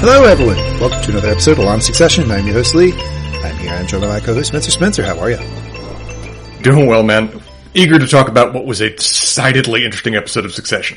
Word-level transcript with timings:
Hello, 0.00 0.24
everyone. 0.24 0.56
Welcome 0.80 1.02
to 1.02 1.10
another 1.10 1.28
episode 1.28 1.58
of 1.58 1.64
Law 1.64 1.78
Succession. 1.78 2.30
I'm 2.30 2.46
your 2.46 2.54
host, 2.54 2.74
Lee. 2.74 2.94
I'm 2.94 3.56
here. 3.58 3.70
I'm 3.70 3.86
joined 3.86 4.04
by 4.04 4.08
my 4.08 4.20
co-host, 4.20 4.48
Spencer. 4.48 4.70
Spencer, 4.70 5.04
how 5.04 5.18
are 5.18 5.30
you? 5.30 5.36
Doing 6.62 6.86
well, 6.86 7.02
man. 7.02 7.42
Eager 7.74 7.98
to 7.98 8.06
talk 8.06 8.28
about 8.28 8.54
what 8.54 8.64
was 8.64 8.80
a 8.80 8.88
decidedly 8.88 9.84
interesting 9.84 10.16
episode 10.16 10.46
of 10.46 10.54
Succession. 10.54 10.96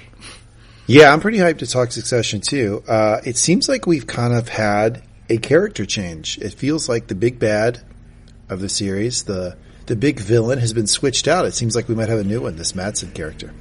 Yeah, 0.87 1.11
I'm 1.11 1.19
pretty 1.19 1.39
hyped 1.39 1.57
to 1.59 1.67
talk 1.67 1.91
Succession 1.91 2.39
too. 2.39 2.81
Uh, 2.87 3.19
it 3.25 3.35
seems 3.35 3.67
like 3.67 3.85
we've 3.85 4.07
kind 4.07 4.33
of 4.33 4.47
had 4.47 5.03
a 5.29 5.35
character 5.37 5.85
change. 5.85 6.37
It 6.37 6.53
feels 6.53 6.87
like 6.87 7.07
the 7.07 7.15
big 7.15 7.39
bad 7.39 7.81
of 8.47 8.61
the 8.61 8.69
series, 8.69 9.23
the 9.23 9.57
the 9.85 9.95
big 9.95 10.19
villain, 10.19 10.59
has 10.59 10.73
been 10.73 10.87
switched 10.87 11.27
out. 11.27 11.45
It 11.45 11.53
seems 11.53 11.75
like 11.75 11.87
we 11.87 11.95
might 11.95 12.09
have 12.09 12.19
a 12.19 12.23
new 12.23 12.41
one, 12.41 12.55
this 12.55 12.75
Matsson 12.75 13.11
character. 13.11 13.53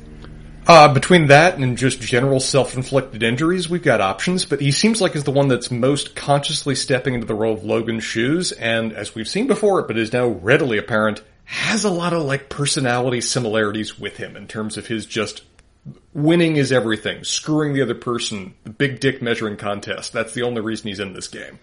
Uh, 0.66 0.92
between 0.94 1.26
that 1.26 1.58
and 1.58 1.76
just 1.76 2.00
general 2.00 2.38
self-inflicted 2.38 3.22
injuries, 3.22 3.68
we've 3.68 3.82
got 3.82 4.00
options, 4.00 4.44
but 4.44 4.60
he 4.60 4.70
seems 4.70 5.00
like 5.00 5.12
he's 5.12 5.24
the 5.24 5.32
one 5.32 5.48
that's 5.48 5.72
most 5.72 6.14
consciously 6.14 6.76
stepping 6.76 7.14
into 7.14 7.26
the 7.26 7.34
role 7.34 7.54
of 7.54 7.64
Logan's 7.64 8.04
shoes, 8.04 8.52
and 8.52 8.92
as 8.92 9.14
we've 9.14 9.26
seen 9.26 9.48
before, 9.48 9.82
but 9.82 9.98
is 9.98 10.12
now 10.12 10.28
readily 10.28 10.78
apparent, 10.78 11.20
has 11.44 11.84
a 11.84 11.90
lot 11.90 12.12
of 12.12 12.22
like 12.22 12.48
personality 12.48 13.20
similarities 13.20 13.98
with 13.98 14.16
him 14.16 14.36
in 14.36 14.46
terms 14.46 14.76
of 14.76 14.86
his 14.86 15.04
just 15.04 15.42
winning 16.14 16.56
is 16.56 16.70
everything, 16.70 17.24
screwing 17.24 17.72
the 17.72 17.82
other 17.82 17.94
person, 17.94 18.54
the 18.62 18.70
big 18.70 19.00
dick 19.00 19.20
measuring 19.20 19.56
contest. 19.56 20.12
That's 20.12 20.32
the 20.32 20.42
only 20.42 20.60
reason 20.60 20.88
he's 20.88 21.00
in 21.00 21.12
this 21.12 21.28
game. 21.28 21.58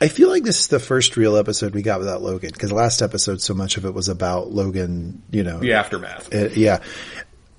I 0.00 0.08
feel 0.08 0.28
like 0.28 0.44
this 0.44 0.60
is 0.60 0.66
the 0.68 0.78
first 0.78 1.16
real 1.16 1.36
episode 1.36 1.74
we 1.74 1.82
got 1.82 1.98
without 1.98 2.22
Logan 2.22 2.50
because 2.52 2.70
last 2.70 3.02
episode, 3.02 3.40
so 3.40 3.54
much 3.54 3.76
of 3.76 3.84
it 3.84 3.94
was 3.94 4.08
about 4.08 4.50
Logan, 4.50 5.22
you 5.30 5.42
know, 5.42 5.58
The 5.58 5.72
aftermath. 5.72 6.32
Uh, 6.32 6.48
yeah. 6.54 6.82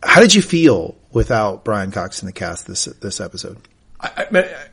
How 0.02 0.21
did 0.21 0.33
you 0.33 0.41
feel 0.41 0.95
without 1.11 1.66
Brian 1.66 1.91
Cox 1.91 2.22
in 2.22 2.28
the 2.28 2.31
cast 2.31 2.66
this 2.66 2.86
this 2.86 3.19
episode? 3.19 3.58
I, 4.00 4.28
I, 4.31 4.67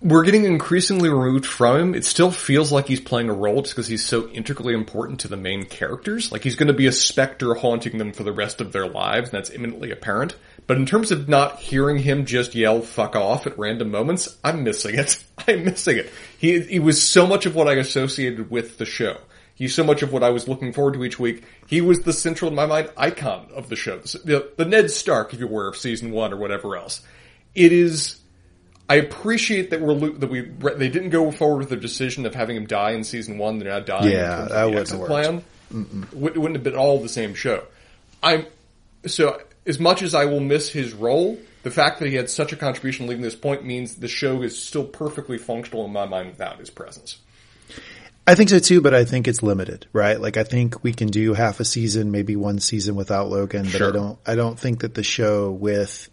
we're 0.00 0.24
getting 0.24 0.44
increasingly 0.44 1.08
removed 1.08 1.46
from 1.46 1.80
him. 1.80 1.94
It 1.94 2.04
still 2.04 2.30
feels 2.30 2.70
like 2.70 2.86
he's 2.86 3.00
playing 3.00 3.30
a 3.30 3.32
role 3.32 3.62
just 3.62 3.74
because 3.74 3.88
he's 3.88 4.04
so 4.04 4.28
integrally 4.28 4.74
important 4.74 5.20
to 5.20 5.28
the 5.28 5.36
main 5.36 5.64
characters. 5.64 6.30
Like 6.30 6.44
he's 6.44 6.54
going 6.54 6.68
to 6.68 6.74
be 6.74 6.86
a 6.86 6.92
specter 6.92 7.54
haunting 7.54 7.98
them 7.98 8.12
for 8.12 8.22
the 8.22 8.32
rest 8.32 8.60
of 8.60 8.72
their 8.72 8.86
lives, 8.86 9.30
and 9.30 9.38
that's 9.38 9.50
imminently 9.50 9.90
apparent. 9.90 10.36
But 10.68 10.76
in 10.76 10.84
terms 10.84 11.10
of 11.10 11.30
not 11.30 11.60
hearing 11.60 11.96
him 11.96 12.26
just 12.26 12.54
yell 12.54 12.82
"fuck 12.82 13.16
off" 13.16 13.46
at 13.46 13.58
random 13.58 13.90
moments, 13.90 14.36
I'm 14.44 14.62
missing 14.62 14.96
it. 14.96 15.18
I'm 15.48 15.64
missing 15.64 15.96
it. 15.96 16.12
He 16.38 16.60
he 16.60 16.78
was 16.78 17.02
so 17.02 17.26
much 17.26 17.46
of 17.46 17.56
what 17.56 17.66
I 17.66 17.72
associated 17.72 18.50
with 18.50 18.76
the 18.76 18.84
show. 18.84 19.16
He's 19.54 19.74
so 19.74 19.82
much 19.82 20.02
of 20.02 20.12
what 20.12 20.22
I 20.22 20.28
was 20.28 20.46
looking 20.46 20.74
forward 20.74 20.94
to 20.94 21.04
each 21.04 21.18
week. 21.18 21.42
He 21.66 21.80
was 21.80 22.02
the 22.02 22.12
central, 22.12 22.50
in 22.50 22.54
my 22.54 22.66
mind, 22.66 22.92
icon 22.96 23.48
of 23.56 23.68
the 23.68 23.74
show. 23.74 23.98
The, 23.98 24.52
the 24.56 24.64
Ned 24.64 24.88
Stark, 24.92 25.34
if 25.34 25.40
you 25.40 25.48
were, 25.48 25.66
of 25.66 25.76
season 25.76 26.12
one 26.12 26.32
or 26.32 26.36
whatever 26.36 26.76
else. 26.76 27.00
It 27.56 27.72
is. 27.72 28.20
I 28.88 28.96
appreciate 28.96 29.70
that 29.70 29.80
we're 29.80 30.10
that 30.10 30.28
we 30.28 30.42
they 30.42 30.90
didn't 30.90 31.10
go 31.10 31.30
forward 31.30 31.60
with 31.60 31.70
the 31.70 31.76
decision 31.76 32.26
of 32.26 32.34
having 32.34 32.56
him 32.56 32.66
die 32.66 32.90
in 32.90 33.04
season 33.04 33.38
one. 33.38 33.58
They're 33.58 33.72
now 33.72 33.80
dying. 33.80 34.12
Yeah, 34.12 34.48
that 34.50 34.64
the 34.64 34.70
wouldn't 34.70 35.06
plan. 35.06 35.44
It 36.12 36.14
wouldn't 36.14 36.56
have 36.56 36.62
been 36.62 36.76
all 36.76 37.00
the 37.00 37.08
same 37.08 37.34
show. 37.34 37.64
I'm 38.22 38.44
so 39.06 39.40
as 39.68 39.78
much 39.78 40.02
as 40.02 40.14
I 40.14 40.24
will 40.24 40.40
miss 40.40 40.70
his 40.70 40.94
role, 40.94 41.38
the 41.62 41.70
fact 41.70 42.00
that 42.00 42.08
he 42.08 42.14
had 42.14 42.30
such 42.30 42.52
a 42.52 42.56
contribution 42.56 43.06
leaving 43.06 43.22
this 43.22 43.36
point 43.36 43.64
means 43.64 43.96
the 43.96 44.08
show 44.08 44.42
is 44.42 44.60
still 44.60 44.84
perfectly 44.84 45.38
functional 45.38 45.84
in 45.84 45.92
my 45.92 46.06
mind 46.06 46.30
without 46.30 46.58
his 46.58 46.70
presence. 46.70 47.18
I 48.26 48.34
think 48.34 48.50
so 48.50 48.58
too, 48.58 48.80
but 48.80 48.94
I 48.94 49.04
think 49.04 49.26
it's 49.28 49.42
limited, 49.42 49.86
right? 49.92 50.20
Like 50.20 50.36
I 50.36 50.44
think 50.44 50.82
we 50.82 50.92
can 50.92 51.08
do 51.08 51.34
half 51.34 51.60
a 51.60 51.64
season, 51.64 52.10
maybe 52.10 52.36
one 52.36 52.58
season 52.58 52.94
without 52.94 53.28
Logan, 53.28 53.64
but 53.64 53.72
Sure. 53.72 53.88
I 53.88 53.92
don't 53.92 54.18
I 54.26 54.34
don't 54.34 54.58
think 54.58 54.80
that 54.80 54.94
the 54.94 55.02
show 55.02 55.50
with 55.50 56.08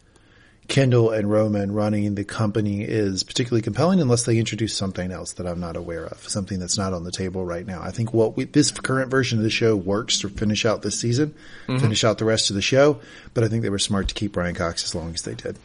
Kendall 0.67 1.11
and 1.11 1.29
Roman 1.29 1.71
running 1.71 2.15
the 2.15 2.23
company 2.23 2.83
is 2.83 3.23
particularly 3.23 3.61
compelling 3.61 4.01
unless 4.01 4.23
they 4.23 4.37
introduce 4.37 4.75
something 4.75 5.11
else 5.11 5.33
that 5.33 5.45
I'm 5.45 5.59
not 5.59 5.75
aware 5.75 6.05
of, 6.05 6.27
something 6.27 6.59
that's 6.59 6.77
not 6.77 6.93
on 6.93 7.03
the 7.03 7.11
table 7.11 7.45
right 7.45 7.65
now. 7.65 7.81
I 7.81 7.91
think 7.91 8.13
what 8.13 8.35
we, 8.35 8.45
this 8.45 8.71
current 8.71 9.11
version 9.11 9.37
of 9.37 9.43
the 9.43 9.49
show 9.49 9.75
works 9.75 10.19
to 10.19 10.29
finish 10.29 10.65
out 10.65 10.81
this 10.81 10.99
season, 10.99 11.35
mm-hmm. 11.67 11.77
finish 11.77 12.03
out 12.03 12.17
the 12.17 12.25
rest 12.25 12.49
of 12.49 12.55
the 12.55 12.61
show, 12.61 12.99
but 13.33 13.43
I 13.43 13.47
think 13.47 13.61
they 13.61 13.69
were 13.69 13.79
smart 13.79 14.07
to 14.07 14.15
keep 14.15 14.33
Brian 14.33 14.55
Cox 14.55 14.83
as 14.83 14.95
long 14.95 15.13
as 15.13 15.21
they 15.21 15.35
did. 15.35 15.57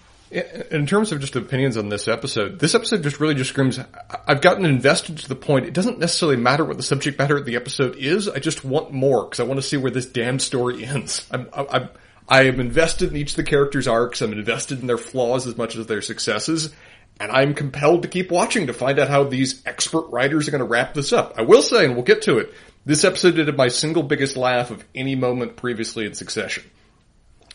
In 0.71 0.87
terms 0.87 1.11
of 1.11 1.21
just 1.21 1.35
opinions 1.35 1.77
on 1.77 1.89
this 1.89 2.07
episode, 2.07 2.61
this 2.61 2.77
episode 2.77 3.03
just 3.03 3.19
really 3.19 3.35
just 3.35 3.51
screams, 3.51 3.81
I've 4.29 4.41
gotten 4.41 4.65
invested 4.65 5.19
to 5.19 5.29
the 5.29 5.35
point, 5.35 5.67
it 5.67 5.75
doesn't 5.75 5.99
necessarily 5.99 6.37
matter 6.37 6.65
what 6.65 6.77
the 6.77 6.85
subject 6.85 7.19
matter 7.19 7.37
of 7.37 7.47
the 7.47 7.57
episode 7.57 7.97
is, 7.97 8.29
I 8.29 8.39
just 8.39 8.65
want 8.65 8.93
more, 8.93 9.25
because 9.25 9.41
I 9.41 9.45
want 9.45 9.59
to 9.59 9.67
see 9.67 9.77
where 9.77 9.91
this 9.91 10.07
damn 10.07 10.39
story 10.39 10.85
ends. 10.85 11.27
I'm, 11.33 11.49
I'm, 11.53 11.89
I 12.31 12.45
am 12.45 12.61
invested 12.61 13.11
in 13.11 13.17
each 13.17 13.31
of 13.31 13.37
the 13.37 13.43
characters' 13.43 13.89
arcs, 13.89 14.23
I'm 14.23 14.33
invested 14.33 14.81
in 14.81 14.87
their 14.87 14.99
flaws 14.99 15.47
as 15.47 15.57
much 15.57 15.77
as 15.77 15.87
their 15.87 16.01
successes, 16.01 16.73
and 17.19 17.31
I'm 17.33 17.55
compelled 17.55 18.03
to 18.03 18.09
keep 18.09 18.31
watching 18.31 18.69
to 18.69 18.73
find 18.73 18.99
out 19.01 19.09
how 19.09 19.25
these 19.25 19.67
expert 19.67 20.09
writers 20.11 20.47
are 20.47 20.53
going 20.53 20.61
to 20.61 20.65
wrap 20.65 20.95
this 20.95 21.13
up. 21.13 21.35
I 21.37 21.43
will 21.43 21.63
say, 21.63 21.85
and 21.85 21.95
we'll 21.95 22.05
get 22.05 22.23
to 22.23 22.39
it, 22.39 22.55
this 22.87 23.05
episode 23.05 23.35
did 23.35 23.55
my 23.57 23.69
single 23.69 24.03
biggest 24.03 24.37
laugh 24.37 24.71
of 24.71 24.85
any 24.95 25.17
moment 25.17 25.57
previously 25.57 26.07
in 26.07 26.15
Succession. 26.15 26.63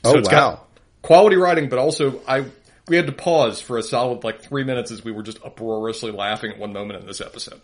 Oh, 0.04 0.18
it's 0.18 0.30
wow. 0.30 0.32
got 0.32 0.68
quality 1.02 1.36
writing, 1.36 1.70
but 1.70 1.80
also 1.80 2.22
I 2.28 2.46
we 2.88 2.96
had 2.96 3.08
to 3.08 3.12
pause 3.12 3.60
for 3.60 3.78
a 3.78 3.84
solid 3.84 4.24
like 4.24 4.42
three 4.42 4.64
minutes 4.64 4.92
as 4.92 5.04
we 5.04 5.12
were 5.12 5.24
just 5.24 5.44
uproariously 5.44 6.12
laughing 6.12 6.52
at 6.52 6.60
one 6.60 6.74
moment 6.74 7.00
in 7.00 7.08
this 7.08 7.22
episode. 7.22 7.60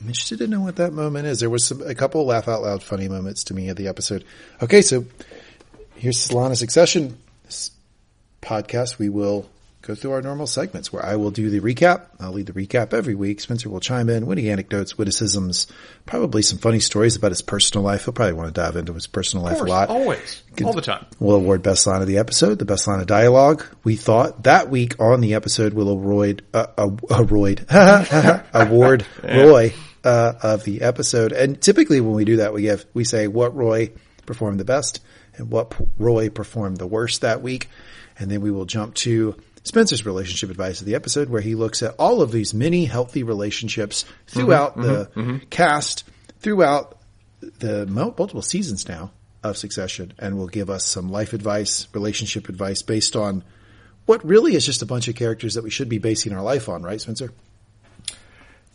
I'm 0.00 0.06
interested 0.06 0.38
to 0.38 0.46
know 0.46 0.60
what 0.60 0.76
that 0.76 0.92
moment 0.92 1.26
is. 1.26 1.40
There 1.40 1.50
was 1.50 1.64
some, 1.64 1.82
a 1.82 1.94
couple 1.94 2.24
laugh 2.24 2.46
out 2.46 2.62
loud 2.62 2.82
funny 2.82 3.08
moments 3.08 3.44
to 3.44 3.54
me 3.54 3.68
at 3.68 3.76
the 3.76 3.88
episode. 3.88 4.24
Okay, 4.62 4.80
so 4.80 5.04
here's 5.98 6.28
Solana 6.28 6.56
Succession 6.56 7.18
this 7.44 7.70
podcast. 8.40 8.98
We 8.98 9.08
will 9.08 9.48
go 9.82 9.94
through 9.94 10.12
our 10.12 10.22
normal 10.22 10.46
segments 10.46 10.92
where 10.92 11.04
I 11.04 11.16
will 11.16 11.30
do 11.30 11.50
the 11.50 11.60
recap. 11.60 12.06
I'll 12.20 12.32
lead 12.32 12.46
the 12.46 12.52
recap 12.52 12.92
every 12.92 13.14
week. 13.14 13.40
Spencer 13.40 13.68
will 13.68 13.80
chime 13.80 14.08
in, 14.08 14.26
witty 14.26 14.50
anecdotes, 14.50 14.96
witticisms, 14.96 15.66
probably 16.06 16.42
some 16.42 16.58
funny 16.58 16.78
stories 16.78 17.16
about 17.16 17.32
his 17.32 17.42
personal 17.42 17.84
life. 17.84 18.04
He'll 18.04 18.14
probably 18.14 18.34
want 18.34 18.54
to 18.54 18.60
dive 18.60 18.76
into 18.76 18.92
his 18.92 19.06
personal 19.06 19.44
life 19.44 19.60
a 19.60 19.64
lot. 19.64 19.88
always, 19.88 20.42
all 20.62 20.72
the 20.72 20.82
time. 20.82 21.04
We'll 21.18 21.36
award 21.36 21.62
best 21.62 21.86
line 21.86 22.00
of 22.00 22.08
the 22.08 22.18
episode, 22.18 22.58
the 22.58 22.64
best 22.64 22.86
line 22.86 23.00
of 23.00 23.06
dialogue. 23.06 23.64
We 23.82 23.96
thought 23.96 24.44
that 24.44 24.70
week 24.70 25.00
on 25.00 25.20
the 25.20 25.34
episode 25.34 25.74
we'll 25.74 25.88
award 25.90 26.44
uh, 26.54 26.66
uh, 26.76 26.90
award 27.10 27.66
award 28.54 29.06
Roy 29.24 29.72
uh, 30.04 30.32
of 30.42 30.64
the 30.64 30.82
episode. 30.82 31.32
And 31.32 31.60
typically 31.60 32.00
when 32.00 32.14
we 32.14 32.24
do 32.24 32.36
that, 32.36 32.52
we 32.52 32.66
have 32.66 32.84
we 32.94 33.02
say 33.02 33.26
what 33.26 33.56
Roy 33.56 33.90
performed 34.26 34.60
the 34.60 34.64
best 34.64 35.00
and 35.38 35.50
what 35.50 35.74
Roy 35.98 36.28
performed 36.30 36.76
the 36.76 36.86
worst 36.86 37.22
that 37.22 37.42
week, 37.42 37.68
and 38.18 38.30
then 38.30 38.40
we 38.40 38.50
will 38.50 38.64
jump 38.64 38.94
to 38.96 39.36
Spencer's 39.64 40.04
relationship 40.04 40.50
advice 40.50 40.80
of 40.80 40.86
the 40.86 40.94
episode, 40.94 41.28
where 41.28 41.40
he 41.40 41.54
looks 41.54 41.82
at 41.82 41.94
all 41.98 42.22
of 42.22 42.32
these 42.32 42.54
many 42.54 42.84
healthy 42.84 43.22
relationships 43.22 44.04
throughout 44.26 44.72
mm-hmm. 44.72 44.82
the 44.82 45.04
mm-hmm. 45.06 45.20
Mm-hmm. 45.20 45.46
cast, 45.50 46.04
throughout 46.40 46.98
the 47.40 47.86
multiple 47.86 48.42
seasons 48.42 48.88
now 48.88 49.12
of 49.42 49.56
Succession, 49.56 50.12
and 50.18 50.36
will 50.36 50.48
give 50.48 50.70
us 50.70 50.84
some 50.84 51.10
life 51.10 51.32
advice, 51.32 51.86
relationship 51.92 52.48
advice 52.48 52.82
based 52.82 53.14
on 53.14 53.44
what 54.06 54.24
really 54.24 54.54
is 54.54 54.64
just 54.64 54.82
a 54.82 54.86
bunch 54.86 55.08
of 55.08 55.14
characters 55.14 55.54
that 55.54 55.62
we 55.64 55.70
should 55.70 55.88
be 55.88 55.98
basing 55.98 56.32
our 56.32 56.42
life 56.42 56.68
on, 56.68 56.82
right, 56.82 57.00
Spencer? 57.00 57.32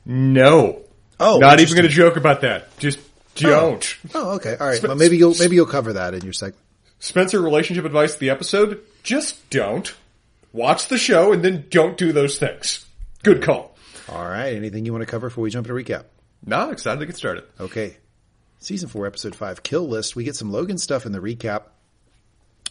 No, 0.05 0.83
Oh, 1.19 1.37
not 1.37 1.59
even 1.59 1.73
going 1.73 1.87
to 1.87 1.93
joke 1.93 2.17
about 2.17 2.41
that. 2.41 2.77
Just 2.79 2.99
don't. 3.35 3.97
Oh. 4.13 4.31
oh, 4.31 4.35
okay, 4.35 4.55
all 4.59 4.67
right. 4.67 4.81
Well, 4.81 4.95
maybe 4.95 5.17
you'll 5.17 5.35
maybe 5.39 5.55
you'll 5.55 5.65
cover 5.65 5.93
that 5.93 6.13
in 6.13 6.23
your 6.23 6.33
segment. 6.33 6.59
Spencer, 6.99 7.41
relationship 7.41 7.85
advice 7.85 8.15
the 8.15 8.29
episode: 8.29 8.81
just 9.03 9.49
don't 9.49 9.93
watch 10.53 10.87
the 10.87 10.97
show 10.97 11.33
and 11.33 11.43
then 11.43 11.65
don't 11.69 11.97
do 11.97 12.11
those 12.11 12.37
things. 12.37 12.85
Good 13.23 13.41
call. 13.41 13.75
All 14.09 14.27
right. 14.27 14.53
Anything 14.53 14.85
you 14.85 14.91
want 14.91 15.01
to 15.01 15.09
cover 15.09 15.29
before 15.29 15.43
we 15.43 15.49
jump 15.49 15.67
into 15.67 15.73
recap? 15.73 16.05
Nah, 16.45 16.69
excited 16.69 16.99
to 16.99 17.05
get 17.05 17.15
started. 17.15 17.45
Okay. 17.59 17.97
Season 18.59 18.87
four, 18.87 19.05
episode 19.05 19.35
five, 19.35 19.63
kill 19.63 19.87
list. 19.87 20.15
We 20.15 20.23
get 20.23 20.35
some 20.35 20.51
Logan 20.51 20.77
stuff 20.77 21.05
in 21.05 21.11
the 21.11 21.19
recap. 21.19 21.63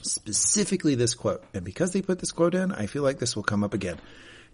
Specifically 0.02 0.94
this 0.94 1.14
quote. 1.14 1.44
And 1.54 1.64
because 1.64 1.92
they 1.92 2.02
put 2.02 2.18
this 2.18 2.32
quote 2.32 2.54
in, 2.54 2.72
I 2.72 2.86
feel 2.86 3.02
like 3.02 3.18
this 3.18 3.36
will 3.36 3.42
come 3.42 3.62
up 3.62 3.74
again. 3.74 3.98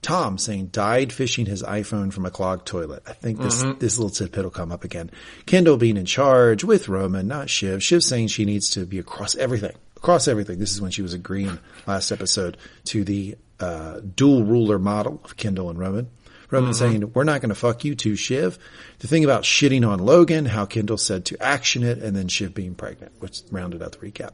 Tom 0.03 0.39
saying 0.39 0.69
died 0.69 1.13
fishing 1.13 1.47
his 1.47 1.63
iPhone 1.63 2.13
from 2.13 2.25
a 2.25 2.31
clogged 2.31 2.67
toilet. 2.67 3.03
I 3.07 3.13
think 3.13 3.41
this, 3.41 3.65
this 3.79 3.99
little 3.99 4.11
tidbit 4.11 4.45
will 4.45 4.51
come 4.51 4.73
up 4.73 4.85
again. 4.85 5.11
Kendall 5.47 5.77
being 5.77 5.97
in 5.97 6.07
charge 6.07 6.65
with 6.65 6.89
Roman, 6.89 7.27
not 7.27 7.51
Shiv. 7.51 7.83
Shiv 7.83 8.03
saying 8.03 8.29
she 8.29 8.45
needs 8.45 8.71
to 8.71 8.87
be 8.87 8.99
across 8.99 9.35
everything. 9.37 9.75
Across 9.97 10.29
everything. 10.29 10.59
This 10.59 10.73
is 10.73 10.81
when 10.81 10.93
she 10.93 11.03
was 11.03 11.15
agreeing 11.15 11.59
last 11.87 12.13
episode 12.13 12.57
to 12.85 13.03
the, 13.05 13.37
uh, 13.59 14.01
dual 14.15 14.45
ruler 14.45 14.79
model 14.79 15.21
of 15.25 15.37
Kendall 15.37 15.69
and 15.69 15.79
Roman. 15.79 16.09
Roman 16.51 16.73
saying, 16.73 17.13
we're 17.13 17.25
not 17.25 17.43
going 17.43 17.51
to 17.51 17.55
fuck 17.55 17.85
you 17.85 17.95
too, 17.95 18.17
Shiv. 18.17 18.59
The 19.01 19.09
thing 19.09 19.25
about 19.25 19.43
shitting 19.43 19.87
on 19.87 19.99
Logan, 19.99 20.47
how 20.47 20.65
Kendall 20.65 20.97
said 20.97 21.27
to 21.27 21.43
action 21.43 21.83
it, 21.83 21.99
and 21.99 22.17
then 22.17 22.29
Shiv 22.29 22.55
being 22.55 22.75
pregnant, 22.75 23.13
which 23.19 23.43
rounded 23.51 23.83
out 23.83 23.93
the 23.93 23.99
recap. 23.99 24.31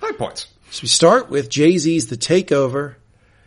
High 0.00 0.12
points. 0.12 0.46
So 0.70 0.82
we 0.82 0.88
start 0.88 1.28
with 1.30 1.48
Jay-Z's 1.48 2.06
The 2.06 2.16
Takeover 2.16 2.96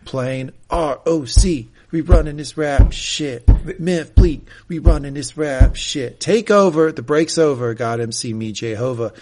playing 0.06 0.52
ROC. 0.72 1.44
We 1.92 2.02
running 2.02 2.38
this 2.38 2.58
rap 2.58 2.92
shit. 2.92 3.48
Myth 3.80 4.14
Bleak. 4.16 4.48
We 4.68 4.80
running 4.80 5.16
this 5.16 5.38
rap 5.38 5.76
shit. 5.76 6.20
Take 6.20 6.52
over. 6.52 6.92
The 6.92 7.02
break's 7.02 7.38
over. 7.38 7.74
God 7.74 8.00
MC 8.00 8.34
me 8.34 8.52
Jehovah. 8.52 9.14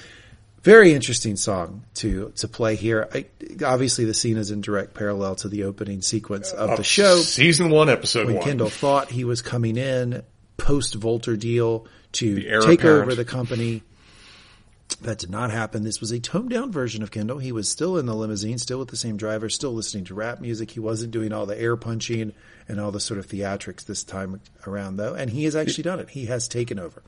Very 0.64 0.94
interesting 0.94 1.38
song 1.38 1.84
to 1.96 2.34
to 2.36 2.48
play 2.50 2.76
here. 2.76 3.08
I, 3.14 3.26
obviously, 3.64 4.04
the 4.04 4.14
scene 4.14 4.36
is 4.36 4.52
in 4.52 4.60
direct 4.60 4.94
parallel 4.96 5.36
to 5.38 5.48
the 5.48 5.64
opening 5.64 6.02
sequence 6.02 6.52
of 6.52 6.72
the 6.72 6.80
uh, 6.80 6.84
show. 6.84 7.18
Season 7.20 7.70
one, 7.70 7.90
episode 7.90 8.26
one. 8.26 8.28
when 8.28 8.36
one. 8.38 8.46
Kendall 8.46 8.70
thought 8.70 9.10
he 9.10 9.24
was 9.24 9.42
coming 9.42 9.78
in 9.78 10.24
post 10.58 10.96
Vaulter 10.96 11.38
deal 11.38 11.88
to 12.14 12.36
take 12.36 12.80
apparent. 12.80 13.04
over 13.04 13.16
the 13.16 13.26
company. 13.26 13.84
That 15.02 15.20
did 15.20 15.30
not 15.30 15.52
happen. 15.52 15.84
This 15.84 16.00
was 16.00 16.12
a 16.12 16.20
toned 16.20 16.50
down 16.50 16.72
version 16.72 17.04
of 17.04 17.12
Kendall. 17.12 17.40
He 17.40 17.52
was 17.52 17.70
still 17.70 17.98
in 17.98 18.06
the 18.06 18.16
limousine, 18.16 18.58
still 18.58 18.80
with 18.80 18.90
the 18.90 18.96
same 18.96 19.18
driver, 19.18 19.50
still 19.50 19.74
listening 19.74 20.06
to 20.06 20.14
rap 20.14 20.40
music. 20.40 20.72
He 20.72 20.80
wasn't 20.80 21.12
doing 21.12 21.34
all 21.34 21.46
the 21.46 21.60
air 21.60 21.76
punching 21.76 22.34
and 22.68 22.80
all 22.80 22.92
the 22.92 23.00
sort 23.00 23.20
of 23.20 23.28
theatrics 23.28 23.86
this 23.86 24.04
time 24.04 24.40
around 24.66 24.98
though. 24.98 25.14
And 25.14 25.30
he 25.30 25.44
has 25.44 25.56
actually 25.56 25.84
done 25.84 26.00
it. 26.00 26.10
He 26.10 26.26
has 26.26 26.48
taken 26.48 26.80
over. 26.80 27.04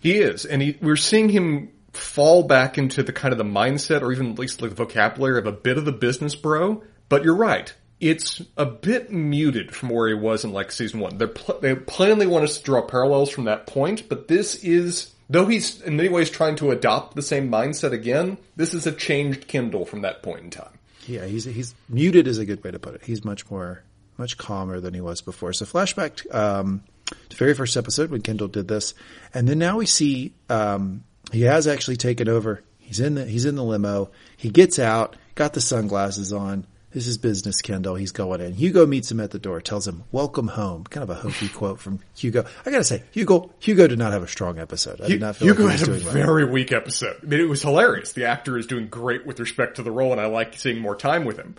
He 0.00 0.18
is, 0.18 0.44
and 0.44 0.60
he, 0.60 0.76
we're 0.82 0.96
seeing 0.96 1.28
him 1.28 1.70
fall 1.92 2.42
back 2.42 2.76
into 2.76 3.02
the 3.02 3.12
kind 3.12 3.32
of 3.32 3.38
the 3.38 3.44
mindset, 3.44 4.02
or 4.02 4.12
even 4.12 4.32
at 4.32 4.38
least 4.38 4.60
like 4.60 4.70
the 4.70 4.76
vocabulary 4.76 5.38
of 5.38 5.46
a 5.46 5.52
bit 5.52 5.78
of 5.78 5.84
the 5.84 5.92
business 5.92 6.34
bro. 6.34 6.82
But 7.08 7.22
you're 7.22 7.36
right; 7.36 7.72
it's 8.00 8.42
a 8.56 8.66
bit 8.66 9.12
muted 9.12 9.72
from 9.72 9.90
where 9.90 10.08
he 10.08 10.14
was 10.14 10.42
in 10.42 10.52
like 10.52 10.72
season 10.72 10.98
one. 10.98 11.18
They're 11.18 11.28
pl- 11.28 11.60
they 11.60 11.76
plainly 11.76 12.26
want 12.26 12.44
us 12.44 12.58
to 12.58 12.64
draw 12.64 12.82
parallels 12.82 13.30
from 13.30 13.44
that 13.44 13.68
point, 13.68 14.08
but 14.08 14.26
this 14.26 14.56
is, 14.56 15.11
though 15.28 15.46
he's 15.46 15.80
in 15.82 15.96
many 15.96 16.08
ways 16.08 16.30
trying 16.30 16.56
to 16.56 16.70
adopt 16.70 17.16
the 17.16 17.22
same 17.22 17.50
mindset 17.50 17.92
again. 17.92 18.38
This 18.56 18.74
is 18.74 18.86
a 18.86 18.92
changed 18.92 19.48
Kendall 19.48 19.84
from 19.84 20.02
that 20.02 20.22
point 20.22 20.40
in 20.40 20.50
time. 20.50 20.78
Yeah, 21.06 21.26
he's 21.26 21.44
he's 21.44 21.74
muted 21.88 22.26
is 22.26 22.38
a 22.38 22.44
good 22.44 22.62
way 22.62 22.70
to 22.70 22.78
put 22.78 22.94
it. 22.94 23.04
He's 23.04 23.24
much 23.24 23.50
more 23.50 23.82
much 24.18 24.38
calmer 24.38 24.80
than 24.80 24.94
he 24.94 25.00
was 25.00 25.20
before. 25.20 25.52
So 25.52 25.64
flashback 25.64 26.32
um, 26.34 26.82
to 27.06 27.28
the 27.28 27.36
very 27.36 27.54
first 27.54 27.76
episode 27.76 28.10
when 28.10 28.22
Kendall 28.22 28.48
did 28.48 28.68
this, 28.68 28.94
and 29.34 29.48
then 29.48 29.58
now 29.58 29.78
we 29.78 29.86
see 29.86 30.32
um, 30.48 31.04
he 31.32 31.42
has 31.42 31.66
actually 31.66 31.96
taken 31.96 32.28
over. 32.28 32.62
He's 32.78 33.00
in 33.00 33.14
the 33.14 33.24
he's 33.24 33.44
in 33.44 33.56
the 33.56 33.64
limo. 33.64 34.10
He 34.36 34.50
gets 34.50 34.78
out, 34.78 35.16
got 35.34 35.54
the 35.54 35.60
sunglasses 35.60 36.32
on. 36.32 36.66
This 36.92 37.06
is 37.06 37.16
business, 37.16 37.62
Kendall. 37.62 37.94
He's 37.94 38.12
going 38.12 38.40
in. 38.42 38.52
Hugo 38.52 38.84
meets 38.84 39.10
him 39.10 39.18
at 39.20 39.30
the 39.30 39.38
door, 39.38 39.60
tells 39.62 39.88
him, 39.88 40.04
"Welcome 40.12 40.48
home." 40.48 40.84
Kind 40.84 41.02
of 41.02 41.10
a 41.10 41.14
hokey 41.14 41.48
quote 41.54 41.80
from 41.80 42.00
Hugo. 42.14 42.44
I 42.66 42.70
gotta 42.70 42.84
say, 42.84 43.02
Hugo 43.12 43.50
Hugo 43.60 43.86
did 43.86 43.98
not 43.98 44.12
have 44.12 44.22
a 44.22 44.28
strong 44.28 44.58
episode. 44.58 45.00
I 45.00 45.08
did 45.08 45.20
not 45.20 45.36
feel 45.36 45.48
Hugo 45.48 45.64
like 45.64 45.74
he 45.74 45.78
had 45.80 45.88
was 45.88 46.02
a 46.02 46.04
doing 46.04 46.14
well. 46.14 46.26
very 46.26 46.44
weak 46.44 46.70
episode. 46.72 47.16
I 47.22 47.26
mean, 47.26 47.40
it 47.40 47.48
was 47.48 47.62
hilarious. 47.62 48.12
The 48.12 48.26
actor 48.26 48.58
is 48.58 48.66
doing 48.66 48.88
great 48.88 49.24
with 49.26 49.40
respect 49.40 49.76
to 49.76 49.82
the 49.82 49.90
role, 49.90 50.12
and 50.12 50.20
I 50.20 50.26
like 50.26 50.58
seeing 50.58 50.80
more 50.80 50.94
time 50.94 51.24
with 51.24 51.38
him. 51.38 51.56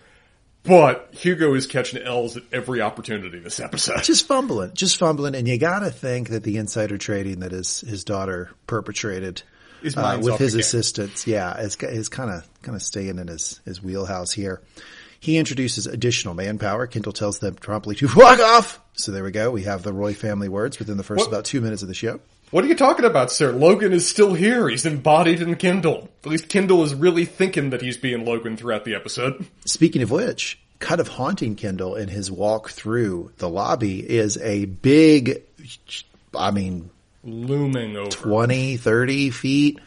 But 0.63 1.09
Hugo 1.12 1.56
is 1.56 1.68
catching 1.68 2.01
L's 2.03 2.38
at 2.38 2.44
every 2.53 2.79
opportunity 2.79 3.39
this 3.39 3.59
episode. 3.59 4.01
just 4.03 4.27
fumbling, 4.27 4.71
just 4.74 4.97
fumbling, 4.97 5.36
and 5.36 5.47
you 5.47 5.57
gotta 5.57 5.89
think 5.91 6.29
that 6.29 6.44
the 6.44 6.57
insider 6.57 6.97
trading 6.97 7.39
that 7.39 7.51
his 7.51 7.81
his 7.81 8.03
daughter 8.03 8.51
perpetrated 8.68 9.41
His 9.81 9.97
uh, 9.97 10.19
with 10.21 10.38
his 10.38 10.53
assistants, 10.56 11.27
yeah, 11.27 11.59
is 11.59 11.75
is 11.81 12.07
kind 12.07 12.29
of 12.29 12.47
kind 12.62 12.75
of 12.75 12.83
staying 12.83 13.18
in 13.18 13.27
his 13.27 13.59
his 13.65 13.81
wheelhouse 13.83 14.31
here. 14.31 14.62
He 15.24 15.38
introduces 15.38 15.88
additional 15.88 16.34
manpower. 16.34 16.86
Kendall 16.86 17.14
tells 17.14 17.40
them 17.40 17.56
promptly 17.56 17.96
to 17.96 18.08
walk 18.16 18.40
off. 18.40 18.81
So 18.92 19.14
there 19.14 19.24
we 19.24 19.31
go. 19.31 19.52
We 19.52 19.64
have 19.64 19.81
the 19.81 19.94
Roy 19.94 20.14
family 20.14 20.50
words 20.50 20.80
within 20.80 20.98
the 20.98 21.04
first 21.04 21.20
What- 21.22 21.28
about 21.30 21.46
two 21.46 21.62
minutes 21.62 21.81
of 21.81 21.88
the 21.88 21.94
show. 21.94 22.20
What 22.52 22.66
are 22.66 22.68
you 22.68 22.75
talking 22.75 23.06
about, 23.06 23.31
sir? 23.31 23.54
Logan 23.54 23.94
is 23.94 24.06
still 24.08 24.34
here. 24.34 24.68
He's 24.68 24.86
embodied 24.86 25.42
in 25.42 25.56
Kendall. 25.56 26.10
At 26.25 26.30
least 26.30 26.50
Kendall 26.50 26.84
is 26.84 26.94
really 26.94 27.24
thinking 27.24 27.70
that 27.70 27.81
he's 27.81 27.96
being 27.96 28.25
Logan 28.25 28.58
throughout 28.58 28.84
the 28.84 28.94
episode. 28.96 29.46
Speaking 29.66 30.02
of 30.04 30.12
which, 30.12 30.60
kind 30.80 31.00
of 31.00 31.08
haunting 31.08 31.56
Kendall 31.56 31.96
in 31.96 32.10
his 32.10 32.30
walk 32.30 32.70
through 32.70 33.31
the 33.38 33.48
lobby 33.50 34.00
is 34.08 34.38
a 34.40 34.66
big, 34.66 35.42
I 36.38 36.52
mean, 36.52 36.90
Looming 37.24 37.96
over. 37.96 38.10
20, 38.12 38.75
30 38.75 39.30
feet 39.30 39.80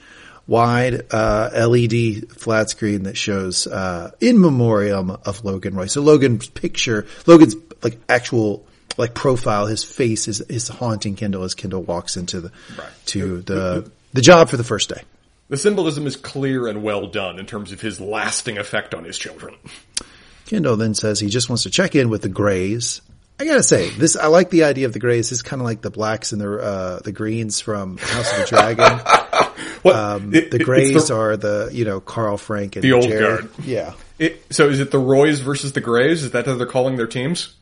wide 0.46 1.12
uh, 1.12 1.50
LED 1.68 2.30
flat 2.32 2.70
screen 2.70 3.04
that 3.04 3.16
shows 3.16 3.66
uh, 3.66 4.10
in 4.20 4.40
memoriam 4.40 5.10
of 5.10 5.44
Logan 5.44 5.74
Roy. 5.74 5.86
So 5.86 6.00
Logan's 6.02 6.48
picture, 6.48 7.06
Logan's 7.26 7.56
like 7.82 7.98
actual 8.08 8.64
like 8.98 9.14
profile, 9.14 9.66
his 9.66 9.84
face 9.84 10.28
is 10.28 10.40
is 10.42 10.68
haunting 10.68 11.16
Kendall 11.16 11.42
as 11.44 11.54
Kendall 11.54 11.82
walks 11.82 12.16
into 12.16 12.40
the 12.40 12.52
Right. 12.78 12.88
to 13.06 13.42
the 13.42 13.90
the 14.12 14.22
job 14.22 14.48
for 14.48 14.56
the 14.56 14.64
first 14.64 14.88
day. 14.88 15.02
The 15.48 15.56
symbolism 15.56 16.06
is 16.06 16.16
clear 16.16 16.66
and 16.66 16.82
well 16.82 17.06
done 17.06 17.38
in 17.38 17.46
terms 17.46 17.70
of 17.72 17.80
his 17.80 18.00
lasting 18.00 18.58
effect 18.58 18.94
on 18.94 19.04
his 19.04 19.16
children. 19.16 19.54
Kendall 20.46 20.76
then 20.76 20.94
says 20.94 21.20
he 21.20 21.28
just 21.28 21.48
wants 21.48 21.64
to 21.64 21.70
check 21.70 21.94
in 21.94 22.08
with 22.08 22.22
the 22.22 22.28
Greys. 22.28 23.00
I 23.38 23.44
gotta 23.44 23.62
say, 23.62 23.90
this 23.90 24.16
I 24.16 24.28
like 24.28 24.50
the 24.50 24.64
idea 24.64 24.86
of 24.86 24.92
the 24.92 24.98
Greys. 24.98 25.28
This 25.28 25.38
is 25.38 25.42
kind 25.42 25.60
of 25.60 25.66
like 25.66 25.82
the 25.82 25.90
blacks 25.90 26.32
and 26.32 26.40
the 26.40 26.58
uh, 26.58 27.00
the 27.00 27.12
greens 27.12 27.60
from 27.60 27.98
House 27.98 28.32
of 28.32 28.38
the 28.38 28.46
Dragon. 28.46 29.00
Um, 29.94 30.34
It- 30.34 30.50
the 30.50 30.58
Greys 30.58 31.08
the- 31.08 31.14
are 31.14 31.36
the 31.36 31.68
you 31.72 31.84
know 31.84 32.00
Carl 32.00 32.36
Frank 32.38 32.76
and 32.76 32.82
The 32.82 32.92
old 32.92 33.04
Jerry. 33.04 33.18
guard. 33.20 33.48
Yeah, 33.64 33.92
it- 34.18 34.42
so 34.50 34.68
is 34.68 34.80
it 34.80 34.90
the 34.90 34.98
Roys 34.98 35.40
versus 35.40 35.72
the 35.72 35.80
Greys? 35.80 36.22
Is 36.24 36.30
that 36.32 36.46
how 36.46 36.54
they're 36.54 36.66
calling 36.66 36.96
their 36.96 37.06
teams? 37.06 37.54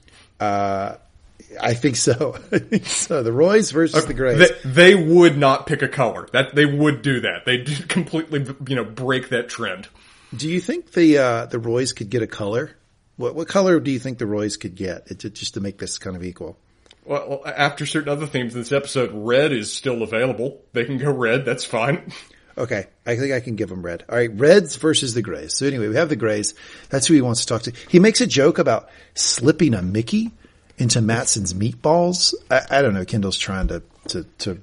I 1.60 1.74
think 1.74 1.96
so. 1.96 2.36
I 2.52 2.58
think 2.58 2.86
so. 2.86 3.22
The 3.22 3.32
Roys 3.32 3.70
versus 3.70 4.04
the 4.06 4.14
Greys. 4.14 4.38
They, 4.38 4.48
they 4.64 4.94
would 4.94 5.36
not 5.38 5.66
pick 5.66 5.82
a 5.82 5.88
color. 5.88 6.28
That 6.32 6.54
they 6.54 6.66
would 6.66 7.02
do 7.02 7.20
that. 7.20 7.44
They 7.44 7.58
completely, 7.88 8.44
you 8.68 8.76
know, 8.76 8.84
break 8.84 9.28
that 9.30 9.48
trend. 9.48 9.88
do 10.36 10.48
you 10.48 10.60
think 10.60 10.92
the 10.92 11.18
uh, 11.18 11.46
the 11.46 11.58
Roys 11.58 11.92
could 11.92 12.10
get 12.10 12.22
a 12.22 12.26
color? 12.26 12.70
What 13.16 13.34
what 13.36 13.46
color 13.48 13.78
do 13.78 13.90
you 13.92 13.98
think 14.00 14.18
the 14.18 14.26
Roys 14.26 14.56
could 14.56 14.74
get 14.74 15.06
it, 15.10 15.18
just 15.34 15.54
to 15.54 15.60
make 15.60 15.78
this 15.78 15.98
kind 15.98 16.16
of 16.16 16.24
equal? 16.24 16.58
Well, 17.04 17.42
after 17.44 17.86
certain 17.86 18.08
other 18.08 18.26
themes 18.26 18.54
in 18.54 18.60
this 18.60 18.72
episode, 18.72 19.10
red 19.12 19.52
is 19.52 19.72
still 19.72 20.02
available. 20.02 20.62
They 20.72 20.84
can 20.84 20.98
go 20.98 21.12
red. 21.12 21.44
That's 21.44 21.64
fine. 21.64 22.12
Okay, 22.56 22.86
I 23.04 23.16
think 23.16 23.32
I 23.32 23.40
can 23.40 23.56
give 23.56 23.68
them 23.68 23.82
red. 23.82 24.04
All 24.08 24.16
right, 24.16 24.30
Reds 24.32 24.76
versus 24.76 25.12
the 25.12 25.22
Greys. 25.22 25.56
So 25.56 25.66
anyway, 25.66 25.88
we 25.88 25.96
have 25.96 26.08
the 26.08 26.14
Greys. 26.14 26.54
That's 26.88 27.06
who 27.08 27.14
he 27.14 27.20
wants 27.20 27.40
to 27.40 27.46
talk 27.48 27.62
to. 27.62 27.72
He 27.88 27.98
makes 27.98 28.20
a 28.20 28.28
joke 28.28 28.60
about 28.60 28.90
slipping 29.14 29.74
a 29.74 29.82
Mickey 29.82 30.30
into 30.78 31.00
Matsson's 31.00 31.52
meatballs. 31.52 32.32
I, 32.50 32.60
I 32.70 32.82
don't 32.82 32.94
know. 32.94 33.04
Kendall's 33.04 33.38
trying 33.38 33.66
to 33.68 33.82
to, 34.08 34.22
to 34.38 34.62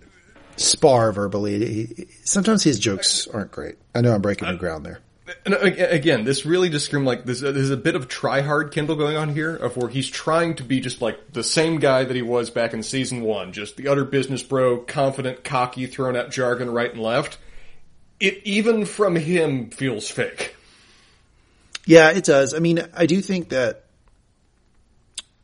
spar 0.56 1.12
verbally. 1.12 1.66
He, 1.66 2.08
sometimes 2.24 2.64
his 2.64 2.80
jokes 2.80 3.28
aren't 3.28 3.52
great. 3.52 3.76
I 3.94 4.00
know 4.00 4.14
I'm 4.14 4.22
breaking 4.22 4.48
the 4.48 4.56
ground 4.56 4.86
there. 4.86 5.00
And 5.46 5.56
uh, 5.56 5.60
again, 5.60 6.24
this 6.24 6.46
really 6.46 6.70
just 6.70 6.86
screamed 6.86 7.06
like 7.06 7.26
there's, 7.26 7.42
there's 7.42 7.70
a 7.70 7.78
bit 7.78 7.96
of 7.96 8.08
try 8.08 8.42
hard 8.42 8.72
Kendall 8.72 8.96
going 8.96 9.18
on 9.18 9.34
here, 9.34 9.56
of 9.56 9.78
where 9.78 9.90
he's 9.90 10.08
trying 10.08 10.56
to 10.56 10.64
be 10.64 10.80
just 10.80 11.02
like 11.02 11.34
the 11.34 11.44
same 11.44 11.80
guy 11.80 12.04
that 12.04 12.16
he 12.16 12.22
was 12.22 12.50
back 12.50 12.74
in 12.74 12.84
season 12.84 13.22
one, 13.22 13.54
just 13.54 13.78
the 13.78 13.88
utter 13.88 14.06
business 14.06 14.44
bro, 14.44 14.78
confident, 14.80 15.44
cocky, 15.44 15.86
throwing 15.86 16.16
out 16.18 16.32
jargon 16.32 16.70
right 16.70 16.92
and 16.92 17.02
left. 17.02 17.38
It 18.20 18.42
even 18.44 18.86
from 18.86 19.16
him 19.16 19.70
feels 19.70 20.10
fake. 20.10 20.56
Yeah, 21.86 22.12
it 22.12 22.24
does. 22.24 22.54
I 22.54 22.60
mean, 22.60 22.86
I 22.96 23.06
do 23.08 23.22
think 23.22 23.50
that 23.50 23.86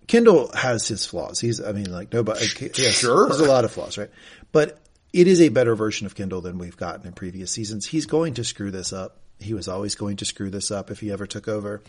Kendall 0.07 0.51
has 0.55 0.87
his 0.87 1.05
flaws. 1.05 1.39
He's, 1.39 1.59
I 1.59 1.71
mean, 1.71 1.91
like 1.91 2.13
nobody, 2.13 2.45
yes, 2.61 2.99
Sure. 2.99 3.27
there's 3.27 3.39
a 3.41 3.45
lot 3.45 3.65
of 3.65 3.71
flaws, 3.71 3.97
right? 3.97 4.09
But 4.51 4.79
it 5.11 5.27
is 5.27 5.41
a 5.41 5.49
better 5.49 5.75
version 5.75 6.05
of 6.05 6.15
Kendall 6.15 6.41
than 6.41 6.57
we've 6.59 6.77
gotten 6.77 7.07
in 7.07 7.13
previous 7.13 7.51
seasons. 7.51 7.85
He's 7.85 8.05
going 8.05 8.35
to 8.35 8.43
screw 8.43 8.71
this 8.71 8.93
up. 8.93 9.19
He 9.39 9.53
was 9.53 9.67
always 9.67 9.95
going 9.95 10.17
to 10.17 10.25
screw 10.25 10.49
this 10.49 10.71
up 10.71 10.91
if 10.91 10.99
he 10.99 11.11
ever 11.11 11.25
took 11.25 11.47
over. 11.47 11.81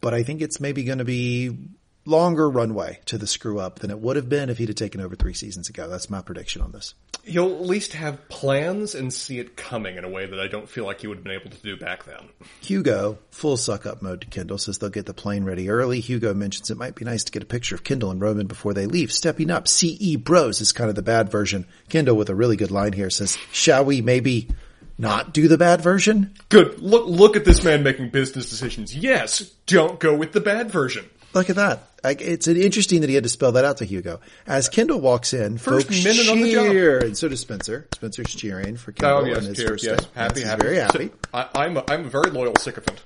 But 0.00 0.14
I 0.14 0.22
think 0.22 0.40
it's 0.40 0.60
maybe 0.60 0.84
going 0.84 0.98
to 0.98 1.04
be 1.04 1.56
longer 2.06 2.48
runway 2.48 2.98
to 3.04 3.18
the 3.18 3.26
screw 3.26 3.60
up 3.60 3.80
than 3.80 3.90
it 3.90 4.00
would 4.00 4.16
have 4.16 4.28
been 4.28 4.48
if 4.48 4.58
he'd 4.58 4.68
have 4.68 4.76
taken 4.76 5.00
over 5.00 5.14
three 5.14 5.34
seasons 5.34 5.68
ago. 5.68 5.88
That's 5.88 6.08
my 6.08 6.22
prediction 6.22 6.62
on 6.62 6.72
this. 6.72 6.94
He'll 7.24 7.54
at 7.54 7.60
least 7.60 7.92
have 7.92 8.28
plans 8.30 8.94
and 8.94 9.12
see 9.12 9.38
it 9.38 9.54
coming 9.54 9.96
in 9.96 10.04
a 10.04 10.08
way 10.08 10.24
that 10.24 10.40
I 10.40 10.48
don't 10.48 10.68
feel 10.68 10.86
like 10.86 11.02
he 11.02 11.06
would 11.06 11.18
have 11.18 11.24
been 11.24 11.38
able 11.38 11.50
to 11.50 11.62
do 11.62 11.76
back 11.76 12.04
then. 12.04 12.30
Hugo, 12.62 13.18
full 13.30 13.58
suck 13.58 13.84
up 13.84 14.00
mode 14.00 14.22
to 14.22 14.26
Kendall, 14.26 14.56
says 14.56 14.78
they'll 14.78 14.88
get 14.88 15.04
the 15.04 15.12
plane 15.12 15.44
ready 15.44 15.68
early. 15.68 16.00
Hugo 16.00 16.32
mentions 16.32 16.70
it 16.70 16.78
might 16.78 16.94
be 16.94 17.04
nice 17.04 17.24
to 17.24 17.32
get 17.32 17.42
a 17.42 17.46
picture 17.46 17.74
of 17.74 17.84
Kendall 17.84 18.10
and 18.10 18.20
Roman 18.20 18.46
before 18.46 18.72
they 18.72 18.86
leave. 18.86 19.12
Stepping 19.12 19.50
up, 19.50 19.68
CE 19.68 20.16
Bros 20.16 20.62
is 20.62 20.72
kind 20.72 20.88
of 20.88 20.96
the 20.96 21.02
bad 21.02 21.30
version. 21.30 21.66
Kendall 21.90 22.16
with 22.16 22.30
a 22.30 22.34
really 22.34 22.56
good 22.56 22.70
line 22.70 22.94
here 22.94 23.10
says, 23.10 23.36
shall 23.52 23.84
we 23.84 24.00
maybe 24.00 24.48
not 25.00 25.32
do 25.32 25.48
the 25.48 25.58
bad 25.58 25.80
version? 25.80 26.34
Good. 26.48 26.78
Look, 26.80 27.06
look 27.06 27.36
at 27.36 27.44
this 27.44 27.64
man 27.64 27.82
making 27.82 28.10
business 28.10 28.48
decisions. 28.50 28.94
Yes, 28.94 29.40
don't 29.66 29.98
go 29.98 30.14
with 30.16 30.32
the 30.32 30.40
bad 30.40 30.70
version. 30.70 31.04
Look 31.32 31.48
at 31.48 31.56
that. 31.56 31.84
Like, 32.02 32.20
it's 32.22 32.48
interesting 32.48 33.02
that 33.02 33.08
he 33.08 33.14
had 33.14 33.24
to 33.24 33.30
spell 33.30 33.52
that 33.52 33.64
out 33.64 33.76
to 33.78 33.84
Hugo. 33.84 34.20
As 34.46 34.68
Kendall 34.68 35.00
walks 35.00 35.32
in, 35.32 35.58
First 35.58 35.86
folks 35.88 36.04
minute 36.04 36.28
on 36.28 36.40
the 36.40 36.52
job. 36.52 36.66
cheer, 36.72 36.98
and 36.98 37.16
so 37.16 37.28
does 37.28 37.40
Spencer. 37.40 37.86
Spencer's 37.94 38.34
cheering 38.34 38.76
for 38.76 38.92
Kendall 38.92 39.18
Oh 39.20 39.24
yes, 39.26 39.38
and 39.38 39.46
his 39.56 39.62
first 39.64 39.84
yes, 39.84 40.00
day. 40.04 40.10
happy, 40.14 40.42
happy, 40.42 40.62
very 40.62 40.76
happy. 40.78 41.10
I, 41.32 41.48
I'm 41.54 41.76
a, 41.76 41.84
I'm 41.88 42.06
a 42.06 42.08
very 42.08 42.30
loyal 42.30 42.56
sycophant. 42.56 43.00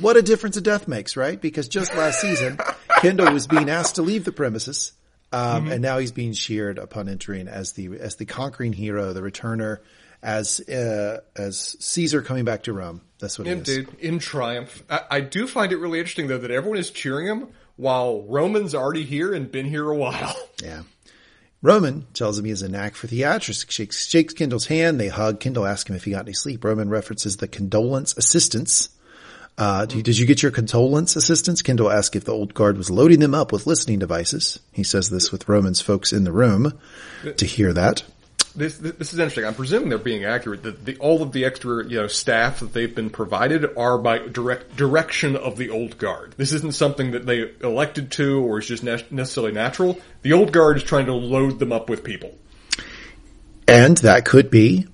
What 0.00 0.16
a 0.16 0.22
difference 0.22 0.56
a 0.56 0.60
death 0.60 0.88
makes, 0.88 1.16
right? 1.16 1.40
Because 1.40 1.68
just 1.68 1.94
last 1.94 2.20
season, 2.20 2.58
Kendall 3.00 3.32
was 3.32 3.46
being 3.46 3.70
asked 3.70 3.96
to 3.96 4.02
leave 4.02 4.24
the 4.24 4.32
premises, 4.32 4.92
um, 5.30 5.70
and 5.70 5.80
now 5.82 5.98
he's 5.98 6.10
being 6.12 6.32
cheered 6.32 6.78
upon 6.78 7.08
entering 7.08 7.46
as 7.46 7.72
the 7.72 7.98
as 8.00 8.16
the 8.16 8.24
conquering 8.24 8.72
hero, 8.72 9.12
the 9.12 9.20
returner, 9.20 9.78
as 10.24 10.58
uh, 10.68 11.20
as 11.36 11.76
Caesar 11.78 12.22
coming 12.22 12.44
back 12.44 12.64
to 12.64 12.72
Rome. 12.72 13.02
That's 13.18 13.38
what 13.38 13.46
it 13.46 13.68
is. 13.68 13.76
Indeed, 13.76 13.96
in 14.00 14.18
triumph. 14.18 14.82
I, 14.88 15.00
I 15.10 15.20
do 15.20 15.46
find 15.46 15.70
it 15.70 15.76
really 15.76 16.00
interesting 16.00 16.26
though 16.26 16.38
that 16.38 16.50
everyone 16.50 16.78
is 16.78 16.90
cheering 16.90 17.26
him 17.26 17.48
while 17.76 18.22
Roman's 18.22 18.74
already 18.74 19.04
here 19.04 19.32
and 19.34 19.52
been 19.52 19.66
here 19.66 19.88
a 19.88 19.96
while. 19.96 20.34
Yeah. 20.62 20.84
Roman 21.60 22.06
tells 22.14 22.38
him 22.38 22.44
he 22.44 22.50
has 22.50 22.62
a 22.62 22.68
knack 22.68 22.94
for 22.94 23.06
theatrics, 23.06 23.70
shakes, 23.70 24.06
shakes 24.06 24.34
Kendall's 24.34 24.66
hand. 24.66 25.00
They 25.00 25.08
hug. 25.08 25.40
Kendall 25.40 25.66
asks 25.66 25.88
him 25.88 25.96
if 25.96 26.04
he 26.04 26.10
got 26.10 26.26
any 26.26 26.32
sleep. 26.32 26.62
Roman 26.62 26.88
references 26.88 27.38
the 27.38 27.48
condolence 27.48 28.16
assistance. 28.16 28.90
Uh, 29.58 29.84
did, 29.86 30.04
did 30.04 30.18
you 30.18 30.26
get 30.26 30.42
your 30.42 30.52
condolence 30.52 31.16
assistance? 31.16 31.62
Kendall 31.62 31.90
asks 31.90 32.16
if 32.16 32.24
the 32.24 32.32
old 32.32 32.54
guard 32.54 32.76
was 32.76 32.90
loading 32.90 33.20
them 33.20 33.34
up 33.34 33.52
with 33.52 33.66
listening 33.66 33.98
devices. 33.98 34.60
He 34.72 34.84
says 34.84 35.10
this 35.10 35.32
with 35.32 35.48
Roman's 35.48 35.80
folks 35.80 36.12
in 36.12 36.24
the 36.24 36.32
room 36.32 36.78
to 37.36 37.46
hear 37.46 37.72
that. 37.72 38.04
This, 38.56 38.78
this 38.78 39.12
is 39.12 39.18
interesting. 39.18 39.44
I'm 39.44 39.54
presuming 39.54 39.88
they're 39.88 39.98
being 39.98 40.24
accurate. 40.24 40.62
That 40.62 40.84
the, 40.84 40.96
all 40.98 41.22
of 41.22 41.32
the 41.32 41.44
extra, 41.44 41.84
you 41.84 42.00
know, 42.00 42.06
staff 42.06 42.60
that 42.60 42.72
they've 42.72 42.94
been 42.94 43.10
provided 43.10 43.76
are 43.76 43.98
by 43.98 44.18
direct 44.18 44.76
direction 44.76 45.34
of 45.36 45.56
the 45.56 45.70
old 45.70 45.98
guard. 45.98 46.34
This 46.36 46.52
isn't 46.52 46.74
something 46.74 47.12
that 47.12 47.26
they 47.26 47.50
elected 47.62 48.12
to 48.12 48.44
or 48.44 48.60
is 48.60 48.66
just 48.66 48.84
ne- 48.84 49.04
necessarily 49.10 49.52
natural. 49.52 49.98
The 50.22 50.34
old 50.34 50.52
guard 50.52 50.76
is 50.76 50.84
trying 50.84 51.06
to 51.06 51.14
load 51.14 51.58
them 51.58 51.72
up 51.72 51.90
with 51.90 52.04
people. 52.04 52.32
And 53.66 53.96
that 53.98 54.24
could 54.24 54.50
be 54.50 54.86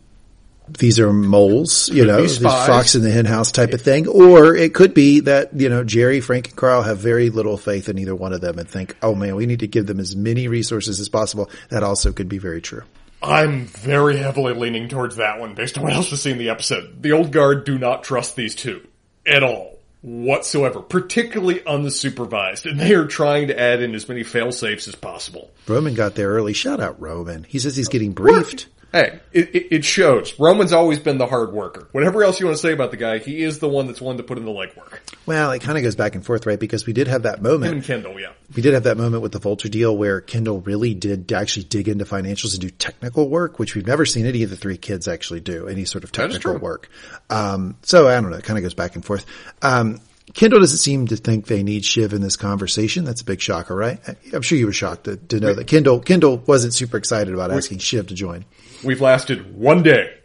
these 0.78 1.00
are 1.00 1.12
moles, 1.12 1.88
you 1.88 2.04
know, 2.04 2.20
these 2.20 2.38
fox 2.38 2.94
in 2.94 3.02
the 3.02 3.10
hen 3.10 3.24
house 3.24 3.50
type 3.52 3.72
of 3.72 3.80
thing. 3.80 4.06
Or 4.06 4.54
it 4.54 4.74
could 4.74 4.94
be 4.94 5.20
that, 5.20 5.58
you 5.58 5.68
know, 5.68 5.84
Jerry, 5.84 6.20
Frank, 6.20 6.48
and 6.48 6.56
Carl 6.56 6.82
have 6.82 6.98
very 6.98 7.30
little 7.30 7.56
faith 7.56 7.88
in 7.88 7.98
either 7.98 8.14
one 8.14 8.32
of 8.32 8.40
them 8.40 8.58
and 8.58 8.68
think, 8.68 8.96
oh 9.02 9.14
man, 9.14 9.34
we 9.36 9.46
need 9.46 9.60
to 9.60 9.66
give 9.66 9.86
them 9.86 10.00
as 10.00 10.14
many 10.14 10.48
resources 10.48 11.00
as 11.00 11.08
possible. 11.08 11.50
That 11.68 11.82
also 11.82 12.12
could 12.12 12.28
be 12.28 12.38
very 12.38 12.60
true. 12.60 12.84
I'm 13.22 13.66
very 13.66 14.16
heavily 14.16 14.54
leaning 14.54 14.88
towards 14.88 15.16
that 15.16 15.38
one 15.38 15.54
based 15.54 15.76
on 15.76 15.84
what 15.84 15.92
else 15.92 16.10
was 16.10 16.22
seen 16.22 16.32
in 16.32 16.38
the 16.38 16.50
episode. 16.50 17.02
The 17.02 17.12
old 17.12 17.32
guard 17.32 17.64
do 17.64 17.78
not 17.78 18.02
trust 18.02 18.36
these 18.36 18.54
two 18.54 18.86
at 19.26 19.42
all 19.42 19.78
whatsoever, 20.02 20.80
particularly 20.80 21.56
unsupervised, 21.60 22.64
and 22.70 22.80
they 22.80 22.94
are 22.94 23.06
trying 23.06 23.48
to 23.48 23.60
add 23.60 23.82
in 23.82 23.94
as 23.94 24.08
many 24.08 24.22
fail 24.22 24.52
safes 24.52 24.88
as 24.88 24.94
possible. 24.94 25.50
Roman 25.68 25.94
got 25.94 26.14
there 26.14 26.30
early. 26.30 26.54
Shout 26.54 26.80
out 26.80 27.00
Roman. 27.00 27.44
He 27.44 27.58
says 27.58 27.76
he's 27.76 27.88
getting 27.88 28.12
briefed. 28.12 28.66
Hey, 28.92 29.20
it, 29.32 29.72
it, 29.72 29.84
shows. 29.84 30.38
Roman's 30.40 30.72
always 30.72 30.98
been 30.98 31.18
the 31.18 31.26
hard 31.26 31.52
worker. 31.52 31.88
Whatever 31.92 32.24
else 32.24 32.40
you 32.40 32.46
want 32.46 32.56
to 32.56 32.62
say 32.62 32.72
about 32.72 32.90
the 32.90 32.96
guy, 32.96 33.18
he 33.18 33.42
is 33.42 33.60
the 33.60 33.68
one 33.68 33.86
that's 33.86 34.00
one 34.00 34.16
to 34.16 34.24
put 34.24 34.36
in 34.36 34.44
the 34.44 34.50
legwork. 34.50 34.98
Well, 35.26 35.52
it 35.52 35.60
kind 35.60 35.78
of 35.78 35.84
goes 35.84 35.94
back 35.94 36.16
and 36.16 36.26
forth, 36.26 36.44
right? 36.44 36.58
Because 36.58 36.86
we 36.86 36.92
did 36.92 37.06
have 37.06 37.22
that 37.22 37.38
Him 37.38 37.44
moment. 37.44 37.72
and 37.72 37.84
Kendall, 37.84 38.18
yeah. 38.18 38.32
We 38.54 38.62
did 38.62 38.74
have 38.74 38.82
that 38.84 38.96
moment 38.96 39.22
with 39.22 39.30
the 39.30 39.38
Vaulter 39.38 39.68
deal 39.68 39.96
where 39.96 40.20
Kendall 40.20 40.60
really 40.60 40.94
did 40.94 41.32
actually 41.32 41.64
dig 41.64 41.88
into 41.88 42.04
financials 42.04 42.52
and 42.52 42.62
do 42.62 42.70
technical 42.70 43.28
work, 43.28 43.60
which 43.60 43.76
we've 43.76 43.86
never 43.86 44.04
seen 44.04 44.26
any 44.26 44.42
of 44.42 44.50
the 44.50 44.56
three 44.56 44.76
kids 44.76 45.06
actually 45.06 45.40
do, 45.40 45.68
any 45.68 45.84
sort 45.84 46.02
of 46.02 46.10
technical 46.10 46.58
work. 46.58 46.88
Um, 47.28 47.76
so 47.82 48.08
I 48.08 48.20
don't 48.20 48.30
know, 48.30 48.38
it 48.38 48.44
kind 48.44 48.58
of 48.58 48.64
goes 48.64 48.74
back 48.74 48.96
and 48.96 49.04
forth. 49.04 49.24
Um, 49.62 50.00
Kendall 50.34 50.60
doesn't 50.60 50.78
seem 50.78 51.06
to 51.08 51.16
think 51.16 51.46
they 51.46 51.62
need 51.62 51.84
Shiv 51.84 52.12
in 52.12 52.22
this 52.22 52.36
conversation. 52.36 53.04
That's 53.04 53.20
a 53.20 53.24
big 53.24 53.40
shocker, 53.40 53.74
right? 53.74 54.00
I'm 54.32 54.42
sure 54.42 54.58
you 54.58 54.66
were 54.66 54.72
shocked 54.72 55.04
to, 55.04 55.16
to 55.16 55.40
know 55.40 55.54
that 55.54 55.66
Kendall, 55.66 56.00
Kendall 56.00 56.38
wasn't 56.38 56.74
super 56.74 56.96
excited 56.96 57.34
about 57.34 57.50
asking 57.50 57.78
Shiv 57.78 58.08
to 58.08 58.14
join. 58.14 58.44
We've 58.84 59.00
lasted 59.00 59.56
one 59.56 59.82
day. 59.82 60.16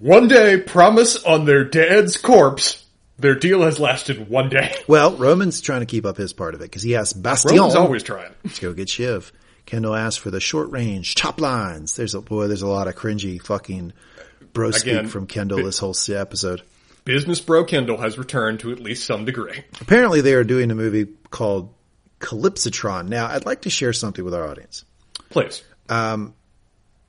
One 0.00 0.28
day, 0.28 0.60
promise 0.60 1.22
on 1.24 1.44
their 1.44 1.64
dad's 1.64 2.16
corpse. 2.16 2.84
Their 3.18 3.36
deal 3.36 3.62
has 3.62 3.78
lasted 3.78 4.28
one 4.28 4.48
day. 4.48 4.74
Well, 4.88 5.16
Roman's 5.16 5.60
trying 5.60 5.80
to 5.80 5.86
keep 5.86 6.04
up 6.04 6.16
his 6.16 6.32
part 6.32 6.54
of 6.54 6.60
it 6.60 6.64
because 6.64 6.82
he 6.82 6.96
asked 6.96 7.20
Bastion 7.22 7.56
Roman's 7.56 7.74
always 7.74 8.02
trying. 8.02 8.32
to 8.54 8.60
go 8.60 8.72
get 8.74 8.88
Shiv. 8.88 9.32
Kendall 9.66 9.94
asked 9.94 10.20
for 10.20 10.30
the 10.30 10.40
short 10.40 10.70
range 10.70 11.14
top 11.14 11.40
lines. 11.40 11.96
There's 11.96 12.14
a 12.14 12.20
boy. 12.20 12.48
There's 12.48 12.62
a 12.62 12.66
lot 12.66 12.86
of 12.86 12.96
cringy 12.96 13.40
fucking 13.40 13.92
bro 14.52 14.72
speak 14.72 14.92
Again, 14.92 15.08
from 15.08 15.26
Kendall 15.26 15.64
this 15.64 15.78
whole 15.78 15.94
episode. 16.08 16.62
Business 17.04 17.40
bro 17.40 17.64
Kendall 17.64 17.98
has 17.98 18.18
returned 18.18 18.60
to 18.60 18.72
at 18.72 18.80
least 18.80 19.06
some 19.06 19.24
degree. 19.24 19.62
Apparently, 19.80 20.20
they 20.20 20.34
are 20.34 20.44
doing 20.44 20.70
a 20.70 20.74
movie 20.74 21.06
called 21.30 21.72
Calypsotron. 22.20 23.08
Now, 23.08 23.26
I'd 23.26 23.46
like 23.46 23.62
to 23.62 23.70
share 23.70 23.92
something 23.92 24.24
with 24.24 24.34
our 24.34 24.46
audience. 24.46 24.84
Please. 25.30 25.62
Um, 25.88 26.34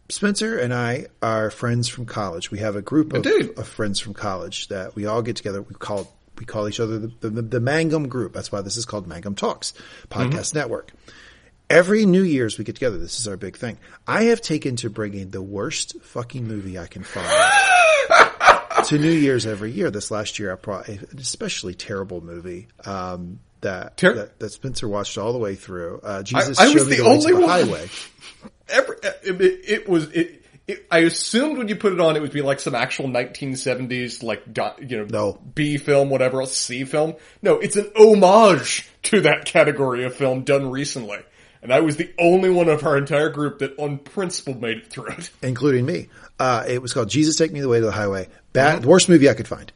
Spencer 0.09 0.57
and 0.57 0.73
I 0.73 1.07
are 1.21 1.49
friends 1.49 1.87
from 1.87 2.05
college. 2.05 2.51
We 2.51 2.59
have 2.59 2.75
a 2.75 2.81
group 2.81 3.13
of, 3.13 3.25
of 3.25 3.67
friends 3.67 3.99
from 3.99 4.13
college 4.13 4.67
that 4.67 4.95
we 4.95 5.05
all 5.05 5.21
get 5.21 5.35
together. 5.35 5.61
We 5.61 5.75
call 5.75 6.13
we 6.37 6.45
call 6.45 6.67
each 6.67 6.79
other 6.79 6.99
the, 6.99 7.29
the, 7.29 7.41
the 7.41 7.59
Mangum 7.59 8.09
Group. 8.09 8.33
That's 8.33 8.51
why 8.51 8.61
this 8.61 8.77
is 8.77 8.85
called 8.85 9.07
Mangum 9.07 9.35
Talks 9.35 9.73
Podcast 10.09 10.53
Network. 10.53 10.91
Every 11.69 12.05
New 12.05 12.23
Year's 12.23 12.57
we 12.57 12.63
get 12.65 12.75
together. 12.75 12.97
This 12.97 13.19
is 13.19 13.27
our 13.27 13.37
big 13.37 13.57
thing. 13.57 13.79
I 14.05 14.25
have 14.25 14.41
taken 14.41 14.75
to 14.77 14.89
bringing 14.89 15.31
the 15.31 15.41
worst 15.41 15.99
fucking 16.01 16.47
movie 16.47 16.77
I 16.77 16.87
can 16.87 17.03
find 17.03 17.27
to 18.85 18.99
New 18.99 19.11
Year's 19.11 19.47
every 19.47 19.71
year. 19.71 19.89
This 19.89 20.11
last 20.11 20.37
year, 20.37 20.51
I 20.51 20.55
brought 20.55 20.87
an 20.87 21.07
especially 21.17 21.73
terrible 21.73 22.21
movie 22.21 22.67
um, 22.85 23.39
that, 23.65 23.97
Ter- 23.97 24.13
that 24.15 24.39
that 24.39 24.49
Spencer 24.49 24.87
watched 24.87 25.17
all 25.17 25.33
the 25.33 25.39
way 25.39 25.55
through. 25.55 25.99
Uh, 26.03 26.23
Jesus 26.23 26.59
I 26.59 26.73
was 26.73 26.87
the 26.87 27.01
only 27.01 27.33
the 27.33 27.39
one. 27.39 27.49
highway. 27.49 27.89
Every, 28.69 28.95
it, 29.03 29.41
it, 29.41 29.59
it 29.69 29.89
was, 29.89 30.05
it, 30.11 30.43
it, 30.67 30.87
I 30.89 30.99
assumed 30.99 31.57
when 31.59 31.67
you 31.67 31.75
put 31.75 31.93
it 31.93 31.99
on, 31.99 32.15
it 32.15 32.21
would 32.21 32.31
be 32.31 32.41
like 32.41 32.59
some 32.59 32.73
actual 32.73 33.07
1970s, 33.07 34.23
like, 34.23 34.43
you 34.89 34.97
know, 34.97 35.05
No. 35.05 35.39
B 35.53 35.77
film, 35.77 36.09
whatever 36.09 36.41
else, 36.41 36.57
C 36.57 36.83
film. 36.85 37.13
No, 37.43 37.59
it's 37.59 37.75
an 37.75 37.91
homage 37.95 38.89
to 39.03 39.21
that 39.21 39.45
category 39.45 40.03
of 40.05 40.15
film 40.15 40.43
done 40.43 40.71
recently. 40.71 41.19
And 41.61 41.73
I 41.73 41.79
was 41.81 41.97
the 41.97 42.11
only 42.19 42.49
one 42.49 42.69
of 42.69 42.83
our 42.85 42.97
entire 42.97 43.29
group 43.29 43.59
that 43.59 43.77
on 43.79 43.97
principle 43.97 44.55
made 44.55 44.77
it 44.77 44.87
through 44.87 45.07
it. 45.07 45.29
including 45.41 45.85
me. 45.85 46.09
Uh, 46.39 46.63
it 46.67 46.81
was 46.81 46.93
called 46.93 47.09
Jesus 47.09 47.35
Take 47.37 47.51
Me 47.51 47.59
the 47.59 47.69
Way 47.69 47.79
to 47.79 47.85
the 47.85 47.91
Highway. 47.91 48.27
Bad, 48.53 48.83
the 48.83 48.87
worst 48.87 49.09
movie 49.09 49.29
I 49.29 49.33
could 49.33 49.47
find. 49.47 49.71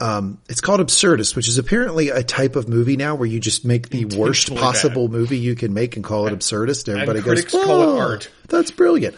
Um, 0.00 0.40
it's 0.48 0.60
called 0.60 0.80
Absurdist, 0.80 1.34
which 1.34 1.48
is 1.48 1.58
apparently 1.58 2.10
a 2.10 2.22
type 2.22 2.54
of 2.54 2.68
movie 2.68 2.96
now 2.96 3.16
where 3.16 3.26
you 3.28 3.40
just 3.40 3.64
make 3.64 3.88
the 3.88 4.04
worst 4.04 4.54
possible 4.54 5.08
movie 5.08 5.38
you 5.38 5.56
can 5.56 5.74
make 5.74 5.96
and 5.96 6.04
call 6.04 6.26
it 6.28 6.32
absurdist. 6.32 6.88
Everybody 6.88 7.18
goes, 7.20 7.42
critics 7.44 7.52
call 7.52 7.82
it 7.82 7.86
"Oh, 7.86 7.98
art." 7.98 8.30
That's 8.48 8.70
brilliant. 8.70 9.16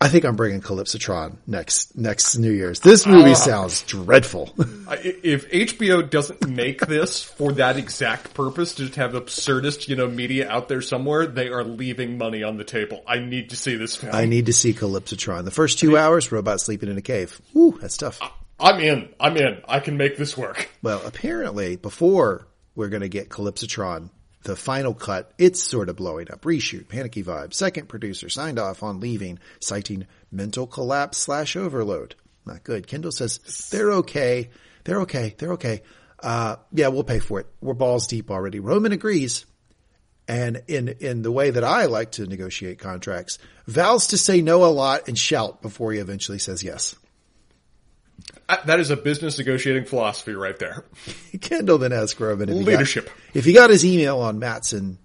I 0.00 0.08
think 0.08 0.24
I'm 0.24 0.36
bringing 0.36 0.60
Calypsotron 0.60 1.38
next 1.46 1.96
next 1.96 2.36
New 2.36 2.52
Year's. 2.52 2.80
This 2.80 3.04
movie 3.06 3.30
Ah. 3.32 3.34
sounds 3.34 3.82
dreadful. 3.82 4.54
If 5.02 5.50
HBO 5.50 6.08
doesn't 6.08 6.48
make 6.48 6.86
this 6.86 7.22
for 7.22 7.52
that 7.54 7.76
exact 7.76 8.32
purpose, 8.32 8.74
to 8.76 8.84
just 8.84 8.94
have 8.96 9.12
absurdist, 9.12 9.86
you 9.88 9.96
know, 9.96 10.06
media 10.08 10.48
out 10.48 10.68
there 10.68 10.80
somewhere, 10.80 11.26
they 11.26 11.48
are 11.48 11.62
leaving 11.64 12.16
money 12.16 12.42
on 12.42 12.56
the 12.56 12.64
table. 12.64 13.02
I 13.06 13.18
need 13.18 13.50
to 13.50 13.56
see 13.56 13.76
this 13.76 13.96
film. 13.96 14.14
I 14.14 14.24
need 14.24 14.46
to 14.46 14.52
see 14.54 14.72
Calypsotron. 14.72 15.44
The 15.44 15.50
first 15.50 15.78
two 15.78 15.98
hours, 15.98 16.30
robot 16.32 16.60
sleeping 16.62 16.88
in 16.90 16.96
a 16.96 17.02
cave. 17.02 17.38
Ooh, 17.54 17.76
that's 17.82 17.96
tough. 17.98 18.18
I'm 18.60 18.80
in. 18.80 19.08
I'm 19.20 19.36
in. 19.36 19.62
I 19.68 19.80
can 19.80 19.96
make 19.96 20.16
this 20.16 20.36
work. 20.36 20.68
Well, 20.82 21.02
apparently, 21.04 21.76
before 21.76 22.46
we're 22.74 22.88
going 22.88 23.02
to 23.02 23.08
get 23.08 23.28
Calypsotron, 23.28 24.10
the 24.42 24.56
final 24.56 24.94
cut, 24.94 25.32
it's 25.38 25.62
sort 25.62 25.88
of 25.88 25.96
blowing 25.96 26.30
up. 26.30 26.42
Reshoot, 26.42 26.88
panicky 26.88 27.22
vibe. 27.22 27.52
Second 27.52 27.88
producer 27.88 28.28
signed 28.28 28.58
off 28.58 28.82
on 28.82 29.00
leaving, 29.00 29.38
citing 29.60 30.06
mental 30.30 30.66
collapse 30.66 31.18
slash 31.18 31.56
overload. 31.56 32.14
Not 32.46 32.64
good. 32.64 32.86
Kendall 32.86 33.12
says 33.12 33.38
they're 33.70 33.92
okay. 33.92 34.50
They're 34.84 35.02
okay. 35.02 35.34
They're 35.36 35.52
okay. 35.52 35.82
Uh, 36.20 36.56
yeah, 36.72 36.88
we'll 36.88 37.04
pay 37.04 37.18
for 37.18 37.40
it. 37.40 37.46
We're 37.60 37.74
balls 37.74 38.06
deep 38.06 38.30
already. 38.30 38.60
Roman 38.60 38.92
agrees. 38.92 39.44
And 40.26 40.62
in, 40.66 40.88
in 41.00 41.22
the 41.22 41.32
way 41.32 41.50
that 41.50 41.64
I 41.64 41.86
like 41.86 42.12
to 42.12 42.26
negotiate 42.26 42.78
contracts, 42.78 43.38
vows 43.66 44.08
to 44.08 44.18
say 44.18 44.42
no 44.42 44.64
a 44.64 44.66
lot 44.66 45.08
and 45.08 45.18
shout 45.18 45.62
before 45.62 45.92
he 45.92 46.00
eventually 46.00 46.38
says 46.38 46.62
yes. 46.62 46.96
That 48.66 48.80
is 48.80 48.90
a 48.90 48.96
business 48.96 49.38
negotiating 49.38 49.84
philosophy 49.84 50.32
right 50.32 50.58
there. 50.58 50.84
Kendall 51.40 51.78
then 51.78 51.92
asked 51.92 52.18
Roman 52.18 52.48
if 52.48 52.56
he, 52.56 52.64
Leadership. 52.64 53.06
got, 53.06 53.14
if 53.34 53.44
he 53.44 53.52
got 53.52 53.70
his 53.70 53.84
email 53.84 54.20
on 54.20 54.38
Matson, 54.38 54.98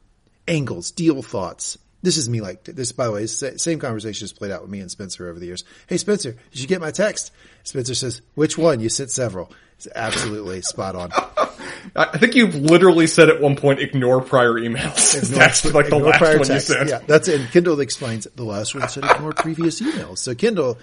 angles, 0.48 0.92
deal 0.92 1.22
thoughts. 1.22 1.78
This 2.02 2.18
is 2.18 2.28
me 2.28 2.42
like 2.42 2.66
this, 2.66 2.92
by 2.92 3.06
the 3.06 3.12
way, 3.14 3.26
same 3.28 3.80
conversation 3.80 4.26
has 4.26 4.34
played 4.34 4.52
out 4.52 4.62
with 4.62 4.70
me 4.70 4.82
and 4.82 4.92
Spencer 4.92 5.30
over 5.30 5.40
the 5.40 5.46
years. 5.46 5.64
Hey 5.88 5.98
Spencer, 5.98 6.36
did 6.52 6.60
you 6.60 6.68
get 6.68 6.82
my 6.82 6.92
text? 6.92 7.32
Spencer 7.64 7.96
says, 7.96 8.22
which 8.36 8.58
one? 8.58 8.82
You 8.82 8.90
sent 8.90 9.10
several. 9.10 9.52
It's 9.78 9.88
absolutely 9.94 10.62
spot 10.64 10.96
on. 10.96 11.12
I 11.96 12.18
think 12.18 12.36
you've 12.36 12.56
literally 12.56 13.08
said 13.08 13.30
at 13.30 13.42
one 13.42 13.56
point, 13.56 13.80
ignore 13.80 14.22
prior 14.22 14.54
emails. 14.54 15.30
That's 15.30 15.66
like 15.74 15.90
the 15.90 15.98
last 15.98 16.22
one 16.22 16.38
text. 16.40 16.50
you 16.50 16.60
said. 16.60 16.90
Yeah, 16.90 17.00
that's 17.06 17.28
it. 17.28 17.42
And 17.42 17.50
Kendall 17.52 17.80
explains 17.82 18.26
the 18.36 18.44
last 18.44 18.74
one 18.76 18.88
said 18.90 19.04
ignore 19.06 19.34
previous 19.34 19.82
emails. 19.82 20.20
So 20.20 20.34
Kendall, 20.36 20.78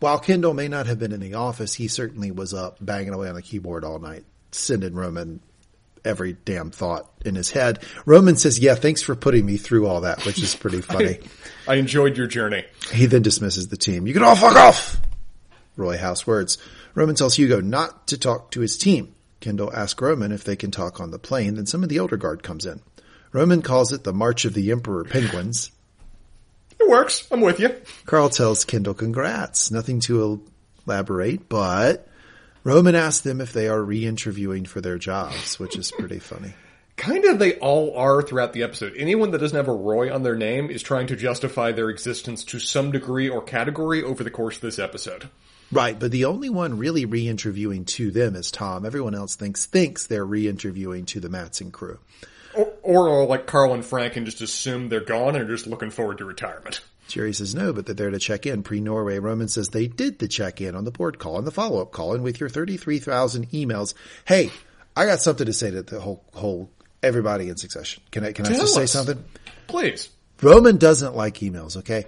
while 0.00 0.18
Kendall 0.18 0.54
may 0.54 0.68
not 0.68 0.86
have 0.86 0.98
been 0.98 1.12
in 1.12 1.20
the 1.20 1.34
office, 1.34 1.74
he 1.74 1.88
certainly 1.88 2.30
was 2.30 2.52
up 2.54 2.78
banging 2.80 3.14
away 3.14 3.28
on 3.28 3.34
the 3.34 3.42
keyboard 3.42 3.84
all 3.84 3.98
night, 3.98 4.24
sending 4.52 4.94
Roman 4.94 5.40
every 6.04 6.34
damn 6.44 6.70
thought 6.70 7.10
in 7.24 7.34
his 7.34 7.50
head. 7.50 7.82
Roman 8.04 8.36
says, 8.36 8.58
yeah, 8.58 8.74
thanks 8.76 9.02
for 9.02 9.14
putting 9.14 9.44
me 9.44 9.56
through 9.56 9.86
all 9.86 10.02
that, 10.02 10.24
which 10.24 10.40
is 10.40 10.54
pretty 10.54 10.80
funny. 10.82 11.18
I 11.66 11.74
enjoyed 11.74 12.16
your 12.16 12.28
journey. 12.28 12.64
He 12.92 13.06
then 13.06 13.22
dismisses 13.22 13.68
the 13.68 13.76
team. 13.76 14.06
You 14.06 14.14
can 14.14 14.22
all 14.22 14.36
fuck 14.36 14.56
off! 14.56 15.00
Roy 15.76 15.98
House 15.98 16.26
words. 16.26 16.58
Roman 16.94 17.16
tells 17.16 17.36
Hugo 17.36 17.60
not 17.60 18.06
to 18.08 18.18
talk 18.18 18.52
to 18.52 18.60
his 18.60 18.78
team. 18.78 19.14
Kendall 19.40 19.74
asks 19.74 20.00
Roman 20.00 20.32
if 20.32 20.44
they 20.44 20.56
can 20.56 20.70
talk 20.70 21.00
on 21.00 21.10
the 21.10 21.18
plane. 21.18 21.56
Then 21.56 21.66
some 21.66 21.82
of 21.82 21.88
the 21.88 21.98
Elder 21.98 22.16
Guard 22.16 22.42
comes 22.42 22.64
in. 22.64 22.80
Roman 23.32 23.60
calls 23.60 23.92
it 23.92 24.02
the 24.02 24.14
March 24.14 24.44
of 24.46 24.54
the 24.54 24.70
Emperor 24.70 25.04
Penguins. 25.04 25.70
It 26.78 26.88
works. 26.88 27.26
I'm 27.30 27.40
with 27.40 27.60
you. 27.60 27.74
Carl 28.04 28.28
tells 28.28 28.64
Kendall 28.64 28.94
congrats. 28.94 29.70
Nothing 29.70 30.00
to 30.00 30.42
elaborate, 30.86 31.48
but 31.48 32.08
Roman 32.64 32.94
asks 32.94 33.22
them 33.22 33.40
if 33.40 33.52
they 33.52 33.68
are 33.68 33.82
re-interviewing 33.82 34.64
for 34.64 34.80
their 34.80 34.98
jobs, 34.98 35.58
which 35.58 35.76
is 35.76 35.92
pretty 35.92 36.18
funny. 36.18 36.54
kind 36.96 37.24
of 37.26 37.38
they 37.38 37.54
all 37.58 37.96
are 37.96 38.22
throughout 38.22 38.52
the 38.52 38.62
episode. 38.62 38.94
Anyone 38.96 39.30
that 39.30 39.38
doesn't 39.38 39.56
have 39.56 39.68
a 39.68 39.72
Roy 39.72 40.12
on 40.12 40.22
their 40.22 40.34
name 40.34 40.70
is 40.70 40.82
trying 40.82 41.06
to 41.08 41.16
justify 41.16 41.72
their 41.72 41.90
existence 41.90 42.44
to 42.44 42.58
some 42.58 42.90
degree 42.90 43.28
or 43.28 43.42
category 43.42 44.02
over 44.02 44.24
the 44.24 44.30
course 44.30 44.56
of 44.56 44.62
this 44.62 44.78
episode. 44.78 45.28
Right, 45.70 45.98
but 45.98 46.10
the 46.10 46.24
only 46.26 46.48
one 46.48 46.78
really 46.78 47.04
re-interviewing 47.04 47.86
to 47.86 48.10
them 48.10 48.36
is 48.36 48.50
Tom. 48.50 48.86
Everyone 48.86 49.14
else 49.14 49.36
thinks 49.36 49.66
thinks 49.66 50.06
they're 50.06 50.24
re-interviewing 50.24 51.06
to 51.06 51.20
the 51.20 51.28
Matsson 51.28 51.70
crew. 51.70 51.98
Or, 52.86 53.26
like 53.26 53.46
Carl 53.46 53.74
and 53.74 53.84
Frank 53.84 54.16
and 54.16 54.24
just 54.24 54.40
assume 54.40 54.88
they're 54.88 55.00
gone 55.00 55.34
and 55.34 55.44
are 55.44 55.54
just 55.56 55.66
looking 55.66 55.90
forward 55.90 56.18
to 56.18 56.24
retirement. 56.24 56.80
Jerry 57.08 57.32
says 57.32 57.52
no, 57.52 57.72
but 57.72 57.84
they're 57.84 57.96
there 57.96 58.10
to 58.10 58.18
check 58.20 58.46
in. 58.46 58.62
Pre-Norway, 58.62 59.18
Roman 59.18 59.48
says 59.48 59.70
they 59.70 59.88
did 59.88 60.20
the 60.20 60.28
check-in 60.28 60.76
on 60.76 60.84
the 60.84 60.92
board 60.92 61.18
call 61.18 61.36
and 61.36 61.46
the 61.46 61.50
follow-up 61.50 61.90
call, 61.90 62.14
and 62.14 62.22
with 62.22 62.38
your 62.38 62.48
33,000 62.48 63.50
emails, 63.50 63.94
hey, 64.24 64.52
I 64.96 65.04
got 65.04 65.20
something 65.20 65.46
to 65.46 65.52
say 65.52 65.72
to 65.72 65.82
the 65.82 66.00
whole, 66.00 66.22
whole, 66.32 66.70
everybody 67.02 67.48
in 67.48 67.56
succession. 67.56 68.04
Can 68.12 68.24
I, 68.24 68.30
can 68.30 68.46
I 68.46 68.50
Tell 68.50 68.60
just 68.60 68.74
say 68.74 68.86
something? 68.86 69.22
Please. 69.66 70.08
Roman 70.40 70.76
doesn't 70.76 71.16
like 71.16 71.38
emails, 71.38 71.76
okay? 71.78 72.04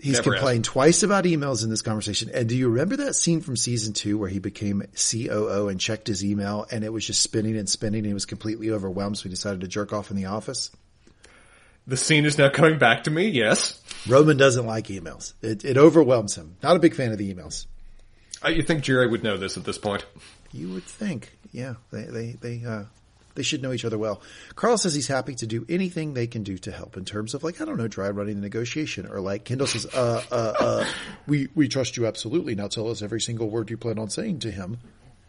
He's 0.00 0.14
Never 0.14 0.32
complained 0.32 0.64
twice 0.64 1.02
about 1.02 1.24
emails 1.24 1.64
in 1.64 1.70
this 1.70 1.82
conversation. 1.82 2.30
And 2.32 2.48
do 2.48 2.56
you 2.56 2.68
remember 2.68 2.98
that 2.98 3.14
scene 3.14 3.40
from 3.40 3.56
season 3.56 3.94
two 3.94 4.16
where 4.16 4.28
he 4.28 4.38
became 4.38 4.84
COO 4.94 5.68
and 5.68 5.80
checked 5.80 6.06
his 6.06 6.24
email 6.24 6.66
and 6.70 6.84
it 6.84 6.92
was 6.92 7.04
just 7.04 7.20
spinning 7.20 7.56
and 7.56 7.68
spinning 7.68 7.98
and 8.00 8.06
he 8.06 8.14
was 8.14 8.24
completely 8.24 8.70
overwhelmed 8.70 9.18
so 9.18 9.24
he 9.24 9.28
decided 9.28 9.62
to 9.62 9.68
jerk 9.68 9.92
off 9.92 10.10
in 10.10 10.16
the 10.16 10.26
office? 10.26 10.70
The 11.88 11.96
scene 11.96 12.26
is 12.26 12.38
now 12.38 12.48
coming 12.48 12.78
back 12.78 13.04
to 13.04 13.10
me, 13.10 13.28
yes. 13.28 13.82
Roman 14.06 14.36
doesn't 14.36 14.66
like 14.66 14.86
emails. 14.86 15.32
It, 15.42 15.64
it 15.64 15.76
overwhelms 15.76 16.36
him. 16.36 16.56
Not 16.62 16.76
a 16.76 16.78
big 16.78 16.94
fan 16.94 17.10
of 17.10 17.18
the 17.18 17.34
emails. 17.34 17.66
Uh, 18.44 18.50
you 18.50 18.62
think 18.62 18.84
Jerry 18.84 19.08
would 19.08 19.24
know 19.24 19.36
this 19.36 19.56
at 19.56 19.64
this 19.64 19.78
point? 19.78 20.04
You 20.52 20.68
would 20.74 20.84
think, 20.84 21.36
yeah, 21.50 21.74
they 21.90 22.04
they 22.04 22.32
they 22.40 22.64
uh, 22.64 22.84
they 23.38 23.42
should 23.42 23.62
know 23.62 23.72
each 23.72 23.84
other 23.86 23.96
well. 23.96 24.20
Carl 24.56 24.76
says 24.76 24.94
he's 24.94 25.08
happy 25.08 25.34
to 25.36 25.46
do 25.46 25.64
anything 25.68 26.12
they 26.12 26.26
can 26.26 26.42
do 26.42 26.58
to 26.58 26.70
help 26.70 26.96
in 26.98 27.04
terms 27.06 27.32
of 27.32 27.42
like 27.42 27.60
I 27.60 27.64
don't 27.64 27.78
know, 27.78 27.88
dry 27.88 28.10
running 28.10 28.34
the 28.36 28.42
negotiation, 28.42 29.06
or 29.06 29.20
like 29.20 29.44
Kendall 29.44 29.66
says, 29.66 29.86
uh, 29.94 30.22
uh, 30.30 30.52
uh, 30.60 30.84
we 31.26 31.48
we 31.54 31.68
trust 31.68 31.96
you 31.96 32.06
absolutely. 32.06 32.54
Now 32.54 32.68
tell 32.68 32.90
us 32.90 33.00
every 33.00 33.20
single 33.20 33.48
word 33.48 33.70
you 33.70 33.76
plan 33.78 33.98
on 33.98 34.10
saying 34.10 34.40
to 34.40 34.50
him. 34.50 34.78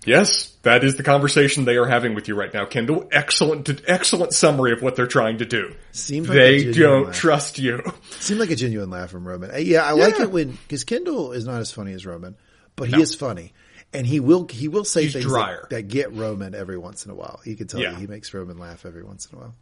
Yes, 0.05 0.55
that 0.63 0.85
is 0.85 0.95
the 0.95 1.03
conversation 1.03 1.65
they 1.65 1.75
are 1.75 1.85
having 1.85 2.15
with 2.15 2.29
you 2.29 2.35
right 2.35 2.53
now, 2.53 2.63
Kendall. 2.65 3.09
Excellent, 3.11 3.69
excellent 3.85 4.33
summary 4.33 4.71
of 4.71 4.81
what 4.81 4.95
they're 4.95 5.07
trying 5.07 5.39
to 5.39 5.45
do. 5.45 5.75
Seems 5.91 6.29
like 6.29 6.37
they 6.37 6.71
don't 6.71 7.07
laugh. 7.07 7.15
trust 7.15 7.59
you. 7.59 7.81
Seemed 8.11 8.39
like 8.39 8.49
a 8.49 8.55
genuine 8.55 8.89
laugh 8.89 9.09
from 9.11 9.27
Roman. 9.27 9.51
Uh, 9.51 9.57
Yeah, 9.57 9.83
I 9.83 9.91
like 9.91 10.17
it 10.21 10.31
when 10.31 10.51
because 10.51 10.85
Kendall 10.85 11.33
is 11.33 11.45
not 11.45 11.59
as 11.59 11.73
funny 11.73 11.91
as 11.91 12.05
Roman, 12.05 12.37
but 12.77 12.87
he 12.87 12.95
No. 12.95 13.01
is 13.01 13.13
funny. 13.13 13.51
And 13.93 14.05
he 14.05 14.19
will 14.19 14.45
he 14.47 14.67
will 14.67 14.85
say 14.85 15.03
He's 15.03 15.13
things 15.13 15.25
drier. 15.25 15.61
that, 15.61 15.69
that 15.71 15.81
get 15.87 16.13
Roman 16.13 16.53
every 16.53 16.77
once 16.77 17.05
in 17.05 17.11
a 17.11 17.15
while. 17.15 17.39
You 17.43 17.55
can 17.55 17.67
tell 17.67 17.79
Yeah. 17.79 17.91
you 17.91 17.97
he 17.97 18.07
makes 18.07 18.33
Roman 18.33 18.57
laugh 18.59 18.85
every 18.85 19.03
once 19.03 19.27
in 19.31 19.37
a 19.37 19.41
while. 19.41 19.55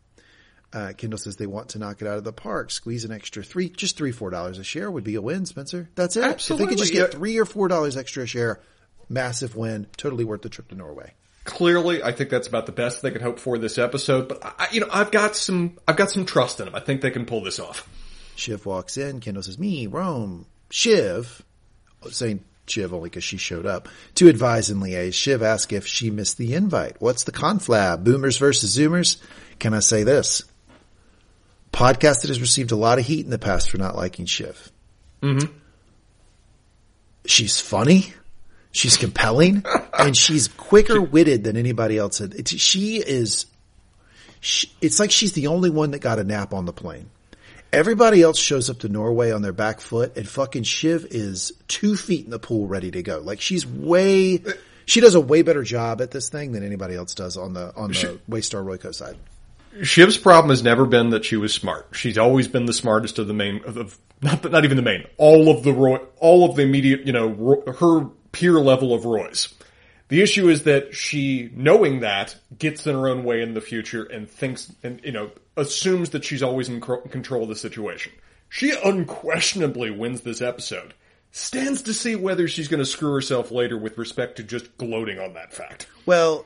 Uh, 0.73 0.91
Kendall 0.97 1.17
says 1.17 1.37
they 1.37 1.47
want 1.47 1.69
to 1.69 1.79
knock 1.79 2.01
it 2.01 2.07
out 2.09 2.17
of 2.17 2.25
the 2.25 2.33
park. 2.33 2.71
Squeeze 2.71 3.05
an 3.05 3.11
extra 3.13 3.41
three, 3.41 3.69
just 3.69 3.95
three, 3.95 4.11
four 4.11 4.29
dollars 4.29 4.59
a 4.59 4.65
share 4.65 4.91
would 4.91 5.05
be 5.05 5.15
a 5.15 5.21
win, 5.21 5.45
Spencer. 5.45 5.89
That's 5.95 6.17
it. 6.17 6.25
If 6.51 6.57
they 6.57 6.65
could 6.67 6.77
just 6.77 6.91
get 6.91 7.13
three 7.13 7.37
or 7.37 7.45
four 7.45 7.69
dollars 7.69 7.95
extra 7.95 8.23
a 8.23 8.27
share, 8.27 8.59
massive 9.07 9.55
win. 9.55 9.87
Totally 9.95 10.25
worth 10.25 10.41
the 10.41 10.49
trip 10.49 10.67
to 10.69 10.75
Norway. 10.75 11.13
Clearly, 11.45 12.03
I 12.03 12.11
think 12.11 12.29
that's 12.29 12.49
about 12.49 12.65
the 12.65 12.73
best 12.73 13.01
they 13.01 13.11
could 13.11 13.21
hope 13.21 13.39
for 13.39 13.57
this 13.57 13.77
episode. 13.77 14.27
But 14.27 14.39
I, 14.43 14.67
you 14.73 14.81
know, 14.81 14.89
I've 14.91 15.11
got 15.11 15.37
some, 15.37 15.77
I've 15.87 15.95
got 15.95 16.11
some 16.11 16.25
trust 16.25 16.59
in 16.59 16.65
them. 16.65 16.75
I 16.75 16.81
think 16.81 16.99
they 16.99 17.11
can 17.11 17.25
pull 17.25 17.41
this 17.41 17.57
off. 17.59 17.87
Shiv 18.35 18.65
walks 18.65 18.97
in. 18.97 19.21
Kendall 19.21 19.43
says, 19.43 19.57
"Me, 19.57 19.87
Rome, 19.87 20.45
Shiv," 20.69 21.41
saying 22.09 22.43
Shiv 22.69 22.93
only 22.93 23.09
because 23.09 23.23
she 23.23 23.37
showed 23.37 23.65
up 23.65 23.87
to 24.15 24.27
advise 24.27 24.69
and 24.69 24.81
liaise. 24.81 25.13
Shiv 25.13 25.41
asked 25.41 25.73
if 25.73 25.87
she 25.87 26.11
missed 26.11 26.37
the 26.37 26.53
invite. 26.53 26.97
What's 26.99 27.23
the 27.23 27.31
conflab? 27.31 28.03
Boomers 28.03 28.37
versus 28.37 28.77
Zoomers? 28.77 29.17
Can 29.59 29.73
I 29.73 29.79
say 29.79 30.03
this? 30.03 30.43
Podcast 31.71 32.21
that 32.21 32.29
has 32.29 32.41
received 32.41 32.71
a 32.71 32.75
lot 32.75 32.99
of 32.99 33.05
heat 33.05 33.25
in 33.25 33.31
the 33.31 33.39
past 33.39 33.69
for 33.69 33.77
not 33.77 33.95
liking 33.95 34.25
Shiv. 34.25 34.71
Mm-hmm. 35.21 35.51
She's 37.25 37.59
funny. 37.59 38.13
She's 38.71 38.97
compelling 38.97 39.63
and 39.97 40.15
she's 40.15 40.47
quicker 40.47 41.01
witted 41.01 41.43
than 41.43 41.57
anybody 41.57 41.97
else. 41.97 42.21
It's, 42.21 42.51
she 42.55 42.97
is, 42.97 43.45
she, 44.39 44.71
it's 44.81 44.99
like 44.99 45.11
she's 45.11 45.33
the 45.33 45.47
only 45.47 45.69
one 45.69 45.91
that 45.91 45.99
got 45.99 46.19
a 46.19 46.23
nap 46.23 46.53
on 46.53 46.65
the 46.65 46.73
plane. 46.73 47.09
Everybody 47.77 48.23
else 48.23 48.39
shows 48.39 48.71
up 48.71 48.79
to 48.79 48.89
Norway 48.89 49.29
on 49.29 49.43
their 49.43 49.53
back 49.53 49.81
foot 49.81 50.17
and 50.17 50.27
fucking 50.27 50.63
Shiv 50.63 51.05
is 51.11 51.53
two 51.67 51.95
feet 51.95 52.25
in 52.25 52.31
the 52.31 52.39
pool 52.39 52.65
ready 52.65 52.89
to 52.89 53.03
go. 53.03 53.19
Like 53.19 53.39
she's 53.39 53.67
way, 53.67 54.41
she 54.87 54.99
does 54.99 55.13
a 55.13 55.21
way 55.21 55.43
better 55.43 55.61
job 55.61 56.01
at 56.01 56.09
this 56.09 56.27
thing 56.27 56.53
than 56.53 56.65
anybody 56.65 56.95
else 56.95 57.13
does 57.13 57.37
on 57.37 57.53
the, 57.53 57.75
on 57.75 57.91
the 57.91 58.19
Waystar 58.27 58.65
Royco 58.65 58.95
side. 58.95 59.15
Shiv's 59.83 60.17
problem 60.17 60.49
has 60.49 60.63
never 60.63 60.87
been 60.87 61.11
that 61.11 61.23
she 61.23 61.37
was 61.37 61.53
smart. 61.53 61.89
She's 61.91 62.17
always 62.17 62.47
been 62.47 62.65
the 62.65 62.73
smartest 62.73 63.19
of 63.19 63.27
the 63.27 63.35
main, 63.35 63.63
of, 63.63 63.95
not 64.23 64.49
not 64.49 64.65
even 64.65 64.75
the 64.75 64.81
main, 64.81 65.05
all 65.17 65.51
of 65.55 65.61
the 65.61 65.71
Roy, 65.71 65.97
all 66.17 66.49
of 66.49 66.55
the 66.55 66.63
immediate, 66.63 67.05
you 67.05 67.13
know, 67.13 67.27
Ro- 67.27 67.73
her 67.73 68.09
peer 68.31 68.53
level 68.53 68.91
of 68.91 69.05
Roys. 69.05 69.53
The 70.07 70.23
issue 70.23 70.49
is 70.49 70.63
that 70.63 70.95
she, 70.95 71.51
knowing 71.53 71.99
that, 71.99 72.37
gets 72.57 72.87
in 72.87 72.95
her 72.95 73.07
own 73.07 73.23
way 73.23 73.43
in 73.43 73.53
the 73.53 73.61
future 73.61 74.03
and 74.03 74.27
thinks, 74.27 74.73
and 74.81 74.99
you 75.03 75.11
know, 75.11 75.29
assumes 75.57 76.11
that 76.11 76.23
she's 76.23 76.43
always 76.43 76.69
in 76.69 76.79
control 76.79 77.43
of 77.43 77.49
the 77.49 77.55
situation. 77.55 78.13
She 78.47 78.71
unquestionably 78.71 79.91
wins 79.91 80.21
this 80.21 80.41
episode. 80.41 80.93
Stands 81.31 81.81
to 81.83 81.93
see 81.93 82.15
whether 82.15 82.47
she's 82.47 82.69
going 82.69 82.79
to 82.79 82.85
screw 82.85 83.13
herself 83.13 83.51
later 83.51 83.77
with 83.77 83.97
respect 83.97 84.37
to 84.37 84.43
just 84.43 84.77
gloating 84.77 85.19
on 85.19 85.33
that 85.33 85.51
fact. 85.51 85.87
Well, 86.05 86.45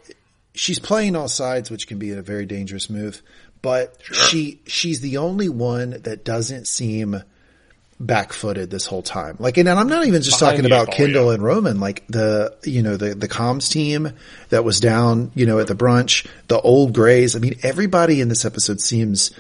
she's 0.54 0.80
playing 0.80 1.16
all 1.16 1.28
sides, 1.28 1.70
which 1.70 1.88
can 1.88 2.00
be 2.00 2.12
a 2.12 2.22
very 2.22 2.46
dangerous 2.46 2.90
move, 2.90 3.22
but 3.62 3.98
she, 4.02 4.60
she's 4.66 5.02
the 5.02 5.18
only 5.18 5.50
one 5.50 6.02
that 6.02 6.26
doesn't 6.26 6.68
seem 6.68 7.22
back-footed 8.06 8.70
this 8.70 8.86
whole 8.86 9.02
time. 9.02 9.36
Like, 9.40 9.58
and 9.58 9.70
I'm 9.70 9.88
not 9.88 10.06
even 10.06 10.22
just 10.22 10.40
Behind 10.40 10.58
talking 10.58 10.66
about 10.66 10.88
ball, 10.88 10.96
Kendall 10.96 11.26
yeah. 11.28 11.34
and 11.36 11.44
Roman, 11.44 11.80
like 11.80 12.06
the, 12.08 12.56
you 12.64 12.82
know, 12.82 12.98
the, 12.98 13.16
the 13.16 13.28
comms 13.28 13.72
team 13.72 14.12
that 14.50 14.64
was 14.64 14.80
down, 14.80 15.32
you 15.36 15.46
know, 15.46 15.60
at 15.60 15.68
the 15.68 15.76
brunch, 15.76 16.28
the 16.48 16.60
old 16.60 16.94
grays. 16.94 17.36
I 17.36 17.40
mean, 17.40 17.56
everybody 17.64 18.22
in 18.22 18.28
this 18.28 18.46
episode 18.46 18.82
seems 18.82 19.32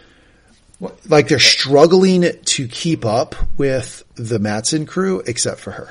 like 1.07 1.27
they're 1.27 1.39
struggling 1.39 2.25
to 2.43 2.67
keep 2.67 3.05
up 3.05 3.35
with 3.57 4.03
the 4.15 4.39
Matsson 4.39 4.85
crew 4.85 5.21
except 5.25 5.59
for 5.59 5.71
her. 5.71 5.89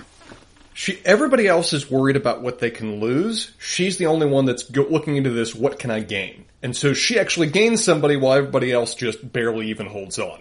She, 0.73 0.99
everybody 1.05 1.47
else 1.47 1.73
is 1.73 1.91
worried 1.91 2.17
about 2.17 2.41
what 2.41 2.59
they 2.59 2.71
can 2.71 3.01
lose. 3.01 3.53
She's 3.59 3.99
the 3.99 4.07
only 4.07 4.27
one 4.27 4.47
that's 4.47 4.63
go, 4.63 4.87
looking 4.89 5.17
into 5.17 5.31
this. 5.31 5.55
What 5.55 5.79
can 5.79 5.91
I 5.91 6.01
gain? 6.01 6.47
And 6.63 6.75
so 6.75 6.95
she 6.95 7.19
actually 7.19 7.49
gains 7.49 7.85
somebody 7.85 8.17
while 8.17 8.33
everybody 8.33 8.73
else 8.73 8.95
just 8.95 9.33
barely 9.33 9.69
even 9.69 9.87
holds 9.87 10.19
on. 10.19 10.41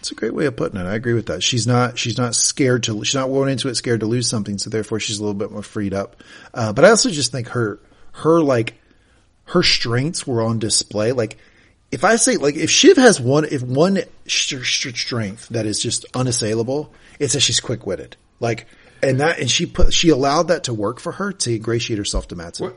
It's 0.00 0.10
a 0.10 0.14
great 0.14 0.34
way 0.34 0.46
of 0.46 0.56
putting 0.56 0.80
it. 0.80 0.84
I 0.84 0.94
agree 0.94 1.12
with 1.12 1.26
that. 1.26 1.42
She's 1.42 1.66
not, 1.66 1.98
she's 1.98 2.16
not 2.16 2.34
scared 2.34 2.82
to, 2.84 3.04
she's 3.04 3.14
not 3.14 3.28
going 3.28 3.50
into 3.50 3.68
it 3.68 3.74
scared 3.74 4.00
to 4.00 4.06
lose 4.06 4.28
something. 4.28 4.58
So 4.58 4.70
therefore 4.70 4.98
she's 4.98 5.18
a 5.18 5.22
little 5.22 5.34
bit 5.34 5.52
more 5.52 5.62
freed 5.62 5.92
up. 5.94 6.22
Uh, 6.54 6.72
but 6.72 6.84
I 6.84 6.90
also 6.90 7.10
just 7.10 7.32
think 7.32 7.48
her, 7.48 7.78
her 8.12 8.40
like, 8.40 8.74
her 9.44 9.62
strengths 9.62 10.26
were 10.26 10.42
on 10.42 10.58
display. 10.58 11.12
Like, 11.12 11.36
if 11.90 12.04
I 12.04 12.16
say, 12.16 12.36
like, 12.36 12.56
if 12.56 12.70
Shiv 12.70 12.96
has 12.96 13.20
one, 13.20 13.44
if 13.44 13.62
one 13.62 13.98
strength 14.26 15.48
that 15.48 15.66
is 15.66 15.78
just 15.80 16.06
unassailable, 16.14 16.94
it's 17.18 17.34
that 17.34 17.40
she's 17.40 17.60
quick 17.60 17.84
witted. 17.84 18.16
Like, 18.38 18.66
and 19.02 19.20
that, 19.20 19.38
and 19.38 19.50
she 19.50 19.66
put, 19.66 19.92
she 19.92 20.08
allowed 20.08 20.48
that 20.48 20.64
to 20.64 20.74
work 20.74 21.00
for 21.00 21.12
her 21.12 21.32
to 21.32 21.54
ingratiate 21.54 21.98
herself 21.98 22.28
to 22.28 22.36
Matsson. 22.36 22.72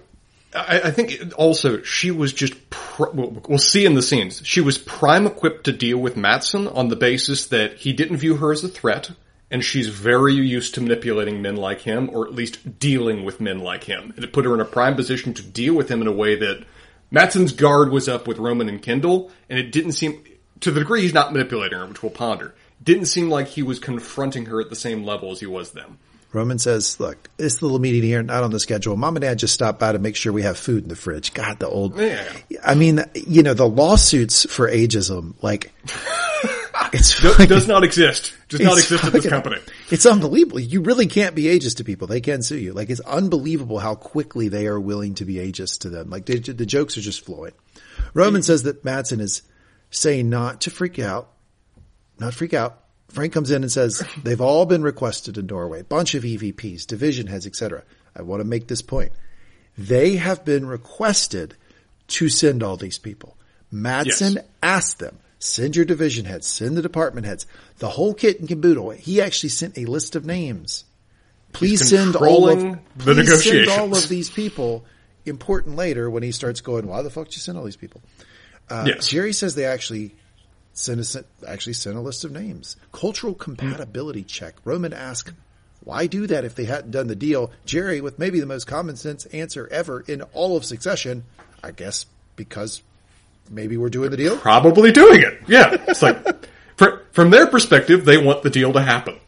I, 0.56 0.82
I 0.86 0.92
think 0.92 1.34
also 1.38 1.82
she 1.82 2.12
was 2.12 2.34
just. 2.34 2.70
Pr- 2.70 3.10
we'll 3.14 3.58
see 3.58 3.86
in 3.86 3.96
the 3.96 4.02
scenes. 4.02 4.42
She 4.46 4.62
was 4.62 4.78
prime 4.78 5.26
equipped 5.26 5.66
to 5.66 5.72
deal 5.72 5.98
with 5.98 6.18
Matsson 6.18 6.68
on 6.68 6.90
the 6.90 6.96
basis 6.96 7.48
that 7.48 7.78
he 7.78 7.94
didn't 7.94 8.18
view 8.18 8.38
her 8.38 8.52
as 8.52 8.64
a 8.64 8.68
threat, 8.68 9.12
and 9.50 9.64
she's 9.64 9.88
very 9.88 10.34
used 10.34 10.76
to 10.76 10.82
manipulating 10.82 11.42
men 11.42 11.56
like 11.56 11.82
him, 11.82 12.10
or 12.12 12.28
at 12.28 12.34
least 12.34 12.80
dealing 12.80 13.24
with 13.24 13.42
men 13.42 13.60
like 13.60 13.84
him. 13.84 14.14
And 14.16 14.24
it 14.24 14.34
put 14.34 14.46
her 14.46 14.54
in 14.54 14.62
a 14.62 14.66
prime 14.66 14.96
position 14.96 15.34
to 15.36 15.44
deal 15.44 15.74
with 15.74 15.90
him 15.90 16.02
in 16.02 16.08
a 16.08 16.12
way 16.12 16.36
that 16.36 16.66
Matsson's 17.12 17.52
guard 17.52 17.92
was 17.92 18.08
up 18.08 18.28
with 18.28 18.40
Roman 18.40 18.70
and 18.70 18.82
Kendall, 18.82 19.32
and 19.50 19.60
it 19.60 19.72
didn't 19.72 19.92
seem, 19.92 20.24
to 20.62 20.72
the 20.72 20.80
degree 20.80 21.02
he's 21.02 21.14
not 21.14 21.32
manipulating 21.32 21.78
her, 21.78 21.86
which 21.86 22.02
we'll 22.02 22.12
ponder, 22.12 22.56
didn't 22.82 23.06
seem 23.06 23.30
like 23.30 23.48
he 23.48 23.64
was 23.64 23.80
confronting 23.80 24.48
her 24.48 24.60
at 24.60 24.70
the 24.70 24.76
same 24.76 25.04
level 25.04 25.32
as 25.32 25.40
he 25.40 25.46
was 25.46 25.72
them. 25.72 26.00
Roman 26.34 26.58
says, 26.58 27.00
look, 27.00 27.30
this 27.38 27.62
little 27.62 27.78
meeting 27.80 28.02
here, 28.02 28.24
not 28.24 28.44
on 28.44 28.50
the 28.52 28.60
schedule. 28.60 28.98
Mom 28.98 29.16
and 29.16 29.22
dad 29.22 29.38
just 29.40 29.54
stopped 29.54 29.80
by 29.80 29.92
to 29.92 30.00
make 30.00 30.16
sure 30.16 30.34
we 30.34 30.42
have 30.42 30.58
food 30.58 30.82
in 30.84 30.90
the 30.90 30.96
fridge. 30.96 31.34
God, 31.34 31.60
the 31.60 31.68
old, 31.68 31.96
Yeah. 31.98 32.28
I 32.66 32.74
mean, 32.74 33.04
you 33.14 33.44
know, 33.44 33.54
the 33.54 33.68
lawsuits 33.70 34.52
for 34.52 34.68
ageism, 34.70 35.36
like, 35.44 35.72
it's 36.92 37.22
Does, 37.22 37.32
fucking- 37.34 37.48
does 37.48 37.68
not 37.68 37.84
exist. 37.84 38.34
Does 38.50 38.62
not 38.62 38.78
exist 38.80 39.04
at 39.04 39.14
this 39.14 39.28
company. 39.28 39.58
It's 39.92 40.06
unbelievable. 40.08 40.60
You 40.60 40.82
really 40.82 41.06
can't 41.08 41.36
be 41.36 41.44
ageist 41.44 41.78
to 41.78 41.84
people. 41.84 42.08
They 42.08 42.22
can 42.22 42.42
sue 42.42 42.58
you. 42.58 42.74
Like, 42.74 42.90
it's 42.90 43.02
unbelievable 43.02 43.78
how 43.80 43.94
quickly 43.96 44.48
they 44.50 44.66
are 44.68 44.80
willing 44.80 45.14
to 45.16 45.26
be 45.26 45.36
ageist 45.36 45.80
to 45.82 45.90
them. 45.90 46.10
Like, 46.10 46.26
they, 46.26 46.40
the 46.40 46.66
jokes 46.66 46.98
are 46.98 47.02
just 47.02 47.24
flowing. 47.26 47.54
Roman 48.16 48.42
says 48.42 48.64
that 48.64 48.84
Matsson 48.84 49.20
is 49.20 49.44
saying 49.92 50.30
not 50.30 50.62
to 50.62 50.72
freak 50.72 50.98
out, 50.98 51.30
not 52.20 52.34
freak 52.34 52.54
out. 52.56 52.80
Frank 53.14 53.32
comes 53.34 53.52
in 53.52 53.62
and 53.64 53.72
says 53.72 54.04
they've 54.24 54.42
all 54.42 54.66
been 54.66 54.84
requested 54.84 55.38
in 55.38 55.46
Norway, 55.46 55.84
bunch 55.84 56.16
of 56.16 56.24
EVPs, 56.24 56.86
division 56.88 57.28
heads, 57.28 57.46
etc. 57.48 57.84
I 58.16 58.22
want 58.24 58.42
to 58.42 58.46
make 58.48 58.68
this 58.68 58.82
point. 58.82 59.12
They 59.78 60.16
have 60.18 60.44
been 60.46 60.66
requested 60.68 61.56
to 62.10 62.30
send 62.30 62.64
all 62.64 62.78
these 62.78 62.98
people. 62.98 63.38
Matsson 63.72 64.34
Yes. 64.34 64.46
asked 64.62 65.00
them, 65.00 65.18
send 65.40 65.76
your 65.76 65.86
division 65.86 66.26
heads, 66.26 66.46
send 66.48 66.76
the 66.78 66.82
department 66.82 67.26
heads, 67.26 67.46
the 67.80 67.90
whole 67.90 68.14
kit 68.14 68.40
and 68.40 68.48
caboodle. 68.48 68.92
He 68.92 69.22
actually 69.22 69.50
sent 69.50 69.78
a 69.78 69.86
list 69.86 70.16
of 70.16 70.26
names. 70.26 70.86
Please 71.54 71.88
send 71.90 72.16
all 72.16 72.50
of, 72.50 72.60
the 72.62 72.80
please 73.00 73.44
send 73.44 73.70
all 73.70 73.96
of 73.96 74.10
these 74.10 74.30
people. 74.30 74.86
Important 75.26 75.76
later 75.76 76.10
when 76.10 76.22
he 76.24 76.32
starts 76.32 76.62
going, 76.62 76.86
why 76.88 77.02
the 77.02 77.10
fuck 77.10 77.26
did 77.26 77.36
you 77.36 77.42
send 77.42 77.58
all 77.58 77.64
these 77.64 77.76
people? 77.78 78.02
Uh, 78.70 78.86
Yes. 78.88 79.08
Jerry 79.08 79.34
says 79.34 79.56
they 79.56 79.66
actually 79.66 80.16
sent 80.74 81.00
a, 81.16 81.24
actually 81.48 81.74
sent 81.74 81.96
a 81.96 82.02
list 82.02 82.24
of 82.26 82.32
names. 82.32 82.76
Cultural 82.92 83.34
compatibility 83.34 84.24
check. 84.24 84.56
Roman 84.66 84.94
asked, 84.94 85.34
why 85.84 86.08
do 86.08 86.28
that 86.28 86.46
if 86.46 86.56
they 86.56 86.66
hadn't 86.66 86.92
done 86.92 87.08
the 87.08 87.16
deal? 87.16 87.52
Jerry, 87.66 88.02
with 88.02 88.18
maybe 88.20 88.40
the 88.40 88.46
most 88.46 88.66
common 88.66 88.96
sense 88.96 89.26
answer 89.28 89.68
ever 89.72 90.02
in 90.08 90.22
all 90.34 90.56
of 90.58 90.66
succession, 90.66 91.24
I 91.64 91.72
guess 91.72 92.06
because 92.36 92.82
maybe 93.50 93.78
we're 93.78 93.90
doing 93.90 94.10
the 94.12 94.18
deal. 94.18 94.38
Probably 94.38 94.92
doing 94.92 95.22
it. 95.22 95.42
Yeah. 95.48 95.76
It's 95.88 96.02
like, 96.02 96.48
fr- 96.78 97.02
from 97.12 97.30
their 97.30 97.48
perspective, 97.48 98.06
they 98.06 98.18
want 98.18 98.44
the 98.44 98.50
deal 98.50 98.74
to 98.74 98.82
happen. 98.82 99.20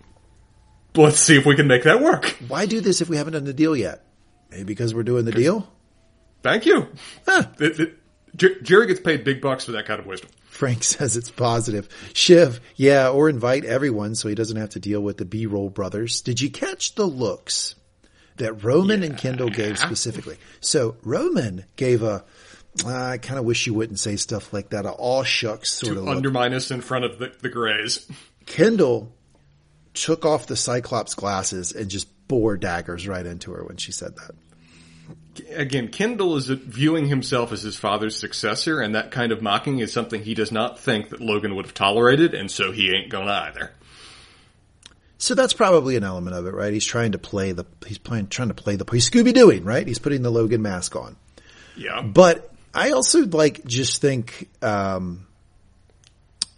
Let's 0.96 1.20
see 1.20 1.38
if 1.38 1.46
we 1.46 1.56
can 1.56 1.68
make 1.68 1.84
that 1.84 2.00
work. 2.02 2.38
Why 2.48 2.66
do 2.66 2.80
this 2.80 3.02
if 3.02 3.10
we 3.10 3.18
haven't 3.18 3.34
done 3.34 3.44
the 3.44 3.54
deal 3.54 3.76
yet? 3.76 4.04
Maybe 4.50 4.64
because 4.64 4.96
we're 4.96 5.04
doing 5.04 5.26
the 5.26 5.34
deal? 5.34 5.68
Thank 6.42 6.66
you. 6.66 6.88
Huh. 7.28 7.44
It- 7.60 7.80
it- 7.80 8.64
Jerry 8.64 8.88
gets 8.88 9.00
paid 9.00 9.24
big 9.24 9.40
bucks 9.42 9.64
for 9.66 9.72
that 9.74 9.86
kind 9.86 9.98
of 10.00 10.06
wisdom. 10.06 10.30
Frank 10.56 10.84
says 10.86 11.18
it's 11.18 11.30
positive. 11.30 11.90
Shiv, 12.14 12.62
yeah, 12.76 13.10
or 13.10 13.30
invite 13.30 13.66
everyone 13.66 14.16
so 14.16 14.30
he 14.30 14.36
doesn't 14.36 14.58
have 14.58 14.70
to 14.72 14.80
deal 14.80 15.02
with 15.02 15.18
the 15.18 15.26
B-roll 15.26 15.70
brothers. 15.70 16.22
Did 16.22 16.40
you 16.42 16.50
catch 16.50 16.96
the 16.96 17.06
looks 17.06 17.76
that 18.38 18.64
Roman 18.64 19.04
and 19.04 19.18
Kendall 19.18 19.50
gave 19.50 19.78
specifically? 19.78 20.38
So 20.62 20.96
Roman 21.04 21.66
gave 21.76 22.04
a, 22.04 22.24
ah, 22.86 23.10
I 23.12 23.18
kind 23.18 23.38
of 23.38 23.46
wish 23.46 23.68
you 23.68 23.74
wouldn't 23.74 24.00
say 24.00 24.16
stuff 24.16 24.54
like 24.54 24.70
that. 24.70 24.86
A 24.86 24.92
all 24.92 25.24
shucks 25.24 25.72
sort 25.72 25.98
of 25.98 26.06
look. 26.06 26.16
Undermine 26.16 26.54
us 26.54 26.72
in 26.72 26.82
front 26.82 27.06
of 27.06 27.20
the, 27.20 27.34
the 27.42 27.50
Greys. 27.50 28.10
Kendall 28.46 29.14
took 29.94 30.26
off 30.26 30.48
the 30.48 30.56
Cyclops 30.56 31.16
glasses 31.16 31.72
and 31.72 31.90
just 31.90 32.08
bore 32.28 32.58
daggers 32.58 33.08
right 33.08 33.26
into 33.26 33.52
her 33.52 33.64
when 33.66 33.78
she 33.78 33.92
said 33.92 34.16
that. 34.16 34.36
Again, 35.54 35.90
Kendall 35.90 36.38
is 36.38 36.48
viewing 36.48 37.08
himself 37.08 37.52
as 37.52 37.62
his 37.62 37.76
father's 37.76 38.18
successor, 38.18 38.80
and 38.80 38.96
that 38.96 39.12
kind 39.12 39.32
of 39.32 39.42
mocking 39.42 39.80
is 39.80 39.92
something 39.92 40.24
he 40.24 40.34
does 40.34 40.52
not 40.52 40.80
think 40.80 41.10
that 41.10 41.20
Logan 41.22 41.56
would 41.56 41.66
have 41.66 41.74
tolerated, 41.74 42.34
and 42.34 42.50
so 42.50 42.72
he 42.72 42.94
ain't 42.96 43.10
gonna 43.10 43.32
either. 43.32 43.72
So 45.18 45.34
that's 45.34 45.54
probably 45.54 45.96
an 45.96 46.04
element 46.04 46.36
of 46.36 46.46
it, 46.46 46.54
right? 46.54 46.74
He's 46.74 46.86
trying 46.86 47.14
to 47.14 47.18
play 47.18 47.52
the, 47.52 47.66
he's 47.86 47.98
playing, 47.98 48.28
trying 48.28 48.50
to 48.50 48.54
play 48.54 48.76
the, 48.76 48.86
he's 48.92 49.10
Scooby 49.10 49.34
Dooing, 49.34 49.66
right? 49.66 49.88
He's 49.88 50.00
putting 50.00 50.22
the 50.22 50.30
Logan 50.32 50.62
mask 50.62 50.96
on. 50.96 51.16
Yeah. 51.78 52.02
But 52.02 52.54
I 52.74 52.92
also 52.92 53.26
like 53.26 53.66
just 53.66 54.02
think 54.02 54.50
um 54.62 55.25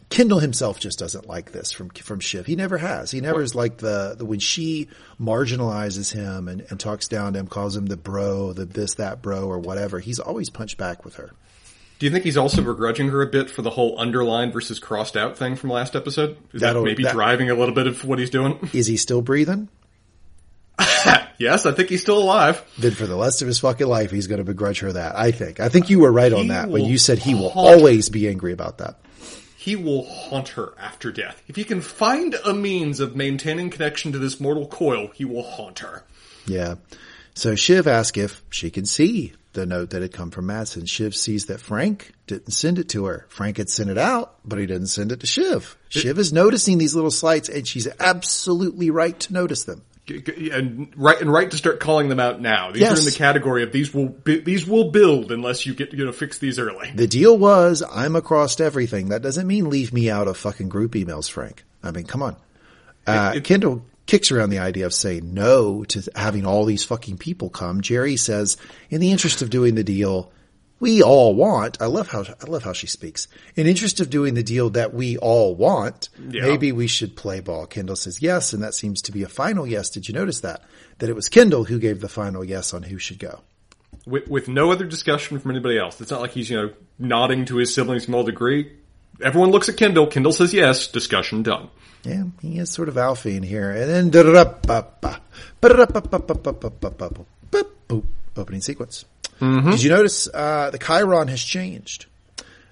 Kendall 0.10 0.40
himself 0.40 0.80
just 0.80 1.00
doesn't 1.00 1.28
like 1.28 1.52
this 1.52 1.72
from 1.74 1.90
from 1.90 2.20
Shiv. 2.22 2.46
He 2.46 2.56
never 2.56 2.78
has. 2.78 3.12
He 3.12 3.20
never 3.20 3.42
is 3.42 3.56
like 3.56 3.78
the, 3.78 4.16
the 4.18 4.26
when 4.26 4.40
she 4.40 4.88
marginalizes 5.20 6.14
him 6.14 6.48
and, 6.48 6.66
and 6.70 6.80
talks 6.80 7.08
down 7.10 7.34
to 7.34 7.40
him, 7.40 7.48
calls 7.48 7.76
him 7.76 7.88
the 7.88 7.98
bro, 7.98 8.54
the 8.54 8.66
this 8.66 8.96
that 8.96 9.22
bro 9.22 9.46
or 9.48 9.60
whatever. 9.60 10.00
He's 10.00 10.20
always 10.20 10.50
punched 10.50 10.78
back 10.78 11.04
with 11.04 11.16
her. 11.16 11.32
Do 12.00 12.06
you 12.06 12.12
think 12.12 12.24
he's 12.24 12.38
also 12.38 12.62
begrudging 12.62 13.10
her 13.10 13.22
a 13.22 13.28
bit 13.28 13.50
for 13.50 13.64
the 13.64 13.72
whole 13.72 14.00
underlined 14.00 14.54
versus 14.54 14.80
crossed 14.80 15.18
out 15.18 15.36
thing 15.38 15.56
from 15.56 15.72
last 15.72 15.96
episode? 15.96 16.38
Is 16.54 16.62
that 16.62 16.68
That'll- 16.68 16.84
maybe 16.86 17.04
that- 17.04 17.14
driving 17.14 17.50
a 17.50 17.56
little 17.56 17.74
bit 17.76 17.88
of 17.88 18.06
what 18.06 18.20
he's 18.20 18.30
doing? 18.30 18.70
Is 18.74 18.88
he 18.88 18.98
still 18.98 19.22
breathing? 19.22 19.68
yes, 21.40 21.66
I 21.66 21.72
think 21.72 21.90
he's 21.90 22.02
still 22.02 22.20
alive. 22.20 22.64
Then 22.78 22.92
for 22.92 23.08
the 23.08 23.18
rest 23.18 23.42
of 23.42 23.48
his 23.48 23.60
fucking 23.60 23.88
life, 23.88 24.12
he's 24.12 24.28
going 24.28 24.38
to 24.38 24.44
begrudge 24.44 24.80
her 24.82 24.94
that. 24.94 25.18
I 25.18 25.32
think. 25.32 25.60
I 25.60 25.70
think 25.70 25.90
you 25.90 26.00
were 26.00 26.12
right 26.12 26.32
on 26.32 26.48
that 26.50 26.70
when 26.70 26.86
you 26.86 26.98
said 27.00 27.18
he 27.20 27.34
will 27.34 27.50
haunt- 27.50 27.80
always 27.80 28.10
be 28.10 28.28
angry 28.30 28.54
about 28.54 28.78
that. 28.78 29.00
He 29.68 29.76
will 29.76 30.06
haunt 30.06 30.48
her 30.56 30.72
after 30.80 31.12
death. 31.12 31.44
If 31.50 31.58
he 31.58 31.66
can 31.66 31.82
find 31.82 32.38
a 32.46 32.54
means 32.54 33.02
of 33.02 33.18
maintaining 33.18 33.70
connection 33.70 34.14
to 34.14 34.18
this 34.18 34.40
mortal 34.40 34.66
coil, 34.66 35.08
he 35.14 35.26
will 35.26 35.44
haunt 35.44 35.80
her. 35.80 36.06
Yeah. 36.46 36.76
So 37.34 37.54
Shiv 37.54 37.86
asked 37.86 38.16
if 38.16 38.42
she 38.50 38.70
can 38.70 38.86
see 38.86 39.34
the 39.52 39.66
note 39.66 39.90
that 39.90 40.02
had 40.02 40.14
come 40.14 40.32
from 40.32 40.46
Matsson. 40.46 40.86
Shiv 40.86 41.14
sees 41.14 41.48
that 41.48 41.60
Frank 41.60 42.14
didn't 42.28 42.52
send 42.52 42.80
it 42.80 42.88
to 42.92 43.08
her. 43.08 43.26
Frank 43.28 43.58
had 43.58 43.70
sent 43.70 43.90
it 43.90 43.98
out, 43.98 44.36
but 44.46 44.58
he 44.58 44.68
didn't 44.68 44.88
send 44.88 45.12
it 45.12 45.20
to 45.20 45.28
Shiv. 45.28 45.78
Shiv 45.90 46.18
is 46.18 46.32
noticing 46.32 46.78
these 46.78 46.96
little 46.96 47.12
slights 47.12 47.50
and 47.50 47.68
she's 47.68 47.90
absolutely 48.00 48.90
right 48.90 49.20
to 49.20 49.34
notice 49.34 49.66
them. 49.66 49.82
And 50.10 50.90
right, 50.96 51.20
and 51.20 51.32
right 51.32 51.50
to 51.52 51.58
start 51.58 51.80
calling 51.80 52.08
them 52.10 52.20
out 52.20 52.40
now. 52.42 52.72
These 52.72 52.82
Yes. 52.82 52.98
are 52.98 53.00
in 53.00 53.06
the 53.06 53.12
category 53.12 53.64
of 53.64 53.72
these 53.72 53.94
will 53.94 54.08
bi- 54.08 54.42
these 54.44 54.66
will 54.66 54.92
build 54.92 55.32
unless 55.32 55.66
you 55.66 55.74
get 55.74 55.94
you 55.94 56.06
know 56.06 56.12
fix 56.12 56.38
these 56.38 56.60
early. 56.60 56.92
The 56.96 57.08
deal 57.08 57.38
was 57.38 57.84
I'm 57.92 58.16
across 58.16 58.60
everything. 58.60 59.10
That 59.10 59.22
doesn't 59.22 59.46
mean 59.48 59.70
leave 59.70 59.92
me 59.94 60.10
out 60.10 60.28
of 60.28 60.38
fucking 60.38 60.70
group 60.70 60.94
emails, 60.94 61.30
Frank. 61.30 61.64
I 61.84 61.92
mean, 61.92 62.06
come 62.06 62.22
on. 62.24 62.36
Uh, 63.06 63.32
It- 63.36 63.38
it- 63.40 63.44
Kendall 63.44 63.86
kicks 64.06 64.32
around 64.32 64.50
the 64.52 64.60
idea 64.60 64.86
of 64.86 64.94
saying 64.94 65.34
no 65.34 65.84
to 65.86 66.02
having 66.16 66.46
all 66.46 66.64
these 66.64 66.84
fucking 66.86 67.18
people 67.18 67.50
come. 67.50 67.82
Jerry 67.82 68.16
says, 68.16 68.56
in 68.90 69.02
the 69.02 69.12
interest 69.12 69.42
of 69.42 69.50
doing 69.50 69.76
the 69.76 69.84
deal 69.84 70.32
we 70.80 71.02
all 71.02 71.34
want, 71.36 71.82
I 71.82 71.86
love 71.88 72.08
how, 72.10 72.22
I 72.24 72.46
love 72.48 72.64
how 72.64 72.74
she 72.74 72.88
speaks. 72.88 73.28
In 73.56 73.66
interest 73.68 74.00
of 74.00 74.10
doing 74.10 74.34
the 74.36 74.44
deal 74.44 74.70
that 74.72 74.94
we 74.94 75.18
all 75.18 75.56
want, 75.56 76.10
Yeah. 76.30 76.44
maybe 76.44 76.72
we 76.72 76.88
should 76.88 77.16
play 77.16 77.40
ball. 77.40 77.66
Kendall 77.66 77.96
says 77.96 78.22
yes, 78.22 78.54
and 78.54 78.62
that 78.64 78.74
seems 78.74 79.02
to 79.04 79.12
be 79.12 79.24
a 79.24 79.28
final 79.30 79.66
yes. 79.66 79.90
Did 79.90 80.08
you 80.08 80.14
notice 80.14 80.42
that? 80.42 80.64
That 81.00 81.10
it 81.10 81.16
was 81.16 81.30
Kendall 81.30 81.64
who 81.66 81.80
gave 81.80 82.00
the 82.02 82.10
final 82.10 82.44
yes 82.44 82.74
on 82.74 82.84
who 82.84 82.98
should 83.00 83.20
go. 83.20 83.42
with, 84.06 84.28
with 84.28 84.48
no 84.48 84.72
other 84.72 84.86
discussion 84.86 85.40
from 85.40 85.52
anybody 85.52 85.78
else. 85.78 86.00
It's 86.00 86.12
not 86.12 86.22
like 86.22 86.32
he's, 86.32 86.50
you 86.50 86.58
know, 86.58 86.74
nodding 87.00 87.46
to 87.46 87.58
his 87.58 87.74
siblings 87.74 88.06
from 88.06 88.16
all 88.16 88.24
degree. 88.24 88.72
Everyone 89.22 89.50
looks 89.50 89.68
at 89.70 89.78
Kendall. 89.78 90.08
Kendall 90.08 90.32
says 90.32 90.54
yes. 90.54 90.88
Discussion 90.88 91.42
done. 91.44 91.70
Yeah, 92.04 92.24
he 92.42 92.60
is 92.60 92.70
sort 92.70 92.88
of 92.88 92.98
Alfie 92.98 93.36
in 93.36 93.44
here. 93.44 93.72
And 93.72 94.12
then 94.12 94.12
opening 98.38 98.62
sequence. 98.62 99.06
Mm-hmm. 99.40 99.72
Did 99.72 99.84
you 99.84 99.90
notice 99.90 100.28
uh, 100.34 100.70
the 100.72 100.80
chyron 100.80 101.30
has 101.30 101.44
changed? 101.44 102.06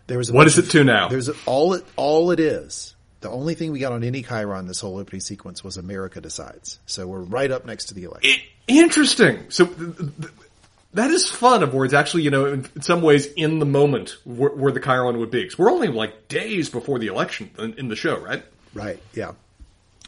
There 0.07 0.17
was 0.17 0.29
a 0.29 0.33
What 0.33 0.47
it 0.47 0.57
of- 0.57 0.69
to 0.71 0.83
now? 0.83 1.07
There's 1.09 1.29
a, 1.29 1.33
all 1.45 1.73
it 1.73 1.85
all 1.95 2.31
it 2.31 2.39
is. 2.39 2.95
The 3.21 3.29
only 3.31 3.55
thing 3.55 3.71
we 3.71 3.79
got 3.79 3.91
on 3.91 4.03
any 4.03 4.21
chyron 4.21 4.67
this 4.67 4.79
whole 4.79 4.97
opening 4.99 5.21
sequence 5.21 5.63
was 5.63 5.77
America 5.77 6.21
decides. 6.21 6.77
So 6.85 7.07
we're 7.07 7.21
right 7.21 7.49
up 7.49 7.65
next 7.65 7.85
to 7.85 7.93
the 7.95 8.03
election. 8.03 8.31
I- 8.39 8.43
interesting. 8.67 9.45
So 9.49 9.65
th- 9.65 9.97
th- 9.97 10.31
that 10.93 11.09
is 11.11 11.27
fun. 11.29 11.63
Of 11.63 11.73
where 11.73 11.85
it's 11.85 11.93
actually, 11.93 12.23
you 12.23 12.29
know, 12.31 12.45
in, 12.45 12.67
in 12.75 12.81
some 12.81 13.01
ways, 13.01 13.25
in 13.25 13.57
the 13.59 13.65
moment 13.65 14.15
where, 14.25 14.51
where 14.51 14.71
the 14.71 14.79
chyron 14.79 15.17
would 15.17 15.31
be. 15.31 15.43
'Cause 15.45 15.57
we're 15.57 15.71
only 15.71 15.87
like 15.87 16.27
days 16.27 16.69
before 16.69 16.99
the 16.99 17.07
election 17.07 17.49
in, 17.57 17.73
in 17.73 17.87
the 17.87 17.95
show, 17.95 18.17
right? 18.19 18.43
Right. 18.75 18.99
Yeah. 19.13 19.31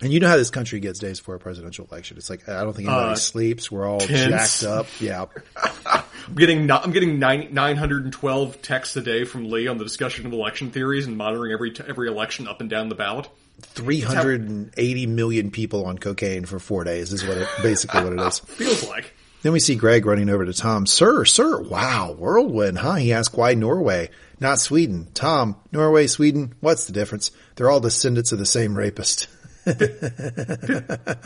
And 0.02 0.14
you 0.14 0.20
know 0.20 0.28
how 0.28 0.38
this 0.38 0.52
country 0.52 0.80
gets 0.80 1.00
days 1.00 1.20
before 1.20 1.36
a 1.36 1.40
presidential 1.40 1.88
election. 1.92 2.18
It's 2.18 2.30
like 2.30 2.48
I 2.48 2.64
don't 2.64 2.74
think 2.76 2.88
anybody 2.88 3.14
Uh, 3.14 3.16
sleeps. 3.16 3.72
We're 3.72 3.88
all 3.88 4.00
tense. 4.00 4.62
jacked 4.62 4.72
up. 4.72 4.88
Yeah. 5.00 5.26
I'm 5.88 6.36
getting 6.36 6.70
I'm 6.70 6.92
getting 6.92 7.18
nine, 7.20 7.50
912 7.54 8.62
texts 8.62 8.96
a 8.96 9.02
day 9.02 9.24
from 9.24 9.50
Lee 9.50 9.68
on 9.68 9.78
the 9.80 9.84
discussion 9.84 10.26
of 10.28 10.34
election 10.34 10.70
theories 10.72 11.08
and 11.08 11.18
monitoring 11.18 11.52
every 11.52 11.72
t- 11.72 11.84
every 11.88 12.10
election 12.10 12.48
up 12.48 12.62
and 12.62 12.70
down 12.70 12.90
the 12.90 12.96
ballot. 12.96 13.28
380 13.62 15.08
million 15.08 15.50
people 15.52 15.86
on 15.86 15.98
cocaine 15.98 16.46
for 16.46 16.60
four 16.60 16.84
days 16.84 17.12
is 17.14 17.26
what 17.26 17.38
it, 17.38 17.48
basically 17.64 18.04
what 18.04 18.14
it 18.14 18.20
is. 18.20 18.40
Feels 18.46 18.88
like. 18.88 19.14
Then 19.42 19.52
we 19.54 19.60
see 19.60 19.76
Greg 19.76 20.06
running 20.06 20.30
over 20.30 20.46
to 20.46 20.54
Tom. 20.54 20.86
Sir, 20.86 21.24
sir, 21.26 21.62
wow, 21.62 22.14
whirlwind, 22.18 22.78
huh? 22.80 22.96
He 22.96 23.14
asked 23.14 23.38
why 23.38 23.54
Norway, 23.54 24.10
not 24.40 24.60
Sweden. 24.60 25.08
Tom, 25.14 25.56
Norway, 25.72 26.08
Sweden, 26.08 26.54
what's 26.60 26.86
the 26.86 26.94
difference? 26.94 27.32
They're 27.56 27.70
all 27.70 27.80
descendants 27.80 28.32
of 28.32 28.40
the 28.40 28.46
same 28.46 28.76
rapist. 28.78 29.28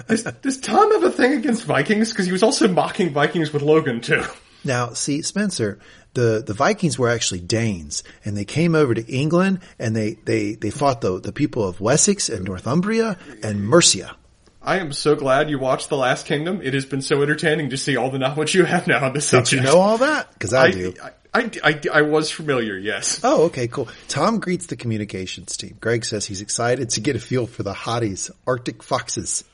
Does, 0.08 0.23
does 0.23 0.60
Tom 0.60 0.91
have 0.91 1.04
a 1.04 1.12
thing 1.12 1.34
against 1.34 1.63
Vikings? 1.65 2.12
Because 2.12 2.25
he 2.25 2.32
was 2.32 2.43
also 2.43 2.67
mocking 2.67 3.12
Vikings 3.12 3.54
with 3.54 3.62
Logan 3.62 4.01
too. 4.01 4.23
Now, 4.63 4.93
see, 4.93 5.21
Spencer, 5.21 5.80
the, 6.13 6.43
the 6.45 6.54
Vikings 6.54 6.99
were 6.99 7.10
actually 7.10 7.39
Danes 7.39 8.04
and 8.23 8.38
they 8.38 8.45
came 8.45 8.75
over 8.75 8.93
to 8.93 9.12
England 9.12 9.60
and 9.80 9.95
they, 9.95 10.13
they, 10.25 10.54
they 10.54 10.69
fought 10.69 11.01
the, 11.01 11.19
the 11.19 11.32
people 11.32 11.67
of 11.67 11.82
Wessex 11.82 12.30
and 12.30 12.45
Northumbria 12.45 13.17
and 13.41 13.67
Mercia. 13.67 14.15
I 14.62 14.77
am 14.77 14.93
so 14.93 15.15
glad 15.15 15.49
you 15.49 15.58
watched 15.58 15.89
The 15.89 15.97
Last 15.97 16.27
Kingdom. 16.27 16.62
It 16.62 16.75
has 16.75 16.86
been 16.86 17.01
so 17.01 17.23
entertaining 17.23 17.71
to 17.71 17.77
see 17.77 17.97
all 17.97 18.12
the 18.12 18.19
knowledge 18.19 18.54
you 18.54 18.63
have 18.63 18.86
now 18.86 19.04
on 19.06 19.13
this 19.13 19.30
Did 19.30 19.38
subject. 19.47 19.63
you 19.63 19.67
know 19.67 19.80
all 19.80 19.97
that? 19.97 20.39
Cause 20.39 20.54
I, 20.54 20.65
I, 20.65 20.71
do. 20.71 20.93
I, 21.01 21.12
I, 21.34 21.50
I, 21.63 21.82
I 21.94 22.02
was 22.02 22.30
familiar, 22.30 22.78
yes. 22.78 23.22
Oh, 23.24 23.46
okay, 23.46 23.67
cool. 23.67 23.88
Tom 24.10 24.39
greets 24.39 24.65
the 24.65 24.76
communications 24.76 25.56
team. 25.56 25.78
Greg 25.80 26.04
says 26.04 26.26
he's 26.26 26.41
excited 26.41 26.89
to 26.91 27.00
get 27.00 27.15
a 27.15 27.20
feel 27.20 27.48
for 27.48 27.63
the 27.63 27.74
hotties, 27.74 28.30
Arctic 28.46 28.84
foxes, 28.84 29.46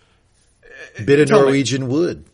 uh, 0.63 1.04
bit 1.06 1.20
of 1.20 1.28
tell 1.28 1.42
me. 1.42 1.46
Norwegian 1.46 1.88
wood. 1.88 2.26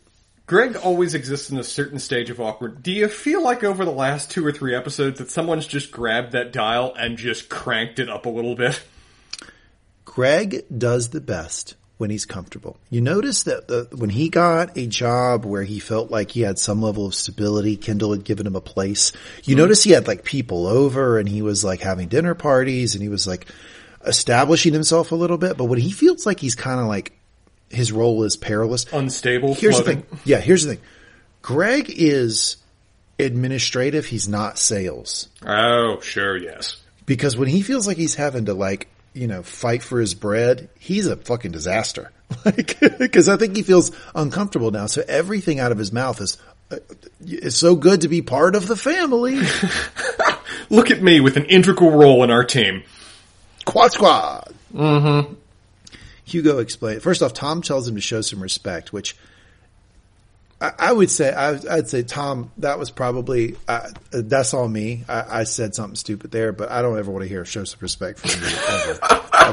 Greg 0.46 0.76
always 0.76 1.14
exists 1.14 1.50
in 1.50 1.58
a 1.58 1.64
certain 1.64 1.98
stage 1.98 2.28
of 2.30 2.40
awkward. 2.40 2.82
Do 2.82 2.92
you 2.92 3.08
feel 3.08 3.42
like 3.42 3.64
over 3.64 3.84
the 3.84 3.90
last 3.90 4.30
two 4.30 4.44
or 4.46 4.52
three 4.52 4.74
episodes 4.74 5.18
that 5.18 5.30
someone's 5.30 5.66
just 5.66 5.90
grabbed 5.90 6.32
that 6.32 6.52
dial 6.52 6.94
and 6.94 7.16
just 7.16 7.48
cranked 7.48 7.98
it 7.98 8.10
up 8.10 8.26
a 8.26 8.30
little 8.30 8.54
bit? 8.54 8.82
Greg 10.04 10.64
does 10.76 11.10
the 11.10 11.20
best 11.20 11.76
when 12.04 12.10
he's 12.10 12.26
comfortable. 12.26 12.76
You 12.90 13.00
notice 13.00 13.44
that 13.44 13.66
the, 13.66 13.88
when 13.96 14.10
he 14.10 14.28
got 14.28 14.76
a 14.76 14.86
job 14.86 15.46
where 15.46 15.62
he 15.62 15.78
felt 15.78 16.10
like 16.10 16.32
he 16.32 16.42
had 16.42 16.58
some 16.58 16.82
level 16.82 17.06
of 17.06 17.14
stability, 17.14 17.78
Kendall 17.78 18.12
had 18.12 18.24
given 18.24 18.46
him 18.46 18.56
a 18.56 18.60
place. 18.60 19.12
You 19.42 19.54
mm-hmm. 19.54 19.62
notice 19.62 19.82
he 19.82 19.92
had 19.92 20.06
like 20.06 20.22
people 20.22 20.66
over 20.66 21.18
and 21.18 21.26
he 21.26 21.40
was 21.40 21.64
like 21.64 21.80
having 21.80 22.08
dinner 22.08 22.34
parties 22.34 22.94
and 22.94 23.00
he 23.02 23.08
was 23.08 23.26
like 23.26 23.46
establishing 24.06 24.74
himself 24.74 25.12
a 25.12 25.14
little 25.14 25.38
bit. 25.38 25.56
But 25.56 25.64
when 25.64 25.78
he 25.78 25.92
feels 25.92 26.26
like 26.26 26.40
he's 26.40 26.54
kind 26.54 26.78
of 26.78 26.88
like 26.88 27.12
his 27.70 27.90
role 27.90 28.22
is 28.24 28.36
perilous, 28.36 28.84
Unstable. 28.92 29.54
here's 29.54 29.80
floating. 29.80 30.00
the 30.00 30.16
thing. 30.16 30.20
Yeah, 30.26 30.40
here's 30.40 30.64
the 30.64 30.74
thing. 30.74 30.84
Greg 31.40 31.86
is 31.88 32.58
administrative. 33.18 34.04
He's 34.04 34.28
not 34.28 34.58
sales 34.58 35.30
Oh, 35.42 36.00
sure, 36.00 36.36
yes. 36.36 36.76
because 37.06 37.34
when 37.34 37.48
he 37.48 37.62
feels 37.62 37.86
like 37.86 37.96
he's 37.96 38.14
having 38.14 38.44
to 38.44 38.52
like, 38.52 38.88
you 39.14 39.26
know, 39.26 39.42
fight 39.42 39.82
for 39.82 40.00
his 40.00 40.14
bread, 40.14 40.68
he's 40.78 41.06
a 41.06 41.16
fucking 41.16 41.52
disaster. 41.52 42.10
Like, 42.44 42.80
cause 43.12 43.28
I 43.28 43.36
think 43.36 43.54
he 43.54 43.62
feels 43.62 43.92
uncomfortable 44.14 44.72
now. 44.72 44.86
So 44.86 45.04
everything 45.06 45.60
out 45.60 45.70
of 45.70 45.78
his 45.78 45.92
mouth 45.92 46.20
is, 46.20 46.36
uh, 46.70 46.78
it's 47.24 47.56
so 47.56 47.76
good 47.76 48.00
to 48.00 48.08
be 48.08 48.22
part 48.22 48.56
of 48.56 48.66
the 48.66 48.76
family. 48.76 49.40
Look 50.70 50.90
at 50.90 51.00
me 51.00 51.20
with 51.20 51.36
an 51.36 51.44
integral 51.44 51.92
role 51.92 52.24
in 52.24 52.30
our 52.30 52.42
team. 52.42 52.82
Quad 53.66 53.92
squad. 53.92 54.52
Mm-hmm. 54.74 55.34
Hugo 56.24 56.58
explained. 56.58 57.02
First 57.02 57.22
off, 57.22 57.34
Tom 57.34 57.62
tells 57.62 57.86
him 57.86 57.94
to 57.94 58.00
show 58.00 58.20
some 58.20 58.42
respect, 58.42 58.92
which 58.92 59.16
I, 60.64 60.72
I 60.78 60.92
would 60.92 61.10
say, 61.10 61.32
I, 61.32 61.58
I'd 61.70 61.88
say, 61.88 62.02
Tom, 62.02 62.50
that 62.58 62.78
was 62.78 62.90
probably, 62.90 63.56
uh, 63.68 63.90
that's 64.10 64.54
all 64.54 64.66
me. 64.68 65.04
I, 65.08 65.40
I 65.40 65.44
said 65.44 65.74
something 65.74 65.96
stupid 65.96 66.30
there, 66.30 66.52
but 66.52 66.70
I 66.70 66.82
don't 66.82 66.98
ever 66.98 67.10
want 67.10 67.22
to 67.22 67.28
hear 67.28 67.44
show 67.44 67.64
some 67.64 67.78
respect 67.80 68.18
from 68.20 68.30
you 68.30 68.48
ever 68.68 68.98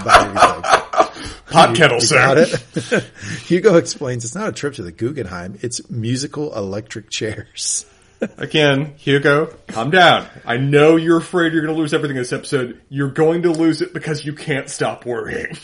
about 0.02 0.28
anything. 0.28 1.28
Hot 1.52 1.76
kettle, 1.76 1.98
You 1.98 2.06
sir. 2.06 2.16
got 2.16 2.38
it? 2.38 3.04
Hugo 3.46 3.76
explains 3.76 4.24
it's 4.24 4.36
not 4.36 4.48
a 4.48 4.52
trip 4.54 4.76
to 4.76 4.84
the 4.84 4.92
Guggenheim. 4.94 5.58
It's 5.62 5.90
musical 5.90 6.56
electric 6.56 7.10
chairs. 7.10 7.86
Again, 8.38 8.94
Hugo, 8.98 9.48
calm 9.68 9.90
down. 9.90 10.28
I 10.46 10.58
know 10.58 10.96
you're 10.96 11.18
afraid 11.18 11.52
you're 11.52 11.64
going 11.64 11.74
to 11.76 11.80
lose 11.80 11.94
everything 11.94 12.16
in 12.18 12.22
this 12.22 12.32
episode. 12.32 12.80
You're 12.88 13.10
going 13.12 13.42
to 13.42 13.52
lose 13.52 13.82
it 13.82 13.94
because 13.94 14.24
you 14.24 14.34
can't 14.34 14.70
stop 14.70 15.06
worrying. 15.06 15.58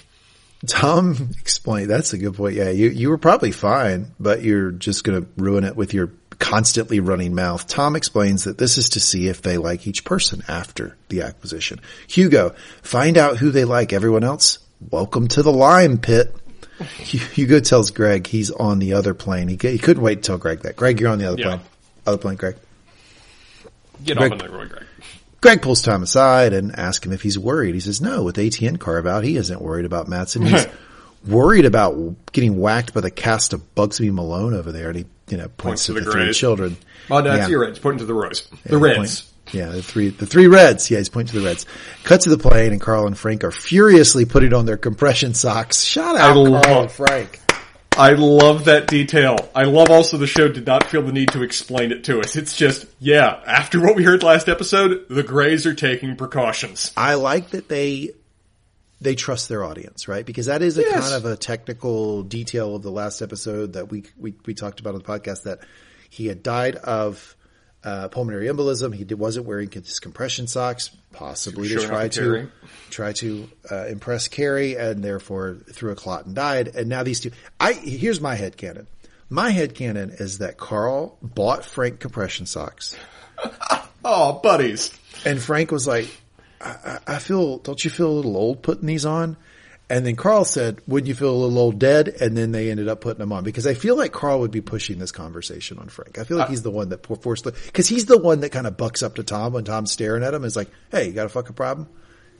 Tom 0.65 1.29
explained, 1.39 1.89
that's 1.89 2.13
a 2.13 2.17
good 2.17 2.33
point. 2.35 2.55
Yeah, 2.55 2.69
you, 2.71 2.89
you 2.89 3.09
were 3.09 3.17
probably 3.17 3.51
fine, 3.51 4.11
but 4.19 4.41
you're 4.41 4.71
just 4.71 5.03
going 5.03 5.21
to 5.23 5.29
ruin 5.37 5.63
it 5.63 5.75
with 5.75 5.93
your 5.93 6.11
constantly 6.39 6.99
running 6.99 7.35
mouth. 7.35 7.67
Tom 7.67 7.95
explains 7.95 8.45
that 8.45 8.57
this 8.57 8.77
is 8.77 8.89
to 8.89 8.99
see 8.99 9.27
if 9.27 9.41
they 9.41 9.57
like 9.57 9.87
each 9.87 10.03
person 10.03 10.43
after 10.47 10.95
the 11.09 11.21
acquisition. 11.21 11.79
Hugo, 12.07 12.55
find 12.81 13.17
out 13.17 13.37
who 13.37 13.51
they 13.51 13.65
like. 13.65 13.93
Everyone 13.93 14.23
else, 14.23 14.59
welcome 14.89 15.27
to 15.29 15.43
the 15.43 15.51
lime 15.53 15.97
pit. 15.99 16.35
Hugo 16.79 17.59
tells 17.59 17.89
Greg 17.91 18.27
he's 18.27 18.51
on 18.51 18.79
the 18.79 18.93
other 18.93 19.13
plane. 19.15 19.47
He, 19.47 19.57
he 19.57 19.77
couldn't 19.79 20.03
wait 20.03 20.15
to 20.15 20.21
tell 20.21 20.37
Greg 20.37 20.61
that. 20.61 20.75
Greg, 20.75 20.99
you're 20.99 21.09
on 21.11 21.17
the 21.19 21.25
other 21.25 21.39
Yeah. 21.39 21.45
plane. 21.47 21.61
Other 22.05 22.17
plane, 22.19 22.35
Greg. 22.37 22.55
Get 24.03 24.17
Greg- 24.17 24.31
off 24.33 24.41
on 24.41 24.45
that 24.47 24.51
really, 24.55 24.67
Greg. 24.69 24.83
Greg 25.41 25.61
pulls 25.61 25.81
Tom 25.81 26.03
aside 26.03 26.53
and 26.53 26.77
asks 26.77 27.05
him 27.05 27.13
if 27.13 27.21
he's 27.21 27.37
worried. 27.37 27.73
He 27.75 27.79
says, 27.79 28.01
no, 28.01 28.23
with 28.23 28.35
ATN 28.37 28.79
carve 28.79 29.05
out, 29.05 29.23
he 29.23 29.37
isn't 29.37 29.61
worried 29.61 29.85
about 29.85 30.07
Matsson. 30.07 30.43
He's 30.45 30.65
worried 31.27 31.65
about 31.65 32.31
getting 32.31 32.59
whacked 32.59 32.93
by 32.93 33.01
the 33.01 33.11
cast 33.11 33.53
of 33.53 33.75
Bugsy 33.75 34.11
Malone 34.11 34.53
over 34.53 34.71
there. 34.71 34.89
And 34.89 34.97
he, 34.99 35.05
you 35.29 35.37
know, 35.37 35.47
points, 35.49 35.85
to, 35.87 35.93
the, 35.93 36.01
three 36.01 36.33
children. 36.33 36.77
Oh, 37.11 37.19
no, 37.21 37.33
Yeah. 37.33 37.41
it's 37.41 37.49
your 37.49 37.61
Reds. 37.61 37.79
Pointing 37.79 37.99
to 37.99 38.05
the 38.05 38.13
Roys. 38.13 38.47
The 38.65 38.77
Yeah, 38.77 38.81
Reds. 38.83 38.97
point- 39.21 39.23
yeah, 39.53 39.69
the 39.69 39.81
three, 39.81 40.09
the 40.09 40.25
three 40.25 40.47
Reds. 40.47 40.91
Yeah, 40.91 40.97
he's 40.97 41.07
pointing 41.07 41.33
to 41.33 41.39
the 41.39 41.45
Reds. 41.45 41.65
Cut 42.03 42.21
to 42.21 42.29
the 42.29 42.37
plane 42.37 42.73
and 42.73 42.81
Carl 42.81 43.07
and 43.07 43.17
Frank 43.17 43.45
are 43.45 43.51
furiously 43.51 44.25
putting 44.25 44.53
on 44.53 44.65
their 44.65 44.75
compression 44.75 45.33
socks. 45.33 45.83
Shout 45.83 46.17
out 46.17 46.31
I 46.31 46.61
Carl 46.63 46.81
and 46.81 46.91
Frank. 46.91 47.39
I 47.97 48.11
love 48.13 48.65
that 48.65 48.87
detail. 48.87 49.37
I 49.55 49.63
love 49.63 49.89
also 49.89 50.17
the 50.17 50.27
show 50.27 50.47
did 50.47 50.65
not 50.67 50.85
feel 50.85 51.01
the 51.01 51.11
need 51.11 51.29
to 51.31 51.41
explain 51.43 51.91
it 51.91 52.03
to 52.05 52.19
us. 52.19 52.35
It's 52.35 52.55
just, 52.55 52.85
yeah, 52.99 53.41
after 53.45 53.81
what 53.81 53.95
we 53.95 54.03
heard 54.03 54.21
last 54.23 54.47
episode, 54.49 55.07
the 55.09 55.23
Greys 55.23 55.65
are 55.65 55.73
taking 55.73 56.15
precautions. 56.15 56.91
I 56.95 57.15
like 57.15 57.49
that 57.51 57.67
they 57.69 58.11
they 58.99 59.13
trust 59.15 59.47
their 59.47 59.63
audience, 59.63 60.07
right? 60.07 60.25
Because 60.25 60.47
that 60.47 60.61
is 60.63 60.77
a 60.79 60.81
Yes. 60.81 61.03
kind 61.11 61.13
of 61.13 61.25
a 61.31 61.37
technical 61.37 62.23
detail 62.23 62.75
of 62.75 62.81
the 62.81 62.89
last 62.91 63.21
episode 63.21 63.73
that 63.73 63.89
we 63.91 64.03
we, 64.17 64.33
we 64.45 64.53
talked 64.53 64.79
about 64.79 64.95
on 64.95 65.01
the 65.01 65.05
podcast 65.05 65.43
that 65.43 65.59
he 66.09 66.27
had 66.27 66.41
died 66.41 66.75
of 66.75 67.35
uh, 67.83 68.07
pulmonary 68.09 68.47
embolism. 68.47 68.93
He 68.93 69.03
did, 69.03 69.19
wasn't 69.19 69.45
wearing 69.45 69.69
his 69.71 69.99
compression 69.99 70.47
socks, 70.47 70.89
possibly 71.13 71.69
to 71.69 71.79
try 71.79 72.07
to 72.09 72.19
Kerry. 72.19 72.51
try 72.89 73.13
to 73.13 73.49
uh, 73.71 73.85
impress 73.85 74.27
Kerry, 74.27 74.75
and 74.75 75.03
therefore 75.03 75.57
threw 75.71 75.91
a 75.91 75.95
clot 75.95 76.25
and 76.25 76.35
died. 76.35 76.69
And 76.75 76.89
now 76.89 77.03
these 77.03 77.19
two. 77.19 77.31
I 77.59 77.73
here's 77.73 78.19
my 78.21 78.35
head 78.35 78.57
canon. 78.57 78.87
My 79.29 79.49
head 79.49 79.75
canon 79.75 80.11
is 80.11 80.37
that 80.37 80.57
Carl 80.57 81.17
bought 81.21 81.65
Frank 81.65 81.99
compression 81.99 82.45
socks. 82.45 82.97
Oh, 84.09 84.39
buddies. 84.41 84.97
And 85.25 85.41
Frank 85.41 85.69
was 85.69 85.85
like, 85.85 86.07
I 86.61 86.99
I 87.05 87.19
feel, 87.19 87.57
don't 87.57 87.83
you 87.83 87.89
feel 87.89 88.07
a 88.09 88.13
little 88.15 88.37
old 88.37 88.61
putting 88.63 88.85
these 88.87 89.05
on? 89.05 89.35
And 89.89 90.05
then 90.05 90.17
Carl 90.17 90.43
said, 90.43 90.81
wouldn't 90.85 91.07
you 91.07 91.15
feel 91.15 91.29
a 91.29 91.37
little 91.37 91.57
old 91.57 91.79
dead? 91.79 92.09
And 92.09 92.35
then 92.35 92.51
they 92.51 92.69
ended 92.69 92.89
up 92.89 92.99
putting 92.99 93.19
them 93.19 93.31
on 93.31 93.45
because 93.45 93.65
I 93.65 93.73
feel 93.73 93.95
like 93.95 94.11
Carl 94.11 94.41
would 94.41 94.51
be 94.51 94.59
pushing 94.59 94.99
this 94.99 95.13
conversation 95.13 95.79
on 95.79 95.87
Frank. 95.87 96.17
I 96.19 96.25
feel 96.25 96.37
like 96.37 96.47
uh, 96.47 96.49
he's 96.49 96.61
the 96.61 96.71
one 96.71 96.89
that 96.89 97.05
forced 97.05 97.45
the, 97.45 97.53
cause 97.73 97.87
he's 97.87 98.05
the 98.05 98.17
one 98.17 98.41
that 98.41 98.51
kind 98.51 98.67
of 98.67 98.75
bucks 98.75 99.01
up 99.01 99.15
to 99.15 99.23
Tom 99.23 99.53
when 99.53 99.63
Tom's 99.63 99.91
staring 99.91 100.23
at 100.23 100.33
him 100.33 100.43
is 100.43 100.57
like, 100.57 100.69
Hey, 100.91 101.07
you 101.07 101.13
got 101.13 101.25
a 101.25 101.29
fucking 101.29 101.55
problem? 101.55 101.87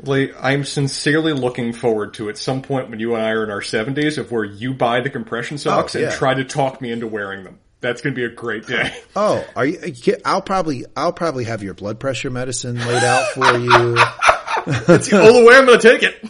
Lee, 0.01 0.31
I'm 0.39 0.63
sincerely 0.63 1.33
looking 1.33 1.73
forward 1.73 2.15
to 2.15 2.29
at 2.29 2.37
some 2.37 2.61
point 2.61 2.89
when 2.89 2.99
you 2.99 3.15
and 3.15 3.23
I 3.23 3.31
are 3.31 3.43
in 3.43 3.49
our 3.49 3.61
70s 3.61 4.17
of 4.17 4.31
where 4.31 4.43
you 4.43 4.73
buy 4.73 4.99
the 5.01 5.09
compression 5.09 5.55
oh, 5.55 5.57
socks 5.57 5.95
yeah. 5.95 6.03
and 6.03 6.11
try 6.11 6.33
to 6.33 6.43
talk 6.43 6.81
me 6.81 6.91
into 6.91 7.07
wearing 7.07 7.43
them. 7.43 7.59
That's 7.79 8.01
going 8.01 8.13
to 8.13 8.15
be 8.15 8.25
a 8.25 8.35
great 8.35 8.67
day. 8.67 8.95
Oh, 9.15 9.43
are 9.55 9.65
you 9.65 9.79
I'll 10.25 10.43
probably, 10.43 10.85
I'll 10.95 11.13
probably 11.13 11.45
have 11.45 11.63
your 11.63 11.73
blood 11.73 11.99
pressure 11.99 12.29
medicine 12.29 12.77
laid 12.77 13.03
out 13.03 13.25
for 13.33 13.57
you. 13.57 13.97
That's 14.85 15.09
the 15.09 15.21
only 15.21 15.43
way 15.43 15.55
I'm 15.55 15.65
going 15.65 15.79
to 15.79 15.89
take 15.89 16.03
it. 16.03 16.29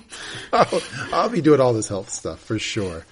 I'll, 0.53 0.81
I'll 1.11 1.29
be 1.29 1.41
doing 1.41 1.59
all 1.59 1.73
this 1.73 1.87
health 1.87 2.09
stuff 2.09 2.39
for 2.39 2.59
sure. 2.59 3.05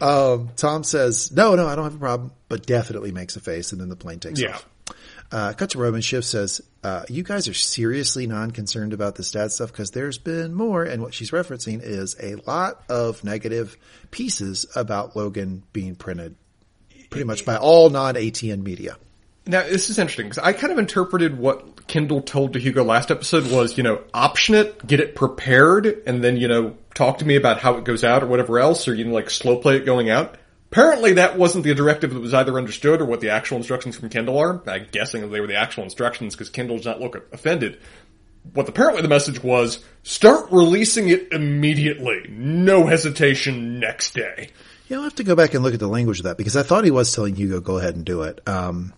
Um, 0.00 0.50
Tom 0.56 0.82
says, 0.84 1.30
no, 1.32 1.54
no, 1.54 1.66
I 1.66 1.74
don't 1.76 1.84
have 1.84 1.94
a 1.94 1.98
problem, 1.98 2.32
but 2.48 2.64
definitely 2.66 3.12
makes 3.12 3.36
a 3.36 3.40
face 3.40 3.72
and 3.72 3.80
then 3.80 3.88
the 3.90 3.96
plane 3.96 4.18
takes 4.20 4.40
Yeah. 4.40 4.54
off. 4.54 4.66
Uh, 5.32 5.52
cut 5.52 5.70
to 5.70 5.78
Roman 5.78 6.00
Shiv 6.00 6.24
says, 6.24 6.60
uh, 6.82 7.04
you 7.08 7.22
guys 7.22 7.46
are 7.46 7.54
seriously 7.54 8.26
non-concerned 8.26 8.92
about 8.92 9.14
the 9.14 9.22
dad 9.22 9.52
stuff 9.52 9.70
because 9.70 9.90
there's 9.92 10.18
been 10.18 10.54
more. 10.54 10.82
And 10.82 11.02
what 11.02 11.14
she's 11.14 11.30
referencing 11.30 11.80
is 11.82 12.16
a 12.20 12.34
lot 12.50 12.82
of 12.88 13.22
negative 13.22 13.76
pieces 14.10 14.66
about 14.74 15.14
Logan 15.14 15.62
being 15.72 15.94
printed 15.94 16.34
pretty 17.10 17.24
much 17.24 17.44
by 17.44 17.56
all 17.56 17.90
non-ATN 17.90 18.62
media. 18.62 18.96
Now, 19.46 19.62
this 19.62 19.90
is 19.90 19.98
interesting 19.98 20.26
because 20.26 20.38
I 20.38 20.52
kind 20.52 20.72
of 20.72 20.78
interpreted 20.78 21.38
what 21.38 21.86
Kendall 21.86 22.20
told 22.20 22.52
to 22.52 22.58
Hugo 22.58 22.84
last 22.84 23.10
episode 23.10 23.50
was, 23.50 23.76
you 23.76 23.82
know, 23.82 24.02
option 24.12 24.54
it, 24.54 24.86
get 24.86 25.00
it 25.00 25.14
prepared, 25.14 25.86
and 26.06 26.22
then, 26.22 26.36
you 26.36 26.46
know, 26.46 26.76
talk 26.94 27.18
to 27.18 27.24
me 27.24 27.36
about 27.36 27.58
how 27.58 27.74
it 27.74 27.84
goes 27.84 28.04
out 28.04 28.22
or 28.22 28.26
whatever 28.26 28.58
else, 28.58 28.86
or, 28.86 28.94
you 28.94 29.04
know, 29.04 29.14
like 29.14 29.30
slow 29.30 29.56
play 29.56 29.76
it 29.76 29.84
going 29.84 30.10
out. 30.10 30.36
Apparently 30.70 31.14
that 31.14 31.36
wasn't 31.36 31.64
the 31.64 31.74
directive 31.74 32.14
that 32.14 32.20
was 32.20 32.32
either 32.32 32.56
understood 32.56 33.00
or 33.00 33.04
what 33.04 33.20
the 33.20 33.30
actual 33.30 33.56
instructions 33.56 33.96
from 33.96 34.08
Kendall 34.08 34.38
are. 34.38 34.62
I'm 34.68 34.86
guessing 34.92 35.28
they 35.28 35.40
were 35.40 35.48
the 35.48 35.56
actual 35.56 35.82
instructions 35.82 36.36
because 36.36 36.48
Kendall 36.48 36.76
does 36.76 36.86
not 36.86 37.00
look 37.00 37.16
offended. 37.32 37.80
What 38.52 38.68
apparently 38.68 39.02
the 39.02 39.08
message 39.08 39.42
was, 39.42 39.84
start 40.04 40.52
releasing 40.52 41.08
it 41.08 41.32
immediately. 41.32 42.26
No 42.28 42.86
hesitation 42.86 43.80
next 43.80 44.14
day. 44.14 44.50
Yeah, 44.86 44.98
I'll 44.98 45.02
have 45.02 45.16
to 45.16 45.24
go 45.24 45.34
back 45.34 45.54
and 45.54 45.64
look 45.64 45.74
at 45.74 45.80
the 45.80 45.88
language 45.88 46.20
of 46.20 46.24
that 46.24 46.36
because 46.36 46.56
I 46.56 46.62
thought 46.62 46.84
he 46.84 46.92
was 46.92 47.12
telling 47.12 47.34
Hugo, 47.34 47.60
go 47.60 47.78
ahead 47.78 47.96
and 47.96 48.04
do 48.04 48.22
it. 48.22 48.40
Um, 48.46 48.92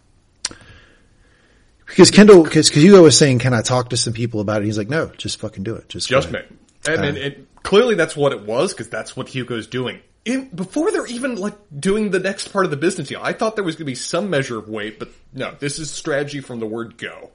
because 1.93 2.11
Kendall, 2.11 2.43
because 2.43 2.71
Hugo 2.71 3.03
was 3.03 3.19
saying, 3.19 3.41
can 3.41 3.53
I 3.53 3.61
talk 3.61 3.91
to 3.91 3.99
some 3.99 4.15
people 4.15 4.41
about 4.41 4.63
it? 4.63 4.65
He's 4.65 4.79
like, 4.79 4.89
no, 4.89 5.09
just 5.19 5.39
fucking 5.41 5.63
do 5.63 5.75
it. 5.75 5.91
Just, 5.91 6.09
Just 6.09 6.33
me. 6.33 6.39
ahead." 6.39 6.59
And, 6.87 7.05
and, 7.05 7.19
uh, 7.19 7.21
and 7.21 7.47
clearly 7.63 7.97
that's 7.97 8.17
what 8.17 8.33
it 8.33 8.47
was 8.47 8.73
because 8.73 8.89
that's 8.89 9.15
what 9.15 9.29
Hugo's 9.29 9.67
doing. 9.67 10.01
In, 10.25 10.49
before 10.49 10.91
they're 10.91 11.07
even 11.07 11.37
like 11.37 11.55
doing 11.79 12.11
the 12.11 12.19
next 12.19 12.49
part 12.49 12.65
of 12.65 12.71
the 12.71 12.79
business 12.79 13.09
deal, 13.09 13.21
I 13.23 13.35
thought 13.35 13.57
there 13.57 13.65
was 13.65 13.75
going 13.75 13.85
to 13.85 13.91
be 13.91 13.95
some 13.95 14.31
measure 14.31 14.59
of 14.59 14.69
weight, 14.69 14.99
but 14.99 15.11
no, 15.35 15.55
this 15.59 15.79
is 15.79 15.91
strategy 15.91 16.41
from 16.41 16.61
the 16.61 16.67
word 16.67 16.97
go. 16.97 17.31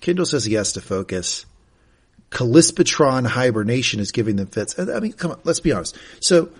Kendall 0.00 0.26
says 0.26 0.44
he 0.44 0.54
has 0.54 0.74
to 0.74 0.80
focus. 0.80 1.46
Callispatron 2.30 3.26
hibernation 3.26 3.98
is 3.98 4.12
giving 4.12 4.36
them 4.36 4.46
fits. 4.46 4.78
I 4.78 5.00
mean, 5.00 5.14
come 5.14 5.32
on, 5.32 5.40
let's 5.42 5.60
be 5.60 5.72
honest. 5.72 5.98
So 6.20 6.50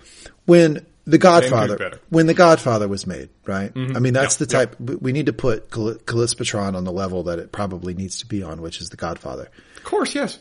when 0.45 0.85
the 1.05 1.17
Godfather, 1.17 1.99
when 2.09 2.27
the 2.27 2.33
Godfather 2.33 2.87
was 2.87 3.07
made, 3.07 3.29
right? 3.45 3.71
I 3.75 3.99
mean, 3.99 4.13
that's 4.13 4.35
Yeah, 4.39 4.45
the 4.45 4.51
type, 4.51 4.75
we- 4.79 4.95
we 4.97 5.11
need 5.11 5.25
to 5.27 5.33
put 5.33 5.69
Call- 5.71 5.95
Callispatron 5.95 6.75
on 6.75 6.83
the 6.83 6.91
level 6.91 7.23
that 7.23 7.39
it 7.39 7.51
probably 7.51 7.93
needs 7.93 8.19
to 8.19 8.25
be 8.27 8.43
on, 8.43 8.61
which 8.61 8.81
is 8.81 8.89
the 8.89 8.97
Godfather. 8.97 9.49
Of 9.77 9.83
course, 9.83 10.13
yes. 10.15 10.39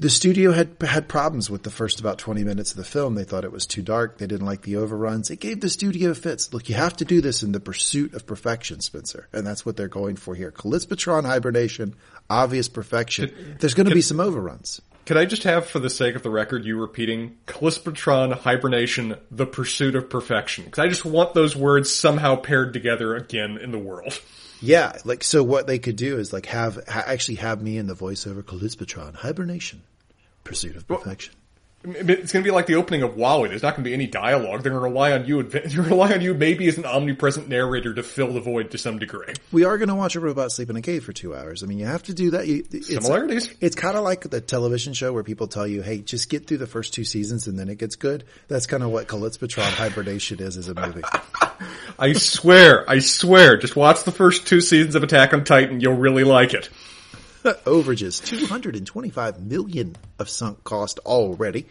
the 0.00 0.08
studio 0.08 0.52
had 0.52 0.76
had 0.80 1.08
problems 1.08 1.50
with 1.50 1.64
the 1.64 1.70
first 1.70 1.98
about 1.98 2.18
20 2.18 2.44
minutes 2.44 2.70
of 2.70 2.76
the 2.76 2.84
film. 2.84 3.16
They 3.16 3.24
thought 3.24 3.44
it 3.44 3.50
was 3.50 3.66
too 3.66 3.82
dark. 3.82 4.18
They 4.18 4.28
didn't 4.28 4.46
like 4.46 4.62
the 4.62 4.76
overruns. 4.76 5.28
It 5.28 5.40
gave 5.40 5.60
the 5.60 5.68
studio 5.68 6.14
fits. 6.14 6.54
Look, 6.54 6.68
you 6.68 6.76
have 6.76 6.96
to 6.98 7.04
do 7.04 7.20
this 7.20 7.42
in 7.42 7.50
the 7.50 7.58
pursuit 7.60 8.14
of 8.14 8.24
perfection, 8.24 8.78
Spencer. 8.80 9.26
And 9.32 9.44
that's 9.44 9.66
what 9.66 9.76
they're 9.76 9.88
going 9.88 10.14
for 10.14 10.36
here. 10.36 10.52
Callispatron 10.52 11.24
hibernation, 11.26 11.96
obvious 12.30 12.68
perfection. 12.68 13.56
There's 13.58 13.74
going 13.74 13.88
to 13.88 13.94
be 13.94 14.00
some 14.02 14.20
overruns. 14.20 14.80
Can 15.08 15.16
I 15.16 15.24
just 15.24 15.44
have, 15.44 15.66
for 15.66 15.78
the 15.78 15.88
sake 15.88 16.16
of 16.16 16.22
the 16.22 16.28
record, 16.28 16.66
you 16.66 16.78
repeating 16.78 17.38
Callispatron 17.46 18.30
hibernation, 18.40 19.16
the 19.30 19.46
pursuit 19.46 19.96
of 19.96 20.10
perfection? 20.10 20.64
Because 20.64 20.80
I 20.80 20.88
just 20.88 21.02
want 21.02 21.32
those 21.32 21.56
words 21.56 21.90
somehow 21.90 22.36
paired 22.36 22.74
together 22.74 23.16
again 23.16 23.56
in 23.56 23.70
the 23.70 23.78
world. 23.78 24.20
Yeah, 24.60 24.92
like 25.06 25.24
so. 25.24 25.42
What 25.42 25.66
they 25.66 25.78
could 25.78 25.96
do 25.96 26.18
is 26.18 26.34
like 26.34 26.44
have 26.44 26.86
ha- 26.86 27.04
actually 27.06 27.36
have 27.36 27.62
me 27.62 27.78
in 27.78 27.86
the 27.86 27.94
voiceover 27.94 28.42
Callispatron 28.42 29.14
hibernation, 29.14 29.82
pursuit 30.44 30.76
of 30.76 30.86
perfection. 30.86 31.32
It's 31.84 32.32
going 32.32 32.42
to 32.42 32.48
be 32.48 32.50
like 32.50 32.66
the 32.66 32.74
opening 32.74 33.02
of 33.02 33.16
WoW. 33.16 33.46
There's 33.46 33.62
not 33.62 33.76
going 33.76 33.84
to 33.84 33.88
be 33.88 33.94
any 33.94 34.08
dialogue. 34.08 34.62
They're 34.62 34.72
going 34.72 34.82
to 34.82 34.88
rely 34.88 35.12
on 35.12 35.26
you. 35.26 35.42
They're 35.44 35.62
going 35.62 35.70
to 35.70 35.82
rely 35.82 36.12
on 36.12 36.20
you, 36.20 36.34
maybe 36.34 36.66
as 36.66 36.76
an 36.76 36.84
omnipresent 36.84 37.48
narrator, 37.48 37.94
to 37.94 38.02
fill 38.02 38.32
the 38.32 38.40
void 38.40 38.72
to 38.72 38.78
some 38.78 38.98
degree. 38.98 39.32
We 39.52 39.64
are 39.64 39.78
going 39.78 39.88
to 39.88 39.94
watch 39.94 40.16
a 40.16 40.20
robot 40.20 40.50
sleep 40.50 40.70
in 40.70 40.76
a 40.76 40.82
cave 40.82 41.04
for 41.04 41.12
two 41.12 41.36
hours. 41.36 41.62
I 41.62 41.66
mean, 41.66 41.78
you 41.78 41.86
have 41.86 42.02
to 42.04 42.14
do 42.14 42.32
that. 42.32 42.48
It's, 42.48 42.88
Similarities. 42.88 43.54
It's 43.60 43.76
kind 43.76 43.96
of 43.96 44.02
like 44.02 44.28
the 44.28 44.40
television 44.40 44.92
show 44.92 45.12
where 45.12 45.22
people 45.22 45.46
tell 45.46 45.66
you, 45.66 45.82
"Hey, 45.82 45.98
just 45.98 46.28
get 46.28 46.48
through 46.48 46.58
the 46.58 46.66
first 46.66 46.94
two 46.94 47.04
seasons 47.04 47.46
and 47.46 47.56
then 47.56 47.68
it 47.68 47.78
gets 47.78 47.94
good." 47.94 48.24
That's 48.48 48.66
kind 48.66 48.82
of 48.82 48.90
what 48.90 49.06
Callispatron 49.06 49.70
hibernation 49.70 50.40
is 50.40 50.56
as 50.56 50.68
a 50.68 50.74
movie. 50.74 51.02
I 51.98 52.12
swear, 52.12 52.88
I 52.88 52.98
swear, 52.98 53.56
just 53.56 53.76
watch 53.76 54.04
the 54.04 54.12
first 54.12 54.46
two 54.46 54.60
seasons 54.60 54.94
of 54.94 55.02
Attack 55.02 55.32
on 55.32 55.44
Titan. 55.44 55.80
You'll 55.80 55.96
really 55.96 56.24
like 56.24 56.54
it. 56.54 56.70
Overages, 57.64 58.24
225 58.24 59.40
million 59.40 59.96
of 60.18 60.28
sunk 60.28 60.64
cost 60.64 60.98
already. 61.00 61.66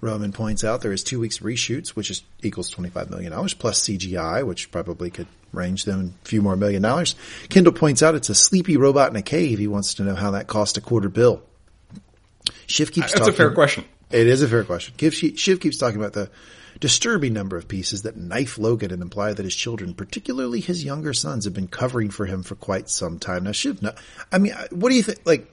Roman 0.00 0.32
points 0.32 0.64
out 0.64 0.80
there 0.80 0.92
is 0.92 1.04
two 1.04 1.20
weeks 1.20 1.38
reshoots, 1.38 1.90
which 1.90 2.10
is 2.10 2.22
equals 2.42 2.74
$25 2.74 3.08
million, 3.10 3.32
plus 3.50 3.80
CGI, 3.80 4.44
which 4.44 4.70
probably 4.72 5.10
could 5.10 5.28
range 5.52 5.84
them 5.84 6.14
a 6.24 6.28
few 6.28 6.42
more 6.42 6.56
million 6.56 6.82
dollars. 6.82 7.14
Kendall 7.48 7.72
points 7.72 8.02
out 8.02 8.16
it's 8.16 8.28
a 8.28 8.34
sleepy 8.34 8.76
robot 8.76 9.10
in 9.10 9.16
a 9.16 9.22
cave. 9.22 9.58
He 9.60 9.68
wants 9.68 9.94
to 9.94 10.02
know 10.02 10.16
how 10.16 10.32
that 10.32 10.48
cost 10.48 10.76
a 10.76 10.80
quarter 10.80 11.08
bill. 11.08 11.42
Shiv 12.66 12.90
keeps 12.90 13.08
That's 13.08 13.20
talking. 13.20 13.34
a 13.34 13.36
fair 13.36 13.50
question. 13.52 13.84
It 14.10 14.26
is 14.26 14.42
a 14.42 14.48
fair 14.48 14.64
question. 14.64 14.94
Shiv 15.10 15.60
keeps 15.60 15.76
talking 15.78 16.00
about 16.00 16.14
the 16.14 16.30
disturbing 16.82 17.32
number 17.32 17.56
of 17.56 17.68
pieces 17.68 18.02
that 18.02 18.16
knife 18.16 18.58
Logan 18.58 18.90
and 18.90 19.00
imply 19.00 19.32
that 19.32 19.44
his 19.44 19.54
children, 19.54 19.94
particularly 19.94 20.58
his 20.58 20.84
younger 20.84 21.12
sons, 21.12 21.44
have 21.44 21.54
been 21.54 21.68
covering 21.68 22.10
for 22.10 22.26
him 22.26 22.42
for 22.42 22.56
quite 22.56 22.90
some 22.90 23.20
time. 23.20 23.44
Now, 23.44 23.52
Shiv, 23.52 23.80
I 24.32 24.38
mean, 24.38 24.52
what 24.72 24.88
do 24.88 24.96
you 24.96 25.04
think? 25.04 25.20
Like, 25.24 25.48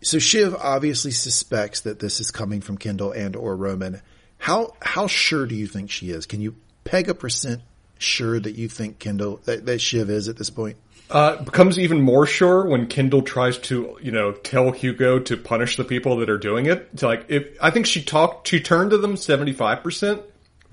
so 0.00 0.20
Shiv 0.20 0.54
obviously 0.54 1.10
suspects 1.10 1.80
that 1.80 1.98
this 1.98 2.20
is 2.20 2.30
coming 2.30 2.60
from 2.60 2.78
Kendall 2.78 3.10
and 3.10 3.34
or 3.34 3.56
Roman. 3.56 4.00
How 4.38 4.76
how 4.80 5.08
sure 5.08 5.46
do 5.46 5.56
you 5.56 5.66
think 5.66 5.90
she 5.90 6.10
is? 6.10 6.26
Can 6.26 6.40
you 6.40 6.54
peg 6.84 7.08
a 7.08 7.14
percent 7.14 7.62
sure 7.98 8.38
that 8.38 8.54
you 8.54 8.68
think 8.68 9.00
Kendall 9.00 9.40
that, 9.46 9.66
that 9.66 9.80
Shiv 9.80 10.10
is 10.10 10.28
at 10.28 10.36
this 10.36 10.48
point? 10.48 10.76
Uh, 11.10 11.42
becomes 11.42 11.78
even 11.78 12.02
more 12.02 12.26
sure 12.26 12.66
when 12.66 12.86
Kendall 12.86 13.22
tries 13.22 13.56
to, 13.56 13.98
you 14.02 14.12
know, 14.12 14.32
tell 14.32 14.72
Hugo 14.72 15.18
to 15.20 15.38
punish 15.38 15.78
the 15.78 15.84
people 15.84 16.18
that 16.18 16.28
are 16.28 16.36
doing 16.36 16.66
it. 16.66 16.88
It's 16.92 17.02
like, 17.02 17.26
if, 17.28 17.56
I 17.62 17.70
think 17.70 17.86
she 17.86 18.02
talked, 18.02 18.48
she 18.48 18.60
turned 18.60 18.90
to 18.90 18.98
them 18.98 19.14
75%. 19.14 20.22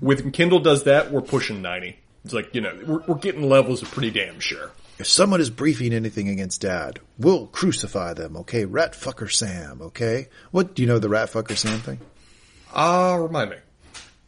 With 0.00 0.30
Kendall 0.34 0.58
does 0.60 0.84
that, 0.84 1.10
we're 1.10 1.22
pushing 1.22 1.62
90. 1.62 1.98
It's 2.26 2.34
like, 2.34 2.54
you 2.54 2.60
know, 2.60 2.78
we're, 2.86 3.00
we're 3.06 3.14
getting 3.14 3.48
levels 3.48 3.80
of 3.80 3.90
pretty 3.90 4.10
damn 4.10 4.38
sure. 4.40 4.72
If 4.98 5.06
someone 5.06 5.40
is 5.40 5.48
briefing 5.48 5.94
anything 5.94 6.28
against 6.28 6.60
dad, 6.60 6.98
we'll 7.18 7.46
crucify 7.46 8.12
them, 8.12 8.36
okay? 8.38 8.66
Rat 8.66 8.92
fucker 8.92 9.30
Sam, 9.30 9.80
okay? 9.80 10.28
What, 10.50 10.74
do 10.74 10.82
you 10.82 10.88
know 10.88 10.98
the 10.98 11.08
rat 11.08 11.30
fucker 11.30 11.56
Sam 11.56 11.78
thing? 11.78 12.00
Ah, 12.74 13.12
uh, 13.12 13.16
remind 13.16 13.50
me. 13.50 13.56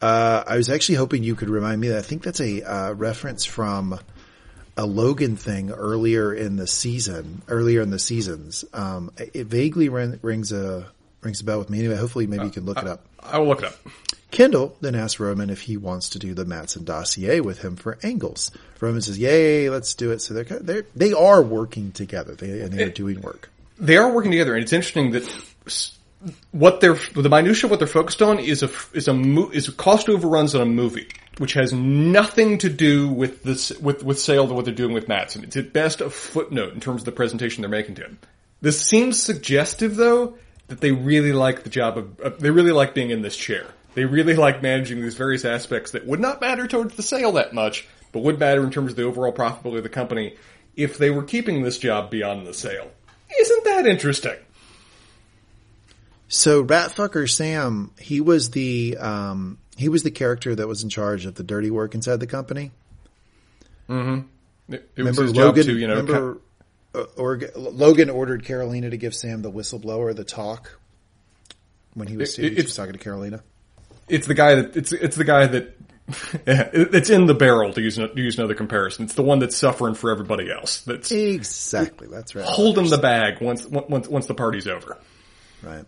Uh, 0.01 0.43
I 0.47 0.57
was 0.57 0.69
actually 0.69 0.95
hoping 0.95 1.23
you 1.23 1.35
could 1.35 1.49
remind 1.49 1.81
me 1.81 1.89
that 1.89 1.97
I 1.97 2.01
think 2.01 2.23
that's 2.23 2.39
a, 2.39 2.63
uh, 2.63 2.93
reference 2.93 3.45
from, 3.45 3.99
a 4.79 4.85
Logan 4.85 5.35
thing 5.35 5.71
earlier 5.71 6.33
in 6.33 6.55
the 6.55 6.65
season, 6.65 7.41
earlier 7.49 7.81
in 7.81 7.89
the 7.89 7.99
seasons. 7.99 8.63
Um, 8.73 9.11
it 9.17 9.47
vaguely 9.47 9.89
rings 9.89 10.53
a 10.53 10.87
rings 11.21 11.41
a 11.41 11.43
bell 11.43 11.59
with 11.59 11.69
me. 11.69 11.79
Anyway, 11.79 11.97
hopefully, 11.97 12.27
maybe 12.27 12.45
you 12.45 12.49
can 12.49 12.65
look 12.65 12.77
uh, 12.77 12.81
it 12.81 12.87
up. 12.87 13.05
I 13.19 13.39
will 13.39 13.47
look 13.47 13.59
it 13.59 13.65
up. 13.65 13.75
Kendall 14.31 14.77
then 14.79 14.95
asks 14.95 15.19
Roman 15.19 15.49
if 15.49 15.61
he 15.61 15.75
wants 15.75 16.09
to 16.09 16.19
do 16.19 16.33
the 16.33 16.45
Matsson 16.45 16.85
dossier 16.85 17.41
with 17.41 17.61
him 17.61 17.75
for 17.75 17.97
angles. 18.03 18.51
Roman 18.79 19.01
says, 19.01 19.19
"Yay, 19.19 19.69
let's 19.69 19.95
do 19.95 20.11
it." 20.11 20.21
So 20.21 20.33
they're 20.33 20.45
they're 20.45 20.85
they 20.95 21.11
are 21.11 21.41
working 21.41 21.91
together. 21.91 22.35
They 22.35 22.61
and 22.61 22.71
they 22.71 22.83
are 22.83 22.89
doing 22.89 23.19
work. 23.19 23.49
They 23.77 23.97
are 23.97 24.09
working 24.09 24.31
together, 24.31 24.53
and 24.53 24.63
it's 24.63 24.73
interesting 24.73 25.11
that 25.11 25.27
what 26.51 26.79
they're 26.79 26.97
the 27.15 27.29
minutia 27.29 27.69
what 27.69 27.79
they're 27.79 27.87
focused 27.87 28.21
on 28.21 28.39
is 28.39 28.63
a 28.63 28.69
is 28.93 29.09
a 29.09 29.49
is 29.51 29.69
cost 29.71 30.07
overruns 30.07 30.55
on 30.55 30.61
a 30.61 30.65
movie, 30.65 31.09
which 31.39 31.53
has 31.53 31.73
nothing 31.73 32.57
to 32.59 32.69
do 32.69 33.09
with 33.09 33.43
this 33.43 33.71
with 33.79 34.03
with 34.03 34.19
sale 34.19 34.47
to 34.47 34.53
what 34.53 34.65
they're 34.65 34.73
doing 34.73 34.93
with 34.93 35.07
Matsson. 35.07 35.43
It's 35.43 35.57
at 35.57 35.73
best 35.73 36.01
a 36.01 36.09
footnote 36.09 36.73
in 36.73 36.81
terms 36.81 37.01
of 37.01 37.05
the 37.05 37.11
presentation 37.11 37.61
they're 37.61 37.69
making 37.69 37.95
to 37.95 38.03
him. 38.03 38.19
This 38.61 38.81
seems 38.81 39.19
suggestive, 39.19 39.95
though, 39.95 40.37
that 40.67 40.81
they 40.81 40.91
really 40.91 41.31
like 41.31 41.63
the 41.63 41.69
job 41.69 41.97
of 41.97 42.21
uh, 42.21 42.29
they 42.37 42.51
really 42.51 42.71
like 42.71 42.93
being 42.93 43.09
in 43.09 43.21
this 43.21 43.37
chair. 43.37 43.65
They 43.95 44.05
really 44.05 44.35
like 44.35 44.61
managing 44.61 45.01
these 45.01 45.15
various 45.15 45.45
aspects 45.45 45.91
that 45.91 46.05
would 46.05 46.19
not 46.19 46.41
matter 46.41 46.67
towards 46.67 46.95
the 46.95 47.03
sale 47.03 47.31
that 47.33 47.53
much, 47.53 47.87
but 48.11 48.21
would 48.23 48.37
matter 48.37 48.63
in 48.63 48.69
terms 48.69 48.91
of 48.91 48.97
the 48.97 49.03
overall 49.03 49.33
profitability 49.33 49.77
of 49.77 49.83
the 49.83 49.89
company 49.89 50.35
if 50.75 50.97
they 50.97 51.09
were 51.09 51.23
keeping 51.23 51.63
this 51.63 51.77
job 51.77 52.11
beyond 52.11 52.45
the 52.45 52.53
sale. 52.53 52.91
Isn't 53.39 53.63
that 53.63 53.87
interesting? 53.87 54.35
So 56.27 56.63
Ratfucker 56.63 57.29
Sam, 57.29 57.91
he 57.99 58.21
was 58.21 58.51
the 58.51 58.97
um, 58.97 59.57
he 59.79 59.89
was 59.89 60.03
the 60.03 60.11
character 60.11 60.53
that 60.55 60.67
was 60.67 60.83
in 60.83 60.89
charge 60.89 61.25
of 61.25 61.35
the 61.35 61.43
dirty 61.43 61.71
work 61.71 61.95
inside 61.95 62.19
the 62.19 62.27
company. 62.27 62.71
Mm-hmm. 63.89 64.27
It, 64.73 64.75
it 64.75 64.89
remember 64.97 65.21
was 65.21 65.31
his 65.31 65.37
Logan? 65.37 65.63
job 65.63 65.65
to, 65.73 65.79
you 65.79 65.87
know, 65.87 65.95
remember, 65.97 66.37
uh, 66.93 67.03
or, 67.17 67.39
Logan 67.55 68.09
ordered 68.09 68.43
Karolina 68.43 68.89
to 68.91 68.97
give 68.97 69.15
Sam 69.15 69.41
the 69.41 69.51
whistleblower 69.51 70.15
the 70.15 70.23
talk 70.23 70.77
when 71.93 72.07
he 72.07 72.17
was, 72.17 72.37
It- 72.37 72.53
he 72.57 72.61
was 72.61 72.75
talking 72.75 72.93
to 72.93 72.99
Karolina. 72.99 73.41
it's 74.07 74.27
the 74.27 74.33
guy 74.35 74.55
that 74.55 74.75
it's 74.75 74.91
it's 74.91 75.15
the 75.15 75.23
guy 75.23 75.47
that 75.47 75.75
it's 76.45 77.09
in 77.11 77.25
the 77.27 77.33
barrel 77.35 77.71
to 77.73 77.81
use 77.81 77.95
to 77.97 78.11
use 78.15 78.37
another 78.37 78.55
comparison. 78.55 79.05
It's 79.05 79.13
the 79.13 79.21
one 79.23 79.39
that's 79.39 79.55
suffering 79.57 79.93
for 79.95 80.09
everybody 80.11 80.51
else. 80.51 80.81
That's 80.81 81.11
Exactly, 81.11 82.07
that's 82.07 82.33
right. 82.35 82.45
holding 82.45 82.89
the 82.89 82.97
bag 82.97 83.41
once 83.41 83.65
once 83.67 84.07
once 84.07 84.25
the 84.25 84.33
party's 84.33 84.67
over. 84.67 84.97
Right. 85.61 85.85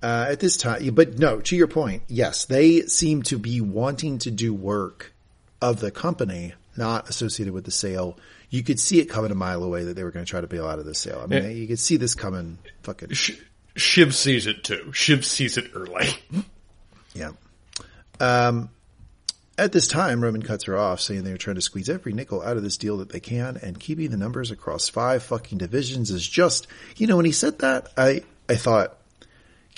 Uh, 0.00 0.26
at 0.30 0.38
this 0.38 0.56
time, 0.56 0.94
but 0.94 1.18
no, 1.18 1.40
to 1.40 1.56
your 1.56 1.66
point, 1.66 2.04
yes, 2.06 2.44
they 2.44 2.82
seem 2.82 3.22
to 3.24 3.36
be 3.36 3.60
wanting 3.60 4.18
to 4.18 4.30
do 4.30 4.54
work 4.54 5.12
of 5.60 5.80
the 5.80 5.90
company, 5.90 6.54
not 6.76 7.08
associated 7.08 7.52
with 7.52 7.64
the 7.64 7.72
sale. 7.72 8.16
You 8.48 8.62
could 8.62 8.78
see 8.78 9.00
it 9.00 9.06
coming 9.06 9.32
a 9.32 9.34
mile 9.34 9.64
away 9.64 9.82
that 9.84 9.94
they 9.94 10.04
were 10.04 10.12
going 10.12 10.24
to 10.24 10.30
try 10.30 10.40
to 10.40 10.46
bail 10.46 10.66
out 10.68 10.78
of 10.78 10.84
the 10.84 10.94
sale. 10.94 11.20
I 11.22 11.26
mean, 11.26 11.42
Yeah. 11.42 11.48
you 11.50 11.66
could 11.66 11.80
see 11.80 11.96
this 11.96 12.14
coming 12.14 12.58
fucking, 12.84 13.12
Sh- 13.12 13.32
Shiv 13.74 14.14
sees 14.14 14.46
it 14.46 14.62
too. 14.62 14.92
Shiv 14.92 15.24
sees 15.24 15.56
it 15.56 15.72
early. 15.74 16.08
yeah. 17.14 17.32
Um, 18.20 18.70
at 19.58 19.72
this 19.72 19.88
time, 19.88 20.22
Roman 20.22 20.42
cuts 20.42 20.64
her 20.64 20.76
off, 20.76 21.00
saying 21.00 21.24
they 21.24 21.32
are 21.32 21.36
trying 21.36 21.56
to 21.56 21.60
squeeze 21.62 21.88
every 21.88 22.12
nickel 22.12 22.40
out 22.42 22.56
of 22.56 22.62
this 22.62 22.76
deal 22.76 22.98
that 22.98 23.08
they 23.10 23.18
can, 23.20 23.56
and 23.60 23.80
keeping 23.80 24.10
the 24.10 24.16
numbers 24.16 24.52
across 24.52 24.88
five 24.88 25.24
fucking 25.24 25.58
divisions 25.58 26.12
is 26.12 26.26
just, 26.26 26.68
you 26.96 27.08
know, 27.08 27.16
when 27.16 27.26
he 27.26 27.32
said 27.32 27.58
that, 27.58 27.88
I, 27.96 28.22
I 28.48 28.54
thought, 28.54 28.96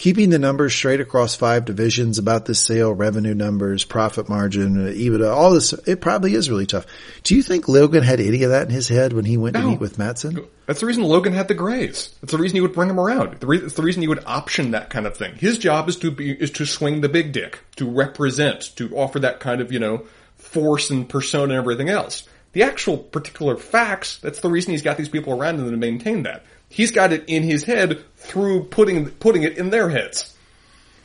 keeping 0.00 0.30
the 0.30 0.38
numbers 0.38 0.72
straight 0.74 0.98
across 0.98 1.34
five 1.34 1.66
divisions 1.66 2.16
about 2.16 2.46
the 2.46 2.54
sale, 2.54 2.90
revenue 2.94 3.34
numbers, 3.34 3.84
profit 3.84 4.30
margin, 4.30 4.88
uh, 4.88 4.90
EBITDA, 4.90 5.30
all 5.30 5.52
this, 5.52 5.74
it 5.86 6.00
probably 6.00 6.32
is 6.32 6.48
really 6.48 6.64
tough. 6.64 6.86
Do 7.22 7.36
you 7.36 7.42
think 7.42 7.68
Logan 7.68 8.02
had 8.02 8.18
any 8.18 8.42
of 8.44 8.50
that 8.50 8.66
in 8.66 8.70
his 8.72 8.88
head 8.88 9.12
when 9.12 9.26
he 9.26 9.36
went 9.36 9.56
to 9.56 9.62
meet 9.62 9.78
with 9.78 9.98
Matsson? 9.98 10.46
That's 10.64 10.80
the 10.80 10.86
reason 10.86 11.02
Logan 11.02 11.34
had 11.34 11.48
the 11.48 11.54
Grays. 11.54 12.14
That's 12.22 12.32
the 12.32 12.38
reason 12.38 12.56
he 12.56 12.62
would 12.62 12.72
bring 12.72 12.88
him 12.88 12.98
around. 12.98 13.40
The 13.40 13.46
re- 13.46 13.58
it's 13.58 13.74
the 13.74 13.82
reason 13.82 14.00
he 14.00 14.08
would 14.08 14.24
option 14.24 14.70
that 14.70 14.88
kind 14.88 15.06
of 15.06 15.18
thing. 15.18 15.34
His 15.34 15.58
job 15.58 15.86
is 15.90 15.96
to 15.96 16.10
be 16.10 16.32
is 16.32 16.50
to 16.52 16.64
swing 16.64 17.02
the 17.02 17.10
big 17.10 17.32
dick, 17.32 17.58
to 17.76 17.86
represent, 17.86 18.74
to 18.76 18.96
offer 18.96 19.18
that 19.18 19.38
kind 19.38 19.60
of 19.60 19.70
you 19.70 19.80
know 19.80 20.06
force 20.36 20.88
and 20.88 21.06
persona 21.06 21.52
and 21.52 21.60
everything 21.60 21.90
else. 21.90 22.26
The 22.52 22.62
actual 22.62 22.96
particular 22.96 23.58
facts. 23.58 24.16
That's 24.16 24.40
the 24.40 24.48
reason 24.48 24.72
he's 24.72 24.82
got 24.82 24.96
these 24.96 25.10
people 25.10 25.38
around 25.38 25.58
him 25.58 25.70
to 25.70 25.76
maintain 25.76 26.22
that. 26.22 26.46
He's 26.70 26.92
got 26.92 27.12
it 27.12 27.24
in 27.26 27.42
his 27.42 27.64
head 27.64 28.02
through 28.16 28.64
putting 28.64 29.10
putting 29.10 29.42
it 29.42 29.58
in 29.58 29.70
their 29.70 29.90
heads. 29.90 30.34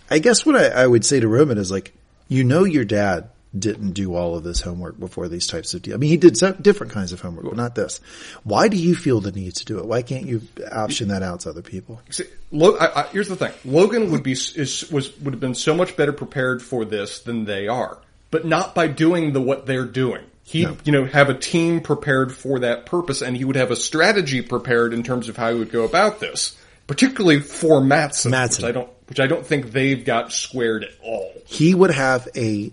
I 0.09 0.19
guess 0.19 0.45
what 0.45 0.55
I, 0.55 0.67
I 0.67 0.87
would 0.87 1.03
say 1.03 1.19
to 1.19 1.27
Roman 1.27 1.57
is 1.57 1.71
like, 1.71 1.91
you 2.27 2.43
know, 2.43 2.63
your 2.63 2.85
dad 2.85 3.29
didn't 3.57 3.91
do 3.91 4.15
all 4.15 4.35
of 4.35 4.43
this 4.43 4.61
homework 4.61 4.99
before 4.99 5.27
these 5.27 5.47
types 5.47 5.73
of 5.73 5.81
deals. 5.81 5.95
I 5.95 5.97
mean, 5.97 6.09
he 6.09 6.17
did 6.17 6.37
some 6.37 6.53
different 6.61 6.93
kinds 6.93 7.13
of 7.13 7.21
homework, 7.21 7.45
but 7.45 7.55
not 7.55 7.73
this. 7.73 7.99
Why 8.43 8.67
do 8.67 8.77
you 8.77 8.95
feel 8.95 9.21
the 9.21 9.31
need 9.31 9.55
to 9.55 9.65
do 9.65 9.79
it? 9.79 9.85
Why 9.85 10.01
can't 10.01 10.25
you 10.25 10.41
option 10.71 11.07
that 11.07 11.23
out 11.23 11.41
to 11.41 11.49
other 11.49 11.61
people? 11.61 12.01
See, 12.11 12.25
Lo- 12.51 12.77
I, 12.77 13.01
I, 13.01 13.07
here's 13.07 13.29
the 13.29 13.35
thing: 13.35 13.53
Logan 13.63 14.11
would 14.11 14.23
be 14.23 14.33
is, 14.33 14.89
was 14.91 15.17
would 15.19 15.33
have 15.33 15.41
been 15.41 15.55
so 15.55 15.73
much 15.73 15.97
better 15.97 16.13
prepared 16.13 16.61
for 16.61 16.85
this 16.85 17.19
than 17.19 17.45
they 17.45 17.67
are, 17.67 17.97
but 18.29 18.45
not 18.45 18.75
by 18.75 18.87
doing 18.87 19.33
the 19.33 19.41
what 19.41 19.65
they're 19.65 19.85
doing. 19.85 20.23
He, 20.47 20.65
would 20.67 20.79
you 20.85 20.91
know, 20.91 21.05
have 21.05 21.29
a 21.29 21.33
team 21.33 21.81
prepared 21.81 22.31
for 22.31 22.59
that 22.59 22.85
purpose, 22.85 23.23
and 23.23 23.35
he 23.35 23.43
would 23.43 23.55
have 23.55 23.71
a 23.71 23.75
strategy 23.75 24.43
prepared 24.43 24.93
in 24.93 25.01
terms 25.01 25.27
of 25.27 25.35
how 25.35 25.51
he 25.51 25.57
would 25.57 25.71
go 25.71 25.83
about 25.83 26.19
this, 26.19 26.55
particularly 26.85 27.39
for 27.39 27.81
Matson, 27.81 28.29
Matsson. 28.29 28.63
which 28.63 28.69
I 28.69 28.71
don't, 28.71 28.89
which 29.07 29.19
I 29.19 29.25
don't 29.25 29.43
think 29.43 29.71
they've 29.71 30.05
got 30.05 30.31
squared 30.31 30.83
at 30.83 30.91
all. 31.01 31.33
He 31.45 31.73
would 31.73 31.89
have 31.89 32.27
a 32.35 32.71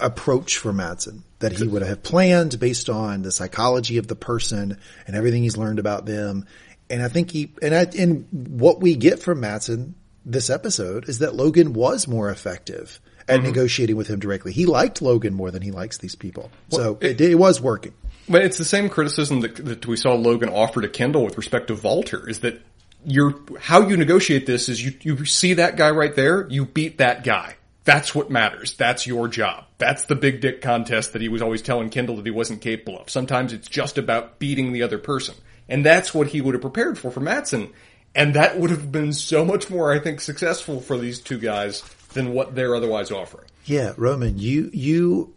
approach 0.00 0.56
for 0.56 0.72
Matsson 0.72 1.22
that 1.40 1.52
he 1.52 1.66
would 1.66 1.82
have 1.82 2.02
planned 2.02 2.58
based 2.58 2.88
on 2.88 3.22
the 3.22 3.30
psychology 3.30 3.98
of 3.98 4.08
the 4.08 4.16
person 4.16 4.78
and 5.06 5.14
everything 5.14 5.42
he's 5.42 5.58
learned 5.58 5.78
about 5.78 6.06
them. 6.06 6.46
And 6.88 7.02
I 7.02 7.08
think 7.08 7.30
he, 7.30 7.52
and 7.60 7.74
I, 7.74 7.86
and 7.96 8.26
what 8.32 8.80
we 8.80 8.96
get 8.96 9.22
from 9.22 9.40
Matsson 9.40 9.94
this 10.24 10.48
episode 10.48 11.08
is 11.10 11.20
that 11.20 11.34
Logan 11.34 11.72
was 11.74 12.08
more 12.08 12.30
effective 12.30 13.00
at 13.30 13.36
mm-hmm. 13.36 13.46
negotiating 13.46 13.96
with 13.96 14.08
him 14.08 14.18
directly. 14.18 14.52
He 14.52 14.66
liked 14.66 15.00
Logan 15.00 15.34
more 15.34 15.50
than 15.50 15.62
he 15.62 15.70
likes 15.70 15.98
these 15.98 16.14
people. 16.14 16.50
so 16.68 16.98
it, 17.00 17.20
it 17.20 17.36
was 17.36 17.60
working. 17.60 17.94
But 18.28 18.42
it's 18.42 18.58
the 18.58 18.64
same 18.64 18.88
criticism 18.88 19.40
that, 19.40 19.56
that 19.56 19.86
we 19.86 19.96
saw 19.96 20.14
Logan 20.14 20.48
offer 20.48 20.80
to 20.80 20.88
Kendall 20.88 21.24
with 21.24 21.36
respect 21.36 21.68
to 21.68 21.74
Vaulter 21.74 22.28
is 22.28 22.40
that 22.40 22.60
you're, 23.04 23.34
how 23.58 23.88
you 23.88 23.96
negotiate 23.96 24.46
this 24.46 24.68
is 24.68 24.84
you, 24.84 24.94
you 25.00 25.24
see 25.24 25.54
that 25.54 25.76
guy 25.76 25.90
right 25.90 26.14
there, 26.14 26.46
you 26.48 26.66
beat 26.66 26.98
that 26.98 27.24
guy. 27.24 27.56
That's 27.84 28.14
what 28.14 28.30
matters. 28.30 28.74
That's 28.74 29.06
your 29.06 29.26
job. 29.26 29.64
That's 29.78 30.04
the 30.04 30.14
big 30.14 30.40
dick 30.40 30.60
contest 30.60 31.14
that 31.14 31.22
he 31.22 31.28
was 31.28 31.40
always 31.40 31.62
telling 31.62 31.88
Kendall 31.88 32.16
that 32.16 32.26
he 32.26 32.30
wasn't 32.30 32.60
capable 32.60 33.00
of. 33.00 33.08
Sometimes 33.10 33.52
it's 33.52 33.68
just 33.68 33.96
about 33.96 34.38
beating 34.38 34.72
the 34.72 34.82
other 34.82 34.98
person. 34.98 35.34
And 35.68 35.84
that's 35.84 36.12
what 36.12 36.28
he 36.28 36.40
would 36.40 36.54
have 36.54 36.60
prepared 36.60 36.98
for 36.98 37.10
for 37.10 37.20
Matsson. 37.20 37.72
And 38.14 38.34
that 38.34 38.58
would 38.58 38.70
have 38.70 38.92
been 38.92 39.12
so 39.12 39.44
much 39.44 39.70
more, 39.70 39.92
I 39.92 39.98
think, 39.98 40.20
successful 40.20 40.80
for 40.80 40.98
these 40.98 41.20
two 41.20 41.38
guys 41.38 41.82
than 42.12 42.32
what 42.32 42.54
they're 42.54 42.74
otherwise 42.74 43.10
offering. 43.10 43.46
Yeah, 43.64 43.92
Roman, 43.96 44.38
you 44.38 44.70
you 44.72 45.34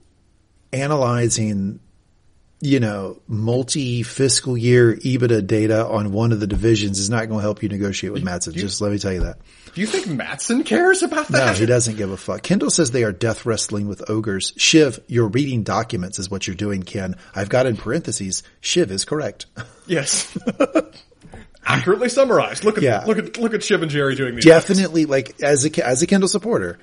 analyzing, 0.72 1.80
you 2.62 2.80
know, 2.80 3.22
multi 3.28 4.04
fiscal 4.04 4.58
year 4.58 4.96
EBITDA 4.96 5.46
data 5.46 5.86
on 5.86 6.12
one 6.12 6.32
of 6.32 6.40
the 6.40 6.48
divisions 6.48 7.00
is 7.00 7.10
not 7.10 7.28
going 7.28 7.40
to 7.40 7.44
help 7.44 7.62
you 7.62 7.70
negotiate 7.70 8.14
with 8.14 8.24
Matsson. 8.24 8.54
Just 8.54 8.82
let 8.82 8.92
me 8.92 8.98
tell 8.98 9.14
you 9.14 9.22
that. 9.22 9.38
Do 9.74 9.82
you 9.82 9.88
think 9.88 10.08
Matsson 10.08 10.64
cares 10.64 11.02
about 11.02 11.28
that? 11.30 11.46
No, 11.48 11.54
he 11.54 11.66
doesn't 11.66 11.98
give 11.98 12.12
a 12.12 12.18
fuck. 12.18 12.44
Kendall 12.44 12.70
says 12.70 12.92
they 12.92 13.04
are 13.04 13.12
death 13.12 13.46
wrestling 13.46 13.88
with 13.88 14.08
ogres. 14.10 14.54
Shiv, 14.56 15.00
you're 15.08 15.28
reading 15.28 15.64
documents 15.64 16.20
is 16.20 16.30
what 16.30 16.46
you're 16.48 16.56
doing, 16.56 16.84
Ken. 16.84 17.16
I've 17.36 17.50
got 17.50 17.66
in 17.66 17.76
parentheses, 17.76 18.44
Shiv 18.62 18.92
is 18.92 19.04
correct. 19.04 19.48
Yes. 19.88 20.38
Accurately 21.66 22.10
summarized. 22.10 22.64
Look 22.64 22.78
at 22.78 22.84
Yeah. 22.84 23.04
look 23.06 23.18
at 23.18 23.38
look 23.38 23.54
at 23.54 23.64
Shiv 23.64 23.82
and 23.82 23.92
Gerri 23.92 24.16
doing 24.16 24.36
these. 24.36 24.46
Definitely, 24.46 25.06
like 25.06 25.42
as 25.42 25.66
a 25.66 25.86
as 25.86 26.02
a 26.02 26.08
Kendall 26.08 26.28
supporter, 26.28 26.80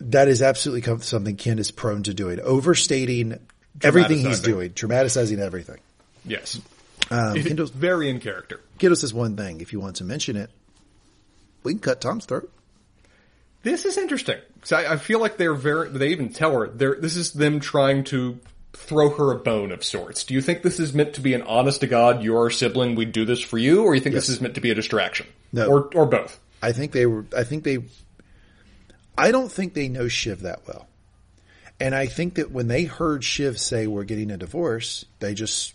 that 0.00 0.28
is 0.28 0.42
absolutely 0.42 0.98
something 1.00 1.36
Ken 1.36 1.58
is 1.58 1.70
prone 1.70 2.02
to 2.04 2.14
doing, 2.14 2.40
overstating 2.40 3.38
everything 3.82 4.18
he's 4.18 4.40
doing, 4.40 4.70
dramatizing 4.70 5.40
everything. 5.40 5.78
Yes. 6.24 6.60
Um, 7.10 7.34
Kendall's, 7.42 7.70
very 7.70 8.08
in 8.08 8.18
character. 8.18 8.60
Kendall 8.78 8.96
says 8.96 9.12
one 9.12 9.36
thing. 9.36 9.60
If 9.60 9.72
you 9.72 9.80
want 9.80 9.96
to 9.96 10.04
mention 10.04 10.36
it, 10.36 10.50
we 11.62 11.72
can 11.72 11.80
cut 11.80 12.00
Tom's 12.00 12.24
throat. 12.24 12.50
This 13.62 13.84
is 13.84 13.96
interesting 13.96 14.38
because 14.54 14.72
I, 14.72 14.94
I 14.94 14.96
feel 14.96 15.20
like 15.20 15.36
they're 15.36 15.54
very. 15.54 15.88
They 15.88 16.08
even 16.08 16.30
tell 16.30 16.52
her 16.58 16.68
they're. 16.68 16.96
This 17.00 17.16
is 17.16 17.32
them 17.32 17.60
trying 17.60 18.04
to 18.04 18.38
throw 18.74 19.08
her 19.10 19.30
a 19.32 19.36
bone 19.38 19.72
of 19.72 19.82
sorts. 19.84 20.24
Do 20.24 20.34
you 20.34 20.40
think 20.42 20.62
this 20.62 20.78
is 20.80 20.92
meant 20.92 21.14
to 21.14 21.20
be 21.20 21.32
an 21.34 21.42
honest 21.42 21.80
to 21.80 21.86
God, 21.86 22.22
you're 22.22 22.38
our 22.38 22.50
sibling, 22.50 22.94
we'd 22.94 23.12
do 23.12 23.24
this 23.24 23.40
for 23.40 23.56
you, 23.58 23.84
or 23.84 23.94
you 23.94 24.00
think 24.00 24.14
this 24.14 24.28
is 24.28 24.40
meant 24.40 24.54
to 24.56 24.60
be 24.60 24.70
a 24.70 24.74
distraction? 24.74 25.26
No. 25.52 25.66
Or 25.68 25.90
or 25.94 26.06
both. 26.06 26.38
I 26.62 26.72
think 26.72 26.92
they 26.92 27.06
were. 27.06 27.24
I 27.36 27.44
think 27.44 27.64
they. 27.64 27.78
I 29.16 29.30
don't 29.30 29.50
think 29.52 29.74
they 29.74 29.88
know 29.88 30.08
Shiv 30.08 30.40
that 30.40 30.66
well, 30.66 30.88
and 31.78 31.94
I 31.94 32.06
think 32.06 32.34
that 32.34 32.50
when 32.50 32.66
they 32.68 32.84
heard 32.84 33.22
Shiv 33.22 33.58
say 33.60 33.86
we're 33.86 34.04
getting 34.04 34.30
a 34.30 34.36
divorce, 34.36 35.04
they 35.20 35.34
just 35.34 35.74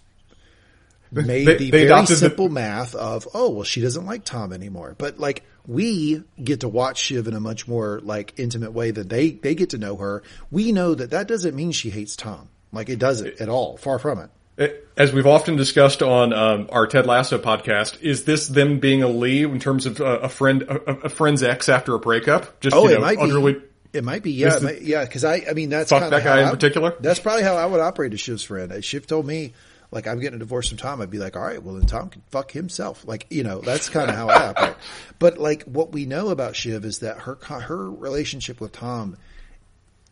made 1.11 1.47
They- 1.47 1.57
the 1.57 1.65
they 1.65 1.69
very 1.71 1.85
adopted 1.85 2.15
the- 2.17 2.19
simple 2.19 2.49
math 2.49 2.93
of 2.95 3.27
oh 3.33 3.49
well 3.49 3.63
she 3.63 3.81
doesn't 3.81 4.05
like 4.05 4.25
Tom 4.25 4.51
anymore. 4.51 4.95
But 4.97 5.19
like 5.19 5.43
we 5.65 6.23
get 6.43 6.59
to 6.61 6.67
watch 6.67 6.99
Shiv 6.99 7.27
in 7.27 7.33
a 7.33 7.39
much 7.39 7.67
more 7.67 8.01
like 8.03 8.33
intimate 8.37 8.73
way 8.73 8.91
than 8.91 9.07
they 9.07 9.31
they 9.31 9.55
get 9.55 9.69
to 9.69 9.77
know 9.77 9.95
her. 9.95 10.21
We 10.51 10.71
know 10.73 10.93
that 10.95 11.11
that 11.11 11.27
doesn't 11.27 11.55
mean 11.55 11.71
she 11.71 11.89
hates 11.91 12.15
Tom. 12.17 12.49
Like 12.71 12.89
it 12.89 12.99
doesn't 12.99 13.41
at 13.41 13.49
all. 13.49 13.77
Far 13.77 13.99
from 13.99 14.19
it. 14.19 14.29
It- 14.57 14.87
As 14.97 15.13
we've 15.13 15.25
often 15.27 15.55
discussed 15.55 16.01
on 16.03 16.33
um, 16.33 16.67
our 16.71 16.85
Ted 16.87 17.05
Lasso 17.05 17.37
podcast, 17.37 18.01
is 18.01 18.25
this 18.25 18.47
them 18.47 18.79
being 18.79 19.01
a 19.03 19.07
Lee 19.07 19.43
in 19.43 19.59
terms 19.59 19.85
of 19.85 20.01
uh, 20.01 20.19
a 20.23 20.29
friend, 20.29 20.63
a, 20.63 21.05
a 21.05 21.09
friend's 21.09 21.41
ex 21.43 21.69
after 21.69 21.95
a 21.95 21.99
breakup? 21.99 22.59
Just 22.59 22.75
Oh, 22.75 22.87
you 22.87 22.95
it 22.95 23.01
might 23.01 23.19
be. 23.19 23.61
It 23.91 24.03
might 24.03 24.21
be, 24.21 24.31
yeah, 24.33 24.59
might- 24.61 24.81
yeah. 24.83 25.03
Because 25.03 25.23
I, 25.23 25.45
I 25.49 25.53
mean, 25.53 25.69
that's 25.69 25.89
Fuck 25.89 26.09
that 26.11 26.23
guy 26.23 26.41
in 26.41 26.47
I- 26.47 26.51
particular? 26.51 26.93
That's 26.99 27.19
probably 27.19 27.43
how 27.43 27.55
I 27.55 27.65
would 27.65 27.79
operate 27.79 28.13
as 28.13 28.19
Shiv's 28.19 28.43
friend. 28.43 28.71
If 28.71 28.85
Shiv 28.85 29.07
told 29.07 29.25
me, 29.25 29.53
like, 29.91 30.05
I'm 30.07 30.19
getting 30.19 30.35
a 30.35 30.39
divorce 30.39 30.67
from 30.69 30.77
Tom, 30.77 31.01
I'd 31.01 31.09
be 31.09 31.17
like, 31.17 31.35
all 31.35 31.41
right, 31.41 31.63
well 31.63 31.73
then 31.75 31.87
Tom 31.87 32.09
can 32.09 32.21
fuck 32.29 32.51
himself. 32.51 33.03
Like, 33.07 33.25
you 33.31 33.41
know, 33.43 33.61
that's 33.61 33.89
kind 33.89 34.07
of 34.11 34.15
how 34.15 34.29
I 34.29 34.47
operate. 34.49 34.75
But 35.17 35.37
like, 35.39 35.63
what 35.63 35.91
we 35.91 36.05
know 36.05 36.29
about 36.29 36.55
Shiv 36.55 36.85
is 36.85 36.99
that 36.99 37.17
her 37.21 37.35
her 37.41 37.89
relationship 37.89 38.61
with 38.61 38.73
Tom 38.73 39.17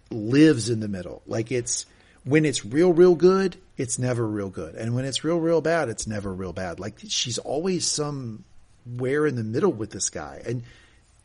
lives 0.10 0.70
in 0.70 0.80
the 0.80 0.88
middle. 0.88 1.22
Like, 1.28 1.52
it's 1.52 1.86
when 2.28 2.46
it's 2.46 2.66
real, 2.66 2.92
real 2.92 3.16
good, 3.16 3.58
it's 3.78 3.98
never 3.98 4.28
real 4.28 4.50
good, 4.50 4.76
and 4.76 4.94
when 4.94 5.06
it's 5.06 5.24
real, 5.24 5.38
real 5.38 5.62
bad, 5.62 5.90
it's 5.90 6.08
never 6.08 6.34
real 6.34 6.54
bad. 6.54 6.80
Like, 6.80 7.00
she's 7.08 7.38
always 7.38 7.88
somewhere 7.88 9.26
in 9.26 9.36
the 9.36 9.44
middle 9.44 9.72
with 9.72 9.92
this 9.92 10.10
guy, 10.10 10.42
and 10.46 10.64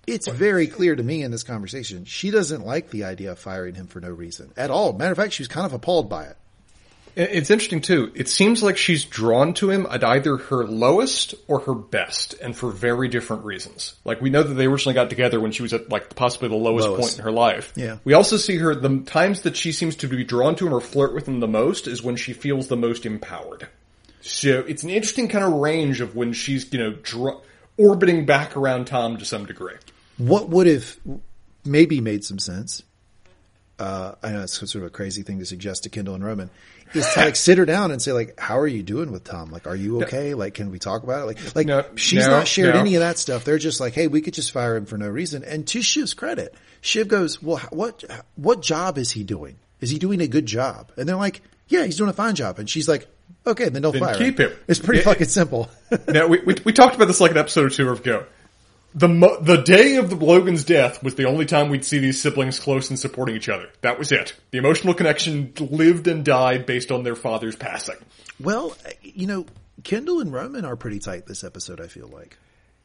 it's 0.06 0.28
very 0.28 0.66
clear 0.66 0.94
to 0.94 1.02
me 1.02 1.22
in 1.22 1.30
this 1.30 1.42
conversation 1.44 2.04
she 2.04 2.30
doesn't 2.30 2.66
like 2.66 2.90
the 2.90 3.04
idea 3.04 3.32
of 3.32 3.38
firing 3.38 3.74
him 3.74 3.86
for 3.86 4.00
no 4.00 4.10
reason 4.10 4.52
at 4.56 4.70
all. 4.70 4.92
Matter 4.92 5.12
of 5.12 5.18
fact, 5.18 5.32
she 5.32 5.42
was 5.42 5.48
kind 5.48 5.66
of 5.66 5.72
appalled 5.72 6.08
by 6.08 6.24
it. 6.24 6.36
It's 7.14 7.50
interesting 7.50 7.80
too. 7.82 8.10
It 8.14 8.28
seems 8.28 8.62
like 8.62 8.76
she's 8.76 9.04
drawn 9.04 9.52
to 9.54 9.70
him 9.70 9.86
at 9.90 10.02
either 10.02 10.36
her 10.38 10.64
lowest 10.64 11.34
or 11.46 11.60
her 11.60 11.74
best, 11.74 12.34
and 12.40 12.56
for 12.56 12.70
very 12.70 13.08
different 13.08 13.44
reasons. 13.44 13.94
Like 14.04 14.20
we 14.20 14.30
know 14.30 14.42
that 14.42 14.54
they 14.54 14.66
originally 14.66 14.94
got 14.94 15.10
together 15.10 15.38
when 15.40 15.52
she 15.52 15.62
was 15.62 15.72
at 15.72 15.90
like 15.90 16.14
possibly 16.14 16.48
the 16.48 16.54
lowest, 16.56 16.88
Lowest. 16.88 17.00
point 17.00 17.18
in 17.18 17.24
her 17.24 17.32
life. 17.32 17.72
Yeah. 17.76 17.98
We 18.04 18.14
also 18.14 18.36
see 18.36 18.56
her 18.58 18.74
the 18.74 19.00
times 19.00 19.42
that 19.42 19.56
she 19.56 19.72
seems 19.72 19.96
to 19.96 20.08
be 20.08 20.24
drawn 20.24 20.56
to 20.56 20.66
him 20.66 20.72
or 20.72 20.80
flirt 20.80 21.14
with 21.14 21.28
him 21.28 21.40
the 21.40 21.48
most 21.48 21.86
is 21.86 22.02
when 22.02 22.16
she 22.16 22.32
feels 22.32 22.68
the 22.68 22.76
most 22.76 23.04
empowered. 23.04 23.68
So 24.22 24.60
it's 24.60 24.82
an 24.82 24.90
interesting 24.90 25.28
kind 25.28 25.44
of 25.44 25.52
range 25.54 26.00
of 26.00 26.16
when 26.16 26.32
she's 26.32 26.72
you 26.72 26.78
know 26.78 26.92
dr- 26.92 27.42
orbiting 27.76 28.24
back 28.24 28.56
around 28.56 28.86
Tom 28.86 29.18
to 29.18 29.24
some 29.24 29.46
degree. 29.46 29.74
What 30.18 30.48
would 30.48 30.66
have 30.66 30.96
maybe 31.64 32.00
made 32.00 32.24
some 32.24 32.38
sense? 32.38 32.82
Uh, 33.82 34.14
I 34.22 34.30
know 34.32 34.42
it's 34.42 34.54
sort 34.54 34.74
of 34.76 34.84
a 34.84 34.90
crazy 34.90 35.22
thing 35.22 35.40
to 35.40 35.46
suggest 35.46 35.82
to 35.82 35.88
Kendall 35.90 36.14
and 36.14 36.24
Roman 36.24 36.50
is 36.94 37.06
to 37.14 37.20
like 37.20 37.36
sit 37.36 37.58
her 37.58 37.64
down 37.64 37.90
and 37.90 38.00
say 38.00 38.12
like, 38.12 38.38
how 38.38 38.58
are 38.58 38.66
you 38.66 38.82
doing 38.82 39.10
with 39.12 39.24
Tom? 39.24 39.50
Like, 39.50 39.66
are 39.66 39.74
you 39.74 40.02
okay? 40.02 40.34
Like, 40.34 40.54
can 40.54 40.70
we 40.70 40.78
talk 40.78 41.02
about 41.02 41.22
it? 41.22 41.24
Like, 41.26 41.56
like 41.56 41.66
No, 41.66 41.84
she's 41.96 42.26
no, 42.26 42.30
not 42.30 42.46
shared 42.46 42.74
no. 42.74 42.80
any 42.80 42.94
of 42.94 43.00
that 43.00 43.18
stuff. 43.18 43.44
They're 43.44 43.58
just 43.58 43.80
like, 43.80 43.94
hey, 43.94 44.06
we 44.06 44.20
could 44.20 44.34
just 44.34 44.52
fire 44.52 44.76
him 44.76 44.86
for 44.86 44.96
no 44.98 45.08
reason. 45.08 45.42
And 45.42 45.66
to 45.68 45.80
Shiv's 45.82 46.14
credit, 46.14 46.54
Shiv 46.80 47.08
goes, 47.08 47.42
well, 47.42 47.58
what, 47.70 48.04
what 48.36 48.62
job 48.62 48.98
is 48.98 49.10
he 49.10 49.24
doing? 49.24 49.56
Is 49.80 49.90
he 49.90 49.98
doing 49.98 50.20
a 50.20 50.28
good 50.28 50.46
job? 50.46 50.92
And 50.96 51.08
they're 51.08 51.16
like, 51.16 51.40
yeah, 51.68 51.84
he's 51.84 51.96
doing 51.96 52.10
a 52.10 52.12
fine 52.14 52.34
job. 52.34 52.58
And 52.58 52.68
she's 52.70 52.88
like, 52.88 53.08
okay, 53.46 53.68
then 53.68 53.82
don't 53.82 53.92
Then 53.92 54.02
fire 54.02 54.14
keep 54.16 54.38
him. 54.38 54.52
It's 54.68 54.78
pretty 54.78 54.98
Yeah. 55.00 55.04
fucking 55.06 55.26
simple. 55.28 55.70
now 56.08 56.26
we, 56.28 56.38
we 56.40 56.54
we 56.64 56.72
talked 56.72 56.94
about 56.94 57.06
this 57.06 57.20
like 57.20 57.30
an 57.32 57.38
episode 57.38 57.64
or 57.66 57.70
two 57.70 57.90
ago. 57.90 58.26
The 58.94 59.08
mo- 59.08 59.40
the 59.40 59.56
day 59.56 59.96
of 59.96 60.10
the 60.10 60.16
Logan's 60.16 60.64
death 60.64 61.02
was 61.02 61.14
the 61.14 61.24
only 61.24 61.46
time 61.46 61.70
we'd 61.70 61.84
see 61.84 61.98
these 61.98 62.20
siblings 62.20 62.58
close 62.58 62.90
and 62.90 62.98
supporting 62.98 63.36
each 63.36 63.48
other. 63.48 63.68
That 63.80 63.98
was 63.98 64.12
it. 64.12 64.34
The 64.50 64.58
emotional 64.58 64.92
connection 64.92 65.52
lived 65.58 66.08
and 66.08 66.24
died 66.24 66.66
based 66.66 66.92
on 66.92 67.02
their 67.02 67.16
father's 67.16 67.56
passing. 67.56 67.96
well, 68.38 68.76
you 69.02 69.26
know, 69.26 69.46
Kendall 69.82 70.20
and 70.20 70.32
Roman 70.32 70.64
are 70.64 70.76
pretty 70.76 70.98
tight 70.98 71.26
this 71.26 71.42
episode, 71.42 71.80
I 71.80 71.86
feel 71.86 72.08
like. 72.08 72.36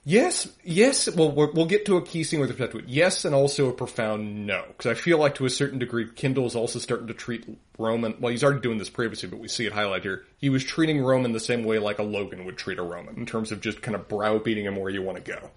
Yes, 0.06 0.48
yes. 0.64 1.14
Well, 1.14 1.34
we're, 1.34 1.52
we'll 1.52 1.66
get 1.66 1.86
to 1.88 1.98
a 1.98 2.02
key 2.02 2.24
scene 2.24 2.40
with 2.40 2.50
respect 2.50 2.72
to 2.72 2.78
it. 2.78 2.86
Yes, 2.88 3.26
and 3.26 3.36
also 3.36 3.68
a 3.68 3.74
profound 3.74 4.48
no, 4.48 4.64
because 4.70 4.90
I 4.90 4.94
feel 4.94 5.18
like 5.18 5.36
to 5.36 5.46
a 5.46 5.50
certain 5.50 5.80
degree, 5.80 6.08
Kendall 6.10 6.46
is 6.46 6.56
also 6.56 6.80
starting 6.80 7.08
to 7.08 7.14
treat 7.14 7.46
Roman. 7.78 8.16
Well, 8.22 8.32
he's 8.32 8.42
already 8.42 8.62
doing 8.62 8.78
this 8.78 8.90
previously, 8.90 9.28
but 9.28 9.40
we 9.40 9.50
see 9.50 9.66
it 9.66 9.74
highlighted 9.74 10.04
here. 10.04 10.24
He 10.38 10.50
was 10.50 10.64
treating 10.64 11.02
Roman 11.02 11.34
the 11.34 11.42
same 11.42 11.66
way 11.66 11.78
like 11.78 12.00
a 12.00 12.04
Logan 12.04 12.46
would 12.46 12.58
treat 12.58 12.80
a 12.80 12.84
Roman 12.84 13.18
in 13.18 13.26
terms 13.26 13.52
of 13.52 13.60
just 13.60 13.82
kind 13.82 13.96
of 13.96 14.08
browbeating 14.08 14.64
him 14.64 14.78
where 14.78 14.90
you 14.90 15.02
want 15.02 15.18
to 15.18 15.30
go. 15.30 15.50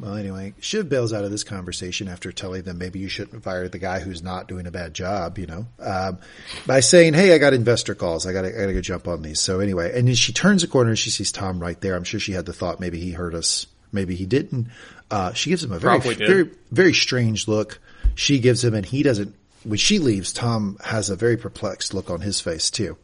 Well, 0.00 0.14
anyway, 0.14 0.54
Shiv 0.60 0.88
bails 0.88 1.12
out 1.12 1.24
of 1.24 1.32
this 1.32 1.42
conversation 1.42 2.06
after 2.06 2.30
telling 2.30 2.62
them 2.62 2.78
maybe 2.78 3.00
you 3.00 3.08
shouldn't 3.08 3.42
fire 3.42 3.68
the 3.68 3.78
guy 3.78 3.98
who's 3.98 4.22
not 4.22 4.46
doing 4.46 4.68
a 4.68 4.70
bad 4.70 4.94
job, 4.94 5.38
you 5.38 5.46
know, 5.46 5.66
um, 5.80 6.18
by 6.66 6.80
saying, 6.80 7.14
"Hey, 7.14 7.34
I 7.34 7.38
got 7.38 7.52
investor 7.52 7.96
calls. 7.96 8.24
I 8.24 8.32
got 8.32 8.42
to, 8.42 8.48
I 8.48 8.60
got 8.60 8.66
to 8.66 8.74
go 8.74 8.80
jump 8.80 9.08
on 9.08 9.22
these." 9.22 9.40
So 9.40 9.58
anyway, 9.58 9.98
and 9.98 10.06
then 10.06 10.14
she 10.14 10.32
turns 10.32 10.62
a 10.62 10.68
corner 10.68 10.90
and 10.90 10.98
she 10.98 11.10
sees 11.10 11.32
Tom 11.32 11.58
right 11.58 11.80
there. 11.80 11.96
I'm 11.96 12.04
sure 12.04 12.20
she 12.20 12.32
had 12.32 12.46
the 12.46 12.52
thought 12.52 12.78
maybe 12.78 13.00
he 13.00 13.10
heard 13.10 13.34
us, 13.34 13.66
maybe 13.90 14.14
he 14.14 14.24
didn't. 14.24 14.68
Uh, 15.10 15.32
she 15.32 15.50
gives 15.50 15.64
him 15.64 15.72
a 15.72 15.78
very, 15.80 15.94
very, 16.26 16.50
very 16.70 16.94
strange 16.94 17.48
look. 17.48 17.80
She 18.14 18.38
gives 18.38 18.62
him, 18.62 18.74
and 18.74 18.86
he 18.86 19.02
doesn't. 19.02 19.34
When 19.64 19.78
she 19.78 19.98
leaves, 19.98 20.32
Tom 20.32 20.78
has 20.84 21.10
a 21.10 21.16
very 21.16 21.36
perplexed 21.36 21.92
look 21.92 22.08
on 22.08 22.20
his 22.20 22.40
face 22.40 22.70
too. 22.70 22.96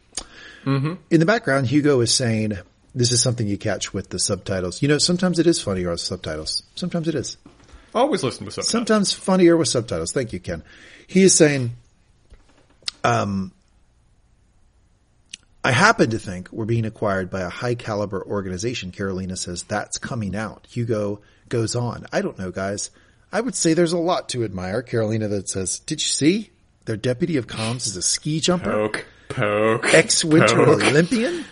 In 1.11 1.21
the 1.21 1.27
background, 1.27 1.67
Hugo 1.67 2.01
is 2.01 2.15
saying, 2.15 2.57
"This 2.95 3.13
is 3.13 3.23
something 3.23 3.47
you 3.47 3.59
catch 3.59 3.93
with 3.93 4.11
the 4.11 4.19
subtitles. 4.19 4.83
You 4.83 4.89
know, 4.89 4.99
sometimes 4.99 5.39
it 5.39 5.47
is 5.47 5.61
funnier 5.61 5.91
with 5.91 6.01
subtitles. 6.01 6.63
Sometimes 6.75 7.09
it 7.09 7.15
is." 7.15 7.37
Always 7.95 8.23
listen 8.25 8.45
with 8.45 8.55
subtitles. 8.55 8.71
sometimes 8.73 9.13
funnier 9.13 9.57
with 9.57 9.69
subtitles. 9.69 10.13
Thank 10.13 10.33
you, 10.33 10.41
Ken. 10.41 10.65
He 11.07 11.23
is 11.23 11.35
saying, 11.35 11.77
um, 13.05 13.53
I 15.63 15.71
happen 15.71 16.11
to 16.11 16.19
think 16.19 16.51
we're 16.53 16.65
being 16.65 16.85
acquired 16.87 17.31
by 17.31 17.41
a 17.41 17.49
high 17.49 17.75
caliber 17.75 18.23
organization. 18.23 18.91
Karolina 18.91 19.39
says 19.39 19.63
that's 19.63 19.99
coming 19.99 20.35
out. 20.35 20.67
Hugo 20.69 21.21
goes 21.49 21.77
on. 21.77 22.07
I 22.13 22.21
don't 22.21 22.39
know, 22.39 22.51
guys. 22.51 22.91
I 23.33 23.41
would 23.41 23.55
say 23.55 23.75
there's 23.75 23.93
a 23.93 23.99
lot 23.99 24.29
to 24.31 24.45
admire. 24.45 24.83
Karolina 24.83 25.29
that 25.31 25.49
says, 25.49 25.79
did 25.81 26.03
you 26.03 26.09
see 26.09 26.51
their 26.87 26.97
deputy 26.97 27.37
of 27.37 27.47
comms 27.47 27.87
is 27.87 27.97
a 27.97 28.03
ski 28.03 28.41
jumper, 28.41 28.73
Poke, 28.73 29.07
poke, 29.29 29.95
ex 29.95 30.25
winter 30.25 30.65
poke. 30.65 30.83
Olympian? 30.83 31.45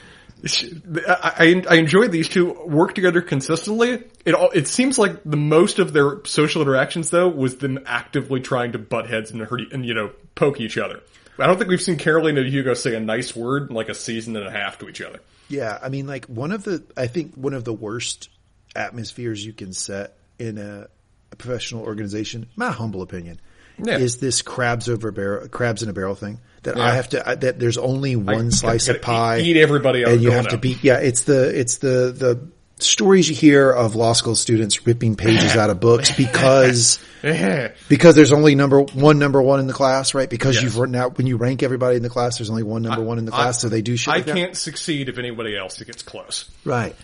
I, 0.44 1.62
I 1.68 1.74
enjoy 1.76 2.08
these 2.08 2.28
two 2.28 2.52
work 2.66 2.94
together 2.94 3.22
consistently. 3.22 4.02
It 4.24 4.34
all, 4.34 4.50
it 4.50 4.66
seems 4.66 4.98
like 4.98 5.22
the 5.24 5.36
most 5.36 5.78
of 5.78 5.92
their 5.92 6.24
social 6.24 6.62
interactions 6.62 7.10
though 7.10 7.28
was 7.28 7.56
them 7.56 7.78
actively 7.86 8.40
trying 8.40 8.72
to 8.72 8.78
butt 8.78 9.08
heads 9.08 9.30
and 9.30 9.40
hurt 9.40 9.72
and 9.72 9.86
you 9.86 9.94
know 9.94 10.10
poke 10.34 10.60
each 10.60 10.78
other. 10.78 11.00
I 11.38 11.46
don't 11.46 11.56
think 11.58 11.70
we've 11.70 11.80
seen 11.82 11.96
Karolina 11.96 12.40
and 12.40 12.48
Hugo 12.48 12.74
say 12.74 12.94
a 12.94 13.00
nice 13.00 13.34
word 13.34 13.70
in 13.70 13.76
like 13.76 13.88
a 13.88 13.94
season 13.94 14.36
and 14.36 14.46
a 14.46 14.50
half 14.50 14.78
to 14.78 14.88
each 14.88 15.00
other. 15.00 15.20
Yeah, 15.48 15.78
I 15.82 15.88
mean, 15.88 16.06
like 16.06 16.26
one 16.26 16.52
of 16.52 16.62
the, 16.64 16.82
I 16.96 17.06
think 17.06 17.34
one 17.34 17.54
of 17.54 17.64
the 17.64 17.72
worst 17.72 18.28
atmospheres 18.76 19.44
you 19.44 19.52
can 19.52 19.72
set 19.72 20.16
in 20.38 20.58
a, 20.58 20.88
a 21.30 21.36
professional 21.36 21.84
organization, 21.84 22.48
my 22.54 22.70
humble 22.70 23.02
opinion, 23.02 23.40
Yeah. 23.82 23.98
is 23.98 24.18
this 24.18 24.42
crabs 24.42 24.88
over 24.88 25.10
barrel, 25.10 25.48
crabs 25.48 25.82
in 25.82 25.88
a 25.88 25.92
barrel 25.92 26.14
thing. 26.14 26.38
That 26.64 26.76
Yeah. 26.76 26.84
I 26.84 26.94
have 26.94 27.08
to, 27.10 27.28
I, 27.28 27.34
that 27.36 27.58
there's 27.58 27.78
only 27.78 28.14
one 28.16 28.50
slice 28.52 28.86
gotta 28.86 28.98
of 28.98 29.02
pie, 29.04 29.38
eat- 29.40 29.56
eat 29.56 29.60
everybody 29.60 30.04
out 30.04 30.12
and 30.12 30.22
you 30.22 30.30
have 30.30 30.48
to 30.48 30.58
beat. 30.58 30.82
Yeah, 30.84 30.98
it's 30.98 31.22
the, 31.24 31.58
it's 31.58 31.78
the 31.78 32.12
the 32.16 32.48
stories 32.78 33.28
you 33.28 33.34
hear 33.36 33.70
of 33.70 33.94
law 33.94 34.12
school 34.12 34.34
students 34.34 34.84
ripping 34.86 35.14
pages 35.14 35.54
out 35.56 35.70
of 35.70 35.78
books 35.78 36.10
because 36.16 36.98
because 37.88 38.14
there's 38.16 38.32
only 38.32 38.54
number 38.54 38.80
one 38.80 39.18
number 39.18 39.40
one 39.40 39.60
in 39.60 39.66
the 39.66 39.72
class, 39.72 40.14
right? 40.14 40.28
Because 40.30 40.56
Yes. 40.56 40.64
you've 40.64 40.78
written 40.78 40.94
out 40.96 41.16
when 41.18 41.26
you 41.26 41.36
rank 41.36 41.62
everybody 41.62 41.96
in 41.96 42.02
the 42.02 42.08
class, 42.10 42.38
there's 42.38 42.50
only 42.50 42.62
one 42.64 42.82
number 42.82 43.02
one 43.02 43.18
in 43.18 43.24
the 43.24 43.30
class, 43.32 43.60
so 43.60 43.68
they 43.68 43.82
do 43.82 43.96
shit. 43.96 44.12
I 44.14 44.16
like 44.18 44.26
can't 44.26 44.56
succeed 44.56 45.08
if 45.08 45.18
anybody 45.18 45.56
else 45.56 45.80
gets 45.82 46.02
close. 46.02 46.50
Right. 46.64 46.94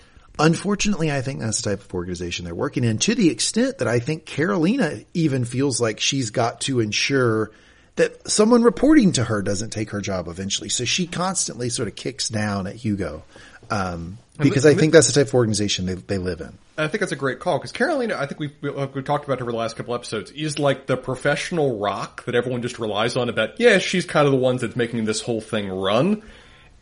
Unfortunately, 0.41 1.11
I 1.11 1.21
think 1.21 1.41
that's 1.41 1.61
the 1.63 1.71
type 1.71 1.85
of 1.85 1.93
organization 1.93 2.45
they're 2.45 2.55
working 2.55 2.85
in 2.85 2.99
to 2.99 3.15
the 3.17 3.29
extent 3.31 3.79
that 3.79 3.89
I 3.89 3.99
think 3.99 4.25
Karolina 4.25 5.05
even 5.13 5.45
feels 5.45 5.81
like 5.81 5.99
she's 5.99 6.31
got 6.31 6.61
to 6.63 6.79
ensure 6.81 7.51
that 7.99 8.29
someone 8.29 8.63
reporting 8.63 9.13
to 9.13 9.25
her 9.25 9.43
doesn't 9.43 9.71
take 9.71 9.91
her 9.91 10.01
job 10.01 10.29
eventually. 10.29 10.69
So 10.69 10.85
she 10.85 11.07
constantly 11.07 11.69
sort 11.69 11.89
of 11.89 11.95
kicks 11.95 12.29
down 12.29 12.67
at 12.67 12.77
Hugo. 12.77 13.23
Um, 13.71 14.19
because 14.39 14.65
I 14.65 14.75
think 14.75 14.93
that's 14.93 15.09
the 15.09 15.13
type 15.13 15.27
of 15.27 15.35
organization 15.35 15.87
they, 15.87 15.95
they 15.95 16.19
live 16.19 16.41
in. 16.41 16.57
I 16.79 16.87
think 16.87 17.01
that's 17.01 17.13
a 17.13 17.17
great 17.17 17.41
call 17.41 17.59
because 17.59 17.73
Karolina, 17.73 18.13
I 18.13 18.27
think 18.27 18.39
we've, 18.39 18.55
we've 18.63 19.05
talked 19.05 19.25
about 19.25 19.41
her 19.41 19.45
over 19.45 19.51
the 19.51 19.59
last 19.59 19.77
couple 19.77 19.95
episodes, 19.95 20.31
is 20.31 20.59
like 20.61 20.87
the 20.87 20.97
professional 20.97 21.79
rock 21.79 22.25
that 22.25 22.35
everyone 22.37 22.63
just 22.63 22.79
relies 22.79 23.17
on 23.17 23.29
about, 23.29 23.59
yeah, 23.59 23.79
she's 23.79 24.07
kind 24.07 24.27
of 24.27 24.33
the 24.33 24.39
ones 24.39 24.61
that's 24.61 24.77
making 24.77 25.05
this 25.05 25.21
whole 25.21 25.41
thing 25.41 25.69
run. 25.69 26.23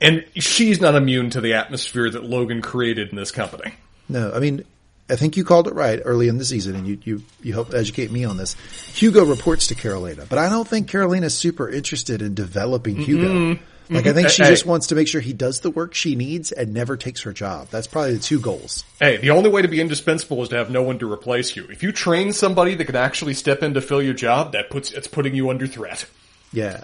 And 0.01 0.27
she's 0.35 0.83
not 0.83 0.95
immune 0.95 1.31
to 1.31 1.41
the 1.41 1.55
atmosphere 1.55 2.11
that 2.11 2.25
Logan 2.25 2.61
created 2.61 3.09
in 3.09 3.17
this 3.17 3.31
company. 3.31 3.73
No, 4.09 4.31
I 4.33 4.39
mean, 4.39 4.64
I 5.09 5.16
think 5.16 5.36
you 5.36 5.44
called 5.44 5.68
it 5.68 5.74
right 5.74 6.00
early 6.04 6.26
in 6.28 6.38
the 6.38 6.44
season 6.44 6.74
and 6.74 6.86
you, 6.86 6.98
you, 7.04 7.22
you 7.42 7.52
helped 7.52 7.74
educate 7.74 8.11
me 8.11 8.24
on 8.24 8.36
this. 8.36 8.54
Hugo 8.94 9.24
reports 9.24 9.68
to 9.68 9.74
Karolina, 9.76 10.28
but 10.28 10.38
I 10.38 10.48
don't 10.48 10.66
think 10.66 10.90
Karolina's 10.90 11.36
super 11.36 11.68
interested 11.68 12.22
in 12.22 12.34
developing 12.34 12.96
Hugo. 12.96 13.59
Like 13.88 14.07
I 14.09 14.12
think 14.12 14.30
she 14.30 14.42
Hey. 14.42 14.48
just 14.50 14.66
wants 14.66 14.88
to 14.88 14.96
make 14.96 15.07
sure 15.07 15.20
he 15.20 15.32
does 15.32 15.61
the 15.61 15.70
work 15.70 15.94
she 15.94 16.16
needs 16.16 16.50
and 16.50 16.74
never 16.74 16.96
takes 16.96 17.20
her 17.22 17.32
job. 17.32 17.68
That's 17.70 17.86
probably 17.86 18.14
the 18.14 18.18
two 18.20 18.40
goals. 18.40 18.82
Hey, 18.98 19.16
the 19.18 19.30
only 19.30 19.48
way 19.48 19.62
to 19.62 19.68
be 19.68 19.80
indispensable 19.80 20.42
is 20.42 20.48
to 20.48 20.57
have 20.57 20.70
no 20.70 20.82
one 20.82 20.98
to 20.98 21.12
replace 21.12 21.54
you. 21.54 21.68
If 21.70 21.84
you 21.84 21.92
train 21.92 22.32
somebody 22.32 22.74
that 22.74 22.84
can 22.86 22.96
actually 22.96 23.34
step 23.34 23.62
in 23.62 23.74
to 23.74 23.80
fill 23.80 24.02
your 24.02 24.12
job, 24.14 24.52
that 24.52 24.70
puts, 24.70 24.90
it's 24.90 25.07
putting 25.07 25.36
you 25.36 25.50
under 25.50 25.68
threat. 25.68 26.07
Yeah. 26.52 26.82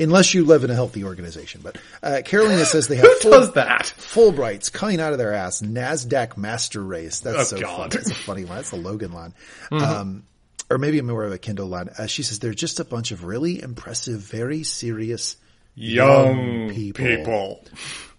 Unless 0.00 0.32
you 0.34 0.44
live 0.44 0.64
in 0.64 0.70
a 0.70 0.74
healthy 0.74 1.04
organization. 1.04 1.60
But, 1.62 1.76
uh, 2.02 2.22
Karolina 2.24 2.64
says 2.64 2.88
they 2.88 2.96
have 2.96 3.04
Who 3.06 3.14
full, 3.20 3.30
does 3.32 3.52
that? 3.52 3.92
Fulbrights 3.98 4.72
coming 4.72 5.00
out 5.00 5.12
of 5.12 5.18
their 5.18 5.34
ass. 5.34 5.60
NASDAQ 5.60 6.36
master 6.36 6.82
race. 6.82 7.20
That's 7.20 7.52
Oh, 7.52 7.56
so 7.56 7.60
God. 7.60 7.68
Mm-hmm. 7.70 7.76
funny. 7.90 7.90
That's 7.96 8.10
a 8.10 8.14
funny 8.14 8.44
line. 8.46 8.56
That's 8.56 8.72
a 8.72 8.76
Logan 8.76 9.12
line. 9.12 9.34
Um, 9.70 10.24
or 10.70 10.78
maybe 10.78 11.00
more 11.02 11.24
of 11.24 11.32
a 11.32 11.38
Kendall 11.38 11.66
line. 11.68 11.90
Uh, 11.98 12.06
she 12.06 12.22
says 12.22 12.38
they're 12.38 12.54
just 12.54 12.80
a 12.80 12.84
bunch 12.84 13.10
of 13.12 13.24
really 13.24 13.60
impressive, 13.62 14.20
very 14.20 14.62
serious 14.62 15.36
Young 15.74 16.70
people. 16.70 17.04
people. 17.04 17.64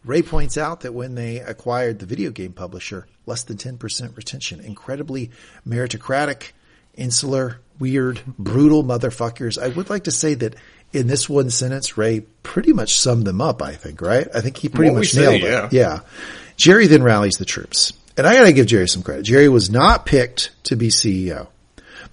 Ray 0.04 0.22
points 0.22 0.58
out 0.58 0.82
that 0.82 0.94
when 0.94 1.16
they 1.16 1.40
acquired 1.40 2.00
the 2.00 2.06
video 2.06 2.32
game 2.32 2.54
publisher, 2.54 3.08
less 3.26 3.44
than 3.44 3.58
10% 3.58 4.18
retention, 4.18 4.60
incredibly 4.60 5.32
meritocratic, 5.68 6.52
insular, 6.96 7.60
weird, 7.80 8.22
brutal 8.38 8.84
motherfuckers. 8.84 9.62
I 9.62 9.68
would 9.70 9.90
like 9.90 10.06
to 10.06 10.12
say 10.12 10.34
that 10.36 10.56
in 10.94 11.08
this 11.08 11.30
one 11.30 11.50
sentence, 11.50 11.98
Ray 11.98 12.22
pretty 12.44 12.74
much 12.74 12.98
summed 12.98 13.26
them 13.26 13.42
up, 13.42 13.62
I 13.62 13.74
think, 13.74 14.02
right? 14.02 14.28
I 14.34 14.42
think 14.42 14.58
he 14.58 14.70
pretty 14.70 14.92
What 14.92 15.00
much 15.00 15.16
nailed 15.16 15.42
yeah. 15.42 15.66
it. 15.68 15.74
Yeah. 15.74 16.00
Gerri 16.58 16.88
then 16.88 17.04
rallies 17.04 17.36
the 17.36 17.46
troops. 17.46 17.94
And 18.18 18.28
I 18.28 18.36
gotta 18.36 18.52
give 18.54 18.68
Gerri 18.68 18.90
some 18.90 19.04
credit. 19.04 19.26
Gerri 19.26 19.50
was 19.52 19.70
not 19.70 20.06
picked 20.06 20.52
to 20.66 20.76
be 20.76 20.90
CEO, 20.90 21.48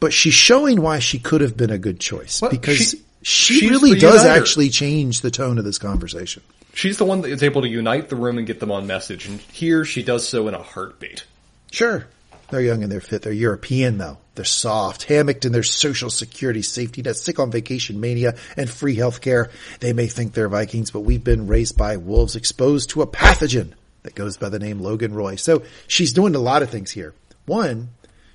but 0.01 0.13
she's 0.13 0.35
showing 0.35 0.81
why 0.81 1.01
she 1.01 1.19
could 1.19 1.41
have 1.41 1.57
been 1.57 1.71
a 1.71 1.79
good 1.79 1.99
choice 2.01 2.41
Well, 2.41 2.51
because 2.51 2.77
she- 2.77 3.03
she, 3.23 3.69
really 3.69 3.99
does 3.99 4.23
uniter. 4.23 4.41
actually 4.41 4.71
change 4.71 5.21
the 5.23 5.31
tone 5.31 5.59
of 5.59 5.65
this 5.65 5.77
conversation. 5.79 6.43
She's 6.73 6.97
the 6.99 7.05
one 7.05 7.23
that 7.23 7.31
is 7.33 7.43
able 7.43 7.63
to 7.63 7.69
unite 7.69 8.09
the 8.09 8.17
room 8.17 8.39
and 8.39 8.47
get 8.47 8.61
them 8.61 8.71
on 8.71 8.87
message, 8.87 9.27
and 9.27 9.41
here 9.53 9.85
she 9.85 10.03
does 10.05 10.27
so 10.27 10.47
in 10.47 10.55
a 10.55 10.63
heartbeat. 10.63 11.25
Sure. 11.73 12.07
They're 12.51 12.61
young 12.63 12.83
and 12.83 12.91
they're 12.91 13.01
fit. 13.01 13.23
They're 13.23 13.33
European 13.33 13.99
though. 13.99 14.19
They're 14.35 14.45
soft, 14.45 15.03
hammocked 15.05 15.45
in 15.45 15.53
their 15.53 15.63
social 15.63 16.11
security 16.11 16.63
safety 16.63 17.03
net, 17.03 17.17
sick 17.17 17.39
on 17.39 17.51
vacation 17.51 18.01
mania 18.01 18.37
and 18.57 18.71
free 18.71 18.95
health 18.95 19.21
care. 19.21 19.51
They 19.81 19.93
may 19.93 20.07
think 20.07 20.33
they're 20.33 20.49
Vikings, 20.49 20.91
but 20.91 21.01
we've 21.01 21.23
been 21.25 21.47
raised 21.47 21.77
by 21.77 21.97
wolves 21.97 22.37
exposed 22.37 22.91
to 22.91 23.03
a 23.03 23.07
pathogen 23.07 23.73
that 24.05 24.15
goes 24.15 24.37
by 24.37 24.49
the 24.49 24.59
name 24.59 24.81
Logan 24.81 25.13
Roy. 25.13 25.35
So 25.37 25.63
she's 25.89 26.13
doing 26.13 26.35
a 26.35 26.39
lot 26.39 26.63
of 26.63 26.71
things 26.71 26.91
here. 26.91 27.15
One, 27.47 27.89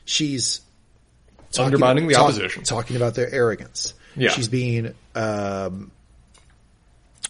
she's 0.06 0.62
talking- 1.52 1.66
Undermining 1.74 2.08
the 2.08 2.14
talk- 2.16 2.26
opposition. 2.26 2.64
talking 2.64 2.96
about 2.98 3.16
their 3.16 3.34
arrogance. 3.34 3.94
Yeah. 4.16 4.30
She's 4.30 4.48
being, 4.50 4.94
um, 5.16 5.90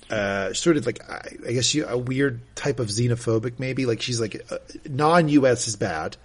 uh, 0.10 0.54
sort 0.54 0.78
of 0.78 0.86
like, 0.86 1.08
I, 1.10 1.30
I 1.48 1.52
guess 1.54 1.74
you, 1.74 1.86
a 1.86 1.98
weird 1.98 2.42
type 2.56 2.80
of 2.80 2.88
xenophobic 2.88 3.54
maybe. 3.60 3.86
Like 3.86 4.02
she's 4.02 4.20
like, 4.20 4.42
uh, 4.52 4.58
non-US 4.90 5.68
is 5.68 5.76
bad. 5.76 6.18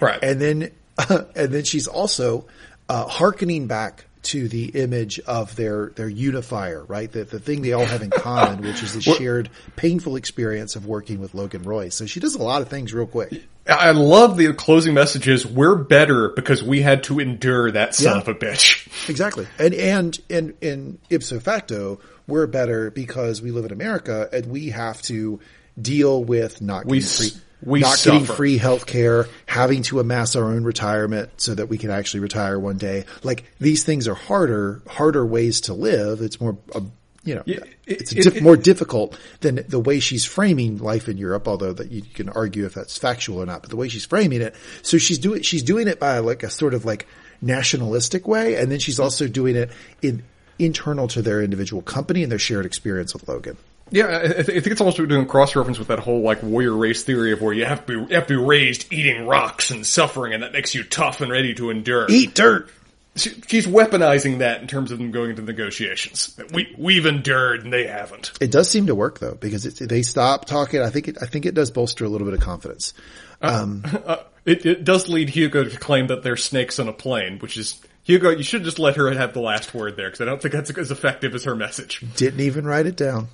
Right. 0.00 0.22
And 0.22 0.40
then, 0.40 0.70
and 1.08 1.52
then 1.52 1.64
she's 1.64 1.86
also, 1.86 2.46
uh, 2.88 3.06
hearkening 3.06 3.66
back 3.66 4.04
to 4.24 4.48
the 4.48 4.66
image 4.70 5.20
of 5.20 5.54
their, 5.54 5.90
their 5.96 6.08
unifier, 6.08 6.82
right? 6.84 7.12
The, 7.12 7.24
the 7.24 7.38
thing 7.38 7.60
they 7.62 7.72
all 7.74 7.84
have 7.84 8.00
in 8.02 8.08
common, 8.16 8.62
which 8.62 8.82
is 8.82 8.94
the 8.94 9.02
shared 9.02 9.50
painful 9.76 10.16
experience 10.16 10.76
of 10.76 10.86
working 10.86 11.20
with 11.20 11.34
Logan 11.34 11.62
Roy. 11.62 11.90
So 11.90 12.06
she 12.06 12.20
does 12.20 12.34
a 12.34 12.42
lot 12.42 12.62
of 12.62 12.68
things 12.68 12.94
real 12.94 13.06
quick. 13.06 13.42
I 13.66 13.90
love 13.92 14.36
the 14.38 14.52
closing 14.54 14.94
messages. 14.94 15.46
We're 15.46 15.76
better 15.76 16.30
because 16.30 16.62
we 16.62 16.80
had 16.82 17.04
to 17.04 17.18
endure 17.20 17.70
that 17.72 17.94
son 17.94 18.14
Yeah. 18.16 18.20
of 18.22 18.28
a 18.28 18.34
bitch. 18.34 18.88
Exactly. 19.10 19.46
And, 19.58 19.74
and, 19.74 20.18
and, 20.30 20.54
in 20.62 20.98
ipso 21.10 21.38
facto, 21.38 22.00
we're 22.26 22.46
better 22.46 22.90
because 22.90 23.42
we 23.42 23.50
live 23.50 23.66
in 23.66 23.72
America 23.72 24.28
and 24.32 24.46
we 24.46 24.70
have 24.70 25.02
to 25.02 25.40
deal 25.80 26.24
with 26.24 26.62
not 26.62 26.86
We 26.86 27.00
free, 27.00 27.28
we 27.64 27.80
not 27.80 28.00
getting 28.02 28.24
free 28.26 28.58
health 28.58 28.86
care, 28.86 29.26
having 29.46 29.82
to 29.84 30.00
amass 30.00 30.36
our 30.36 30.44
own 30.44 30.64
retirement 30.64 31.30
so 31.38 31.54
that 31.54 31.68
we 31.68 31.78
can 31.78 31.90
actually 31.90 32.20
retire 32.20 32.58
one 32.58 32.76
day. 32.78 33.04
Like 33.22 33.44
these 33.58 33.84
things 33.84 34.06
are 34.06 34.14
harder, 34.14 34.82
harder 34.86 35.24
ways 35.24 35.62
to 35.62 35.74
live. 35.74 36.20
It's 36.20 36.40
more, 36.40 36.58
uh, 36.74 36.80
you 37.24 37.34
know, 37.34 37.42
Yeah, 37.46 37.56
it- 37.86 38.00
it's 38.02 38.12
it- 38.12 38.22
diff- 38.24 38.36
it- 38.36 38.42
more 38.42 38.56
difficult 38.56 39.16
than 39.40 39.64
the 39.66 39.80
way 39.80 39.98
she's 39.98 40.24
framing 40.26 40.76
life 40.78 41.08
in 41.08 41.16
Europe, 41.16 41.48
although 41.48 41.72
that 41.72 41.90
you 41.90 42.02
can 42.02 42.28
argue 42.28 42.66
if 42.66 42.74
that's 42.74 42.98
factual 42.98 43.38
or 43.42 43.46
not, 43.46 43.62
but 43.62 43.70
the 43.70 43.76
way 43.76 43.88
she's 43.88 44.04
framing 44.04 44.42
it. 44.42 44.54
So 44.82 44.98
she's 44.98 45.18
doing, 45.18 45.40
she's 45.42 45.62
doing 45.62 45.88
it 45.88 45.98
by 45.98 46.18
like 46.18 46.42
a 46.42 46.50
sort 46.50 46.74
of 46.74 46.84
like 46.84 47.06
nationalistic 47.40 48.26
way. 48.28 48.56
And 48.56 48.70
then 48.70 48.78
she's 48.78 49.00
also 49.00 49.26
doing 49.28 49.56
it 49.56 49.70
in 50.02 50.22
internal 50.58 51.08
to 51.08 51.20
their 51.22 51.42
individual 51.42 51.82
company 51.82 52.22
and 52.22 52.30
their 52.30 52.38
shared 52.38 52.66
experience 52.66 53.12
with 53.14 53.26
Logan. 53.28 53.56
Yeah, 53.94 54.22
I, 54.24 54.26
th- 54.26 54.48
I 54.48 54.60
think 54.60 54.66
it's 54.66 54.80
almost 54.80 54.96
doing 54.96 55.24
cross 55.26 55.54
reference 55.54 55.78
with 55.78 55.86
that 55.86 56.00
whole 56.00 56.20
like 56.20 56.42
warrior 56.42 56.74
race 56.74 57.04
theory 57.04 57.30
of 57.30 57.40
where 57.40 57.54
you 57.54 57.64
have 57.64 57.86
to 57.86 58.06
be 58.06 58.12
you 58.12 58.16
have 58.16 58.26
to 58.26 58.36
be 58.36 58.44
raised 58.44 58.92
eating 58.92 59.24
rocks 59.24 59.70
and 59.70 59.86
suffering, 59.86 60.34
and 60.34 60.42
that 60.42 60.52
makes 60.52 60.74
you 60.74 60.82
tough 60.82 61.20
and 61.20 61.30
ready 61.30 61.54
to 61.54 61.70
endure. 61.70 62.06
Eat 62.10 62.34
dirt. 62.34 62.68
She, 63.14 63.30
she's 63.46 63.68
weaponizing 63.68 64.38
that 64.38 64.60
in 64.60 64.66
terms 64.66 64.90
of 64.90 64.98
them 64.98 65.12
going 65.12 65.30
into 65.30 65.42
negotiations. 65.42 66.36
We 66.52 66.74
we've 66.76 67.06
endured 67.06 67.62
and 67.62 67.72
they 67.72 67.86
haven't. 67.86 68.32
It 68.40 68.50
does 68.50 68.68
seem 68.68 68.88
to 68.88 68.96
work 68.96 69.20
though, 69.20 69.36
because 69.36 69.64
it, 69.64 69.88
they 69.88 70.02
stop 70.02 70.46
talking. 70.46 70.80
I 70.80 70.90
think 70.90 71.06
it, 71.06 71.18
I 71.22 71.26
think 71.26 71.46
it 71.46 71.54
does 71.54 71.70
bolster 71.70 72.04
a 72.04 72.08
little 72.08 72.26
bit 72.26 72.34
of 72.34 72.40
confidence. 72.40 72.94
Uh, 73.40 74.16
it, 74.44 74.66
it 74.66 74.82
does 74.82 75.08
lead 75.08 75.28
Hugo 75.28 75.62
to 75.62 75.78
claim 75.78 76.08
that 76.08 76.24
they're 76.24 76.36
snakes 76.36 76.80
on 76.80 76.88
a 76.88 76.92
plane, 76.92 77.38
which 77.38 77.56
is 77.56 77.80
Hugo. 78.02 78.30
You 78.30 78.42
should 78.42 78.64
just 78.64 78.80
let 78.80 78.96
her 78.96 79.12
have 79.12 79.34
the 79.34 79.40
last 79.40 79.72
word 79.72 79.96
there 79.96 80.08
because 80.08 80.20
I 80.20 80.24
don't 80.24 80.42
think 80.42 80.52
that's 80.52 80.76
as 80.76 80.90
effective 80.90 81.32
as 81.36 81.44
her 81.44 81.54
message. 81.54 82.02
Didn't 82.16 82.40
even 82.40 82.66
write 82.66 82.86
it 82.86 82.96
down. 82.96 83.28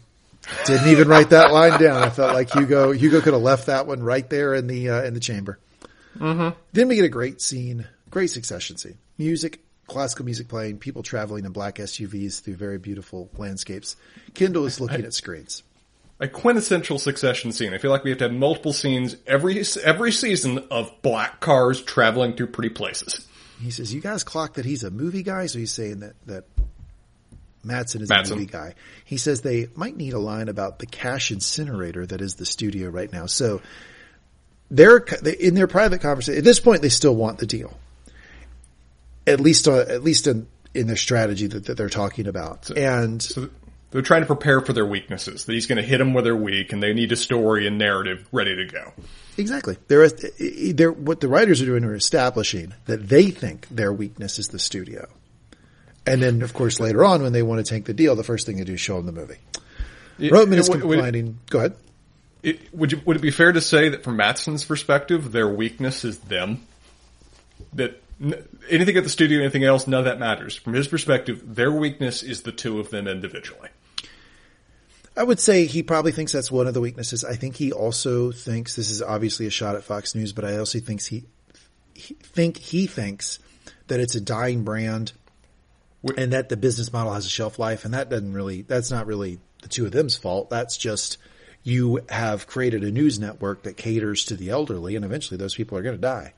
Didn't 0.66 0.88
even 0.88 1.08
write 1.08 1.30
that 1.30 1.52
line 1.52 1.80
down. 1.80 2.02
I 2.02 2.10
felt 2.10 2.34
like 2.34 2.52
Hugo 2.52 2.92
Hugo 2.92 3.20
could 3.20 3.34
have 3.34 3.42
left 3.42 3.66
that 3.66 3.86
one 3.86 4.02
right 4.02 4.28
there 4.28 4.54
in 4.54 4.66
the 4.66 4.90
uh, 4.90 5.02
in 5.02 5.14
the 5.14 5.20
chamber. 5.20 5.58
Mm-hmm. 6.18 6.58
Then 6.72 6.88
we 6.88 6.96
get 6.96 7.04
a 7.04 7.10
great 7.10 7.40
scene, 7.40 7.86
great 8.10 8.28
succession 8.28 8.76
scene. 8.76 8.98
Music, 9.18 9.60
classical 9.86 10.24
music 10.24 10.48
playing, 10.48 10.78
people 10.78 11.02
traveling 11.02 11.44
in 11.44 11.52
black 11.52 11.76
SUVs 11.76 12.42
through 12.42 12.56
very 12.56 12.78
beautiful 12.78 13.30
landscapes. 13.36 13.96
Kendall 14.34 14.66
is 14.66 14.80
looking 14.80 15.04
at 15.04 15.14
screens. 15.14 15.62
A 16.18 16.28
quintessential 16.28 16.98
succession 16.98 17.50
scene. 17.52 17.72
I 17.72 17.78
feel 17.78 17.90
like 17.90 18.04
we 18.04 18.10
have 18.10 18.18
to 18.18 18.24
have 18.24 18.32
multiple 18.32 18.72
scenes 18.72 19.16
every 19.26 19.62
every 19.82 20.12
season 20.12 20.66
of 20.70 20.92
black 21.02 21.40
cars 21.40 21.82
traveling 21.82 22.34
through 22.34 22.48
pretty 22.48 22.68
places. 22.70 23.26
He 23.60 23.70
says, 23.70 23.92
"You 23.92 24.00
guys 24.00 24.24
clock 24.24 24.54
that 24.54 24.64
he's 24.64 24.84
a 24.84 24.90
movie 24.90 25.22
guy." 25.22 25.46
So 25.46 25.58
he's 25.58 25.72
saying 25.72 26.00
that 26.00 26.14
that 26.26 26.49
Matsson 27.62 28.02
is 28.02 28.10
a 28.10 28.24
movie 28.30 28.46
guy. 28.46 28.74
He 29.04 29.16
says 29.16 29.42
they 29.42 29.68
might 29.74 29.96
need 29.96 30.12
a 30.12 30.18
line 30.18 30.48
about 30.48 30.78
the 30.78 30.86
cash 30.86 31.30
incinerator 31.30 32.06
that 32.06 32.20
is 32.20 32.34
the 32.34 32.46
studio 32.46 32.88
right 32.88 33.12
now. 33.12 33.26
So 33.26 33.60
they're 34.70 34.98
in 34.98 35.54
their 35.54 35.66
private 35.66 36.00
conversation. 36.00 36.38
At 36.38 36.44
this 36.44 36.60
point, 36.60 36.82
they 36.82 36.88
still 36.88 37.14
want 37.14 37.38
the 37.38 37.46
deal. 37.46 37.76
At 39.26 39.40
least, 39.40 39.68
uh, 39.68 39.80
at 39.80 40.02
least 40.02 40.26
in, 40.26 40.46
in 40.74 40.86
their 40.86 40.96
strategy 40.96 41.46
that, 41.48 41.66
that 41.66 41.76
they're 41.76 41.88
talking 41.88 42.26
about. 42.26 42.70
and 42.70 43.22
So 43.22 43.50
they're 43.90 44.02
trying 44.02 44.22
to 44.22 44.26
prepare 44.26 44.60
for 44.60 44.72
their 44.72 44.86
weaknesses. 44.86 45.44
That 45.44 45.52
he's 45.52 45.66
going 45.66 45.76
to 45.76 45.82
hit 45.82 45.98
them 45.98 46.14
where 46.14 46.22
they're 46.22 46.36
weak, 46.36 46.72
and 46.72 46.82
they 46.82 46.94
need 46.94 47.12
a 47.12 47.16
story 47.16 47.66
and 47.66 47.76
narrative 47.78 48.26
ready 48.32 48.56
to 48.56 48.64
go. 48.64 48.92
Exactly. 49.36 49.76
They're, 49.88 50.08
they're, 50.08 50.92
what 50.92 51.20
the 51.20 51.28
writers 51.28 51.60
are 51.60 51.66
doing 51.66 51.84
are 51.84 51.94
establishing 51.94 52.74
that 52.86 53.08
they 53.08 53.30
think 53.30 53.66
their 53.68 53.92
weakness 53.92 54.38
is 54.38 54.48
the 54.48 54.58
studio. 54.58 55.08
And 56.12 56.22
then, 56.22 56.42
of 56.42 56.52
course, 56.54 56.80
later 56.80 57.04
on, 57.04 57.22
when 57.22 57.32
they 57.32 57.42
want 57.42 57.64
to 57.64 57.68
tank 57.68 57.86
the 57.86 57.94
deal, 57.94 58.16
the 58.16 58.24
first 58.24 58.46
thing 58.46 58.56
they 58.56 58.64
do 58.64 58.74
is 58.74 58.80
show 58.80 58.96
them 59.00 59.06
the 59.06 59.12
movie. 59.20 59.36
It- 60.18 60.32
is 60.32 60.68
would- 60.68 60.82
would- 60.82 60.98
complaining. 60.98 61.38
Go 61.48 61.58
ahead. 61.58 61.76
It, 62.42 62.74
would 62.74 62.92
you, 62.92 63.00
would 63.04 63.16
it 63.16 63.22
be 63.22 63.30
fair 63.30 63.52
to 63.52 63.60
say 63.60 63.90
that 63.90 64.02
from 64.02 64.16
Matsson's 64.16 64.64
perspective, 64.64 65.30
their 65.30 65.46
weakness 65.48 66.04
is 66.06 66.18
them? 66.20 66.62
That 67.74 68.02
n- 68.22 68.42
anything 68.70 68.96
at 68.96 69.04
the 69.04 69.10
studio, 69.10 69.40
anything 69.40 69.62
else, 69.64 69.86
none 69.86 69.98
of 70.00 70.04
that 70.06 70.18
matters. 70.18 70.56
From 70.56 70.72
his 70.72 70.88
perspective, 70.88 71.42
their 71.54 71.70
weakness 71.70 72.22
is 72.22 72.42
the 72.42 72.52
two 72.52 72.80
of 72.80 72.88
them 72.88 73.06
individually. 73.06 73.68
I 75.16 75.22
would 75.22 75.38
say 75.38 75.66
he 75.66 75.82
probably 75.82 76.12
thinks 76.12 76.32
that's 76.32 76.50
one 76.50 76.66
of 76.66 76.72
the 76.72 76.80
weaknesses. 76.80 77.24
I 77.24 77.34
think 77.34 77.56
he 77.56 77.72
also 77.72 78.32
thinks 78.32 78.74
this 78.74 78.88
is 78.90 79.02
obviously 79.02 79.46
a 79.46 79.50
shot 79.50 79.74
at 79.76 79.84
Fox 79.84 80.14
News, 80.14 80.32
but 80.32 80.44
I 80.46 80.56
also 80.56 80.78
thinks 80.78 81.04
he, 81.06 81.24
he 81.94 82.14
think 82.14 82.56
he 82.56 82.86
thinks 82.86 83.38
that 83.88 84.00
it's 84.00 84.14
a 84.14 84.20
dying 84.20 84.64
brand 84.64 85.12
and 86.16 86.32
that 86.32 86.48
the 86.48 86.56
business 86.56 86.92
model 86.92 87.12
has 87.12 87.26
a 87.26 87.28
shelf 87.28 87.58
life 87.58 87.84
and 87.84 87.94
that 87.94 88.08
doesn't 88.08 88.32
really 88.32 88.62
that's 88.62 88.90
not 88.90 89.06
really 89.06 89.38
the 89.62 89.68
two 89.68 89.84
of 89.86 89.92
them's 89.92 90.16
fault. 90.16 90.48
That's 90.50 90.76
just 90.76 91.18
you 91.62 92.00
have 92.08 92.46
created 92.46 92.82
a 92.84 92.90
news 92.90 93.18
network 93.18 93.64
that 93.64 93.76
caters 93.76 94.24
to 94.26 94.36
the 94.36 94.48
elderly 94.50 94.96
and 94.96 95.04
eventually 95.04 95.36
those 95.36 95.54
people 95.54 95.76
are 95.76 95.82
going 95.82 95.96
to 95.96 96.00
die. 96.00 96.32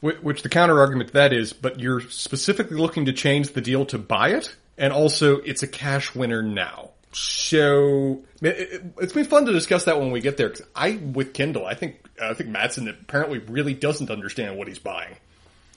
Which 0.00 0.42
the 0.42 0.48
counter 0.50 0.78
argument 0.80 1.08
to 1.08 1.14
that 1.14 1.32
is, 1.32 1.52
but 1.54 1.80
you're 1.80 2.00
specifically 2.00 2.76
looking 2.76 3.06
to 3.06 3.12
change 3.12 3.52
the 3.52 3.62
deal 3.62 3.86
to 3.86 3.96
buy 3.98 4.30
it, 4.30 4.54
and 4.76 4.92
also 4.92 5.36
it's 5.38 5.62
a 5.62 5.66
cash 5.66 6.14
winner 6.14 6.42
now. 6.42 6.90
So 7.12 8.22
it- 8.42 8.58
it- 8.58 8.82
it's 9.00 9.12
been 9.14 9.24
fun 9.24 9.46
to 9.46 9.52
discuss 9.52 9.84
that 9.84 9.98
when 9.98 10.10
we 10.10 10.20
get 10.20 10.36
there. 10.36 10.50
'cause 10.50 10.66
I 10.74 10.96
with 10.96 11.32
Kendall, 11.32 11.64
I 11.64 11.74
think 11.74 12.00
I 12.20 12.34
think 12.34 12.50
Matsson 12.50 12.86
apparently 12.88 13.38
really 13.38 13.72
doesn't 13.74 14.10
understand 14.10 14.58
what 14.58 14.68
he's 14.68 14.78
buying. 14.78 15.16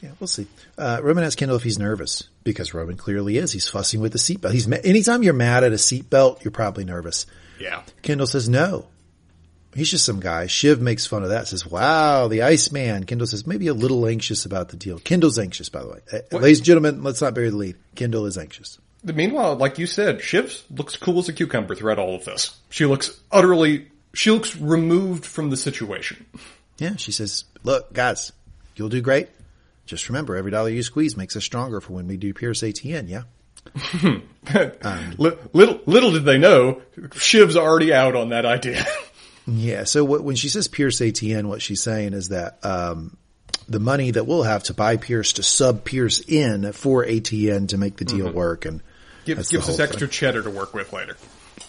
Yeah, 0.02 0.12
we'll 0.20 0.28
see. 0.28 0.48
Uh, 0.78 1.00
Roman 1.02 1.24
asks 1.24 1.36
Kendall 1.36 1.58
if 1.58 1.64
he's 1.64 1.80
nervous 1.80 2.24
because 2.44 2.74
Roman 2.74 2.98
clearly 2.98 3.38
is. 3.38 3.52
He's 3.52 3.68
fussing 3.68 4.00
with 4.00 4.12
the 4.12 4.20
seatbelt. 4.20 4.52
He's 4.52 4.68
ma- 4.68 4.78
anytime 4.84 5.24
you're 5.24 5.34
mad 5.34 5.64
at 5.64 5.72
a 5.72 5.76
seatbelt, 5.76 6.44
you're 6.44 6.52
probably 6.52 6.86
nervous. 6.86 7.26
Yeah, 7.60 7.82
Kendall 8.04 8.28
says 8.28 8.48
no. 8.48 8.88
He's 9.74 9.92
just 9.92 10.06
some 10.06 10.20
guy. 10.20 10.48
Shiv 10.48 10.82
makes 10.82 11.06
fun 11.06 11.24
of 11.24 11.30
that. 11.30 11.48
Says, 11.48 11.66
"Wow, 11.66 12.28
the 12.28 12.44
Iceman." 12.44 13.06
Kendall 13.06 13.28
says, 13.28 13.48
"Maybe 13.48 13.68
a 13.68 13.74
little 13.74 14.06
anxious 14.08 14.46
about 14.46 14.70
the 14.70 14.78
deal." 14.78 15.00
Kendall's 15.00 15.40
anxious, 15.40 15.70
by 15.70 15.82
the 15.82 15.90
way. 15.90 16.00
Uh, 16.12 16.38
ladies 16.38 16.60
and 16.60 16.66
gentlemen, 16.66 17.04
let's 17.04 17.22
not 17.22 17.34
bury 17.34 17.50
the 17.50 17.58
lead. 17.58 17.76
Kendall 17.96 18.26
is 18.28 18.38
anxious. 18.38 18.78
Meanwhile, 19.04 19.56
like 19.56 19.78
you 19.78 19.88
said, 19.88 20.22
Shiv 20.22 20.64
looks 20.70 20.96
cool 20.96 21.20
as 21.20 21.30
a 21.30 21.34
cucumber 21.34 21.76
throughout 21.76 22.00
all 22.00 22.16
of 22.16 22.26
this. 22.26 22.56
She 22.70 22.86
looks 22.86 23.20
utterly, 23.32 23.88
she 24.14 24.32
looks 24.32 24.56
removed 24.56 25.26
from 25.26 25.50
the 25.50 25.58
situation. 25.58 26.26
Yeah, 26.78 26.96
she 26.98 27.12
says, 27.12 27.46
"Look, 27.64 27.94
guys, 27.94 28.32
you'll 28.76 28.90
do 28.90 29.02
great. 29.02 29.30
Just 29.88 30.10
remember, 30.10 30.36
every 30.36 30.52
dollar 30.52 30.70
you 30.70 30.84
squeeze 30.84 31.18
makes 31.18 31.36
us 31.36 31.44
stronger 31.44 31.82
for 31.82 31.94
when 31.94 32.08
we 32.08 32.18
do 32.18 32.34
Pierce 32.34 32.62
ATN." 32.62 33.10
Yeah. 33.10 33.24
Li- 35.18 35.38
little, 35.54 35.82
little 35.86 36.12
did 36.12 36.24
they 36.24 36.38
know, 36.38 36.82
Shiv's 37.16 37.58
already 37.58 37.94
out 37.94 38.16
on 38.16 38.30
that 38.30 38.46
idea. 38.46 38.86
Yeah. 39.50 39.86
So 39.86 40.04
what, 40.04 40.26
when 40.26 40.36
she 40.36 40.50
says 40.50 40.68
Pierce 40.68 41.00
ATN, 41.00 41.46
what 41.46 41.62
she's 41.62 41.82
saying 41.82 42.12
is 42.12 42.28
that 42.30 42.60
um, 42.66 43.16
the 43.70 43.80
money 43.80 44.12
that 44.12 44.26
we'll 44.26 44.44
have 44.44 44.64
to 44.64 44.74
buy 44.74 44.98
Pierce 44.98 45.32
to 45.34 45.44
sub 45.44 45.86
Pierce 45.86 46.20
in 46.20 46.74
for 46.74 47.06
ATN 47.06 47.70
to 47.70 47.78
make 47.78 47.96
the 47.96 48.04
deal 48.04 48.30
work, 48.30 48.66
and 48.66 48.82
Give, 49.24 49.38
gives 49.38 49.70
us 49.70 49.80
extra 49.80 50.08
cheddar 50.08 50.44
to 50.44 50.50
work 50.50 50.74
with 50.74 50.92
later. 50.92 51.16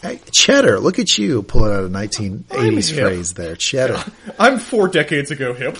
Hey, 0.02 0.20
cheddar, 0.32 0.80
look 0.80 0.98
at 0.98 1.18
you 1.18 1.42
pulling 1.42 1.72
out 1.72 1.84
a 1.84 1.88
1980s 1.88 3.00
phrase 3.00 3.34
there. 3.34 3.56
Cheddar. 3.56 4.04
I'm 4.38 4.58
four 4.58 4.88
decades 4.88 5.30
ago 5.30 5.54
hip. 5.54 5.78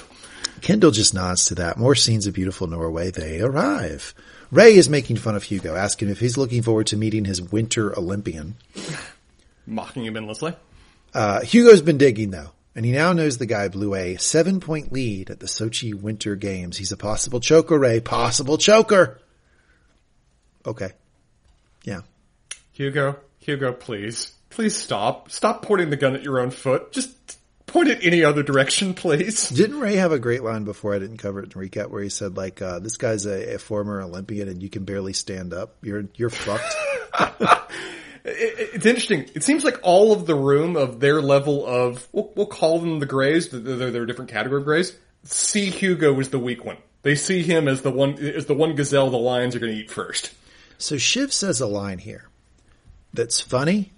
Kendall 0.60 0.90
just 0.90 1.14
nods 1.14 1.46
to 1.46 1.56
that. 1.56 1.78
More 1.78 1.94
scenes 1.94 2.26
of 2.26 2.34
beautiful 2.34 2.66
Norway. 2.66 3.10
They 3.10 3.40
arrive. 3.40 4.14
Ray 4.50 4.74
is 4.74 4.88
making 4.88 5.16
fun 5.16 5.36
of 5.36 5.42
Hugo, 5.42 5.74
asking 5.74 6.08
if 6.08 6.20
he's 6.20 6.38
looking 6.38 6.62
forward 6.62 6.88
to 6.88 6.96
meeting 6.96 7.24
his 7.24 7.42
winter 7.42 7.96
Olympian. 7.98 8.56
Mocking 9.66 10.04
him 10.04 10.16
endlessly. 10.16 10.54
Uh, 11.12 11.40
Hugo's 11.40 11.82
been 11.82 11.98
digging 11.98 12.30
though, 12.30 12.50
and 12.74 12.84
he 12.84 12.92
now 12.92 13.12
knows 13.12 13.38
the 13.38 13.46
guy 13.46 13.68
blew 13.68 13.94
a 13.94 14.16
seven 14.16 14.60
point 14.60 14.92
lead 14.92 15.30
at 15.30 15.40
the 15.40 15.46
Sochi 15.46 15.94
Winter 15.94 16.36
Games. 16.36 16.76
He's 16.76 16.92
a 16.92 16.96
possible 16.96 17.40
choker, 17.40 17.78
Ray. 17.78 18.00
Possible 18.00 18.56
choker. 18.58 19.20
Okay. 20.64 20.92
Yeah. 21.84 22.00
Hugo, 22.72 23.16
Hugo, 23.38 23.72
please. 23.72 24.32
Please 24.50 24.76
stop. 24.76 25.30
Stop 25.30 25.62
pointing 25.62 25.90
the 25.90 25.96
gun 25.96 26.14
at 26.14 26.22
your 26.22 26.40
own 26.40 26.50
foot. 26.50 26.92
Just 26.92 27.37
point 27.68 27.88
it 27.88 28.00
any 28.02 28.24
other 28.24 28.42
direction, 28.42 28.94
please. 28.94 29.48
Didn't 29.48 29.78
Ray 29.78 29.96
have 29.96 30.10
a 30.12 30.18
great 30.18 30.42
line 30.42 30.64
before 30.64 30.94
I 30.94 30.98
didn't 30.98 31.18
cover 31.18 31.40
it 31.40 31.54
in 31.54 31.60
recap 31.60 31.90
where 31.90 32.02
he 32.02 32.08
said 32.08 32.36
like, 32.36 32.60
uh, 32.60 32.78
this 32.80 32.96
guy's 32.96 33.26
a, 33.26 33.54
a 33.54 33.58
former 33.58 34.00
Olympian 34.02 34.48
and 34.48 34.62
you 34.62 34.68
can 34.68 34.84
barely 34.84 35.12
stand 35.12 35.52
up. 35.54 35.76
You're, 35.82 36.04
you're 36.16 36.30
fucked. 36.30 36.74
It- 38.24 38.70
it's 38.74 38.84
interesting. 38.84 39.26
It 39.34 39.42
seems 39.42 39.64
like 39.64 39.78
all 39.82 40.12
of 40.12 40.26
the 40.26 40.34
room 40.34 40.76
of 40.76 41.00
their 41.00 41.22
level 41.22 41.64
of, 41.64 42.06
we'll, 42.12 42.30
we'll 42.36 42.46
call 42.46 42.78
them 42.78 42.98
the 42.98 43.06
grays, 43.06 43.48
they're, 43.48 43.90
they're 43.90 44.02
a 44.02 44.06
different 44.06 44.30
category 44.30 44.60
of 44.60 44.66
grays, 44.66 44.94
see 45.24 45.70
Hugo 45.70 46.18
as 46.20 46.28
the 46.28 46.38
weak 46.38 46.62
one. 46.64 46.76
They 47.02 47.14
see 47.14 47.42
him 47.42 47.68
as 47.68 47.80
the 47.80 47.90
one, 47.90 48.18
as 48.18 48.44
the 48.46 48.54
one 48.54 48.74
gazelle 48.74 49.08
the 49.08 49.16
lions 49.16 49.56
are 49.56 49.60
going 49.60 49.72
to 49.72 49.78
eat 49.78 49.90
first. 49.90 50.32
So 50.76 50.98
Shiv 50.98 51.32
says 51.32 51.60
a 51.62 51.66
line 51.66 51.98
here 51.98 52.28
that's 53.14 53.40
funny, 53.40 53.92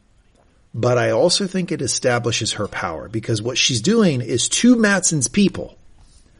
but 0.75 0.99
I 0.99 1.11
also 1.11 1.47
think 1.47 1.73
it 1.73 1.83
establishes 1.83 2.53
her 2.55 2.69
power 2.69 3.09
because 3.09 3.43
what 3.43 3.59
she's 3.59 3.81
doing 3.81 4.21
is 4.21 4.49
to 4.51 4.77
Matsson's 4.77 5.29
people, 5.29 5.77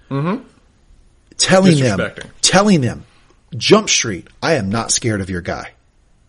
mm-hmm. 0.09 0.45
telling 1.37 1.79
them, 1.79 2.13
telling 2.41 2.81
them, 2.81 3.05
Jump 3.57 3.89
Street, 3.89 4.29
I 4.43 4.55
am 4.55 4.71
not 4.71 4.93
scared 4.93 5.21
of 5.21 5.31
your 5.31 5.41
guy. 5.41 5.73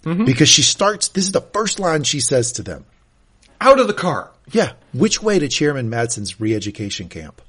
Mm-hmm. 0.04 0.26
Because 0.26 0.49
she 0.49 0.64
starts, 0.64 1.10
this 1.10 1.26
is 1.26 1.32
the 1.32 1.41
first 1.41 1.80
line 1.80 2.04
she 2.04 2.20
says 2.20 2.54
to 2.54 2.64
them. 2.64 2.86
Out 3.60 3.80
of 3.80 3.86
the 3.88 3.93
car. 3.93 4.32
Yeah. 4.52 4.74
Which 4.93 5.22
way 5.22 5.38
to 5.38 5.47
Chairman 5.47 5.89
Matsson's 5.89 6.39
re-education 6.41 7.08
camp? 7.08 7.41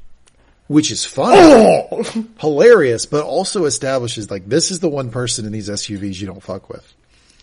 Which 0.69 0.91
is 0.91 1.05
fun, 1.05 1.33
Oh! 1.35 2.03
hilarious, 2.41 3.07
but 3.07 3.25
also 3.25 3.65
establishes 3.65 4.31
like 4.31 4.47
this 4.47 4.71
is 4.71 4.81
the 4.81 4.89
one 4.89 5.11
person 5.11 5.47
in 5.47 5.53
these 5.53 5.69
SUVs 5.69 6.21
you 6.21 6.27
don't 6.27 6.43
fuck 6.43 6.69
with. 6.69 6.95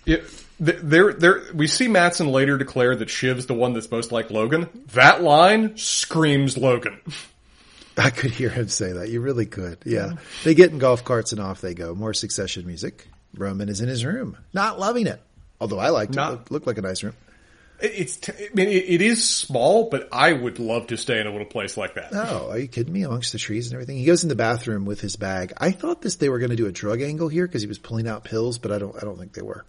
Yeah, 0.06 0.18
there, 0.60 1.14
there. 1.14 1.44
We 1.54 1.68
see 1.68 1.88
Matsson 1.88 2.28
later 2.28 2.58
declare 2.58 2.96
that 2.96 3.10
Shiv's 3.10 3.46
the 3.46 3.54
one 3.54 3.74
that's 3.74 3.90
most 3.90 4.12
like 4.12 4.30
Logan. 4.32 4.68
That 4.94 5.22
line 5.24 5.78
screams 5.78 6.58
Logan. 6.58 7.00
I 7.98 8.10
could 8.12 8.32
hear 8.32 8.50
him 8.50 8.70
say 8.70 8.94
that. 8.94 9.10
You 9.10 9.20
really 9.22 9.46
could. 9.46 9.80
Yeah. 9.86 10.14
They 10.44 10.54
get 10.54 10.72
in 10.72 10.80
golf 10.80 11.04
carts 11.04 11.32
and 11.34 11.42
off 11.42 11.60
they 11.62 11.74
go. 11.74 11.94
More 11.94 12.14
succession 12.14 12.66
music. 12.66 13.08
Roman 13.36 13.68
is 13.70 13.82
in 13.82 13.90
his 13.90 14.06
room, 14.06 14.38
not 14.54 14.80
loving 14.80 15.06
it. 15.08 15.22
Although 15.62 15.80
I 15.80 15.90
liked 15.90 16.14
it. 16.14 16.16
Not- 16.16 16.32
Looked, 16.32 16.52
looked 16.52 16.68
like 16.68 16.78
a 16.78 16.82
nice 16.82 17.04
room. 17.04 17.14
It's, 17.82 18.18
t- 18.18 18.34
I 18.34 18.50
mean, 18.54 18.68
it, 18.68 18.86
it 18.90 19.02
is 19.02 19.24
small, 19.28 19.90
but 19.90 20.10
I 20.12 20.34
would 20.34 20.60
love 20.60 20.88
to 20.88 20.98
stay 20.98 21.20
in 21.22 21.28
a 21.28 21.32
little 21.32 21.46
place 21.48 21.78
like 21.78 21.96
that. 21.96 22.10
Oh, 22.14 22.50
are 22.52 22.58
you 22.60 22.68
kidding 22.68 22.92
me? 22.92 23.04
Amongst 23.04 23.32
the 23.32 23.38
trees 23.38 23.68
and 23.68 23.74
everything. 23.76 23.98
He 23.98 24.04
goes 24.06 24.24
in 24.24 24.30
the 24.30 24.36
bathroom 24.36 24.84
with 24.86 25.00
his 25.00 25.16
bag. 25.16 25.54
I 25.58 25.72
thought 25.72 26.02
this, 26.02 26.16
they 26.18 26.28
were 26.28 26.40
going 26.40 26.50
to 26.50 26.58
do 26.58 26.66
a 26.68 26.74
drug 26.74 27.02
angle 27.02 27.30
here 27.30 27.48
because 27.48 27.62
he 27.62 27.70
was 27.70 27.78
pulling 27.80 28.06
out 28.08 28.26
pills, 28.26 28.58
but 28.58 28.74
I 28.74 28.80
don't, 28.80 28.96
I 28.98 29.02
don't 29.02 29.18
think 29.18 29.32
they 29.34 29.42
were. 29.42 29.66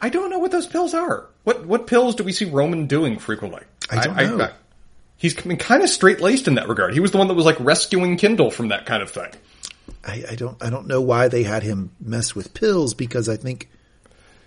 I 0.00 0.08
don't 0.08 0.30
know 0.30 0.38
what 0.38 0.50
those 0.50 0.66
pills 0.66 0.94
are. 0.94 1.26
What 1.44 1.66
what 1.66 1.86
pills 1.86 2.14
do 2.14 2.24
we 2.24 2.32
see 2.32 2.44
Roman 2.44 2.86
doing 2.86 3.18
frequently? 3.18 3.62
I 3.90 4.04
don't 4.24 4.38
know. 4.38 4.50
he's 5.16 5.34
been 5.34 5.56
kind 5.56 5.82
of 5.82 5.88
straight 5.88 6.20
laced 6.20 6.48
in 6.48 6.54
that 6.54 6.68
regard. 6.68 6.94
He 6.94 7.00
was 7.00 7.10
the 7.10 7.18
one 7.18 7.28
that 7.28 7.34
was 7.34 7.44
like 7.44 7.58
rescuing 7.60 8.16
Kendall 8.16 8.50
from 8.50 8.68
that 8.68 8.86
kind 8.86 9.02
of 9.02 9.10
thing. 9.10 9.30
I, 10.06 10.24
I 10.30 10.34
don't, 10.36 10.62
I 10.62 10.70
don't 10.70 10.86
know 10.86 11.00
why 11.00 11.28
they 11.28 11.42
had 11.42 11.62
him 11.62 11.90
mess 12.00 12.34
with 12.34 12.54
pills 12.54 12.94
because 12.94 13.28
I 13.28 13.36
think 13.36 13.68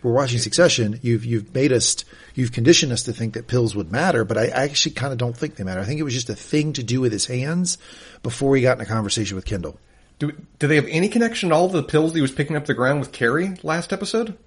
we're 0.01 0.13
watching 0.13 0.39
Succession. 0.39 0.99
You've, 1.01 1.25
you've 1.25 1.53
made 1.53 1.71
us, 1.71 2.03
you've 2.33 2.51
conditioned 2.51 2.91
us 2.91 3.03
to 3.03 3.13
think 3.13 3.33
that 3.33 3.47
pills 3.47 3.75
would 3.75 3.91
matter, 3.91 4.23
but 4.25 4.37
I, 4.37 4.45
I 4.45 4.63
actually 4.63 4.93
kind 4.93 5.11
of 5.11 5.19
don't 5.19 5.35
think 5.35 5.55
they 5.55 5.63
matter. 5.63 5.81
I 5.81 5.83
think 5.85 5.99
it 5.99 6.03
was 6.03 6.13
just 6.13 6.29
a 6.29 6.35
thing 6.35 6.73
to 6.73 6.83
do 6.83 7.01
with 7.01 7.11
his 7.11 7.25
hands 7.27 7.77
before 8.23 8.55
he 8.55 8.61
got 8.61 8.77
in 8.77 8.81
a 8.81 8.85
conversation 8.85 9.35
with 9.35 9.45
Kendall. 9.45 9.77
Do 10.19 10.31
do 10.59 10.67
they 10.67 10.75
have 10.75 10.87
any 10.87 11.09
connection 11.09 11.49
to 11.49 11.55
all 11.55 11.67
the 11.67 11.83
pills 11.83 12.13
that 12.13 12.17
he 12.17 12.21
was 12.21 12.31
picking 12.31 12.55
up 12.55 12.65
the 12.65 12.73
ground 12.73 12.99
with 12.99 13.11
Kerry 13.11 13.55
last 13.63 13.91
episode? 13.91 14.37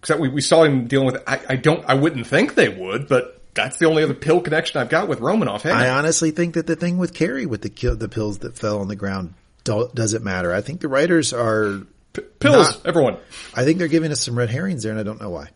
Because 0.00 0.20
we 0.20 0.28
we 0.28 0.40
saw 0.40 0.62
him 0.64 0.86
dealing 0.86 1.06
with. 1.06 1.22
I, 1.26 1.40
I 1.50 1.56
don't. 1.56 1.84
I 1.88 1.94
wouldn't 1.94 2.26
think 2.26 2.54
they 2.54 2.68
would, 2.68 3.08
but 3.08 3.40
that's 3.54 3.78
the 3.78 3.86
only 3.86 4.02
other 4.02 4.14
pill 4.14 4.40
connection 4.40 4.80
I've 4.80 4.88
got 4.90 5.08
with 5.08 5.20
Roman 5.20 5.48
offhand. 5.48 5.78
I 5.78 5.88
honestly 5.90 6.30
think 6.30 6.54
that 6.54 6.66
the 6.66 6.76
thing 6.76 6.98
with 6.98 7.14
Kerry 7.14 7.46
with 7.46 7.62
the 7.62 7.94
the 7.94 8.08
pills 8.08 8.38
that 8.38 8.56
fell 8.58 8.80
on 8.80 8.88
the 8.88 8.96
ground 8.96 9.34
do, 9.64 9.88
doesn't 9.94 10.22
matter. 10.22 10.52
I 10.52 10.60
think 10.60 10.80
the 10.80 10.88
writers 10.88 11.32
are, 11.32 11.80
P- 12.12 12.22
pills, 12.38 12.76
not- 12.76 12.86
everyone. 12.86 13.16
I 13.54 13.64
think 13.64 13.78
they're 13.78 13.88
giving 13.88 14.12
us 14.12 14.20
some 14.20 14.36
red 14.38 14.50
herrings 14.50 14.82
there 14.82 14.92
and 14.92 15.00
I 15.00 15.04
don't 15.04 15.20
know 15.20 15.30
why. 15.30 15.48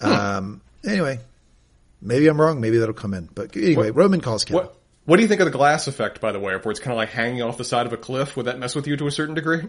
Um, 0.00 0.60
anyway, 0.84 1.20
maybe 2.00 2.26
I'm 2.26 2.40
wrong. 2.40 2.60
Maybe 2.60 2.78
that'll 2.78 2.94
come 2.94 3.14
in. 3.14 3.28
But 3.32 3.56
anyway, 3.56 3.88
What- 3.90 3.96
Roman 3.96 4.20
calls 4.20 4.44
Kendall. 4.44 4.64
What 4.66 4.76
What 5.04 5.16
do 5.16 5.22
you 5.22 5.28
think 5.28 5.40
of 5.40 5.46
the 5.46 5.56
glass 5.56 5.86
effect, 5.86 6.20
by 6.20 6.32
the 6.32 6.38
way, 6.40 6.54
where 6.56 6.70
it's 6.70 6.80
kind 6.80 6.92
of 6.92 6.96
like 6.98 7.10
hanging 7.10 7.42
off 7.42 7.56
the 7.56 7.64
side 7.64 7.86
of 7.86 7.92
a 7.92 7.96
cliff? 7.96 8.36
Would 8.36 8.46
that 8.46 8.58
mess 8.58 8.74
with 8.74 8.86
you 8.86 8.96
to 8.96 9.06
a 9.06 9.10
certain 9.10 9.34
degree? 9.34 9.62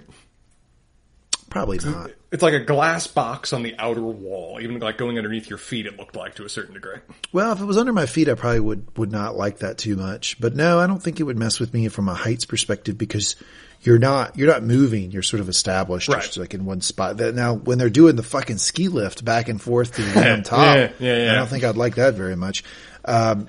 Probably 1.53 1.77
not. 1.77 2.09
It's 2.31 2.41
like 2.41 2.55
a 2.55 2.59
glass 2.59 3.05
box 3.05 3.53
on 3.53 3.61
the 3.61 3.75
outer 3.77 4.01
wall, 4.01 4.59
even 4.59 4.79
like 4.79 4.97
going 4.97 5.17
underneath 5.19 5.47
your 5.49 5.59
feet. 5.59 5.85
It 5.85 5.97
looked 5.99 6.15
like 6.15 6.33
to 6.35 6.45
a 6.45 6.49
certain 6.49 6.73
degree. 6.73 6.97
Well, 7.31 7.51
if 7.53 7.61
it 7.61 7.65
was 7.65 7.77
under 7.77 7.93
my 7.93 8.07
feet, 8.07 8.27
I 8.27 8.33
probably 8.33 8.59
would, 8.61 8.97
would 8.97 9.11
not 9.11 9.37
like 9.37 9.59
that 9.59 9.77
too 9.77 9.95
much. 9.95 10.41
But 10.41 10.55
no, 10.55 10.79
I 10.79 10.87
don't 10.87 11.01
think 11.01 11.19
it 11.19 11.23
would 11.23 11.37
mess 11.37 11.59
with 11.59 11.71
me 11.75 11.87
from 11.89 12.09
a 12.09 12.15
heights 12.15 12.45
perspective 12.45 12.97
because 12.97 13.35
you're 13.83 13.99
not, 13.99 14.35
you're 14.35 14.47
not 14.47 14.63
moving. 14.63 15.11
You're 15.11 15.21
sort 15.21 15.41
of 15.41 15.47
established 15.49 16.09
Right. 16.09 16.23
just 16.23 16.37
like 16.37 16.55
in 16.55 16.65
one 16.65 16.81
spot. 16.81 17.17
Now 17.17 17.53
when 17.53 17.77
they're 17.77 17.91
doing 17.91 18.15
the 18.15 18.23
fucking 18.23 18.57
ski 18.57 18.87
lift 18.87 19.23
back 19.23 19.47
and 19.47 19.61
forth 19.61 19.93
to 19.97 20.01
the 20.01 20.19
one 20.31 20.41
top, 20.41 20.75
Yeah, 20.75 20.91
yeah, 20.99 21.25
yeah. 21.25 21.31
I 21.33 21.35
don't 21.35 21.47
think 21.47 21.63
I'd 21.63 21.77
like 21.77 21.95
that 21.95 22.15
very 22.15 22.35
much. 22.35 22.63
Um, 23.05 23.47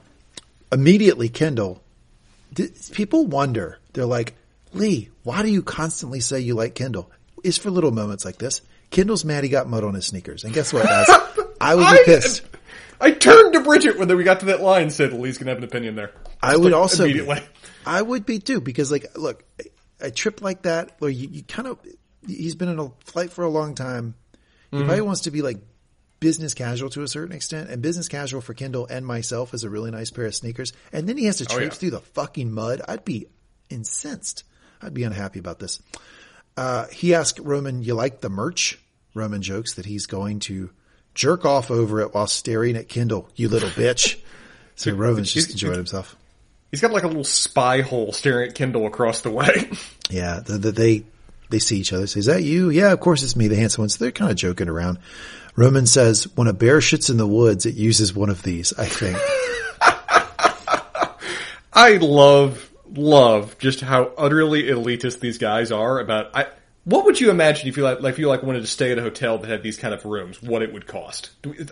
immediately 0.71 1.31
Kendall, 1.31 1.81
people 2.93 3.27
wonder, 3.27 3.79
they're 3.95 4.05
like, 4.05 4.35
Lee, 4.75 5.09
why 5.23 5.43
do 5.43 5.49
you 5.49 5.63
constantly 5.63 6.21
say 6.21 6.41
you 6.41 6.55
like 6.55 6.75
Kendall? 6.75 7.11
It's 7.45 7.59
for 7.59 7.71
little 7.71 7.91
moments 7.93 8.25
like 8.25 8.39
this. 8.39 8.63
Kendall's 8.91 9.25
mad 9.25 9.45
he 9.45 9.51
got 9.51 9.69
mud 9.69 9.85
on 9.85 9.95
his 9.95 10.07
sneakers. 10.07 10.45
And 10.45 10.53
guess 10.55 10.73
what, 10.73 10.85
guys? 10.85 11.07
I 11.61 11.75
would 11.75 11.91
be 11.91 12.05
pissed. 12.05 12.43
I 13.01 13.11
turned 13.13 13.53
to 13.55 13.61
Bridget 13.61 13.99
when 13.99 14.15
we 14.17 14.25
got 14.25 14.41
to 14.41 14.47
that 14.47 14.61
line 14.61 14.83
and 14.83 14.93
said, 14.93 15.13
Lee's 15.13 15.39
gonna 15.39 15.51
have 15.51 15.59
an 15.59 15.65
opinion 15.65 15.95
there. 15.95 16.13
I 16.43 16.57
would 16.57 16.73
like 16.73 16.81
also 16.81 17.05
be. 17.07 17.27
I 17.87 18.01
would 18.03 18.25
be 18.27 18.39
too 18.39 18.61
because 18.61 18.91
like 18.91 19.07
look, 19.17 19.45
a, 20.01 20.07
a 20.07 20.11
trip 20.11 20.43
like 20.43 20.63
that 20.63 20.97
where 21.01 21.11
you, 21.11 21.29
you 21.31 21.43
kind 21.43 21.69
of 21.69 21.79
he's 22.27 22.55
been 22.55 22.69
in 22.69 22.79
a 22.79 22.91
flight 23.05 23.31
for 23.33 23.45
a 23.45 23.49
long 23.51 23.75
time. 23.75 24.15
He 24.71 24.77
Mm-hmm. 24.79 24.87
probably 24.87 25.03
wants 25.03 25.21
to 25.23 25.31
be 25.31 25.43
like 25.43 25.59
business 26.21 26.55
casual 26.55 26.89
to 26.91 27.03
a 27.03 27.09
certain 27.09 27.35
extent, 27.37 27.69
and 27.71 27.83
business 27.83 28.09
casual 28.09 28.41
for 28.41 28.55
Kendall 28.55 28.87
and 28.89 29.05
myself 29.07 29.53
is 29.55 29.63
a 29.65 29.71
really 29.71 29.91
nice 29.91 30.11
pair 30.11 30.25
of 30.27 30.35
sneakers. 30.35 30.73
And 30.93 31.09
then 31.09 31.17
he 31.19 31.27
has 31.27 31.37
to 31.39 31.45
Oh, 31.49 31.53
yeah. 31.53 31.59
traipse 31.59 31.79
through 31.79 31.91
the 31.91 32.01
fucking 32.01 32.51
mud. 32.51 32.81
I'd 32.89 33.05
be 33.05 33.27
incensed. 33.71 34.45
I'd 34.81 34.95
be 34.95 35.05
unhappy 35.05 35.39
about 35.39 35.59
this. 35.59 35.81
Uh, 36.57 36.87
he 36.89 37.15
asked 37.15 37.39
Roman, 37.39 37.83
"You 37.83 37.95
like 37.95 38.21
the 38.21 38.31
merch?" 38.31 38.79
Roman 39.15 39.43
jokes 39.43 39.75
that 39.75 39.87
he's 39.87 40.07
going 40.07 40.41
to 40.41 40.71
jerk 41.15 41.45
off 41.45 41.71
over 41.71 42.01
it 42.01 42.13
while 42.15 42.27
staring 42.27 42.77
at 42.77 42.89
Kendall. 42.89 43.29
You 43.37 43.49
little 43.49 43.71
bitch. 43.71 44.21
So 44.77 44.93
Roman's 44.93 45.33
just 45.33 45.53
enjoying 45.53 45.77
himself. 45.77 46.17
He's 46.73 46.81
got 46.81 46.91
like 46.91 47.05
a 47.05 47.07
little 47.07 47.23
spy 47.23 47.83
hole 47.83 48.11
staring 48.11 48.49
at 48.49 48.57
Kendall 48.57 48.89
across 48.89 49.21
the 49.21 49.31
way. 49.31 49.71
Yeah, 50.11 50.41
the, 50.41 50.59
the, 50.59 50.73
they 50.73 51.05
they 51.49 51.61
see 51.61 51.79
each 51.79 51.93
other. 51.93 52.09
Say, 52.09 52.19
"Is 52.19 52.27
that 52.27 52.43
you?" 52.43 52.71
Yeah, 52.71 52.93
of 52.93 52.99
course 52.99 53.23
it's 53.23 53.37
me, 53.37 53.47
the 53.47 53.55
handsome 53.55 53.83
one. 53.83 53.89
So 53.89 54.05
they're 54.05 54.11
kind 54.11 54.33
of 54.33 54.37
joking 54.37 54.69
around. 54.69 54.99
Roman 55.55 55.87
says, 55.87 56.25
"When 56.37 56.49
a 56.49 56.53
bear 56.53 56.81
shits 56.81 57.09
in 57.09 57.17
the 57.17 57.27
woods, 57.27 57.65
it 57.67 57.77
uses 57.77 58.13
one 58.15 58.29
of 58.31 58.43
these." 58.43 58.73
I 58.77 58.87
think. 58.87 59.17
I 61.73 61.97
love, 61.99 62.71
love 62.97 63.59
just 63.59 63.81
how 63.81 64.13
utterly 64.17 64.65
elitist 64.65 65.21
these 65.21 65.39
guys 65.39 65.73
are 65.73 65.99
about, 65.99 66.37
I, 66.37 66.47
what 66.85 67.07
would 67.07 67.21
you 67.21 67.31
imagine 67.31 67.69
if 67.69 67.77
you 67.77 67.83
like, 67.83 68.01
like, 68.01 68.13
if 68.13 68.19
you 68.19 68.29
like 68.29 68.43
wanted 68.43 68.61
to 68.61 68.67
stay 68.67 68.93
at 68.93 68.99
a 68.99 69.03
hotel 69.03 69.39
that 69.39 69.49
had 69.49 69.63
these 69.63 69.79
kind 69.79 69.95
of 69.95 70.05
rooms, 70.05 70.43
what 70.43 70.63
it 70.63 70.73
would 70.73 70.87
cost? 70.87 71.31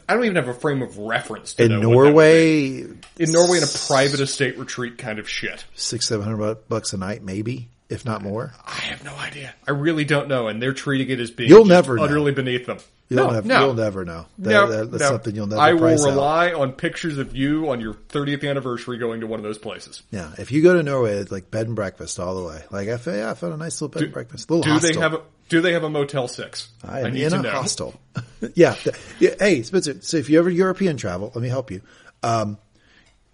I 0.09 0.15
don't 0.15 0.25
even 0.25 0.37
have 0.37 0.49
a 0.49 0.55
frame 0.55 0.81
of 0.81 0.97
reference 0.99 1.55
to 1.55 1.65
In 1.65 1.71
know 1.71 1.77
what 1.77 1.83
that 1.83 1.97
would 1.97 2.05
Norway, 2.05 2.81
in 2.81 3.33
Norway 3.33 3.59
in 3.59 3.65
a 3.65 3.87
private 3.87 4.21
estate 4.21 4.59
retreat 4.59 4.99
kind 4.99 5.19
of 5.19 5.29
shit. 5.29 5.65
six 5.75 6.09
seven 6.09 6.25
hundred 6.25 6.69
bucks 6.69 6.93
a 6.95 6.97
night, 6.97 7.23
maybe 7.23 7.69
if 7.93 8.05
not 8.05 8.23
more. 8.23 8.53
I 8.67 8.73
have 8.73 9.05
no 9.05 9.15
idea. 9.15 9.55
I 9.67 9.71
really 9.73 10.05
don't 10.05 10.29
know, 10.29 10.49
and 10.49 10.61
they're 10.63 10.73
treating 10.73 11.11
it 11.11 11.21
as 11.21 11.31
being 11.31 11.49
You'll 11.51 11.65
never 11.65 11.97
know. 11.97 12.05
utterly 12.05 12.33
beneath 12.33 12.67
them. 12.67 12.79
You'll, 13.09 13.27
no, 13.27 13.31
never, 13.33 13.47
no. 13.49 13.65
you'll 13.67 13.75
never 13.75 14.05
know. 14.07 14.25
That, 14.39 14.51
No, 14.51 14.67
that- 14.71 14.91
that's 14.91 15.03
no. 15.03 15.09
something 15.11 15.35
you'll 15.35 15.47
never. 15.47 15.61
I 15.61 15.75
will 15.75 15.81
price 15.81 16.03
out. 16.03 16.11
rely 16.11 16.53
on 16.55 16.73
pictures 16.73 17.19
of 17.19 17.37
you 17.37 17.69
on 17.71 17.79
your 17.81 17.93
30th 17.95 18.49
anniversary 18.49 18.97
going 18.97 19.21
to 19.21 19.27
one 19.27 19.39
of 19.39 19.45
those 19.45 19.59
places. 19.59 20.03
Yeah, 20.11 20.33
if 20.39 20.51
you 20.51 20.63
go 20.63 20.73
to 20.75 20.83
Norway, 20.83 21.17
it's 21.19 21.31
like 21.31 21.51
bed 21.51 21.67
and 21.67 21.77
breakfast 21.77 22.19
all 22.19 22.35
the 22.43 22.49
way. 22.49 22.63
Like 22.71 22.89
I, 22.89 22.99
yeah, 23.15 23.31
I 23.31 23.35
found 23.35 23.53
a 23.53 23.57
nice 23.59 23.81
little 23.83 23.93
bed 23.93 24.05
and 24.05 24.13
breakfast. 24.15 24.49
A 24.49 24.55
little 24.55 24.63
Do 24.65 24.71
hostel. 24.71 24.93
they 24.95 24.99
have 25.01 25.13
a 25.15 25.21
Do 25.51 25.61
they 25.61 25.75
have 25.75 25.85
a 25.85 25.91
Motel 25.91 26.27
Six? 26.27 26.71
I 26.83 27.01
am 27.01 27.13
need 27.13 27.29
to 27.29 27.39
a 27.41 27.43
know. 27.43 27.51
hostel. 27.51 28.01
yeah, 28.55 28.77
yeah. 29.21 29.35
Hey, 29.39 29.63
Spencer. 29.63 30.01
So 30.01 30.17
if 30.17 30.31
you 30.31 30.39
ever 30.39 30.49
European 30.49 30.97
travel, 30.97 31.31
let 31.35 31.43
me 31.43 31.49
help 31.51 31.71
you. 31.71 31.83
Um, 32.23 32.57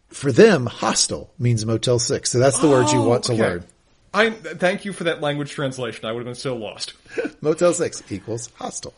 for 0.09 0.33
them, 0.33 0.67
hostel 0.67 1.33
means 1.39 1.65
Motel 1.65 2.01
Six. 2.01 2.31
So 2.33 2.41
that's 2.41 2.59
the 2.59 2.69
word 2.69 2.89
you 2.91 2.99
Oh, 2.99 3.09
want 3.09 3.25
to 3.25 3.33
okay. 3.35 3.43
learn. 3.43 3.65
I 4.13 4.31
thank 4.31 4.85
you 4.85 4.93
for 4.93 5.05
that 5.05 5.21
language 5.21 5.51
translation. 5.51 6.07
I 6.07 6.13
would 6.13 6.21
have 6.21 6.27
been 6.27 6.35
so 6.35 6.57
lost. 6.57 6.95
Motel 7.41 7.73
Six 7.73 8.03
equals 8.11 8.51
hostel. 8.57 8.95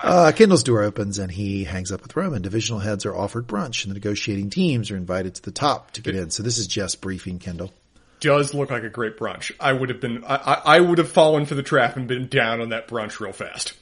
Uh, 0.00 0.32
Kendall's 0.34 0.62
door 0.62 0.82
opens 0.82 1.18
and 1.18 1.30
he 1.30 1.64
hangs 1.64 1.90
up 1.90 2.02
with 2.02 2.14
Roman. 2.14 2.42
Divisional 2.42 2.80
heads 2.80 3.04
are 3.06 3.16
offered 3.16 3.46
brunch, 3.46 3.84
and 3.84 3.90
the 3.90 3.94
negotiating 3.94 4.50
teams 4.50 4.90
are 4.90 4.96
invited 4.96 5.34
to 5.36 5.42
the 5.42 5.50
top 5.50 5.90
to 5.92 6.02
get 6.02 6.14
in. 6.14 6.30
So 6.30 6.42
this 6.42 6.58
is 6.58 6.66
just 6.66 7.00
briefing 7.00 7.38
Kendall. 7.38 7.72
Does 8.20 8.54
look 8.54 8.70
like 8.70 8.84
a 8.84 8.88
great 8.88 9.18
brunch. 9.18 9.52
I 9.58 9.72
would 9.72 9.88
have 9.88 10.00
been. 10.00 10.24
I, 10.24 10.36
I, 10.36 10.76
I 10.76 10.80
would 10.80 10.98
have 10.98 11.10
fallen 11.10 11.44
for 11.44 11.56
the 11.56 11.62
trap 11.62 11.96
and 11.96 12.06
been 12.06 12.28
down 12.28 12.60
on 12.60 12.70
that 12.70 12.88
brunch 12.88 13.20
real 13.20 13.32
fast. 13.32 13.74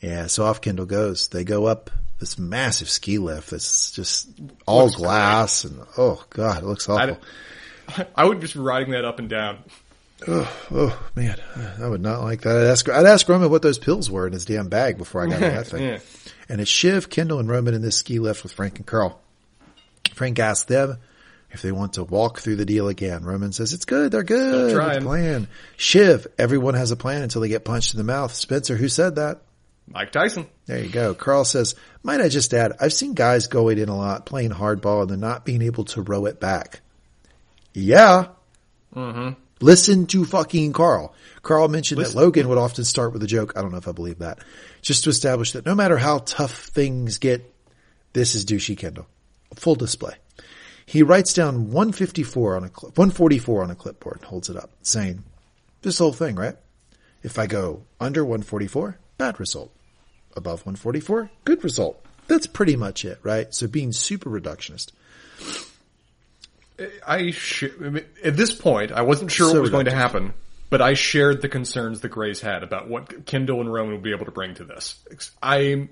Yeah, 0.00 0.26
so 0.26 0.44
off 0.44 0.60
Kendall 0.60 0.86
goes. 0.86 1.28
They 1.28 1.44
go 1.44 1.66
up 1.66 1.90
this 2.18 2.38
massive 2.38 2.88
ski 2.88 3.18
lift 3.18 3.50
that's 3.50 3.90
just 3.90 4.28
all 4.64 4.84
Looks 4.84 4.96
glass 4.96 5.64
and 5.64 5.80
oh 5.98 6.24
god, 6.30 6.62
it 6.62 6.66
looks 6.66 6.88
awful. 6.88 7.18
I 8.16 8.24
would 8.24 8.40
just 8.40 8.54
be 8.54 8.60
riding 8.60 8.92
that 8.92 9.04
up 9.04 9.18
and 9.18 9.28
down. 9.28 9.58
Oh 10.26 11.10
man, 11.16 11.36
I 11.80 11.88
would 11.88 12.00
not 12.00 12.20
like 12.22 12.42
that. 12.42 12.56
I'd 12.56 12.70
ask, 12.70 12.88
I'd 12.88 13.06
ask 13.06 13.28
Roman 13.28 13.50
what 13.50 13.62
those 13.62 13.78
pills 13.78 14.08
were 14.10 14.26
in 14.26 14.32
his 14.32 14.44
damn 14.44 14.68
bag 14.68 14.96
before 14.98 15.22
I 15.24 15.26
got 15.28 15.40
that 15.40 15.66
thing. 15.66 15.82
Yeah. 15.84 15.98
And 16.48 16.60
it's 16.60 16.70
Shiv, 16.70 17.10
Kendall, 17.10 17.40
and 17.40 17.48
Roman 17.48 17.74
in 17.74 17.82
this 17.82 17.96
ski 17.96 18.18
lift 18.18 18.42
with 18.42 18.52
Frank 18.52 18.78
and 18.78 18.86
Carl. 18.86 19.20
Frank 20.14 20.38
asks 20.38 20.66
them 20.66 20.98
if 21.50 21.62
they 21.62 21.72
want 21.72 21.94
to 21.94 22.04
walk 22.04 22.38
through 22.38 22.56
the 22.56 22.64
deal 22.64 22.88
again. 22.88 23.24
Roman 23.24 23.52
says 23.52 23.72
it's 23.72 23.84
good, 23.84 24.12
they're 24.12 24.22
good. 24.22 24.70
Still 24.70 24.78
trying. 24.80 25.00
the 25.00 25.06
plan. 25.06 25.48
Shiv, 25.76 26.26
everyone 26.38 26.74
has 26.74 26.90
a 26.92 26.96
plan 26.96 27.22
until 27.22 27.40
they 27.40 27.48
get 27.48 27.64
punched 27.64 27.94
in 27.94 27.98
the 27.98 28.04
mouth. 28.04 28.32
Spencer, 28.34 28.76
who 28.76 28.88
said 28.88 29.16
that? 29.16 29.42
Mike 29.88 30.12
Tyson. 30.12 30.46
There 30.66 30.78
you 30.82 30.88
go. 30.90 31.14
Carl 31.14 31.44
says, 31.44 31.74
might 32.04 32.20
I 32.20 32.28
just 32.28 32.54
add, 32.54 32.72
I've 32.80 32.92
seen 32.92 33.14
guys 33.14 33.48
going 33.48 33.78
in 33.78 33.88
a 33.88 33.96
lot, 33.96 34.26
playing 34.26 34.50
hardball, 34.50 35.02
and 35.02 35.10
then 35.10 35.20
not 35.20 35.44
being 35.44 35.62
able 35.62 35.84
to 35.86 36.02
row 36.02 36.26
it 36.26 36.38
back. 36.38 36.80
Yeah. 37.74 38.28
Mm-hmm. 38.94 39.30
Listen 39.60 40.06
to 40.08 40.24
fucking 40.24 40.72
Carl. 40.72 41.14
Carl 41.42 41.68
mentioned 41.68 41.98
Listen- 41.98 42.16
that 42.16 42.20
Logan 42.20 42.48
would 42.48 42.58
often 42.58 42.84
start 42.84 43.12
with 43.12 43.22
a 43.22 43.26
joke. 43.26 43.52
I 43.56 43.62
don't 43.62 43.70
know 43.70 43.78
if 43.78 43.88
I 43.88 43.92
believe 43.92 44.18
that. 44.18 44.40
Just 44.80 45.04
to 45.04 45.10
establish 45.10 45.52
that 45.52 45.64
no 45.64 45.74
matter 45.74 45.96
how 45.96 46.18
tough 46.18 46.52
things 46.52 47.18
get, 47.18 47.42
this 48.12 48.34
is 48.34 48.44
douchey 48.44 48.76
Kendall. 48.76 49.06
Full 49.54 49.76
display. 49.76 50.14
He 50.84 51.02
writes 51.02 51.32
down 51.32 51.70
154 51.70 52.56
on 52.56 52.64
a 52.64 52.68
clip, 52.68 52.98
144 52.98 53.62
on 53.62 53.70
a 53.70 53.74
clipboard 53.74 54.16
and 54.16 54.24
holds 54.24 54.50
it 54.50 54.56
up, 54.56 54.70
saying, 54.82 55.22
this 55.82 55.98
whole 55.98 56.12
thing, 56.12 56.34
right? 56.36 56.56
If 57.22 57.38
I 57.38 57.46
go 57.46 57.82
under 58.00 58.24
144, 58.24 58.98
bad 59.16 59.38
result. 59.38 59.72
Above 60.36 60.60
144, 60.66 61.30
good 61.44 61.62
result. 61.62 62.04
That's 62.26 62.46
pretty 62.46 62.74
much 62.76 63.04
it, 63.04 63.18
right? 63.22 63.52
So 63.54 63.68
being 63.68 63.92
super 63.92 64.28
reductionist. 64.28 64.90
I 67.06 67.30
sh- 67.30 67.64
at 68.24 68.36
this 68.36 68.52
point, 68.52 68.92
I 68.92 69.02
wasn't 69.02 69.30
sure 69.30 69.48
So 69.48 69.54
what 69.54 69.62
was 69.62 69.70
going 69.70 69.86
to 69.86 69.94
happen, 69.94 70.34
but 70.70 70.80
I 70.80 70.94
shared 70.94 71.42
the 71.42 71.48
concerns 71.48 72.00
the 72.00 72.08
Greys 72.08 72.40
had 72.40 72.62
about 72.62 72.88
what 72.88 73.26
Kendall 73.26 73.60
and 73.60 73.72
Roman 73.72 73.94
would 73.94 74.02
be 74.02 74.12
able 74.12 74.26
to 74.26 74.30
bring 74.30 74.54
to 74.54 74.64
this. 74.64 74.96
I 75.42 75.88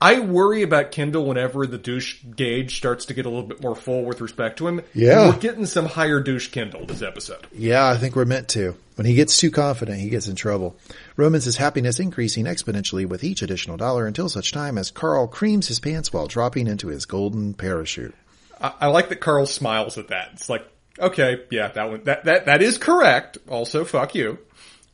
I 0.00 0.20
worry 0.20 0.62
about 0.62 0.90
Kendall 0.90 1.24
whenever 1.24 1.66
the 1.66 1.78
douche 1.78 2.22
gauge 2.22 2.76
starts 2.76 3.06
to 3.06 3.14
get 3.14 3.24
a 3.24 3.30
little 3.30 3.46
bit 3.46 3.62
more 3.62 3.74
full 3.74 4.04
with 4.04 4.20
respect 4.20 4.58
to 4.58 4.68
him. 4.68 4.82
Yeah. 4.92 5.22
And 5.22 5.34
we're 5.34 5.40
getting 5.40 5.64
some 5.64 5.86
higher 5.86 6.20
douche 6.20 6.48
Kendall 6.48 6.84
this 6.84 7.00
episode. 7.00 7.46
Yeah, 7.52 7.88
I 7.88 7.96
think 7.96 8.14
we're 8.14 8.26
meant 8.26 8.48
to. 8.48 8.76
When 8.96 9.06
he 9.06 9.14
gets 9.14 9.38
too 9.38 9.50
confident, 9.50 10.00
he 10.00 10.10
gets 10.10 10.28
in 10.28 10.36
trouble. 10.36 10.76
Roman 11.16 11.40
says 11.40 11.56
happiness 11.56 11.98
increasing 11.98 12.44
exponentially 12.44 13.06
with 13.06 13.24
each 13.24 13.40
additional 13.40 13.78
dollar 13.78 14.06
until 14.06 14.28
such 14.28 14.52
time 14.52 14.76
as 14.76 14.90
Carl 14.90 15.26
creams 15.28 15.68
his 15.68 15.80
pants 15.80 16.12
while 16.12 16.26
dropping 16.26 16.66
into 16.66 16.88
his 16.88 17.06
golden 17.06 17.54
parachute. 17.54 18.14
I, 18.60 18.72
I 18.82 18.86
like 18.88 19.08
that 19.10 19.20
Carl 19.20 19.46
smiles 19.46 19.98
at 19.98 20.08
that. 20.08 20.30
It's 20.34 20.48
like, 20.48 20.66
okay, 20.98 21.44
yeah, 21.50 21.68
that 21.68 21.90
one, 21.90 22.04
that 22.04 22.24
that 22.24 22.46
that 22.46 22.62
is 22.62 22.78
correct. 22.78 23.38
Also, 23.48 23.84
fuck 23.84 24.14
you. 24.14 24.38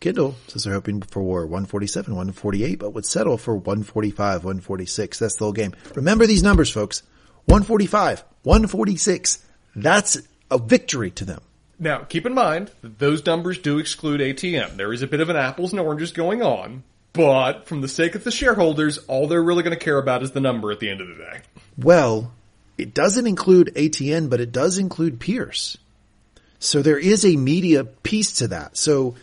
Kendall 0.01 0.35
says 0.49 0.65
they're 0.65 0.75
hoping 0.75 1.01
for 1.01 1.47
147, 1.47 2.13
148, 2.13 2.79
but 2.81 2.93
would 2.93 3.07
settle 3.07 3.39
for 3.39 3.55
145, 3.55 4.45
146. 4.45 5.19
That's 5.19 5.37
the 5.37 5.45
whole 5.45 5.53
game. 5.53 5.75
Remember 5.95 6.27
these 6.27 6.43
numbers, 6.43 6.71
folks. 6.71 7.05
145, 7.45 8.25
146. 8.43 9.47
That's 9.77 10.19
a 10.51 10.59
victory 10.59 11.13
to 11.13 11.25
them. 11.25 11.41
Now, 11.79 11.99
keep 11.99 12.27
in 12.27 12.35
mind 12.35 12.73
that 12.83 12.99
those 12.99 13.25
numbers 13.25 13.59
do 13.59 13.79
exclude 13.79 14.21
ATN. 14.21 14.77
There 14.77 14.93
is 14.93 15.03
a 15.03 15.07
bit 15.07 15.21
of 15.21 15.29
an 15.29 15.37
apples 15.37 15.73
and 15.73 15.81
oranges 15.81 16.13
going 16.13 16.43
on, 16.43 16.83
but 17.13 17.67
from 17.67 17.81
the 17.81 17.89
sake 17.89 18.15
of 18.15 18.25
the 18.25 18.31
shareholders, 18.31 18.99
all 18.99 19.27
they're 19.29 19.43
really 19.43 19.63
going 19.63 19.77
to 19.77 19.85
care 19.85 19.99
about 19.99 20.23
is 20.23 20.33
the 20.33 20.41
number 20.41 20.71
at 20.73 20.81
the 20.81 20.91
end 20.91 21.01
of 21.01 21.09
the 21.09 21.15
day. 21.15 21.41
Well, 21.77 22.33
it 22.79 22.95
doesn't 22.95 23.27
include 23.27 23.73
ATN, 23.75 24.31
but 24.31 24.41
it 24.41 24.53
does 24.53 24.79
include 24.79 25.20
Pierce. 25.20 25.77
So 26.59 26.83
there 26.83 26.99
is 26.99 27.25
a 27.25 27.37
media 27.37 27.85
piece 27.85 28.33
to 28.39 28.49
that. 28.49 28.77
So 28.77 29.16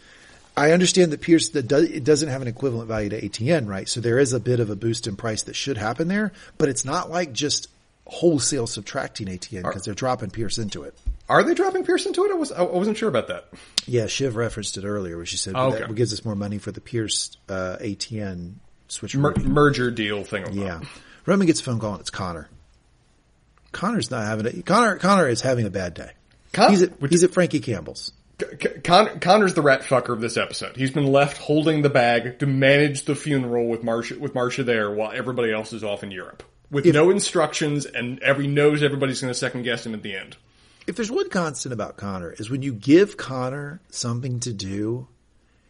I 0.57 0.71
understand 0.71 1.11
that 1.13 1.21
Pierce 1.21 1.49
that 1.49 1.67
does, 1.67 1.85
it 1.89 2.03
doesn't 2.03 2.27
have 2.29 2.41
an 2.41 2.47
equivalent 2.49 2.87
value 2.89 3.09
to 3.09 3.21
ATN, 3.21 3.67
right? 3.67 3.87
So 3.87 4.01
there 4.01 4.19
is 4.19 4.33
a 4.33 4.39
bit 4.39 4.59
of 4.59 4.69
a 4.69 4.75
boost 4.75 5.07
in 5.07 5.15
price 5.15 5.43
that 5.43 5.55
should 5.55 5.77
happen 5.77 6.07
there, 6.09 6.33
but 6.57 6.67
it's 6.69 6.83
not 6.83 7.09
like 7.09 7.31
just 7.33 7.69
wholesale 8.05 8.65
subtracting 8.67 9.27
ATN 9.27 9.63
because 9.63 9.85
they're 9.85 9.93
dropping 9.93 10.31
Pierce 10.31 10.57
into 10.57 10.83
it. 10.83 10.97
Are 11.29 11.43
they 11.43 11.53
dropping 11.53 11.85
Pierce 11.85 12.05
into 12.07 12.25
it? 12.25 12.31
I 12.31 12.33
was 12.35 12.51
I 12.51 12.63
wasn't 12.63 12.97
sure 12.97 13.07
about 13.07 13.27
that. 13.27 13.45
Yeah, 13.85 14.07
Shiv 14.07 14.35
referenced 14.35 14.77
it 14.77 14.83
earlier 14.83 15.15
where 15.15 15.27
she 15.27 15.37
said 15.37 15.53
Oh, 15.55 15.71
that 15.71 15.93
gives 15.95 16.11
us 16.11 16.25
more 16.25 16.35
money 16.35 16.57
for 16.57 16.71
the 16.71 16.81
Pierce 16.81 17.37
uh, 17.47 17.77
ATN 17.79 18.53
switch. 18.87 19.15
Mer- 19.15 19.35
merger 19.37 19.91
deal 19.91 20.23
thing. 20.23 20.51
yeah, 20.53 20.81
Roman 21.27 21.45
gets 21.45 21.61
a 21.61 21.63
phone 21.63 21.79
call 21.79 21.91
and 21.91 22.01
it's 22.01 22.09
Connor. 22.09 22.49
Connor's 23.71 24.09
not 24.11 24.25
having 24.25 24.45
it. 24.45 24.65
Connor 24.65 24.97
Connor 24.97 25.27
is 25.27 25.41
having 25.41 25.65
a 25.65 25.69
bad 25.69 25.93
day. 25.93 26.11
Con- 26.53 26.71
he's 26.71 26.81
at 26.81 26.99
which- 27.01 27.11
he's 27.11 27.23
at 27.23 27.31
Frankie 27.31 27.59
Campbell's. 27.59 28.11
Con- 28.83 29.19
Connor's 29.19 29.53
the 29.53 29.61
rat 29.61 29.81
fucker 29.81 30.13
of 30.13 30.21
this 30.21 30.37
episode. 30.37 30.77
He's 30.77 30.91
been 30.91 31.07
left 31.07 31.37
holding 31.37 31.81
the 31.81 31.89
bag 31.89 32.39
to 32.39 32.45
manage 32.47 33.03
the 33.03 33.13
funeral 33.15 33.67
with 33.67 33.83
Marcia 33.83 34.17
with 34.17 34.33
Marcia 34.33 34.63
there 34.63 34.89
while 34.91 35.11
everybody 35.11 35.51
else 35.51 35.73
is 35.73 35.83
off 35.83 36.03
in 36.03 36.11
Europe 36.11 36.43
with 36.71 36.85
If- 36.85 36.93
no 36.93 37.09
instructions 37.09 37.85
and 37.85 38.19
every 38.19 38.47
knows 38.47 38.81
everybody's 38.81 39.19
going 39.21 39.31
to 39.33 39.37
second 39.37 39.63
guess 39.63 39.85
him 39.85 39.93
at 39.93 40.03
the 40.03 40.15
end. 40.15 40.37
If 40.87 40.95
there's 40.95 41.11
one 41.11 41.29
constant 41.29 41.73
about 41.73 41.97
Connor 41.97 42.31
is 42.31 42.49
when 42.49 42.61
you 42.63 42.73
give 42.73 43.17
Connor 43.17 43.81
something 43.89 44.39
to 44.39 44.53
do, 44.53 45.07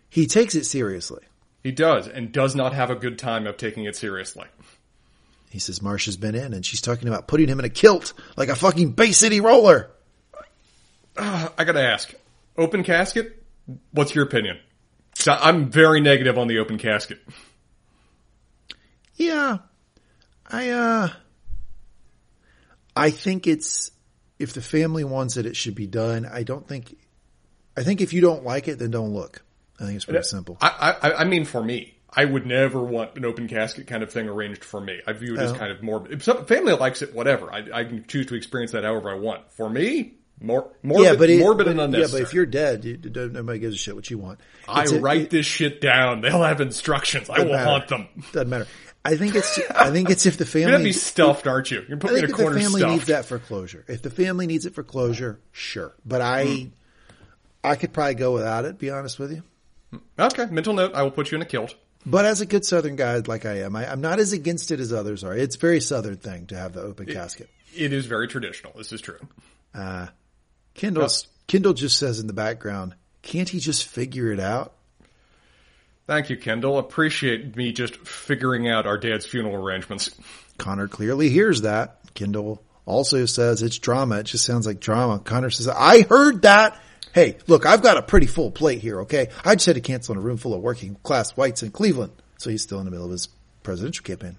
he 0.10 0.28
takes 0.28 0.56
it 0.56 0.66
seriously. 0.66 1.24
He 1.64 1.72
does 1.72 2.08
and 2.08 2.32
does 2.32 2.56
not 2.56 2.74
have 2.74 2.90
a 2.90 2.96
good 2.96 3.20
time 3.20 3.46
of 3.46 3.58
taking 3.58 3.84
it 3.84 3.96
seriously. 3.96 4.46
He 5.50 5.60
says 5.60 5.82
Marcia's 5.82 6.18
been 6.18 6.36
in 6.36 6.54
and 6.54 6.66
she's 6.66 6.82
talking 6.82 7.08
about 7.08 7.28
putting 7.28 7.48
him 7.48 7.60
in 7.60 7.66
a 7.66 7.70
kilt 7.70 8.14
like 8.38 8.50
a 8.50 8.56
fucking 8.56 8.92
Bay 8.92 9.12
City 9.12 9.42
roller. 9.42 9.90
I 11.18 11.50
got 11.58 11.74
to 11.74 11.82
ask, 11.82 12.14
open 12.58 12.84
casket. 12.84 13.44
What's 13.92 14.16
your 14.16 14.24
opinion? 14.24 14.60
I'm 15.28 15.70
very 15.70 16.02
negative 16.02 16.38
on 16.38 16.48
the 16.48 16.60
open 16.60 16.78
casket. 16.78 17.20
Yeah. 19.16 19.58
I 20.48 20.70
uh 20.70 21.10
I 22.96 23.10
think 23.12 23.48
it's 23.48 23.92
if 24.40 24.54
the 24.54 24.62
family 24.62 25.04
wants 25.04 25.38
it 25.38 25.46
it 25.46 25.56
should 25.56 25.76
be 25.76 25.88
done. 25.88 26.26
I 26.26 26.44
don't 26.44 26.68
think 26.68 26.96
I 27.76 27.84
think 27.84 28.02
if 28.02 28.14
you 28.14 28.22
don't 28.22 28.44
like 28.44 28.68
it 28.68 28.80
then 28.80 28.92
don't 28.92 29.14
look. 29.14 29.44
I 29.80 29.86
think 29.86 29.96
it's 29.96 30.06
pretty 30.06 30.24
simple. 30.24 30.58
I, 30.62 30.96
I, 31.02 31.14
I 31.14 31.24
mean, 31.24 31.46
for 31.46 31.64
me, 31.64 31.96
I 32.12 32.26
would 32.26 32.46
never 32.46 32.82
want 32.82 33.16
an 33.16 33.26
open 33.26 33.48
casket 33.48 33.86
kind 33.88 34.02
of 34.04 34.12
thing 34.12 34.28
arranged 34.28 34.64
for 34.64 34.82
me. 34.82 35.00
I 35.06 35.14
view 35.14 35.36
it 35.36 35.40
as 35.40 35.52
Oh. 35.52 35.56
kind 35.56 35.72
of 35.72 35.84
morbid. 35.84 36.12
If 36.14 36.24
some 36.24 36.46
family 36.46 36.74
likes 36.74 37.02
it, 37.02 37.14
whatever. 37.14 37.52
I, 37.54 37.66
I 37.74 37.84
can 37.84 38.06
choose 38.08 38.26
to 38.28 38.36
experience 38.36 38.72
that 38.72 38.84
however 38.84 39.12
I 39.12 39.14
want. 39.16 39.52
For 39.52 39.70
me, 39.70 40.16
more 40.42 40.72
morbid, 40.82 41.06
yeah, 41.06 41.16
but 41.16 41.30
it, 41.30 41.40
morbid 41.40 41.66
but- 41.68 41.78
and 41.80 41.94
yeah, 41.94 42.08
but 42.12 42.22
if 42.22 42.34
you're 42.34 42.46
dead, 42.48 42.84
you, 42.86 42.98
don't- 42.98 43.34
nobody 43.34 43.60
gives 43.60 43.76
a 43.76 43.78
shit 43.78 43.96
what 43.96 44.10
you 44.10 44.18
want. 44.18 44.40
I 44.68 44.84
It's 44.84 44.92
a- 44.94 45.00
write 45.00 45.22
it- 45.22 45.30
this 45.30 45.46
shit 45.46 45.82
down. 45.82 46.22
They'll 46.22 46.42
have 46.42 46.62
instructions. 46.62 47.30
I 47.30 47.40
will 47.44 47.52
matter. 47.52 47.64
haunt 47.70 47.88
them. 47.90 48.08
Doesn't 48.32 48.50
matter. 48.50 48.68
I 49.06 49.16
think 49.16 49.36
it's 49.36 49.58
I 49.70 49.92
think 49.92 50.10
it's 50.10 50.26
if 50.26 50.38
the 50.38 50.46
family 50.46 50.62
You're 50.68 50.72
gonna 50.74 50.84
be 50.84 50.92
stuffed, 50.92 51.48
aren't 51.48 51.72
you? 51.72 51.86
You're 51.88 51.98
I 51.98 52.02
putting 52.02 52.18
think 52.18 52.30
in 52.30 52.36
a 52.46 52.48
if 52.48 52.54
the 52.54 52.60
family 52.60 52.80
stuffed. 52.82 52.92
needs 52.94 53.06
that 53.08 53.26
for 53.26 53.40
closure. 53.40 53.86
If 53.88 54.02
the 54.02 54.10
family 54.10 54.46
needs 54.48 54.66
it 54.66 54.74
for 54.76 54.84
closure, 54.84 55.40
sure. 55.52 55.94
But 56.06 56.22
I 56.22 56.46
Hmm. 56.46 56.68
I 57.64 57.76
could 57.76 57.94
probably 57.94 58.16
go 58.16 58.34
without 58.34 58.66
it, 58.66 58.78
be 58.80 58.90
honest 58.90 59.20
with 59.20 59.32
you. 59.32 59.44
Okay, 60.18 60.46
mental 60.48 60.74
note. 60.74 60.94
I 60.96 61.04
will 61.04 61.12
put 61.12 61.32
you 61.32 61.36
in 61.38 61.42
a 61.42 61.46
kilt. 61.46 61.76
But 62.06 62.26
as 62.26 62.42
a 62.42 62.46
good 62.46 62.66
Southern 62.66 62.96
guy 62.96 63.18
like 63.18 63.46
I 63.46 63.60
am, 63.60 63.76
I, 63.76 63.92
I'm 63.92 64.02
not 64.02 64.20
as 64.20 64.34
against 64.34 64.72
it 64.72 64.80
as 64.80 64.94
others 64.94 65.24
are. 65.24 65.36
It's 65.36 65.56
a 65.56 65.60
very 65.60 65.82
Southern 65.82 66.18
thing 66.18 66.48
to 66.48 66.58
have 66.58 66.74
the 66.74 66.82
open 66.82 67.06
casket. 67.06 67.50
It 67.76 67.94
is 67.94 68.06
very 68.06 68.28
traditional. 68.28 68.74
This 68.76 68.92
is 68.94 69.02
true. 69.02 69.20
Uh, 69.76 70.08
Kendall's, 70.76 71.28
Kendall 71.48 71.74
just 71.74 71.98
says 71.98 72.20
in 72.20 72.28
the 72.28 72.34
background, 72.34 72.96
can't 73.22 73.50
he 73.50 73.60
just 73.60 73.86
figure 73.86 74.32
it 74.32 74.40
out? 74.40 74.74
Thank 76.08 76.30
you, 76.32 76.38
Kendall. 76.38 76.80
Appreciate 76.80 77.56
me 77.56 77.72
just 77.72 77.96
figuring 77.98 78.68
out 78.68 78.88
our 78.88 78.98
dad's 78.98 79.28
funeral 79.28 79.56
arrangements. 79.56 80.10
Connor 80.58 80.88
clearly 80.88 81.30
hears 81.30 81.62
that. 81.62 82.00
Kendall 82.16 82.64
also 82.86 83.26
says 83.26 83.62
it's 83.62 83.78
drama. 83.78 84.20
It 84.20 84.24
just 84.24 84.46
sounds 84.46 84.66
like 84.66 84.80
drama. 84.80 85.20
Connor 85.20 85.52
says, 85.52 85.68
I 85.68 86.02
heard 86.02 86.42
that. 86.42 86.82
Hey, 87.14 87.38
look, 87.48 87.66
I've 87.66 87.82
got 87.82 87.98
a 87.98 88.02
pretty 88.02 88.28
full 88.28 88.52
plate 88.52 88.82
here, 88.82 89.02
okay? 89.02 89.30
I 89.44 89.56
just 89.56 89.66
had 89.66 89.76
to 89.76 89.82
cancel 89.82 90.14
in 90.14 90.20
a 90.20 90.22
room 90.22 90.38
full 90.38 90.54
of 90.54 90.62
working 90.62 90.96
class 91.04 91.32
whites 91.32 91.64
in 91.64 91.72
Cleveland. 91.72 92.12
So 92.38 92.50
he's 92.50 92.62
still 92.62 92.80
in 92.80 92.86
the 92.86 92.92
middle 92.92 93.06
of 93.06 93.12
his 93.12 93.28
presidential 93.64 94.04
campaign. 94.04 94.38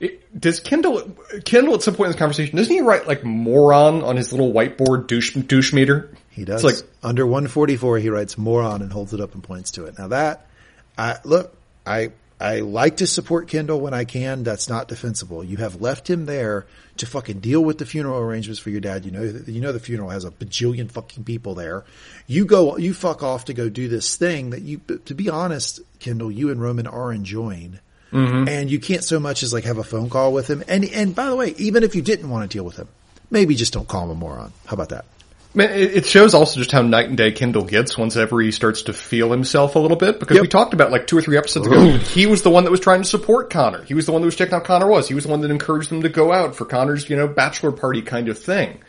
It, 0.00 0.40
does 0.40 0.58
Kendall 0.58 1.16
Kendall 1.44 1.74
at 1.74 1.82
some 1.82 1.94
point 1.94 2.06
in 2.06 2.12
this 2.12 2.18
conversation 2.18 2.56
doesn't 2.56 2.72
he 2.72 2.80
write 2.80 3.06
like 3.06 3.22
moron 3.22 4.02
on 4.02 4.16
his 4.16 4.32
little 4.32 4.52
whiteboard 4.52 5.06
douche 5.06 5.34
douche 5.34 5.72
meter? 5.72 6.10
He 6.30 6.44
does. 6.44 6.64
It's 6.64 6.82
like 6.82 6.90
Under 7.02 7.24
144, 7.24 7.98
he 7.98 8.10
writes 8.10 8.36
moron 8.36 8.82
and 8.82 8.92
holds 8.92 9.14
it 9.14 9.20
up 9.20 9.34
and 9.34 9.42
points 9.42 9.70
to 9.72 9.84
it. 9.84 9.96
Now 9.96 10.08
that, 10.08 10.46
I, 10.98 11.18
look, 11.24 11.56
I, 11.86 12.10
I 12.40 12.60
like 12.60 12.98
to 12.98 13.06
support 13.06 13.48
Kendall 13.48 13.80
when 13.80 13.94
I 13.94 14.04
can. 14.04 14.42
That's 14.42 14.68
not 14.68 14.88
defensible. 14.88 15.44
You 15.44 15.58
have 15.58 15.80
left 15.80 16.10
him 16.10 16.26
there 16.26 16.66
to 16.96 17.06
fucking 17.06 17.40
deal 17.40 17.62
with 17.64 17.78
the 17.78 17.86
funeral 17.86 18.18
arrangements 18.18 18.60
for 18.60 18.70
your 18.70 18.80
dad. 18.80 19.04
You 19.04 19.12
know, 19.12 19.22
you 19.22 19.60
know 19.60 19.72
the 19.72 19.80
funeral 19.80 20.10
has 20.10 20.24
a 20.24 20.30
bajillion 20.30 20.90
fucking 20.90 21.24
people 21.24 21.54
there. 21.54 21.84
You 22.26 22.44
go, 22.44 22.76
you 22.76 22.92
fuck 22.92 23.22
off 23.22 23.46
to 23.46 23.54
go 23.54 23.68
do 23.68 23.88
this 23.88 24.16
thing 24.16 24.50
that 24.50 24.62
you, 24.62 24.78
to 25.06 25.14
be 25.14 25.30
honest, 25.30 25.80
Kendall, 26.00 26.30
you 26.30 26.50
and 26.50 26.60
Roman 26.60 26.86
are 26.86 27.12
enjoying. 27.12 27.78
Mm-hmm. 28.12 28.48
And 28.48 28.70
you 28.70 28.78
can't 28.78 29.02
so 29.02 29.18
much 29.18 29.42
as 29.42 29.52
like 29.52 29.64
have 29.64 29.78
a 29.78 29.84
phone 29.84 30.08
call 30.08 30.32
with 30.32 30.48
him. 30.48 30.62
And, 30.68 30.84
and 30.84 31.14
by 31.14 31.26
the 31.26 31.36
way, 31.36 31.54
even 31.56 31.82
if 31.82 31.96
you 31.96 32.02
didn't 32.02 32.30
want 32.30 32.48
to 32.48 32.56
deal 32.56 32.64
with 32.64 32.76
him, 32.76 32.86
maybe 33.30 33.56
just 33.56 33.72
don't 33.72 33.88
call 33.88 34.04
him 34.04 34.10
a 34.10 34.14
moron. 34.14 34.52
How 34.66 34.74
about 34.74 34.90
that? 34.90 35.04
Man, 35.54 35.70
it, 35.70 35.94
it 35.98 36.06
shows 36.06 36.34
also 36.34 36.58
just 36.58 36.70
how 36.72 36.82
night 36.82 37.08
and 37.08 37.16
day 37.16 37.32
Kendall 37.32 37.64
gets 37.64 37.96
once 37.96 38.16
ever 38.16 38.40
he 38.40 38.50
starts 38.50 38.82
to 38.82 38.92
feel 38.92 39.30
himself 39.30 39.76
a 39.76 39.78
little 39.78 39.96
bit 39.96 40.20
because 40.20 40.34
Yep. 40.36 40.42
we 40.42 40.48
talked 40.48 40.74
about 40.74 40.90
like 40.90 41.06
two 41.06 41.16
or 41.16 41.22
three 41.22 41.36
episodes 41.38 41.66
ago. 41.66 41.90
he 41.98 42.26
was 42.26 42.42
the 42.42 42.50
one 42.50 42.64
that 42.64 42.70
was 42.70 42.80
trying 42.80 43.02
to 43.02 43.08
support 43.08 43.50
Connor. 43.50 43.82
He 43.84 43.94
was 43.94 44.06
the 44.06 44.12
one 44.12 44.20
that 44.22 44.26
was 44.26 44.36
checking 44.36 44.54
out 44.54 44.64
Connor 44.64 44.86
was. 44.88 45.08
He 45.08 45.14
was 45.14 45.24
the 45.24 45.30
one 45.30 45.40
that 45.42 45.50
encouraged 45.50 45.90
them 45.90 46.02
to 46.02 46.08
go 46.08 46.32
out 46.32 46.56
for 46.56 46.64
Connor's 46.64 47.08
you 47.08 47.16
know 47.16 47.28
bachelor 47.28 47.72
party 47.72 48.02
kind 48.02 48.28
of 48.28 48.38
thing. 48.38 48.80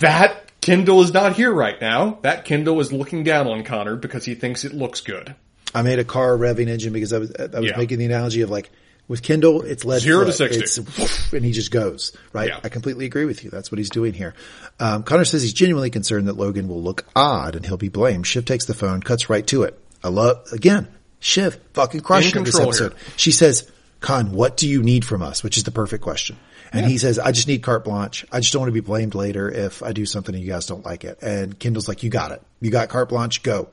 That 0.00 0.44
Kendall 0.60 1.02
is 1.02 1.12
not 1.12 1.34
here 1.34 1.52
right 1.52 1.80
now. 1.80 2.18
That 2.22 2.44
Kendall 2.44 2.80
is 2.80 2.92
looking 2.92 3.24
down 3.24 3.46
on 3.46 3.64
Connor 3.64 3.96
because 3.96 4.24
he 4.24 4.34
thinks 4.34 4.64
it 4.64 4.72
looks 4.72 5.00
good. 5.00 5.34
I 5.74 5.82
made 5.82 5.98
a 5.98 6.04
car 6.04 6.36
revving 6.36 6.68
engine 6.68 6.92
because 6.92 7.12
I 7.12 7.18
was 7.18 7.32
I 7.38 7.58
was 7.60 7.70
Yeah. 7.70 7.76
making 7.76 7.98
the 7.98 8.06
analogy 8.06 8.40
of 8.42 8.50
like 8.50 8.70
with 9.10 9.24
Kendall, 9.24 9.62
it's 9.62 9.84
led 9.84 10.02
Zero 10.02 10.24
to. 10.24 10.32
60. 10.32 10.60
It's 10.60 11.32
and 11.32 11.44
he 11.44 11.50
just 11.50 11.72
goes 11.72 12.16
right. 12.32 12.48
Yeah. 12.48 12.60
I 12.62 12.68
completely 12.68 13.06
agree 13.06 13.24
with 13.24 13.42
you. 13.42 13.50
That's 13.50 13.72
what 13.72 13.78
he's 13.78 13.90
doing 13.90 14.14
here. 14.14 14.34
Um, 14.78 15.02
Connor 15.02 15.24
says 15.24 15.42
he's 15.42 15.52
genuinely 15.52 15.90
concerned 15.90 16.28
that 16.28 16.34
Logan 16.36 16.68
will 16.68 16.80
look 16.80 17.04
odd 17.16 17.56
and 17.56 17.66
he'll 17.66 17.76
be 17.76 17.88
blamed. 17.88 18.28
Shiv 18.28 18.44
takes 18.44 18.66
the 18.66 18.72
phone, 18.72 19.02
cuts 19.02 19.28
right 19.28 19.44
to 19.48 19.64
it. 19.64 19.76
I 20.04 20.10
love 20.10 20.46
again. 20.52 20.86
Shiv 21.18 21.58
fucking 21.74 22.02
crushing 22.02 22.38
In 22.38 22.44
this 22.44 22.58
episode. 22.58 22.92
here. 22.92 23.00
She 23.16 23.32
says, 23.32 23.68
"Con, 23.98 24.30
what 24.30 24.56
do 24.56 24.68
you 24.68 24.80
need 24.80 25.04
from 25.04 25.22
us?" 25.22 25.42
Which 25.42 25.56
is 25.56 25.64
the 25.64 25.72
perfect 25.72 26.04
question. 26.04 26.36
And 26.72 26.86
he 26.86 26.96
says, 26.96 27.18
"I 27.18 27.32
just 27.32 27.48
need 27.48 27.64
carte 27.64 27.82
blanche. 27.82 28.24
I 28.30 28.38
just 28.38 28.52
don't 28.52 28.60
want 28.60 28.68
to 28.70 28.74
be 28.74 28.78
blamed 28.80 29.16
later 29.16 29.50
if 29.50 29.82
I 29.82 29.90
do 29.92 30.06
something 30.06 30.36
and 30.36 30.42
you 30.44 30.48
guys 30.48 30.66
don't 30.66 30.86
like 30.86 31.02
it." 31.02 31.18
And 31.20 31.58
Kendall's 31.58 31.88
like, 31.88 32.04
"You 32.04 32.10
got 32.10 32.30
it. 32.30 32.40
You 32.60 32.70
got 32.70 32.88
carte 32.88 33.08
blanche. 33.08 33.42
Go." 33.42 33.70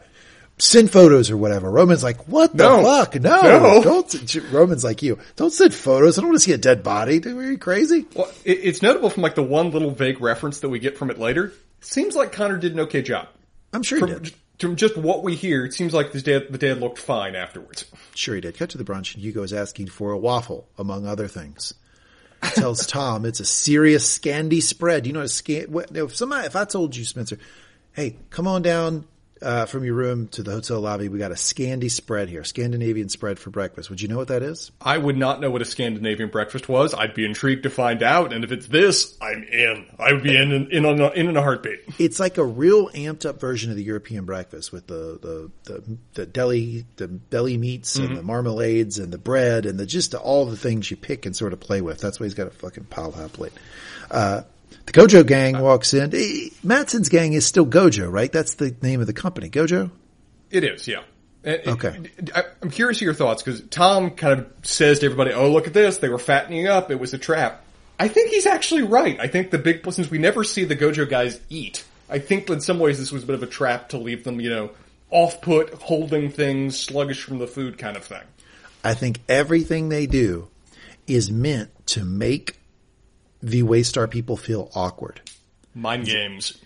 Send 0.60 0.90
photos 0.92 1.30
or 1.30 1.38
whatever. 1.38 1.70
Roman's 1.70 2.04
like, 2.04 2.28
what 2.28 2.52
the 2.56 2.64
No. 2.64 2.84
fuck? 2.84 3.14
No, 3.22 3.42
No. 3.44 3.84
don't. 3.84 4.52
Roman's 4.52 4.84
like 4.84 5.04
you. 5.04 5.20
Don't 5.36 5.52
send 5.54 5.72
photos. 5.74 6.18
I 6.18 6.22
don't 6.22 6.30
want 6.32 6.38
to 6.40 6.44
see 6.44 6.52
a 6.54 6.58
dead 6.58 6.82
body. 6.82 7.22
Are 7.26 7.52
you 7.52 7.60
crazy? 7.60 8.06
Well, 8.16 8.32
it, 8.44 8.60
it's 8.64 8.82
notable 8.82 9.12
from 9.12 9.22
like 9.22 9.36
the 9.36 9.44
one 9.44 9.70
little 9.70 9.92
vague 9.92 10.20
reference 10.20 10.62
that 10.62 10.70
we 10.70 10.80
get 10.80 10.98
from 10.98 11.12
it 11.12 11.20
later. 11.20 11.54
Seems 11.82 12.16
like 12.16 12.32
Connor 12.32 12.58
did 12.58 12.74
an 12.74 12.80
okay 12.82 13.04
job. 13.04 13.28
I'm 13.72 13.84
sure 13.84 14.00
he 14.00 14.12
From, 14.14 14.24
did. 14.24 14.34
from 14.60 14.76
just 14.78 14.98
what 14.98 15.24
we 15.24 15.36
hear, 15.36 15.64
it 15.64 15.74
seems 15.76 15.94
like 15.94 16.12
the 16.12 16.22
dad, 16.22 16.48
the 16.50 16.58
dad 16.58 16.80
looked 16.80 16.98
fine 16.98 17.36
afterwards. 17.36 17.86
Sure 18.16 18.34
he 18.34 18.42
did. 18.42 18.58
Cut 18.58 18.72
to 18.72 18.80
the 18.80 18.84
brunch 18.84 19.14
and 19.14 19.24
Hugo 19.24 19.44
is 19.44 19.54
asking 19.54 19.88
for 19.88 20.12
a 20.12 20.18
waffle, 20.18 20.68
among 20.80 21.06
other 21.06 21.28
things. 21.28 21.76
Tells 22.56 22.88
Tom 22.88 23.26
it's 23.26 23.40
a 23.42 23.46
serious 23.46 24.18
Scandi 24.18 24.64
spread. 24.64 25.06
You 25.06 25.14
know 25.14 25.22
a 25.22 25.28
scan, 25.28 25.66
what, 25.72 25.96
if 25.96 26.16
somebody, 26.16 26.48
if 26.48 26.56
I 26.56 26.66
told 26.66 26.96
you, 26.96 27.06
Spencer, 27.06 27.38
hey, 27.94 28.16
come 28.32 28.48
on 28.48 28.64
down, 28.64 29.06
uh, 29.42 29.66
from 29.66 29.84
your 29.84 29.96
room 29.96 30.28
to 30.30 30.44
the 30.44 30.52
hotel 30.52 30.80
lobby. 30.80 31.10
We 31.10 31.20
got 31.20 31.32
a 31.32 31.36
Scandi 31.36 31.90
spread 31.90 32.30
here, 32.30 32.44
Scandinavian 32.44 33.10
spread 33.10 33.40
for 33.40 33.50
breakfast. 33.50 33.90
Would 33.90 34.02
you 34.02 34.08
know 34.08 34.18
what 34.18 34.30
that 34.30 34.44
is? 34.44 34.72
I 34.82 34.98
would 34.98 35.18
not 35.18 35.42
know 35.42 35.50
what 35.50 35.62
a 35.62 35.66
Scandinavian 35.66 36.30
breakfast 36.30 36.70
was. 36.70 36.94
I'd 36.94 37.14
be 37.14 37.26
intrigued 37.26 37.64
to 37.64 37.70
find 37.70 38.04
out, 38.04 38.34
and 38.34 38.44
if 38.44 38.52
it's 38.52 38.68
this, 38.68 39.18
I'm 39.22 39.44
in. 39.44 39.86
I 40.00 40.14
would 40.14 40.24
be 40.24 40.36
in 40.36 40.52
in 40.52 40.72
in, 40.72 40.86
a, 40.86 41.10
in, 41.12 41.36
a 41.36 41.42
heartbeat. 41.42 41.80
It's 42.00 42.20
like 42.20 42.38
a 42.38 42.44
real 42.44 42.90
amped 42.90 43.26
up 43.26 43.40
version 43.40 43.72
of 43.72 43.78
the 43.78 43.84
European 43.84 44.26
breakfast 44.26 44.72
with 44.72 44.88
the 44.88 45.20
the 45.22 45.52
the, 45.74 45.98
the 46.14 46.26
deli 46.26 46.86
the 46.96 47.08
deli 47.08 47.58
meats 47.58 47.98
and 47.98 48.18
the 48.18 48.24
marmalades 48.24 49.00
and 49.00 49.12
the 49.12 49.18
bread 49.18 49.66
and 49.66 49.80
the 49.80 49.86
just 49.86 50.14
all 50.16 50.46
the 50.46 50.58
things 50.58 50.90
you 50.90 50.98
pick 50.98 51.26
and 51.26 51.36
sort 51.36 51.54
of 51.54 51.60
play 51.60 51.82
with. 51.82 52.00
That's 52.00 52.20
why 52.20 52.26
he's 52.26 52.34
got 52.34 52.48
a 52.48 52.52
fucking 52.52 52.86
pile 52.86 53.12
high 53.12 53.28
plate. 53.28 53.54
Uh, 54.10 54.42
the 54.88 54.92
Gojo 54.94 55.26
gang 55.26 55.56
uh, 55.56 55.62
walks 55.62 55.94
in. 55.94 56.10
Matsson's 56.64 57.10
gang 57.10 57.34
is 57.34 57.46
still 57.46 57.66
Gojo, 57.66 58.12
right? 58.12 58.32
That's 58.32 58.56
the 58.56 58.76
name 58.82 59.00
of 59.02 59.08
the 59.08 59.14
company, 59.14 59.50
Gojo. 59.50 59.92
It 60.50 60.64
is, 60.64 60.88
yeah. 60.88 61.00
Uh, 61.46 61.52
it- 61.52 61.68
Okay. 61.68 62.00
I, 62.36 62.44
I'm 62.62 62.72
curious 62.72 63.00
your 63.02 63.14
thoughts 63.14 63.44
because 63.44 63.62
Tom 63.70 64.12
kind 64.12 64.40
of 64.40 64.48
says 64.64 65.00
to 65.00 65.06
everybody, 65.06 65.32
"Oh, 65.34 65.52
look 65.52 65.68
at 65.68 65.74
this! 65.74 65.98
They 66.00 66.10
were 66.10 66.18
fattening 66.20 66.68
up. 66.68 66.90
It 66.92 67.00
was 67.00 67.14
a 67.14 67.18
trap." 67.18 67.64
I 68.00 68.08
think 68.08 68.30
he's 68.32 68.46
actually 68.46 68.84
right. 68.84 69.20
I 69.20 69.28
think 69.28 69.52
the 69.52 69.58
big 69.58 69.90
since 69.92 70.10
we 70.10 70.18
never 70.18 70.44
see 70.44 70.66
the 70.66 70.76
Gojo 70.76 71.10
guys 71.10 71.40
eat, 71.50 71.84
I 72.10 72.20
think 72.20 72.50
in 72.50 72.62
some 72.62 72.80
ways 72.80 72.98
this 73.00 73.12
was 73.12 73.24
a 73.24 73.26
bit 73.26 73.36
of 73.36 73.44
a 73.44 73.48
trap 73.48 73.90
to 73.90 73.98
leave 73.98 74.24
them, 74.24 74.40
you 74.40 74.50
know, 74.50 74.72
off 75.10 75.42
put, 75.42 75.74
holding 75.74 76.30
things, 76.30 76.80
sluggish 76.80 77.24
from 77.24 77.40
the 77.40 77.48
food 77.48 77.78
kind 77.78 77.98
of 77.98 78.04
thing. 78.04 78.22
I 78.84 78.94
think 78.94 79.20
everything 79.28 79.90
they 79.90 80.06
do 80.06 80.48
is 81.08 81.32
meant 81.32 81.70
to 81.88 82.04
make 82.06 82.58
the 83.42 83.64
Waystar 83.64 84.10
people 84.10 84.38
feel 84.38 84.72
awkward. 84.76 85.22
Mind 85.74 86.06
games. 86.06 86.58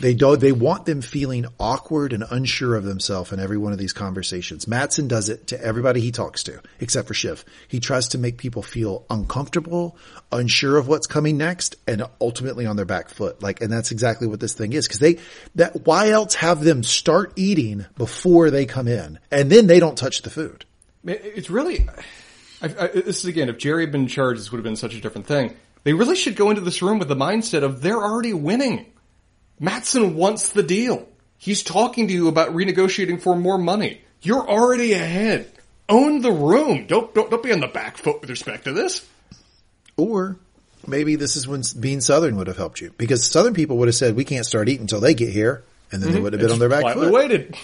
They 0.00 0.14
do 0.14 0.36
they 0.36 0.52
want 0.52 0.86
them 0.86 1.02
feeling 1.02 1.46
awkward 1.60 2.12
and 2.12 2.24
unsure 2.28 2.74
of 2.74 2.84
themselves 2.84 3.32
in 3.32 3.38
every 3.38 3.58
one 3.58 3.72
of 3.72 3.78
these 3.78 3.92
conversations. 3.92 4.66
Matsson 4.66 5.06
does 5.08 5.28
it 5.28 5.48
to 5.48 5.60
everybody 5.62 6.00
he 6.00 6.10
talks 6.10 6.42
to, 6.44 6.60
except 6.80 7.06
for 7.06 7.14
Shiv. 7.14 7.44
He 7.68 7.80
tries 7.80 8.08
to 8.08 8.18
make 8.18 8.36
people 8.36 8.62
feel 8.62 9.04
uncomfortable, 9.08 9.96
unsure 10.32 10.78
of 10.78 10.88
what's 10.88 11.06
coming 11.06 11.36
next, 11.36 11.76
and 11.86 12.02
ultimately 12.20 12.66
on 12.66 12.76
their 12.76 12.84
back 12.84 13.08
foot. 13.08 13.42
Like, 13.42 13.60
and 13.60 13.72
that's 13.72 13.92
exactly 13.92 14.26
what 14.26 14.40
this 14.40 14.54
thing 14.54 14.72
is. 14.72 14.88
Cause 14.88 14.98
they, 14.98 15.18
that, 15.54 15.86
why 15.86 16.10
else 16.10 16.34
have 16.36 16.64
them 16.64 16.82
start 16.82 17.32
eating 17.36 17.86
before 17.96 18.50
they 18.50 18.66
come 18.66 18.88
in? 18.88 19.18
And 19.30 19.50
then 19.50 19.66
they 19.66 19.80
don't 19.80 19.96
touch 19.96 20.22
the 20.22 20.30
food. 20.30 20.64
It's 21.04 21.50
really, 21.50 21.86
I, 22.62 22.66
I, 22.66 22.86
this 22.88 23.18
is 23.18 23.26
again, 23.26 23.48
if 23.48 23.58
Gerri 23.58 23.82
had 23.82 23.92
been 23.92 24.02
in 24.02 24.08
charge, 24.08 24.38
this 24.38 24.50
would 24.50 24.58
have 24.58 24.64
been 24.64 24.76
such 24.76 24.94
a 24.94 25.00
different 25.00 25.26
thing. 25.26 25.54
They 25.84 25.92
really 25.92 26.16
should 26.16 26.36
go 26.36 26.50
into 26.50 26.62
this 26.62 26.82
room 26.82 26.98
with 26.98 27.08
the 27.08 27.16
mindset 27.16 27.62
of 27.62 27.82
they're 27.82 28.02
already 28.02 28.32
winning. 28.32 28.86
Matsson 29.60 30.16
wants 30.16 30.50
the 30.50 30.62
deal. 30.62 31.06
He's 31.36 31.62
talking 31.62 32.08
to 32.08 32.14
you 32.14 32.28
about 32.28 32.50
renegotiating 32.50 33.20
for 33.20 33.36
more 33.36 33.58
money. 33.58 34.00
You're 34.22 34.48
already 34.48 34.94
ahead. 34.94 35.50
Own 35.88 36.22
the 36.22 36.32
room. 36.32 36.86
Don't, 36.86 37.14
don't, 37.14 37.30
don't 37.30 37.42
be 37.42 37.52
on 37.52 37.60
the 37.60 37.68
back 37.68 37.98
foot 37.98 38.22
with 38.22 38.30
respect 38.30 38.64
to 38.64 38.72
this. 38.72 39.06
Or 39.96 40.38
maybe 40.86 41.16
this 41.16 41.36
is 41.36 41.46
when 41.46 41.62
being 41.78 42.00
Southern 42.00 42.36
would 42.36 42.46
have 42.46 42.56
helped 42.56 42.80
you 42.80 42.92
because 42.96 43.24
Southern 43.24 43.52
people 43.52 43.76
would 43.78 43.88
have 43.88 43.94
said, 43.94 44.16
we 44.16 44.24
can't 44.24 44.46
start 44.46 44.68
eating 44.70 44.82
until 44.82 45.00
they 45.00 45.12
get 45.12 45.28
here. 45.28 45.62
And 45.92 46.02
then 46.02 46.08
mm-hmm. 46.08 46.16
they 46.16 46.22
would 46.22 46.32
have 46.32 46.40
been 46.40 46.50
on 46.50 46.58
their 46.58 46.70
back 46.70 46.94
foot. 46.94 47.12
waited. 47.12 47.56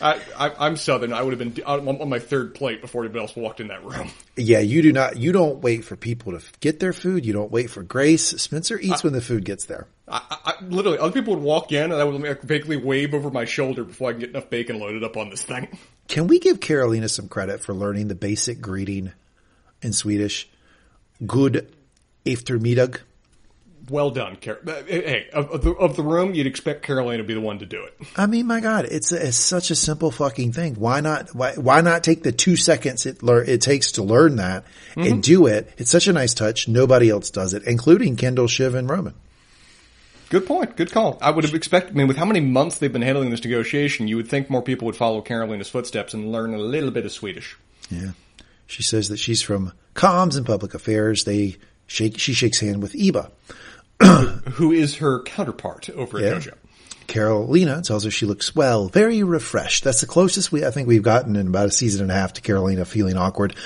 I, 0.00 0.20
I, 0.38 0.66
am 0.66 0.76
Southern. 0.76 1.12
I 1.12 1.22
would 1.22 1.38
have 1.38 1.54
been 1.54 1.64
on 1.64 2.08
my 2.08 2.18
third 2.18 2.54
plate 2.54 2.80
before 2.80 3.02
anybody 3.02 3.20
else 3.20 3.36
walked 3.36 3.60
in 3.60 3.68
that 3.68 3.84
room. 3.84 4.10
Yeah, 4.36 4.60
you 4.60 4.80
do 4.80 4.90
not. 4.90 5.18
You 5.18 5.32
don't 5.32 5.60
wait 5.60 5.84
for 5.84 5.96
people 5.96 6.32
to 6.32 6.42
get 6.60 6.80
their 6.80 6.94
food. 6.94 7.26
You 7.26 7.34
don't 7.34 7.52
wait 7.52 7.68
for 7.68 7.82
grace. 7.82 8.22
Spencer 8.22 8.78
eats 8.78 9.04
I, 9.04 9.08
when 9.08 9.12
the 9.12 9.20
food 9.20 9.44
gets 9.44 9.66
there. 9.66 9.86
I, 10.08 10.22
I, 10.30 10.64
literally, 10.64 10.96
other 10.96 11.12
people 11.12 11.34
would 11.34 11.42
walk 11.42 11.72
in, 11.72 11.92
and 11.92 12.00
I 12.00 12.04
would 12.04 12.22
like, 12.22 12.40
vaguely 12.40 12.78
wave 12.78 13.12
over 13.12 13.30
my 13.30 13.44
shoulder 13.44 13.84
before 13.84 14.08
I 14.08 14.12
can 14.12 14.20
get 14.20 14.30
enough 14.30 14.48
bacon 14.48 14.78
loaded 14.78 15.04
up 15.04 15.18
on 15.18 15.28
this 15.28 15.42
thing. 15.42 15.68
Can 16.08 16.26
we 16.26 16.38
give 16.38 16.58
Karolina 16.58 17.10
some 17.10 17.28
credit 17.28 17.60
for 17.60 17.74
learning 17.74 18.08
the 18.08 18.14
basic 18.14 18.62
greeting 18.62 19.12
in 19.82 19.92
Swedish? 19.92 20.48
Good 21.26 21.70
eftermiddag 22.24 23.00
well 23.90 24.10
done, 24.10 24.36
Car- 24.36 24.60
uh, 24.66 24.82
Hey, 24.84 25.28
of, 25.32 25.62
the, 25.62 25.72
of 25.72 25.96
the 25.96 26.02
room, 26.02 26.34
you'd 26.34 26.46
expect 26.46 26.86
Karolina 26.86 27.18
to 27.18 27.24
be 27.24 27.34
the 27.34 27.40
one 27.40 27.58
to 27.58 27.66
do 27.66 27.84
it. 27.84 27.94
I 28.16 28.26
mean, 28.26 28.46
my 28.46 28.60
God, 28.60 28.86
it's, 28.86 29.12
a, 29.12 29.28
it's 29.28 29.36
such 29.36 29.70
a 29.70 29.74
simple 29.74 30.10
fucking 30.10 30.52
thing. 30.52 30.76
Why 30.76 31.00
not? 31.00 31.34
Why, 31.34 31.54
why 31.54 31.80
not 31.80 32.04
take 32.04 32.22
the 32.22 32.32
two 32.32 32.56
seconds 32.56 33.06
it 33.06 33.22
lear- 33.22 33.44
it 33.44 33.60
takes 33.60 33.92
to 33.92 34.02
learn 34.02 34.36
that 34.36 34.64
mm-hmm. 34.90 35.02
and 35.02 35.22
do 35.22 35.46
it? 35.46 35.70
It's 35.76 35.90
such 35.90 36.06
a 36.06 36.12
nice 36.12 36.32
touch. 36.32 36.68
Nobody 36.68 37.10
else 37.10 37.30
does 37.30 37.52
it, 37.52 37.64
including 37.64 38.16
Kendall, 38.16 38.46
Shiv, 38.46 38.74
and 38.74 38.88
Roman. 38.88 39.14
Good 40.30 40.46
point. 40.46 40.76
Good 40.76 40.92
call. 40.92 41.18
I 41.20 41.32
would 41.32 41.44
have 41.44 41.54
expected, 41.54 41.96
I 41.96 41.98
mean, 41.98 42.06
with 42.06 42.16
how 42.16 42.24
many 42.24 42.38
months 42.38 42.78
they've 42.78 42.92
been 42.92 43.02
handling 43.02 43.30
this 43.30 43.42
negotiation, 43.42 44.06
you 44.06 44.16
would 44.16 44.28
think 44.28 44.48
more 44.48 44.62
people 44.62 44.86
would 44.86 44.94
follow 44.94 45.22
Karolina's 45.22 45.68
footsteps 45.68 46.14
and 46.14 46.30
learn 46.30 46.54
a 46.54 46.58
little 46.58 46.92
bit 46.92 47.04
of 47.04 47.10
Swedish. 47.10 47.58
Yeah. 47.90 48.12
She 48.68 48.84
says 48.84 49.08
that 49.08 49.18
she's 49.18 49.42
from 49.42 49.72
comms 49.96 50.36
and 50.36 50.46
public 50.46 50.72
affairs. 50.72 51.24
They 51.24 51.56
shake, 51.88 52.16
she 52.20 52.32
shakes 52.32 52.60
hand 52.60 52.80
with 52.80 52.94
Ebba. 52.96 53.32
who 54.52 54.72
is 54.72 54.96
her 54.96 55.22
counterpart 55.22 55.90
over 55.90 56.18
at 56.18 56.24
yeah. 56.24 56.32
GoJo. 56.32 56.54
Karolina 57.06 57.84
tells 57.84 58.04
her 58.04 58.10
she 58.10 58.24
looks 58.24 58.54
well, 58.54 58.88
very 58.88 59.22
refreshed. 59.22 59.82
That's 59.82 60.00
the 60.00 60.06
closest 60.06 60.52
we 60.52 60.64
I 60.64 60.70
think 60.70 60.86
we've 60.86 61.02
gotten 61.02 61.34
in 61.36 61.48
about 61.48 61.66
a 61.66 61.72
season 61.72 62.02
and 62.02 62.10
a 62.10 62.14
half 62.14 62.34
to 62.34 62.40
Karolina 62.40 62.86
feeling 62.86 63.16
awkward. 63.16 63.56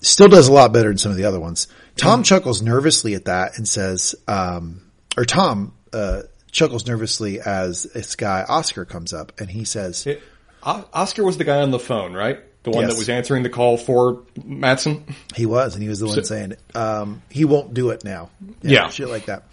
Still 0.00 0.28
does 0.28 0.48
a 0.48 0.52
lot 0.52 0.72
better 0.72 0.88
than 0.88 0.98
some 0.98 1.12
of 1.12 1.18
the 1.18 1.26
other 1.26 1.38
ones. 1.38 1.68
Tom 1.96 2.22
mm. 2.22 2.24
chuckles 2.24 2.62
nervously 2.62 3.14
at 3.14 3.26
that 3.26 3.58
and 3.58 3.68
says, 3.68 4.14
um, 4.26 4.82
or 5.16 5.24
Tom 5.24 5.74
uh, 5.92 6.22
chuckles 6.50 6.86
nervously 6.86 7.40
as 7.40 7.84
this 7.84 8.16
guy 8.16 8.44
Oscar 8.48 8.84
comes 8.84 9.12
up 9.12 9.38
and 9.38 9.50
he 9.50 9.64
says, 9.64 10.06
it, 10.06 10.22
Oscar 10.62 11.24
was 11.24 11.36
the 11.36 11.44
guy 11.44 11.60
on 11.60 11.70
the 11.70 11.78
phone, 11.78 12.14
right? 12.14 12.40
The 12.62 12.70
one 12.70 12.82
yes. 12.82 12.92
that 12.92 12.98
was 12.98 13.08
answering 13.08 13.42
the 13.42 13.50
call 13.50 13.76
for 13.76 14.22
Matsson? 14.44 15.04
He 15.34 15.46
was, 15.46 15.74
and 15.74 15.82
he 15.82 15.88
was 15.88 15.98
the 15.98 16.06
one 16.06 16.14
so, 16.14 16.22
saying, 16.22 16.54
um, 16.74 17.22
he 17.28 17.44
won't 17.44 17.74
do 17.74 17.90
it 17.90 18.04
now. 18.04 18.30
Yeah, 18.62 18.84
yeah. 18.84 18.88
Shit 18.88 19.08
like 19.08 19.26
that. 19.26 19.44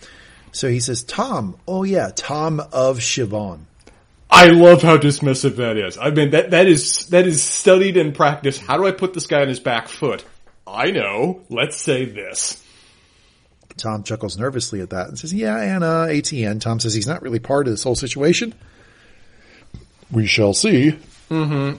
So 0.51 0.70
he 0.70 0.80
says, 0.80 1.03
Tom, 1.03 1.57
oh 1.68 1.84
yeah, 1.84 2.12
Tom 2.16 2.60
of 2.60 2.99
Siobhan. 2.99 3.62
I 4.32 4.47
love 4.47 4.84
how 4.84 4.97
dismissive 4.97 5.55
that 5.55 5.76
is. 5.78 5.97
I 5.97 6.12
mean, 6.12 6.32
that, 6.32 6.51
that 6.51 6.68
is, 6.68 7.07
that 7.07 7.26
is 7.26 7.41
studied 7.41 7.97
and 7.97 8.14
practiced. 8.14 8.62
How 8.62 8.78
do 8.78 8.86
I 8.86 8.91
put 8.91 9.16
this 9.16 9.26
guy 9.26 9.41
on 9.41 9.47
his 9.47 9.60
back 9.60 9.88
foot? 9.88 10.24
I 10.68 10.91
know. 10.91 11.41
Let's 11.49 11.78
say 11.78 12.05
this. 12.05 12.64
Tom 13.76 14.03
chuckles 14.03 14.38
nervously 14.38 14.82
at 14.82 14.91
that 14.91 15.07
and 15.07 15.18
says, 15.18 15.34
yeah, 15.34 15.57
Anna, 15.57 16.07
ATN. 16.10 16.62
Tom 16.62 16.80
says 16.80 16.93
he's 16.93 17.07
not 17.07 17.24
really 17.24 17.39
part 17.39 17.66
of 17.66 17.74
this 17.74 17.84
whole 17.84 17.95
situation. 17.95 18.53
We 20.12 20.28
shall 20.28 20.53
see. 20.53 20.99
Mm-hmm. 21.30 21.78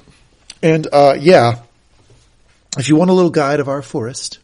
And 0.62 0.86
uh, 0.92 1.16
yeah, 1.18 1.60
if 2.76 2.88
you 2.88 2.96
want 2.96 3.10
a 3.10 3.14
little 3.14 3.30
guide 3.30 3.60
of 3.60 3.68
our 3.68 3.82
forest, 3.82 4.38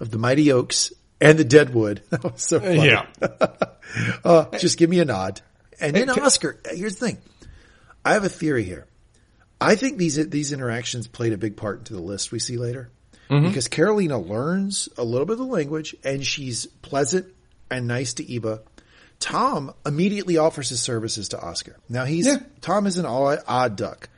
of 0.00 0.10
the 0.10 0.18
mighty 0.18 0.52
oaks 0.52 0.92
and 1.20 1.38
the 1.38 1.44
deadwood, 1.44 2.02
that 2.10 2.24
was 2.24 2.42
so 2.42 2.60
funny. 2.60 2.86
Yeah. 2.86 3.06
uh, 4.24 4.46
just 4.58 4.78
give 4.78 4.90
me 4.90 5.00
a 5.00 5.04
nod. 5.04 5.40
And 5.80 5.94
then 5.94 6.10
Oscar, 6.10 6.58
here's 6.70 6.96
the 6.96 7.06
thing. 7.06 7.18
I 8.04 8.14
have 8.14 8.24
a 8.24 8.28
theory 8.28 8.64
here. 8.64 8.86
I 9.60 9.74
think 9.74 9.98
these 9.98 10.28
these 10.28 10.52
interactions 10.52 11.08
played 11.08 11.32
a 11.32 11.38
big 11.38 11.56
part 11.56 11.78
into 11.78 11.94
the 11.94 12.00
list 12.00 12.32
we 12.32 12.38
see 12.38 12.56
later. 12.56 12.90
Mm-hmm. 13.28 13.48
Because 13.48 13.68
Karolina 13.68 14.26
learns 14.26 14.88
a 14.96 15.04
little 15.04 15.26
bit 15.26 15.32
of 15.32 15.38
the 15.38 15.44
language 15.44 15.94
and 16.02 16.24
she's 16.24 16.66
pleasant 16.66 17.26
and 17.70 17.86
nice 17.86 18.14
to 18.14 18.34
Ebba. 18.34 18.62
Tom 19.20 19.74
immediately 19.84 20.38
offers 20.38 20.68
his 20.68 20.80
services 20.80 21.30
to 21.30 21.40
Oscar. 21.40 21.76
Now 21.88 22.04
he's 22.04 22.26
yeah. 22.26 22.38
Tom 22.60 22.86
is 22.86 22.98
an 22.98 23.06
odd 23.06 23.76
duck. 23.76 24.08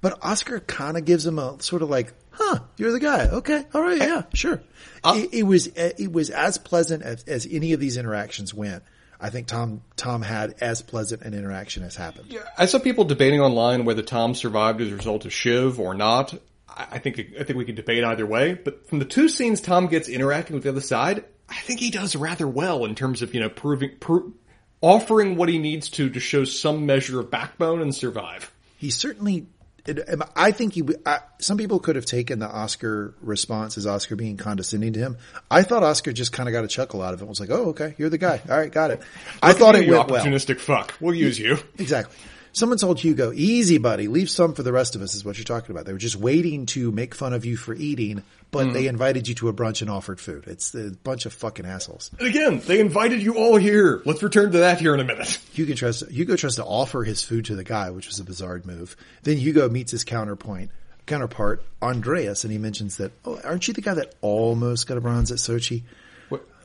But 0.00 0.18
Oscar 0.22 0.60
kind 0.60 0.96
of 0.96 1.04
gives 1.04 1.26
him 1.26 1.38
a 1.38 1.60
sort 1.60 1.82
of 1.82 1.90
like, 1.90 2.12
huh, 2.30 2.60
you're 2.76 2.92
the 2.92 3.00
guy. 3.00 3.26
Okay. 3.28 3.64
All 3.74 3.82
right. 3.82 3.98
Yeah, 3.98 4.22
sure. 4.32 4.62
Uh, 5.02 5.14
it, 5.16 5.34
it, 5.34 5.42
was, 5.42 5.66
it 5.66 6.12
was 6.12 6.30
as 6.30 6.58
pleasant 6.58 7.02
as, 7.02 7.24
as 7.24 7.48
any 7.50 7.72
of 7.72 7.80
these 7.80 7.96
interactions 7.96 8.54
went. 8.54 8.82
I 9.20 9.30
think 9.30 9.48
Tom 9.48 9.82
Tom 9.96 10.22
had 10.22 10.54
as 10.60 10.80
pleasant 10.80 11.22
an 11.22 11.34
interaction 11.34 11.82
as 11.82 11.96
happened. 11.96 12.26
Yeah, 12.30 12.44
I 12.56 12.66
saw 12.66 12.78
people 12.78 13.04
debating 13.04 13.40
online 13.40 13.84
whether 13.84 14.02
Tom 14.02 14.34
survived 14.34 14.80
as 14.80 14.92
a 14.92 14.96
result 14.96 15.24
of 15.24 15.32
Shiv 15.32 15.80
or 15.80 15.94
not. 15.94 16.34
I 16.68 16.98
think 16.98 17.18
I 17.38 17.42
think 17.42 17.58
we 17.58 17.64
could 17.64 17.74
debate 17.74 18.04
either 18.04 18.24
way. 18.24 18.54
But 18.54 18.88
from 18.88 19.00
the 19.00 19.04
two 19.04 19.28
scenes 19.28 19.60
Tom 19.60 19.88
gets 19.88 20.08
interacting 20.08 20.54
with 20.54 20.62
the 20.62 20.68
other 20.68 20.80
side, 20.80 21.24
I 21.48 21.56
think 21.56 21.80
he 21.80 21.90
does 21.90 22.14
rather 22.14 22.46
well 22.46 22.84
in 22.84 22.94
terms 22.94 23.22
of 23.22 23.34
you 23.34 23.40
know 23.40 23.48
proving 23.48 23.96
pro- 23.98 24.32
offering 24.80 25.34
what 25.34 25.48
he 25.48 25.58
needs 25.58 25.90
to 25.90 26.10
to 26.10 26.20
show 26.20 26.44
some 26.44 26.86
measure 26.86 27.18
of 27.18 27.30
backbone 27.30 27.82
and 27.82 27.92
survive. 27.92 28.52
He 28.76 28.90
certainly 28.90 29.48
it, 29.88 30.20
I 30.36 30.52
think 30.52 30.74
he, 30.74 30.82
I, 31.06 31.20
some 31.38 31.58
people 31.58 31.78
could 31.78 31.96
have 31.96 32.06
taken 32.06 32.38
the 32.38 32.48
Oscar 32.48 33.14
response 33.20 33.78
as 33.78 33.86
Oscar 33.86 34.16
being 34.16 34.36
condescending 34.36 34.92
to 34.94 35.00
him. 35.00 35.16
I 35.50 35.62
thought 35.62 35.82
Oscar 35.82 36.12
just 36.12 36.32
kind 36.32 36.48
of 36.48 36.52
got 36.52 36.64
a 36.64 36.68
chuckle 36.68 37.02
out 37.02 37.14
of 37.14 37.22
it. 37.22 37.28
Was 37.28 37.40
like, 37.40 37.50
"Oh, 37.50 37.70
okay, 37.70 37.94
you're 37.98 38.10
the 38.10 38.18
guy. 38.18 38.40
All 38.48 38.58
right, 38.58 38.70
got 38.70 38.90
it." 38.90 39.00
I 39.42 39.52
thought 39.52 39.74
it 39.76 39.88
went 39.88 40.08
opportunistic 40.08 40.68
well. 40.68 40.78
fuck. 40.80 40.94
We'll 41.00 41.14
use 41.14 41.38
you 41.38 41.58
exactly. 41.78 42.16
Someone 42.52 42.78
told 42.78 43.00
Hugo, 43.00 43.32
"Easy, 43.32 43.78
buddy. 43.78 44.08
Leave 44.08 44.30
some 44.30 44.54
for 44.54 44.62
the 44.62 44.72
rest 44.72 44.96
of 44.96 45.02
us." 45.02 45.14
Is 45.14 45.24
what 45.24 45.38
you're 45.38 45.44
talking 45.44 45.70
about. 45.70 45.86
They 45.86 45.92
were 45.92 45.98
just 45.98 46.16
waiting 46.16 46.66
to 46.66 46.90
make 46.92 47.14
fun 47.14 47.32
of 47.32 47.44
you 47.44 47.56
for 47.56 47.74
eating, 47.74 48.22
but 48.50 48.68
mm. 48.68 48.72
they 48.72 48.86
invited 48.86 49.28
you 49.28 49.34
to 49.36 49.48
a 49.48 49.52
brunch 49.52 49.80
and 49.80 49.90
offered 49.90 50.20
food. 50.20 50.44
It's 50.46 50.74
a 50.74 50.90
bunch 50.90 51.26
of 51.26 51.32
fucking 51.32 51.66
assholes. 51.66 52.10
And 52.18 52.28
again, 52.28 52.60
they 52.66 52.80
invited 52.80 53.22
you 53.22 53.34
all 53.34 53.56
here. 53.56 54.02
Let's 54.04 54.22
return 54.22 54.52
to 54.52 54.58
that 54.58 54.80
here 54.80 54.94
in 54.94 55.00
a 55.00 55.04
minute. 55.04 55.38
Hugo 55.52 55.74
tries 55.74 56.00
to, 56.00 56.12
Hugo 56.12 56.36
tries 56.36 56.56
to 56.56 56.64
offer 56.64 57.04
his 57.04 57.22
food 57.22 57.46
to 57.46 57.56
the 57.56 57.64
guy, 57.64 57.90
which 57.90 58.06
was 58.06 58.18
a 58.20 58.24
bizarre 58.24 58.60
move. 58.64 58.96
Then 59.22 59.36
Hugo 59.36 59.68
meets 59.68 59.92
his 59.92 60.04
counterpoint, 60.04 60.70
counterpart, 61.06 61.62
Andreas, 61.82 62.44
and 62.44 62.52
he 62.52 62.58
mentions 62.58 62.96
that, 62.96 63.12
oh, 63.24 63.40
aren't 63.44 63.68
you 63.68 63.74
the 63.74 63.80
guy 63.80 63.94
that 63.94 64.14
almost 64.20 64.86
got 64.86 64.98
a 64.98 65.00
bronze 65.00 65.30
at 65.30 65.38
Sochi? 65.38 65.82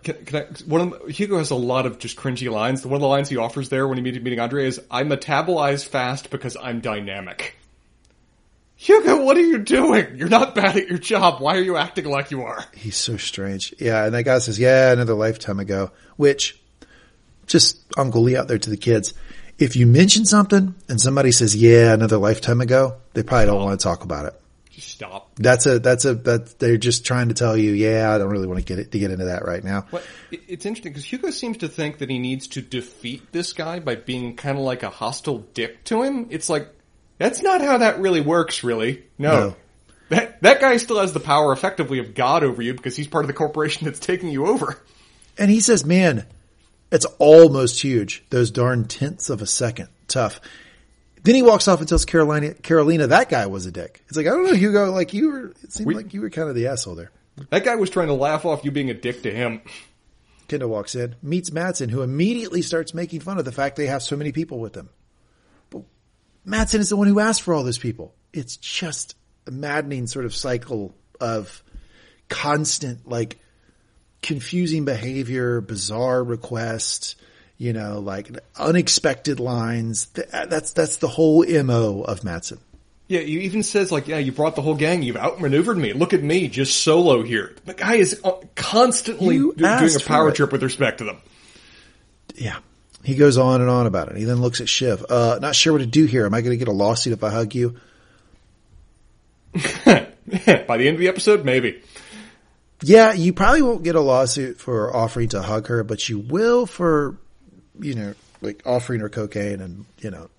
Can, 0.03 0.25
can 0.25 0.35
I, 0.35 0.45
one 0.65 0.81
of 0.81 1.05
the, 1.05 1.11
Hugo 1.11 1.37
has 1.37 1.51
a 1.51 1.55
lot 1.55 1.85
of 1.85 1.97
just 1.97 2.17
cringy 2.17 2.51
lines. 2.51 2.85
One 2.85 2.95
of 2.95 3.01
the 3.01 3.07
lines 3.07 3.29
he 3.29 3.37
offers 3.37 3.69
there 3.69 3.87
when 3.87 3.97
he 3.97 4.03
meets 4.03 4.19
meeting 4.19 4.39
Andre 4.39 4.67
is, 4.67 4.81
I 4.91 5.03
metabolize 5.03 5.85
fast 5.85 6.29
because 6.29 6.57
I'm 6.61 6.81
dynamic. 6.81 7.55
Hugo, 8.75 9.23
what 9.23 9.37
are 9.37 9.41
you 9.41 9.59
doing? 9.59 10.17
You're 10.17 10.29
not 10.29 10.55
bad 10.55 10.75
at 10.75 10.89
your 10.89 10.97
job. 10.97 11.39
Why 11.39 11.55
are 11.55 11.61
you 11.61 11.77
acting 11.77 12.05
like 12.05 12.31
you 12.31 12.41
are? 12.41 12.65
He's 12.73 12.97
so 12.97 13.15
strange. 13.17 13.73
Yeah, 13.79 14.05
and 14.05 14.13
that 14.13 14.23
guy 14.23 14.39
says, 14.39 14.59
yeah, 14.59 14.91
another 14.91 15.13
lifetime 15.13 15.59
ago, 15.59 15.91
which 16.17 16.59
just 17.47 17.79
Uncle 17.97 18.23
Lee 18.23 18.35
out 18.35 18.47
there 18.47 18.57
to 18.57 18.69
the 18.69 18.77
kids. 18.77 19.13
If 19.57 19.75
you 19.75 19.87
mention 19.87 20.25
something 20.25 20.75
and 20.89 20.99
somebody 20.99 21.31
says, 21.31 21.55
yeah, 21.55 21.93
another 21.93 22.17
lifetime 22.17 22.59
ago, 22.59 22.97
they 23.13 23.23
probably 23.23 23.45
don't 23.45 23.63
want 23.63 23.79
to 23.79 23.83
talk 23.83 24.03
about 24.03 24.25
it. 24.25 24.41
Just 24.73 24.89
stop. 24.89 25.35
That's 25.35 25.67
a, 25.67 25.77
that's 25.77 26.03
a, 26.05 26.15
that 26.15 26.57
they're 26.57 26.77
just 26.77 27.05
trying 27.05 27.27
to 27.27 27.35
tell 27.35 27.55
you, 27.55 27.73
yeah, 27.73 28.11
I 28.11 28.17
don't 28.17 28.29
really 28.29 28.47
want 28.47 28.59
to 28.59 28.65
get 28.65 28.79
it, 28.79 28.91
to 28.91 28.97
get 28.97 29.11
into 29.11 29.25
that 29.25 29.45
right 29.45 29.63
now. 29.63 29.85
Well, 29.91 30.01
it's 30.31 30.65
interesting 30.65 30.91
because 30.91 31.05
Hugo 31.05 31.29
seems 31.29 31.57
to 31.57 31.67
think 31.67 31.99
that 31.99 32.09
he 32.09 32.17
needs 32.17 32.47
to 32.49 32.61
defeat 32.61 33.31
this 33.31 33.53
guy 33.53 33.79
by 33.79 33.95
being 33.95 34.35
kind 34.35 34.57
of 34.57 34.63
like 34.63 34.81
a 34.81 34.89
hostile 34.89 35.39
dick 35.53 35.83
to 35.85 36.01
him. 36.01 36.27
It's 36.31 36.49
like, 36.49 36.69
That's 37.19 37.43
not 37.43 37.61
how 37.61 37.77
that 37.77 37.99
really 37.99 38.21
works, 38.21 38.63
really. 38.63 39.03
No. 39.19 39.31
No. 39.31 39.55
That, 40.09 40.41
that 40.41 40.59
guy 40.59 40.77
still 40.77 40.99
has 40.99 41.13
the 41.13 41.19
power 41.19 41.53
effectively 41.53 41.99
of 41.99 42.15
God 42.15 42.43
over 42.43 42.63
you 42.63 42.73
because 42.73 42.95
he's 42.95 43.07
part 43.07 43.23
of 43.23 43.27
the 43.27 43.33
corporation 43.33 43.85
that's 43.85 43.99
taking 43.99 44.29
you 44.29 44.47
over. 44.47 44.81
And 45.37 45.51
he 45.51 45.59
says, 45.59 45.85
man, 45.85 46.25
it's 46.91 47.05
almost 47.19 47.81
huge. 47.81 48.23
Those 48.31 48.49
darn 48.49 48.85
tenths 48.87 49.29
of 49.29 49.43
a 49.43 49.47
second. 49.47 49.89
Tough. 50.07 50.41
Then 51.23 51.35
he 51.35 51.41
walks 51.41 51.67
off 51.67 51.79
and 51.79 51.87
tells 51.87 52.05
Karolina, 52.05 52.59
Karolina 52.61 53.07
that 53.09 53.29
guy 53.29 53.45
was 53.47 53.65
a 53.65 53.71
dick. 53.71 54.03
It's 54.07 54.17
like, 54.17 54.27
I 54.27 54.31
don't 54.31 54.43
know, 54.45 54.53
Hugo, 54.53 54.91
like 54.91 55.13
you 55.13 55.31
were, 55.31 55.45
it 55.63 55.71
seemed 55.71 55.87
We- 55.87 55.95
like 55.95 56.13
you 56.13 56.21
were 56.21 56.29
kind 56.29 56.49
of 56.49 56.55
the 56.55 56.67
asshole 56.67 56.95
there. 56.95 57.11
That 57.49 57.63
guy 57.63 57.75
was 57.75 57.89
trying 57.89 58.07
to 58.07 58.13
laugh 58.13 58.45
off 58.45 58.63
you 58.63 58.71
being 58.71 58.89
a 58.89 58.93
dick 58.93 59.23
to 59.23 59.31
him. 59.31 59.61
Kendall 60.49 60.69
walks 60.69 60.93
in, 60.95 61.15
meets 61.23 61.51
Matsson, 61.51 61.89
who 61.89 62.01
immediately 62.01 62.61
starts 62.61 62.93
making 62.93 63.21
fun 63.21 63.39
of 63.39 63.45
the 63.45 63.51
fact 63.51 63.75
they 63.77 63.87
have 63.87 64.03
so 64.03 64.15
many 64.17 64.31
people 64.33 64.59
with 64.59 64.73
them. 64.73 64.89
But 65.69 65.83
Matsson 66.45 66.81
is 66.81 66.89
the 66.89 66.97
one 66.97 67.07
who 67.07 67.19
asked 67.19 67.41
for 67.41 67.53
all 67.53 67.63
those 67.63 67.77
people. 67.79 68.13
It's 68.33 68.57
just 68.57 69.15
a 69.47 69.51
maddening 69.51 70.05
sort 70.07 70.25
of 70.25 70.35
cycle 70.35 70.93
of 71.19 71.63
constant, 72.29 73.07
like, 73.07 73.39
confusing 74.21 74.85
behavior, 74.85 75.61
bizarre 75.61 76.23
requests, 76.23 77.15
you 77.57 77.73
know, 77.73 77.99
like 77.99 78.29
unexpected 78.57 79.39
lines. 79.39 80.07
That's, 80.07 80.73
that's 80.73 80.97
the 80.97 81.07
whole 81.07 81.45
MO 81.45 82.01
of 82.01 82.23
Matsson. 82.23 82.59
Yeah, 83.07 83.19
he 83.19 83.41
even 83.41 83.63
says 83.63 83.91
like, 83.91 84.07
yeah, 84.07 84.17
you 84.17 84.31
brought 84.31 84.55
the 84.55 84.61
whole 84.61 84.75
gang, 84.75 85.03
you've 85.03 85.17
outmaneuvered 85.17 85.77
me. 85.77 85.93
Look 85.93 86.13
at 86.13 86.23
me, 86.23 86.47
just 86.47 86.81
solo 86.83 87.21
here. 87.21 87.53
The 87.65 87.73
guy 87.73 87.95
is 87.95 88.19
uh, 88.23 88.31
constantly 88.55 89.37
do- 89.37 89.53
doing 89.53 89.95
a 89.95 89.99
power 89.99 90.31
trip 90.31 90.51
with 90.51 90.63
respect 90.63 90.99
to 90.99 91.03
them. 91.03 91.17
Yeah. 92.35 92.59
He 93.03 93.15
goes 93.15 93.37
on 93.37 93.59
and 93.59 93.69
on 93.69 93.85
about 93.85 94.09
it. 94.09 94.17
He 94.17 94.23
then 94.23 94.41
looks 94.41 94.61
at 94.61 94.69
Shiv. 94.69 95.05
Uh, 95.09 95.37
not 95.41 95.55
sure 95.55 95.73
what 95.73 95.79
to 95.79 95.85
do 95.85 96.05
here. 96.05 96.25
Am 96.25 96.33
I 96.33 96.41
going 96.41 96.51
to 96.51 96.57
get 96.57 96.69
a 96.69 96.73
lawsuit 96.73 97.13
if 97.13 97.23
I 97.23 97.29
hug 97.29 97.53
you? 97.53 97.75
By 99.85 100.77
the 100.77 100.87
end 100.87 100.95
of 100.95 100.99
the 100.99 101.09
episode, 101.09 101.43
maybe. 101.43 101.81
Yeah, 102.81 103.13
you 103.13 103.33
probably 103.33 103.61
won't 103.61 103.83
get 103.83 103.95
a 103.95 104.01
lawsuit 104.01 104.59
for 104.59 104.95
offering 104.95 105.29
to 105.29 105.41
hug 105.41 105.67
her, 105.67 105.83
but 105.83 106.07
you 106.07 106.19
will 106.19 106.65
for, 106.65 107.17
you 107.79 107.95
know, 107.95 108.13
like 108.41 108.61
offering 108.65 108.99
her 109.01 109.09
cocaine 109.09 109.61
and, 109.61 109.85
you 109.99 110.11
know, 110.11 110.29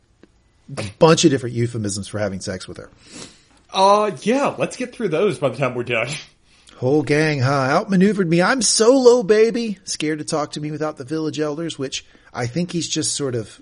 a 0.76 0.84
bunch 0.98 1.24
of 1.24 1.30
different 1.30 1.54
euphemisms 1.54 2.08
for 2.08 2.18
having 2.18 2.40
sex 2.40 2.66
with 2.68 2.76
her. 2.78 2.90
Uh, 3.72 4.12
yeah, 4.22 4.54
let's 4.58 4.76
get 4.76 4.94
through 4.94 5.08
those 5.08 5.38
by 5.38 5.48
the 5.48 5.56
time 5.56 5.74
we're 5.74 5.82
done. 5.84 6.08
Whole 6.76 7.02
gang, 7.02 7.40
huh? 7.40 7.50
Outmaneuvered 7.70 8.28
me. 8.28 8.42
I'm 8.42 8.62
solo, 8.62 9.22
baby. 9.22 9.78
Scared 9.84 10.18
to 10.18 10.24
talk 10.24 10.52
to 10.52 10.60
me 10.60 10.70
without 10.70 10.96
the 10.96 11.04
village 11.04 11.38
elders, 11.40 11.78
which 11.78 12.04
I 12.32 12.46
think 12.46 12.72
he's 12.72 12.88
just 12.88 13.14
sort 13.14 13.34
of, 13.34 13.60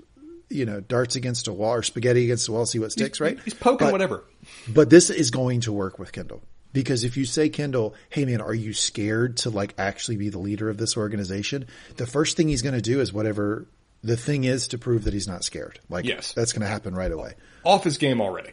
you 0.49 0.64
know, 0.64 0.81
darts 0.81 1.16
against 1.16 1.49
a 1.49 1.53
wall 1.53 1.75
or 1.75 1.83
spaghetti 1.83 2.25
against 2.25 2.49
a 2.49 2.53
wall, 2.53 2.66
see 2.66 2.79
what 2.79 2.93
sticks, 2.93 3.20
right? 3.20 3.39
He's 3.45 3.55
poking 3.55 3.87
But- 3.89 3.93
whatever. 3.93 4.25
But 4.68 4.91
this 4.91 5.09
is 5.11 5.31
going 5.31 5.61
to 5.62 5.73
work 5.73 5.99
with 5.99 6.12
Kendall. 6.12 6.43
Because 6.73 7.05
if 7.05 7.16
you 7.16 7.25
say 7.25 7.49
Kendall, 7.49 7.95
hey 8.11 8.25
man, 8.25 8.41
are 8.41 8.55
you 8.55 8.73
scared 8.73 9.37
to 9.39 9.51
like 9.51 9.75
actually 9.79 10.16
be 10.16 10.29
the 10.31 10.39
leader 10.39 10.70
of 10.70 10.79
this 10.79 10.97
organization? 10.97 11.66
The 11.97 12.07
first 12.07 12.37
thing 12.37 12.49
he's 12.49 12.62
going 12.62 12.75
to 12.75 12.81
do 12.81 13.01
is 13.01 13.12
whatever 13.12 13.66
the 14.03 14.16
thing 14.16 14.45
is 14.45 14.68
to 14.68 14.79
prove 14.79 15.05
that 15.05 15.12
he's 15.12 15.29
not 15.29 15.45
scared. 15.45 15.79
Like, 15.89 16.05
Yes. 16.07 16.33
that's 16.33 16.53
going 16.53 16.62
to 16.62 16.66
happen 16.68 16.95
right 16.95 17.12
away. 17.12 17.35
Off 17.64 17.85
his 17.85 17.99
game 17.99 18.20
already. 18.20 18.51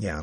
Yeah. 0.00 0.22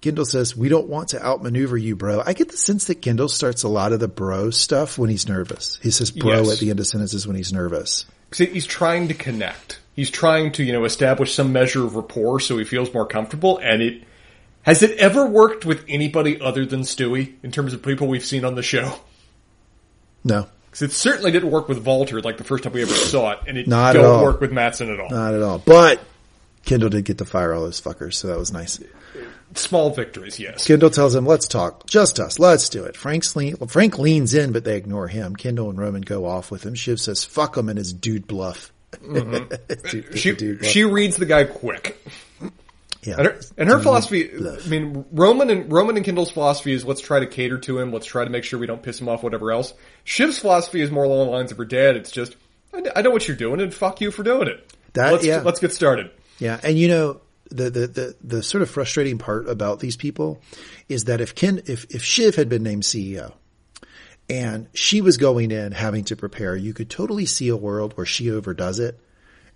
Kendall 0.00 0.24
says, 0.24 0.56
we 0.56 0.68
don't 0.68 0.88
want 0.88 1.10
to 1.10 1.24
outmaneuver 1.24 1.76
you, 1.76 1.94
bro. 1.94 2.20
I 2.26 2.32
get 2.32 2.50
the 2.50 2.56
sense 2.56 2.86
that 2.86 2.96
Kendall 2.96 3.28
starts 3.28 3.62
a 3.62 3.68
lot 3.68 3.92
of 3.92 4.00
the 4.00 4.08
bro 4.08 4.50
stuff 4.50 4.98
when 4.98 5.10
he's 5.10 5.28
nervous. 5.28 5.78
He 5.80 5.92
says 5.92 6.10
bro 6.10 6.38
Yes. 6.42 6.52
at 6.54 6.58
the 6.58 6.70
end 6.70 6.80
of 6.80 6.86
sentences 6.88 7.24
when 7.26 7.36
he's 7.36 7.52
nervous. 7.52 8.06
He's 8.36 8.66
trying 8.66 9.06
to 9.08 9.14
connect. 9.14 9.78
He's 9.94 10.10
trying 10.10 10.50
to, 10.52 10.64
you 10.64 10.72
know, 10.72 10.84
establish 10.84 11.34
some 11.34 11.52
measure 11.52 11.84
of 11.84 11.94
rapport 11.94 12.40
so 12.40 12.58
he 12.58 12.64
feels 12.64 12.92
more 12.92 13.06
comfortable. 13.06 13.58
And 13.58 13.80
it 13.82 14.02
has 14.62 14.82
it 14.82 14.98
ever 14.98 15.26
worked 15.26 15.64
with 15.64 15.84
anybody 15.88 16.40
other 16.40 16.64
than 16.64 16.80
Stewie 16.80 17.34
in 17.42 17.50
terms 17.52 17.72
of 17.74 17.82
people 17.82 18.06
we've 18.08 18.24
seen 18.24 18.44
on 18.44 18.54
the 18.54 18.62
show? 18.62 18.94
No, 20.24 20.46
Because 20.66 20.82
it 20.82 20.92
certainly 20.92 21.32
didn't 21.32 21.50
work 21.50 21.68
with 21.68 21.84
Vaulter 21.84 22.22
like 22.22 22.38
the 22.38 22.44
first 22.44 22.62
time 22.64 22.72
we 22.72 22.82
ever 22.82 22.92
saw 22.94 23.32
it, 23.32 23.40
and 23.48 23.58
it 23.58 23.66
Not 23.66 23.94
don't 23.94 24.04
all. 24.04 24.22
work 24.22 24.40
with 24.40 24.52
Matsson 24.52 24.92
at 24.92 25.00
all. 25.00 25.10
not 25.10 25.34
at 25.34 25.42
all. 25.42 25.58
But 25.58 26.00
Kendall 26.64 26.90
did 26.90 27.04
get 27.04 27.18
to 27.18 27.24
fire 27.24 27.52
all 27.52 27.62
those 27.62 27.80
fuckers, 27.80 28.14
so 28.14 28.28
that 28.28 28.38
was 28.38 28.52
nice. 28.52 28.78
Small 29.54 29.90
victories, 29.90 30.38
yes. 30.38 30.66
Kendall 30.66 30.88
tells 30.90 31.14
him, 31.14 31.26
let's 31.26 31.46
talk. 31.48 31.86
Just 31.86 32.18
us. 32.20 32.38
Let's 32.38 32.68
do 32.70 32.84
it. 32.84 32.96
Frank's 32.96 33.34
lean, 33.36 33.56
Frank 33.66 33.98
leans 33.98 34.32
in, 34.32 34.52
but 34.52 34.64
they 34.64 34.76
ignore 34.76 35.08
him. 35.08 35.34
Kendall 35.36 35.68
and 35.70 35.78
Roman 35.78 36.00
go 36.02 36.24
off 36.24 36.50
with 36.50 36.64
him. 36.64 36.74
Shiv 36.74 37.00
says, 37.00 37.22
fuck 37.24 37.56
him 37.56 37.68
and 37.68 37.76
his 37.76 37.92
dude 37.92 38.26
bluff. 38.26 38.72
Mm-hmm. 38.92 39.88
Dude- 39.90 40.18
She 40.18 40.32
dude 40.32 40.60
bluff. 40.60 40.70
she 40.70 40.84
reads 40.84 41.16
the 41.16 41.26
guy 41.26 41.44
quick. 41.44 41.98
Yeah. 43.04 43.16
And 43.18 43.26
her, 43.26 43.40
and 43.58 43.68
her 43.68 43.80
philosophy, 43.80 44.30
I 44.32 44.68
mean, 44.68 45.04
Roman 45.10 45.50
and 45.50 45.72
Roman 45.72 45.96
and 45.96 46.04
Kendall's 46.04 46.30
philosophy 46.30 46.72
is 46.72 46.84
let's 46.84 47.00
try 47.00 47.18
to 47.18 47.26
cater 47.26 47.58
to 47.58 47.78
him, 47.80 47.92
let's 47.92 48.06
try 48.06 48.24
to 48.24 48.30
make 48.30 48.44
sure 48.44 48.60
we 48.60 48.66
don't 48.66 48.82
piss 48.82 49.00
him 49.00 49.08
off, 49.08 49.24
whatever 49.24 49.50
else. 49.50 49.74
Shiv's 50.04 50.38
philosophy 50.38 50.80
is 50.80 50.90
more 50.92 51.02
along 51.04 51.26
the 51.26 51.32
lines 51.32 51.50
of 51.50 51.58
her 51.58 51.64
dad. 51.64 51.96
It's 51.96 52.12
just, 52.12 52.36
I, 52.72 52.84
I 52.94 53.02
know 53.02 53.10
what 53.10 53.26
you're 53.26 53.36
doing, 53.36 53.60
and 53.60 53.74
fuck 53.74 54.00
you 54.00 54.12
for 54.12 54.22
doing 54.22 54.46
it. 54.46 54.72
That- 54.92 55.12
let's 55.12 55.24
yeah. 55.24 55.40
let's 55.40 55.58
get 55.58 55.72
started. 55.72 56.10
Yeah, 56.38 56.60
and 56.62 56.78
you 56.78 56.88
know 56.88 57.20
the, 57.50 57.70
the 57.70 57.86
the 57.86 58.16
the 58.22 58.42
sort 58.42 58.62
of 58.62 58.70
frustrating 58.70 59.18
part 59.18 59.48
about 59.48 59.80
these 59.80 59.96
people 59.96 60.40
is 60.88 61.04
that 61.04 61.20
if 61.20 61.34
Ken 61.34 61.62
if 61.66 61.86
if 61.94 62.04
Shiv 62.04 62.36
had 62.36 62.48
been 62.48 62.62
named 62.62 62.84
CEO 62.84 63.32
and 64.30 64.68
she 64.74 65.00
was 65.00 65.16
going 65.16 65.50
in 65.50 65.72
having 65.72 66.04
to 66.04 66.16
prepare, 66.16 66.54
you 66.54 66.72
could 66.72 66.88
totally 66.88 67.26
see 67.26 67.48
a 67.48 67.56
world 67.56 67.96
where 67.96 68.06
she 68.06 68.30
overdoes 68.30 68.78
it, 68.78 69.00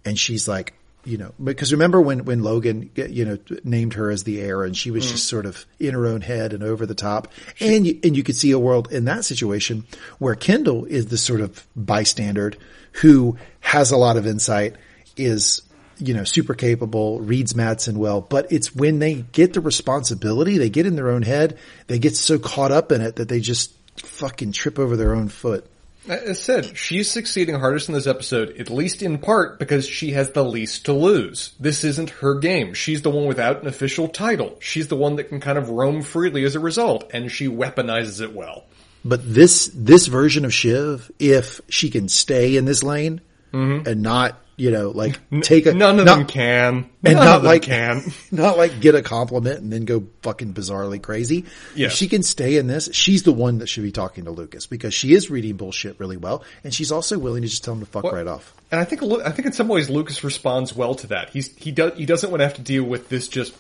and 0.05 0.19
she's 0.19 0.49
like. 0.49 0.75
You 1.07 1.19
know, 1.19 1.33
because 1.43 1.73
remember 1.73 2.01
when, 2.01 2.25
when 2.25 2.43
Logan, 2.43 2.91
you 2.97 3.25
know, 3.25 3.39
named 3.63 3.95
her 3.95 4.11
as 4.11 4.25
the 4.25 4.41
heir 4.41 4.65
and 4.65 4.77
she 4.77 4.91
was 4.91 5.05
mm-hmm. 5.05 5.13
just 5.13 5.29
sort 5.29 5.47
of 5.47 5.65
in 5.79 5.95
her 5.95 6.05
own 6.07 6.21
head 6.21 6.53
and 6.53 6.65
over 6.65 6.85
the 6.85 6.97
top. 6.97 7.29
And 7.61 7.87
you, 7.87 8.01
and 8.03 8.17
you 8.17 8.25
could 8.25 8.35
see 8.35 8.51
a 8.51 8.59
world 8.59 8.91
in 8.91 9.05
that 9.05 9.25
situation 9.25 9.85
where 10.19 10.35
Kendall 10.35 10.85
is 10.85 11.07
the 11.07 11.17
sort 11.17 11.41
of 11.41 11.65
bystander 11.77 12.55
who 12.93 13.39
has 13.61 13.93
a 13.93 13.97
lot 13.97 14.17
of 14.17 14.27
insight, 14.27 14.75
is 15.17 15.63
you 15.99 16.13
know, 16.13 16.25
super 16.25 16.55
capable, 16.55 17.21
reads 17.21 17.55
Matsson 17.55 17.99
well, 17.99 18.21
but 18.21 18.51
it's 18.51 18.75
when 18.75 18.99
they 18.99 19.15
get 19.15 19.53
the 19.53 19.61
responsibility, 19.61 20.59
they 20.59 20.71
get 20.71 20.87
in 20.87 20.97
their 20.97 21.11
own 21.11 21.23
head, 21.23 21.57
they 21.87 21.99
get 21.99 22.17
so 22.17 22.39
caught 22.39 22.73
up 22.73 22.93
in 22.93 23.01
it 23.01 23.17
that 23.17 23.29
they 23.29 23.41
just 23.41 23.73
fucking 23.99 24.53
trip 24.53 24.79
over 24.79 24.97
their 24.97 25.15
own 25.15 25.29
foot. 25.29 25.67
As 26.09 26.29
I 26.29 26.33
said, 26.35 26.77
she's 26.77 27.11
succeeding 27.11 27.57
hardest 27.57 27.89
in 27.89 27.95
this 27.95 28.07
episode, 28.07 28.61
at 28.61 28.71
least 28.71 29.03
in 29.03 29.19
part 29.19 29.59
because 29.59 29.87
she 29.87 30.13
has 30.13 30.31
the 30.31 30.45
least 30.45 30.85
to 30.87 30.93
lose. 30.93 31.53
This 31.59 31.83
isn't 31.85 32.11
her 32.11 32.39
game. 32.39 32.75
She's 32.75 33.03
the 33.03 33.11
one 33.11 33.27
without 33.27 33.63
an 33.63 33.69
official 33.69 34.09
title. 34.09 34.57
She's 34.61 34.89
the 34.89 34.97
one 34.97 35.17
that 35.17 35.25
can 35.25 35.41
kind 35.41 35.59
of 35.59 35.69
roam 35.69 36.03
freely 36.03 36.45
as 36.45 36.55
a 36.55 36.61
result, 36.61 37.11
and 37.13 37.31
she 37.31 37.49
weaponizes 37.49 38.21
it 38.21 38.33
well. 38.33 38.65
But 39.05 39.21
this, 39.23 39.71
this 39.75 40.07
version 40.07 40.45
of 40.45 40.55
Shiv, 40.55 41.11
if 41.19 41.61
she 41.69 41.91
can 41.91 42.09
stay 42.09 42.57
in 42.57 42.65
this 42.65 42.83
lane 42.83 43.21
mm-hmm. 43.53 43.89
and 43.89 44.03
not, 44.03 44.39
you 44.57 44.71
know, 44.71 44.91
like 44.91 45.19
take 45.43 45.67
a, 45.67 45.75
None 45.75 45.99
of 45.99 46.07
not, 46.07 46.19
them 46.19 46.27
can. 46.27 46.91
and 47.05 47.15
None 47.15 47.25
not 47.25 47.37
of 47.37 47.43
them 47.43 47.51
like, 47.51 47.63
can. 47.63 48.03
not 48.31 48.57
like 48.57 48.81
get 48.81 48.95
a 48.95 49.03
compliment 49.03 49.61
and 49.61 49.73
then 49.73 49.85
go 49.85 50.05
fucking 50.23 50.55
bizarrely 50.55 51.01
crazy. 51.01 51.45
Yeah. 51.75 51.87
If 51.87 51.93
she 51.93 52.09
can 52.09 52.23
stay 52.23 52.57
in 52.57 52.67
this, 52.67 52.89
she's 52.93 53.23
the 53.23 53.33
one 53.33 53.59
that 53.59 53.69
should 53.69 53.83
be 53.83 53.93
talking 53.93 54.25
to 54.25 54.31
Lucas 54.31 54.67
because 54.67 54.95
she 54.95 55.13
is 55.13 55.31
reading 55.31 55.57
bullshit 55.57 56.01
really 56.01 56.17
well 56.17 56.43
and 56.65 56.73
she's 56.73 56.91
also 56.91 57.19
willing 57.19 57.43
to 57.43 57.49
just 57.49 57.65
tell 57.65 57.75
him 57.75 57.81
to 57.81 57.87
fuck 57.87 58.05
right 58.05 58.27
off. 58.27 58.55
And 58.71 58.81
I 58.81 58.85
think 58.85 59.03
I 59.03 59.31
think 59.31 59.47
in 59.47 59.53
some 59.53 59.69
ways 59.69 59.89
Lucas 59.91 60.25
responds 60.25 60.75
well 60.75 60.95
to 60.97 61.07
that. 61.09 61.31
He's 61.31 61.55
he 61.57 61.71
does 61.71 61.97
he 61.97 62.07
doesn't 62.07 62.31
want 62.31 62.41
to 62.41 62.45
have 62.45 62.55
to 62.55 62.63
deal 62.63 62.85
with 62.85 63.09
this 63.09 63.29
just 63.29 63.55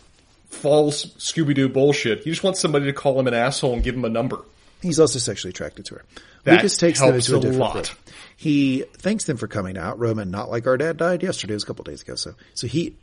false 0.48 1.06
Scooby 1.18 1.54
Doo 1.54 1.68
bullshit. 1.68 2.20
He 2.24 2.30
just 2.30 2.42
wants 2.42 2.60
somebody 2.60 2.86
to 2.86 2.92
call 2.92 3.18
him 3.20 3.26
an 3.26 3.34
asshole 3.34 3.74
and 3.74 3.82
give 3.82 3.94
him 3.94 4.04
a 4.04 4.08
number. 4.08 4.38
He's 4.82 5.00
also 5.00 5.18
sexually 5.18 5.50
attracted 5.50 5.86
to 5.86 5.96
her. 5.96 6.04
That 6.44 6.56
Lucas 6.56 6.76
takes 6.76 7.00
helps 7.00 7.28
into 7.28 7.34
a 7.34 7.38
a 7.38 7.40
different 7.42 7.58
lot. 7.58 7.94
He 8.36 8.84
thanks 8.98 9.24
them 9.24 9.38
for 9.38 9.48
coming 9.48 9.78
out. 9.78 9.98
Roman, 9.98 10.30
not 10.30 10.50
like 10.50 10.66
our 10.66 10.76
dad 10.76 10.98
died 10.98 11.22
yesterday, 11.22 11.54
it 11.54 11.56
was 11.56 11.62
a 11.62 11.66
couple 11.66 11.84
days 11.84 12.02
ago. 12.02 12.14
So, 12.16 12.34
so 12.54 12.66
he, 12.66 12.96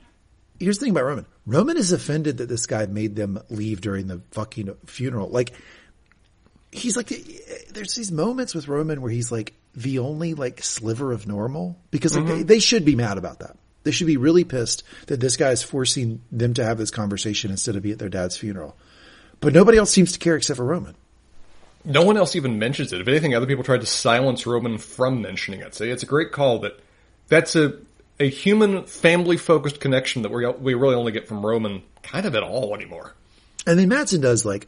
here's 0.60 0.78
the 0.78 0.86
thing 0.86 0.92
about 0.92 1.06
Roman. 1.06 1.26
Roman 1.46 1.76
is 1.78 1.92
offended 1.92 2.38
that 2.38 2.50
this 2.50 2.68
guy 2.68 2.86
made 2.86 3.16
them 3.16 3.40
leave 3.50 3.82
during 3.82 4.08
the 4.08 4.22
fucking 4.32 4.76
funeral. 4.86 5.30
Like, 5.30 5.54
he's 6.72 6.96
like, 6.96 7.12
there's 7.72 7.96
these 7.96 8.12
moments 8.12 8.54
with 8.54 8.68
Roman 8.68 9.02
where 9.02 9.12
he's 9.12 9.32
like 9.32 9.54
the 9.76 10.00
only 10.00 10.36
like 10.36 10.64
sliver 10.64 11.12
of 11.12 11.28
normal 11.28 11.78
because 11.90 12.16
like, 12.16 12.26
mm-hmm. 12.26 12.38
they, 12.38 12.44
they 12.44 12.60
should 12.60 12.86
be 12.86 12.96
mad 12.96 13.18
about 13.18 13.40
that. 13.40 13.58
They 13.84 13.92
should 13.92 14.08
be 14.08 14.18
really 14.18 14.44
pissed 14.44 14.84
that 15.08 15.20
this 15.20 15.36
guy 15.36 15.50
is 15.50 15.62
forcing 15.62 16.22
them 16.32 16.54
to 16.54 16.64
have 16.64 16.78
this 16.78 16.92
conversation 16.92 17.52
instead 17.52 17.76
of 17.76 17.84
be 17.84 17.92
at 17.92 18.00
their 18.00 18.10
dad's 18.10 18.38
funeral. 18.38 18.78
But 19.40 19.54
nobody 19.54 19.78
else 19.78 19.92
seems 19.92 20.14
to 20.14 20.20
care 20.20 20.36
except 20.36 20.58
for 20.58 20.64
Roman. 20.64 20.96
No 21.86 22.04
one 22.04 22.18
else 22.18 22.36
even 22.36 22.60
mentions 22.60 22.94
it. 22.94 23.02
If 23.02 23.08
anything, 23.08 23.36
other 23.36 23.46
people 23.46 23.64
tried 23.64 23.82
to 23.82 23.88
silence 23.88 24.46
Roman 24.46 24.78
from 24.78 25.22
mentioning 25.22 25.60
it. 25.60 25.76
So 25.76 25.84
it's 25.84 26.04
a 26.04 26.06
great 26.06 26.32
call 26.32 26.60
that 26.60 26.80
that's 27.28 27.56
a 27.56 27.78
a 28.20 28.30
human 28.30 28.86
family 28.86 29.38
focused 29.38 29.80
connection 29.80 30.22
that 30.22 30.32
we 30.32 30.48
we 30.48 30.74
really 30.74 30.96
only 30.96 31.12
get 31.12 31.28
from 31.28 31.46
Roman 31.46 31.84
kind 32.02 32.26
of 32.26 32.36
at 32.36 32.44
all 32.44 32.76
anymore. 32.76 33.14
And 33.66 33.80
then 33.80 33.90
Matsson 33.90 34.22
does 34.22 34.46
like 34.46 34.68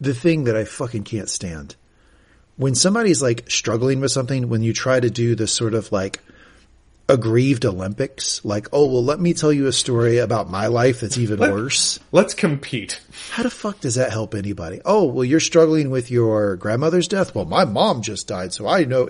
the 0.00 0.14
thing 0.14 0.44
that 0.44 0.56
I 0.56 0.64
fucking 0.64 1.04
can't 1.04 1.28
stand. 1.28 1.76
When 2.56 2.74
somebody's 2.74 3.22
like 3.22 3.50
struggling 3.50 4.00
with 4.00 4.12
something, 4.12 4.48
when 4.48 4.62
you 4.62 4.72
try 4.72 4.98
to 4.98 5.10
do 5.10 5.34
this 5.34 5.52
sort 5.52 5.74
of 5.74 5.92
like 5.92 6.20
aggrieved 7.08 7.64
Olympics. 7.64 8.44
Like, 8.44 8.68
oh, 8.72 8.86
well, 8.86 9.04
let 9.04 9.20
me 9.20 9.34
tell 9.34 9.52
you 9.52 9.66
a 9.66 9.72
story 9.72 10.18
about 10.18 10.50
my 10.50 10.66
life 10.66 11.00
that's 11.00 11.18
even 11.18 11.38
worse. 11.38 12.00
Let's 12.12 12.34
compete. 12.34 13.00
How 13.30 13.42
the 13.42 13.50
fuck 13.50 13.80
does 13.80 13.94
that 13.94 14.10
help 14.10 14.34
anybody? 14.34 14.80
Oh, 14.84 15.04
well, 15.04 15.24
you're 15.24 15.40
struggling 15.40 15.90
with 15.90 16.10
your 16.10 16.56
grandmother's 16.56 17.08
death. 17.08 17.34
Well, 17.34 17.44
my 17.44 17.64
mom 17.64 18.02
just 18.02 18.26
died, 18.26 18.52
so 18.52 18.66
I 18.66 18.84
know. 18.84 19.08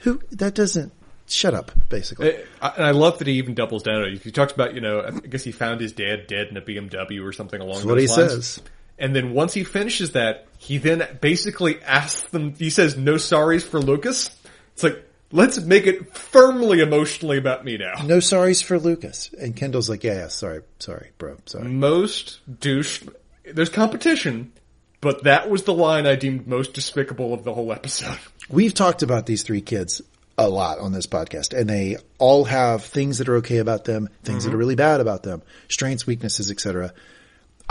Who, 0.00 0.20
that 0.32 0.54
doesn't, 0.54 0.92
shut 1.26 1.52
up, 1.52 1.72
basically. 1.90 2.36
And 2.62 2.84
I 2.84 2.92
love 2.92 3.18
that 3.18 3.26
he 3.26 3.34
even 3.34 3.54
doubles 3.54 3.82
down. 3.82 4.16
He 4.16 4.30
talks 4.30 4.52
about, 4.52 4.74
you 4.74 4.80
know, 4.80 5.02
I 5.02 5.10
guess 5.10 5.44
he 5.44 5.52
found 5.52 5.80
his 5.80 5.92
dad 5.92 6.26
dead 6.28 6.48
in 6.48 6.56
a 6.56 6.62
BMW 6.62 7.22
or 7.22 7.32
something 7.32 7.60
along 7.60 7.74
That's 7.74 7.84
those 7.84 7.90
what 7.90 8.00
he 8.00 8.06
lines. 8.06 8.46
says. 8.46 8.62
And 8.98 9.14
then 9.14 9.34
once 9.34 9.52
he 9.54 9.62
finishes 9.64 10.12
that, 10.12 10.46
he 10.58 10.78
then 10.78 11.18
basically 11.20 11.80
asks 11.82 12.30
them, 12.30 12.54
he 12.54 12.70
says, 12.70 12.96
no 12.96 13.14
sorries 13.14 13.62
for 13.62 13.78
Lucas. 13.80 14.30
It's 14.72 14.82
like, 14.82 15.04
let's 15.32 15.58
make 15.60 15.86
it 15.86 16.16
firmly 16.16 16.80
emotionally 16.80 17.38
about 17.38 17.64
me 17.64 17.76
now. 17.76 18.02
No 18.04 18.18
sorries 18.18 18.62
for 18.62 18.78
Lucas. 18.78 19.30
And 19.38 19.54
Kendall's 19.54 19.88
like, 19.88 20.04
yeah, 20.04 20.14
yeah, 20.14 20.28
sorry, 20.28 20.62
sorry, 20.78 21.10
bro, 21.18 21.36
sorry. 21.46 21.68
Most 21.68 22.40
douche, 22.60 23.02
there's 23.44 23.68
competition, 23.68 24.52
but 25.00 25.24
that 25.24 25.50
was 25.50 25.64
the 25.64 25.74
line 25.74 26.06
I 26.06 26.16
deemed 26.16 26.46
most 26.46 26.74
despicable 26.74 27.34
of 27.34 27.44
the 27.44 27.54
whole 27.54 27.72
episode. 27.72 28.18
We've 28.48 28.74
talked 28.74 29.02
about 29.02 29.26
these 29.26 29.42
three 29.42 29.60
kids 29.60 30.00
a 30.38 30.48
lot 30.48 30.78
on 30.78 30.92
this 30.92 31.06
podcast, 31.06 31.58
and 31.58 31.68
they 31.68 31.96
all 32.18 32.44
have 32.44 32.84
things 32.84 33.18
that 33.18 33.28
are 33.28 33.36
okay 33.36 33.58
about 33.58 33.84
them, 33.84 34.08
things 34.22 34.44
that 34.44 34.50
mm-hmm. 34.50 34.54
are 34.54 34.58
really 34.58 34.76
bad 34.76 35.00
about 35.00 35.22
them, 35.24 35.42
strengths, 35.68 36.06
weaknesses, 36.06 36.50
etc. 36.50 36.94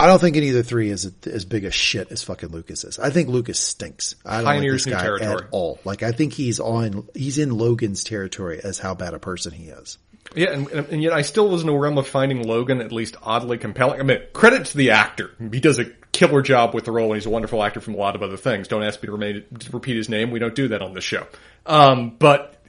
I 0.00 0.06
don't 0.06 0.20
think 0.20 0.36
any 0.36 0.48
of 0.50 0.54
the 0.54 0.62
three 0.62 0.90
is 0.90 1.10
as 1.26 1.44
big 1.44 1.64
a 1.64 1.72
shit 1.72 2.12
as 2.12 2.22
fucking 2.22 2.50
Lucas 2.50 2.84
is. 2.84 2.98
I 2.98 3.10
think 3.10 3.28
Lucas 3.28 3.58
stinks. 3.58 4.14
I 4.24 4.36
don't 4.36 4.44
Pioneers 4.44 4.86
like 4.86 4.94
this 4.94 5.02
guy 5.02 5.06
territory. 5.06 5.44
at 5.44 5.48
all. 5.50 5.80
Like 5.84 6.02
I 6.04 6.12
think 6.12 6.32
he's 6.32 6.60
on, 6.60 7.08
he's 7.14 7.38
in 7.38 7.50
Logan's 7.50 8.04
territory 8.04 8.60
as 8.62 8.78
how 8.78 8.94
bad 8.94 9.14
a 9.14 9.18
person 9.18 9.52
he 9.52 9.64
is. 9.64 9.98
Yeah, 10.34 10.52
and, 10.52 10.68
and 10.68 10.88
and 10.88 11.02
yet 11.02 11.12
I 11.12 11.22
still 11.22 11.48
was 11.48 11.62
in 11.62 11.68
a 11.68 11.76
realm 11.76 11.96
of 11.98 12.06
finding 12.06 12.46
Logan 12.46 12.80
at 12.80 12.92
least 12.92 13.16
oddly 13.22 13.58
compelling. 13.58 13.98
I 13.98 14.02
mean, 14.02 14.20
credit 14.34 14.66
to 14.66 14.76
the 14.76 14.90
actor. 14.90 15.30
He 15.38 15.58
does 15.58 15.78
a 15.78 15.86
killer 16.12 16.42
job 16.42 16.74
with 16.74 16.84
the 16.84 16.92
role, 16.92 17.06
and 17.06 17.14
he's 17.14 17.26
a 17.26 17.30
wonderful 17.30 17.62
actor 17.62 17.80
from 17.80 17.94
a 17.94 17.96
lot 17.96 18.14
of 18.14 18.22
other 18.22 18.36
things. 18.36 18.68
Don't 18.68 18.82
ask 18.82 19.02
me 19.02 19.06
to, 19.06 19.12
remain, 19.12 19.44
to 19.58 19.70
repeat 19.72 19.96
his 19.96 20.08
name. 20.08 20.30
We 20.30 20.38
don't 20.38 20.54
do 20.54 20.68
that 20.68 20.82
on 20.82 20.92
this 20.92 21.04
show. 21.04 21.26
Um, 21.64 22.14
but 22.18 22.62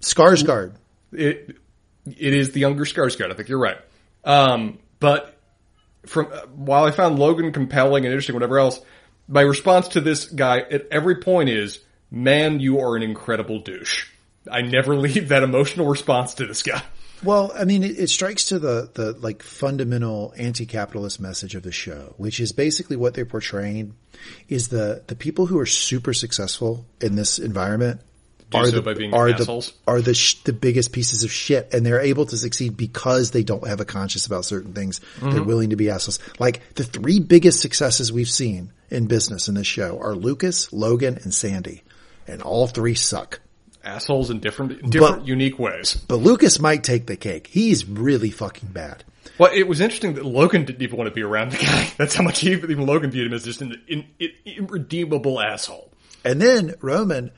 Skarsgård. 0.00 0.74
it 1.12 1.56
it 2.06 2.32
is 2.32 2.52
the 2.52 2.60
younger 2.60 2.84
Skarsgård. 2.84 3.32
I 3.32 3.34
think 3.34 3.48
you're 3.48 3.58
right. 3.58 3.78
Um, 4.24 4.78
but 5.00 5.39
from 6.06 6.28
uh, 6.32 6.46
while 6.54 6.84
I 6.84 6.90
found 6.90 7.18
Logan 7.18 7.52
compelling 7.52 8.04
and 8.04 8.12
interesting, 8.12 8.34
whatever 8.34 8.58
else, 8.58 8.80
my 9.28 9.42
response 9.42 9.88
to 9.88 10.00
this 10.00 10.26
guy 10.26 10.60
at 10.60 10.88
every 10.90 11.16
point 11.16 11.48
is, 11.48 11.78
"Man, 12.10 12.60
you 12.60 12.80
are 12.80 12.96
an 12.96 13.02
incredible 13.02 13.60
douche." 13.60 14.06
I 14.50 14.62
never 14.62 14.96
leave 14.96 15.28
that 15.28 15.42
emotional 15.42 15.86
response 15.86 16.34
to 16.34 16.46
this 16.46 16.62
guy. 16.62 16.82
Well, 17.22 17.52
I 17.54 17.64
mean, 17.64 17.82
it, 17.82 17.98
it 17.98 18.08
strikes 18.08 18.46
to 18.46 18.58
the, 18.58 18.90
the 18.94 19.12
like 19.12 19.42
fundamental 19.42 20.32
anti-capitalist 20.38 21.20
message 21.20 21.54
of 21.54 21.62
the 21.62 21.72
show, 21.72 22.14
which 22.16 22.40
is 22.40 22.52
basically 22.52 22.96
what 22.96 23.12
they're 23.12 23.26
portraying 23.26 23.94
is 24.48 24.68
the, 24.68 25.02
the 25.06 25.14
people 25.14 25.46
who 25.46 25.58
are 25.58 25.66
super 25.66 26.14
successful 26.14 26.86
in 27.00 27.16
this 27.16 27.38
environment 27.38 28.00
Do 28.50 28.58
are 28.58 28.64
so 28.66 28.70
the, 28.72 28.82
by 28.82 28.94
being 28.94 29.14
are 29.14 29.28
assholes. 29.28 29.70
the, 29.70 29.90
are 29.92 30.00
the, 30.00 30.14
sh- 30.14 30.34
the 30.44 30.52
biggest 30.52 30.92
pieces 30.92 31.24
of 31.24 31.30
shit 31.32 31.72
and 31.72 31.84
they're 31.86 32.00
able 32.00 32.26
to 32.26 32.36
succeed 32.36 32.76
because 32.76 33.30
they 33.30 33.42
don't 33.42 33.66
have 33.66 33.80
a 33.80 33.84
conscience 33.84 34.26
about 34.26 34.44
certain 34.44 34.72
things. 34.72 35.00
Mm-hmm. 35.16 35.30
They're 35.30 35.42
willing 35.42 35.70
to 35.70 35.76
be 35.76 35.90
assholes. 35.90 36.18
Like 36.38 36.74
the 36.74 36.84
three 36.84 37.20
biggest 37.20 37.60
successes 37.60 38.12
we've 38.12 38.28
seen 38.28 38.72
in 38.90 39.06
business 39.06 39.48
in 39.48 39.54
this 39.54 39.66
show 39.66 39.98
are 40.00 40.14
Lucas, 40.14 40.72
Logan, 40.72 41.18
and 41.22 41.32
Sandy. 41.32 41.82
And 42.26 42.42
all 42.42 42.66
three 42.66 42.94
suck. 42.94 43.40
assholes 43.84 44.30
in 44.30 44.40
different, 44.40 44.90
different, 44.90 45.18
But- 45.20 45.26
unique 45.28 45.58
ways. 45.58 45.94
But 45.94 46.16
Lucas 46.16 46.60
might 46.60 46.84
take 46.84 47.06
the 47.06 47.16
cake. 47.16 47.46
He's 47.48 47.86
really 47.88 48.30
fucking 48.30 48.68
bad. 48.70 49.04
Well, 49.38 49.50
it 49.54 49.66
was 49.66 49.80
interesting 49.80 50.14
that 50.14 50.24
Logan 50.26 50.64
didn't 50.66 50.82
even 50.82 50.98
want 50.98 51.08
to 51.08 51.14
be 51.14 51.22
around 51.22 51.52
the 51.52 51.56
guy. 51.58 51.90
That's 51.96 52.14
how 52.14 52.22
much 52.22 52.40
he, 52.40 52.52
even 52.52 52.84
Logan 52.84 53.10
viewed 53.10 53.26
him 53.28 53.32
as 53.32 53.42
just 53.44 53.62
an, 53.62 53.80
an, 53.88 54.06
an 54.20 54.28
irredeemable 54.44 55.40
asshole. 55.40 55.90
And 56.24 56.42
then 56.42 56.74
Roman 56.82 57.30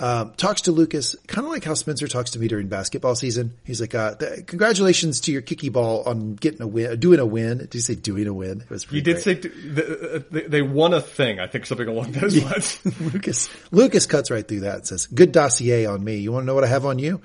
um, 0.00 0.32
talks 0.36 0.62
to 0.62 0.72
Lucas, 0.72 1.14
kind 1.26 1.46
of 1.46 1.52
like 1.52 1.62
how 1.62 1.74
Spencer 1.74 2.08
talks 2.08 2.30
to 2.30 2.38
me 2.38 2.48
during 2.48 2.68
basketball 2.68 3.14
season. 3.14 3.52
He's 3.64 3.80
like, 3.80 3.94
uh, 3.94 4.14
th- 4.14 4.46
"Congratulations 4.46 5.20
to 5.22 5.32
your 5.32 5.42
kicky 5.42 5.68
ball 5.68 6.02
on 6.04 6.36
getting 6.36 6.62
a 6.62 6.66
win, 6.66 6.98
doing 6.98 7.20
a 7.20 7.26
win." 7.26 7.58
Did 7.58 7.74
you 7.74 7.80
say 7.80 7.94
doing 7.94 8.26
a 8.26 8.32
win? 8.32 8.62
It 8.62 8.70
was 8.70 8.84
He 8.84 8.88
pretty 8.88 9.02
did 9.02 9.20
say 9.20 9.34
th- 9.34 10.30
th- 10.32 10.46
they 10.48 10.62
won 10.62 10.94
a 10.94 11.00
thing. 11.02 11.38
I 11.38 11.46
think 11.46 11.66
something 11.66 11.86
along 11.86 12.12
those 12.12 12.42
lines. 12.42 12.80
Lucas. 13.00 13.50
Lucas 13.70 14.06
cuts 14.06 14.30
right 14.30 14.46
through 14.46 14.60
that 14.60 14.76
and 14.76 14.86
says, 14.86 15.06
"Good 15.06 15.32
dossier 15.32 15.84
on 15.84 16.02
me. 16.02 16.16
You 16.16 16.32
want 16.32 16.44
to 16.44 16.46
know 16.46 16.54
what 16.54 16.64
I 16.64 16.68
have 16.68 16.86
on 16.86 16.98
you?" 16.98 17.20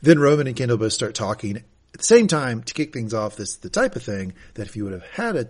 Then 0.00 0.18
Roman 0.18 0.46
and 0.46 0.56
Kendall 0.56 0.78
both 0.78 0.92
start 0.94 1.14
talking 1.14 1.56
at 1.58 1.64
the 1.98 2.04
same 2.04 2.26
time 2.26 2.62
to 2.62 2.74
kick 2.74 2.92
things 2.92 3.12
off. 3.14 3.36
This 3.36 3.50
is 3.50 3.56
the 3.56 3.70
type 3.70 3.96
of 3.96 4.02
thing 4.02 4.32
that 4.54 4.66
if 4.66 4.76
you 4.76 4.84
would 4.84 4.92
have 4.94 5.04
had 5.04 5.36
a 5.36 5.48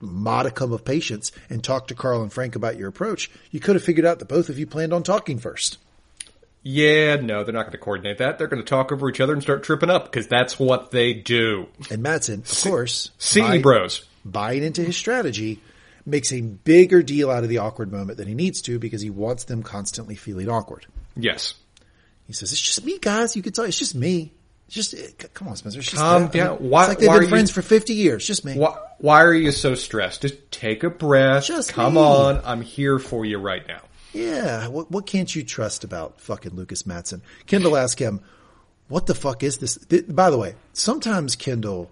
modicum 0.00 0.72
of 0.72 0.84
patience 0.84 1.32
and 1.48 1.64
talked 1.64 1.88
to 1.88 1.94
Carl 1.94 2.22
and 2.22 2.32
Frank 2.32 2.54
about 2.54 2.76
your 2.76 2.88
approach, 2.88 3.30
you 3.50 3.60
could 3.60 3.76
have 3.76 3.84
figured 3.84 4.06
out 4.06 4.18
that 4.18 4.28
both 4.28 4.48
of 4.48 4.58
you 4.58 4.66
planned 4.66 4.92
on 4.92 5.02
talking 5.02 5.38
first. 5.38 5.78
Yeah, 6.68 7.16
no, 7.16 7.44
they're 7.44 7.54
not 7.54 7.62
going 7.62 7.72
to 7.72 7.78
coordinate 7.78 8.18
that. 8.18 8.38
They're 8.38 8.48
going 8.48 8.60
to 8.62 8.68
talk 8.68 8.90
over 8.90 9.08
each 9.08 9.20
other 9.20 9.32
and 9.32 9.40
start 9.40 9.62
tripping 9.62 9.88
up 9.88 10.04
because 10.06 10.26
that's 10.26 10.58
what 10.58 10.90
they 10.90 11.12
do. 11.14 11.68
And 11.92 12.02
Matsson, 12.02 12.40
of 12.40 12.60
course, 12.62 13.12
See, 13.18 13.40
buy- 13.40 13.58
bros. 13.62 14.04
buying 14.24 14.64
into 14.64 14.82
his 14.82 14.96
strategy, 14.96 15.60
makes 16.04 16.32
a 16.32 16.40
bigger 16.40 17.04
deal 17.04 17.30
out 17.30 17.44
of 17.44 17.48
the 17.50 17.58
awkward 17.58 17.92
moment 17.92 18.18
than 18.18 18.26
he 18.26 18.34
needs 18.34 18.62
to 18.62 18.80
because 18.80 19.00
he 19.00 19.10
wants 19.10 19.44
them 19.44 19.62
constantly 19.62 20.16
feeling 20.16 20.48
awkward. 20.48 20.86
Yes. 21.14 21.54
He 22.26 22.32
says, 22.32 22.50
"It's 22.50 22.60
just 22.60 22.84
me, 22.84 22.98
guys. 22.98 23.36
You 23.36 23.42
can 23.42 23.52
tell 23.52 23.64
it's 23.64 23.78
just 23.78 23.94
me. 23.94 24.32
It's 24.66 24.74
just 24.74 24.94
eh, 24.94 24.96
it- 25.20 25.34
come 25.34 25.46
on, 25.46 25.54
Spencer. 25.54 25.78
It's 25.78 25.88
just 25.90 26.02
Calm 26.02 26.16
I 26.16 26.18
mean, 26.24 26.30
down. 26.32 26.56
Why- 26.56 26.82
it's 26.82 26.88
like 26.88 26.98
they've 26.98 27.08
been 27.10 27.22
you- 27.22 27.28
friends 27.28 27.52
for 27.52 27.62
fifty 27.62 27.94
years. 27.94 28.26
Just 28.26 28.44
me. 28.44 28.54
Why, 28.56 28.76
why 28.98 29.22
are 29.22 29.32
you 29.32 29.52
so 29.52 29.76
stressed? 29.76 30.22
Just 30.22 30.50
take 30.50 30.82
a 30.82 30.90
breath. 30.90 31.44
Just 31.46 31.72
Come 31.72 31.94
me. 31.94 32.00
on. 32.00 32.40
I'm 32.44 32.62
here 32.62 32.98
for 32.98 33.24
you 33.24 33.38
right 33.38 33.62
now. 33.68 33.82
Yeah. 34.16 34.68
What 34.68 34.90
what 34.90 35.06
can't 35.06 35.34
you 35.34 35.42
trust 35.42 35.84
about 35.84 36.20
fucking 36.20 36.54
Lucas 36.54 36.86
Matsson? 36.86 37.22
Kendall 37.46 37.76
asked 37.76 37.98
him, 37.98 38.20
"What 38.88 39.06
the 39.06 39.14
fuck 39.14 39.42
is 39.42 39.58
this?" 39.58 39.76
Th- 39.76 40.04
by 40.08 40.30
the 40.30 40.38
way, 40.38 40.54
sometimes 40.72 41.36
Kendall, 41.36 41.90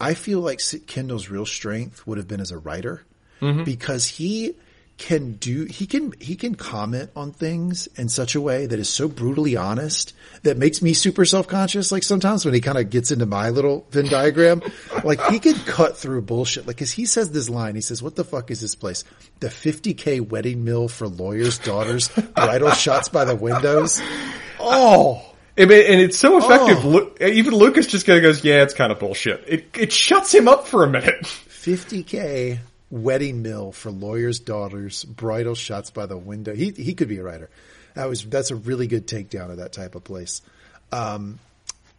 I 0.00 0.14
feel 0.14 0.40
like 0.40 0.60
Kendall's 0.86 1.28
real 1.28 1.46
strength 1.46 2.06
would 2.06 2.18
have 2.18 2.28
been 2.28 2.40
as 2.40 2.50
a 2.50 2.58
writer 2.58 3.02
mm-hmm. 3.40 3.64
because 3.64 4.06
he 4.06 4.54
can 4.96 5.32
do 5.32 5.64
he 5.64 5.86
can 5.86 6.12
he 6.20 6.36
can 6.36 6.54
comment 6.54 7.10
on 7.16 7.32
things 7.32 7.88
in 7.96 8.08
such 8.08 8.36
a 8.36 8.40
way 8.40 8.66
that 8.66 8.78
is 8.78 8.88
so 8.88 9.08
brutally 9.08 9.56
honest 9.56 10.14
that 10.42 10.56
makes 10.56 10.80
me 10.80 10.94
super 10.94 11.24
self-conscious 11.24 11.90
like 11.90 12.04
sometimes 12.04 12.44
when 12.44 12.54
he 12.54 12.60
kind 12.60 12.78
of 12.78 12.88
gets 12.90 13.10
into 13.10 13.26
my 13.26 13.50
little 13.50 13.86
Venn 13.90 14.06
diagram 14.06 14.62
like 15.04 15.20
he 15.26 15.40
can 15.40 15.54
cut 15.54 15.96
through 15.96 16.22
bullshit 16.22 16.66
like 16.66 16.76
cuz 16.76 16.92
he 16.92 17.06
says 17.06 17.32
this 17.32 17.50
line 17.50 17.74
he 17.74 17.80
says 17.80 18.02
what 18.02 18.14
the 18.14 18.24
fuck 18.24 18.52
is 18.52 18.60
this 18.60 18.76
place 18.76 19.02
the 19.40 19.48
50k 19.48 20.20
wedding 20.20 20.64
mill 20.64 20.86
for 20.86 21.08
lawyers 21.08 21.58
daughters 21.58 22.08
bridal 22.36 22.70
shots 22.84 23.08
by 23.08 23.24
the 23.24 23.34
windows 23.34 24.00
oh 24.60 25.24
and 25.56 25.70
it's 25.70 26.18
so 26.18 26.38
effective. 26.38 26.84
Oh. 26.84 27.12
Even 27.20 27.54
Lucas 27.54 27.86
just 27.86 28.06
kind 28.06 28.16
of 28.16 28.24
goes, 28.24 28.42
"Yeah, 28.42 28.64
it's 28.64 28.74
kind 28.74 28.90
of 28.90 28.98
bullshit." 28.98 29.44
It 29.46 29.66
it 29.78 29.92
shuts 29.92 30.34
him 30.34 30.48
up 30.48 30.66
for 30.66 30.82
a 30.82 30.90
minute. 30.90 31.22
50k 31.22 32.58
wedding 32.94 33.42
mill 33.42 33.72
for 33.72 33.90
lawyers' 33.90 34.38
daughters, 34.38 35.04
bridal 35.04 35.56
shots 35.56 35.90
by 35.90 36.06
the 36.06 36.16
window. 36.16 36.54
He 36.54 36.70
he 36.70 36.94
could 36.94 37.08
be 37.08 37.18
a 37.18 37.24
writer. 37.24 37.50
That 37.94 38.08
was 38.08 38.24
that's 38.24 38.50
a 38.50 38.56
really 38.56 38.86
good 38.86 39.06
takedown 39.06 39.50
of 39.50 39.56
that 39.58 39.72
type 39.72 39.94
of 39.96 40.04
place. 40.04 40.40
Um, 40.92 41.40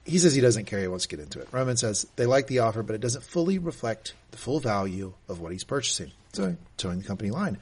he 0.06 0.18
says 0.20 0.34
he 0.34 0.42
doesn't 0.42 0.66
care. 0.66 0.80
He 0.80 0.88
wants 0.88 1.06
to 1.06 1.16
get 1.16 1.24
into 1.24 1.40
it. 1.40 1.50
Roman 1.52 1.76
says 1.78 2.08
they 2.16 2.26
like 2.26 2.48
the 2.48 2.60
offer, 2.60 2.82
but 2.82 2.96
it 2.96 3.02
doesn't 3.02 3.24
fully 3.24 3.60
reflect 3.60 4.14
the 4.32 4.38
full 4.38 4.60
value 4.60 5.14
of 5.28 5.42
what 5.42 5.52
he's 5.52 5.64
purchasing. 5.64 6.12
So 6.34 6.56
towing 6.78 7.00
the 7.00 7.06
company 7.06 7.32
line. 7.32 7.58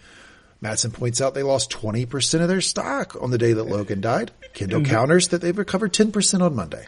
Matsson 0.61 0.91
points 0.91 1.19
out 1.19 1.33
they 1.33 1.43
lost 1.43 1.71
20% 1.71 2.41
of 2.41 2.47
their 2.47 2.61
stock 2.61 3.17
on 3.21 3.31
the 3.31 3.37
day 3.37 3.51
that 3.51 3.65
Logan 3.65 3.99
died. 3.99 4.31
Kendall 4.53 4.83
counters 4.83 5.29
that 5.29 5.41
they've 5.41 5.57
recovered 5.57 5.91
10% 5.91 6.41
on 6.41 6.55
Monday. 6.55 6.87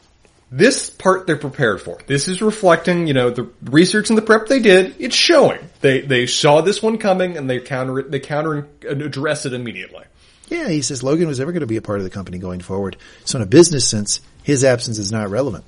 This 0.55 0.89
part 0.89 1.27
they're 1.27 1.35
prepared 1.35 1.81
for. 1.81 1.99
This 2.07 2.29
is 2.29 2.41
reflecting, 2.41 3.07
you 3.07 3.13
know, 3.13 3.29
the 3.29 3.49
research 3.63 4.07
and 4.07 4.17
the 4.17 4.21
prep 4.21 4.47
they 4.47 4.61
did. 4.61 4.95
It's 4.99 5.13
showing 5.13 5.59
they 5.81 5.99
they 5.99 6.27
saw 6.27 6.61
this 6.61 6.81
one 6.81 6.97
coming 6.97 7.35
and 7.35 7.49
they 7.49 7.59
counter 7.59 7.99
it. 7.99 8.09
They 8.09 8.21
counter 8.21 8.65
and 8.87 9.01
address 9.01 9.45
it 9.45 9.51
immediately. 9.51 10.05
Yeah, 10.47 10.69
he 10.69 10.81
says 10.81 11.03
Logan 11.03 11.27
was 11.27 11.41
ever 11.41 11.51
going 11.51 11.59
to 11.59 11.67
be 11.67 11.75
a 11.75 11.81
part 11.81 11.97
of 11.97 12.05
the 12.05 12.09
company 12.09 12.37
going 12.37 12.61
forward. 12.61 12.95
So 13.25 13.37
in 13.37 13.43
a 13.43 13.47
business 13.47 13.85
sense, 13.85 14.21
his 14.43 14.63
absence 14.63 14.97
is 14.97 15.11
not 15.11 15.29
relevant. 15.29 15.65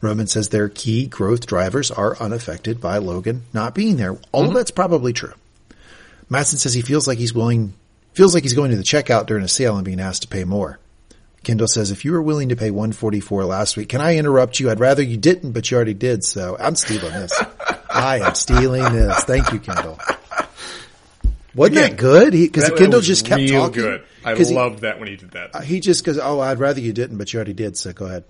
Roman 0.00 0.28
says 0.28 0.50
their 0.50 0.68
key 0.68 1.08
growth 1.08 1.44
drivers 1.44 1.90
are 1.90 2.16
unaffected 2.18 2.80
by 2.80 2.98
Logan 2.98 3.42
not 3.52 3.74
being 3.74 3.96
there. 3.96 4.18
All 4.30 4.46
of 4.46 4.54
that's 4.54 4.70
probably 4.70 5.12
true. 5.12 5.34
Matsson 6.28 6.60
says 6.60 6.74
he 6.74 6.82
feels 6.82 7.08
like 7.08 7.18
he's 7.18 7.34
willing, 7.34 7.74
feels 8.12 8.34
like 8.34 8.44
he's 8.44 8.54
going 8.54 8.70
to 8.70 8.76
the 8.76 8.84
checkout 8.84 9.26
during 9.26 9.42
a 9.42 9.48
sale 9.48 9.74
and 9.74 9.84
being 9.84 9.98
asked 9.98 10.22
to 10.22 10.28
pay 10.28 10.44
more. 10.44 10.78
Kendall 11.44 11.68
says, 11.68 11.90
if 11.90 12.04
you 12.04 12.12
were 12.12 12.20
willing 12.22 12.48
to 12.50 12.56
pay 12.56 12.70
144 12.70 13.44
last 13.44 13.76
week, 13.76 13.88
can 13.88 14.00
I 14.00 14.16
interrupt 14.16 14.60
you? 14.60 14.70
I'd 14.70 14.80
rather 14.80 15.02
you 15.02 15.16
didn't, 15.16 15.52
but 15.52 15.70
you 15.70 15.76
already 15.76 15.94
did. 15.94 16.24
So 16.24 16.56
I'm 16.58 16.74
stealing 16.76 17.12
this. 17.12 17.32
I 17.88 18.18
am 18.20 18.34
stealing 18.34 18.82
this. 18.92 19.24
Thank 19.24 19.52
you, 19.52 19.58
Kendall. 19.60 19.98
Wasn't 21.54 21.76
Again, 21.76 21.90
that 21.90 21.96
good? 21.96 22.32
Because 22.32 22.70
Kendall 22.76 23.00
just 23.00 23.24
kept 23.24 23.40
real 23.40 23.62
talking. 23.66 23.82
good. 23.82 24.02
I 24.24 24.34
'Cause 24.34 24.50
he- 24.50 24.54
loved 24.54 24.80
that 24.80 24.98
when 25.00 25.08
he 25.08 25.16
did 25.16 25.30
that. 25.32 25.64
he 25.64 25.80
just 25.80 26.04
goes, 26.04 26.18
"Oh, 26.18 26.40
I'd 26.40 26.58
rather 26.58 26.80
you 26.80 26.92
didn't, 26.92 27.16
but 27.18 27.32
you 27.32 27.38
already 27.38 27.54
did." 27.54 27.76
So 27.76 27.92
go 27.92 28.06
ahead. 28.06 28.24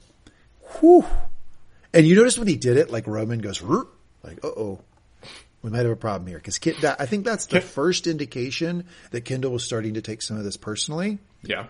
whew. 0.80 1.04
And 1.94 2.06
you 2.06 2.14
notice 2.14 2.38
when 2.38 2.46
he 2.46 2.56
did 2.56 2.76
it, 2.76 2.90
like 2.90 3.06
Roman 3.06 3.38
goes, 3.40 3.62
like, 3.62 4.38
uh 4.44 4.48
oh, 4.48 4.80
we 5.62 5.70
might 5.70 5.78
have 5.78 5.90
a 5.90 5.96
problem 5.96 6.28
here. 6.28 6.38
Cause 6.38 6.58
Ki- 6.58 6.74
that, 6.82 7.00
I 7.00 7.06
think 7.06 7.24
that's 7.24 7.46
the 7.46 7.60
first 7.62 8.06
indication 8.06 8.84
that 9.10 9.22
Kendall 9.24 9.50
was 9.52 9.64
starting 9.64 9.94
to 9.94 10.02
take 10.02 10.20
some 10.22 10.36
of 10.36 10.44
this 10.44 10.56
personally. 10.58 11.18
Yeah. 11.42 11.64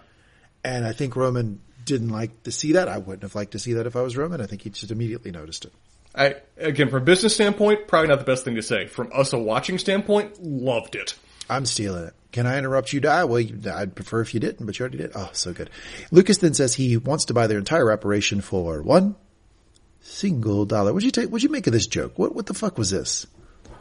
And 0.65 0.85
I 0.85 0.93
think 0.93 1.17
Roman 1.17 1.61
didn't 1.85 2.11
like 2.11 2.43
to 2.43 2.53
see 2.53 2.73
that. 2.73 2.89
I 2.89 2.99
wouldn't 2.99 3.23
have 3.23 3.35
liked 3.35 3.53
to 3.53 3.59
see 3.59 3.75
that 3.75 3.87
if 3.87 3.97
I 3.97 4.03
was 4.03 4.17
Roman. 4.17 4.41
I 4.41 4.47
think 4.47 4.63
he 4.63 4.71
just 4.71 4.91
immediately 4.91 5.31
noticed 5.31 5.65
it. 5.65 5.73
I, 6.15 6.37
again, 6.57 6.89
from 6.89 7.03
a 7.03 7.05
business 7.05 7.35
standpoint, 7.35 7.87
probably 7.87 8.09
not 8.09 8.19
the 8.19 8.25
best 8.25 8.45
thing 8.45 8.57
to 8.57 8.63
say. 8.63 8.87
From 8.87 9.11
us 9.15 9.33
a 9.33 9.39
watching 9.39 9.79
standpoint, 9.79 10.43
loved 10.43 10.97
it. 10.97 11.15
I'm 11.49 11.65
stealing 11.65 12.05
it. 12.05 12.15
Can 12.33 12.47
I 12.47 12.59
interrupt 12.59 12.93
you, 12.93 13.01
Die? 13.01 13.25
Well, 13.25 13.41
you, 13.41 13.59
I'd 13.71 13.95
prefer 13.95 14.21
if 14.21 14.35
you 14.35 14.41
didn't, 14.41 14.67
but 14.67 14.79
you 14.79 14.83
already 14.83 14.99
did. 14.99 15.13
Oh, 15.15 15.31
so 15.33 15.53
good. 15.53 15.71
Lucas 16.11 16.39
then 16.39 16.55
says 16.55 16.75
he 16.75 16.97
wants 16.97 17.27
to 17.27 17.35
buy 17.35 17.47
their 17.47 17.59
entire 17.59 17.91
operation 17.91 18.41
for 18.41 18.83
one 18.83 19.17
single 20.01 20.67
dollar. 20.67 20.93
What'd 20.93 21.05
you 21.05 21.11
take? 21.11 21.31
What'd 21.31 21.43
you 21.43 21.51
make 21.51 21.67
of 21.67 21.73
this 21.73 21.87
joke? 21.87 22.19
What, 22.19 22.35
what 22.35 22.47
the 22.47 22.55
fuck 22.55 22.77
was 22.77 22.91
this? 22.91 23.27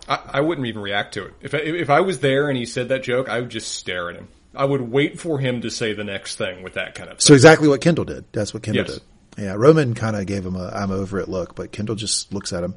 I, 0.07 0.19
I 0.35 0.41
wouldn't 0.41 0.67
even 0.67 0.81
react 0.81 1.15
to 1.15 1.25
it. 1.25 1.33
If 1.41 1.53
I, 1.53 1.57
if 1.57 1.89
I 1.89 1.99
was 2.01 2.19
there 2.19 2.49
and 2.49 2.57
he 2.57 2.65
said 2.65 2.89
that 2.89 3.03
joke, 3.03 3.27
I 3.27 3.41
would 3.41 3.49
just 3.49 3.73
stare 3.73 4.09
at 4.09 4.15
him. 4.15 4.29
I 4.57 4.65
would 4.65 4.81
wait 4.81 5.19
for 5.19 5.39
him 5.39 5.61
to 5.61 5.69
say 5.69 5.93
the 5.93 6.03
next 6.03 6.35
thing 6.38 6.63
with 6.63 6.73
that 6.73 6.95
kind 6.95 7.09
of. 7.09 7.17
Thing. 7.17 7.21
So 7.21 7.34
exactly 7.34 7.67
what 7.67 7.79
Kendall 7.81 8.05
did. 8.05 8.25
That's 8.34 8.53
what 8.53 8.63
Kendall 8.63 8.85
Yes. 8.85 8.95
did. 8.95 9.43
Yeah, 9.43 9.53
Roman 9.53 9.93
kind 9.93 10.15
of 10.15 10.25
gave 10.25 10.43
him 10.45 10.55
a 10.55 10.69
"I'm 10.69 10.89
over 10.91 11.19
it 11.19 11.29
look, 11.29 11.53
but 11.55 11.71
Kendall 11.71 11.95
just 11.95 12.34
looks 12.34 12.51
at 12.53 12.63
him. 12.63 12.73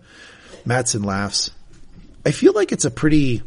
Matsson 0.67 1.03
laughs. 1.03 1.51
I 2.27 2.33
feel 2.33 2.53
like 2.53 2.71
it's 2.71 2.85
a 2.85 2.91
pretty 2.91 3.43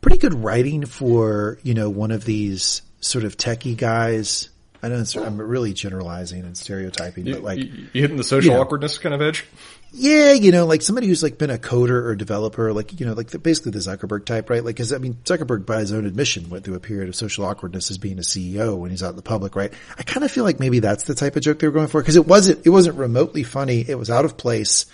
pretty 0.00 0.18
good 0.18 0.34
writing 0.34 0.86
for, 0.86 1.58
you 1.62 1.74
know, 1.74 1.90
one 1.90 2.10
of 2.10 2.24
these 2.24 2.82
sort 3.00 3.24
of 3.24 3.36
techie 3.36 3.76
guys. 3.76 4.48
I 4.82 4.88
know 4.88 5.00
it's, 5.00 5.16
I'm 5.16 5.36
really 5.38 5.72
generalizing 5.72 6.42
and 6.44 6.56
stereotyping, 6.56 7.24
but 7.24 7.42
like 7.42 7.58
you, 7.58 7.88
you 7.92 8.00
hitting 8.02 8.16
the 8.16 8.24
social 8.24 8.52
you 8.52 8.56
know. 8.56 8.62
awkwardness 8.62 8.98
kind 8.98 9.14
of 9.14 9.20
edge. 9.20 9.44
Yeah, 9.92 10.32
you 10.32 10.52
know, 10.52 10.66
like 10.66 10.82
somebody 10.82 11.06
who's 11.06 11.22
like 11.22 11.38
been 11.38 11.48
a 11.48 11.58
coder 11.58 12.04
or 12.04 12.14
developer, 12.14 12.72
like, 12.72 13.00
you 13.00 13.06
know, 13.06 13.14
like 13.14 13.28
the, 13.28 13.38
basically 13.38 13.72
the 13.72 13.78
Zuckerberg 13.78 14.26
type, 14.26 14.50
right? 14.50 14.62
Like, 14.62 14.76
cause 14.76 14.92
I 14.92 14.98
mean, 14.98 15.14
Zuckerberg 15.24 15.64
by 15.64 15.80
his 15.80 15.92
own 15.92 16.04
admission 16.04 16.50
went 16.50 16.64
through 16.64 16.74
a 16.74 16.80
period 16.80 17.08
of 17.08 17.16
social 17.16 17.44
awkwardness 17.46 17.90
as 17.90 17.96
being 17.96 18.18
a 18.18 18.22
CEO 18.22 18.76
when 18.76 18.90
he's 18.90 19.02
out 19.02 19.10
in 19.10 19.16
the 19.16 19.22
public, 19.22 19.56
right? 19.56 19.72
I 19.96 20.02
kind 20.02 20.24
of 20.24 20.30
feel 20.30 20.44
like 20.44 20.60
maybe 20.60 20.80
that's 20.80 21.04
the 21.04 21.14
type 21.14 21.36
of 21.36 21.42
joke 21.42 21.60
they 21.60 21.66
were 21.66 21.72
going 21.72 21.86
for 21.86 22.02
because 22.02 22.16
it 22.16 22.26
wasn't, 22.26 22.66
it 22.66 22.70
wasn't 22.70 22.98
remotely 22.98 23.42
funny. 23.42 23.84
It 23.88 23.98
was 23.98 24.10
out 24.10 24.24
of 24.24 24.36
place. 24.36 24.86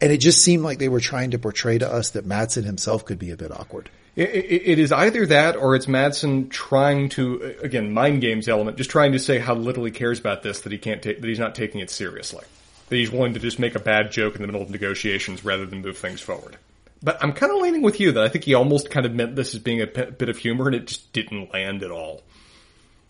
And 0.00 0.12
it 0.12 0.18
just 0.18 0.42
seemed 0.42 0.62
like 0.62 0.78
they 0.78 0.88
were 0.88 1.00
trying 1.00 1.30
to 1.30 1.38
portray 1.38 1.78
to 1.78 1.90
us 1.90 2.10
that 2.10 2.26
Matsson 2.26 2.64
himself 2.64 3.04
could 3.04 3.18
be 3.18 3.30
a 3.30 3.36
bit 3.36 3.52
awkward. 3.52 3.88
It, 4.16 4.28
it, 4.28 4.62
it 4.66 4.78
is 4.78 4.92
either 4.92 5.24
that 5.26 5.56
or 5.56 5.76
it's 5.76 5.88
Matsson 5.88 6.48
trying 6.48 7.08
to, 7.10 7.56
again, 7.62 7.92
mind 7.92 8.20
games 8.20 8.48
element, 8.48 8.76
just 8.76 8.90
trying 8.90 9.12
to 9.12 9.18
say 9.18 9.38
how 9.38 9.54
little 9.54 9.84
he 9.84 9.90
cares 9.90 10.18
about 10.18 10.42
this 10.42 10.60
that 10.60 10.72
he 10.72 10.78
can't 10.78 11.00
take, 11.02 11.20
that 11.20 11.26
he's 11.26 11.38
not 11.38 11.54
taking 11.54 11.80
it 11.80 11.90
seriously. 11.90 12.44
That 12.90 12.96
he's 12.96 13.10
willing 13.10 13.32
to 13.32 13.40
just 13.40 13.58
make 13.58 13.74
a 13.74 13.80
bad 13.80 14.12
joke 14.12 14.34
in 14.34 14.42
the 14.42 14.46
middle 14.46 14.60
of 14.60 14.68
negotiations 14.68 15.44
rather 15.44 15.64
than 15.64 15.80
move 15.80 15.96
things 15.96 16.20
forward. 16.20 16.58
But 17.02 17.22
I'm 17.24 17.32
kind 17.32 17.50
of 17.50 17.62
leaning 17.62 17.80
with 17.80 17.98
you 17.98 18.12
that 18.12 18.22
I 18.22 18.28
think 18.28 18.44
he 18.44 18.52
almost 18.52 18.90
kind 18.90 19.06
of 19.06 19.14
meant 19.14 19.34
this 19.34 19.54
as 19.54 19.60
being 19.60 19.80
a 19.80 19.86
p- 19.86 20.10
bit 20.10 20.28
of 20.28 20.36
humor 20.36 20.66
and 20.66 20.74
it 20.74 20.86
just 20.86 21.10
didn't 21.14 21.50
land 21.52 21.82
at 21.82 21.90
all. 21.90 22.22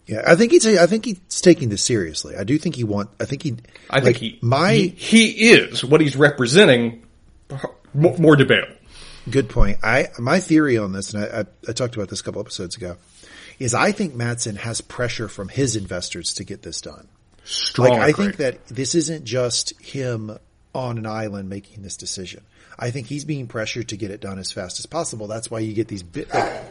Yeah. 0.07 0.23
I 0.25 0.37
think 0.37 0.53
he's, 0.53 0.65
I 0.67 0.87
think 0.87 1.05
he's 1.07 1.41
taking 1.41 1.71
this 1.71 1.83
seriously. 1.83 2.37
I 2.37 2.45
do 2.45 2.57
think 2.57 2.77
he 2.77 2.85
want, 2.85 3.11
I 3.19 3.25
think 3.25 3.43
he, 3.43 3.57
I 3.89 3.97
like, 3.97 4.05
think 4.05 4.17
he, 4.19 4.39
my, 4.43 4.75
he, 4.75 4.89
he 4.89 5.51
is 5.51 5.85
what 5.85 6.01
he's 6.01 6.15
representing 6.15 7.05
more, 7.93 8.17
more 8.17 8.37
debatable. 8.37 8.77
Good 9.29 9.49
point. 9.49 9.79
I 9.83 10.09
my 10.19 10.41
theory 10.41 10.79
on 10.79 10.93
this, 10.93 11.13
and 11.13 11.23
I, 11.23 11.41
I, 11.41 11.45
I 11.69 11.73
talked 11.73 11.95
about 11.95 12.09
this 12.09 12.21
a 12.21 12.25
couple 12.25 12.41
episodes 12.41 12.77
ago, 12.77 12.97
is 13.59 13.75
I 13.75 13.93
think 13.93 14.15
Matsson 14.15 14.57
has 14.57 14.81
pressure 14.81 15.29
from 15.29 15.49
his 15.49 15.77
investors 15.77 16.33
to 16.35 16.45
get 16.45 16.63
this 16.63 16.81
done. 16.81 17.07
Strong. 17.45 17.91
Like 17.91 18.01
I 18.01 18.13
think 18.13 18.37
that 18.37 18.67
this 18.67 18.95
isn't 18.95 19.25
just 19.25 19.79
him 19.81 20.39
on 20.75 20.99
an 20.99 21.07
island 21.07 21.49
making 21.49 21.83
this 21.83 21.97
decision. 21.97 22.45
I 22.79 22.91
think 22.91 23.07
he's 23.09 23.25
being 23.25 23.47
pressured 23.47 23.89
to 23.89 23.97
get 23.97 24.11
it 24.11 24.21
done 24.21 24.39
as 24.39 24.53
fast 24.53 24.79
as 24.79 24.87
possible. 24.87 25.27
That's 25.27 25.51
why 25.51 25.59
you 25.61 25.75
get 25.75 25.89
these 25.89 26.03
bit. 26.03 26.33
Like, 26.33 26.63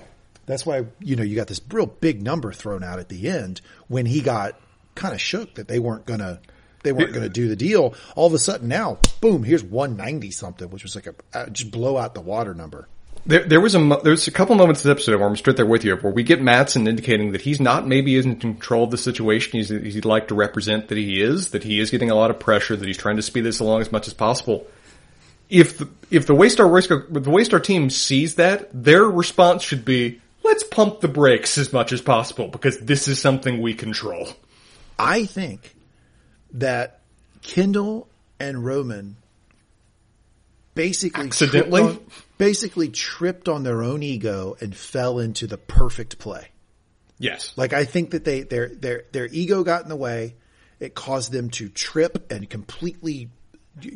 that's 0.46 0.66
why 0.66 0.86
you 1.00 1.16
know 1.16 1.24
you 1.24 1.36
got 1.36 1.48
this 1.48 1.62
real 1.72 1.86
big 1.86 2.22
number 2.22 2.52
thrown 2.52 2.84
out 2.84 3.00
at 3.00 3.10
the 3.10 3.30
end 3.30 3.62
when 3.88 4.06
he 4.06 4.22
got 4.22 4.60
kind 4.96 5.14
of 5.14 5.22
shook 5.22 5.56
that 5.56 5.68
they 5.68 5.80
weren't 5.80 6.06
gonna 6.06 6.40
they 6.84 6.92
weren't 6.92 7.12
going 7.14 7.24
to 7.24 7.30
do 7.30 7.48
the 7.48 7.56
deal. 7.56 7.94
All 8.16 8.28
of 8.28 8.34
a 8.34 8.40
sudden 8.40 8.68
now, 8.68 9.00
boom, 9.22 9.44
here's 9.44 9.64
190 9.64 10.32
something, 10.32 10.70
which 10.70 10.84
was 10.84 10.96
like 10.96 11.08
a 11.08 11.16
uh, 11.34 11.50
just 11.50 11.72
blow 11.72 11.98
out 11.98 12.14
the 12.14 12.22
water 12.22 12.54
number. 12.54 12.88
There, 13.26 13.44
there 13.44 13.62
was 13.62 13.76
a 13.76 13.80
mo- 13.80 14.02
there 14.02 14.12
was 14.12 14.28
a 14.28 14.32
couple 14.32 14.56
moments 14.56 14.84
in 14.84 14.90
this 14.90 14.96
episode 14.96 15.20
where 15.20 15.30
I'm 15.30 15.36
straight 15.36 15.58
there 15.58 15.66
with 15.66 15.84
you, 15.84 15.96
where 15.98 16.12
we 16.12 16.24
get 16.24 16.42
Matsson 16.42 16.88
indicating 16.88 17.34
that 17.34 17.42
he's 17.42 17.60
not 17.60 17.88
maybe 17.88 18.16
isn't 18.16 18.44
in 18.44 18.54
control 18.56 18.86
of 18.86 18.92
the 18.92 18.98
situation 18.98 19.60
he's, 19.60 19.70
he'd 19.70 20.06
like 20.06 20.30
to 20.30 20.36
represent 20.36 20.88
that 20.88 20.98
he 20.98 21.22
is, 21.22 21.52
that 21.52 21.64
he 21.64 21.80
is 21.80 21.92
getting 21.92 22.10
a 22.10 22.16
lot 22.16 22.32
of 22.32 22.40
pressure, 22.40 22.76
that 22.76 22.88
he's 22.88 22.98
trying 22.98 23.18
to 23.18 23.22
speed 23.22 23.42
this 23.42 23.60
along 23.60 23.82
as 23.82 23.92
much 23.92 24.08
as 24.08 24.14
possible. 24.14 24.66
If 25.50 25.78
the, 25.80 25.90
if 26.12 26.28
the 26.28 26.34
Waystar 26.34 26.70
Waystar, 26.70 27.12
the 27.12 27.32
Waystar 27.32 27.64
team 27.64 27.90
sees 27.90 28.36
that, 28.36 28.70
their 28.72 29.04
response 29.04 29.64
should 29.64 29.84
be, 29.84 30.22
let's 30.44 30.64
pump 30.64 31.02
the 31.02 31.08
brakes 31.08 31.58
as 31.58 31.74
much 31.74 31.92
as 31.92 32.02
possible 32.02 32.48
because 32.48 32.80
this 32.80 33.08
is 33.08 33.20
something 33.20 33.62
we 33.62 33.74
control. 33.74 34.28
I 34.98 35.26
think 35.26 35.76
that 36.54 37.02
Kendall 37.42 38.08
and 38.40 38.64
Roman 38.64 39.18
basically 40.76 41.28
Accidentally? 41.28 41.82
tripped 41.82 42.00
on, 42.00 42.12
basically 42.40 42.90
tripped 42.90 43.48
on 43.48 43.62
their 43.62 43.84
own 43.84 44.02
ego 44.02 44.56
and 44.60 44.76
fell 44.76 45.20
into 45.20 45.46
the 45.46 45.58
perfect 45.60 46.18
play. 46.18 46.48
Yes. 47.20 47.54
Like 47.56 47.74
I 47.74 47.86
think 47.86 48.12
that 48.12 48.26
they 48.26 48.42
their 48.42 48.70
their 48.70 49.04
their 49.12 49.28
ego 49.28 49.64
got 49.64 49.84
in 49.84 49.90
the 49.90 49.96
way. 49.96 50.36
It 50.80 50.96
caused 50.96 51.32
them 51.32 51.50
to 51.52 51.68
trip 51.68 52.32
and 52.32 52.50
completely 52.50 53.30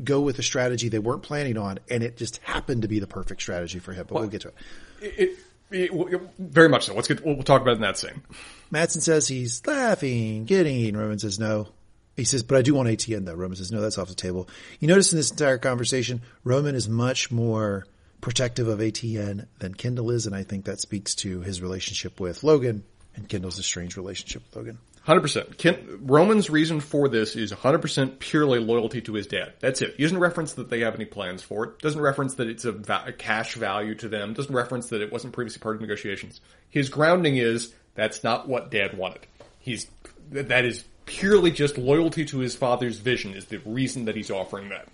go 0.04 0.20
with 0.20 0.38
a 0.38 0.44
strategy 0.44 0.90
they 0.90 1.00
weren't 1.00 1.24
planning 1.24 1.58
on, 1.58 1.80
and 1.90 2.04
it 2.04 2.18
just 2.18 2.38
happened 2.44 2.82
to 2.84 2.90
be 2.90 3.00
the 3.00 3.08
perfect 3.08 3.42
strategy 3.42 3.80
for 3.80 3.94
him. 3.94 4.06
But 4.08 4.16
we'll 4.16 4.28
get 4.28 4.42
to 4.42 4.50
it. 4.50 4.56
It, 5.02 5.40
it, 5.72 5.92
it, 5.92 6.22
very 6.38 6.68
much 6.68 6.86
so. 6.86 6.94
Let's 6.94 7.08
get, 7.08 7.26
we'll, 7.26 7.36
we'll 7.36 7.44
talk 7.44 7.62
about 7.62 7.72
it 7.72 7.76
in 7.76 7.82
that 7.82 7.98
scene. 7.98 8.22
Matsson 8.70 9.00
says 9.00 9.30
he's 9.30 9.66
laughing, 9.66 10.46
kidding. 10.46 10.96
Roman 10.98 11.20
says 11.20 11.40
no. 11.40 11.70
He 12.18 12.26
says, 12.26 12.44
but 12.44 12.58
I 12.58 12.62
do 12.62 12.76
want 12.76 12.90
ATN 12.90 13.26
though. 13.26 13.34
Roman 13.34 13.56
says, 13.56 13.72
no, 13.72 13.82
that's 13.82 13.98
off 13.98 14.10
the 14.10 14.14
table. 14.14 14.50
You 14.80 14.90
notice 14.90 15.14
in 15.14 15.18
this 15.18 15.32
entire 15.32 15.58
conversation, 15.58 16.22
Roman 16.44 16.76
is 16.76 16.88
much 16.88 17.32
more 17.32 17.86
protective 18.24 18.70
of 18.70 18.80
ATN 18.80 19.48
than 19.60 19.74
Kendall 19.74 20.10
is, 20.10 20.26
and 20.26 20.36
I 20.36 20.44
think 20.44 20.66
that 20.66 20.80
speaks 20.80 21.14
to 21.16 21.42
his 21.42 21.62
relationship 21.62 22.22
with 22.22 22.42
Logan 22.42 22.84
and 23.16 23.28
Kendall's 23.28 23.60
estranged 23.60 23.98
relationship 23.98 24.44
with 24.46 24.56
Logan. 24.56 24.78
Hundred 25.04 25.22
percent. 25.22 26.00
Roman's 26.02 26.50
reason 26.50 26.80
for 26.80 27.10
this 27.10 27.36
is 27.36 27.52
hundred 27.52 27.80
percent 27.80 28.20
purely 28.20 28.60
loyalty 28.60 29.02
to 29.02 29.14
his 29.14 29.28
dad. 29.28 29.52
That's 29.60 29.82
it. 29.82 29.96
He 29.98 30.04
doesn't 30.04 30.18
reference 30.18 30.54
that 30.54 30.70
they 30.70 30.80
have 30.80 30.96
any 30.96 31.04
plans 31.04 31.44
for 31.44 31.66
it. 31.66 31.80
Doesn't 31.80 32.00
reference 32.00 32.36
that 32.36 32.48
it's 32.48 32.64
a, 32.64 32.72
va- 32.72 33.04
a 33.08 33.12
cash 33.12 33.56
value 33.56 33.96
to 33.96 34.08
them. 34.08 34.34
Doesn't 34.34 34.56
reference 34.56 34.88
that 34.90 35.02
it 35.02 35.12
wasn't 35.12 35.34
previously 35.34 35.60
part 35.60 35.76
of 35.76 35.82
negotiations. 35.82 36.40
His 36.70 36.88
grounding 36.88 37.36
is 37.36 37.74
that's 37.96 38.24
not 38.24 38.48
what 38.48 38.72
dad 38.72 38.98
wanted. 38.98 39.28
He's 39.60 39.88
that 40.32 40.64
is 40.64 40.86
purely 41.06 41.52
just 41.52 41.78
loyalty 41.78 42.24
to 42.24 42.40
his 42.40 42.56
father's 42.56 43.00
vision 43.00 43.34
is 43.34 43.46
the 43.48 43.60
reason 43.66 44.06
that 44.06 44.16
he's 44.16 44.32
offering 44.32 44.70
that. 44.70 44.88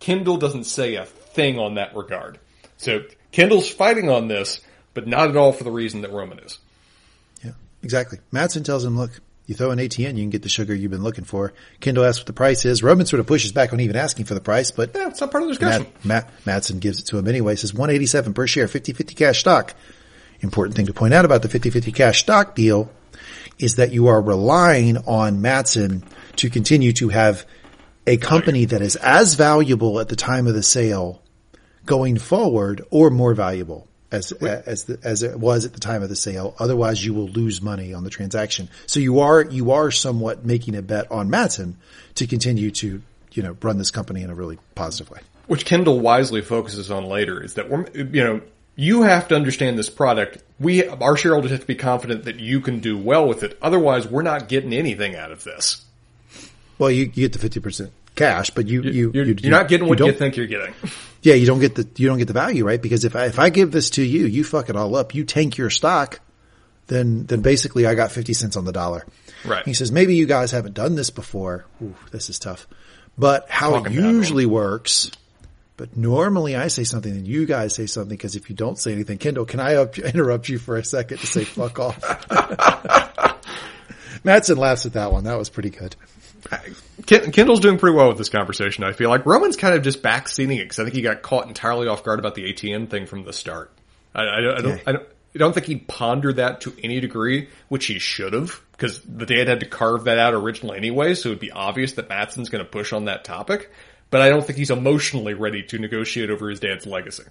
Kendall 0.00 0.36
doesn't 0.36 0.64
say 0.64 0.96
a 0.96 1.06
thing 1.06 1.58
on 1.58 1.76
that 1.76 1.96
regard. 1.96 2.38
So 2.76 3.04
Kendall's 3.32 3.70
fighting 3.70 4.10
on 4.10 4.28
this, 4.28 4.60
but 4.94 5.06
not 5.06 5.28
at 5.28 5.36
all 5.36 5.52
for 5.52 5.64
the 5.64 5.70
reason 5.70 6.02
that 6.02 6.12
Roman 6.12 6.38
is. 6.38 6.58
Yeah, 7.42 7.52
exactly. 7.82 8.18
Matsson 8.30 8.62
tells 8.62 8.84
him, 8.84 8.96
look, 8.96 9.20
you 9.46 9.54
throw 9.54 9.70
an 9.70 9.78
ATN, 9.78 10.16
you 10.16 10.22
can 10.22 10.30
get 10.30 10.42
the 10.42 10.48
sugar 10.48 10.74
you've 10.74 10.90
been 10.90 11.02
looking 11.02 11.24
for. 11.24 11.52
Kendall 11.80 12.04
asks 12.04 12.20
what 12.20 12.26
the 12.26 12.32
price 12.32 12.64
is. 12.64 12.82
Roman 12.82 13.06
sort 13.06 13.20
of 13.20 13.26
pushes 13.26 13.52
back 13.52 13.72
on 13.72 13.80
even 13.80 13.96
asking 13.96 14.24
for 14.24 14.34
the 14.34 14.40
price, 14.40 14.70
but 14.70 14.92
Yeah, 14.94 15.08
it's 15.08 15.20
not 15.20 15.30
part 15.30 15.42
of 15.42 15.48
the 15.48 15.54
discussion. 15.54 15.86
Matt, 16.02 16.26
Matt, 16.26 16.46
Matsson 16.46 16.78
gives 16.78 16.98
it 17.00 17.06
to 17.06 17.18
him 17.18 17.28
anyway. 17.28 17.54
Says 17.56 17.74
187 17.74 18.32
per 18.32 18.46
share, 18.46 18.66
50-50 18.66 19.16
cash 19.16 19.40
stock. 19.40 19.74
Important 20.40 20.76
thing 20.76 20.86
to 20.86 20.94
point 20.94 21.14
out 21.14 21.24
about 21.24 21.42
the 21.42 21.48
50-50 21.48 21.94
cash 21.94 22.20
stock 22.20 22.54
deal 22.54 22.90
is 23.58 23.76
that 23.76 23.92
you 23.92 24.08
are 24.08 24.20
relying 24.20 24.96
on 24.98 25.42
Matsson 25.42 26.04
to 26.36 26.50
continue 26.50 26.92
to 26.94 27.08
have 27.10 27.46
a 28.06 28.16
company 28.16 28.64
that 28.66 28.82
is 28.82 28.96
as 28.96 29.34
valuable 29.34 30.00
at 30.00 30.08
the 30.08 30.16
time 30.16 30.46
of 30.46 30.54
the 30.54 30.62
sale 30.62 31.22
going 31.84 32.18
forward 32.18 32.82
or 32.90 33.10
more 33.10 33.34
valuable 33.34 33.86
as, 34.10 34.32
as, 34.32 34.84
the, 34.84 34.98
as 35.02 35.22
it 35.22 35.38
was 35.38 35.64
at 35.64 35.72
the 35.72 35.80
time 35.80 36.02
of 36.02 36.08
the 36.08 36.16
sale. 36.16 36.54
Otherwise 36.58 37.04
you 37.04 37.12
will 37.14 37.28
lose 37.28 37.60
money 37.60 37.92
on 37.92 38.04
the 38.04 38.10
transaction. 38.10 38.68
So 38.86 39.00
you 39.00 39.20
are, 39.20 39.42
you 39.42 39.72
are 39.72 39.90
somewhat 39.90 40.44
making 40.44 40.76
a 40.76 40.82
bet 40.82 41.10
on 41.10 41.30
Matsson 41.30 41.76
to 42.16 42.26
continue 42.26 42.70
to, 42.72 43.02
you 43.32 43.42
know, 43.42 43.56
run 43.60 43.78
this 43.78 43.90
company 43.90 44.22
in 44.22 44.30
a 44.30 44.34
really 44.34 44.58
positive 44.74 45.10
way. 45.10 45.20
which 45.46 45.64
Kendall 45.64 46.00
wisely 46.00 46.40
focuses 46.40 46.90
on 46.90 47.06
later, 47.06 47.42
is 47.42 47.54
that 47.54 47.68
we're, 47.68 47.86
you 47.92 48.24
know, 48.24 48.40
you 48.76 49.02
have 49.02 49.28
to 49.28 49.36
understand 49.36 49.78
this 49.78 49.90
product. 49.90 50.42
We, 50.58 50.86
our 50.86 51.16
shareholders 51.16 51.50
have 51.50 51.60
to 51.60 51.66
be 51.66 51.74
confident 51.74 52.24
that 52.24 52.40
you 52.40 52.60
can 52.60 52.80
do 52.80 52.98
well 52.98 53.28
with 53.28 53.42
it. 53.42 53.58
Otherwise, 53.62 54.06
we're 54.06 54.22
not 54.22 54.48
getting 54.48 54.72
anything 54.72 55.14
out 55.14 55.30
of 55.30 55.44
this. 55.44 55.84
Well, 56.78 56.90
you, 56.90 57.04
you 57.14 57.28
get 57.28 57.32
the 57.32 57.48
50% 57.48 57.90
cash, 58.14 58.50
but 58.50 58.66
you, 58.66 58.82
you, 58.82 59.10
You're, 59.14 59.24
you, 59.24 59.36
you're 59.40 59.50
not 59.50 59.68
getting 59.68 59.88
what 59.88 59.98
you, 59.98 60.06
don't- 60.06 60.18
think 60.18 60.36
you're 60.36 60.46
getting. 60.46 60.74
Yeah, 61.22 61.32
you 61.32 61.46
don't 61.46 61.58
get 61.58 61.74
the, 61.74 61.88
you 61.96 62.06
don't 62.06 62.18
get 62.18 62.26
the 62.26 62.34
value, 62.34 62.66
right? 62.66 62.82
Because 62.82 63.06
if 63.06 63.16
I, 63.16 63.24
if 63.24 63.38
I 63.38 63.48
give 63.48 63.72
this 63.72 63.88
to 63.90 64.02
you, 64.02 64.26
you 64.26 64.44
fuck 64.44 64.68
it 64.68 64.76
all 64.76 64.94
up, 64.94 65.14
you 65.14 65.24
tank 65.24 65.56
your 65.56 65.70
stock, 65.70 66.20
then 66.88 67.24
then 67.24 67.40
basically 67.40 67.86
I 67.86 67.94
got 67.94 68.12
fifty 68.12 68.34
cents 68.34 68.58
on 68.58 68.66
the 68.66 68.72
dollar. 68.72 69.06
Right. 69.42 69.64
He 69.64 69.72
says 69.72 69.90
maybe 69.90 70.16
you 70.16 70.26
guys 70.26 70.50
haven't 70.50 70.74
done 70.74 70.96
this 70.96 71.08
before. 71.08 71.64
Ooh, 71.82 71.94
this 72.10 72.28
is 72.28 72.38
tough. 72.38 72.66
But 73.16 73.48
how 73.48 73.70
Talking 73.70 73.92
it 73.94 74.00
usually 74.02 74.44
works. 74.44 75.12
But 75.78 75.96
normally 75.96 76.56
I 76.56 76.68
say 76.68 76.84
something 76.84 77.10
and 77.10 77.26
you 77.26 77.46
guys 77.46 77.74
say 77.74 77.86
something 77.86 78.14
because 78.14 78.36
if 78.36 78.50
you 78.50 78.54
don't 78.54 78.78
say 78.78 78.92
anything, 78.92 79.16
Kendall, 79.16 79.46
can 79.46 79.60
I 79.60 79.76
up, 79.76 79.98
interrupt 79.98 80.50
you 80.50 80.58
for 80.58 80.76
a 80.76 80.84
second 80.84 81.18
to 81.20 81.26
say 81.26 81.44
fuck 81.44 81.78
off? 81.80 81.98
Matsson 84.24 84.58
laughs 84.58 84.84
at 84.84 84.92
that 84.92 85.10
one. 85.10 85.24
That 85.24 85.38
was 85.38 85.48
pretty 85.48 85.70
good. 85.70 85.96
Ken- 87.06 87.32
Kendall's 87.32 87.60
doing 87.60 87.78
pretty 87.78 87.96
well 87.96 88.08
with 88.08 88.18
this 88.18 88.28
conversation. 88.28 88.84
I 88.84 88.92
feel 88.92 89.10
like 89.10 89.26
Roman's 89.26 89.56
kind 89.56 89.74
of 89.74 89.82
just 89.82 90.02
backseating 90.02 90.56
it 90.58 90.64
because 90.64 90.78
I 90.78 90.84
think 90.84 90.94
he 90.94 91.02
got 91.02 91.22
caught 91.22 91.48
entirely 91.48 91.88
off 91.88 92.04
guard 92.04 92.18
about 92.18 92.34
the 92.34 92.52
ATN 92.52 92.88
thing 92.88 93.06
from 93.06 93.24
the 93.24 93.32
start. 93.32 93.72
I, 94.14 94.22
I, 94.22 94.40
don't- 94.40 94.58
I 94.58 94.62
don't, 94.62 94.72
Okay. 94.72 94.82
I 94.86 94.92
don't, 94.92 95.08
I 95.34 95.38
don't 95.38 95.52
think 95.52 95.66
he 95.66 95.76
pondered 95.76 96.36
that 96.36 96.60
to 96.60 96.72
any 96.82 97.00
degree, 97.00 97.48
which 97.68 97.86
he 97.86 97.98
should 97.98 98.34
have, 98.34 98.60
because 98.72 99.00
the 99.00 99.26
dad 99.26 99.48
had 99.48 99.60
to 99.60 99.66
carve 99.66 100.04
that 100.04 100.16
out 100.18 100.32
originally 100.32 100.76
anyway, 100.76 101.14
so 101.14 101.28
it 101.28 101.32
would 101.32 101.40
be 101.40 101.50
obvious 101.50 101.94
that 101.94 102.08
Matsson's 102.08 102.50
going 102.50 102.64
to 102.64 102.70
push 102.70 102.92
on 102.92 103.06
that 103.06 103.24
topic. 103.24 103.72
But 104.10 104.20
I 104.20 104.28
don't 104.28 104.46
think 104.46 104.58
he's 104.58 104.70
emotionally 104.70 105.34
ready 105.34 105.64
to 105.64 105.78
negotiate 105.80 106.30
over 106.30 106.48
his 106.48 106.60
dad's 106.60 106.86
legacy. 106.86 107.24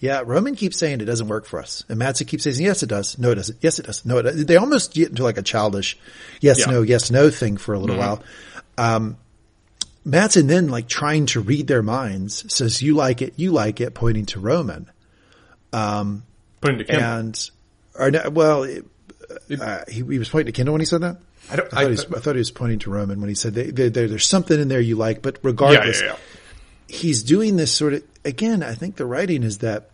Yeah, 0.00 0.22
Roman 0.24 0.54
keeps 0.54 0.78
saying 0.78 1.00
it 1.00 1.06
doesn't 1.06 1.26
work 1.28 1.44
for 1.44 1.58
us. 1.58 1.84
And 1.88 1.98
Matsson 1.98 2.26
keeps 2.28 2.44
saying, 2.44 2.56
yes, 2.60 2.82
it 2.84 2.88
does. 2.88 3.18
No, 3.18 3.32
it 3.32 3.34
doesn't. 3.34 3.58
Yes, 3.60 3.78
it 3.80 3.86
does. 3.86 4.04
No, 4.06 4.18
it 4.18 4.22
does. 4.22 4.44
They 4.46 4.56
almost 4.56 4.94
get 4.94 5.08
into 5.08 5.24
like 5.24 5.38
a 5.38 5.42
childish 5.42 5.98
yes, 6.40 6.58
Yeah. 6.60 6.64
Mm-hmm. 6.66 6.72
no, 6.74 6.82
yes, 6.82 7.10
no 7.10 7.30
thing 7.30 7.56
for 7.56 7.74
a 7.74 7.78
little 7.80 7.96
while. 7.96 8.22
Um, 8.76 9.16
Matsson 10.04 10.46
then 10.46 10.68
like 10.68 10.88
trying 10.88 11.26
to 11.26 11.40
read 11.40 11.66
their 11.66 11.82
minds 11.82 12.52
says, 12.54 12.80
you 12.80 12.94
like 12.94 13.22
it, 13.22 13.34
you 13.36 13.50
like 13.50 13.80
it, 13.80 13.92
pointing 13.94 14.26
to 14.26 14.40
Roman. 14.40 14.88
Put 15.72 16.70
into 16.72 16.84
Kendall. 16.84 17.08
And, 17.18 17.50
or 17.98 18.10
no, 18.10 18.30
well, 18.30 18.62
it, 18.62 18.84
uh, 19.60 19.80
he, 19.88 19.94
he 20.04 20.18
was 20.18 20.28
pointing 20.28 20.46
to 20.46 20.56
Kendall 20.56 20.72
when 20.74 20.80
he 20.80 20.86
said 20.86 21.00
that. 21.02 21.18
I 21.50 21.56
don't- 21.56 21.66
I 21.66 21.70
thought, 21.70 21.78
I- 21.78 21.82
he 21.84 21.90
was, 21.90 22.04
I 22.06 22.18
thought 22.20 22.34
he 22.36 22.38
was 22.40 22.50
pointing 22.50 22.78
to 22.80 22.90
Roman 22.90 23.20
when 23.20 23.28
he 23.28 23.34
said 23.34 23.54
they, 23.54 23.70
they, 23.70 23.88
there, 23.88 24.06
there's 24.08 24.26
something 24.26 24.58
in 24.60 24.68
there 24.68 24.80
you 24.80 24.96
like, 24.96 25.22
but 25.22 25.38
regardless, 25.42 26.00
yeah, 26.00 26.08
yeah. 26.08 26.16
he's 26.96 27.22
doing 27.22 27.56
this 27.56 27.72
sort 27.72 27.94
of 27.94 28.02
again. 28.24 28.62
I 28.62 28.74
think 28.74 28.96
the 28.96 29.06
writing 29.06 29.42
is 29.42 29.58
that 29.58 29.90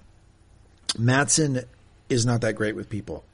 Matsson 0.99 1.61
is 2.09 2.25
not 2.27 2.43
that 2.43 2.55
great 2.55 2.77
with 2.77 2.89
people 2.91 3.25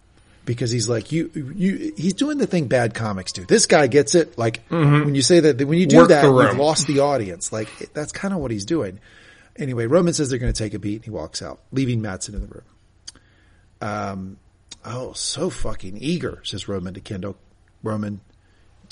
because 0.44 0.70
he's 0.70 0.88
like 0.88 1.12
you. 1.12 1.30
You 1.34 1.92
he's 1.96 2.14
doing 2.14 2.38
the 2.38 2.46
thing 2.46 2.66
bad 2.68 2.94
comics 2.94 3.32
do. 3.32 3.44
This 3.44 3.66
guy 3.66 3.86
gets 3.86 4.14
it. 4.14 4.38
Like 4.38 4.62
when 4.68 5.14
you 5.14 5.22
say 5.22 5.40
that 5.40 5.58
when 5.66 5.78
you 5.78 5.86
do 5.86 5.96
Mm-hmm. 5.96 6.00
Work 6.00 6.08
that, 6.08 6.24
you've 6.52 6.58
lost 6.58 6.86
the 6.86 7.00
audience. 7.00 7.52
Like 7.52 7.68
it- 7.80 7.94
that's 7.94 8.12
kind 8.12 8.32
of 8.34 8.40
what 8.40 8.50
he's 8.50 8.64
doing. 8.64 8.98
Anyway, 9.56 9.86
Roman 9.86 10.14
says 10.14 10.30
they're 10.30 10.38
going 10.38 10.52
to 10.52 10.58
take 10.58 10.72
a 10.74 10.78
beat. 10.78 10.96
and 10.96 11.04
He 11.04 11.10
walks 11.10 11.42
out, 11.42 11.60
leaving 11.72 12.00
Matsson 12.00 12.34
in 12.34 12.40
the 12.40 12.46
room. 12.46 12.64
Um, 13.82 14.36
oh, 14.84 15.12
so 15.12 15.50
fucking 15.50 15.98
eager, 16.00 16.40
says 16.44 16.68
Roman 16.68 16.94
to 16.94 17.00
Kendall. 17.00 17.36
Roman 17.82 18.20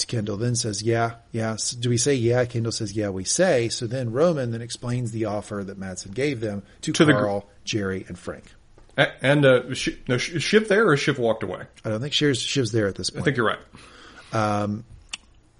Kendall 0.04 0.36
then 0.36 0.54
says, 0.54 0.82
yeah, 0.82 1.14
yeah. 1.32 1.56
So 1.56 1.76
do 1.78 1.88
we 1.90 1.96
say 1.96 2.14
yeah? 2.14 2.44
Kendall 2.44 2.72
says, 2.72 2.92
yeah, 2.94 3.08
we 3.08 3.24
say. 3.24 3.68
So 3.68 3.86
then 3.86 4.12
Roman 4.12 4.50
then 4.52 4.62
explains 4.62 5.10
the 5.10 5.24
offer 5.26 5.62
that 5.64 5.78
Matsson 5.78 6.12
gave 6.12 6.40
them 6.40 6.62
to, 6.82 6.92
To 6.92 7.04
gr- 7.04 7.12
Carl, 7.12 7.48
Gerri, 7.64 8.06
and 8.08 8.18
Frank. 8.18 8.44
And, 9.22 9.44
uh, 9.44 9.62
was 9.68 9.78
Sh- 9.78 9.90
no, 10.08 10.18
Shiv 10.18 10.68
there 10.68 10.88
or 10.88 10.96
Shiv 10.96 11.18
walked 11.18 11.42
away? 11.44 11.62
I 11.84 11.88
don't 11.88 12.00
think 12.00 12.12
Shiv's, 12.12 12.40
Shiv's 12.40 12.72
there 12.72 12.88
at 12.88 12.96
this 12.96 13.10
point. 13.10 13.22
I 13.22 13.24
think 13.24 13.36
you're 13.36 13.46
right. 13.46 13.58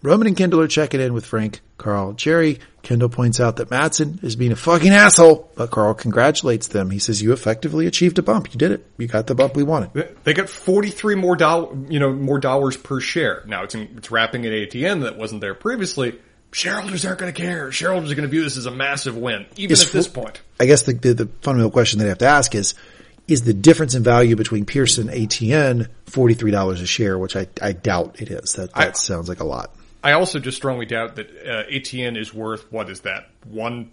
Roman 0.03 0.29
and 0.29 0.37
Kendall 0.37 0.61
are 0.61 0.69
checking 0.69 1.01
in 1.01 1.12
with 1.12 1.27
Frank, 1.27 1.61
Carl, 1.77 2.15
Gerri. 2.15 2.61
Kendall 2.83 3.09
points 3.09 3.41
out 3.41 3.57
that 3.57 3.70
Matsson 3.70 4.20
is 4.23 4.37
being 4.37 4.53
a 4.53 4.57
fucking 4.57 4.93
asshole, 4.93 5.51
but 5.57 5.70
Carl 5.70 5.93
congratulates 5.95 6.69
them. 6.69 6.91
He 6.91 7.01
says, 7.01 7.20
you 7.20 7.33
effectively 7.33 7.87
achieved 7.87 8.19
a 8.19 8.23
bump. 8.23 8.53
You 8.55 8.59
did 8.59 8.70
it. 8.70 8.87
You 8.97 9.09
got 9.09 9.27
the 9.27 9.35
bump 9.35 9.57
we 9.57 9.65
wanted. 9.65 10.15
They- 10.25 10.35
got 10.35 10.49
43 10.49 11.16
more 11.16 11.35
doll, 11.35 11.77
you 11.89 11.99
know, 11.99 12.12
more 12.12 12.39
dollars 12.39 12.77
per 12.77 13.01
share. 13.01 13.43
Now 13.47 13.65
it's 13.65 13.75
in, 13.75 13.89
it's 13.97 14.11
wrapping 14.11 14.47
at 14.47 14.53
ATN 14.53 15.03
that 15.03 15.19
wasn't 15.19 15.41
there 15.41 15.55
previously. 15.55 16.19
Shareholders 16.53 17.05
aren't 17.05 17.19
going 17.19 17.33
to 17.35 17.39
care. 17.39 17.70
Shareholders 17.73 18.11
are 18.11 18.15
going 18.15 18.27
to 18.27 18.31
view 18.31 18.43
this 18.45 18.57
as 18.57 18.66
a 18.66 18.70
massive 18.70 19.16
win, 19.16 19.47
even 19.57 19.73
Is 19.73 19.85
at 19.85 19.93
this 19.93 20.07
point. 20.09 20.41
I 20.61 20.66
guess 20.66 20.83
the, 20.83 20.95
the, 20.95 21.12
the 21.12 21.27
fundamental 21.43 21.70
question 21.73 21.99
that 21.99 22.07
I 22.07 22.09
have 22.09 22.19
to 22.19 22.27
ask 22.27 22.55
is, 22.55 22.75
is 23.27 23.43
the 23.43 23.53
difference 23.53 23.95
in 23.95 24.03
value 24.03 24.37
between 24.37 24.65
Pearson 24.65 25.11
and 25.11 25.29
ATN 25.29 25.89
$43 26.07 26.81
a 26.81 26.87
share, 26.87 27.19
which 27.19 27.37
I, 27.37 27.49
I 27.61 27.73
doubt 27.73 28.23
it 28.23 28.31
is. 28.31 28.55
That, 28.55 28.73
that 28.73 28.89
I- 28.89 28.93
sounds 28.93 29.29
like 29.29 29.41
a 29.41 29.45
lot. 29.45 29.75
I 30.09 30.13
also 30.13 30.39
just 30.39 30.57
strongly 30.57 30.87
doubt 30.87 31.17
that 31.17 31.29
uh, 31.31 31.65
ATN 31.71 32.17
is 32.19 32.33
worth 32.35 32.71
what 32.73 32.89
is 32.91 33.01
that 33.01 33.29
one 33.47 33.91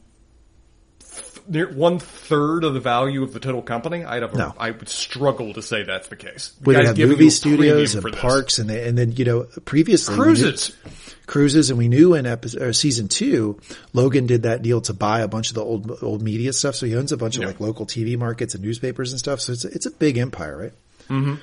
th- 1.52 1.70
one 1.70 2.00
third 2.00 2.64
of 2.64 2.74
the 2.74 2.80
value 2.80 3.24
of 3.24 3.34
the 3.34 3.40
total 3.40 3.62
company. 3.62 4.04
I'd 4.04 4.22
have 4.24 4.34
No. 4.34 4.54
I 4.58 4.72
would 4.72 4.90
struggle 4.90 5.54
to 5.54 5.62
say 5.62 5.84
that's 5.84 6.08
the 6.08 6.16
case. 6.16 6.54
The 6.62 6.74
guy's 6.74 6.88
have 6.88 6.98
movie 6.98 7.30
studios 7.30 7.96
and 7.96 8.14
parks 8.14 8.60
and 8.60 8.70
they, 8.70 8.88
and 8.88 8.98
then, 8.98 9.12
you 9.14 9.26
know, 9.26 9.44
previously. 9.66 10.14
we 10.14 10.18
knew- 10.20 10.24
cruises. 10.26 10.76
cruises 11.28 11.70
and 11.70 11.78
we 11.80 11.88
knew 11.88 12.14
in 12.16 12.26
episode, 12.26 12.72
season 12.74 13.08
two, 13.08 13.60
Logan 13.94 14.26
did 14.28 14.44
that 14.44 14.62
deal 14.62 14.82
to 14.82 14.94
buy 14.94 15.22
a 15.22 15.28
bunch 15.28 15.50
of 15.50 15.56
the 15.56 15.64
old, 15.64 16.00
old 16.04 16.22
media 16.22 16.54
stuff. 16.54 16.76
So 16.76 16.86
he 16.86 16.96
owns 16.96 17.12
a 17.12 17.18
bunch 17.18 17.38
Yeah. 17.38 17.44
of 17.46 17.50
like 17.52 17.60
local 17.60 17.86
TV 17.86 18.18
markets 18.18 18.56
and 18.56 18.64
newspapers 18.64 19.12
and 19.12 19.20
stuff. 19.20 19.42
So 19.42 19.54
it's, 19.54 19.66
a- 19.66 19.70
it's 19.72 19.86
a 19.86 19.92
big 19.92 20.18
empire, 20.18 20.58
right? 20.58 20.74
Mm-hmm. 21.10 21.36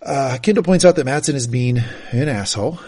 Uh, 0.00 0.38
Kendall 0.40 0.62
points 0.62 0.84
out 0.84 0.94
that 0.94 1.04
Matsson 1.04 1.34
is 1.34 1.48
being 1.48 1.78
an 2.12 2.28
asshole. 2.28 2.78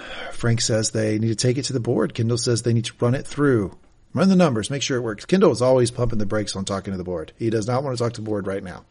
Frank 0.41 0.63
says 0.63 0.91
they 0.91 1.19
need 1.19 1.29
to 1.29 1.35
take 1.35 1.59
it 1.59 1.65
to 1.65 1.75
the 1.75 1.81
board. 1.81 2.15
Kendall 2.15 2.39
says 2.39 2.63
they 2.63 2.73
need 2.73 2.87
to 2.87 2.95
run 2.99 3.15
it 3.15 3.27
through. 3.27 3.77
Run 4.15 4.31
the 4.31 4.37
numbers, 4.37 4.71
make 4.71 4.81
sure 4.83 4.97
it 4.97 5.03
works. 5.03 5.27
Kendall 5.27 5.53
is 5.53 5.61
always 5.61 5.91
pumping 5.91 6.19
the 6.19 6.25
brakes 6.25 6.57
on 6.57 6.65
talking 6.65 6.93
to 6.93 6.97
the 6.99 7.05
board. 7.05 7.33
He 7.39 7.51
does 7.51 7.67
not 7.67 7.85
want 7.85 7.97
to 7.97 8.03
talk 8.03 8.15
to 8.15 8.23
the 8.23 8.25
board 8.25 8.47
right 8.47 8.65
now 8.65 8.85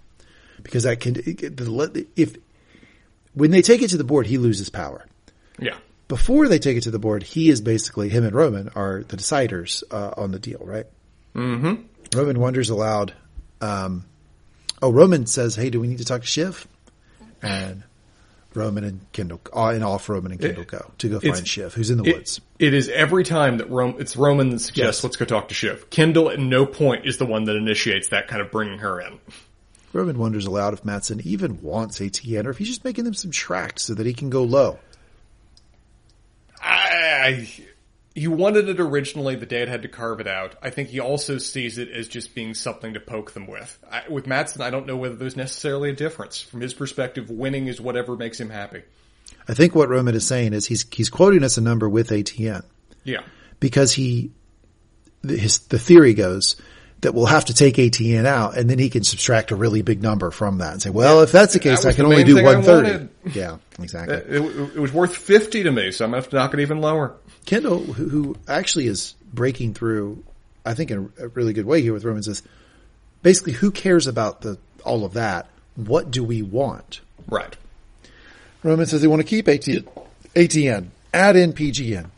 because 0.62 0.84
that 0.84 1.00
can, 1.00 1.16
if, 2.16 2.38
when 3.34 3.50
they 3.50 3.64
take 3.64 3.82
it 3.82 3.90
to 3.90 3.98
the 3.98 4.04
board, 4.04 4.28
he 4.28 4.38
loses 4.38 4.70
power 4.70 5.06
Yeah. 5.60 5.76
before 6.08 6.48
they 6.48 6.60
take 6.60 6.78
it 6.78 6.84
to 6.84 6.92
the 6.92 7.00
board, 7.00 7.24
he 7.24 7.50
is 7.50 7.62
basically 7.62 8.10
him 8.10 8.24
and 8.24 8.36
Roman 8.36 8.70
are 8.76 9.04
the 9.08 9.18
deciders 9.18 9.84
uh, 9.92 10.14
on 10.16 10.32
the 10.32 10.40
deal, 10.40 10.62
right? 10.62 10.86
Mm-hmm. 11.36 11.82
Roman 12.18 12.40
wonders 12.40 12.70
aloud. 12.70 13.14
Um, 13.60 14.06
oh, 14.84 14.92
Roman 14.92 15.26
says, 15.26 15.56
"Hey, 15.56 15.70
do 15.70 15.80
we 15.80 15.88
need 15.88 15.98
to 15.98 16.06
talk 16.06 16.22
to 16.22 16.28
Shiv?" 16.28 16.68
And 17.42 17.84
Roman 18.56 18.84
and 18.84 19.00
Kendall, 19.14 19.40
uh, 19.56 19.68
and 19.68 19.84
off 19.84 20.10
Roman 20.10 20.32
and 20.32 20.42
Kendall 20.42 20.64
go 20.64 20.92
to 20.98 21.10
go 21.10 21.20
find 21.20 21.48
Shiv, 21.48 21.74
who's 21.76 21.92
in 21.92 21.98
the 22.00 22.04
It- 22.10 22.16
woods. 22.16 22.42
it 22.58 22.74
is 22.74 22.90
every 22.90 23.24
time 23.24 23.58
that 23.60 23.70
Rome, 23.70 23.96
it's 24.00 24.16
Roman 24.18 24.50
that 24.50 24.60
suggests, 24.60 25.00
Yes. 25.00 25.04
let's 25.04 25.18
go 25.18 25.26
talk 25.26 25.50
to 25.50 25.54
Shiv. 25.54 25.90
Kendall 25.92 26.30
at 26.32 26.40
no 26.40 26.66
point 26.66 27.06
is 27.06 27.18
the 27.18 27.26
one 27.26 27.44
that 27.46 27.56
initiates 27.56 28.10
that 28.10 28.28
kind 28.28 28.42
of 28.42 28.50
bringing 28.52 28.80
her 28.80 29.00
in. 29.02 29.20
Roman 29.94 30.18
wonders 30.18 30.46
aloud 30.46 30.74
if 30.74 30.84
Matsson 30.86 31.22
even 31.24 31.62
wants 31.62 32.00
ATN 32.02 32.46
or 32.48 32.50
if 32.52 32.58
he's 32.58 32.68
just 32.68 32.84
making 32.84 33.06
them 33.06 33.14
subtract 33.14 33.80
so 33.80 33.94
that 33.94 34.06
he 34.06 34.14
can 34.14 34.30
go 34.30 34.44
low. 34.44 34.80
I, 36.62 37.48
he 38.16 38.28
wanted 38.28 38.70
it 38.70 38.80
originally. 38.80 39.36
The 39.36 39.46
dad 39.46 39.68
had 39.68 39.84
to 39.84 39.88
carve 39.88 40.20
it 40.20 40.28
out. 40.28 40.56
I 40.62 40.70
think 40.70 40.90
he 40.90 41.00
also 41.00 41.38
sees 41.38 41.78
it 41.78 41.90
as 41.90 42.08
just 42.08 42.36
being 42.36 42.54
something 42.54 42.94
to 42.94 43.00
poke 43.00 43.32
them 43.34 43.48
with. 43.48 43.78
I, 43.90 44.04
with 44.10 44.28
Matsson, 44.28 44.62
I 44.62 44.70
don't 44.70 44.88
know 44.88 44.98
whether 44.98 45.16
there's 45.16 45.38
necessarily 45.38 45.90
a 45.90 45.96
difference. 45.96 46.42
From 46.42 46.62
his 46.62 46.74
perspective, 46.74 47.30
winning 47.30 47.68
is 47.68 47.80
whatever 47.80 48.16
makes 48.18 48.40
him 48.40 48.50
happy. 48.50 48.84
I 49.48 49.54
think 49.54 49.76
what 49.76 49.90
Roman 49.90 50.16
is 50.16 50.28
saying 50.28 50.54
is 50.54 50.66
he's 50.66 50.86
he's 50.92 51.10
quoting 51.10 51.44
us 51.44 51.58
a 51.58 51.62
number 51.62 51.88
with 51.88 52.10
ATN. 52.10 52.64
Yeah. 53.04 53.22
because 53.60 53.94
he, 53.94 54.32
his, 55.24 55.60
the 55.60 55.80
theory 55.80 56.14
goes 56.14 56.56
that 57.02 57.14
we'll 57.14 57.26
have 57.28 57.46
to 57.46 57.54
take 57.54 57.76
ATN 57.76 58.26
out 58.26 58.58
and 58.58 58.70
then 58.70 58.78
he 58.78 58.90
can 58.90 59.04
subtract 59.04 59.52
a 59.52 59.56
really 59.56 59.82
big 59.82 60.02
number 60.02 60.32
from 60.32 60.58
that 60.58 60.74
and 60.74 60.82
say, 60.82 60.90
well, 60.90 61.22
if 61.22 61.32
that's 61.32 61.54
the 61.54 61.60
case, 61.60 61.84
That 61.84 61.90
I 61.90 61.94
can 61.94 62.06
only 62.06 62.24
do 62.26 62.36
thing 62.36 62.46
I 62.46 62.56
130. 62.56 63.38
Yeah, 63.40 63.58
exactly. 63.82 64.16
It, 64.18 64.28
it- 64.42 64.76
it 64.76 64.80
was 64.80 64.92
worth 64.92 65.16
50 65.16 65.64
to 65.64 65.72
me, 65.72 65.92
so 65.92 66.04
I'm 66.06 66.12
going 66.12 66.22
to 66.22 66.26
have 66.26 66.30
to 66.32 66.36
knock 66.36 66.54
it 66.54 66.60
even 66.60 66.82
lower. 66.82 67.16
Kendall, 67.46 67.80
who, 67.80 68.10
who 68.10 68.36
actually 68.48 68.88
is 68.88 69.16
breaking 69.34 69.74
through, 69.76 70.24
I 70.66 70.74
think 70.74 70.92
in 70.92 71.12
a 71.20 71.30
really 71.30 71.54
good 71.54 71.66
way 71.66 71.82
here 71.82 71.94
with 71.94 72.04
Roman 72.04 72.22
says, 72.24 72.44
basically 73.22 73.54
who 73.54 73.72
cares 73.72 74.08
about 74.08 74.42
the, 74.42 74.58
all 74.84 75.06
of 75.06 75.14
that? 75.14 75.48
What 75.76 76.12
do 76.12 76.24
we 76.24 76.42
want? 76.42 77.00
Right. 77.30 77.56
Roman 78.64 78.86
says 78.88 79.02
they 79.02 79.08
want 79.08 79.22
to 79.22 79.28
keep 79.28 79.46
ATN, 79.46 79.88
ATN, 80.36 80.88
add 81.14 81.38
in 81.38 81.54
PGN, 81.54 82.10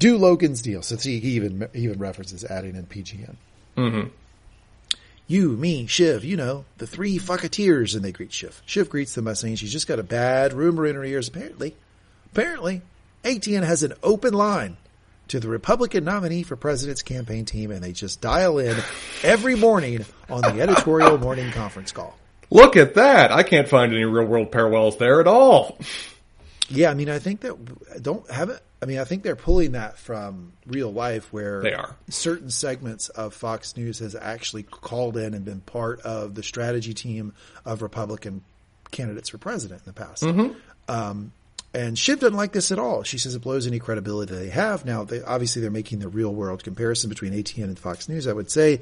do 0.00 0.18
Logan's 0.18 0.62
deal. 0.62 0.82
So 0.82 0.96
see, 0.96 1.20
he 1.20 1.30
even 1.36 1.68
he 1.72 1.84
even 1.84 1.98
references 2.00 2.44
adding 2.44 2.74
in 2.74 2.86
PGN. 2.86 3.36
Mm-hmm. 3.80 4.08
You, 5.26 5.50
me, 5.50 5.86
Shiv, 5.86 6.24
you 6.24 6.36
know, 6.36 6.64
the 6.78 6.86
three 6.86 7.18
fucketeers, 7.18 7.94
and 7.94 8.04
they 8.04 8.10
greet 8.10 8.32
Shiv. 8.32 8.60
Shiv 8.66 8.90
greets 8.90 9.14
them 9.14 9.26
by 9.26 9.34
saying 9.34 9.56
she's 9.56 9.72
just 9.72 9.86
got 9.86 10.00
a 10.00 10.02
bad 10.02 10.52
rumor 10.52 10.86
in 10.86 10.96
her 10.96 11.04
ears. 11.04 11.28
Apparently, 11.28 11.76
apparently, 12.32 12.82
ATN 13.22 13.62
has 13.62 13.82
an 13.82 13.92
open 14.02 14.34
line 14.34 14.76
to 15.28 15.38
the 15.38 15.48
Republican 15.48 16.04
nominee 16.04 16.42
for 16.42 16.56
president's 16.56 17.02
campaign 17.02 17.44
team, 17.44 17.70
and 17.70 17.80
they 17.80 17.92
just 17.92 18.20
dial 18.20 18.58
in 18.58 18.76
every 19.22 19.54
morning 19.54 20.04
on 20.28 20.42
the 20.42 20.60
editorial 20.60 21.16
morning 21.18 21.52
conference 21.52 21.92
call. 21.92 22.18
Look 22.50 22.76
at 22.76 22.94
that. 22.94 23.30
I 23.30 23.44
can't 23.44 23.68
find 23.68 23.92
any 23.92 24.04
real 24.04 24.24
world 24.24 24.50
parallels 24.50 24.98
there 24.98 25.20
at 25.20 25.28
all. 25.28 25.78
Yeah, 26.68 26.90
I 26.90 26.94
mean, 26.94 27.08
I 27.08 27.20
think 27.20 27.40
that 27.42 28.02
don't 28.02 28.28
have 28.30 28.50
it. 28.50 28.60
I 28.82 28.86
mean, 28.86 28.98
I 28.98 29.04
think 29.04 29.22
they're 29.22 29.36
pulling 29.36 29.72
that 29.72 29.98
from 29.98 30.52
real 30.66 30.90
life, 30.92 31.32
where 31.32 31.60
They 31.60 31.74
are. 31.74 31.96
certain 32.08 32.50
segments 32.50 33.08
of 33.10 33.34
Fox 33.34 33.76
News 33.76 33.98
has 33.98 34.14
actually 34.14 34.62
called 34.62 35.16
in 35.18 35.34
and 35.34 35.44
been 35.44 35.60
part 35.60 36.00
of 36.00 36.34
the 36.34 36.42
strategy 36.42 36.94
team 36.94 37.34
of 37.66 37.82
Republican 37.82 38.42
candidates 38.90 39.28
for 39.28 39.38
president 39.38 39.82
in 39.82 39.92
the 39.92 39.92
past. 39.92 40.22
Um, 40.88 41.32
and 41.72 41.96
Shiv 41.98 42.20
doesn't 42.20 42.36
like 42.36 42.52
this 42.52 42.72
at 42.72 42.78
all. 42.78 43.02
She 43.04 43.18
says 43.18 43.34
it 43.34 43.42
blows 43.42 43.66
any 43.66 43.78
credibility 43.78 44.34
they 44.34 44.48
have. 44.48 44.84
Now, 44.84 45.04
they, 45.04 45.22
obviously, 45.22 45.62
they're 45.62 45.70
making 45.70 46.00
the 46.00 46.08
real 46.08 46.34
world 46.34 46.64
comparison 46.64 47.08
between 47.10 47.32
ATN 47.32 47.64
and 47.64 47.78
Fox 47.78 48.08
News. 48.08 48.26
I 48.26 48.32
would 48.32 48.50
say 48.50 48.80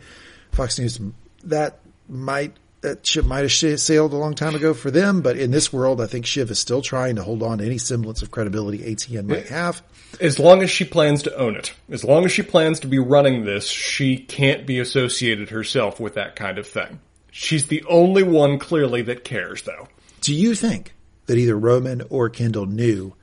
Fox 0.52 0.78
News 0.78 0.98
that 1.44 1.80
might 2.08 2.56
that 2.80 3.06
ship 3.06 3.24
might 3.24 3.40
have 3.40 3.80
sailed 3.80 4.12
a 4.12 4.16
long 4.16 4.34
time 4.34 4.54
ago 4.54 4.72
for 4.72 4.90
them, 4.90 5.20
but 5.20 5.36
in 5.36 5.50
this 5.50 5.72
world, 5.72 6.00
I 6.00 6.06
think 6.06 6.26
Shiv 6.26 6.50
is 6.50 6.58
still 6.58 6.80
trying 6.80 7.16
to 7.16 7.22
hold 7.22 7.42
on 7.42 7.58
to 7.58 7.64
any 7.64 7.78
semblance 7.78 8.22
of 8.22 8.30
credibility 8.30 8.78
ATN 8.78 9.26
might 9.26 9.48
have. 9.48 9.82
As 10.20 10.38
long 10.38 10.62
as 10.62 10.70
she 10.70 10.84
plans 10.84 11.24
to 11.24 11.36
own 11.36 11.56
it, 11.56 11.74
as 11.90 12.04
long 12.04 12.24
as 12.24 12.32
she 12.32 12.42
plans 12.42 12.80
to 12.80 12.86
be 12.86 12.98
running 12.98 13.44
this, 13.44 13.66
she 13.66 14.16
can't 14.16 14.66
be 14.66 14.78
associated 14.78 15.50
herself 15.50 15.98
with 15.98 16.14
that 16.14 16.36
kind 16.36 16.58
of 16.58 16.66
thing. 16.66 17.00
She's 17.30 17.66
the 17.66 17.84
only 17.88 18.22
one 18.22 18.58
clearly 18.58 19.02
that 19.02 19.24
cares, 19.24 19.62
though. 19.62 19.88
Do 20.20 20.34
you 20.34 20.54
think 20.54 20.94
that 21.26 21.36
either 21.36 21.58
Roman 21.58 22.02
or 22.10 22.28
Kendall 22.30 22.66
knew 22.66 23.14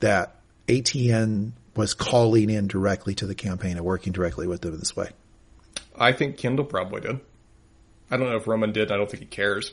that 0.00 0.36
ATN 0.68 1.52
was 1.76 1.94
calling 1.94 2.50
in 2.50 2.66
directly 2.66 3.14
to 3.16 3.26
the 3.26 3.34
campaign 3.34 3.76
and 3.76 3.84
working 3.84 4.12
directly 4.12 4.46
with 4.46 4.62
them 4.62 4.74
in 4.74 4.78
this 4.78 4.96
way? 4.96 5.10
I 5.96 6.12
think 6.12 6.38
Kendall 6.38 6.64
probably 6.64 7.02
did. 7.02 7.20
I 8.12 8.18
don't 8.18 8.28
know 8.28 8.36
if 8.36 8.46
Roman 8.46 8.72
did. 8.72 8.92
I 8.92 8.98
don't 8.98 9.10
think 9.10 9.22
he 9.22 9.26
cares. 9.26 9.72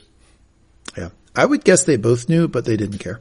Yeah. 0.96 1.10
I 1.36 1.44
would 1.44 1.62
guess 1.62 1.84
they 1.84 1.96
both 1.96 2.28
knew, 2.28 2.48
but 2.48 2.64
they 2.64 2.78
didn't 2.78 2.98
care. 2.98 3.20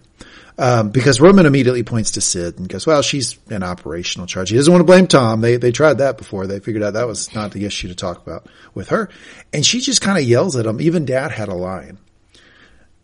Um, 0.58 0.92
because 0.92 1.20
Roman 1.20 1.46
immediately 1.46 1.84
points 1.84 2.12
to 2.12 2.22
Sid 2.22 2.58
and 2.58 2.70
goes, 2.70 2.88
well, 2.88 3.02
she's 3.02 3.38
in 3.50 3.62
operational 3.62 4.28
charge. 4.28 4.50
He 4.50 4.56
doesn't 4.56 4.72
want 4.72 4.80
to 4.80 4.86
blame 4.86 5.08
Tom. 5.08 5.42
They, 5.42 5.58
they 5.58 5.74
tried 5.74 6.00
that 6.00 6.18
before. 6.18 6.48
They 6.48 6.62
figured 6.62 6.84
out 6.84 6.94
that 6.94 7.06
was 7.06 7.36
not 7.36 7.52
the 7.52 7.66
issue 7.66 7.90
to 7.90 7.96
talk 7.96 8.26
about 8.26 8.48
with 8.74 8.90
her. 8.90 9.10
And 9.54 9.66
she 9.66 9.82
just 9.82 10.02
kind 10.02 10.18
of 10.18 10.24
yells 10.24 10.56
at 10.56 10.66
him. 10.66 10.80
Even 10.80 11.04
dad 11.04 11.32
had 11.32 11.50
a 11.50 11.54
line. 11.54 11.98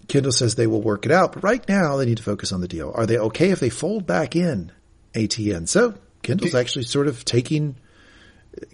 Kendall 0.08 0.32
says 0.32 0.56
they 0.56 0.68
will 0.68 0.82
work 0.82 1.06
it 1.06 1.12
out, 1.12 1.34
but 1.34 1.44
right 1.44 1.68
now 1.68 1.98
they 1.98 2.06
need 2.06 2.18
to 2.18 2.24
focus 2.24 2.54
on 2.54 2.62
the 2.62 2.68
deal. 2.68 2.92
Are 2.96 3.06
they 3.06 3.18
okay 3.18 3.52
if 3.52 3.60
they 3.60 3.70
fold 3.70 4.06
back 4.06 4.38
in 4.38 4.72
ATN? 5.14 5.68
So 5.68 5.96
Kendall's 6.24 6.56
actually 6.56 6.84
sort 6.84 7.08
of 7.08 7.26
taking, 7.26 7.76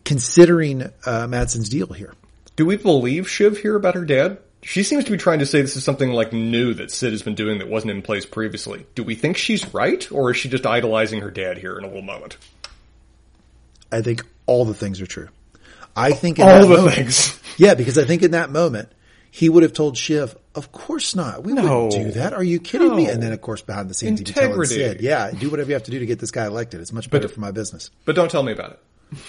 considering, 0.05 0.83
uh, 1.05 1.27
Matsson's 1.27 1.69
deal 1.69 1.87
here. 1.87 2.13
Do 2.55 2.65
we 2.65 2.77
believe 2.77 3.29
Shiv 3.29 3.57
here 3.57 3.75
about 3.75 3.95
her 3.95 4.05
dad? 4.05 4.39
She 4.63 4.83
seems 4.83 5.05
to 5.05 5.11
be 5.11 5.17
trying 5.17 5.39
to 5.39 5.45
say 5.45 5.61
this 5.61 5.75
is 5.75 5.83
something 5.83 6.11
like 6.11 6.33
new 6.33 6.73
that 6.75 6.91
Sid 6.91 7.11
has 7.13 7.23
been 7.23 7.33
doing 7.33 7.57
that 7.59 7.67
wasn't 7.67 7.91
in 7.91 8.01
place 8.03 8.25
previously. 8.25 8.85
Do 8.93 9.03
we 9.03 9.15
think 9.15 9.37
she's 9.37 9.73
right, 9.73 10.09
or 10.11 10.31
is 10.31 10.37
she 10.37 10.49
just 10.49 10.67
idolizing 10.67 11.21
her 11.21 11.31
dad 11.31 11.57
here 11.57 11.77
in 11.77 11.83
a 11.83 11.87
little 11.87 12.03
moment? 12.03 12.37
I 13.91 14.01
think 14.01 14.23
all 14.45 14.65
the 14.65 14.73
things 14.75 15.01
are 15.01 15.07
true. 15.07 15.29
I 15.95 16.11
think 16.11 16.37
in 16.39 16.47
All 16.47 16.61
the 16.61 16.67
moment- 16.77 16.95
things. 16.95 17.37
Yeah, 17.57 17.73
because 17.75 17.97
I 17.97 18.05
think 18.05 18.23
in 18.23 18.31
that 18.31 18.49
moment 18.49 18.89
he 19.29 19.49
would 19.49 19.61
have 19.63 19.73
told 19.73 19.97
Shiv, 19.97 20.35
"Of 20.55 20.71
course 20.71 21.15
not. 21.15 21.43
We 21.43 21.53
No. 21.53 21.85
wouldn't 21.85 21.91
do 22.05 22.11
that. 22.19 22.33
Are 22.33 22.43
you 22.43 22.59
kidding 22.59 22.95
me?" 22.95 23.07
And 23.07 23.21
then, 23.21 23.33
of 23.33 23.41
course, 23.41 23.61
behind 23.61 23.89
the 23.89 23.93
scenes, 23.93 24.19
he'd 24.19 24.27
be 24.27 24.33
telling 24.33 24.63
Sid, 24.65 25.01
"Yeah, 25.01 25.31
do 25.31 25.49
whatever 25.49 25.67
you 25.69 25.73
have 25.75 25.83
to 25.83 25.91
do 25.91 25.99
to 25.99 26.05
get 26.05 26.17
this 26.19 26.31
guy 26.31 26.45
elected. 26.45 26.79
It's 26.81 26.93
much 26.93 27.09
better 27.09 27.27
for 27.27 27.39
my 27.41 27.51
business." 27.51 27.91
But 28.05 28.15
don't 28.15 28.31
tell 28.31 28.41
me 28.41 28.51
about 28.53 28.71
it. 28.71 28.79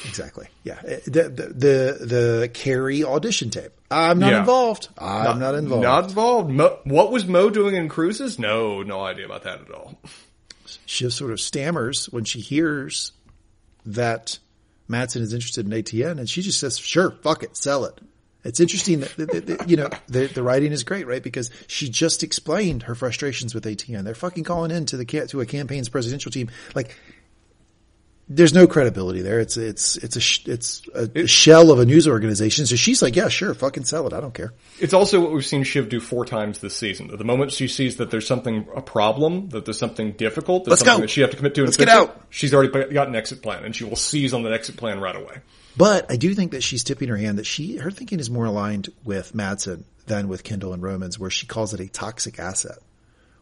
Exactly. 0.07 0.47
Yeah. 0.65 0.75
Uh, 0.79 0.97
The 1.07 1.23
the 1.29 1.47
the, 1.55 2.07
the 2.07 2.51
Kerry 2.53 3.03
audition 3.05 3.51
tape. 3.51 3.73
I'm 3.91 4.19
not 4.19 4.31
Yeah. 4.33 4.41
involved. 4.41 4.89
I'm 4.97 5.39
not, 5.41 5.55
involved. 5.55 5.83
Not 5.83 6.05
involved. 6.05 6.51
Mo, 6.51 6.79
what 6.85 7.11
was 7.13 7.27
Mo 7.27 7.51
doing 7.51 7.75
in 7.75 7.89
cruises? 7.89 8.39
No, 8.39 8.83
no 8.83 9.01
idea 9.03 9.27
about 9.27 9.43
that 9.43 9.61
at 9.61 9.71
all. 9.71 9.99
Shiv 10.87 11.13
sort 11.13 11.33
of 11.33 11.41
stammers 11.41 12.07
when 12.07 12.25
she 12.25 12.41
hears 12.41 13.13
that 13.85 14.39
Matsson 14.89 15.23
is 15.23 15.33
interested 15.35 15.67
in 15.67 15.73
ATN, 15.73 16.19
and 16.19 16.29
she 16.29 16.43
just 16.43 16.59
says, 16.61 16.79
"Sure, 16.79 17.11
fuck 17.23 17.43
it, 17.43 17.57
sell 17.57 17.85
it." 17.85 18.01
It's 18.45 18.59
interesting 18.61 19.01
that, 19.01 19.17
that- 19.17 19.47
that- 19.47 19.69
you 19.69 19.77
know 19.77 19.89
the 20.09 20.27
the 20.27 20.43
writing 20.43 20.73
is 20.73 20.85
great, 20.85 21.07
right? 21.07 21.23
Because 21.23 21.51
she 21.67 21.89
just 21.89 22.23
explained 22.23 22.85
her 22.85 22.95
frustrations 22.95 23.55
with 23.55 23.65
ATN. 23.65 24.05
They're 24.05 24.15
fucking 24.15 24.45
calling 24.45 24.71
in 24.71 24.87
to 24.87 24.97
the 24.97 25.05
to 25.05 25.41
a 25.41 25.47
campaign's 25.47 25.89
presidential 25.89 26.31
team. 26.33 26.51
Like, 26.75 26.97
there's 28.29 28.55
no 28.55 28.67
credibility 28.67 29.21
there. 29.21 29.41
It's 29.41 29.57
it's 29.57 29.97
it's 29.97 30.17
a 30.17 30.21
sh- 30.21 30.47
it's 30.47 30.83
a, 30.95 31.27
shell 31.27 31.71
of 31.71 31.79
a 31.81 31.85
news 31.85 32.09
organization. 32.09 32.67
So 32.67 32.77
she's 32.77 33.03
like, 33.03 33.17
"Yeah, 33.17 33.29
sure, 33.29 33.53
fucking 33.53 33.85
sell 33.85 34.07
it. 34.07 34.13
I 34.13 34.21
don't 34.21 34.33
care." 34.33 34.53
It's 34.81 34.95
also 34.95 35.21
what 35.21 35.33
we've 35.33 35.45
seen 35.45 35.65
Shiv 35.65 35.89
do 35.89 36.01
four 36.01 36.25
times 36.25 36.61
this 36.61 36.77
season. 36.77 37.09
The 37.17 37.25
moment 37.25 37.53
she 37.53 37.69
sees 37.69 37.97
that 37.97 38.11
there's 38.11 38.27
something, 38.27 38.67
a 38.75 38.81
problem, 38.83 39.49
that 39.51 39.65
there's 39.65 39.79
something 39.79 40.13
difficult, 40.13 40.65
there's 40.65 40.73
Let's 40.73 40.81
something 40.81 41.01
go. 41.01 41.03
that 41.03 41.11
she 41.11 41.21
have 41.21 41.31
to 41.31 41.37
commit 41.37 41.55
to 41.57 41.61
and 41.63 41.69
Let's 41.69 41.77
get 41.77 41.89
fix 41.89 41.97
it, 41.97 42.01
out. 42.01 42.27
she's 42.31 42.55
already 42.55 42.93
got 42.93 43.09
an 43.09 43.17
exit 43.17 43.43
plan 43.43 43.65
and 43.65 43.75
she 43.77 43.85
will 43.85 43.97
seize 43.97 44.33
on 44.33 44.43
that 44.45 44.53
exit 44.53 44.77
plan 44.77 45.01
right 45.01 45.17
away. 45.17 45.39
But 45.77 46.11
I 46.11 46.17
do 46.17 46.35
think 46.35 46.53
that 46.53 46.63
she's 46.63 46.85
tipping 46.85 47.09
her 47.09 47.17
hand 47.17 47.39
that 47.39 47.47
she, 47.47 47.77
her 47.79 47.91
thinking 47.91 48.21
is 48.21 48.29
more 48.31 48.45
aligned 48.45 48.91
with 49.05 49.35
Matsson 49.35 49.85
than 50.07 50.29
with 50.29 50.45
Kendall 50.45 50.73
and 50.75 50.83
Romans, 50.83 51.19
where 51.19 51.31
she 51.31 51.47
calls 51.47 51.73
it 51.75 51.81
a 51.81 51.89
toxic 51.89 52.39
asset, 52.39 52.79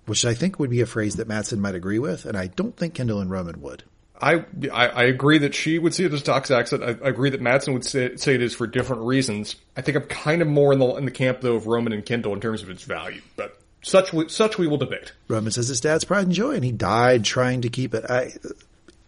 which 0.07 0.25
I 0.25 0.35
think 0.35 0.59
would 0.59 0.71
be 0.71 0.81
a 0.81 0.87
phrase 0.87 1.17
that 1.17 1.27
Matsson 1.27 1.61
might 1.61 1.75
agree 1.75 1.99
with. 1.99 2.27
And 2.27 2.37
I 2.37 2.47
don't 2.47 2.77
think 2.77 2.95
Kendall 2.95 3.21
and 3.21 3.31
Roman 3.31 3.61
would. 3.63 3.83
I, 4.21 4.45
I 4.73 4.87
I 4.89 5.03
agree 5.05 5.39
that 5.39 5.55
she 5.55 5.79
would 5.79 5.95
see 5.95 6.05
it 6.05 6.13
as 6.13 6.23
toxic 6.23 6.57
accent. 6.57 6.83
I, 6.83 6.89
I 7.05 7.09
agree 7.09 7.31
that 7.31 7.41
Matsson 7.41 7.73
would 7.73 7.85
say, 7.85 8.17
say 8.17 8.35
it 8.35 8.43
is 8.43 8.55
for 8.55 8.67
different 8.67 9.03
reasons. 9.03 9.57
I 9.77 9.83
think 9.83 9.97
I'm 9.97 10.05
kind 10.05 10.43
of 10.43 10.49
more 10.49 10.73
in 10.73 10.79
the 10.79 10.95
in 10.97 11.05
the 11.05 11.11
camp 11.11 11.41
though 11.41 11.57
of 11.57 11.67
Roman 11.67 11.93
and 11.93 12.05
Kendall 12.05 12.35
in 12.35 12.41
terms 12.41 12.63
of 12.63 12.71
its 12.71 12.83
value, 12.83 13.23
but 13.37 13.59
such 13.83 14.13
we, 14.13 14.29
such 14.29 14.59
we 14.59 14.67
will 14.67 14.77
debate. 14.77 15.13
Roman 15.29 15.53
says 15.53 15.69
his 15.69 15.81
dad's 15.81 16.05
pride 16.05 16.27
and 16.27 16.35
joy, 16.35 16.53
and 16.53 16.65
he 16.65 16.73
died 16.73 17.25
trying 17.25 17.63
to 17.63 17.69
keep 17.69 17.95
it. 17.95 18.05
I, 18.11 18.33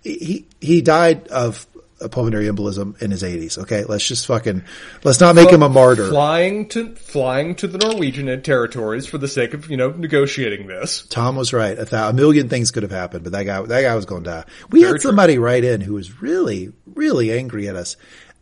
he, 0.02 0.47
he 0.60 0.82
died 0.82 1.28
of 1.28 1.66
a 2.02 2.08
pulmonary 2.08 2.46
embolism 2.46 3.00
in 3.00 3.10
his 3.10 3.22
80s. 3.22 3.58
Okay. 3.58 3.84
Let's 3.84 4.06
just 4.06 4.26
fucking, 4.26 4.62
let's 5.04 5.20
not 5.20 5.34
make 5.34 5.50
him 5.50 5.62
a 5.62 5.68
martyr. 5.68 6.08
Flying 6.08 6.68
to 6.70 6.94
flying 6.94 7.54
to 7.56 7.66
the 7.66 7.78
Norwegian 7.78 8.42
territories 8.42 9.06
for 9.06 9.18
the 9.18 9.28
sake 9.28 9.54
of 9.54 9.70
you 9.70 9.76
know 9.76 9.90
negotiating 9.90 10.66
this. 10.66 11.06
Tom 11.06 11.36
was 11.36 11.52
right. 11.52 11.78
A, 11.78 11.84
thou- 11.84 12.08
a 12.08 12.12
million 12.12 12.48
things 12.48 12.70
could 12.70 12.82
have 12.82 12.92
happened, 12.92 13.24
but 13.24 13.32
that 13.32 13.44
guy, 13.44 13.62
that 13.62 13.82
guy 13.82 13.94
was 13.94 14.04
going 14.04 14.24
to 14.24 14.30
die. 14.30 14.44
We 14.70 14.80
Very 14.80 14.92
had 14.92 15.00
true. 15.00 15.08
somebody 15.10 15.38
write 15.38 15.64
in 15.64 15.80
who 15.80 15.94
was 15.94 16.20
really, 16.20 16.72
really 16.86 17.32
angry 17.32 17.68
at 17.68 17.76
us 17.76 17.96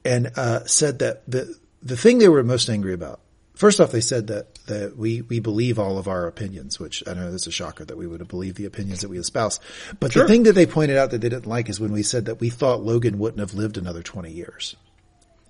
and, 0.04 0.30
uh, 0.36 0.64
said 0.66 1.00
that 1.00 1.22
the, 1.30 1.54
the 1.82 1.96
thing 1.96 2.18
they 2.18 2.28
were 2.28 2.42
most 2.42 2.68
angry 2.68 2.94
about, 2.94 3.20
first 3.60 3.78
off, 3.78 3.92
they 3.92 4.00
said 4.00 4.28
that, 4.28 4.54
that 4.66 4.96
we, 4.96 5.20
we 5.20 5.38
believe 5.38 5.78
all 5.78 5.98
of 5.98 6.08
our 6.08 6.26
opinions, 6.26 6.80
which 6.80 7.04
I 7.06 7.12
know 7.12 7.30
this 7.30 7.42
is 7.42 7.48
a 7.48 7.52
shocker 7.52 7.84
that 7.84 7.96
we 7.96 8.06
would 8.06 8.20
have 8.20 8.28
believed 8.28 8.56
the 8.56 8.64
opinions 8.64 9.02
that 9.02 9.10
we 9.10 9.18
espouse. 9.18 9.60
But 10.00 10.14
the 10.14 10.26
thing 10.26 10.44
that 10.44 10.54
they 10.54 10.64
pointed 10.64 10.96
out 10.96 11.10
that 11.10 11.20
they 11.20 11.28
didn't 11.28 11.46
like 11.46 11.68
is 11.68 11.78
when 11.78 11.92
we 11.92 12.02
said 12.02 12.24
that 12.24 12.40
we 12.40 12.48
thought 12.48 12.82
Logan 12.82 13.18
wouldn't 13.18 13.40
have 13.40 13.52
lived 13.52 13.76
another 13.76 14.02
20 14.02 14.32
years. 14.32 14.76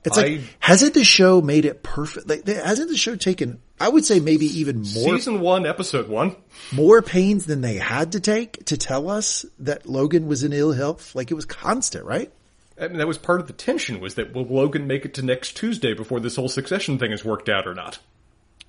It's 0.02 0.16
like, 0.16 0.40
hasn't 0.58 0.94
the 0.94 1.04
show 1.04 1.40
made 1.40 1.66
it 1.66 1.82
perfect? 1.82 2.28
Like, 2.28 2.46
hasn't 2.46 2.88
the 2.88 2.96
show 2.96 3.16
taken, 3.16 3.60
I 3.78 3.88
would 3.88 4.04
say 4.04 4.18
maybe 4.18 4.46
even 4.46 4.78
more 4.78 5.16
Season 5.16 5.40
one, 5.40 5.66
episode 5.66 6.08
one. 6.08 6.36
more 6.72 7.02
pains 7.02 7.44
than 7.46 7.60
they 7.60 7.76
had 7.76 8.12
to 8.12 8.20
take 8.20 8.64
to 8.66 8.76
tell 8.76 9.10
us 9.10 9.44
that 9.60 9.86
Logan 9.86 10.26
was 10.26 10.42
in 10.42 10.52
ill 10.52 10.72
health. 10.72 11.14
Like 11.14 11.30
it 11.30 11.34
was 11.34 11.44
constant, 11.44 12.06
right? 12.06 12.32
I 12.80 12.88
mean, 12.88 12.98
that 12.98 13.06
was 13.06 13.18
part 13.18 13.40
of 13.40 13.46
the 13.46 13.52
tension 13.52 14.00
was 14.00 14.14
that 14.14 14.32
will 14.32 14.46
Logan 14.46 14.86
make 14.86 15.04
it 15.04 15.14
to 15.14 15.22
next 15.22 15.56
Tuesday 15.56 15.92
before 15.92 16.18
this 16.18 16.36
whole 16.36 16.48
succession 16.48 16.98
thing 16.98 17.12
is 17.12 17.24
worked 17.24 17.48
out 17.48 17.66
or 17.66 17.74
not? 17.74 17.98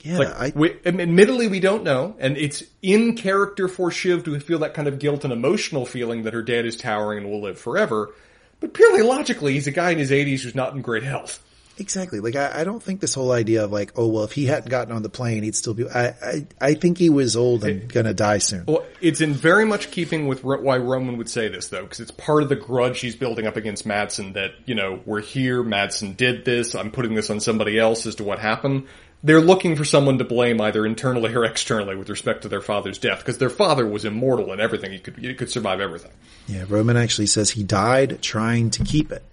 Yeah, 0.02 0.18
Like, 0.18 0.28
I, 0.30 0.52
we, 0.56 0.76
admittedly, 0.86 1.48
we 1.48 1.60
don't 1.60 1.84
know, 1.84 2.16
and 2.20 2.36
it's 2.36 2.64
in 2.82 3.16
character 3.16 3.68
for 3.68 3.92
Shiv 3.92 4.24
to 4.26 4.40
feel 4.40 4.60
that 4.60 4.74
kind 4.74 4.88
of 4.88 4.98
guilt 5.00 5.24
and 5.24 5.32
emotional 5.32 5.86
feeling 5.86 6.24
that 6.24 6.34
her 6.34 6.42
dad 6.42 6.66
is 6.66 6.76
towering 6.76 7.20
and 7.20 7.30
will 7.30 7.42
live 7.42 7.60
forever. 7.60 8.14
But 8.60 8.74
purely 8.74 9.04
logically, 9.04 9.54
he's 9.54 9.68
a 9.68 9.72
guy 9.72 9.92
in 9.92 10.00
his 10.00 10.12
80s 10.12 10.42
who's 10.42 10.56
not 10.56 10.74
in 10.74 10.82
great 10.82 11.04
health. 11.04 11.44
Exactly. 11.82 12.20
Like 12.20 12.36
I, 12.36 12.62
I 12.62 12.64
don't 12.64 12.82
think 12.82 13.02
this 13.02 13.14
whole 13.14 13.32
idea 13.32 13.64
of 13.64 13.72
like, 13.72 13.92
oh 13.98 14.08
well, 14.08 14.24
if 14.24 14.32
he 14.32 14.46
hadn't 14.46 14.70
gotten 14.70 14.94
on 14.94 15.02
the 15.02 15.10
plane, 15.10 15.44
he'd 15.44 15.56
still 15.56 15.74
be. 15.74 15.90
I, 15.90 16.08
I, 16.08 16.48
I 16.62 16.74
think 16.76 16.98
he 16.98 17.10
was 17.10 17.36
old 17.36 17.66
and 17.66 17.92
gonna 17.92 18.14
die 18.14 18.38
soon. 18.38 18.66
Well, 18.68 18.86
it's 19.02 19.20
in 19.20 19.34
very 19.34 19.66
much 19.66 19.92
keeping 19.92 20.28
with 20.28 20.44
why 20.44 20.78
Roman 20.78 21.18
would 21.18 21.30
say 21.30 21.48
this, 21.50 21.70
though, 21.70 21.82
because 21.82 22.00
it's 22.00 22.12
part 22.12 22.44
of 22.44 22.50
the 22.50 22.56
grudge 22.56 23.00
he's 23.00 23.16
building 23.16 23.48
up 23.48 23.58
against 23.58 23.86
Matsson 23.86 24.34
that, 24.34 24.52
you 24.66 24.76
know, 24.76 25.02
we're 25.06 25.22
here, 25.22 25.64
Matsson 25.64 26.14
did 26.14 26.46
this, 26.46 26.76
I'm 26.76 26.92
putting 26.92 27.16
this 27.16 27.30
on 27.30 27.40
somebody 27.40 27.80
else 27.80 28.06
as 28.06 28.16
to 28.16 28.24
what 28.24 28.40
happened. 28.40 28.88
They're 29.24 29.42
looking 29.42 29.76
for 29.76 29.86
someone 29.86 30.18
to 30.18 30.24
blame 30.24 30.62
either 30.62 30.86
internally 30.86 31.34
or 31.34 31.46
externally 31.46 31.96
with 31.96 32.10
respect 32.10 32.44
to 32.44 32.50
their 32.50 32.62
father's 32.62 32.98
death, 32.98 33.20
because 33.20 33.40
their 33.40 33.50
father 33.50 33.88
was 33.88 34.06
immortal 34.06 34.52
and 34.52 34.62
everything. 34.62 34.92
He 34.92 35.00
could, 35.00 35.18
he 35.18 35.34
could 35.34 35.50
survive 35.50 35.80
everything. 35.80 36.12
Yeah, 36.48 36.66
Roman 36.68 36.98
actually 36.98 37.28
says 37.28 37.50
he 37.50 37.64
died 37.64 38.22
trying 38.22 38.70
to 38.72 38.84
keep 38.84 39.12
it. 39.12 39.24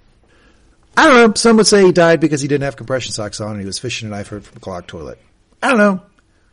I 0.98 1.06
don't 1.06 1.14
know. 1.14 1.34
Some 1.34 1.56
would 1.58 1.68
say 1.68 1.84
he 1.84 1.92
died 1.92 2.18
because 2.18 2.40
he 2.40 2.48
didn't 2.48 2.64
have 2.64 2.74
compression 2.74 3.12
socks 3.12 3.40
on 3.40 3.52
and 3.52 3.60
he 3.60 3.66
was 3.66 3.78
fishing 3.78 4.08
a 4.08 4.10
knife 4.10 4.26
from 4.26 4.38
a 4.38 4.60
clogged 4.60 4.88
toilet. 4.88 5.18
I 5.62 5.68
don't 5.68 5.78
know. 5.78 6.02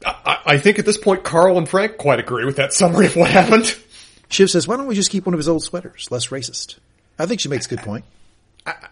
I, 0.06 0.38
I 0.46 0.58
think 0.60 0.78
at 0.78 0.86
this 0.86 0.98
point, 1.00 1.24
Carl 1.24 1.58
and 1.58 1.68
Frank 1.68 1.98
quite 1.98 2.20
agree 2.20 2.46
with 2.46 2.58
that 2.58 2.72
summary 2.72 3.08
of 3.08 3.16
what 3.16 3.32
happened. 3.32 3.76
Shiv 4.30 4.52
says, 4.52 4.68
why 4.68 4.78
don't 4.78 4.86
we 4.86 4.94
just 4.94 5.10
keep 5.10 5.26
one 5.26 5.34
of 5.34 5.40
his 5.40 5.50
old 5.50 5.64
sweaters? 5.64 6.10
Less 6.12 6.28
racist. 6.28 6.78
I 7.18 7.26
think 7.26 7.40
she 7.40 7.50
makes 7.50 7.66
a 7.66 7.70
good 7.70 7.80
point. 7.80 8.06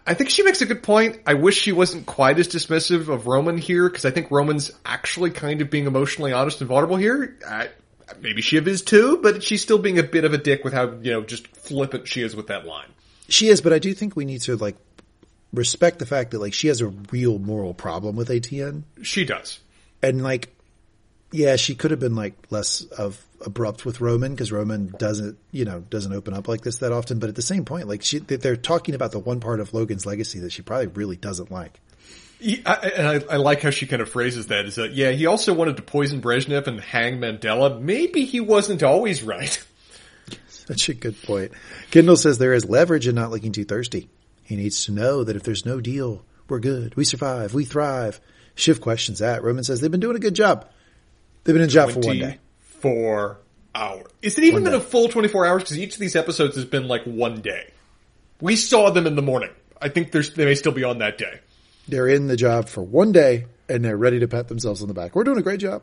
I 0.06 0.14
think 0.14 0.30
she 0.30 0.42
makes 0.42 0.60
a 0.60 0.66
good 0.66 0.82
point. 0.82 1.20
I 1.24 1.34
wish 1.34 1.56
she 1.56 1.70
wasn't 1.70 2.06
quite 2.06 2.38
as 2.40 2.48
dismissive 2.48 3.08
of 3.08 3.28
Roman 3.28 3.56
here, 3.56 3.88
because 3.88 4.04
I 4.04 4.10
think 4.10 4.32
Roman's 4.32 4.72
actually 4.84 5.30
kind 5.30 5.60
of 5.60 5.70
being 5.70 5.86
emotionally 5.86 6.32
honest 6.32 6.60
and 6.60 6.68
vulnerable 6.68 6.96
here. 6.96 7.36
I, 7.48 7.68
maybe 8.20 8.40
Shiv 8.40 8.66
is 8.66 8.82
too, 8.82 9.18
but 9.22 9.42
she's 9.42 9.62
still 9.62 9.78
being 9.78 10.00
a 10.00 10.04
bit 10.04 10.24
of 10.24 10.32
a 10.32 10.38
dick 10.38 10.64
with 10.64 10.72
how, 10.72 10.92
you 11.02 11.12
know, 11.12 11.22
just 11.22 11.46
flippant 11.48 12.08
she 12.08 12.22
is 12.22 12.34
with 12.34 12.48
that 12.48 12.66
line. 12.66 12.88
She 13.28 13.48
is, 13.48 13.60
but 13.60 13.72
I 13.72 13.78
do 13.78 13.94
think 13.94 14.16
we 14.16 14.24
need 14.24 14.42
to 14.42 14.56
like 14.56 14.76
respect 15.54 15.98
the 15.98 16.06
fact 16.06 16.32
that 16.32 16.40
like 16.40 16.54
she 16.54 16.68
has 16.68 16.80
a 16.80 16.88
real 16.88 17.38
moral 17.38 17.74
problem 17.74 18.16
with 18.16 18.28
ATN 18.28 18.82
She 19.02 19.24
does. 19.24 19.60
and 20.02 20.22
like 20.22 20.54
Yeah, 21.32 21.56
she 21.56 21.74
could 21.74 21.90
have 21.90 22.00
been 22.00 22.14
like 22.16 22.34
less 22.50 22.82
of 22.84 23.24
abrupt 23.44 23.84
with 23.84 24.00
Roman 24.00 24.32
because 24.32 24.50
Roman 24.52 24.94
doesn't, 24.98 25.36
you 25.50 25.64
know, 25.64 25.80
doesn't 25.80 26.12
open 26.12 26.32
up 26.32 26.48
like 26.48 26.62
this 26.62 26.78
that 26.78 26.92
often. 26.92 27.18
But 27.18 27.28
at 27.28 27.34
the 27.34 27.42
same 27.42 27.64
point, 27.64 27.88
like 27.88 28.02
she, 28.02 28.18
they're 28.18 28.56
talking 28.56 28.94
about 28.94 29.12
the 29.12 29.18
one 29.18 29.40
part 29.40 29.60
of 29.60 29.74
Logan's 29.74 30.06
legacy 30.06 30.38
that 30.40 30.52
she 30.52 30.62
probably 30.62 30.86
really 30.86 31.16
doesn't 31.16 31.50
like. 31.50 31.80
I, 32.40 32.92
and 32.96 33.08
I, 33.08 33.34
I, 33.34 33.36
like 33.36 33.62
how 33.62 33.70
she 33.70 33.86
kind 33.86 34.02
of 34.02 34.08
phrases 34.08 34.48
that 34.48 34.66
is 34.66 34.74
that, 34.74 34.92
yeah, 34.92 35.10
he 35.12 35.26
also 35.26 35.54
wanted 35.54 35.76
to 35.76 35.82
poison 35.82 36.20
Brezhnev 36.20 36.66
and 36.66 36.78
hang 36.80 37.18
Mandela. 37.18 37.80
Maybe 37.80 38.24
he 38.26 38.40
wasn't 38.40 38.82
always 38.82 39.22
right. 39.22 39.64
Such 40.48 40.88
a 40.88 40.94
good 40.94 41.20
point. 41.22 41.52
Kendall 41.90 42.16
says 42.16 42.38
there 42.38 42.52
is 42.54 42.68
leverage 42.68 43.06
in 43.06 43.14
not 43.14 43.30
looking 43.30 43.52
too 43.52 43.64
thirsty. 43.64 44.08
He 44.44 44.56
needs 44.56 44.84
to 44.84 44.92
know 44.92 45.24
that 45.24 45.36
if 45.36 45.42
there's 45.42 45.66
no 45.66 45.80
deal, 45.80 46.24
we're 46.48 46.60
good. 46.60 46.94
We 46.94 47.04
survive. 47.04 47.54
We 47.54 47.64
thrive. 47.64 48.20
Shiv 48.54 48.80
questions 48.80 49.18
that. 49.18 49.42
Roman 49.42 49.64
says 49.64 49.80
they've 49.80 49.90
been 49.90 50.00
doing 50.00 50.16
a 50.16 50.20
good 50.20 50.34
job. 50.34 50.68
They've 51.42 51.54
been 51.54 51.62
in 51.62 51.68
job 51.68 51.90
for 51.90 52.00
one 52.00 52.18
day. 52.18 52.38
Four 52.60 53.38
hours. 53.74 54.06
Is 54.22 54.38
it 54.38 54.44
even 54.44 54.62
one 54.62 54.64
been 54.64 54.72
day. 54.72 54.78
a 54.78 54.88
full 54.88 55.08
24 55.08 55.46
hours? 55.46 55.62
Because 55.62 55.78
each 55.78 55.94
of 55.94 56.00
these 56.00 56.14
episodes 56.14 56.54
has 56.56 56.64
been 56.64 56.86
like 56.86 57.04
one 57.04 57.40
day. 57.40 57.72
We 58.40 58.56
saw 58.56 58.90
them 58.90 59.06
in 59.06 59.16
the 59.16 59.22
morning. 59.22 59.50
I 59.80 59.88
think 59.88 60.12
they 60.12 60.44
may 60.44 60.54
still 60.54 60.72
be 60.72 60.84
on 60.84 60.98
that 60.98 61.18
day. 61.18 61.40
They're 61.88 62.08
in 62.08 62.26
the 62.26 62.36
job 62.36 62.68
for 62.68 62.82
one 62.82 63.12
day 63.12 63.46
and 63.68 63.84
they're 63.84 63.96
ready 63.96 64.20
to 64.20 64.28
pat 64.28 64.48
themselves 64.48 64.82
on 64.82 64.88
the 64.88 64.94
back. 64.94 65.14
We're 65.14 65.24
doing 65.24 65.38
a 65.38 65.42
great 65.42 65.60
job. 65.60 65.82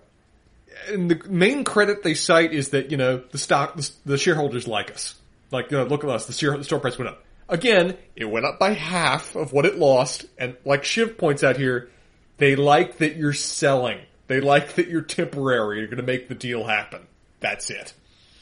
And 0.87 1.11
the 1.11 1.21
main 1.27 1.63
credit 1.63 2.01
they 2.03 2.13
cite 2.13 2.53
is 2.53 2.69
that, 2.69 2.91
you 2.91 2.97
know, 2.97 3.17
the 3.31 3.37
stock, 3.37 3.75
the, 3.75 3.91
the 4.05 4.17
shareholders 4.17 4.67
like 4.67 4.91
us. 4.91 5.15
Like, 5.51 5.69
you 5.69 5.77
know, 5.77 5.83
look 5.83 6.03
at 6.03 6.09
us, 6.09 6.27
the, 6.27 6.33
share, 6.33 6.57
the 6.57 6.63
store 6.63 6.79
price 6.79 6.97
went 6.97 7.09
up. 7.09 7.23
Again, 7.51 7.97
it 8.15 8.25
went 8.25 8.45
up 8.45 8.57
by 8.57 8.71
half 8.73 9.35
of 9.35 9.51
what 9.51 9.65
it 9.65 9.77
lost. 9.77 10.25
And 10.37 10.55
like 10.65 10.85
Shiv 10.85 11.17
points 11.17 11.43
out 11.43 11.57
here, 11.57 11.89
they 12.37 12.55
like 12.55 12.97
that 12.99 13.17
you're 13.17 13.33
selling. 13.33 13.99
They 14.27 14.39
like 14.39 14.75
that 14.75 14.87
you're 14.87 15.01
temporary. 15.01 15.79
You're 15.79 15.87
going 15.87 15.97
to 15.97 16.03
make 16.03 16.29
the 16.29 16.35
deal 16.35 16.63
happen. 16.63 17.01
That's 17.41 17.69
it. 17.69 17.93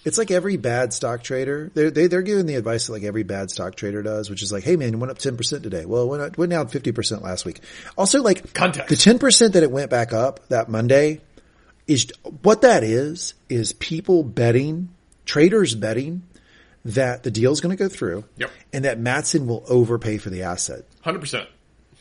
It's 0.05 0.17
like 0.17 0.31
every 0.31 0.57
bad 0.57 0.93
stock 0.93 1.23
trader. 1.23 1.71
They're, 1.73 1.91
they, 1.91 2.07
they're 2.07 2.21
giving 2.21 2.45
the 2.45 2.55
advice 2.55 2.87
that 2.87 2.93
like 2.93 3.03
every 3.03 3.23
bad 3.23 3.51
stock 3.51 3.75
trader 3.75 4.01
does, 4.03 4.29
which 4.29 4.43
is 4.43 4.51
like, 4.51 4.63
hey 4.63 4.75
man, 4.75 4.93
it 4.93 4.97
went 4.97 5.11
up 5.11 5.17
10% 5.17 5.63
today. 5.63 5.85
Well, 5.85 6.03
it 6.03 6.07
went, 6.07 6.21
up, 6.21 6.37
went 6.37 6.51
down 6.51 6.67
50% 6.67 7.21
last 7.21 7.45
week. 7.45 7.61
Also 7.97 8.21
like 8.21 8.53
Context. 8.53 8.89
the 8.89 8.95
10% 8.95 9.53
that 9.53 9.63
it 9.63 9.71
went 9.71 9.89
back 9.89 10.13
up 10.13 10.47
that 10.49 10.69
Monday 10.69 11.21
is 11.87 12.11
what 12.43 12.61
that 12.61 12.83
is, 12.83 13.33
is 13.49 13.73
people 13.73 14.23
betting, 14.23 14.89
traders 15.25 15.73
betting 15.73 16.21
that 16.89 17.23
the 17.23 17.31
deal 17.31 17.51
is 17.51 17.61
going 17.61 17.75
to 17.75 17.81
go 17.81 17.89
through 17.89 18.23
yep. 18.37 18.51
and 18.73 18.85
that 18.85 18.99
Matsson 18.99 19.47
will 19.47 19.63
overpay 19.67 20.17
for 20.17 20.29
the 20.29 20.43
asset. 20.43 20.85
100%. 21.05 21.47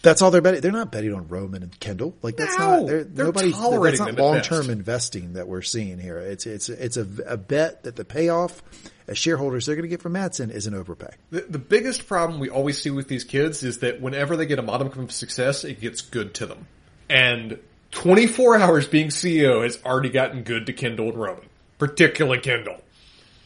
That's 0.01 0.23
all 0.23 0.31
they're 0.31 0.41
betting. 0.41 0.61
They're 0.61 0.71
not 0.71 0.93
betting 0.93 1.13
on 1.13 1.27
Roman 1.27 1.63
and 1.63 1.81
Kendall. 1.81 2.15
Like 2.23 2.37
that's 2.37 2.57
no, 2.57 2.81
not. 2.81 2.87
They're, 2.87 3.05
they're. 3.05 3.33
Tolerating 3.33 4.05
that's 4.05 4.17
not 4.17 4.25
long 4.25 4.41
term 4.43 4.71
investing 4.71 5.33
that 5.33 5.49
we're 5.49 5.63
seeing 5.63 5.99
here. 5.99 6.19
It's 6.19 6.47
it's 6.47 6.69
it's 6.69 6.97
a, 6.97 7.07
a 7.27 7.37
bet 7.37 7.83
that 7.83 7.97
the 7.97 8.05
payoff 8.05 8.63
as 9.09 9.19
shareholders 9.19 9.67
they're 9.67 9.75
going 9.75 9.83
to 9.83 9.89
get 9.89 10.01
from 10.01 10.13
Matsson 10.13 10.51
is 10.51 10.69
an 10.69 10.75
overpay. 10.75 11.11
The, 11.31 11.41
the 11.41 11.59
biggest 11.59 12.07
problem 12.07 12.39
we 12.39 12.49
always 12.49 12.81
see 12.81 12.91
with 12.91 13.09
these 13.09 13.25
kids 13.25 13.65
is 13.65 13.79
that 13.79 14.01
whenever 14.01 14.37
they 14.37 14.47
get 14.47 14.61
a 14.61 14.63
modicum 14.63 15.03
of 15.03 15.11
success, 15.11 15.65
it 15.65 15.81
gets 15.81 16.01
good 16.01 16.33
to 16.35 16.47
them. 16.47 16.69
And 17.11 17.59
24 17.91 18.59
hours 18.59 18.87
being 18.87 19.09
CEO 19.09 19.65
has 19.65 19.81
already 19.85 20.11
gotten 20.11 20.43
good 20.43 20.67
to 20.67 20.73
Kendall 20.73 21.09
and 21.09 21.19
Roman, 21.19 21.49
particularly 21.79 22.41
Kendall. 22.41 22.81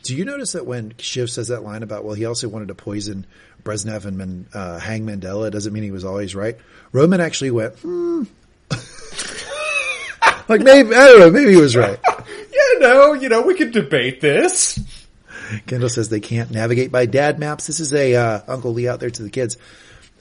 Do 0.03 0.17
you 0.17 0.25
notice 0.25 0.53
that 0.53 0.67
when 0.67 0.95
Shiv 0.99 1.31
says 1.31 1.49
that 1.49 1.63
line 1.63 1.83
about, 1.83 2.05
well, 2.05 2.15
he 2.15 2.25
also 2.25 2.49
wanted 2.49 2.69
to 2.69 2.75
poison 2.75 3.25
Brezhnev 3.63 4.05
and 4.05 4.47
uh, 4.53 4.79
hang 4.79 5.07
Mandela, 5.07 5.51
doesn't 5.51 5.73
mean 5.73 5.85
he 5.85 5.93
was 5.93 6.05
always 6.05 6.35
right. 6.35 6.59
Roman 6.91 7.21
actually 7.21 7.53
went, 7.53 7.77
hmm. 7.77 8.25
like 10.49 10.61
maybe, 10.61 10.95
I 10.95 11.07
don't 11.07 11.21
know, 11.21 11.31
maybe 11.31 11.53
he 11.53 11.61
was 11.61 11.77
right. 11.77 12.01
you 12.53 12.79
know, 12.81 13.13
you 13.13 13.29
know, 13.29 13.43
we 13.43 13.55
could 13.55 13.71
debate 13.71 14.21
this. 14.21 14.81
Kendall 15.67 15.89
says 15.89 16.09
they 16.09 16.21
can't 16.21 16.51
navigate 16.51 16.91
by 16.91 17.07
dad 17.07 17.39
maps. 17.39 17.69
This 17.69 17.79
is 17.79 17.95
a, 17.95 18.17
uh, 18.17 18.41
Uncle 18.49 18.73
Lee 18.73 18.89
out 18.89 18.99
there 18.99 19.11
to 19.11 19.23
the 19.23 19.31
kids. 19.31 19.57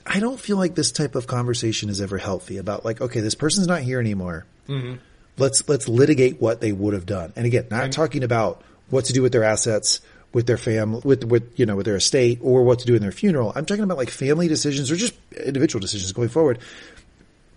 I 0.06 0.20
don't 0.20 0.38
feel 0.38 0.58
like 0.58 0.76
this 0.76 0.92
type 0.92 1.16
of 1.16 1.26
conversation 1.26 1.88
is 1.88 2.00
ever 2.00 2.18
healthy 2.18 2.58
about 2.58 2.84
like, 2.84 3.00
okay, 3.00 3.20
this 3.20 3.34
person's 3.34 3.66
not 3.66 3.82
here 3.82 3.98
anymore. 3.98 4.46
Mm-hmm. 4.68 4.96
Let's, 5.38 5.68
let's 5.68 5.88
litigate 5.88 6.40
what 6.40 6.60
they 6.60 6.70
would 6.70 6.94
have 6.94 7.06
done. 7.06 7.32
And 7.34 7.46
again, 7.46 7.66
not 7.70 7.90
talking 7.90 8.22
about 8.22 8.62
what 8.92 9.06
to 9.06 9.12
do 9.12 9.22
with 9.22 9.32
their 9.32 9.44
assets, 9.44 10.00
with 10.32 10.46
their 10.46 10.56
family, 10.56 11.00
with, 11.04 11.24
with, 11.24 11.58
you 11.58 11.66
know, 11.66 11.76
with 11.76 11.86
their 11.86 11.96
estate 11.96 12.38
or 12.42 12.62
what 12.62 12.78
to 12.80 12.86
do 12.86 12.94
in 12.94 13.02
their 13.02 13.12
funeral. 13.12 13.52
I'm 13.54 13.66
talking 13.66 13.84
about 13.84 13.96
like 13.96 14.10
family 14.10 14.48
decisions 14.48 14.90
or 14.90 14.96
just 14.96 15.14
individual 15.32 15.80
decisions 15.80 16.12
going 16.12 16.28
forward. 16.28 16.58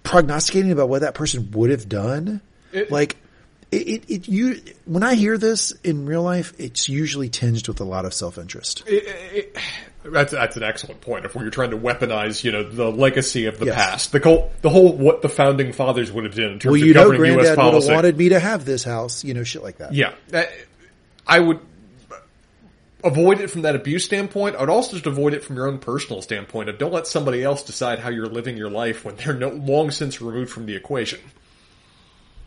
Prognosticating 0.03 0.71
about 0.71 0.89
what 0.89 1.01
that 1.01 1.13
person 1.13 1.51
would 1.51 1.69
have 1.69 1.89
done. 1.89 2.41
It, 2.71 2.91
like, 2.91 3.17
it, 3.71 3.87
it, 3.87 4.09
it, 4.09 4.27
you, 4.27 4.61
when 4.85 5.03
I 5.03 5.15
hear 5.15 5.37
this 5.37 5.71
in 5.83 6.05
real 6.05 6.21
life, 6.21 6.53
it's 6.57 6.87
usually 6.87 7.29
tinged 7.29 7.67
with 7.67 7.79
a 7.79 7.83
lot 7.83 8.05
of 8.05 8.13
self-interest. 8.13 8.83
It, 8.85 9.57
that's, 10.03 10.31
that's 10.31 10.55
an 10.55 10.63
excellent 10.63 11.01
point. 11.01 11.25
If 11.25 11.33
you're 11.33 11.49
trying 11.49 11.71
to 11.71 11.77
weaponize, 11.77 12.43
you 12.43 12.51
know, 12.51 12.63
the 12.63 12.91
legacy 12.91 13.47
of 13.47 13.57
the 13.57 13.65
yes. 13.65 13.75
past, 13.75 14.11
the 14.11 14.19
whole, 14.19 14.51
the 14.61 14.69
whole, 14.69 14.95
what 14.95 15.21
the 15.21 15.29
founding 15.29 15.73
fathers 15.73 16.11
would 16.11 16.25
have 16.25 16.35
done 16.35 16.51
in 16.51 16.59
terms 16.59 16.73
well, 16.73 16.77
you 16.77 16.91
of 16.91 16.95
governing 16.95 17.35
know, 17.35 17.41
U.S. 17.41 17.55
policy. 17.55 17.87
would 17.87 17.95
have 17.95 18.03
wanted 18.03 18.17
me 18.17 18.29
to 18.29 18.39
have 18.39 18.65
this 18.65 18.83
house, 18.83 19.23
you 19.23 19.33
know, 19.33 19.43
shit 19.43 19.63
like 19.63 19.77
that. 19.77 19.93
Yeah. 19.93 20.13
I 21.27 21.39
would, 21.39 21.59
avoid 23.05 23.39
it 23.39 23.49
from 23.49 23.61
that 23.61 23.75
abuse 23.75 24.03
standpoint. 24.03 24.55
I 24.55 24.61
would 24.61 24.69
also 24.69 24.93
just 24.93 25.05
avoid 25.05 25.33
it 25.33 25.43
from 25.43 25.55
your 25.55 25.67
own 25.67 25.77
personal 25.77 26.21
standpoint 26.21 26.69
of 26.69 26.77
don't 26.77 26.91
let 26.91 27.07
somebody 27.07 27.43
else 27.43 27.63
decide 27.63 27.99
how 27.99 28.09
you're 28.09 28.25
living 28.25 28.57
your 28.57 28.69
life 28.69 29.05
when 29.05 29.15
they're 29.15 29.33
no, 29.33 29.49
long 29.49 29.91
since 29.91 30.19
removed 30.19 30.51
from 30.51 30.65
the 30.65 30.75
equation. 30.75 31.19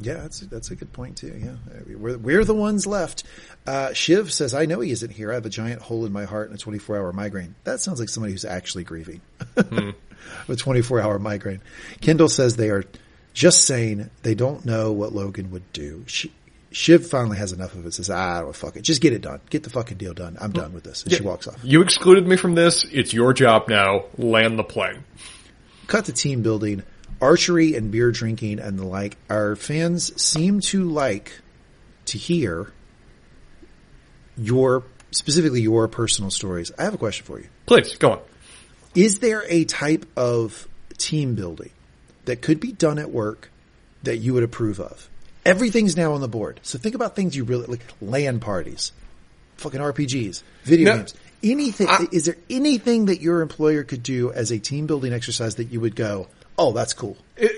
Yeah, 0.00 0.14
that's 0.14 0.40
that's 0.40 0.70
a 0.70 0.76
good 0.76 0.92
point 0.92 1.16
too. 1.16 1.34
Yeah, 1.42 1.56
we're 1.96 2.18
we're 2.18 2.44
the 2.44 2.54
ones 2.54 2.86
left. 2.86 3.24
Uh, 3.66 3.92
Shiv 3.92 4.32
says, 4.32 4.54
"I 4.54 4.64
know 4.64 4.78
he 4.78 4.92
isn't 4.92 5.10
here. 5.10 5.32
I 5.32 5.34
have 5.34 5.46
a 5.46 5.50
giant 5.50 5.82
hole 5.82 6.06
in 6.06 6.12
my 6.12 6.24
heart 6.24 6.50
and 6.50 6.56
a 6.56 6.62
24 6.62 6.96
hour 6.96 7.12
migraine." 7.12 7.56
That 7.64 7.80
sounds 7.80 7.98
like 7.98 8.08
somebody 8.08 8.32
who's 8.32 8.44
actually 8.44 8.84
grieving. 8.84 9.20
Hmm. 9.56 9.90
a 10.48 10.54
24 10.54 11.00
hour 11.00 11.18
migraine. 11.18 11.60
Kendall 12.00 12.28
says 12.28 12.54
they 12.54 12.70
are 12.70 12.84
just 13.34 13.64
saying 13.64 14.08
they 14.22 14.36
don't 14.36 14.64
know 14.64 14.92
what 14.92 15.12
Logan 15.12 15.50
would 15.50 15.72
do. 15.72 16.04
She, 16.06 16.30
Shiv 16.70 17.06
finally 17.06 17.38
has 17.38 17.52
enough 17.52 17.74
of 17.74 17.86
it. 17.86 17.94
Says, 17.94 18.10
"I 18.10 18.40
"Ah, 18.40 18.42
well, 18.44 18.52
fuck 18.52 18.76
it. 18.76 18.82
Just 18.82 19.00
get 19.00 19.12
it 19.12 19.22
done. 19.22 19.40
Get 19.48 19.62
the 19.62 19.70
fucking 19.70 19.96
deal 19.96 20.12
done. 20.12 20.36
I'm 20.40 20.52
done 20.52 20.72
with 20.72 20.84
this." 20.84 21.02
And 21.02 21.12
yeah. 21.12 21.18
she 21.18 21.24
walks 21.24 21.46
off. 21.46 21.58
You 21.62 21.80
excluded 21.82 22.26
me 22.26 22.36
from 22.36 22.54
this. 22.54 22.84
It's 22.84 23.12
your 23.12 23.32
job 23.32 23.68
now. 23.68 24.04
Land 24.18 24.58
the 24.58 24.64
plane. 24.64 25.04
Cut 25.86 26.04
to 26.06 26.12
team 26.12 26.42
building, 26.42 26.82
archery 27.22 27.74
and 27.74 27.90
beer 27.90 28.12
drinking 28.12 28.58
and 28.58 28.78
the 28.78 28.84
like. 28.84 29.16
Our 29.30 29.56
fans 29.56 30.20
seem 30.20 30.60
to 30.60 30.84
like 30.90 31.32
to 32.06 32.18
hear 32.18 32.72
your 34.36 34.84
specifically 35.10 35.62
your 35.62 35.88
personal 35.88 36.30
stories. 36.30 36.70
I 36.78 36.84
have 36.84 36.94
a 36.94 36.98
question 36.98 37.24
for 37.24 37.38
you. 37.38 37.48
Please 37.66 37.96
go 37.96 38.12
on. 38.12 38.20
Is 38.94 39.20
there 39.20 39.44
a 39.48 39.64
type 39.64 40.06
of 40.16 40.68
team 40.96 41.34
building 41.34 41.70
that 42.24 42.42
could 42.42 42.60
be 42.60 42.72
done 42.72 42.98
at 42.98 43.10
work 43.10 43.50
that 44.02 44.18
you 44.18 44.34
would 44.34 44.42
approve 44.42 44.80
of? 44.80 45.08
Everything's 45.48 45.96
now 45.96 46.12
on 46.12 46.20
the 46.20 46.28
board. 46.28 46.60
So 46.62 46.78
think 46.78 46.94
about 46.94 47.16
things 47.16 47.34
you 47.34 47.44
really 47.44 47.66
like 47.66 47.80
LAN 48.02 48.38
parties, 48.38 48.92
fucking 49.56 49.80
RPGs, 49.80 50.42
video 50.64 50.90
no, 50.90 50.96
games, 50.98 51.14
anything. 51.42 51.88
I, 51.88 52.06
is 52.12 52.26
there 52.26 52.36
anything 52.50 53.06
that 53.06 53.22
your 53.22 53.40
employer 53.40 53.82
could 53.82 54.02
do 54.02 54.30
as 54.30 54.50
a 54.50 54.58
team 54.58 54.86
building 54.86 55.14
exercise 55.14 55.54
that 55.54 55.72
you 55.72 55.80
would 55.80 55.96
go, 55.96 56.28
oh, 56.58 56.72
that's 56.72 56.92
cool? 56.92 57.16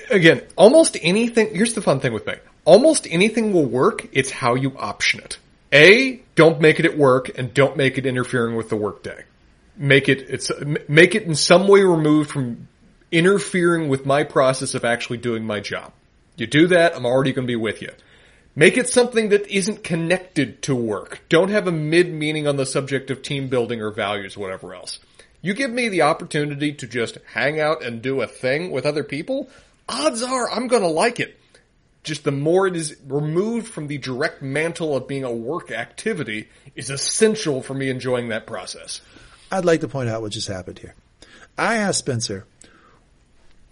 Again, 0.08 0.42
almost 0.56 0.96
anything. 1.02 1.52
Here's 1.52 1.74
the 1.74 1.82
fun 1.82 1.98
thing 1.98 2.12
with 2.12 2.26
me. 2.26 2.34
Almost 2.64 3.08
anything 3.10 3.52
will 3.52 3.66
work. 3.66 4.06
It's 4.12 4.30
how 4.30 4.54
you 4.54 4.76
option 4.78 5.20
it. 5.20 5.38
A, 5.72 6.20
don't 6.36 6.60
make 6.60 6.78
it 6.78 6.86
at 6.86 6.96
work 6.96 7.36
and 7.38 7.52
don't 7.52 7.76
make 7.76 7.98
it 7.98 8.06
interfering 8.06 8.54
with 8.54 8.68
the 8.68 8.76
workday. 8.76 9.24
Make 9.76 10.08
it, 10.08 10.26
it's, 10.28 10.52
make 10.88 11.16
it 11.16 11.24
in 11.24 11.34
some 11.34 11.66
way 11.66 11.82
removed 11.82 12.30
from 12.30 12.68
interfering 13.10 13.88
with 13.88 14.06
my 14.06 14.22
process 14.22 14.74
of 14.74 14.84
actually 14.84 15.18
doing 15.18 15.44
my 15.44 15.58
job. 15.58 15.92
You 16.40 16.46
do 16.46 16.68
that, 16.68 16.96
I'm 16.96 17.04
already 17.04 17.32
going 17.32 17.46
to 17.46 17.52
be 17.52 17.56
with 17.56 17.82
you. 17.82 17.92
Make 18.56 18.78
it 18.78 18.88
something 18.88 19.28
that 19.28 19.46
isn't 19.46 19.84
connected 19.84 20.62
to 20.62 20.74
work. 20.74 21.20
Don't 21.28 21.50
have 21.50 21.66
a 21.66 21.72
mid 21.72 22.12
meaning 22.12 22.46
on 22.46 22.56
the 22.56 22.64
subject 22.64 23.10
of 23.10 23.22
team 23.22 23.48
building 23.48 23.82
or 23.82 23.90
values, 23.90 24.38
whatever 24.38 24.74
else. 24.74 25.00
You 25.42 25.52
give 25.52 25.70
me 25.70 25.88
the 25.88 26.02
opportunity 26.02 26.72
to 26.72 26.86
just 26.86 27.18
hang 27.34 27.60
out 27.60 27.84
and 27.84 28.00
do 28.00 28.22
a 28.22 28.26
thing 28.26 28.70
with 28.70 28.86
other 28.86 29.04
people, 29.04 29.50
odds 29.88 30.22
are 30.22 30.50
I'm 30.50 30.66
going 30.66 30.82
to 30.82 30.88
like 30.88 31.20
it. 31.20 31.38
Just 32.02 32.24
the 32.24 32.32
more 32.32 32.66
it 32.66 32.74
is 32.74 32.96
removed 33.06 33.68
from 33.68 33.86
the 33.86 33.98
direct 33.98 34.40
mantle 34.40 34.96
of 34.96 35.06
being 35.06 35.24
a 35.24 35.32
work 35.32 35.70
activity 35.70 36.48
is 36.74 36.88
essential 36.88 37.62
for 37.62 37.74
me 37.74 37.90
enjoying 37.90 38.30
that 38.30 38.46
process. 38.46 39.02
I'd 39.52 39.66
like 39.66 39.80
to 39.80 39.88
point 39.88 40.08
out 40.08 40.22
what 40.22 40.32
just 40.32 40.48
happened 40.48 40.78
here. 40.78 40.94
I 41.58 41.76
asked 41.76 41.98
Spencer, 41.98 42.46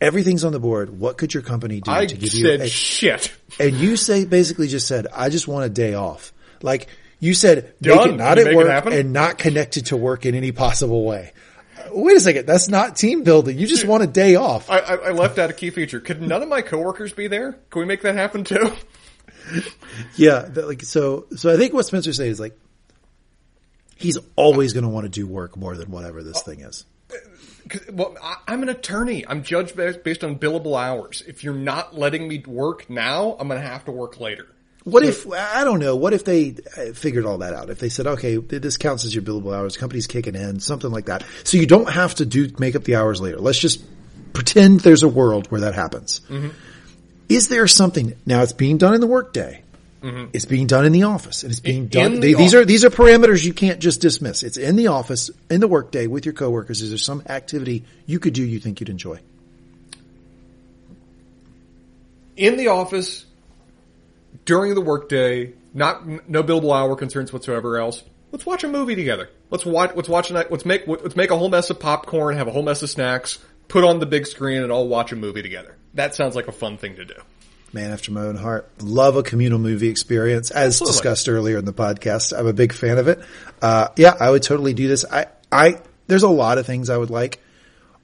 everything's 0.01 0.45
on 0.45 0.53
the 0.53 0.61
board. 0.61 0.99
What 0.99 1.19
could 1.19 1.35
your 1.35 1.43
company 1.43 1.81
do 1.81 1.91
I 1.91 2.07
to 2.07 2.17
give 2.17 2.35
you 2.35 2.51
a, 2.51 2.69
shit? 2.69 3.33
And 3.59 3.75
you 3.75 3.97
say 3.97 4.25
basically 4.25 4.69
just 4.69 4.87
said, 4.87 5.07
I 5.13 5.29
just 5.29 5.49
want 5.49 5.67
a 5.67 5.69
day 5.69 5.95
off. 5.95 6.33
Like 6.63 6.89
you 7.21 7.35
said, 7.35 7.75
make 7.81 8.07
it 8.07 8.17
not 8.17 8.39
at 8.39 8.55
work 8.55 8.87
and 8.87 9.13
not 9.13 9.39
connected 9.39 9.87
to 9.87 9.97
work 9.97 10.27
in 10.27 10.35
any 10.35 10.53
possible 10.53 11.05
way. 11.05 11.33
Uh, 11.79 11.89
wait 11.93 12.17
a 12.17 12.21
second, 12.21 12.47
that's 12.47 12.69
not 12.69 12.97
team 12.97 13.23
building. 13.23 13.59
You 13.59 13.67
just 13.67 13.85
want 13.85 14.03
a 14.03 14.07
day 14.07 14.35
off. 14.37 14.71
I, 14.71 14.79
I, 14.79 15.11
left 15.11 15.39
out 15.39 15.51
a 15.51 15.53
key 15.53 15.71
feature. 15.71 16.01
Could 16.01 16.23
none 16.23 16.43
of 16.43 16.49
my 16.49 16.63
coworkers 16.63 17.13
be 17.13 17.29
there? 17.29 17.53
Can 17.71 17.81
we 17.81 17.87
make 17.87 18.03
that 18.03 18.15
happen 18.15 18.45
too? 18.45 18.73
Yeah, 20.17 20.41
that, 20.41 20.67
like 20.67 20.83
so. 20.83 21.25
So 21.37 21.51
I 21.51 21.57
think 21.57 21.73
what 21.73 21.87
Spencer 21.87 22.13
saying 22.13 22.33
is 22.33 22.41
like 22.41 22.59
he's 23.97 24.19
always 24.37 24.73
going 24.73 24.85
to 24.85 24.89
want 24.91 25.05
to 25.05 25.09
do 25.09 25.27
work 25.27 25.57
more 25.57 25.77
than 25.77 25.91
whatever 25.91 26.23
this 26.23 26.43
thing 26.43 26.61
is. 26.61 26.85
Well, 27.93 28.17
I, 28.23 28.37
I'm 28.47 28.63
an 28.63 28.69
attorney. 28.69 29.27
I'm 29.27 29.43
judged 29.43 29.77
based, 29.77 30.05
based 30.05 30.25
on 30.25 30.39
billable 30.39 30.81
hours. 30.81 31.23
If 31.27 31.45
you're 31.45 31.55
not 31.55 31.97
letting 31.97 32.29
me 32.29 32.43
work 32.47 32.89
now, 32.89 33.37
I'm 33.39 33.49
going 33.49 33.61
to 33.61 33.67
have 33.67 33.85
to 33.87 33.93
work 33.93 34.21
later. 34.21 34.47
What 34.85 35.05
if 35.05 35.31
I 35.31 35.65
don't 35.65 35.81
know? 35.81 35.97
What 35.97 36.15
if 36.15 36.25
they 36.25 36.57
uh, 36.77 36.93
figured 36.95 37.27
all 37.27 37.39
that 37.39 37.53
out? 37.53 37.69
If 37.69 37.79
they 37.79 37.91
said, 37.91 38.07
okay, 38.07 38.37
this 38.37 38.79
counts 38.79 39.05
as 39.05 39.15
your 39.15 39.23
billable 39.23 39.55
hours, 39.55 39.77
company's 39.77 40.07
kicking 40.07 40.35
in, 40.35 40.61
something 40.61 40.91
like 40.91 41.07
that, 41.07 41.25
so 41.45 41.59
you 41.59 41.67
don't 41.67 41.91
have 41.91 42.15
to 42.17 42.25
do 42.25 42.49
make 42.59 42.75
up 42.75 42.85
the 42.85 42.97
hours 42.97 43.21
later. 43.21 43.39
Let's 43.39 43.59
just 43.59 43.85
pretend 44.33 44.81
there's 44.81 45.03
a 45.03 45.09
world 45.09 45.51
where 45.51 45.61
that 45.63 45.75
happens. 45.75 46.23
Is 47.29 47.49
there 47.49 47.67
something 47.67 48.17
now? 48.25 48.43
It's 48.43 48.55
being 48.55 48.79
done 48.79 48.95
in 48.95 49.03
the 49.03 49.07
workday. 49.07 49.63
Mm-hmm. 50.03 50.31
It's 50.33 50.45
being 50.45 50.67
done 50.69 50.85
in 50.87 50.93
the 50.93 51.03
office, 51.05 51.43
and 51.43 51.51
it's 51.51 51.59
being 51.61 51.83
In- 51.85 51.89
done. 51.89 52.13
in 52.15 52.21
they- 52.21 52.35
these 52.35 52.55
are 52.55 52.65
these 52.65 52.85
are 52.85 52.91
parameters 52.91 53.45
you 53.45 53.53
can't 53.53 53.81
just 53.81 54.01
dismiss. 54.01 54.43
It's 54.45 54.57
in 54.57 54.77
the 54.77 54.87
office, 54.89 55.31
in 55.51 55.61
the 55.61 55.67
workday 55.69 56.07
with 56.07 56.25
your 56.25 56.35
coworkers. 56.35 56.83
Is 56.83 56.91
there 56.91 56.99
some 56.99 57.23
activity 57.27 57.85
you 58.07 58.21
could 58.21 58.33
do 58.33 58.45
you 58.45 58.61
think 58.61 58.79
you'd 58.81 58.91
enjoy? 58.91 59.19
in 62.37 62.57
the 62.57 62.69
office 62.69 63.27
during 64.45 64.75
the 64.77 64.81
workday, 64.81 65.53
not 65.75 66.07
no 66.29 66.43
billable 66.45 66.73
hour 66.73 66.95
concerns 66.97 67.33
whatsoever 67.33 67.79
else. 67.79 68.03
Let's 68.31 68.47
watch 68.47 68.63
a 68.65 68.69
movie 68.69 68.95
together. 68.95 69.29
Let's 69.51 69.67
watch. 69.67 69.93
Let's 69.97 70.09
watch 70.09 70.31
a 70.31 70.35
night. 70.35 70.51
Let's 70.51 70.65
make. 70.65 70.87
Let's 70.87 71.17
make 71.17 71.31
a 71.31 71.37
whole 71.37 71.49
mess 71.49 71.71
of 71.71 71.81
popcorn. 71.81 72.37
Have 72.37 72.47
a 72.47 72.53
whole 72.53 72.63
mess 72.63 72.83
of 72.83 72.91
snacks. 72.91 73.39
Put 73.69 73.85
on 73.85 73.99
the 73.99 74.07
big 74.07 74.27
screen 74.27 74.63
and 74.63 74.71
all 74.71 74.87
watch 74.89 75.13
a 75.13 75.17
movie 75.17 75.43
together. 75.43 75.77
That 75.95 76.15
sounds 76.15 76.37
like 76.37 76.47
a 76.49 76.53
fun 76.53 76.79
thing 76.79 76.97
to 76.97 77.05
do. 77.05 77.15
Man 77.73 77.91
after 77.91 78.13
my 78.13 78.23
own 78.23 78.37
heart. 78.37 78.71
Love 78.81 79.17
a 79.17 79.23
communal 79.23 79.59
movie 79.59 79.89
experience. 79.89 80.51
As 80.51 80.75
Absolutely. 80.75 80.93
discussed 80.93 81.29
earlier 81.29 81.59
in 81.59 81.65
the 81.65 81.73
podcast, 81.73 82.39
I'm 82.39 82.47
a 82.47 82.53
big 82.53 82.73
fan 82.73 82.99
of 82.99 83.09
it. 83.09 83.21
Uh, 83.61 83.89
yeah, 83.97 84.15
I 84.19 84.31
would 84.31 84.43
totally 84.43 84.73
do 84.73 84.89
this. 84.89 85.05
I, 85.05 85.27
I, 85.53 85.81
there's 86.07 86.23
a 86.23 86.29
lot 86.29 86.59
of 86.59 86.67
things 86.67 86.89
I 86.89 86.97
would 86.97 87.11
like. 87.11 87.41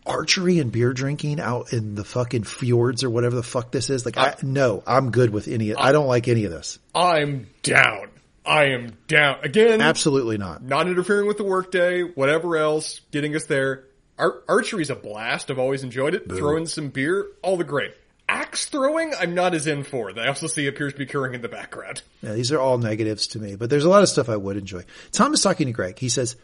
Archery 0.06 0.58
and 0.58 0.70
beer 0.70 0.92
drinking 0.92 1.40
out 1.40 1.72
in 1.72 1.94
the 1.94 2.04
fucking 2.04 2.44
fjords 2.44 3.02
or 3.04 3.08
whatever 3.08 3.36
the 3.36 3.42
fuck 3.42 3.72
this 3.72 3.88
is. 3.88 4.04
Like, 4.04 4.18
I, 4.18 4.34
no, 4.42 4.82
I'm 4.86 5.10
good 5.10 5.30
with 5.30 5.48
any, 5.48 5.74
I 5.74 5.92
don't 5.92 6.06
like 6.06 6.28
any 6.28 6.44
of 6.44 6.50
this. 6.50 6.78
I'm 6.94 7.46
down. 7.62 8.10
I 8.44 8.66
am 8.66 8.98
down 9.08 9.38
again. 9.42 9.80
Absolutely 9.80 10.36
not. 10.36 10.62
Not 10.62 10.88
interfering 10.88 11.26
with 11.26 11.38
the 11.38 11.44
workday. 11.44 12.02
Whatever 12.02 12.58
else, 12.58 13.00
getting 13.10 13.34
us 13.34 13.46
there. 13.46 13.84
Ar- 14.18 14.42
archery's 14.46 14.90
a 14.90 14.94
blast. 14.94 15.50
I've 15.50 15.58
always 15.58 15.82
enjoyed 15.82 16.14
it. 16.14 16.28
Throwing 16.28 16.66
some 16.66 16.90
beer, 16.90 17.28
all 17.42 17.56
the 17.56 17.64
great. 17.64 17.94
Axe 18.34 18.66
throwing, 18.66 19.12
I'm 19.18 19.34
not 19.34 19.54
as 19.54 19.66
in 19.66 19.84
for. 19.84 20.12
That 20.12 20.24
I 20.24 20.28
also 20.28 20.46
see 20.46 20.66
appears 20.66 20.92
to 20.92 20.98
be 20.98 21.04
occurring 21.04 21.34
in 21.34 21.42
the 21.42 21.48
background. 21.48 22.02
Yeah, 22.22 22.32
these 22.32 22.52
are 22.52 22.58
all 22.58 22.78
negatives 22.78 23.26
to 23.28 23.38
me, 23.38 23.54
but 23.54 23.68
there's 23.68 23.84
a 23.84 23.88
lot 23.90 24.02
of 24.02 24.08
stuff 24.08 24.28
I 24.30 24.36
would 24.36 24.56
enjoy. 24.56 24.82
Tom 25.12 25.34
is 25.34 25.42
talking 25.42 25.66
to 25.66 25.72
Greg. 25.74 25.98
He 25.98 26.08
says, 26.08 26.36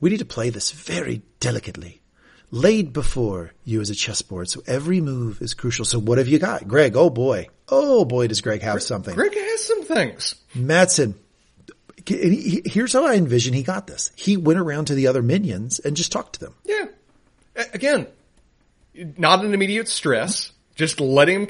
we 0.00 0.10
need 0.10 0.18
to 0.18 0.24
play 0.24 0.50
this 0.50 0.72
very 0.72 1.22
delicately. 1.38 2.00
Laid 2.50 2.92
before 2.92 3.52
you 3.64 3.80
as 3.80 3.88
a 3.90 3.94
chessboard, 3.94 4.48
so 4.48 4.62
every 4.66 5.00
move 5.00 5.40
is 5.40 5.54
crucial. 5.54 5.84
So 5.84 5.98
what 6.00 6.18
have 6.18 6.26
you 6.28 6.38
got? 6.40 6.66
Greg, 6.66 6.96
oh 6.96 7.08
boy. 7.10 7.46
Oh 7.68 8.04
boy, 8.04 8.26
does 8.26 8.40
Greg 8.40 8.62
have 8.62 8.82
something. 8.82 9.14
Greg 9.14 9.32
has 9.34 9.64
some 9.64 9.84
things. 9.84 10.34
Matsson, 10.54 11.14
and 12.08 12.32
he- 12.32 12.50
he- 12.50 12.62
here's 12.68 12.92
how 12.92 13.06
I 13.06 13.14
envision 13.14 13.54
he 13.54 13.62
got 13.62 13.86
this. 13.86 14.10
He 14.16 14.36
went 14.36 14.58
around 14.58 14.86
to 14.86 14.94
the 14.94 15.06
other 15.06 15.22
minions 15.22 15.78
and 15.80 15.96
just 15.96 16.10
talked 16.12 16.34
to 16.34 16.40
them. 16.40 16.54
Yeah. 16.64 16.86
Again, 17.74 18.06
not 19.16 19.44
an 19.44 19.54
immediate 19.54 19.88
stress. 19.88 20.50
Just 20.76 21.00
let 21.00 21.28
him. 21.28 21.48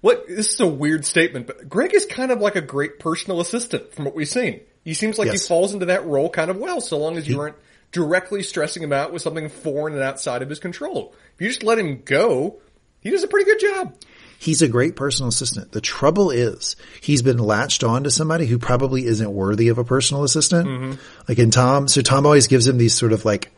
What 0.00 0.26
this 0.26 0.54
is 0.54 0.60
a 0.60 0.66
weird 0.66 1.04
statement, 1.04 1.46
but 1.46 1.68
Greg 1.68 1.92
is 1.92 2.06
kind 2.06 2.30
of 2.32 2.40
like 2.40 2.56
a 2.56 2.62
great 2.62 2.98
personal 2.98 3.40
assistant 3.40 3.92
from 3.92 4.06
what 4.06 4.14
we've 4.14 4.26
seen. 4.28 4.60
He 4.82 4.94
seems 4.94 5.18
like 5.18 5.26
Yes. 5.26 5.42
he 5.42 5.48
falls 5.48 5.74
into 5.74 5.86
that 5.86 6.06
role 6.06 6.30
kind 6.30 6.50
of 6.50 6.56
well, 6.56 6.80
so 6.80 6.96
long 6.96 7.18
as 7.18 7.28
you 7.28 7.38
aren't 7.38 7.56
directly 7.92 8.42
stressing 8.42 8.82
him 8.82 8.94
out 8.94 9.12
with 9.12 9.20
something 9.20 9.50
foreign 9.50 9.92
and 9.92 10.02
outside 10.02 10.40
of 10.40 10.48
his 10.48 10.58
control. 10.58 11.14
If 11.34 11.42
you 11.42 11.48
just 11.48 11.62
let 11.62 11.78
him 11.78 12.00
go, 12.02 12.60
he 13.00 13.10
does 13.10 13.22
a 13.24 13.28
pretty 13.28 13.44
good 13.44 13.60
job. 13.60 13.94
He's 14.38 14.62
a 14.62 14.68
great 14.68 14.96
personal 14.96 15.28
assistant. 15.28 15.72
The 15.72 15.82
trouble 15.82 16.30
is 16.30 16.76
he's 17.02 17.20
been 17.20 17.36
latched 17.36 17.84
on 17.84 18.04
to 18.04 18.10
somebody 18.10 18.46
who 18.46 18.58
probably 18.58 19.04
isn't 19.04 19.30
worthy 19.30 19.68
of 19.68 19.76
a 19.76 19.84
personal 19.84 20.24
assistant. 20.24 20.66
Mm-hmm. 20.66 20.92
Like 21.28 21.38
in 21.38 21.50
Tom, 21.50 21.88
so 21.88 22.00
Tom 22.00 22.24
always 22.24 22.46
gives 22.46 22.66
him 22.66 22.78
these 22.78 22.94
sort 22.94 23.12
of 23.12 23.26
like, 23.26 23.50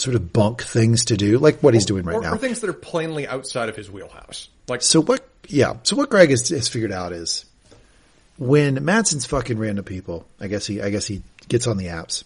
sort 0.00 0.16
of 0.16 0.32
bunk 0.32 0.62
things 0.62 1.06
to 1.06 1.16
do, 1.16 1.38
like 1.38 1.62
what 1.62 1.74
he's 1.74 1.86
doing 1.86 2.04
right 2.04 2.16
or, 2.16 2.22
now. 2.22 2.34
or 2.34 2.38
things 2.38 2.60
that 2.60 2.70
are 2.70 2.74
plainly 2.74 3.26
outside 3.26 3.68
of 3.68 3.76
his 3.76 3.90
wheelhouse. 3.90 4.48
Like 4.68 4.82
So 4.82 5.00
what? 5.02 5.26
Yeah. 5.48 5.76
So 5.82 5.96
what 5.96 6.10
Greg 6.10 6.30
has, 6.30 6.48
has 6.48 6.68
figured 6.68 6.92
out 6.92 7.12
is 7.12 7.44
when 8.38 8.84
Matsson's 8.84 9.26
fucking 9.26 9.58
random 9.58 9.84
people. 9.84 10.26
I 10.40 10.48
guess 10.48 10.66
he. 10.66 10.80
I 10.82 10.90
guess 10.90 11.06
he 11.06 11.22
gets 11.48 11.66
on 11.66 11.76
the 11.76 11.86
apps. 11.86 12.24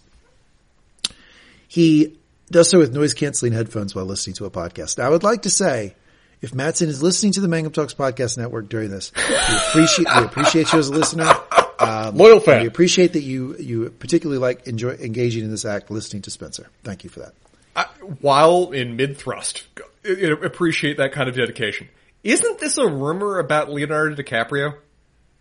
He 1.69 2.19
does 2.51 2.69
so 2.69 2.79
with 2.79 2.93
noise 2.93 3.15
canceling 3.15 3.53
headphones 3.53 3.95
while 3.95 4.05
listening 4.05 4.35
to 4.35 4.45
a 4.45 4.51
podcast. 4.51 4.99
Now, 4.99 5.07
I 5.07 5.11
would 5.11 5.23
like 5.23 5.43
to 5.43 5.51
say, 5.51 5.95
if 6.41 6.55
Matsson 6.55 6.89
is 6.89 7.03
listening 7.03 7.33
to 7.35 7.41
the 7.41 7.49
Mangum 7.49 7.73
Talks 7.73 7.95
podcast 7.95 8.37
network 8.39 8.69
during 8.69 8.91
this, 8.91 9.13
we 9.17 9.57
appreciate 9.57 10.09
we 10.17 10.25
appreciate 10.25 10.73
you 10.73 10.79
as 10.79 10.89
a 10.89 10.93
listener. 10.93 11.33
Um, 11.79 12.17
Loyal 12.17 12.41
fan. 12.41 12.63
We 12.63 12.69
appreciate 12.69 13.15
that 13.15 13.23
you 13.23 13.57
you 13.57 13.91
particularly 13.91 14.39
like 14.39 14.67
enjoy 14.67 14.91
engaging 14.95 15.45
in 15.45 15.51
this 15.51 15.65
act, 15.65 15.91
listening 15.91 16.23
to 16.23 16.31
Spencer. 16.31 16.69
Thank 16.83 17.05
you 17.05 17.11
for 17.11 17.21
that. 17.21 17.33
I, 17.81 17.85
while 18.21 18.73
in 18.73 18.97
mid 18.97 19.17
thrust, 19.17 19.65
appreciate 20.05 20.97
that 20.99 21.13
kind 21.13 21.29
of 21.29 21.35
dedication. 21.37 21.89
Isn't 22.23 22.59
this 22.59 22.77
a 22.79 22.87
rumor 22.87 23.39
about 23.39 23.71
Leonardo 23.71 24.15
DiCaprio? 24.15 24.75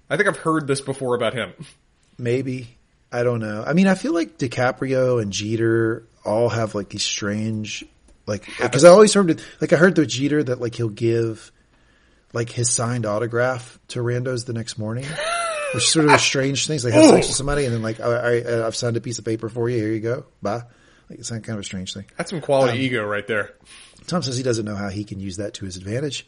I 0.09 0.17
think 0.17 0.29
I've 0.29 0.37
heard 0.37 0.67
this 0.67 0.81
before 0.81 1.15
about 1.15 1.33
him. 1.33 1.53
Maybe. 2.17 2.69
I 3.11 3.23
don't 3.23 3.39
know. 3.39 3.63
I 3.65 3.73
mean, 3.73 3.87
I 3.87 3.95
feel 3.95 4.13
like 4.13 4.37
DiCaprio 4.37 5.21
and 5.21 5.31
Jeter 5.33 6.03
all 6.23 6.49
have 6.49 6.75
like 6.75 6.89
these 6.89 7.03
strange, 7.03 7.83
like, 8.27 8.45
cause 8.57 8.85
I 8.85 8.89
always 8.89 9.13
heard, 9.13 9.31
it- 9.31 9.45
like 9.59 9.73
I 9.73 9.77
heard 9.77 9.95
the 9.95 10.05
Jeter 10.05 10.43
that 10.43 10.61
like 10.61 10.75
he'll 10.75 10.89
give 10.89 11.51
like 12.33 12.49
his 12.51 12.71
signed 12.71 13.05
autograph 13.05 13.79
to 13.89 13.99
randos 13.99 14.45
the 14.45 14.53
next 14.53 14.77
morning, 14.77 15.05
which 15.73 15.83
is 15.83 15.91
sort 15.91 16.05
of 16.05 16.11
a 16.13 16.19
strange 16.19 16.67
thing. 16.67 16.75
It's 16.75 16.85
like 16.85 16.93
have 16.93 17.05
sex 17.05 17.27
with 17.27 17.35
somebody 17.35 17.65
and 17.65 17.73
then 17.73 17.81
like, 17.81 17.99
all 17.99 18.11
right, 18.11 18.45
I've 18.45 18.75
signed 18.75 18.95
a 18.97 19.01
piece 19.01 19.17
of 19.19 19.25
paper 19.25 19.49
for 19.49 19.67
you. 19.69 19.77
Here 19.77 19.91
you 19.91 19.99
go. 20.01 20.25
Bye. 20.41 20.61
Like 21.09 21.19
it's 21.19 21.29
kind 21.29 21.49
of 21.49 21.59
a 21.59 21.63
strange 21.63 21.93
thing. 21.93 22.05
That's 22.17 22.29
some 22.29 22.41
quality 22.41 22.77
um, 22.77 22.83
ego 22.83 23.05
right 23.05 23.25
there. 23.25 23.53
Tom 24.07 24.21
says 24.21 24.37
he 24.37 24.43
doesn't 24.43 24.65
know 24.65 24.75
how 24.75 24.89
he 24.89 25.03
can 25.03 25.19
use 25.19 25.37
that 25.37 25.55
to 25.55 25.65
his 25.65 25.75
advantage. 25.75 26.27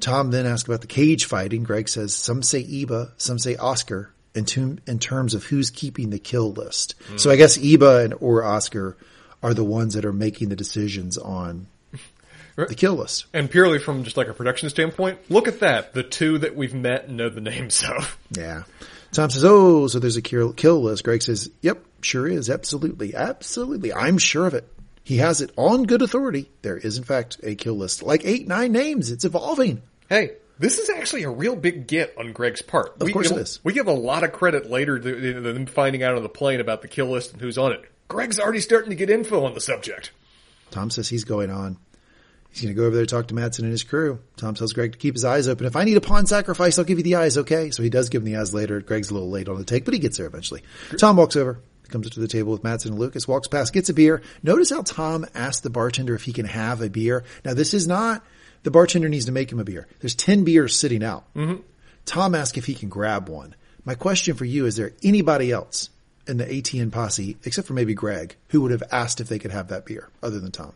Tom 0.00 0.30
then 0.30 0.46
asks 0.46 0.66
about 0.66 0.80
the 0.80 0.86
cage 0.86 1.26
fighting. 1.26 1.62
Greg 1.62 1.88
says 1.88 2.14
some 2.14 2.42
say 2.42 2.64
Ebba, 2.64 3.12
some 3.18 3.38
say 3.38 3.56
Oscar 3.56 4.12
in, 4.34 4.44
to, 4.46 4.78
in 4.86 4.98
terms 4.98 5.34
of 5.34 5.44
who's 5.44 5.70
keeping 5.70 6.10
the 6.10 6.18
kill 6.18 6.52
list. 6.52 6.94
Hmm. 7.08 7.16
So 7.18 7.30
I 7.30 7.36
guess 7.36 7.58
Ebba 7.62 8.04
and 8.04 8.14
or 8.20 8.42
Oscar 8.42 8.96
are 9.42 9.54
the 9.54 9.64
ones 9.64 9.94
that 9.94 10.04
are 10.04 10.12
making 10.12 10.48
the 10.48 10.56
decisions 10.56 11.18
on 11.18 11.66
the 12.56 12.74
kill 12.74 12.94
list. 12.94 13.26
And 13.32 13.50
purely 13.50 13.78
from 13.78 14.04
just 14.04 14.16
like 14.16 14.28
a 14.28 14.34
production 14.34 14.70
standpoint, 14.70 15.18
look 15.30 15.48
at 15.48 15.60
that. 15.60 15.92
The 15.92 16.02
two 16.02 16.38
that 16.38 16.56
we've 16.56 16.74
met 16.74 17.10
know 17.10 17.28
the 17.28 17.40
names 17.40 17.82
of. 17.84 18.18
Yeah. 18.30 18.64
Tom 19.12 19.30
says, 19.30 19.44
"Oh, 19.44 19.86
so 19.86 19.98
there's 19.98 20.16
a 20.16 20.22
kill, 20.22 20.52
kill 20.52 20.82
list." 20.82 21.04
Greg 21.04 21.22
says, 21.22 21.50
"Yep, 21.62 21.84
sure 22.02 22.28
is. 22.28 22.48
Absolutely, 22.48 23.14
absolutely. 23.14 23.92
I'm 23.92 24.18
sure 24.18 24.46
of 24.46 24.54
it. 24.54 24.66
He 25.02 25.16
has 25.16 25.40
it 25.40 25.50
on 25.56 25.84
good 25.84 26.02
authority. 26.02 26.50
There 26.62 26.76
is, 26.76 26.98
in 26.98 27.04
fact, 27.04 27.38
a 27.42 27.54
kill 27.54 27.74
list, 27.74 28.02
like 28.02 28.24
eight, 28.24 28.46
nine 28.46 28.72
names. 28.72 29.10
It's 29.10 29.24
evolving." 29.24 29.82
Hey, 30.08 30.32
this 30.58 30.78
is 30.78 30.90
actually 30.90 31.24
a 31.24 31.30
real 31.30 31.56
big 31.56 31.86
get 31.86 32.14
on 32.18 32.32
Greg's 32.32 32.62
part. 32.62 32.94
Of 32.96 33.02
we 33.02 33.12
course 33.12 33.28
give, 33.28 33.38
it 33.38 33.40
is. 33.40 33.60
We 33.64 33.72
give 33.72 33.88
a 33.88 33.92
lot 33.92 34.24
of 34.24 34.32
credit 34.32 34.70
later 34.70 34.98
to 34.98 35.32
to 35.34 35.40
them 35.40 35.66
finding 35.66 36.02
out 36.02 36.16
on 36.16 36.22
the 36.22 36.28
plane 36.28 36.60
about 36.60 36.82
the 36.82 36.88
kill 36.88 37.06
list 37.06 37.32
and 37.32 37.40
who's 37.40 37.58
on 37.58 37.72
it. 37.72 37.82
Greg's 38.08 38.38
already 38.38 38.60
starting 38.60 38.90
to 38.90 38.96
get 38.96 39.08
info 39.08 39.44
on 39.44 39.54
the 39.54 39.60
subject. 39.60 40.10
Tom 40.70 40.90
says 40.90 41.08
he's 41.08 41.24
going 41.24 41.50
on. 41.50 41.78
He's 42.50 42.62
going 42.62 42.74
to 42.74 42.80
go 42.80 42.86
over 42.86 42.96
there 42.96 43.06
to 43.06 43.10
talk 43.10 43.28
to 43.28 43.34
Matsson 43.34 43.64
and 43.64 43.72
his 43.72 43.84
crew. 43.84 44.18
Tom 44.36 44.54
tells 44.54 44.72
Greg 44.72 44.92
to 44.92 44.98
keep 44.98 45.14
his 45.14 45.24
eyes 45.24 45.46
open. 45.46 45.66
If 45.66 45.76
I 45.76 45.84
need 45.84 45.96
a 45.96 46.00
pawn 46.00 46.26
sacrifice, 46.26 46.78
I'll 46.78 46.84
give 46.84 46.98
you 46.98 47.04
the 47.04 47.14
eyes, 47.14 47.38
okay? 47.38 47.70
So 47.70 47.82
he 47.82 47.90
does 47.90 48.08
give 48.08 48.22
him 48.22 48.26
the 48.26 48.38
eyes 48.38 48.52
later. 48.52 48.80
Greg's 48.80 49.10
a 49.10 49.14
little 49.14 49.30
late 49.30 49.48
on 49.48 49.56
the 49.56 49.64
take, 49.64 49.84
but 49.84 49.94
he 49.94 50.00
gets 50.00 50.18
there 50.18 50.26
eventually. 50.26 50.62
Tom 50.98 51.16
walks 51.16 51.36
over, 51.36 51.60
comes 51.88 52.06
up 52.06 52.12
to 52.14 52.20
the 52.20 52.28
table 52.28 52.52
with 52.52 52.64
Matsson 52.64 52.92
and 52.92 53.00
Lucas, 53.00 53.28
walks 53.28 53.46
past, 53.46 53.72
gets 53.72 53.88
a 53.88 53.94
beer. 53.94 54.22
Notice 54.42 54.70
how 54.70 54.82
Tom 54.82 55.26
asked 55.34 55.62
the 55.62 55.70
bartender 55.70 56.14
if 56.14 56.22
he 56.22 56.32
can 56.32 56.46
have 56.46 56.80
a 56.80 56.90
beer. 56.90 57.24
Now 57.44 57.54
this 57.54 57.72
is 57.72 57.86
not, 57.86 58.24
the 58.62 58.70
bartender 58.70 59.08
needs 59.08 59.26
to 59.26 59.32
make 59.32 59.50
him 59.50 59.60
a 59.60 59.64
beer. 59.64 59.86
There's 60.00 60.14
10 60.14 60.44
beers 60.44 60.76
sitting 60.76 61.04
out. 61.04 61.32
Mm-hmm. 61.34 61.62
Tom 62.04 62.34
asks 62.34 62.58
if 62.58 62.66
he 62.66 62.74
can 62.74 62.88
grab 62.88 63.28
one. 63.28 63.54
My 63.84 63.94
question 63.94 64.34
for 64.34 64.44
you, 64.44 64.66
is 64.66 64.76
there 64.76 64.92
anybody 65.02 65.52
else 65.52 65.90
in 66.26 66.36
the 66.36 66.44
ATN 66.44 66.92
posse, 66.92 67.36
except 67.44 67.66
for 67.66 67.74
maybe 67.74 67.94
Greg, 67.94 68.36
who 68.48 68.60
would 68.62 68.72
have 68.72 68.82
asked 68.92 69.20
if 69.20 69.28
they 69.28 69.38
could 69.38 69.52
have 69.52 69.68
that 69.68 69.86
beer 69.86 70.08
other 70.22 70.38
than 70.38 70.50
Tom? 70.50 70.72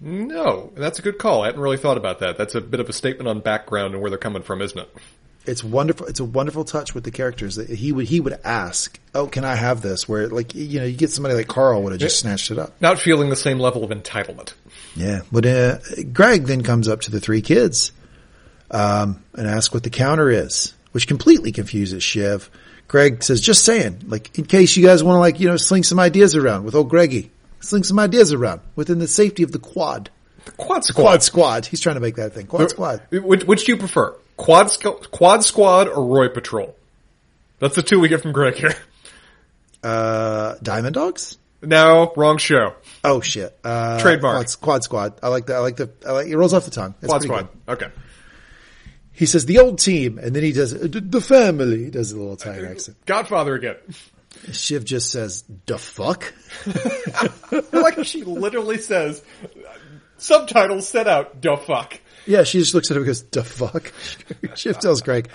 No, 0.00 0.72
that's 0.76 0.98
a 0.98 1.02
good 1.02 1.18
call. 1.18 1.42
I 1.42 1.46
hadn't 1.46 1.60
really 1.60 1.78
thought 1.78 1.96
about 1.96 2.20
that. 2.20 2.36
That's 2.36 2.54
a 2.54 2.60
bit 2.60 2.80
of 2.80 2.88
a 2.88 2.92
statement 2.92 3.28
on 3.28 3.40
background 3.40 3.94
and 3.94 4.02
where 4.02 4.10
they're 4.10 4.18
coming 4.18 4.42
from, 4.42 4.60
isn't 4.60 4.78
it? 4.78 4.88
it's 5.46 5.62
wonderful. 5.62 6.06
It's 6.06 6.20
a 6.20 6.24
wonderful 6.24 6.64
touch 6.64 6.94
with 6.94 7.04
the 7.04 7.10
characters 7.10 7.56
that 7.56 7.68
he 7.68 7.92
would 7.92 8.06
he 8.06 8.20
would 8.20 8.38
ask, 8.44 8.98
"Oh, 9.14 9.26
can 9.26 9.44
I 9.44 9.54
have 9.54 9.80
this?" 9.80 10.08
Where 10.08 10.28
like 10.28 10.54
you 10.54 10.80
know 10.80 10.84
you 10.84 10.96
get 10.96 11.10
somebody 11.10 11.34
like 11.34 11.46
Carl 11.46 11.82
would 11.84 11.92
have 11.92 12.00
just 12.00 12.18
snatched 12.18 12.50
it 12.50 12.58
up. 12.58 12.74
Not 12.80 12.98
feeling 12.98 13.30
the 13.30 13.36
same 13.36 13.58
level 13.58 13.84
of 13.84 13.90
entitlement. 13.90 14.52
Yeah, 14.94 15.22
but 15.30 15.46
uh, 15.46 15.78
Greg 16.12 16.44
then 16.44 16.62
comes 16.62 16.88
up 16.88 17.02
to 17.02 17.10
the 17.10 17.20
three 17.20 17.42
kids 17.42 17.92
um, 18.70 19.22
and 19.34 19.46
asks 19.46 19.72
what 19.72 19.82
the 19.82 19.90
counter 19.90 20.30
is. 20.30 20.74
which 20.92 21.06
completely 21.06 21.52
confuses 21.52 22.02
Shiv. 22.02 22.50
Greg 22.88 23.22
says, 23.22 23.40
just 23.40 23.64
saying, 23.64 24.04
like, 24.06 24.38
in 24.38 24.44
case 24.44 24.76
you 24.76 24.86
guys 24.86 25.02
want 25.02 25.16
to, 25.16 25.20
like, 25.20 25.40
you 25.40 25.48
know, 25.48 25.56
sling 25.56 25.82
some 25.82 25.98
ideas 25.98 26.36
around 26.36 26.64
with 26.64 26.74
old 26.76 26.88
Greggy. 26.88 27.30
Sling 27.66 27.82
some 27.82 27.98
ideas 27.98 28.32
around 28.32 28.60
within 28.76 29.00
the 29.00 29.08
safety 29.08 29.42
of 29.42 29.50
the 29.50 29.58
quad. 29.58 30.08
Quad 30.56 30.84
squad. 30.84 31.02
Quad 31.02 31.22
squad. 31.24 31.66
He's 31.66 31.80
trying 31.80 31.96
to 31.96 32.00
make 32.00 32.14
that 32.14 32.32
thing. 32.32 32.46
Quad 32.46 32.70
squad. 32.70 33.02
Which, 33.10 33.44
which 33.44 33.64
do 33.64 33.72
you 33.72 33.78
prefer? 33.78 34.16
Quad, 34.36 34.70
quad 35.10 35.42
squad 35.42 35.88
or 35.88 36.04
Roy 36.06 36.28
Patrol? 36.28 36.76
That's 37.58 37.74
the 37.74 37.82
two 37.82 37.98
we 37.98 38.06
get 38.08 38.22
from 38.22 38.30
Greg 38.32 38.54
here. 38.54 38.74
Uh, 39.82 40.54
Diamond 40.62 40.94
Dogs? 40.94 41.38
No, 41.62 42.12
wrong 42.16 42.38
show. 42.38 42.74
Oh 43.02 43.20
shit. 43.20 43.58
Uh, 43.64 43.98
Trademark. 44.00 44.36
Quad, 44.36 44.60
quad 44.60 44.84
squad. 44.84 45.18
I 45.22 45.28
like 45.28 45.46
that. 45.46 45.56
I 45.56 45.58
like 45.60 45.76
the, 45.76 45.90
I 46.06 46.12
like, 46.12 46.26
it 46.28 46.36
rolls 46.36 46.54
off 46.54 46.64
the 46.64 46.70
tongue. 46.70 46.94
That's 47.00 47.10
Quad 47.10 47.22
squad. 47.22 47.48
good. 47.66 47.72
Okay. 47.74 47.92
He 49.12 49.26
says 49.26 49.46
the 49.46 49.58
old 49.58 49.78
team, 49.78 50.18
and 50.18 50.36
then 50.36 50.42
he 50.42 50.52
does 50.52 50.74
uh, 50.74 50.88
the 50.90 51.20
family. 51.20 51.84
He 51.84 51.90
does 51.90 52.12
a 52.12 52.16
little 52.18 52.34
Italian 52.34 52.66
accent. 52.66 52.96
Godfather 53.06 53.54
again. 53.54 53.76
Shiv 54.52 54.84
just 54.84 55.10
says, 55.10 55.44
"The 55.66 55.78
fuck." 55.78 56.32
like 57.72 58.04
she 58.04 58.24
literally 58.24 58.78
says, 58.78 59.22
subtitles 60.18 60.88
set 60.88 61.08
out, 61.08 61.40
"The 61.40 61.56
fuck." 61.56 62.00
Yeah, 62.26 62.42
she 62.44 62.58
just 62.58 62.74
looks 62.74 62.90
at 62.90 62.96
him 62.96 63.02
and 63.02 63.06
goes, 63.06 63.22
"The 63.22 63.44
fuck." 63.44 63.92
Shiv 64.56 64.78
tells 64.78 65.02
Greg, 65.02 65.30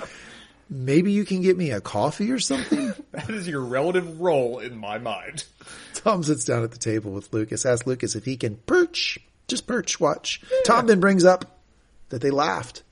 "Maybe 0.70 1.12
you 1.12 1.26
can 1.26 1.42
get 1.42 1.58
me 1.58 1.72
a 1.72 1.82
coffee 1.82 2.32
or 2.32 2.40
something." 2.40 2.94
That 3.12 3.30
is 3.30 3.46
your 3.46 3.60
relative 3.60 4.22
role 4.22 4.60
in 4.60 4.78
my 4.78 4.98
mind. 4.98 5.44
Tom 5.96 6.24
sits 6.24 6.46
down 6.46 6.64
at 6.64 6.72
the 6.72 6.78
table 6.78 7.12
with 7.12 7.34
Lucas. 7.34 7.66
Asks 7.66 7.86
Lucas 7.86 8.16
if 8.16 8.24
he 8.24 8.38
can 8.38 8.56
perch, 8.56 9.20
just 9.50 9.68
perch, 9.68 10.00
watch. 10.00 10.42
Tom 10.66 10.88
then 10.88 11.02
brings 11.02 11.26
up 11.26 11.60
that 12.08 12.22
they 12.22 12.30
laughed. 12.30 12.84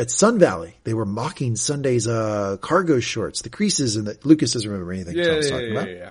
At 0.00 0.10
Sun 0.10 0.38
Valley, 0.38 0.74
they 0.84 0.94
were 0.94 1.04
mocking 1.04 1.54
Sundar's 1.56 2.08
uh, 2.08 2.56
cargo 2.62 3.00
shorts, 3.00 3.42
the 3.42 3.50
creases, 3.50 3.96
and 3.96 4.06
the 4.06 4.18
Lucas 4.24 4.54
doesn't 4.54 4.70
remember 4.70 4.92
anything 4.94 5.14
Yeah, 5.14 5.24
yeah, 5.34 5.40
talking 5.50 5.66
yeah, 5.66 5.72
about. 5.72 5.88
yeah, 5.90 5.94
yeah. 5.96 6.10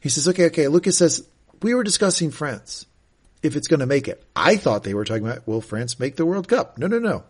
He 0.00 0.10
says, 0.10 0.28
okay, 0.28 0.46
okay. 0.46 0.68
Lucas 0.68 0.98
says, 0.98 1.26
we 1.62 1.72
were 1.74 1.84
discussing 1.84 2.30
France, 2.30 2.84
if 3.42 3.56
it's 3.56 3.66
going 3.66 3.80
to 3.80 3.86
make 3.86 4.08
it. 4.08 4.22
I 4.36 4.56
thought 4.56 4.82
they 4.84 4.92
were 4.92 5.06
talking 5.06 5.24
about, 5.26 5.48
will 5.48 5.62
France 5.62 5.98
make 5.98 6.16
the 6.16 6.26
World 6.26 6.48
Cup? 6.48 6.76
No, 6.76 6.86
no, 6.86 6.98
no. 6.98 7.24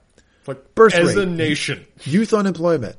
Like 0.49 0.75
Birth 0.75 0.95
as 0.95 1.15
rate. 1.15 1.19
a 1.23 1.27
nation. 1.27 1.87
Youth 2.03 2.35
unemployment, 2.35 2.97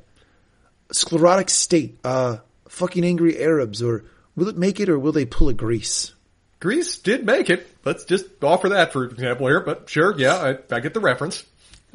sclerotic 0.90 1.50
state, 1.50 1.98
uh, 2.02 2.38
fucking 2.68 3.04
angry 3.04 3.38
Arabs, 3.38 3.82
or 3.82 4.04
will 4.36 4.48
it 4.48 4.56
make 4.56 4.80
it 4.80 4.88
or 4.88 4.98
will 4.98 5.12
they 5.12 5.26
pull 5.26 5.50
a 5.50 5.54
Greece? 5.54 6.14
Greece 6.60 6.96
did 6.98 7.26
make 7.26 7.50
it. 7.50 7.66
Let's 7.84 8.04
just 8.06 8.24
offer 8.42 8.70
that 8.70 8.92
for 8.94 9.04
example 9.04 9.46
here, 9.48 9.60
but 9.60 9.88
sure, 9.90 10.14
yeah, 10.18 10.34
I, 10.36 10.74
I 10.74 10.80
get 10.80 10.94
the 10.94 11.00
reference. 11.00 11.44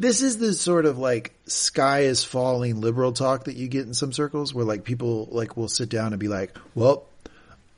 This 0.01 0.23
is 0.23 0.39
the 0.39 0.51
sort 0.53 0.87
of 0.87 0.97
like 0.97 1.35
sky 1.45 1.99
is 1.99 2.23
falling 2.23 2.81
liberal 2.81 3.13
talk 3.13 3.43
that 3.43 3.55
you 3.55 3.67
get 3.67 3.85
in 3.85 3.93
some 3.93 4.11
circles 4.11 4.51
where 4.51 4.65
like 4.65 4.83
people 4.83 5.27
like 5.29 5.55
will 5.55 5.67
sit 5.67 5.89
down 5.89 6.11
and 6.11 6.19
be 6.19 6.27
like, 6.27 6.57
well, 6.73 7.05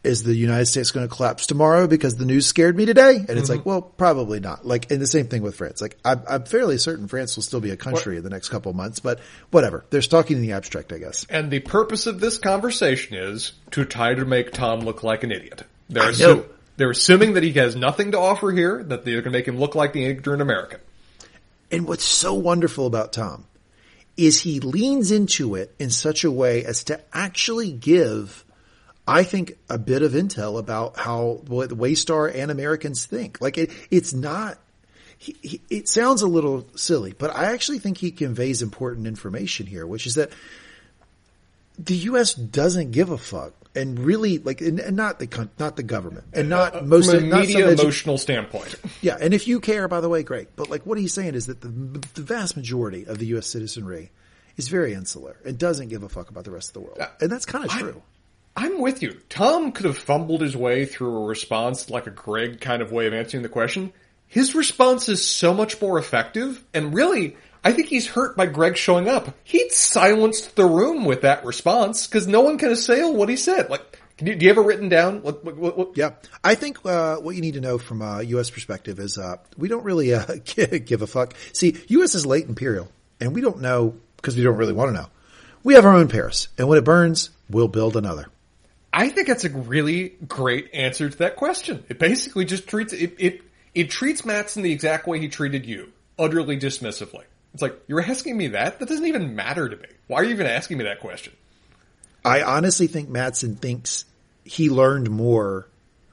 is 0.05 0.23
the 0.23 0.33
United 0.33 0.67
States 0.67 0.91
going 0.91 1.05
to 1.05 1.13
collapse 1.13 1.47
tomorrow 1.47 1.85
because 1.85 2.15
the 2.15 2.23
news 2.23 2.47
scared 2.47 2.77
me 2.77 2.85
today? 2.85 3.17
And 3.17 3.29
it's 3.31 3.49
mm-hmm. 3.49 3.51
like, 3.51 3.65
well, 3.65 3.81
probably 3.81 4.39
not. 4.39 4.65
Like, 4.65 4.89
and 4.89 5.01
the 5.01 5.05
same 5.07 5.27
thing 5.27 5.41
with 5.41 5.55
France. 5.55 5.81
Like, 5.81 5.97
I'm, 6.05 6.21
I'm 6.29 6.45
fairly 6.45 6.77
certain 6.77 7.09
France 7.09 7.35
will 7.35 7.43
still 7.43 7.59
be 7.59 7.71
a 7.71 7.77
country 7.77 8.15
in 8.15 8.23
the 8.23 8.29
next 8.29 8.47
couple 8.47 8.71
months, 8.71 9.01
but 9.01 9.19
whatever. 9.51 9.83
They're 9.89 9.99
talking 9.99 10.37
in 10.37 10.43
the 10.43 10.53
abstract, 10.53 10.93
I 10.93 10.99
guess. 10.99 11.25
And 11.29 11.51
the 11.51 11.59
purpose 11.59 12.07
of 12.07 12.21
this 12.21 12.37
conversation 12.37 13.17
is 13.17 13.51
to 13.71 13.83
try 13.83 14.13
to 14.13 14.23
make 14.23 14.53
Tom 14.53 14.79
look 14.79 15.03
like 15.03 15.25
an 15.25 15.33
idiot. 15.33 15.63
They're, 15.89 16.11
assu- 16.11 16.45
they're 16.77 16.91
assuming 16.91 17.33
that 17.33 17.43
he 17.43 17.51
has 17.53 17.75
nothing 17.75 18.11
to 18.11 18.19
offer 18.19 18.49
here, 18.49 18.81
that 18.81 19.03
they're 19.03 19.21
going 19.21 19.33
to 19.33 19.37
make 19.37 19.47
him 19.47 19.57
look 19.57 19.75
like 19.75 19.91
the 19.91 20.05
ignorant 20.05 20.41
American. 20.41 20.79
And 21.73 21.87
what's 21.87 22.05
so 22.05 22.35
wonderful 22.35 22.85
about 22.85 23.13
Tom 23.13 23.47
is 24.15 24.41
he 24.41 24.59
leans 24.59 25.09
into 25.09 25.55
it 25.55 25.73
in 25.79 25.89
such 25.89 26.23
a 26.23 26.29
way 26.29 26.63
as 26.63 26.83
to 26.83 27.01
actually 27.11 27.71
give, 27.71 28.45
I 29.07 29.23
think, 29.23 29.57
a 29.71 29.79
bit 29.79 30.03
of 30.03 30.11
intel 30.11 30.59
about 30.59 30.99
how 30.99 31.41
what 31.47 31.71
Waystar 31.71 32.31
and 32.31 32.51
Americans 32.51 33.07
think. 33.07 33.41
Like 33.41 33.57
it, 33.57 33.71
it's 33.89 34.13
not. 34.13 34.59
He, 35.17 35.35
he, 35.41 35.61
it 35.71 35.89
sounds 35.89 36.21
a 36.21 36.27
little 36.27 36.67
silly, 36.75 37.15
but 37.17 37.35
I 37.35 37.45
actually 37.45 37.79
think 37.79 37.97
he 37.97 38.11
conveys 38.11 38.61
important 38.61 39.07
information 39.07 39.65
here, 39.65 39.87
which 39.87 40.05
is 40.05 40.13
that 40.13 40.29
the 41.79 41.95
U.S. 41.95 42.35
doesn't 42.35 42.91
give 42.91 43.09
a 43.09 43.17
fuck, 43.17 43.53
and 43.75 43.99
really, 43.99 44.37
like, 44.37 44.61
and, 44.61 44.79
and 44.79 44.95
not 44.95 45.19
the 45.19 45.49
not 45.59 45.75
the 45.75 45.83
government, 45.83 46.25
and 46.33 46.51
uh, 46.51 46.57
not 46.57 46.75
uh, 46.75 46.81
most 46.81 47.11
From 47.11 47.23
a 47.23 47.27
not 47.27 47.39
media 47.41 47.69
emotional 47.69 48.17
standpoint. 48.17 48.75
yeah, 49.01 49.17
and 49.19 49.33
if 49.33 49.47
you 49.47 49.59
care, 49.59 49.87
by 49.87 50.01
the 50.01 50.09
way, 50.09 50.23
great. 50.23 50.55
But 50.55 50.69
like 50.69 50.85
what 50.85 50.97
he's 50.97 51.13
saying 51.13 51.35
is 51.35 51.47
that 51.47 51.61
the, 51.61 51.67
the 51.67 52.21
vast 52.21 52.55
majority 52.55 53.05
of 53.05 53.17
the 53.19 53.25
U.S. 53.27 53.47
citizenry 53.47 54.11
is 54.57 54.67
very 54.69 54.93
insular 54.93 55.37
and 55.45 55.57
doesn't 55.57 55.89
give 55.89 56.03
a 56.03 56.09
fuck 56.09 56.29
about 56.29 56.43
the 56.43 56.51
rest 56.51 56.69
of 56.69 56.73
the 56.73 56.81
world, 56.81 56.99
and 57.19 57.31
that's 57.31 57.45
kind 57.45 57.65
of 57.65 57.71
true. 57.71 58.01
I'm 58.55 58.79
with 58.79 59.01
you. 59.01 59.19
Tom 59.29 59.71
could 59.71 59.85
have 59.85 59.97
fumbled 59.97 60.41
his 60.41 60.55
way 60.55 60.85
through 60.85 61.23
a 61.23 61.25
response 61.25 61.89
like 61.89 62.05
a 62.05 62.11
Greg 62.11 62.61
kind 62.61 62.83
of 62.83 62.91
way 62.91 63.07
of 63.07 63.13
answering 63.13 63.41
the 63.41 63.49
question. 63.49 63.91
His 64.27 64.55
response 64.55 65.09
is 65.09 65.27
so 65.27 65.53
much 65.53 65.81
more 65.81 65.97
effective, 65.97 66.63
and 66.73 66.93
really, 66.93 67.35
I 67.63 67.71
think 67.71 67.87
he's 67.87 68.07
hurt 68.07 68.35
by 68.35 68.45
Greg 68.47 68.75
showing 68.77 69.07
up. 69.07 69.33
He 69.43 69.69
silenced 69.69 70.55
the 70.55 70.65
room 70.65 71.05
with 71.05 71.21
that 71.21 71.45
response 71.45 72.07
because 72.07 72.27
no 72.27 72.41
one 72.41 72.57
can 72.57 72.71
assail 72.71 73.13
what 73.13 73.29
he 73.29 73.37
said. 73.37 73.69
Like, 73.69 73.99
you, 74.19 74.35
do 74.35 74.43
you 74.45 74.49
have 74.49 74.57
it 74.57 74.67
written 74.67 74.89
down? 74.89 75.21
What, 75.21 75.43
what, 75.45 75.55
what, 75.57 75.77
what- 75.77 75.97
Yeah, 75.97 76.11
I 76.43 76.55
think 76.55 76.85
uh, 76.85 77.17
what 77.17 77.35
you 77.35 77.41
need 77.41 77.53
to 77.53 77.61
know 77.61 77.77
from 77.77 78.01
a 78.01 78.21
U.S. 78.23 78.49
perspective 78.49 78.99
is 78.99 79.17
uh, 79.17 79.37
we 79.57 79.67
don't 79.69 79.83
really 79.83 80.13
uh, 80.13 80.25
give 80.45 81.01
a 81.01 81.07
fuck. 81.07 81.33
See, 81.53 81.77
U.S. 81.87 82.15
is 82.15 82.25
late 82.25 82.47
imperial, 82.47 82.89
and 83.19 83.33
we 83.33 83.41
don't 83.41 83.61
know 83.61 83.95
because 84.17 84.35
we 84.35 84.43
don't 84.43 84.57
really 84.57 84.73
want 84.73 84.89
to 84.89 84.93
know. 84.93 85.07
We 85.63 85.75
have 85.75 85.85
our 85.85 85.93
own 85.93 86.09
Paris, 86.09 86.49
and 86.57 86.67
when 86.67 86.77
it 86.77 86.83
burns, 86.83 87.29
we'll 87.49 87.69
build 87.69 87.95
another. 87.95 88.27
I 88.91 89.09
think 89.09 89.27
that's 89.27 89.45
a 89.45 89.49
really 89.49 90.09
great 90.27 90.69
answer 90.73 91.09
to 91.09 91.17
that 91.19 91.35
question. 91.37 91.83
It 91.89 91.97
basically 91.97 92.45
just 92.45 92.67
treats 92.67 92.93
it 92.93 93.15
it 93.17 93.41
it 93.73 93.89
treats 93.89 94.23
Matsson 94.25 94.61
the 94.61 94.71
exact 94.71 95.07
way 95.07 95.19
he 95.19 95.29
treated 95.29 95.65
you, 95.65 95.91
utterly 96.19 96.59
dismissively. 96.59 97.23
It's 97.53 97.61
like 97.61 97.79
you're 97.87 98.01
asking 98.01 98.37
me 98.37 98.47
that. 98.49 98.79
That 98.79 98.89
doesn't 98.89 99.05
even 99.05 99.35
matter 99.35 99.69
to 99.69 99.75
me. 99.75 99.87
Why 100.07 100.17
are 100.17 100.23
you 100.23 100.31
even 100.31 100.47
asking 100.47 100.77
me 100.77 100.85
that 100.85 100.99
question? 100.99 101.33
I 102.25 102.41
honestly 102.41 102.87
think 102.87 103.09
Matsson 103.09 103.55
thinks 103.55 104.05
he 104.43 104.69
learned 104.69 105.09
more 105.09 105.67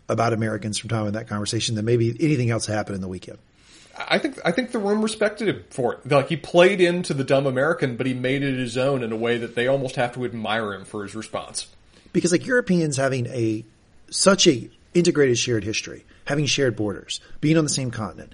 about 0.08 0.32
Americans 0.32 0.76
from 0.76 0.90
Tom 0.90 1.06
in 1.06 1.14
that 1.14 1.28
conversation 1.28 1.76
than 1.76 1.84
maybe 1.84 2.16
anything 2.20 2.50
else 2.50 2.66
happened 2.66 2.96
in 2.96 3.00
the 3.00 3.08
weekend. 3.08 3.38
I 3.96 4.18
think 4.18 4.38
I 4.44 4.50
think 4.52 4.72
the 4.72 4.78
room 4.78 5.02
respected 5.02 5.48
him 5.48 5.64
for 5.70 5.94
it. 5.94 6.10
Like 6.10 6.28
he 6.28 6.36
played 6.36 6.80
into 6.80 7.14
the 7.14 7.24
dumb 7.24 7.46
American, 7.46 7.96
but 7.96 8.06
he 8.06 8.14
made 8.14 8.42
it 8.42 8.58
his 8.58 8.76
own 8.76 9.02
in 9.02 9.12
a 9.12 9.16
way 9.16 9.38
that 9.38 9.54
they 9.54 9.66
almost 9.66 9.96
have 9.96 10.14
to 10.14 10.24
admire 10.24 10.72
him 10.74 10.84
for 10.84 11.02
his 11.02 11.14
response. 11.14 11.68
because 12.12 12.32
like 12.32 12.46
Europeans 12.46 12.96
having 12.96 13.26
a 13.26 13.64
such 14.10 14.46
a 14.46 14.68
integrated 14.94 15.38
shared 15.38 15.64
history, 15.64 16.04
having 16.24 16.46
shared 16.46 16.76
borders, 16.76 17.20
being 17.40 17.56
on 17.56 17.64
the 17.64 17.70
same 17.70 17.90
continent, 17.90 18.32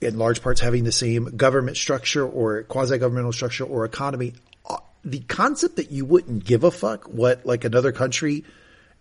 in 0.00 0.18
large 0.18 0.42
parts 0.42 0.60
having 0.60 0.84
the 0.84 0.92
same 0.92 1.24
government 1.36 1.76
structure 1.76 2.26
or 2.26 2.62
quasi 2.64 2.98
governmental 2.98 3.32
structure 3.32 3.64
or 3.64 3.84
economy, 3.84 4.32
uh, 4.68 4.76
the 5.04 5.20
concept 5.20 5.76
that 5.76 5.90
you 5.90 6.04
wouldn't 6.04 6.44
give 6.44 6.64
a 6.64 6.70
fuck 6.70 7.04
what 7.04 7.44
like 7.44 7.64
another 7.64 7.92
country 7.92 8.44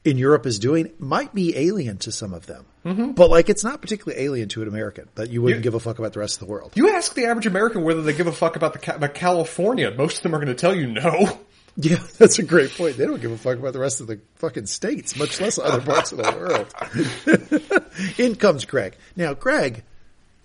in 0.06 0.18
Europe 0.18 0.46
is 0.46 0.60
doing 0.60 0.92
might 0.98 1.34
be 1.36 1.56
alien 1.58 1.98
to 2.00 2.12
some 2.12 2.34
of 2.34 2.46
them. 2.46 2.66
But 3.14 3.30
like 3.30 3.50
it's 3.50 3.64
not 3.64 3.82
particularly 3.82 4.24
alien 4.24 4.50
to 4.50 4.62
an 4.64 4.68
American 4.68 5.10
that 5.16 5.30
you 5.30 5.42
wouldn't 5.44 5.60
You- 5.60 5.64
give 5.64 5.76
a 5.76 5.80
fuck 5.80 6.00
about 6.00 6.14
the 6.14 6.20
rest 6.22 6.42
of 6.42 6.48
the 6.48 6.52
world. 6.52 6.72
You 6.74 6.90
ask 6.90 7.14
the 7.14 7.26
average 7.26 7.46
American 7.46 7.84
whether 7.84 8.02
they 8.02 8.14
give 8.14 8.26
a 8.28 8.32
fuck 8.32 8.56
about 8.56 8.74
the 8.82 8.96
about 8.96 9.14
California. 9.14 9.92
Most 9.92 10.18
of 10.18 10.24
them 10.24 10.34
are 10.34 10.38
going 10.40 10.48
to 10.48 10.56
tell 10.56 10.74
you 10.76 10.88
no. 10.88 11.40
Yeah, 11.82 12.00
that's 12.18 12.40
a 12.40 12.44
great 12.44 12.72
point. 12.72 12.98
They 12.98 13.06
don't 13.06 13.22
give 13.22 13.32
a 13.32 13.38
fuck 13.38 13.58
about 13.58 13.72
the 13.72 13.80
rest 13.80 14.02
of 14.02 14.08
the 14.08 14.20
fucking 14.36 14.66
states, 14.66 15.16
much 15.16 15.40
less 15.40 15.58
other 15.58 15.80
parts 15.80 16.12
of 16.12 16.18
the 16.18 16.24
world. 16.38 18.18
in 18.18 18.36
comes 18.36 18.66
Greg. 18.66 18.96
Now, 19.16 19.34
Greg 19.34 19.84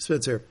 Spencer 0.04 0.42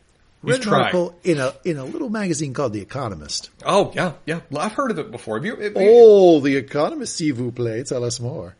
read 0.41 0.55
an 0.57 0.61
trying. 0.61 0.81
article 0.81 1.15
in 1.23 1.39
a 1.39 1.53
in 1.63 1.77
a 1.77 1.85
little 1.85 2.09
magazine 2.09 2.53
called 2.53 2.73
The 2.73 2.81
Economist. 2.81 3.49
Oh 3.65 3.91
yeah, 3.95 4.13
yeah. 4.25 4.41
Well, 4.49 4.61
I've 4.61 4.73
heard 4.73 4.91
of 4.91 4.99
it 4.99 5.11
before. 5.11 5.37
Have 5.37 5.45
you? 5.45 5.55
have 5.55 5.73
you- 5.73 5.73
Oh, 5.77 6.39
The 6.39 6.55
Economist, 6.57 7.15
s'il 7.15 7.33
vous 7.35 7.51
plaît, 7.51 7.87
tell 7.87 8.03
us 8.03 8.19
more. 8.19 8.55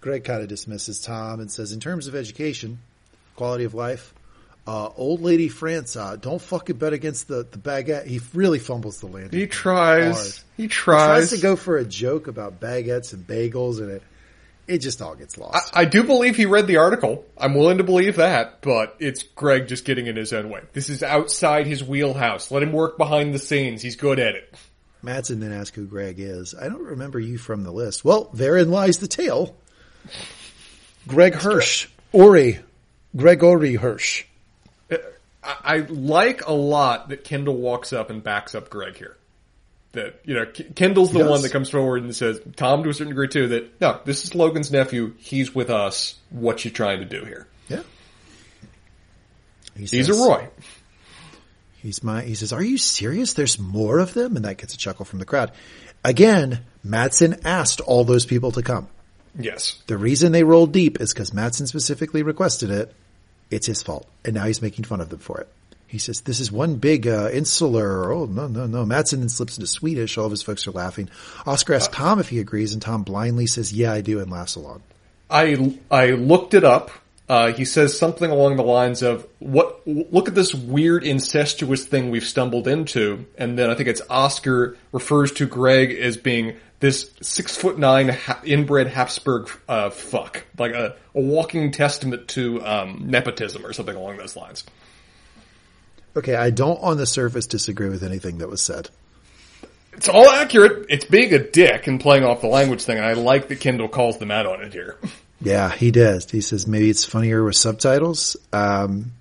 Greg 0.00 0.24
kind 0.24 0.42
of 0.42 0.48
dismisses 0.48 1.00
Tom 1.00 1.40
and 1.40 1.50
says, 1.50 1.72
in 1.72 1.80
terms 1.80 2.06
of 2.06 2.14
education, 2.14 2.78
quality 3.34 3.64
of 3.64 3.74
life, 3.74 4.14
uh, 4.66 4.88
old 4.96 5.20
lady 5.20 5.48
France, 5.48 5.96
uh, 5.96 6.16
don't 6.16 6.40
fucking 6.40 6.76
bet 6.76 6.92
against 6.92 7.28
the, 7.28 7.46
the 7.50 7.58
baguette. 7.58 8.06
He 8.06 8.20
really 8.34 8.58
fumbles 8.58 9.00
the 9.00 9.06
landing. 9.06 9.38
He 9.40 9.46
tries. 9.46 10.14
Hard. 10.14 10.44
He 10.56 10.68
tries 10.68 11.22
He 11.22 11.28
tries. 11.28 11.30
to 11.30 11.38
go 11.38 11.56
for 11.56 11.76
a 11.76 11.84
joke 11.84 12.26
about 12.28 12.60
baguettes 12.60 13.12
and 13.12 13.26
bagels, 13.26 13.78
and 13.80 13.90
it 13.90 14.02
it 14.66 14.78
just 14.78 15.00
all 15.00 15.14
gets 15.14 15.38
lost. 15.38 15.72
I 15.76 15.84
do 15.84 16.02
believe 16.02 16.36
he 16.36 16.46
read 16.46 16.66
the 16.66 16.78
article. 16.78 17.24
I'm 17.38 17.54
willing 17.54 17.78
to 17.78 17.84
believe 17.84 18.16
that, 18.16 18.62
but 18.62 18.96
it's 18.98 19.22
Greg 19.22 19.68
just 19.68 19.84
getting 19.84 20.06
in 20.06 20.16
his 20.16 20.32
own 20.32 20.50
way. 20.50 20.62
This 20.72 20.88
is 20.88 21.02
outside 21.02 21.66
his 21.66 21.84
wheelhouse. 21.84 22.50
Let 22.50 22.62
him 22.62 22.72
work 22.72 22.98
behind 22.98 23.34
the 23.34 23.38
scenes. 23.38 23.82
He's 23.82 23.96
good 23.96 24.18
at 24.18 24.34
it. 24.34 24.54
Matsson 25.02 25.40
then 25.40 25.52
asks 25.52 25.76
who 25.76 25.86
Greg 25.86 26.16
is. 26.18 26.54
I 26.54 26.68
don't 26.68 26.82
remember 26.82 27.20
you 27.20 27.38
from 27.38 27.62
the 27.62 27.70
list. 27.70 28.04
Well, 28.04 28.30
therein 28.34 28.70
lies 28.70 28.98
the 28.98 29.06
tale. 29.06 29.56
Greg 31.06 31.34
Hirsch, 31.34 31.88
Ori, 32.12 32.58
Gregory 33.14 33.74
Hirsch. 33.74 34.24
Uh, 34.90 34.96
I, 35.44 35.56
I 35.62 35.76
like 35.88 36.46
a 36.46 36.52
lot 36.52 37.10
that 37.10 37.22
Kendall 37.22 37.56
walks 37.56 37.92
up 37.92 38.10
and 38.10 38.22
backs 38.22 38.54
up 38.54 38.68
Greg 38.68 38.96
here. 38.96 39.16
That, 39.96 40.20
you 40.24 40.34
know, 40.34 40.46
K- 40.46 40.64
Kendall's 40.74 41.10
the 41.10 41.20
does. 41.20 41.30
one 41.30 41.42
that 41.42 41.50
comes 41.52 41.68
forward 41.70 42.02
and 42.02 42.14
says, 42.14 42.40
Tom 42.54 42.82
to 42.84 42.90
a 42.90 42.94
certain 42.94 43.08
degree 43.08 43.28
too, 43.28 43.48
that, 43.48 43.80
no, 43.80 43.98
this 44.04 44.24
is 44.24 44.34
Logan's 44.34 44.70
nephew. 44.70 45.14
He's 45.18 45.54
with 45.54 45.70
us. 45.70 46.16
What 46.30 46.64
you 46.64 46.70
trying 46.70 47.00
to 47.00 47.06
do 47.06 47.24
here? 47.24 47.46
Yeah. 47.68 47.82
He 49.74 49.86
He's 49.86 50.08
a 50.08 50.14
Roy. 50.14 50.48
He's 51.76 52.02
my. 52.02 52.22
He 52.22 52.34
says, 52.34 52.52
"Are 52.52 52.62
you 52.62 52.78
serious? 52.78 53.34
There's 53.34 53.58
more 53.58 53.98
of 54.00 54.12
them," 54.12 54.36
and 54.36 54.44
that 54.44 54.58
gets 54.58 54.74
a 54.74 54.76
chuckle 54.76 55.04
from 55.04 55.18
the 55.18 55.24
crowd. 55.24 55.52
Again, 56.04 56.64
Matsson 56.82 57.36
asked 57.44 57.80
all 57.80 58.04
those 58.04 58.26
people 58.26 58.52
to 58.52 58.62
come. 58.62 58.88
Yes. 59.38 59.80
The 59.86 59.96
reason 59.96 60.32
they 60.32 60.44
rolled 60.44 60.72
deep 60.72 61.00
is 61.00 61.12
because 61.12 61.32
Matsson 61.32 61.66
specifically 61.66 62.22
requested 62.22 62.70
it. 62.70 62.92
It's 63.50 63.66
his 63.66 63.82
fault, 63.82 64.08
and 64.24 64.34
now 64.34 64.46
he's 64.46 64.62
making 64.62 64.84
fun 64.84 65.00
of 65.00 65.10
them 65.10 65.20
for 65.20 65.40
it. 65.40 65.48
He 65.86 65.98
says, 65.98 66.22
"This 66.22 66.40
is 66.40 66.50
one 66.50 66.76
big 66.76 67.06
uh, 67.06 67.30
insular." 67.32 68.12
Oh 68.12 68.26
no, 68.26 68.48
no, 68.48 68.66
no! 68.66 68.84
Matsson 68.84 69.20
then 69.20 69.28
slips 69.28 69.56
into 69.56 69.66
Swedish. 69.66 70.18
All 70.18 70.26
of 70.26 70.30
his 70.30 70.42
folks 70.42 70.66
are 70.66 70.72
laughing. 70.72 71.08
Oscar 71.46 71.74
asks 71.74 71.94
Tom 71.94 72.18
if 72.18 72.28
he 72.28 72.40
agrees, 72.40 72.72
and 72.72 72.82
Tom 72.82 73.02
blindly 73.02 73.46
says, 73.46 73.72
"Yeah, 73.72 73.92
I 73.92 74.00
do," 74.00 74.20
and 74.20 74.30
laughs 74.30 74.56
along. 74.56 74.82
I 75.30 75.78
I 75.90 76.10
looked 76.10 76.54
it 76.54 76.64
up. 76.64 76.90
Uh, 77.28 77.52
he 77.52 77.64
says 77.64 77.98
something 77.98 78.30
along 78.30 78.56
the 78.56 78.62
lines 78.62 79.02
of, 79.02 79.26
"What? 79.38 79.80
Look 79.86 80.28
at 80.28 80.34
this 80.34 80.54
weird 80.54 81.04
incestuous 81.04 81.84
thing 81.84 82.10
we've 82.10 82.24
stumbled 82.24 82.68
into." 82.68 83.26
And 83.38 83.58
then 83.58 83.70
I 83.70 83.74
think 83.74 83.88
it's 83.88 84.02
Oscar 84.10 84.76
refers 84.92 85.32
to 85.32 85.46
Greg 85.46 85.92
as 85.92 86.16
being 86.16 86.56
this 86.80 87.10
six 87.22 87.56
foot 87.56 87.78
nine 87.78 88.08
ha- 88.08 88.40
inbred 88.44 88.88
Habsburg 88.88 89.50
uh, 89.68 89.90
fuck, 89.90 90.44
like 90.58 90.72
a, 90.72 90.96
a 91.14 91.20
walking 91.20 91.72
testament 91.72 92.28
to 92.28 92.64
um, 92.64 93.04
nepotism 93.06 93.64
or 93.64 93.72
something 93.72 93.96
along 93.96 94.18
those 94.18 94.36
lines. 94.36 94.64
Okay, 96.16 96.34
I 96.34 96.50
don't 96.50 96.82
on 96.82 96.96
the 96.96 97.06
surface 97.06 97.46
disagree 97.46 97.90
with 97.90 98.02
anything 98.02 98.38
that 98.38 98.48
was 98.48 98.62
said. 98.62 98.88
It's 99.92 100.08
all 100.08 100.28
accurate. 100.28 100.86
It's 100.88 101.04
being 101.04 101.32
a 101.32 101.38
dick 101.38 101.86
and 101.86 102.00
playing 102.00 102.24
off 102.24 102.40
the 102.40 102.48
language 102.48 102.82
thing, 102.82 102.96
and 102.98 103.06
I 103.06 103.12
like 103.14 103.48
that 103.48 103.60
Kendall 103.60 103.88
calls 103.88 104.18
them 104.18 104.30
out 104.30 104.46
on 104.46 104.62
it 104.62 104.72
here. 104.72 104.96
Yeah, 105.40 105.70
he 105.70 105.90
does. 105.90 106.30
He 106.30 106.40
says 106.40 106.66
maybe 106.66 106.88
it's 106.88 107.04
funnier 107.04 107.44
with 107.44 107.56
subtitles. 107.56 108.36
Um, 108.52 109.12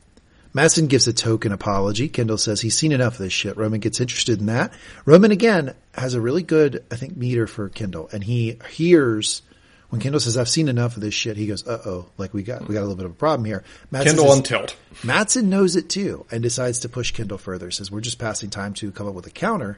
Matsson 0.53 0.88
gives 0.88 1.07
a 1.07 1.13
token 1.13 1.51
apology. 1.51 2.07
Kendall 2.07 2.38
says 2.38 2.61
he's 2.61 2.77
seen 2.77 2.93
enough 2.93 3.13
of 3.13 3.19
this 3.19 3.34
shit. 3.34 3.57
Roman 3.57 3.81
gets 3.81 3.99
interested 3.99 4.39
in 4.39 4.45
that. 4.45 4.73
Roman 5.03 5.31
again 5.31 5.73
has 5.93 6.13
a 6.13 6.22
really 6.22 6.43
good, 6.43 6.85
I 6.89 6.95
think, 6.95 7.17
meter 7.17 7.47
for 7.47 7.67
Kendall, 7.67 8.09
and 8.13 8.23
he 8.23 8.59
hears 8.69 9.41
when 9.95 10.01
Kendall 10.01 10.19
says, 10.19 10.38
"I've 10.38 10.49
seen 10.49 10.67
enough 10.67 10.95
of 10.95 11.01
this 11.01 11.13
shit." 11.13 11.38
He 11.38 11.47
goes, 11.47 11.65
"Uh 11.67 11.81
oh, 11.85 12.05
like 12.17 12.34
we 12.34 12.43
got 12.43 12.67
we 12.67 12.73
got 12.73 12.81
a 12.81 12.88
little 12.88 12.95
bit 12.95 13.05
of 13.05 13.11
a 13.11 13.15
problem 13.15 13.45
here." 13.45 13.63
Matsson 13.91 14.11
Kendall 14.17 14.27
says- 14.27 14.38
on 14.38 14.43
tilt. 14.43 14.76
Matsson 15.03 15.49
knows 15.49 15.76
it 15.76 15.89
too 15.89 16.26
and 16.31 16.43
decides 16.43 16.80
to 16.80 16.89
push 16.89 17.11
Kendall 17.11 17.38
further. 17.38 17.72
Says, 17.72 17.89
we're 17.91 18.01
just 18.01 18.19
passing 18.19 18.49
time 18.49 18.73
to 18.76 18.91
come 18.91 19.07
up 19.07 19.13
with 19.13 19.26
a 19.27 19.31
counter. 19.31 19.77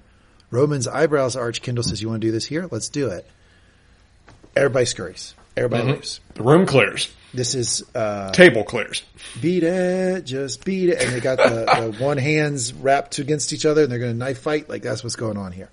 Roman's 0.52 0.88
eyebrows 0.88 1.36
arch. 1.36 1.62
Kendall 1.62 1.84
says, 1.84 2.02
you 2.02 2.10
want 2.10 2.22
to 2.22 2.28
do 2.28 2.32
this 2.32 2.46
here? 2.46 2.68
Let's 2.72 2.90
do 2.90 3.10
it. 3.10 3.28
Everybody 4.56 4.86
scurries. 4.86 5.36
Everybody 5.56 5.92
leaves. 5.92 6.20
The 6.36 6.44
room 6.44 6.66
clears. 6.66 7.14
This 7.34 7.56
is, 7.56 7.84
uh, 7.94 8.32
Table 8.32 8.64
clears. 8.64 9.04
beat 9.42 9.64
it, 9.64 10.24
just 10.26 10.64
beat 10.64 10.90
it. 10.90 11.02
And 11.04 11.14
they 11.14 11.20
got 11.20 11.38
the, 11.38 11.94
the 11.98 11.98
one 12.04 12.18
hands 12.18 12.74
wrapped 12.74 13.20
against 13.20 13.54
each 13.54 13.66
other 13.66 13.84
and 13.84 13.92
they're 13.92 14.00
going 14.00 14.14
to 14.14 14.18
knife 14.18 14.40
fight. 14.40 14.70
Like 14.70 14.82
that's 14.84 15.04
what's 15.04 15.16
going 15.16 15.38
on 15.38 15.52
here. 15.52 15.70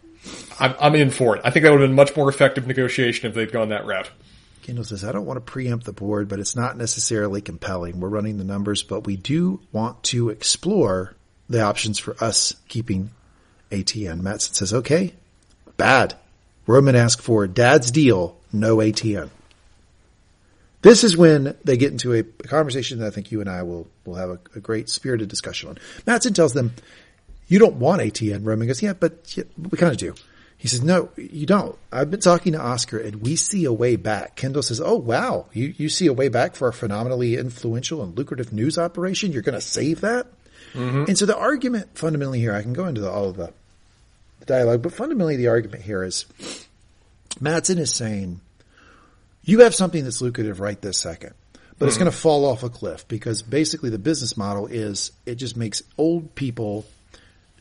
I'm, 0.59 0.75
I'm 0.81 0.95
in 0.95 1.11
for 1.11 1.37
it. 1.37 1.43
I 1.45 1.51
think 1.51 1.65
that 1.65 1.71
would 1.73 1.81
have 1.81 1.89
been 1.89 1.97
much 1.97 2.17
more 2.17 2.29
effective 2.29 2.67
negotiation 2.67 3.29
if 3.29 3.35
they'd 3.35 3.53
gone 3.53 3.69
that 3.69 3.85
route. 3.87 4.11
Kendall 4.65 4.85
says, 4.85 5.05
I 5.05 5.13
don't 5.13 5.27
want 5.27 5.37
to 5.37 5.53
preempt 5.53 5.85
the 5.85 5.93
board, 5.93 6.27
but 6.27 6.41
it's 6.41 6.57
not 6.57 6.79
necessarily 6.79 7.43
compelling. 7.43 8.01
We're 8.01 8.09
running 8.09 8.39
the 8.39 8.45
numbers, 8.45 8.83
but 8.83 9.07
we 9.07 9.17
do 9.17 9.61
want 9.73 10.03
to 10.05 10.31
explore 10.31 11.15
the 11.51 11.61
options 11.61 11.99
for 11.99 12.17
us 12.25 12.55
keeping 12.67 13.11
ATN. 13.71 14.23
Matsson 14.23 14.55
says, 14.55 14.73
okay, 14.73 15.13
bad. 15.77 16.15
Roman 16.67 16.97
asked 16.97 17.21
for 17.21 17.47
dad's 17.47 17.91
deal, 17.91 18.39
no 18.55 18.79
ATN. 18.79 19.29
This 20.81 21.05
is 21.05 21.15
when 21.15 21.57
they 21.63 21.77
get 21.77 21.93
into 21.93 22.15
a 22.15 22.23
conversation 22.23 23.01
that 23.01 23.07
I 23.07 23.11
think 23.11 23.31
you 23.31 23.43
and 23.43 23.51
I 23.51 23.65
will, 23.65 23.87
will 24.07 24.15
have 24.15 24.31
a, 24.31 24.39
a 24.57 24.61
great 24.61 24.89
spirited 24.89 25.29
discussion 25.29 25.69
on. 25.69 25.79
Matsson 26.07 26.33
tells 26.33 26.55
them, 26.55 26.73
you 27.49 27.59
don't 27.59 27.77
want 27.77 28.01
ATN. 28.01 28.47
Roman 28.47 28.67
goes, 28.67 28.83
yeah, 28.83 28.95
but 28.95 29.37
yeah, 29.37 29.45
we 29.59 29.77
kind 29.77 29.93
of 29.93 29.99
do. 29.99 30.15
He 30.65 30.69
says, 30.69 30.83
no, 30.83 31.11
you 31.19 31.45
don't. 31.45 31.77
I've 31.93 32.11
been 32.11 32.21
talking 32.21 32.55
to 32.55 32.59
Oscar 32.59 32.97
and 32.97 33.17
we 33.17 33.37
see 33.37 33.67
a 33.67 33.73
way 33.73 33.97
back. 33.97 34.35
Kendall 34.35 34.63
says, 34.63 34.81
oh 34.81 34.97
wow, 34.97 35.45
you, 35.53 35.75
you 35.77 35.91
see 35.91 36.07
a 36.07 36.13
way 36.15 36.29
back 36.29 36.57
for 36.57 36.69
a 36.69 36.73
phenomenally 36.73 37.37
influential 37.37 38.03
and 38.03 38.17
lucrative 38.17 38.51
news 38.51 38.79
operation. 38.79 39.31
You're 39.31 39.43
going 39.43 39.57
to 39.57 39.61
save 39.61 40.01
that? 40.01 40.27
Mm-hmm. 40.73 41.05
And 41.09 41.19
so 41.19 41.27
the 41.27 41.37
argument 41.37 41.99
fundamentally 41.99 42.41
here, 42.41 42.55
I 42.55 42.63
can 42.63 42.73
go 42.73 42.87
into 42.87 43.03
the, 43.03 43.11
all 43.11 43.29
of 43.29 43.37
the, 43.37 43.53
the 44.41 44.47
dialogue, 44.47 44.81
but 44.81 44.95
fundamentally 44.95 45.37
the 45.37 45.49
argument 45.49 45.83
here 45.83 46.03
is 46.03 46.25
Matsson 47.43 47.77
is 47.77 47.93
saying, 47.93 48.41
you 49.43 49.61
have 49.61 49.75
something 49.75 50.03
that's 50.03 50.23
lucrative 50.23 50.61
right 50.61 50.81
this 50.81 50.97
second, 50.97 51.35
but 51.79 51.89
it's 51.89 51.97
mm-hmm. 51.97 52.05
going 52.05 52.13
to 52.13 52.17
fall 52.17 52.47
off 52.47 52.63
a 52.63 52.71
cliff 52.71 53.07
because 53.07 53.43
basically 53.43 53.91
the 53.91 53.99
business 53.99 54.35
model 54.35 54.67
is 54.67 55.13
it 55.27 55.35
just 55.35 55.59
makes 55.59 55.83
old 55.99 56.35
people 56.35 56.87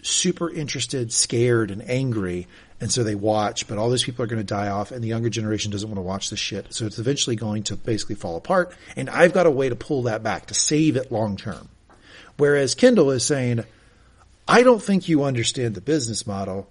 super 0.04 0.50
interested, 0.50 1.12
scared, 1.12 1.72
and 1.72 1.88
angry. 1.90 2.48
And 2.80 2.92
so 2.92 3.04
they 3.04 3.16
watch, 3.16 3.68
but 3.68 3.78
all 3.78 3.90
those 3.90 4.04
people 4.04 4.24
are 4.24 4.28
going 4.28 4.42
to 4.42 4.44
die 4.44 4.68
off 4.68 4.92
and 4.92 5.04
the 5.04 5.08
younger 5.08 5.30
generation 5.30 5.72
doesn't 5.72 5.90
want 5.90 5.98
to 5.98 6.02
watch 6.02 6.30
this 6.30 6.40
shit. 6.40 6.74
So 6.74 6.86
it's 6.86 7.00
eventually 7.00 7.36
going 7.36 7.64
to 7.64 7.78
basically 7.78 8.16
fall 8.16 8.36
apart. 8.36 8.76
And 8.96 9.10
I've 9.10 9.34
got 9.34 9.46
a 9.46 9.52
way 9.52 9.70
to 9.70 9.76
pull 9.76 10.04
that 10.04 10.22
back 10.22 10.48
to 10.48 10.54
save 10.54 10.98
it 10.98 11.12
long 11.12 11.38
term. 11.38 11.70
Whereas 12.38 12.76
Kendall 12.76 13.12
is 13.12 13.26
saying, 13.26 13.64
I 14.48 14.64
don't 14.64 14.84
think 14.84 15.08
you 15.08 15.24
understand 15.24 15.76
the 15.76 15.82
business 15.82 16.28
model. 16.28 16.68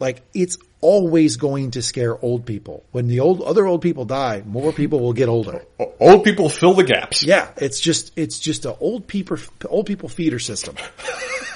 Like 0.00 0.22
it's 0.34 0.58
always 0.84 1.38
going 1.38 1.70
to 1.70 1.80
scare 1.82 2.22
old 2.22 2.44
people. 2.44 2.84
When 2.92 3.08
the 3.08 3.20
old 3.20 3.40
other 3.40 3.66
old 3.66 3.80
people 3.80 4.04
die, 4.04 4.42
more 4.44 4.70
people 4.70 5.00
will 5.00 5.14
get 5.14 5.30
older. 5.30 5.64
Old 5.98 6.24
people 6.24 6.50
fill 6.50 6.74
the 6.74 6.84
gaps. 6.84 7.22
Yeah, 7.22 7.48
it's 7.56 7.80
just 7.80 8.12
it's 8.16 8.38
just 8.38 8.66
an 8.66 8.74
old 8.80 9.06
people 9.06 9.38
old 9.68 9.86
people 9.86 10.10
feeder 10.10 10.38
system. 10.38 10.76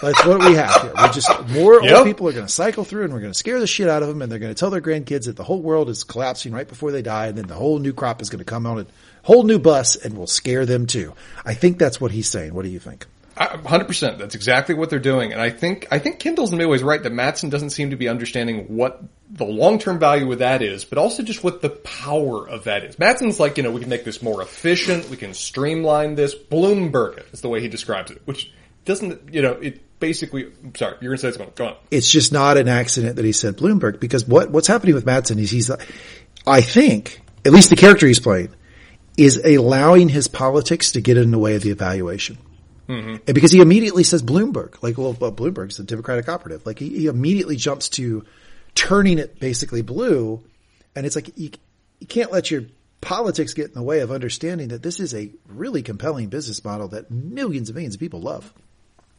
That's 0.01 0.25
what 0.25 0.39
we 0.45 0.55
have 0.55 0.81
here. 0.81 0.93
We 0.97 1.09
just 1.11 1.29
more 1.49 1.83
Yep. 1.83 1.93
old 1.97 2.07
people 2.07 2.29
are 2.29 2.33
going 2.33 2.47
to 2.47 2.53
cycle 2.53 2.85
through, 2.85 3.05
and 3.05 3.13
we're 3.13 3.21
going 3.21 3.33
to 3.33 3.39
scare 3.39 3.61
the 3.61 3.67
shit 3.67 3.89
out 3.89 4.03
of 4.03 4.09
them, 4.09 4.23
and 4.23 4.33
they're 4.33 4.39
going 4.39 4.55
to 4.55 4.59
tell 4.59 4.71
their 4.71 4.81
grandkids 4.81 5.27
that 5.27 5.37
the 5.37 5.45
whole 5.45 5.61
world 5.61 5.91
is 5.91 6.05
collapsing 6.05 6.53
right 6.53 6.67
before 6.69 6.91
they 6.91 7.03
die, 7.03 7.27
and 7.27 7.37
then 7.37 7.47
the 7.49 7.55
whole 7.55 7.79
new 7.79 7.93
crop 7.93 8.23
is 8.23 8.31
going 8.31 8.39
to 8.39 8.45
come 8.45 8.65
on 8.67 8.79
a 8.79 8.87
whole 9.23 9.43
new 9.43 9.59
bus 9.59 9.97
and 9.97 10.17
will 10.17 10.27
scare 10.27 10.65
them 10.65 10.87
too. 10.87 11.13
I 11.45 11.53
think 11.55 11.79
that's 11.79 12.01
what 12.01 12.13
he's 12.13 12.29
saying. 12.29 12.55
What 12.55 12.65
do 12.65 12.71
you 12.71 12.79
think? 12.79 13.07
Hundred 13.39 13.87
percent. 13.87 14.19
That's 14.19 14.35
exactly 14.35 14.75
what 14.75 14.91
they're 14.91 14.99
doing, 14.99 15.33
and 15.33 15.41
I 15.41 15.51
think 15.51 15.87
I 15.93 16.01
think 16.01 16.19
Kendall's 16.19 16.51
in 16.51 16.59
many 16.59 16.69
ways 16.69 16.83
right 16.83 17.01
that 17.01 17.13
Matsson 17.13 17.51
doesn't 17.51 17.71
seem 17.71 17.91
to 17.91 17.97
be 17.97 18.09
understanding 18.09 18.77
what 18.77 19.01
the 19.31 19.45
long 19.45 19.79
term 19.79 20.01
value 20.01 20.31
of 20.33 20.41
that 20.41 20.61
is, 20.61 20.85
but 20.85 20.99
also 20.99 21.23
just 21.23 21.45
what 21.45 21.63
the 21.63 21.71
power 21.71 22.49
of 22.49 22.65
that 22.65 22.83
is. 22.83 22.99
Matsson's 22.99 23.39
like, 23.39 23.57
you 23.57 23.63
know, 23.63 23.71
we 23.71 23.81
can 23.81 23.91
make 23.91 24.03
this 24.03 24.23
more 24.23 24.43
efficient, 24.43 25.09
we 25.09 25.17
can 25.17 25.35
streamline 25.35 26.17
this. 26.17 26.35
Bloomberg 26.35 27.33
is 27.33 27.41
the 27.41 27.49
way 27.49 27.61
he 27.61 27.69
describes 27.69 28.11
it, 28.11 28.23
which 28.25 28.53
doesn't, 28.85 29.33
you 29.33 29.43
know, 29.43 29.53
it 29.53 30.01
basically. 30.01 30.47
I'm 30.65 30.75
sorry, 30.75 30.97
you're 31.01 31.13
gonna 31.13 31.19
say 31.19 31.31
something. 31.31 31.53
Go 31.55 31.67
on. 31.69 31.77
it's 31.93 32.11
just 32.11 32.33
not 32.33 32.57
an 32.57 32.67
accident 32.67 33.17
that 33.17 33.25
he 33.25 33.33
said 33.33 33.57
Bloomberg 33.57 34.01
because 34.01 34.27
what, 34.27 34.51
what's 34.51 34.67
happening 34.67 34.97
with 34.97 35.07
Matsson 35.07 35.39
is 35.39 35.53
he's, 35.53 35.71
I 36.45 36.61
think, 36.61 37.21
at 37.45 37.53
least 37.53 37.71
the 37.71 37.77
character 37.77 38.09
he's 38.09 38.19
playing 38.19 38.53
is 39.17 39.37
allowing 39.45 40.09
his 40.09 40.27
politics 40.27 40.93
to 40.93 41.01
get 41.01 41.17
in 41.17 41.31
the 41.31 41.39
way 41.39 41.55
of 41.55 41.63
the 41.63 41.71
evaluation. 41.71 42.39
And 42.89 43.35
because 43.35 43.53
he 43.53 43.61
immediately 43.61 44.03
says 44.03 44.23
Bloomberg, 44.23 44.83
like, 44.83 44.97
well, 44.97 45.17
well 45.21 45.33
Bloomberg's 45.33 45.77
the 45.77 45.85
Democratic 45.85 46.29
operative. 46.29 46.65
Like 46.65 46.79
he, 46.79 46.89
he 46.89 47.07
immediately 47.07 47.57
jumps 47.57 47.91
to 47.91 48.25
turning 48.75 49.19
it 49.19 49.39
basically 49.39 49.83
blue. 49.83 50.43
And 50.97 51.05
it's 51.05 51.15
like, 51.15 51.37
you, 51.37 51.51
you 52.01 52.07
can't 52.07 52.33
let 52.33 52.51
your 52.51 52.63
politics 53.01 53.55
get 53.55 53.67
in 53.67 53.75
the 53.75 53.83
way 53.83 54.01
of 54.01 54.11
understanding 54.11 54.69
that 54.69 54.83
this 54.83 55.01
is 55.01 55.15
a 55.15 55.31
really 55.47 55.83
compelling 55.83 56.29
business 56.29 56.65
model 56.65 56.89
that 56.89 57.11
millions 57.11 57.69
and 57.69 57.77
millions 57.77 57.95
of 57.95 58.01
people 58.01 58.21
love. 58.21 58.53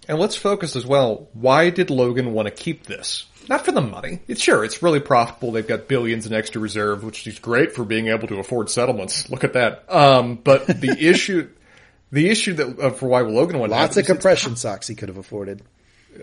And 0.08 0.18
let's 0.18 0.36
focus 0.36 0.76
as 0.76 0.86
well. 0.86 1.30
Why 1.34 1.70
did 1.70 1.92
Logan 1.92 2.34
want 2.34 2.48
to 2.48 2.54
keep 2.54 2.86
this? 2.86 3.26
Not 3.48 3.66
for 3.66 3.72
the 3.72 3.82
money. 3.82 4.20
It's 4.28 4.42
sure, 4.42 4.64
it's 4.64 4.82
really 4.82 5.00
profitable. 5.00 5.52
They've 5.52 5.68
got 5.68 5.88
billions 5.88 6.26
in 6.26 6.34
extra 6.34 6.62
reserve, 6.62 7.04
which 7.04 7.26
is 7.28 7.40
great 7.40 7.74
for 7.74 7.84
being 7.84 8.08
able 8.08 8.28
to 8.28 8.40
afford 8.40 8.70
settlements. 8.70 9.30
Look 9.30 9.44
at 9.44 9.54
that. 9.54 9.86
Um, 9.88 10.36
but 10.36 10.68
the 10.68 10.96
issue, 11.00 11.50
the 12.12 12.30
issue 12.30 12.54
that 12.54 12.80
uh, 12.80 12.90
for 12.92 13.08
why 13.08 13.22
Will 13.22 13.34
Logan 13.34 13.60
to 13.60 13.68
Lots 13.68 13.98
of 13.98 14.06
compression 14.06 14.56
socks 14.56 14.88
he 14.88 14.96
could 14.96 15.10
have 15.10 15.18
afforded. 15.18 15.62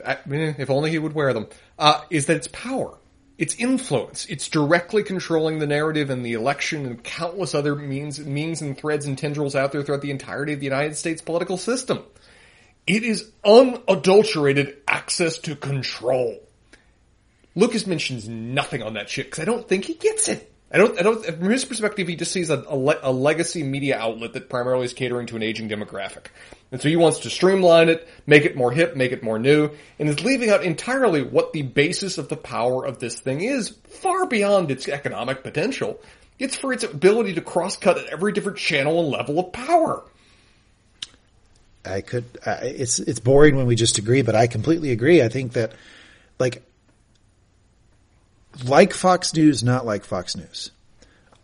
I, 0.04 0.18
eh, 0.30 0.54
if 0.58 0.70
only 0.70 0.90
he 0.90 0.98
would 0.98 1.14
wear 1.14 1.32
them, 1.32 1.48
uh, 1.78 2.02
is 2.10 2.26
that 2.26 2.36
it's 2.36 2.48
power. 2.48 2.98
It's 3.38 3.54
influence. 3.56 4.24
It's 4.26 4.48
directly 4.48 5.02
controlling 5.02 5.58
the 5.58 5.66
narrative 5.66 6.08
and 6.08 6.24
the 6.24 6.32
election 6.32 6.86
and 6.86 7.04
countless 7.04 7.54
other 7.54 7.74
means, 7.74 8.18
means 8.18 8.62
and 8.62 8.76
threads 8.76 9.04
and 9.04 9.16
tendrils 9.16 9.54
out 9.54 9.72
there 9.72 9.82
throughout 9.82 10.00
the 10.00 10.10
entirety 10.10 10.54
of 10.54 10.60
the 10.60 10.64
United 10.64 10.96
States 10.96 11.20
political 11.20 11.58
system. 11.58 12.02
It 12.86 13.02
is 13.02 13.30
unadulterated 13.44 14.78
access 14.88 15.38
to 15.38 15.54
control. 15.54 16.38
Lucas 17.54 17.86
mentions 17.86 18.28
nothing 18.28 18.82
on 18.82 18.94
that 18.94 19.10
shit 19.10 19.26
because 19.26 19.40
I 19.40 19.44
don't 19.44 19.68
think 19.68 19.84
he 19.84 19.94
gets 19.94 20.28
it. 20.28 20.50
I 20.76 20.78
don't, 20.78 21.00
I 21.00 21.02
don't, 21.02 21.24
from 21.24 21.48
his 21.48 21.64
perspective, 21.64 22.06
he 22.06 22.16
just 22.16 22.32
sees 22.32 22.50
a, 22.50 22.62
a, 22.68 22.76
le- 22.76 22.98
a 23.02 23.10
legacy 23.10 23.62
media 23.62 23.96
outlet 23.96 24.34
that 24.34 24.50
primarily 24.50 24.84
is 24.84 24.92
catering 24.92 25.26
to 25.28 25.36
an 25.36 25.42
aging 25.42 25.70
demographic. 25.70 26.26
And 26.70 26.82
so 26.82 26.90
he 26.90 26.96
wants 26.96 27.20
to 27.20 27.30
streamline 27.30 27.88
it, 27.88 28.06
make 28.26 28.44
it 28.44 28.56
more 28.56 28.70
hip, 28.70 28.94
make 28.94 29.12
it 29.12 29.22
more 29.22 29.38
new, 29.38 29.70
and 29.98 30.06
is 30.06 30.22
leaving 30.22 30.50
out 30.50 30.62
entirely 30.62 31.22
what 31.22 31.54
the 31.54 31.62
basis 31.62 32.18
of 32.18 32.28
the 32.28 32.36
power 32.36 32.84
of 32.84 32.98
this 32.98 33.18
thing 33.18 33.40
is, 33.40 33.70
far 33.70 34.26
beyond 34.26 34.70
its 34.70 34.86
economic 34.86 35.42
potential. 35.42 35.98
It's 36.38 36.56
for 36.56 36.74
its 36.74 36.84
ability 36.84 37.32
to 37.36 37.40
cross-cut 37.40 37.96
at 37.96 38.08
every 38.08 38.32
different 38.32 38.58
channel 38.58 39.00
and 39.00 39.08
level 39.08 39.38
of 39.38 39.52
power. 39.52 40.02
I 41.86 42.02
could. 42.02 42.24
Uh, 42.44 42.58
it's 42.60 42.98
it's 42.98 43.20
boring 43.20 43.56
when 43.56 43.66
we 43.66 43.76
just 43.76 43.96
agree, 43.96 44.20
but 44.20 44.34
I 44.34 44.46
completely 44.46 44.90
agree. 44.90 45.22
I 45.22 45.30
think 45.30 45.54
that, 45.54 45.72
like, 46.38 46.62
like 48.64 48.92
Fox 48.92 49.34
News, 49.34 49.62
not 49.62 49.84
like 49.86 50.04
Fox 50.04 50.36
News. 50.36 50.70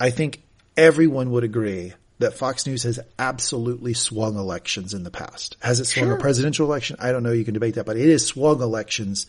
I 0.00 0.10
think 0.10 0.42
everyone 0.76 1.30
would 1.30 1.44
agree 1.44 1.92
that 2.18 2.34
Fox 2.34 2.66
News 2.66 2.84
has 2.84 3.00
absolutely 3.18 3.94
swung 3.94 4.36
elections 4.36 4.94
in 4.94 5.02
the 5.02 5.10
past. 5.10 5.56
Has 5.60 5.80
it 5.80 5.86
swung 5.86 6.06
Sure. 6.06 6.16
a 6.16 6.20
presidential 6.20 6.66
election? 6.66 6.96
I 7.00 7.12
don't 7.12 7.22
know. 7.22 7.32
You 7.32 7.44
can 7.44 7.54
debate 7.54 7.74
that, 7.74 7.86
but 7.86 7.96
it 7.96 8.08
has 8.10 8.24
swung 8.24 8.60
elections 8.62 9.26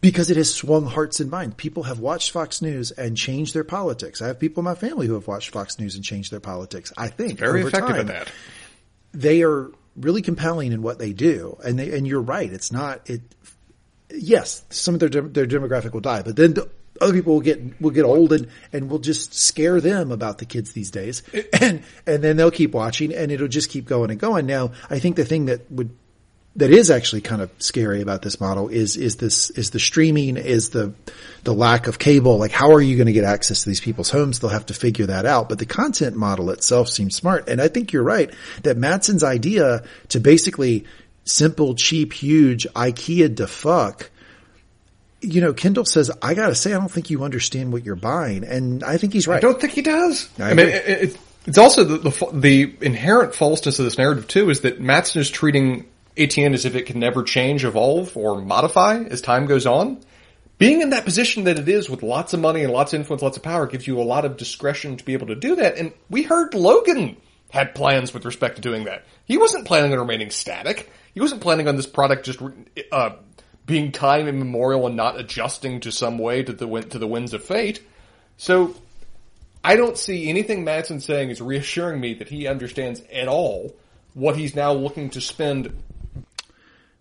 because 0.00 0.30
it 0.30 0.36
has 0.38 0.52
swung 0.52 0.86
hearts 0.86 1.20
and 1.20 1.30
minds. 1.30 1.56
People 1.56 1.82
have 1.82 1.98
watched 1.98 2.30
Fox 2.30 2.62
News 2.62 2.90
and 2.90 3.16
changed 3.16 3.52
their 3.54 3.64
politics. 3.64 4.22
I 4.22 4.28
have 4.28 4.38
people 4.40 4.62
in 4.62 4.64
my 4.64 4.74
family 4.74 5.06
who 5.06 5.14
have 5.14 5.26
watched 5.26 5.50
Fox 5.50 5.78
News 5.78 5.94
and 5.94 6.02
changed 6.02 6.32
their 6.32 6.40
politics. 6.40 6.90
I 6.96 7.08
think 7.08 7.38
Very 7.38 7.60
over 7.60 7.68
effective 7.68 7.96
time 7.96 8.00
at 8.00 8.06
that. 8.06 8.32
they 9.12 9.42
are 9.42 9.70
really 9.96 10.22
compelling 10.22 10.72
in 10.72 10.80
what 10.80 10.98
they 10.98 11.12
do. 11.12 11.58
And 11.62 11.78
they, 11.78 11.94
and 11.96 12.06
you're 12.06 12.22
right. 12.22 12.50
It's 12.50 12.72
not, 12.72 13.10
it, 13.10 13.20
yes, 14.08 14.64
some 14.70 14.94
of 14.94 15.00
their, 15.00 15.10
their 15.10 15.46
demographic 15.46 15.92
will 15.92 16.00
die, 16.00 16.22
but 16.22 16.34
then 16.36 16.54
the 16.54 16.70
other 17.00 17.12
people 17.12 17.34
will 17.34 17.40
get, 17.40 17.80
will 17.80 17.90
get 17.90 18.04
old 18.04 18.32
and, 18.32 18.48
and 18.72 18.90
will 18.90 18.98
just 18.98 19.34
scare 19.34 19.80
them 19.80 20.12
about 20.12 20.38
the 20.38 20.44
kids 20.44 20.72
these 20.72 20.90
days. 20.90 21.22
And, 21.60 21.82
and 22.06 22.22
then 22.22 22.36
they'll 22.36 22.50
keep 22.50 22.72
watching 22.72 23.14
and 23.14 23.30
it'll 23.30 23.48
just 23.48 23.70
keep 23.70 23.84
going 23.84 24.10
and 24.10 24.18
going. 24.18 24.46
Now, 24.46 24.72
I 24.88 24.98
think 24.98 25.16
the 25.16 25.24
thing 25.24 25.46
that 25.46 25.70
would, 25.70 25.90
that 26.56 26.70
is 26.70 26.90
actually 26.90 27.20
kind 27.20 27.42
of 27.42 27.50
scary 27.58 28.00
about 28.00 28.22
this 28.22 28.40
model 28.40 28.68
is, 28.68 28.96
is 28.96 29.16
this, 29.16 29.50
is 29.50 29.70
the 29.70 29.78
streaming, 29.78 30.36
is 30.36 30.70
the, 30.70 30.94
the 31.42 31.52
lack 31.52 31.86
of 31.86 31.98
cable. 31.98 32.38
Like, 32.38 32.52
how 32.52 32.72
are 32.72 32.80
you 32.80 32.96
going 32.96 33.08
to 33.08 33.12
get 33.12 33.24
access 33.24 33.62
to 33.64 33.68
these 33.68 33.80
people's 33.80 34.10
homes? 34.10 34.38
They'll 34.38 34.50
have 34.50 34.66
to 34.66 34.74
figure 34.74 35.06
that 35.06 35.26
out. 35.26 35.48
But 35.48 35.58
the 35.58 35.66
content 35.66 36.16
model 36.16 36.50
itself 36.50 36.88
seems 36.88 37.14
smart. 37.14 37.48
And 37.48 37.60
I 37.60 37.68
think 37.68 37.92
you're 37.92 38.02
right 38.02 38.32
that 38.62 38.78
Matsson's 38.78 39.24
idea 39.24 39.84
to 40.08 40.20
basically 40.20 40.86
simple, 41.24 41.74
cheap, 41.74 42.12
huge 42.12 42.66
IKEA 42.74 43.36
to 43.36 43.46
fuck, 43.46 44.10
you 45.20 45.40
know, 45.40 45.52
Kendall 45.52 45.84
says, 45.84 46.10
I 46.22 46.34
gotta 46.34 46.54
say, 46.54 46.72
I 46.72 46.78
don't 46.78 46.90
think 46.90 47.10
you 47.10 47.24
understand 47.24 47.72
what 47.72 47.84
you're 47.84 47.96
buying. 47.96 48.44
And 48.44 48.82
I 48.82 48.96
think 48.96 49.12
he's 49.12 49.28
right. 49.28 49.36
I 49.36 49.40
don't 49.40 49.60
think 49.60 49.72
he 49.72 49.82
does. 49.82 50.28
I 50.38 50.50
I, 50.50 50.54
mean, 50.54 50.68
it, 50.68 50.86
it, 50.86 51.18
it's 51.46 51.58
also 51.58 51.84
the, 51.84 51.98
the 51.98 52.30
the 52.32 52.76
inherent 52.80 53.34
falseness 53.34 53.78
of 53.78 53.84
this 53.84 53.98
narrative 53.98 54.28
too 54.28 54.50
is 54.50 54.62
that 54.62 54.80
Matsson 54.80 55.20
is 55.20 55.30
treating 55.30 55.86
ATN 56.16 56.54
as 56.54 56.64
if 56.64 56.74
it 56.74 56.86
can 56.86 56.98
never 56.98 57.22
change, 57.22 57.64
evolve, 57.64 58.16
or 58.16 58.40
modify 58.40 59.02
as 59.02 59.20
time 59.20 59.46
goes 59.46 59.66
on. 59.66 60.00
Being 60.58 60.82
in 60.82 60.90
that 60.90 61.06
position 61.06 61.44
that 61.44 61.58
it 61.58 61.68
is 61.68 61.88
with 61.88 62.02
lots 62.02 62.34
of 62.34 62.40
money 62.40 62.62
and 62.62 62.70
lots 62.70 62.92
of 62.92 63.00
influence, 63.00 63.22
lots 63.22 63.38
of 63.38 63.42
power 63.42 63.66
gives 63.66 63.86
you 63.86 63.98
a 63.98 64.04
lot 64.04 64.26
of 64.26 64.36
discretion 64.36 64.98
to 64.98 65.04
be 65.04 65.14
able 65.14 65.28
to 65.28 65.34
do 65.34 65.56
that. 65.56 65.78
And 65.78 65.92
we 66.10 66.22
heard 66.22 66.52
Logan 66.52 67.16
had 67.50 67.74
plans 67.74 68.12
with 68.12 68.26
respect 68.26 68.56
to 68.56 68.62
doing 68.62 68.84
that. 68.84 69.04
He 69.24 69.38
wasn't 69.38 69.66
planning 69.66 69.92
on 69.92 69.98
remaining 69.98 70.30
static. 70.30 70.90
He 71.14 71.20
wasn't 71.20 71.40
planning 71.40 71.66
on 71.66 71.76
this 71.76 71.86
product 71.86 72.26
just 72.26 72.40
uh, 72.92 73.10
being 73.66 73.92
time 73.92 74.26
immemorial 74.26 74.86
and 74.86 74.96
not 74.96 75.18
adjusting 75.18 75.80
to 75.80 75.92
some 75.92 76.18
way 76.18 76.42
to 76.42 76.52
the 76.52 76.66
to 76.82 76.98
the 76.98 77.06
winds 77.06 77.32
of 77.34 77.44
fate. 77.44 77.82
So 78.36 78.74
I 79.62 79.76
don't 79.76 79.98
see 79.98 80.28
anything 80.28 80.64
Matsson 80.64 81.00
saying 81.00 81.30
is 81.30 81.40
reassuring 81.40 82.00
me 82.00 82.14
that 82.14 82.28
he 82.28 82.46
understands 82.46 83.02
at 83.12 83.28
all 83.28 83.76
what 84.14 84.36
he's 84.36 84.54
now 84.54 84.72
looking 84.72 85.10
to 85.10 85.20
spend. 85.20 85.72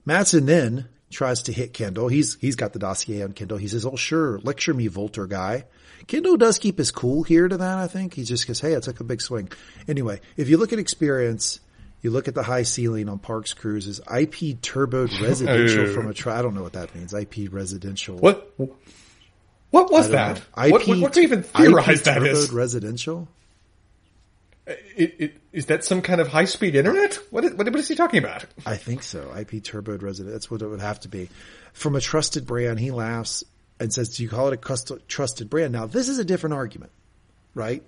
Matsson 0.05 0.45
then 0.45 0.87
tries 1.09 1.43
to 1.43 1.53
hit 1.53 1.73
Kendall. 1.73 2.07
He's 2.07 2.35
he's 2.35 2.55
got 2.55 2.73
the 2.73 2.79
dossier 2.79 3.23
on 3.23 3.33
Kendall. 3.33 3.57
He 3.57 3.67
says, 3.67 3.85
"Oh, 3.85 3.95
sure, 3.95 4.39
lecture 4.39 4.73
me, 4.73 4.87
Vaulter 4.87 5.27
guy." 5.27 5.65
Kendall 6.07 6.37
does 6.37 6.57
keep 6.57 6.77
his 6.77 6.91
cool 6.91 7.23
here 7.23 7.47
to 7.47 7.57
that. 7.57 7.77
I 7.77 7.87
think 7.87 8.13
he 8.13 8.23
just 8.23 8.47
goes, 8.47 8.59
"Hey, 8.59 8.75
I 8.75 8.79
took 8.79 8.99
a 8.99 9.03
big 9.03 9.21
swing." 9.21 9.51
Anyway, 9.87 10.21
if 10.37 10.49
you 10.49 10.57
look 10.57 10.73
at 10.73 10.79
experience, 10.79 11.59
you 12.01 12.11
look 12.11 12.27
at 12.27 12.35
the 12.35 12.43
high 12.43 12.63
ceiling 12.63 13.09
on 13.09 13.19
Parks 13.19 13.53
Cruises, 13.53 13.99
IP 13.99 14.61
turboed 14.61 15.19
residential 15.27 15.89
uh. 15.89 15.93
from 15.93 16.07
a 16.09 16.13
tri. 16.13 16.37
I 16.37 16.41
don't 16.41 16.55
know 16.55 16.63
what 16.63 16.73
that 16.73 16.93
means. 16.95 17.13
IP 17.13 17.51
residential. 17.51 18.17
What? 18.17 18.53
What 19.71 19.91
was 19.91 20.09
that? 20.09 20.41
know. 20.57 20.69
What, 20.71 20.87
what, 20.87 20.99
what 20.99 21.13
do 21.13 21.21
you 21.21 21.27
even 21.27 21.43
theorize 21.43 21.99
IP 21.99 22.03
that 22.05 22.17
turboed 22.19 22.31
is? 22.31 22.51
residential. 22.51 23.27
It, 24.95 25.15
it, 25.17 25.37
is 25.51 25.67
that 25.67 25.83
some 25.83 26.01
kind 26.01 26.21
of 26.21 26.27
high 26.27 26.45
speed 26.45 26.75
internet? 26.75 27.15
What 27.31 27.43
is, 27.43 27.53
what, 27.53 27.75
is 27.75 27.87
he 27.87 27.95
talking 27.95 28.19
about? 28.23 28.45
I 28.65 28.75
think 28.75 29.01
so. 29.01 29.33
IP 29.35 29.63
turboed 29.63 30.03
resident. 30.03 30.33
That's 30.33 30.51
what 30.51 30.61
it 30.61 30.67
would 30.67 30.81
have 30.81 30.99
to 31.01 31.07
be. 31.07 31.29
From 31.73 31.95
a 31.95 32.01
trusted 32.01 32.45
brand, 32.45 32.79
he 32.79 32.91
laughs 32.91 33.43
and 33.79 33.91
says, 33.91 34.09
do 34.09 34.23
you 34.23 34.29
call 34.29 34.49
it 34.49 34.63
a 34.63 34.99
trusted 35.07 35.49
brand? 35.49 35.73
Now, 35.73 35.87
this 35.87 36.07
is 36.07 36.19
a 36.19 36.25
different 36.25 36.53
argument, 36.53 36.91
right? 37.55 37.83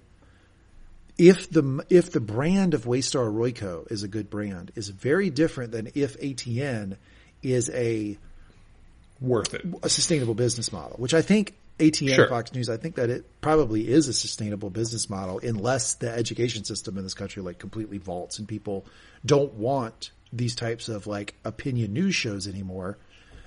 If 1.22 1.52
the, 1.52 1.86
if 1.90 2.12
the 2.12 2.20
brand 2.20 2.74
of 2.74 2.86
Waystar 2.86 3.32
Royco 3.32 3.90
is 3.92 4.02
a 4.02 4.08
good 4.08 4.30
brand 4.30 4.72
is 4.76 4.90
very 4.90 5.30
different 5.30 5.72
than 5.72 5.92
if 5.94 6.20
ATN 6.20 6.98
is 7.44 7.70
a, 7.70 8.18
Worth 9.20 9.54
it. 9.54 9.64
a 9.84 9.90
sustainable 9.90 10.34
business 10.34 10.74
model, 10.74 10.98
which 10.98 11.14
I 11.14 11.22
think 11.22 11.54
ATN 11.78 12.16
Sure. 12.16 12.28
Fox 12.28 12.52
News, 12.54 12.70
I 12.70 12.78
think 12.78 12.96
that 12.96 13.12
it 13.12 13.24
probably 13.40 13.88
is 13.88 14.08
a 14.08 14.14
sustainable 14.14 14.72
business 14.72 15.12
model 15.12 15.40
unless 15.44 15.94
the 15.94 16.10
education 16.10 16.64
system 16.64 16.98
in 16.98 17.04
this 17.04 17.14
country 17.14 17.44
like 17.44 17.60
completely 17.60 18.00
vaults 18.00 18.40
and 18.40 18.48
people 18.48 18.84
don't 19.24 19.54
want 19.54 20.10
these 20.34 20.56
types 20.56 20.90
of 20.90 21.06
like 21.06 21.36
opinion 21.46 21.94
news 21.94 22.16
shows 22.16 22.48
anymore. 22.48 22.98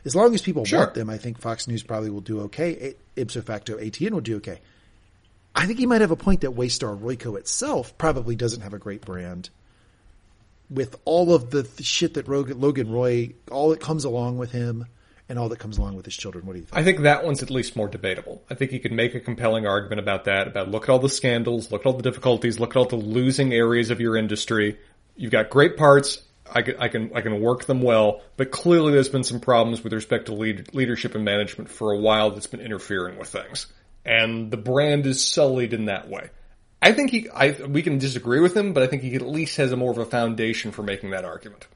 As 0.04 0.14
long 0.14 0.32
as 0.34 0.42
people 0.42 0.64
Sure. 0.64 0.78
want 0.80 0.94
them, 0.94 1.10
I 1.10 1.18
think 1.18 1.40
Fox 1.40 1.66
News 1.66 1.82
probably 1.82 2.10
will 2.10 2.20
do 2.20 2.42
okay. 2.42 2.94
Ipso 3.16 3.40
facto, 3.42 3.78
ATN 3.78 4.12
will 4.12 4.20
do 4.20 4.36
okay. 4.36 4.60
I 5.54 5.66
think 5.66 5.78
he 5.78 5.86
might 5.86 6.00
have 6.00 6.10
a 6.10 6.16
point 6.16 6.40
that 6.40 6.50
Waystar 6.50 6.98
Royco 6.98 7.38
itself 7.38 7.96
probably 7.96 8.34
doesn't 8.34 8.62
have 8.62 8.74
a 8.74 8.78
great 8.78 9.02
brand 9.02 9.50
with 10.68 10.96
all 11.04 11.34
of 11.34 11.50
the 11.50 11.62
th- 11.62 11.86
shit 11.86 12.14
that 12.14 12.26
Rogan, 12.26 12.60
Logan 12.60 12.90
Roy, 12.90 13.34
all 13.50 13.70
that 13.70 13.80
comes 13.80 14.04
along 14.04 14.38
with 14.38 14.50
him 14.50 14.86
and 15.28 15.38
all 15.38 15.48
that 15.48 15.58
comes 15.58 15.78
along 15.78 15.96
with 15.96 16.04
his 16.04 16.16
children. 16.16 16.44
What 16.44 16.54
do 16.54 16.58
you 16.58 16.64
think? 16.64 16.76
I 16.76 16.82
think 16.82 17.00
that 17.00 17.24
one's 17.24 17.42
at 17.42 17.50
least 17.50 17.76
more 17.76 17.88
debatable. 17.88 18.42
I 18.50 18.54
think 18.54 18.72
you 18.72 18.80
could 18.80 18.92
make 18.92 19.14
a 19.14 19.20
compelling 19.20 19.66
argument 19.66 20.00
about 20.00 20.24
that, 20.24 20.48
about 20.48 20.70
look 20.70 20.84
at 20.84 20.90
all 20.90 20.98
the 20.98 21.08
scandals, 21.08 21.70
look 21.70 21.82
at 21.82 21.86
all 21.86 21.94
the 21.94 22.02
difficulties, 22.02 22.58
look 22.58 22.70
at 22.70 22.76
all 22.76 22.86
the 22.86 22.96
losing 22.96 23.52
areas 23.52 23.90
of 23.90 24.00
your 24.00 24.16
industry. 24.16 24.78
You've 25.16 25.32
got 25.32 25.50
great 25.50 25.76
parts. 25.76 26.20
I 26.52 26.62
can, 26.62 26.76
I 26.78 26.88
can, 26.88 27.10
I 27.14 27.20
can 27.22 27.40
work 27.40 27.64
them 27.64 27.80
well, 27.80 28.20
but 28.36 28.50
clearly 28.50 28.92
there's 28.92 29.08
been 29.08 29.24
some 29.24 29.40
problems 29.40 29.82
with 29.82 29.94
respect 29.94 30.26
to 30.26 30.34
lead, 30.34 30.74
leadership 30.74 31.14
and 31.14 31.24
management 31.24 31.70
for 31.70 31.92
a 31.92 31.96
while 31.96 32.30
that's 32.32 32.46
been 32.46 32.60
interfering 32.60 33.16
with 33.16 33.28
things. 33.28 33.66
And 34.04 34.50
the 34.50 34.56
brand 34.56 35.06
is 35.06 35.24
sullied 35.24 35.72
in 35.72 35.86
that 35.86 36.08
way. 36.08 36.30
I 36.82 36.92
think 36.92 37.10
he, 37.10 37.30
I, 37.30 37.52
we 37.66 37.82
can 37.82 37.98
disagree 37.98 38.40
with 38.40 38.54
him, 38.54 38.74
but 38.74 38.82
I 38.82 38.86
think 38.86 39.02
he 39.02 39.14
at 39.14 39.22
least 39.22 39.56
has 39.56 39.72
a 39.72 39.76
more 39.76 39.90
of 39.90 39.98
a 39.98 40.04
foundation 40.04 40.70
for 40.70 40.82
making 40.82 41.10
that 41.10 41.24
argument. 41.24 41.66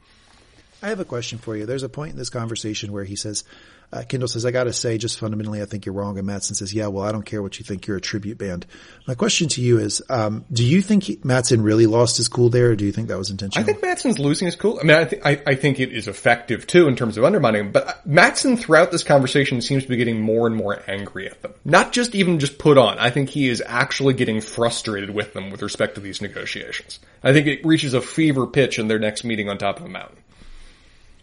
I 0.82 0.88
have 0.88 1.00
a 1.00 1.05
question 1.05 1.38
for 1.38 1.56
you. 1.56 1.64
There's 1.64 1.82
a 1.82 1.88
point 1.88 2.12
in 2.12 2.18
this 2.18 2.30
conversation 2.30 2.92
where 2.92 3.05
he 3.05 3.16
says, 3.16 3.42
uh, 3.90 4.02
Kendall 4.06 4.28
says, 4.28 4.44
I 4.44 4.51
gotta 4.51 4.73
say, 4.73 4.98
just 4.98 5.19
fundamentally, 5.19 5.62
I 5.62 5.65
think 5.65 5.86
you're 5.86 5.94
wrong. 5.94 6.19
And 6.19 6.27
Matsson 6.27 6.55
says, 6.55 6.74
yeah, 6.74 6.89
well, 6.89 7.05
I 7.05 7.12
don't 7.12 7.24
care 7.24 7.43
what 7.43 7.59
you 7.59 7.65
think. 7.65 7.86
You're 7.86 7.97
a 7.97 8.01
tribute 8.01 8.36
band. 8.36 8.66
My 9.06 9.15
question 9.15 9.48
to 9.48 9.62
you 9.62 9.78
is, 9.78 10.02
um, 10.10 10.44
do 10.52 10.62
you 10.62 10.82
think 10.82 11.05
he, 11.05 11.19
Matsson 11.24 11.62
really 11.62 11.86
lost 11.86 12.19
his 12.19 12.28
cool 12.28 12.51
there 12.51 12.73
or 12.73 12.77
do 12.77 12.85
you 12.85 12.93
think 12.93 13.09
that 13.09 13.16
was 13.16 13.31
intentional? 13.31 13.62
I 13.62 13.73
think 13.73 13.82
Matsson's 13.82 14.19
losing 14.19 14.47
his 14.47 14.56
cool. 14.56 14.78
I 14.78 14.85
mean, 14.85 14.97
I, 14.97 15.05
th- 15.05 15.23
I, 15.24 15.43
I 15.47 15.55
think 15.55 15.81
it 15.81 15.93
is 15.93 16.06
effective 16.06 16.66
too 16.66 16.86
in 16.86 16.97
terms 16.97 17.16
of 17.16 17.24
undermining 17.24 17.66
him. 17.66 17.73
But 17.73 18.06
Matsson 18.06 18.59
throughout 18.59 18.90
this 18.90 19.02
conversation 19.02 19.62
seems 19.62 19.85
to 19.85 19.89
be 19.89 19.97
getting 19.97 20.20
more 20.20 20.47
and 20.47 20.55
more 20.55 20.82
angry 20.86 21.31
at 21.31 21.40
them. 21.40 21.55
Not 21.65 21.93
just 21.93 22.15
even 22.15 22.40
just 22.40 22.59
put 22.59 22.77
on. 22.77 22.98
I 22.98 23.09
think 23.09 23.31
he 23.31 23.48
is 23.48 23.62
actually 23.65 24.12
getting 24.15 24.43
frustrated 24.43 25.10
with 25.10 25.32
them 25.32 25.51
with 25.51 25.62
respect 25.62 25.94
to 25.94 26.02
these 26.02 26.20
negotiations. 26.20 26.98
I 27.23 27.32
think 27.32 27.47
it 27.47 27.65
reaches 27.65 27.94
a 27.94 28.02
fever 28.02 28.47
pitch 28.47 28.78
in 28.78 28.89
their 28.89 28.98
next 28.98 29.24
meeting 29.24 29.48
on 29.48 29.56
top 29.56 29.81
of 29.81 29.86
a 29.86 29.89
mountain. 29.89 30.19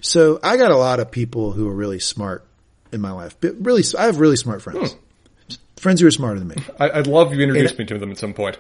so 0.02 0.40
I 0.42 0.58
got 0.58 0.72
a 0.72 0.78
lot 0.78 1.00
of 1.00 1.12
people 1.12 1.52
who 1.52 1.70
are 1.70 1.76
really 1.76 2.00
smart 2.00 2.45
in 2.96 3.02
my 3.02 3.12
life, 3.12 3.38
but 3.40 3.54
really, 3.60 3.84
I 3.98 4.06
have 4.06 4.20
really 4.20 4.36
smart 4.38 4.64
friends. 4.64 4.94
Hmm. 4.94 5.00
Friends 5.78 6.02
who 6.02 6.08
are 6.08 6.12
smarter 6.12 6.40
than 6.40 6.48
me. 6.48 6.56
I, 6.80 6.90
I'd 6.90 7.06
love 7.08 7.34
you 7.34 7.42
introduce 7.42 7.72
And- 7.72 7.80
me 7.80 7.86
to 7.86 7.98
them 8.00 8.10
at 8.12 8.18
some 8.18 8.34
point. 8.34 8.58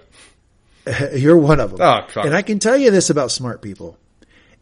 You're 1.15 1.37
one 1.37 1.59
of 1.59 1.75
them. 1.75 1.81
Oh, 1.81 2.21
and 2.21 2.35
I 2.35 2.43
can 2.43 2.59
tell 2.59 2.77
you 2.77 2.91
this 2.91 3.09
about 3.09 3.31
smart 3.31 3.63
people. 3.63 3.97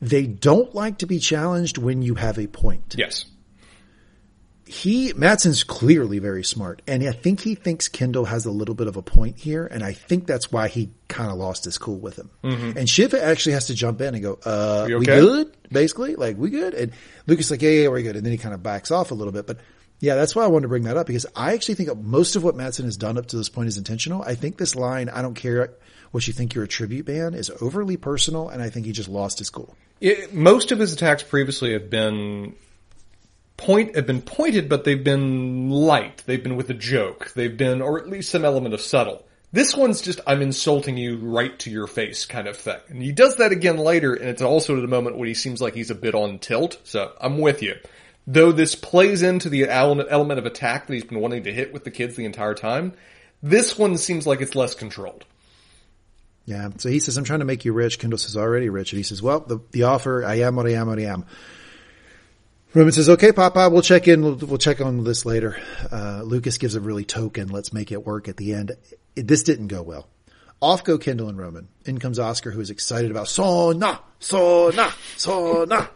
They 0.01 0.25
don't 0.25 0.73
like 0.73 0.99
to 0.99 1.05
be 1.05 1.19
challenged 1.19 1.77
when 1.77 2.01
you 2.01 2.15
have 2.15 2.37
a 2.37 2.47
point. 2.47 2.95
Yes. 2.97 3.25
He 4.65 5.11
Matsson's 5.13 5.63
clearly 5.63 6.19
very 6.19 6.43
smart, 6.43 6.81
and 6.87 7.03
I 7.07 7.11
think 7.11 7.41
he 7.41 7.55
thinks 7.55 7.89
Kendall 7.89 8.25
has 8.25 8.45
a 8.45 8.51
little 8.51 8.75
bit 8.75 8.87
of 8.87 8.95
a 8.95 9.01
point 9.01 9.37
here, 9.37 9.65
and 9.65 9.83
I 9.83 9.91
think 9.93 10.25
that's 10.25 10.51
why 10.51 10.69
he 10.69 10.89
kind 11.09 11.29
of 11.29 11.37
lost 11.37 11.65
his 11.65 11.77
cool 11.77 11.97
with 11.99 12.17
him. 12.17 12.29
And 12.77 12.89
Shiva 12.89 13.21
actually 13.21 13.53
has 13.53 13.67
to 13.67 13.75
jump 13.75 13.99
in 14.01 14.15
and 14.15 14.23
go, 14.23 14.39
"Uh, 14.45 14.85
Mm-hmm. 14.87 14.99
We 14.99 15.05
good?" 15.05 15.57
Basically, 15.71 16.15
like 16.15 16.37
we 16.37 16.49
good, 16.49 16.73
and 16.73 16.93
Lucas 17.27 17.51
like, 17.51 17.61
"Yeah, 17.61 17.71
yeah, 17.71 17.87
we're 17.89 18.03
good," 18.03 18.15
and 18.15 18.25
then 18.25 18.31
he 18.31 18.37
kind 18.37 18.53
of 18.53 18.63
backs 18.63 18.89
off 18.91 19.11
a 19.11 19.15
little 19.15 19.33
bit, 19.33 19.47
but. 19.47 19.59
Yeah, 19.99 20.15
that's 20.15 20.35
why 20.35 20.43
I 20.43 20.47
wanted 20.47 20.63
to 20.63 20.67
bring 20.67 20.83
that 20.83 20.97
up 20.97 21.07
because 21.07 21.25
I 21.33 21.53
actually 21.53 21.75
think 21.75 21.97
most 21.97 22.35
of 22.35 22.43
what 22.43 22.57
Matsson 22.57 22.83
has 22.83 22.97
done 22.97 23.17
up 23.17 23.27
to 23.27 23.37
this 23.37 23.47
point 23.47 23.69
is 23.69 23.77
intentional. 23.77 24.21
I 24.21 24.35
think 24.35 24.57
this 24.57 24.75
line, 24.75 25.07
I 25.07 25.21
don't 25.21 25.33
care 25.33 25.75
what 26.11 26.27
you 26.27 26.33
think 26.33 26.53
you're 26.53 26.65
a 26.65 26.67
tribute 26.67 27.05
band, 27.05 27.35
is 27.35 27.49
overly 27.61 27.95
personal 27.95 28.49
and 28.49 28.61
I 28.61 28.69
think 28.69 28.85
he 28.85 28.91
just 28.91 29.07
lost 29.07 29.39
his 29.39 29.49
cool. 29.49 29.77
It, 30.01 30.33
most 30.33 30.73
of 30.73 30.79
his 30.79 30.91
attacks 30.91 31.23
previously 31.23 31.71
have 31.71 31.89
been 31.89 32.53
point 33.57 33.95
have 33.95 34.07
been 34.07 34.21
pointed, 34.21 34.69
but 34.69 34.83
they've 34.83 35.03
been 35.03 35.69
light. 35.69 36.23
They've 36.25 36.41
been 36.41 36.55
with 36.55 36.69
a 36.69 36.75
joke. 36.75 37.31
They've 37.33 37.55
been, 37.55 37.81
or 37.81 37.99
at 37.99 38.09
least 38.09 38.29
some 38.29 38.45
element 38.45 38.73
of 38.73 38.81
subtle. 38.81 39.25
This 39.51 39.75
one's 39.75 40.01
just 40.01 40.19
I'm 40.25 40.41
insulting 40.41 40.97
you 40.97 41.17
right 41.17 41.57
to 41.59 41.69
your 41.69 41.85
face 41.85 42.25
kind 42.25 42.47
of 42.47 42.57
thing. 42.57 42.79
And 42.89 43.01
he 43.03 43.11
does 43.11 43.35
that 43.35 43.51
again 43.51 43.77
later, 43.77 44.13
and 44.15 44.27
it's 44.29 44.41
also 44.41 44.77
at 44.77 44.83
a 44.83 44.87
moment 44.87 45.17
when 45.17 45.27
he 45.27 45.35
seems 45.35 45.61
like 45.61 45.75
he's 45.75 45.91
a 45.91 45.95
bit 45.95 46.15
on 46.15 46.39
tilt. 46.39 46.79
So 46.83 47.13
I'm 47.21 47.37
with 47.37 47.61
you. 47.61 47.75
Though 48.25 48.51
this 48.51 48.73
plays 48.73 49.21
into 49.21 49.49
the 49.49 49.69
element 49.69 50.09
of 50.09 50.45
attack 50.45 50.87
that 50.87 50.93
he's 50.93 51.03
been 51.03 51.19
wanting 51.19 51.43
to 51.43 51.53
hit 51.53 51.71
with 51.71 51.83
the 51.83 51.91
kids 51.91 52.15
the 52.15 52.25
entire 52.25 52.55
time, 52.55 52.93
this 53.43 53.77
one 53.77 53.97
seems 53.97 54.25
like 54.25 54.41
it's 54.41 54.55
less 54.55 54.73
controlled. 54.73 55.25
Yeah. 56.45 56.69
So 56.77 56.89
he 56.89 56.99
says, 56.99 57.17
I'm 57.17 57.23
trying 57.23 57.39
to 57.39 57.45
make 57.45 57.63
you 57.63 57.73
rich. 57.73 57.99
Kendall 57.99 58.17
says, 58.17 58.35
already 58.35 58.69
rich. 58.69 58.91
And 58.91 58.97
he 58.97 59.03
says, 59.03 59.21
well, 59.21 59.41
the, 59.41 59.59
the 59.71 59.83
offer, 59.83 60.25
I 60.25 60.35
am 60.39 60.55
what 60.55 60.65
I 60.65 60.71
am, 60.71 60.87
what 60.87 60.99
I 60.99 61.03
am. 61.03 61.25
Roman 62.73 62.91
says, 62.91 63.07
okay, 63.09 63.31
Papa, 63.31 63.69
we'll 63.69 63.83
check 63.83 64.07
in. 64.07 64.23
We'll, 64.23 64.35
we'll 64.35 64.57
check 64.57 64.81
on 64.81 65.03
this 65.03 65.25
later. 65.25 65.61
Uh, 65.91 66.23
Lucas 66.23 66.57
gives 66.57 66.73
a 66.75 66.81
really 66.81 67.05
token. 67.05 67.49
Let's 67.49 67.71
make 67.71 67.91
it 67.91 68.05
work 68.05 68.27
at 68.27 68.37
the 68.37 68.53
end. 68.53 68.71
It, 69.15 69.27
this 69.27 69.43
didn't 69.43 69.67
go 69.67 69.83
well. 69.83 70.07
Off 70.59 70.83
go 70.83 70.97
Kendall 70.97 71.29
and 71.29 71.37
Roman. 71.37 71.67
In 71.85 71.99
comes 71.99 72.17
Oscar, 72.17 72.49
who 72.49 72.61
is 72.61 72.69
excited 72.69 73.11
about 73.11 73.27
sauna, 73.27 73.99
sauna, 74.19 74.89
sauna. 75.17 75.89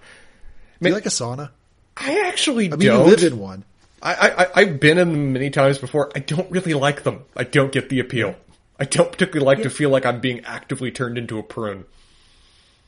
Do 0.82 0.90
you 0.90 0.94
like 0.94 1.06
a 1.06 1.10
sauna? 1.10 1.50
I 1.96 2.28
actually 2.28 2.72
I 2.72 2.76
mean, 2.76 2.90
don't. 2.90 3.08
live 3.08 3.24
in 3.24 3.40
one. 3.40 3.64
I, 4.04 4.14
I, 4.14 4.48
I've 4.54 4.80
been 4.80 5.00
in 5.00 5.10
them 5.10 5.34
many 5.34 5.50
times 5.50 5.80
before. 5.80 6.12
I 6.16 6.20
don't 6.20 6.52
really 6.52 6.76
like 6.76 7.02
them. 7.04 7.24
I 7.36 7.44
don't 7.44 7.72
get 7.72 7.90
the 7.90 8.00
appeal. 8.00 8.36
I 8.80 8.86
don't 8.86 9.12
particularly 9.12 9.46
like 9.46 9.64
to 9.64 9.72
feel 9.72 9.90
like 9.90 10.06
I'm 10.06 10.20
being 10.20 10.46
actively 10.46 10.92
turned 10.92 11.18
into 11.18 11.40
a 11.40 11.44
prune. 11.44 11.86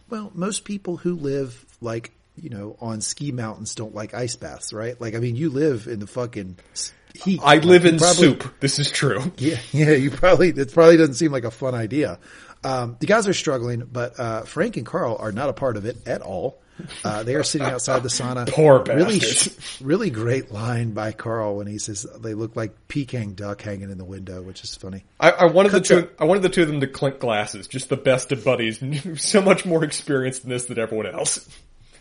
Well, 0.09 0.31
most 0.35 0.65
people 0.65 0.97
who 0.97 1.15
live 1.15 1.65
like, 1.81 2.11
you 2.41 2.49
know, 2.49 2.75
on 2.79 3.01
ski 3.01 3.31
mountains 3.31 3.75
don't 3.75 3.93
like 3.95 4.13
ice 4.13 4.35
baths, 4.35 4.73
right? 4.73 4.99
Like, 4.99 5.15
I 5.15 5.19
mean, 5.19 5.35
you 5.35 5.49
live 5.49 5.87
in 5.87 5.99
the 5.99 6.07
fucking 6.07 6.57
heat. 7.13 7.39
I 7.43 7.57
live 7.57 7.83
Like, 7.83 7.93
in 7.93 7.99
probably- 7.99 8.15
soup. 8.27 8.53
This 8.59 8.79
is 8.79 8.89
true. 8.91 9.31
Yeah, 9.37 9.57
yeah, 9.71 9.91
you 9.91 10.11
probably, 10.11 10.49
it 10.49 10.73
probably 10.73 10.97
doesn't 10.97 11.15
seem 11.15 11.31
like 11.31 11.43
a 11.43 11.51
fun 11.51 11.75
idea. 11.75 12.19
Um, 12.63 12.97
the 12.99 13.05
guys 13.07 13.27
are 13.27 13.33
struggling, 13.33 13.87
but, 13.91 14.19
uh, 14.19 14.41
Frank 14.41 14.75
and 14.77 14.85
Carl 14.85 15.15
are 15.19 15.31
not 15.31 15.49
a 15.49 15.53
part 15.53 15.77
of 15.77 15.85
it 15.85 16.07
at 16.07 16.21
all. 16.21 16.59
Uh, 17.03 17.23
they 17.23 17.35
are 17.35 17.43
sitting 17.43 17.67
outside 17.67 18.03
the 18.03 18.09
sauna. 18.09 18.47
Poor 18.51 18.81
really, 18.83 19.19
bastards. 19.19 19.81
really 19.81 20.09
great 20.09 20.49
line 20.49 20.93
by 20.93 21.11
Carl 21.11 21.57
when 21.57 21.67
he 21.67 21.77
says 21.77 22.05
they 22.21 22.33
look 22.33 22.55
like 22.55 22.87
Peking 22.87 23.33
duck 23.33 23.61
hanging 23.61 23.89
in 23.91 23.97
the 23.97 24.05
window, 24.05 24.41
which 24.41 24.63
is 24.63 24.75
funny. 24.77 25.03
I, 25.19 25.31
I 25.31 25.45
wanted 25.47 25.73
the 25.73 25.81
two. 25.81 26.01
to- 26.03 26.09
I 26.17 26.23
wanted 26.23 26.43
the 26.43 26.47
two 26.49 26.61
of 26.61 26.69
them 26.69 26.79
to 26.79 26.87
clink 26.87 27.19
glasses. 27.19 27.67
Just 27.67 27.89
the 27.89 27.97
best 27.97 28.31
of 28.31 28.45
buddies. 28.45 28.81
so 29.21 29.41
much 29.41 29.65
more 29.65 29.83
experienced 29.83 30.45
in 30.45 30.49
this 30.51 30.65
than 30.67 30.79
everyone 30.79 31.07
else. 31.07 31.49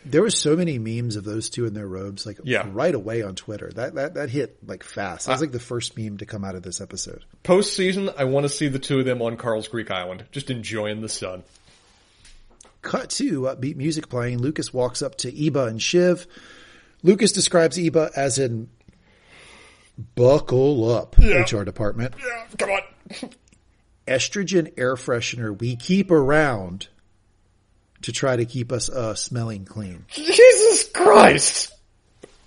There 0.05 0.23
were 0.23 0.31
so 0.31 0.57
many 0.57 0.79
memes 0.79 1.17
of 1.17 1.25
those 1.25 1.51
two 1.51 1.67
in 1.67 1.75
their 1.75 1.87
robes, 1.87 2.25
like 2.25 2.39
Yeah. 2.45 2.67
right 2.73 2.95
away 2.95 3.23
on 3.23 3.35
Twitter. 3.35 3.71
That 3.75 3.95
that 3.97 4.15
that 4.15 4.31
hit 4.31 4.57
like 4.67 4.83
fast. 4.85 5.27
That 5.27 5.33
was 5.33 5.41
like 5.41 5.53
the 5.53 5.59
first 5.61 5.99
meme 5.99 6.19
to 6.19 6.27
come 6.27 6.45
out 6.45 6.55
of 6.55 6.63
this 6.63 6.81
episode. 6.81 7.25
Postseason, 7.45 8.15
I 8.17 8.25
want 8.25 8.45
to 8.45 8.49
see 8.49 8.69
the 8.69 8.79
two 8.79 9.01
of 9.01 9.05
them 9.05 9.21
on 9.21 9.37
Carl's 9.37 9.69
Greek 9.69 9.91
Island, 9.91 10.25
just 10.33 10.51
enjoying 10.51 11.01
the 11.03 11.09
sun. 11.09 11.43
Cut 12.81 13.11
to 13.11 13.43
upbeat 13.43 13.77
music 13.77 14.09
playing. 14.09 14.39
Lucas 14.39 14.73
walks 14.73 15.03
up 15.03 15.17
to 15.17 15.47
Ebba 15.47 15.65
and 15.65 15.83
Shiv. 15.83 16.27
Lucas 17.03 17.33
describes 17.33 17.79
Ebba 17.79 18.11
as 18.17 18.39
in 18.39 18.69
buckle 20.15 20.91
up 20.91 21.17
Yeah. 21.19 21.43
HR 21.43 21.65
department. 21.65 22.15
Yeah, 22.19 22.47
come 22.57 22.71
on. 22.71 22.81
Estrogen 24.07 24.73
air 24.79 24.95
freshener 24.95 25.59
we 25.59 25.77
keep 25.77 26.11
around 26.11 26.89
to 28.03 28.13
try 28.13 28.37
to 28.37 28.45
keep 28.45 28.73
us 28.73 28.89
uh, 28.89 29.15
smelling 29.15 29.65
clean. 29.65 30.05
Jesus 30.09 30.89
Christ! 30.93 31.73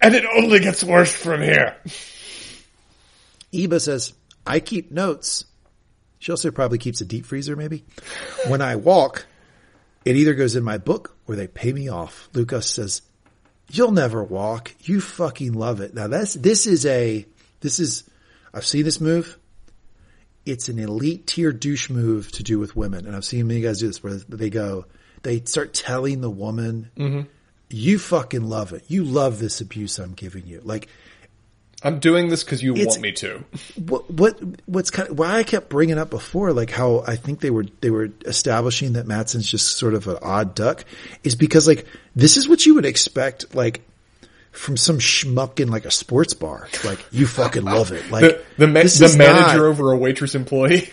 And 0.02 0.16
it 0.16 0.26
only 0.26 0.60
gets 0.60 0.84
worse 0.84 1.14
from 1.14 1.42
here. 1.42 1.76
Ebba 3.54 3.80
says, 3.80 4.14
I 4.48 4.60
keep 4.60 4.92
notes. 4.92 5.46
She 6.20 6.32
also 6.32 6.52
probably 6.52 6.78
keeps 6.78 7.02
a 7.02 7.06
deep 7.06 7.26
freezer 7.26 7.56
maybe. 7.56 7.84
When 8.48 8.62
I 8.62 8.76
walk, 8.78 9.26
it 10.06 10.16
either 10.16 10.34
goes 10.34 10.56
in 10.56 10.64
my 10.64 10.78
book 10.78 11.16
or 11.28 11.36
they 11.36 11.48
pay 11.48 11.72
me 11.72 11.90
off. 11.90 12.30
Lucas 12.34 12.68
says, 12.68 13.02
you'll 13.70 13.92
never 13.92 14.24
walk. 14.24 14.74
You 14.82 15.02
fucking 15.02 15.54
love 15.54 15.82
it. 15.82 15.94
Now 15.94 16.08
that's, 16.08 16.34
this 16.34 16.66
is 16.66 16.86
a, 16.86 17.26
this 17.60 17.80
is, 17.80 18.10
I've 18.54 18.66
seen 18.66 18.84
this 18.84 19.02
move. 19.02 19.38
It's 20.46 20.70
an 20.70 20.80
elite 20.80 21.28
tier 21.28 21.52
douche 21.52 21.90
move 21.90 22.32
to 22.34 22.44
do 22.44 22.58
with 22.58 22.76
women. 22.76 23.06
And 23.06 23.16
I've 23.16 23.26
seen 23.26 23.48
many 23.48 23.62
guys 23.62 23.80
do 23.80 23.88
this 23.88 24.04
where 24.04 24.14
they 24.14 24.50
go, 24.50 24.86
they 25.24 25.42
start 25.46 25.74
telling 25.74 26.22
the 26.22 26.30
woman, 26.30 26.90
mm-hmm. 26.98 27.22
you 27.70 28.00
fucking 28.00 28.44
love 28.44 28.74
it. 28.74 28.84
You 28.88 29.04
love 29.04 29.40
this 29.40 29.62
abuse 29.62 30.00
I'm 30.00 30.14
giving 30.14 30.48
you. 30.48 30.62
Like, 30.64 30.88
I'm 31.84 32.00
doing 32.00 32.30
this 32.30 32.44
because 32.44 32.62
you 32.62 32.74
want 32.74 33.02
me 33.02 33.12
to. 33.14 33.44
what 33.76 34.10
what 34.12 34.40
what's 34.68 34.92
kind 34.92 35.10
of 35.10 35.18
why 35.18 35.38
I 35.38 35.44
kept 35.44 35.70
bringing 35.70 35.98
up 35.98 36.12
before, 36.12 36.54
like 36.54 36.70
how 36.70 37.04
I 37.08 37.16
think 37.16 37.40
they 37.40 37.50
were 37.50 37.66
they 37.82 37.90
were 37.90 38.10
establishing 38.26 38.94
that 38.94 39.08
Matsson's 39.08 39.50
just 39.50 39.78
sort 39.78 39.96
of 39.96 40.08
an 40.08 40.18
odd 40.22 40.54
duck, 40.54 40.86
is 41.24 41.36
because 41.36 41.68
like 41.68 41.88
this 42.16 42.38
is 42.38 42.48
what 42.48 42.66
you 42.66 42.76
would 42.76 42.86
expect, 42.86 43.56
like 43.56 43.82
from 44.52 44.78
some 44.78 45.00
schmuck 45.00 45.60
in 45.60 45.70
like 45.70 45.86
a 45.86 45.92
sports 45.92 46.34
bar. 46.36 46.68
Like 46.84 47.04
you 47.12 47.26
fucking 47.26 47.64
love 47.64 47.92
it. 47.92 48.04
Like 48.12 48.22
The 48.22 48.44
the, 48.58 48.68
ma- 48.68 48.84
the 48.84 49.16
manager 49.18 49.58
not- 49.58 49.66
over 49.66 49.92
a 49.92 49.98
waitress 49.98 50.36
employee. 50.36 50.92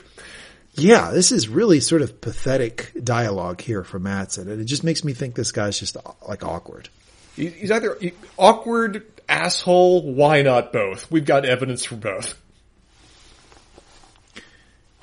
Yeah, 0.79 1.11
this 1.11 1.33
is 1.33 1.49
really 1.49 1.81
sort 1.81 2.03
of 2.03 2.21
pathetic 2.21 2.93
dialogue 3.03 3.61
here 3.61 3.85
from 3.85 4.05
Matsson, 4.05 4.51
and 4.51 4.61
it 4.61 4.65
just 4.65 4.85
makes 4.85 5.05
me 5.05 5.13
think 5.13 5.35
this 5.35 5.53
guy's 5.53 5.79
just 5.79 5.97
like 6.27 6.45
awkward. 6.45 6.89
He's 7.37 7.71
either 7.71 7.97
awkward, 8.37 9.05
asshole, 9.29 10.13
why 10.13 10.43
not 10.43 10.73
both? 10.73 11.11
We've 11.11 11.25
got 11.25 11.45
evidence 11.45 11.85
for 11.85 11.97
both. 11.97 12.41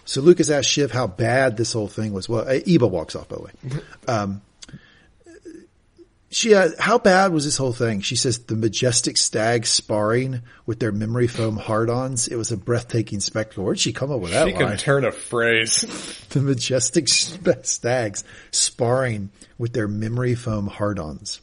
So 0.06 0.22
Lucas 0.22 0.50
asked 0.50 0.70
Shiv 0.70 0.92
how 0.92 1.08
bad 1.08 1.58
this 1.58 1.74
whole 1.74 1.88
thing 1.88 2.14
was. 2.14 2.30
Well, 2.30 2.46
Ebba 2.48 2.88
walks 2.88 3.16
off, 3.16 3.28
by 3.28 3.36
the 3.38 3.42
way. 3.44 3.52
Um, 4.08 4.42
she, 6.36 6.54
uh, 6.54 6.70
how 6.78 6.98
bad 7.00 7.32
was 7.32 7.46
this 7.46 7.56
whole 7.56 7.72
thing? 7.72 8.02
She 8.02 8.18
says 8.18 8.40
the 8.40 8.58
majestic 8.58 9.16
stags 9.16 9.70
sparring 9.70 10.42
with 10.66 10.82
their 10.82 10.92
memory 10.92 11.28
foam 11.28 11.56
hard-ons. 11.56 12.28
It 12.28 12.36
was 12.36 12.52
a 12.52 12.58
breathtaking 12.58 13.22
spectacle. 13.22 13.64
Where'd 13.64 13.80
she 13.80 13.94
come 13.94 14.12
up 14.12 14.20
with 14.20 14.32
that 14.32 14.48
She 14.48 14.52
can 14.54 14.66
line? 14.68 14.78
turn 14.78 15.06
a 15.06 15.14
phrase. 15.14 15.82
the 16.32 16.42
majestic 16.42 17.08
stags 17.08 18.26
sparring 18.52 19.30
with 19.58 19.72
their 19.72 19.88
memory 19.88 20.36
foam 20.36 20.68
hard-ons. 20.68 21.40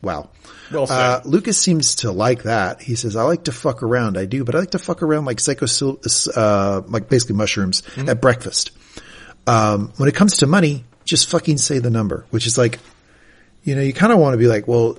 Wow. 0.00 0.30
Well 0.72 0.86
said. 0.86 0.96
Uh, 0.98 1.20
Lucas 1.26 1.58
seems 1.58 1.96
to 1.96 2.10
like 2.10 2.44
that. 2.44 2.80
He 2.80 2.94
says, 2.94 3.16
I 3.16 3.24
like 3.24 3.44
to 3.44 3.52
fuck 3.52 3.82
around. 3.82 4.16
I 4.16 4.24
do, 4.24 4.44
but 4.44 4.54
I 4.54 4.60
like 4.60 4.70
to 4.70 4.78
fuck 4.78 5.02
around 5.02 5.26
like 5.26 5.40
psycho, 5.40 5.66
uh, 6.34 6.80
like 6.88 7.10
basically 7.10 7.36
mushrooms 7.36 7.82
Mm-hmm. 7.82 8.08
at 8.08 8.22
breakfast. 8.22 8.70
Um, 9.46 9.92
when 9.98 10.08
it 10.08 10.14
comes 10.14 10.38
to 10.38 10.46
money, 10.46 10.84
just 11.04 11.28
fucking 11.28 11.58
say 11.58 11.78
the 11.80 11.90
number, 11.90 12.24
which 12.30 12.46
is 12.46 12.56
like, 12.56 12.78
you 13.62 13.74
know, 13.74 13.80
you 13.80 13.92
kind 13.92 14.12
of 14.12 14.18
want 14.18 14.34
to 14.34 14.38
be 14.38 14.46
like, 14.46 14.66
well, 14.66 14.98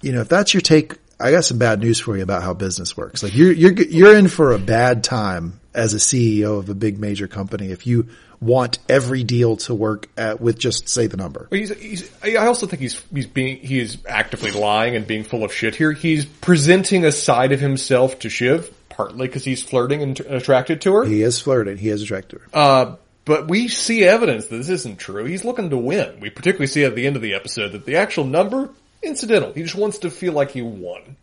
you 0.00 0.12
know, 0.12 0.20
if 0.20 0.28
that's 0.28 0.54
your 0.54 0.60
take, 0.60 0.94
I 1.20 1.30
got 1.32 1.44
some 1.44 1.58
bad 1.58 1.80
news 1.80 1.98
for 1.98 2.16
you 2.16 2.22
about 2.22 2.42
how 2.42 2.54
business 2.54 2.96
works. 2.96 3.22
Like 3.22 3.34
you're, 3.34 3.52
you're, 3.52 3.72
you're 3.72 4.16
in 4.16 4.28
for 4.28 4.52
a 4.52 4.58
bad 4.58 5.02
time 5.02 5.60
as 5.74 5.94
a 5.94 5.98
CEO 5.98 6.58
of 6.58 6.68
a 6.68 6.74
big 6.74 6.98
major 6.98 7.28
company 7.28 7.70
if 7.70 7.86
you 7.86 8.08
want 8.40 8.78
every 8.88 9.24
deal 9.24 9.56
to 9.56 9.74
work 9.74 10.08
at, 10.16 10.40
with 10.40 10.58
just 10.58 10.88
say 10.88 11.08
the 11.08 11.16
number. 11.16 11.48
He's, 11.50 11.76
he's, 11.76 12.10
I 12.22 12.36
also 12.46 12.66
think 12.66 12.80
he's, 12.80 13.02
he's 13.12 13.26
being, 13.26 13.56
he 13.58 13.80
is 13.80 13.98
actively 14.08 14.52
lying 14.52 14.94
and 14.94 15.06
being 15.06 15.24
full 15.24 15.42
of 15.44 15.52
shit 15.52 15.74
here. 15.74 15.92
He's 15.92 16.24
presenting 16.24 17.04
a 17.04 17.10
side 17.10 17.50
of 17.50 17.60
himself 17.60 18.20
to 18.20 18.28
Shiv, 18.28 18.72
partly 18.88 19.26
because 19.26 19.44
he's 19.44 19.62
flirting 19.62 20.02
and 20.02 20.16
t- 20.16 20.24
attracted 20.24 20.82
to 20.82 20.94
her. 20.94 21.04
He 21.04 21.22
is 21.22 21.40
flirting. 21.40 21.78
He 21.78 21.88
is 21.88 22.02
attracted. 22.02 22.40
to 22.52 22.56
Uh, 22.56 22.96
but 23.28 23.46
we 23.46 23.68
see 23.68 24.04
evidence 24.04 24.46
that 24.46 24.56
this 24.56 24.70
isn't 24.70 24.98
true. 24.98 25.26
He's 25.26 25.44
looking 25.44 25.68
to 25.68 25.76
win. 25.76 26.18
We 26.18 26.30
particularly 26.30 26.66
see 26.66 26.84
at 26.84 26.94
the 26.94 27.06
end 27.06 27.14
of 27.14 27.20
the 27.20 27.34
episode 27.34 27.72
that 27.72 27.84
the 27.84 27.96
actual 27.96 28.24
number, 28.24 28.70
incidental. 29.02 29.52
He 29.52 29.62
just 29.62 29.74
wants 29.74 29.98
to 29.98 30.10
feel 30.10 30.32
like 30.32 30.52
he 30.52 30.62
won. 30.62 31.16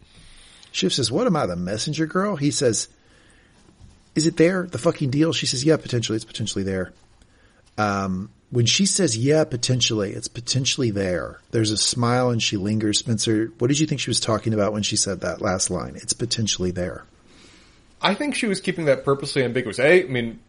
Shiv 0.72 0.94
says, 0.94 1.12
what 1.12 1.26
am 1.26 1.36
I, 1.36 1.48
the 1.48 1.56
messenger 1.56 2.06
girl? 2.06 2.36
He 2.36 2.52
says, 2.52 2.90
is 4.14 4.28
it 4.28 4.38
there? 4.38 4.68
The 4.68 4.78
fucking 4.78 5.10
deal? 5.10 5.34
She 5.34 5.48
says, 5.48 5.64
yeah, 5.64 5.78
potentially. 5.78 6.18
It's 6.18 6.26
potentially 6.26 6.64
there. 6.64 6.94
Um, 7.76 8.30
when 8.52 8.68
she 8.68 8.86
says, 8.86 9.18
yeah, 9.18 9.44
potentially, 9.44 10.12
it's 10.12 10.28
potentially 10.28 10.92
there. 10.92 11.40
There's 11.50 11.72
a 11.72 11.78
smile 11.78 12.30
and 12.30 12.42
she 12.42 12.56
lingers. 12.56 13.00
Spencer, 13.00 13.52
what 13.58 13.70
did 13.70 13.80
you 13.80 13.88
think 13.88 14.00
she 14.00 14.12
was 14.12 14.20
talking 14.20 14.54
about 14.54 14.74
when 14.74 14.84
she 14.84 14.96
said 14.96 15.22
that 15.22 15.42
last 15.42 15.72
line? 15.72 15.96
It's 15.96 16.14
potentially 16.14 16.70
there. 16.70 17.04
I 18.00 18.14
think 18.14 18.36
she 18.36 18.46
was 18.46 18.62
keeping 18.62 18.86
that 18.86 19.04
purposely 19.04 19.44
ambiguous. 19.44 19.80
A, 19.80 20.04
I 20.04 20.08
mean, 20.08 20.40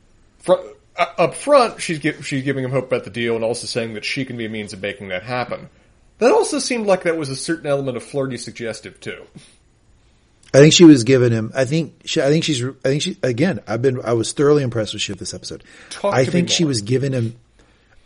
fr- 0.40 0.52
uh, 0.52 0.62
up 0.98 1.34
front, 1.34 1.80
she's 1.80 1.98
gi- 1.98 2.22
she's 2.22 2.42
giving 2.44 2.64
him 2.64 2.70
hope 2.70 2.86
about 2.86 3.04
the 3.04 3.10
deal 3.10 3.34
and 3.36 3.44
also 3.44 3.66
saying 3.66 3.94
that 3.94 4.04
she 4.04 4.24
can 4.24 4.36
be 4.36 4.44
a 4.46 4.48
means 4.48 4.72
of 4.72 4.80
making 4.80 5.08
that 5.08 5.22
happen. 5.22 5.68
That 6.18 6.32
also 6.32 6.58
seemed 6.58 6.86
like 6.86 7.02
that 7.02 7.16
was 7.16 7.28
a 7.28 7.36
certain 7.36 7.66
element 7.66 7.96
of 7.96 8.02
flirty 8.02 8.36
suggestive 8.38 8.98
too. 9.00 9.24
I 10.54 10.58
think 10.58 10.72
she 10.72 10.84
was 10.84 11.04
giving 11.04 11.32
him. 11.32 11.52
I 11.54 11.64
think. 11.66 11.94
She, 12.06 12.22
I 12.22 12.28
think 12.28 12.44
she's. 12.44 12.62
I 12.64 12.70
think 12.84 13.02
she. 13.02 13.18
Again, 13.22 13.60
I've 13.66 13.82
been. 13.82 14.00
I 14.02 14.14
was 14.14 14.32
thoroughly 14.32 14.62
impressed 14.62 14.94
with 14.94 15.02
Shiv 15.02 15.18
this 15.18 15.34
episode. 15.34 15.62
Talk 15.90 16.14
I 16.14 16.24
think 16.24 16.48
she 16.48 16.64
was 16.64 16.80
giving 16.82 17.12
him. 17.12 17.36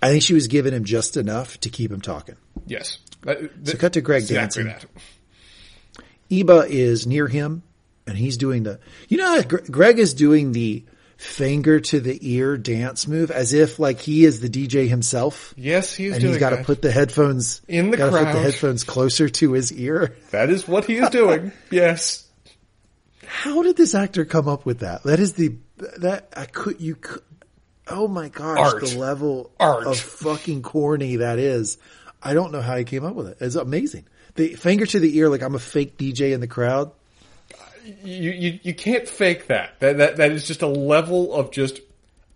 I 0.03 0.09
think 0.09 0.23
she 0.23 0.35
was 0.35 0.49
giving 0.49 0.73
him 0.73 0.85
just 0.85 1.17
enough 1.17 1.61
to 1.61 1.69
keep 1.69 1.93
him 1.93 2.01
talking. 2.01 2.37
Yes. 2.67 2.99
Uh, 3.27 3.35
So 3.65 3.77
cut 3.77 3.93
to 3.93 4.01
Greg 4.01 4.23
exactly 4.23 4.65
dancing. 4.65 4.89
that. 4.89 6.05
Ebba 6.31 6.67
is 6.69 7.07
near 7.07 7.27
him 7.29 7.63
and 8.07 8.17
he's 8.17 8.37
doing 8.37 8.63
the, 8.63 8.79
you 9.09 9.19
know, 9.19 9.43
Gre- 9.43 9.59
Greg 9.71 9.99
is 9.99 10.15
doing 10.15 10.53
the 10.53 10.85
finger 11.21 11.81
to 11.81 12.01
the 12.01 12.19
ear 12.23 12.57
dance 12.57 13.07
move 13.07 13.31
as 13.31 13.53
if 13.53 13.79
like 13.79 14.01
he 14.01 14.25
is 14.25 14.41
the 14.41 14.49
DJ 14.49 14.89
himself. 14.89 15.53
Yes, 15.57 15.95
he 15.95 16.07
is 16.07 16.15
And 16.15 16.23
doing 16.23 16.33
he's 16.33 16.41
got 16.41 16.51
to 16.51 16.65
put 16.65 16.81
the 16.81 16.91
headphones 16.91 17.61
In 17.69 17.91
the 17.91 17.99
gotta 17.99 18.11
put 18.13 18.33
the 18.33 18.41
headphones 18.41 18.85
closer 18.85 19.29
to 19.29 19.53
his 19.53 19.71
ear. 19.73 20.17
That 20.31 20.49
is 20.49 20.67
what 20.67 20.87
he 20.87 20.97
is 20.97 21.11
doing. 21.11 21.53
yes. 21.71 22.27
How 23.27 23.63
did 23.63 23.77
this 23.77 23.95
actor 23.95 24.25
come 24.25 24.49
up 24.49 24.65
with 24.65 24.81
that? 24.81 25.03
That 25.03 25.21
is 25.21 25.35
the 25.35 25.57
that 25.99 26.33
I 26.37 26.47
could 26.47 26.81
you 26.81 26.97
could. 26.97 27.23
Oh 27.87 28.09
my 28.09 28.29
gosh, 28.29 28.59
Art. 28.59 28.81
the 28.81 28.99
level 28.99 29.51
Art. 29.61 29.87
of 29.87 29.99
fucking 29.99 30.63
corny 30.63 31.17
that 31.17 31.39
is. 31.39 31.77
I 32.23 32.35
don't 32.35 32.51
know 32.53 32.61
how 32.63 32.77
he 32.77 32.85
came 32.85 33.05
up 33.05 33.15
with 33.15 33.29
it. 33.29 33.39
It's 33.41 33.57
amazing. 33.57 34.07
The 34.37 34.55
finger 34.55 34.87
to 34.87 35.01
the 35.01 35.17
ear, 35.19 35.29
like 35.29 35.43
I'm 35.43 35.55
a 35.55 35.59
fake 35.59 35.99
DJ 35.99 36.33
in 36.33 36.41
the 36.41 36.47
crowd. 36.47 36.93
You, 38.05 38.31
you 38.31 38.61
you 38.63 38.75
can't 38.75 39.09
fake 39.09 39.47
that. 39.49 39.79
That 39.81 39.99
that 39.99 40.17
that 40.17 40.33
is 40.33 40.47
just 40.47 40.63
a 40.63 40.67
level 40.69 41.35
of 41.35 41.51
just 41.51 41.81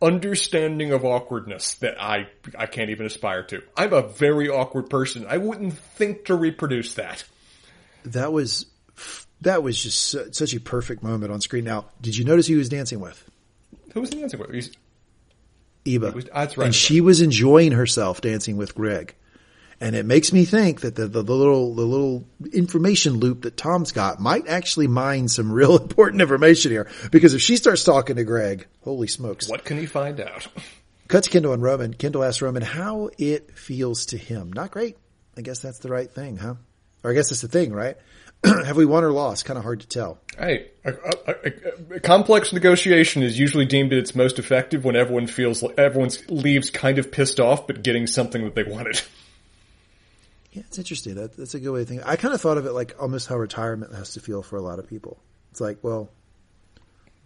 understanding 0.02 0.92
of 0.92 1.04
awkwardness 1.04 1.74
that 1.74 2.00
I 2.00 2.28
I 2.58 2.66
can't 2.66 2.90
even 2.90 3.06
aspire 3.06 3.42
to. 3.44 3.62
I'm 3.76 3.92
a 3.92 4.02
very 4.02 4.48
awkward 4.48 4.90
person. 4.90 5.26
I 5.28 5.38
wouldn't 5.38 5.74
think 5.74 6.26
to 6.26 6.34
reproduce 6.34 6.94
that. 6.94 7.24
That 8.06 8.32
was 8.32 8.66
that 9.40 9.62
was 9.62 9.82
just 9.82 10.34
such 10.34 10.54
a 10.54 10.60
perfect 10.60 11.02
moment 11.02 11.32
on 11.32 11.40
screen. 11.40 11.64
Now, 11.64 11.86
did 12.00 12.16
you 12.16 12.24
notice 12.24 12.46
who 12.46 12.54
he 12.54 12.58
was 12.58 12.68
dancing 12.68 13.00
with? 13.00 13.22
Who 13.92 14.00
was 14.00 14.10
the 14.10 14.16
dancing 14.16 14.40
with? 14.40 14.50
He's- 14.50 14.70
Eva. 15.86 16.12
was- 16.12 16.24
that's 16.24 16.56
right. 16.56 16.66
And 16.66 16.74
she 16.74 17.00
was 17.02 17.20
enjoying 17.20 17.72
herself 17.72 18.20
dancing 18.22 18.56
with 18.56 18.74
Greg. 18.74 19.14
And 19.80 19.96
it 19.96 20.06
makes 20.06 20.32
me 20.32 20.44
think 20.44 20.82
that 20.82 20.94
the, 20.94 21.08
the, 21.08 21.22
the 21.22 21.34
little 21.34 21.74
the 21.74 21.82
little 21.82 22.26
information 22.52 23.14
loop 23.14 23.42
that 23.42 23.56
Tom's 23.56 23.92
got 23.92 24.20
might 24.20 24.46
actually 24.48 24.86
mine 24.86 25.28
some 25.28 25.52
real 25.52 25.76
important 25.82 26.22
information 26.22 26.70
here. 26.70 26.88
Because 27.10 27.34
if 27.34 27.40
she 27.40 27.56
starts 27.56 27.84
talking 27.84 28.16
to 28.16 28.24
Greg, 28.24 28.66
holy 28.82 29.08
smokes. 29.08 29.48
What 29.48 29.64
can 29.64 29.78
he 29.78 29.86
find 29.86 30.20
out? 30.20 30.46
Cut 31.08 31.24
to 31.24 31.30
Kendall 31.30 31.52
and 31.52 31.62
Roman. 31.62 31.92
Kendall 31.92 32.24
asks 32.24 32.40
Roman 32.40 32.62
how 32.62 33.10
it 33.18 33.58
feels 33.58 34.06
to 34.06 34.16
him. 34.16 34.52
Not 34.52 34.70
great. 34.70 34.96
I 35.36 35.42
guess 35.42 35.58
that's 35.58 35.80
the 35.80 35.90
right 35.90 36.10
thing, 36.10 36.36
huh? 36.36 36.54
Or 37.02 37.10
I 37.10 37.14
guess 37.14 37.28
that's 37.28 37.42
the 37.42 37.48
thing, 37.48 37.72
right? 37.72 37.96
Have 38.44 38.76
we 38.76 38.86
won 38.86 39.04
or 39.04 39.12
lost? 39.12 39.44
Kind 39.44 39.58
of 39.58 39.64
hard 39.64 39.80
to 39.80 39.88
tell. 39.88 40.18
Hey, 40.38 40.70
a, 40.84 40.92
a, 40.92 41.14
a, 41.26 41.96
a 41.96 42.00
complex 42.00 42.52
negotiation 42.52 43.22
is 43.22 43.38
usually 43.38 43.64
deemed 43.64 43.92
at 43.92 43.98
its 43.98 44.14
most 44.14 44.38
effective 44.38 44.84
when 44.84 44.96
everyone 44.96 45.26
feels 45.26 45.62
like 45.62 45.78
everyone 45.78 46.10
leaves 46.28 46.70
kind 46.70 46.98
of 46.98 47.10
pissed 47.10 47.40
off, 47.40 47.66
but 47.66 47.82
getting 47.82 48.06
something 48.06 48.44
that 48.44 48.54
they 48.54 48.64
wanted. 48.64 49.00
Yeah, 50.54 50.62
it's 50.68 50.78
interesting. 50.78 51.16
That, 51.16 51.36
that's 51.36 51.54
a 51.54 51.60
good 51.60 51.70
way 51.72 51.80
to 51.80 51.84
think. 51.86 52.02
I 52.06 52.16
kind 52.16 52.32
of 52.32 52.40
thought 52.40 52.58
of 52.58 52.64
it 52.66 52.72
like 52.72 52.94
almost 53.00 53.28
how 53.28 53.36
retirement 53.36 53.92
has 53.94 54.14
to 54.14 54.20
feel 54.20 54.42
for 54.42 54.56
a 54.56 54.62
lot 54.62 54.78
of 54.78 54.88
people. 54.88 55.18
It's 55.50 55.60
like, 55.60 55.78
well, 55.82 56.08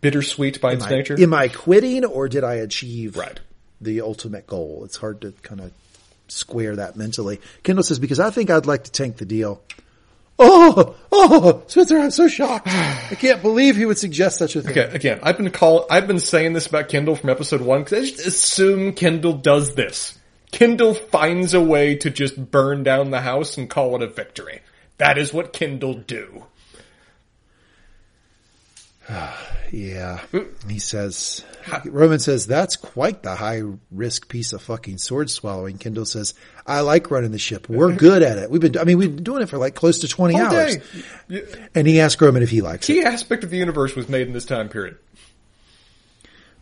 Bittersweet 0.01 0.61
by 0.61 0.73
its 0.75 0.85
I, 0.85 0.91
nature. 0.91 1.21
am 1.21 1.35
I 1.35 1.49
quitting 1.49 2.05
or 2.05 2.29
did 2.29 2.43
I 2.45 2.55
achieve 2.55 3.17
Right. 3.17 3.39
the 3.81 4.01
ultimate 4.01 4.47
goal? 4.47 4.83
It's 4.85 4.97
hard 4.97 5.21
to 5.23 5.33
kind 5.43 5.61
of 5.61 5.73
square 6.29 6.77
that 6.77 6.97
mentally. 6.97 7.41
Kendall 7.65 7.83
says, 7.83 7.99
because 7.99 8.21
I 8.21 8.31
think 8.31 8.49
I'd 8.51 8.67
like 8.67 8.85
to 8.85 8.93
tank 8.93 9.17
the 9.19 9.25
deal. 9.27 9.61
Oh, 10.39 10.95
oh, 11.11 11.65
Spencer, 11.67 11.99
I'm 11.99 12.13
so 12.13 12.29
shocked. 12.29 12.69
I 12.69 13.17
can't 13.19 13.43
believe 13.43 13.77
he 13.77 13.85
would 13.87 13.99
suggest 13.99 14.39
such 14.39 14.55
a 14.55 14.63
thing. 14.63 14.71
Okay, 14.71 14.95
again, 14.95 15.19
I've 15.23 15.37
been 15.37 15.51
call 15.51 15.85
I've 15.91 16.07
been 16.07 16.21
saying 16.21 16.53
this 16.53 16.69
about 16.69 16.89
Kendall 16.89 17.17
from 17.17 17.29
episode 17.31 17.61
one 17.61 17.83
because 17.83 17.99
I 17.99 18.07
just 18.11 18.25
assume 18.27 18.93
Kendall 18.93 19.33
does 19.33 19.75
this. 19.75 20.17
Kendall 20.51 20.95
finds 20.95 21.55
a 21.55 21.61
way 21.61 21.95
to 21.97 22.11
just 22.11 22.51
burn 22.51 22.83
down 22.83 23.11
the 23.11 23.21
house 23.21 23.59
and 23.59 23.69
call 23.69 23.97
it 23.97 24.03
a 24.03 24.07
victory. 24.07 24.61
That 24.97 25.19
is 25.19 25.33
what 25.33 25.53
Kendall 25.53 25.95
do. 25.95 26.45
Yeah. 29.71 30.21
Hmm. 30.33 30.45
He 30.71 30.79
says, 30.79 31.45
Roman 31.85 32.19
says, 32.21 32.47
that's 32.47 32.77
quite 32.77 33.23
the 33.23 33.35
high 33.35 33.61
risk 33.91 34.27
piece 34.31 34.55
of 34.55 34.63
fucking 34.63 34.97
sword 34.97 35.29
swallowing. 35.29 35.77
Kendall 35.77 36.07
says, 36.07 36.33
I 36.67 36.81
like 36.81 37.11
running 37.11 37.33
the 37.33 37.39
ship. 37.39 37.69
We're 37.69 37.93
good 37.97 38.23
at 38.23 38.39
it. 38.39 38.51
We've 38.51 38.63
been, 38.63 38.79
I 38.79 38.85
mean, 38.85 38.97
we've 38.97 39.15
been 39.15 39.25
doing 39.25 39.43
it 39.43 39.51
for 39.51 39.59
like 39.59 39.75
close 39.75 39.99
to 39.99 40.09
20 40.09 40.35
All 40.37 40.41
hours. 40.41 40.79
day. 41.29 41.43
And 41.75 41.87
he 41.87 42.01
asked 42.01 42.19
Roman 42.23 42.43
if 42.43 42.49
he 42.49 42.63
likes 42.63 42.89
it. 42.89 42.95
Key 42.95 43.03
aspect 43.05 43.45
of 43.45 43.51
the 43.51 43.59
universe 43.59 43.95
was 43.95 44.09
made 44.09 44.27
in 44.27 44.33
this 44.33 44.47
time 44.47 44.71
period. 44.71 44.97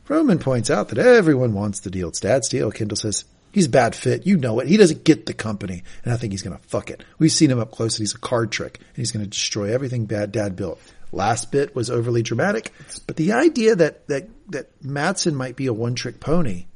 Roman 0.09 0.41
points 0.41 0.69
out 0.69 0.89
that 0.89 0.99
everyone 0.99 1.53
wants 1.55 1.79
the 1.79 1.91
deal. 1.91 2.09
It's 2.09 2.19
dad's 2.19 2.49
deal. 2.49 2.73
Kendall 2.73 2.97
says, 2.97 3.25
he's 3.57 3.67
a 3.67 3.71
bad 3.71 3.95
fit. 3.95 4.27
You 4.27 4.37
know 4.37 4.61
it. 4.61 4.69
He 4.69 4.77
doesn't 4.77 5.03
get 5.03 5.25
the 5.25 5.33
company. 5.33 5.83
And 6.05 6.13
I 6.13 6.19
think 6.19 6.35
he's 6.35 6.43
going 6.43 6.55
to 6.55 6.63
fuck 6.65 6.91
it. 6.91 7.03
We've 7.19 7.33
seen 7.33 7.51
him 7.51 7.59
up 7.59 7.71
close 7.71 7.95
and 7.95 8.03
he's 8.03 8.15
a 8.15 8.19
card 8.19 8.53
trick 8.53 8.77
and 8.79 8.97
he's 8.97 9.13
going 9.13 9.25
to 9.25 9.31
destroy 9.31 9.73
everything 9.73 10.05
bad 10.05 10.31
dad 10.31 10.57
built. 10.57 10.79
Last 11.11 11.51
bit 11.51 11.75
was 11.75 11.89
overly 11.89 12.21
dramatic, 12.21 12.71
but 13.07 13.17
the 13.17 13.33
idea 13.33 13.77
that, 13.77 14.07
that, 14.09 14.29
that 14.51 14.85
Matsson 14.85 15.35
might 15.35 15.57
be 15.57 15.69
a 15.69 15.73
one 15.73 15.95
trick 15.95 16.21
pony, 16.21 16.67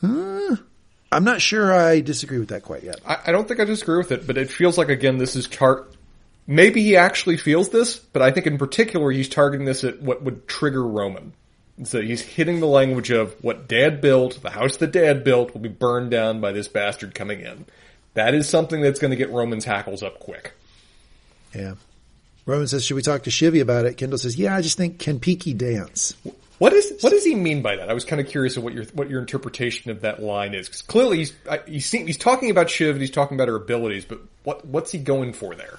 uh, 0.00 0.54
I'm 1.10 1.24
not 1.24 1.40
sure 1.40 1.74
I 1.74 2.02
disagree 2.02 2.38
with 2.38 2.50
that 2.50 2.62
quite 2.62 2.84
yet. 2.84 3.00
I, 3.04 3.18
I 3.26 3.32
don't 3.32 3.48
think 3.48 3.58
I 3.58 3.64
disagree 3.64 3.98
with 3.98 4.12
it, 4.12 4.28
but 4.28 4.38
it 4.38 4.48
feels 4.48 4.78
like 4.78 4.90
again 4.90 5.18
this 5.18 5.34
is 5.34 5.48
chart. 5.48 5.92
Maybe 6.46 6.84
he 6.84 6.96
actually 6.96 7.36
feels 7.36 7.70
this, 7.70 7.96
but 7.96 8.22
I 8.22 8.30
think 8.30 8.46
in 8.46 8.58
particular 8.58 9.10
he's 9.10 9.28
targeting 9.28 9.66
this 9.66 9.82
at 9.82 10.00
what 10.00 10.22
would 10.22 10.46
trigger 10.46 10.86
Roman. 10.86 11.32
So 11.84 12.00
he's 12.00 12.20
hitting 12.20 12.60
the 12.60 12.66
language 12.66 13.10
of 13.10 13.34
what 13.42 13.68
Dad 13.68 14.00
built, 14.00 14.42
the 14.42 14.50
house 14.50 14.76
that 14.78 14.92
Dad 14.92 15.24
built 15.24 15.54
will 15.54 15.60
be 15.60 15.68
burned 15.68 16.10
down 16.10 16.40
by 16.40 16.52
this 16.52 16.68
bastard 16.68 17.14
coming 17.14 17.40
in. 17.40 17.66
That 18.14 18.34
is 18.34 18.48
something 18.48 18.80
that's 18.80 18.98
going 18.98 19.12
to 19.12 19.16
get 19.16 19.30
Roman's 19.30 19.64
hackles 19.64 20.02
up 20.02 20.18
quick. 20.18 20.54
Yeah. 21.54 21.74
Roman 22.46 22.66
says, 22.66 22.84
should 22.84 22.94
we 22.94 23.02
talk 23.02 23.24
to 23.24 23.30
Shivy 23.30 23.60
about 23.60 23.84
it? 23.84 23.96
Kendall 23.96 24.18
says, 24.18 24.36
yeah, 24.36 24.56
I 24.56 24.62
just 24.62 24.76
think 24.76 24.98
can 24.98 25.20
Peaky 25.20 25.54
dance? 25.54 26.14
What 26.58 26.72
is 26.72 27.00
what 27.02 27.10
does 27.10 27.24
he 27.24 27.36
mean 27.36 27.62
by 27.62 27.76
that? 27.76 27.88
I 27.88 27.92
was 27.92 28.04
kind 28.04 28.20
of 28.20 28.26
curious 28.26 28.56
of 28.56 28.64
what 28.64 28.72
your 28.72 28.84
what 28.86 29.08
your 29.08 29.20
interpretation 29.20 29.92
of 29.92 30.00
that 30.00 30.20
line 30.20 30.54
is. 30.54 30.68
Cause 30.68 30.82
clearly 30.82 31.18
he's 31.18 31.32
he's 31.66 31.90
he's 31.90 32.16
talking 32.16 32.50
about 32.50 32.68
Shiv 32.68 32.96
and 32.96 33.00
he's 33.00 33.12
talking 33.12 33.36
about 33.36 33.46
her 33.46 33.54
abilities, 33.54 34.04
but 34.04 34.20
what 34.42 34.64
what's 34.64 34.90
he 34.90 34.98
going 34.98 35.34
for 35.34 35.54
there? 35.54 35.78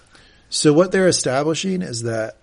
So 0.50 0.72
what 0.72 0.94
they're 0.94 1.10
establishing 1.10 1.82
is 1.82 2.04
that 2.04 2.38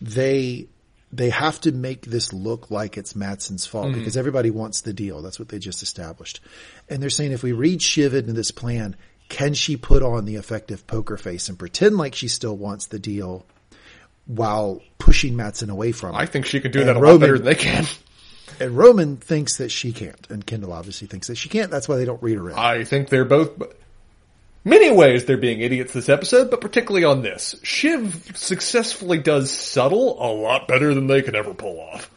they 0.00 0.68
they 1.12 1.30
have 1.30 1.60
to 1.62 1.72
make 1.72 2.02
this 2.02 2.32
look 2.32 2.70
like 2.70 2.96
it's 2.96 3.14
Matsson's 3.14 3.66
fault 3.66 3.86
mm-hmm. 3.86 3.98
because 3.98 4.16
everybody 4.16 4.50
wants 4.50 4.82
the 4.82 4.92
deal. 4.92 5.22
That's 5.22 5.38
what 5.38 5.48
they 5.48 5.58
just 5.58 5.82
established. 5.82 6.40
And 6.88 7.02
they're 7.02 7.10
saying 7.10 7.32
if 7.32 7.42
we 7.42 7.52
read 7.52 7.82
Shiv 7.82 8.14
into 8.14 8.32
this 8.32 8.50
plan, 8.50 8.96
can 9.28 9.54
she 9.54 9.76
put 9.76 10.02
on 10.02 10.24
the 10.24 10.36
effective 10.36 10.86
poker 10.86 11.16
face 11.16 11.48
and 11.48 11.58
pretend 11.58 11.96
like 11.96 12.14
she 12.14 12.28
still 12.28 12.56
wants 12.56 12.86
the 12.86 12.98
deal 12.98 13.44
while 14.26 14.80
pushing 14.98 15.36
Matsson 15.36 15.70
away 15.70 15.92
from 15.92 16.14
her? 16.14 16.20
I 16.20 16.26
think 16.26 16.46
she 16.46 16.60
could 16.60 16.72
do 16.72 16.80
And 16.80 16.88
that 16.88 16.96
a 16.96 16.98
lot 17.00 17.06
Roman- 17.06 17.20
better 17.20 17.38
than 17.38 17.46
they 17.46 17.54
can. 17.54 17.86
And 18.58 18.76
Roman 18.76 19.16
thinks 19.16 19.56
that 19.56 19.70
she 19.70 19.92
can't, 19.92 20.28
and 20.28 20.44
Kendall 20.44 20.72
obviously 20.72 21.06
thinks 21.06 21.28
that 21.28 21.36
she 21.36 21.48
can't. 21.48 21.70
That's 21.70 21.88
why 21.88 21.96
they 21.96 22.04
don't 22.04 22.22
read 22.22 22.36
her 22.36 22.50
in. 22.50 22.56
I 22.56 22.84
think 22.84 23.08
they're 23.08 23.24
both. 23.24 23.50
Many 24.64 24.90
ways 24.90 25.24
they're 25.24 25.36
being 25.38 25.60
idiots 25.60 25.92
this 25.94 26.08
episode, 26.10 26.50
but 26.50 26.60
particularly 26.60 27.04
on 27.04 27.22
this. 27.22 27.54
Shiv 27.62 28.32
successfully 28.34 29.18
does 29.18 29.50
subtle 29.50 30.22
a 30.22 30.28
lot 30.32 30.68
better 30.68 30.92
than 30.94 31.06
they 31.06 31.22
could 31.22 31.34
ever 31.34 31.54
pull 31.54 31.80
off. 31.80 32.10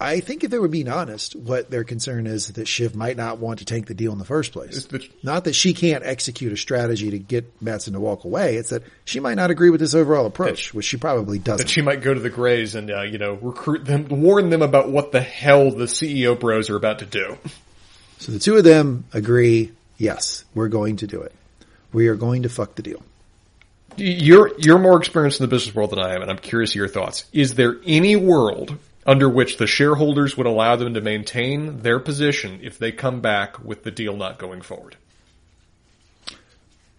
I 0.00 0.20
think 0.20 0.44
if 0.44 0.50
they 0.52 0.58
were 0.60 0.68
being 0.68 0.88
honest, 0.88 1.34
what 1.34 1.70
their 1.70 1.82
concern 1.82 2.28
is 2.28 2.52
that 2.52 2.68
Shiv 2.68 2.94
might 2.94 3.16
not 3.16 3.38
want 3.38 3.58
to 3.60 3.64
tank 3.64 3.88
the 3.88 3.94
deal 3.94 4.12
in 4.12 4.18
the 4.18 4.24
first 4.24 4.52
place. 4.52 4.84
The- 4.86 5.08
not 5.24 5.44
that 5.44 5.54
she 5.54 5.72
can't 5.74 6.04
execute 6.04 6.52
a 6.52 6.56
strategy 6.56 7.10
to 7.10 7.18
get 7.18 7.50
Matsson 7.60 7.94
to 7.94 8.00
walk 8.00 8.22
away. 8.24 8.56
It's 8.56 8.70
that 8.70 8.84
she 9.04 9.18
might 9.18 9.34
not 9.34 9.50
agree 9.50 9.70
with 9.70 9.80
this 9.80 9.94
overall 9.94 10.26
approach, 10.26 10.72
which 10.72 10.84
she 10.86 10.96
probably 10.98 11.38
doesn't. 11.40 11.66
she 11.68 11.82
might 11.82 12.02
go 12.02 12.14
to 12.14 12.20
the 12.20 12.30
Greys 12.30 12.76
and, 12.76 12.90
uh, 12.92 13.02
you 13.02 13.18
know, 13.18 13.34
recruit 13.34 13.84
them, 13.84 14.06
warn 14.08 14.50
them 14.50 14.62
about 14.62 14.88
what 14.88 15.10
the 15.10 15.20
hell 15.20 15.70
the 15.72 15.86
CEO 15.86 16.38
bros 16.38 16.70
are 16.70 16.76
about 16.76 17.00
to 17.00 17.06
do. 17.06 17.36
so 18.18 18.30
the 18.30 18.38
two 18.38 18.56
of 18.56 18.62
them 18.62 19.04
agree, 19.12 19.72
yes, 19.96 20.44
we're 20.54 20.68
going 20.68 20.96
to 20.98 21.08
do 21.08 21.22
it. 21.22 21.32
We 21.92 22.08
are 22.08 22.14
going 22.14 22.42
to 22.42 22.48
fuck 22.48 22.74
the 22.74 22.82
deal. 22.82 23.02
You're, 23.96 24.52
you're 24.58 24.78
more 24.78 24.98
experienced 24.98 25.40
in 25.40 25.44
the 25.44 25.48
business 25.48 25.74
world 25.74 25.90
than 25.90 25.98
I 25.98 26.14
am, 26.14 26.22
and 26.22 26.30
I'm 26.30 26.38
curious 26.38 26.74
your 26.74 26.88
thoughts. 26.88 27.24
Is 27.32 27.54
there 27.54 27.76
any 27.84 28.14
world 28.14 28.76
under 29.06 29.28
which 29.28 29.56
the 29.56 29.66
shareholders 29.66 30.36
would 30.36 30.46
allow 30.46 30.76
them 30.76 30.94
to 30.94 31.00
maintain 31.00 31.80
their 31.80 31.98
position 31.98 32.60
if 32.62 32.78
they 32.78 32.92
come 32.92 33.20
back 33.20 33.64
with 33.64 33.82
the 33.82 33.90
deal 33.90 34.16
not 34.16 34.38
going 34.38 34.60
forward? 34.60 34.96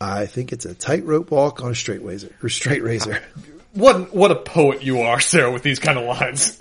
I 0.01 0.25
think 0.25 0.51
it's 0.51 0.65
a 0.65 0.73
tightrope 0.73 1.29
walk 1.29 1.61
on 1.61 1.71
a 1.71 1.75
straight 1.75 2.03
razor 2.03 2.33
or 2.41 2.49
straight 2.49 2.83
razor. 2.83 3.21
What, 3.71 4.15
what 4.15 4.31
a 4.31 4.35
poet 4.35 4.81
you 4.81 5.01
are, 5.01 5.19
Sarah, 5.19 5.51
with 5.51 5.61
these 5.61 5.77
kind 5.77 5.99
of 5.99 6.05
lines. 6.05 6.59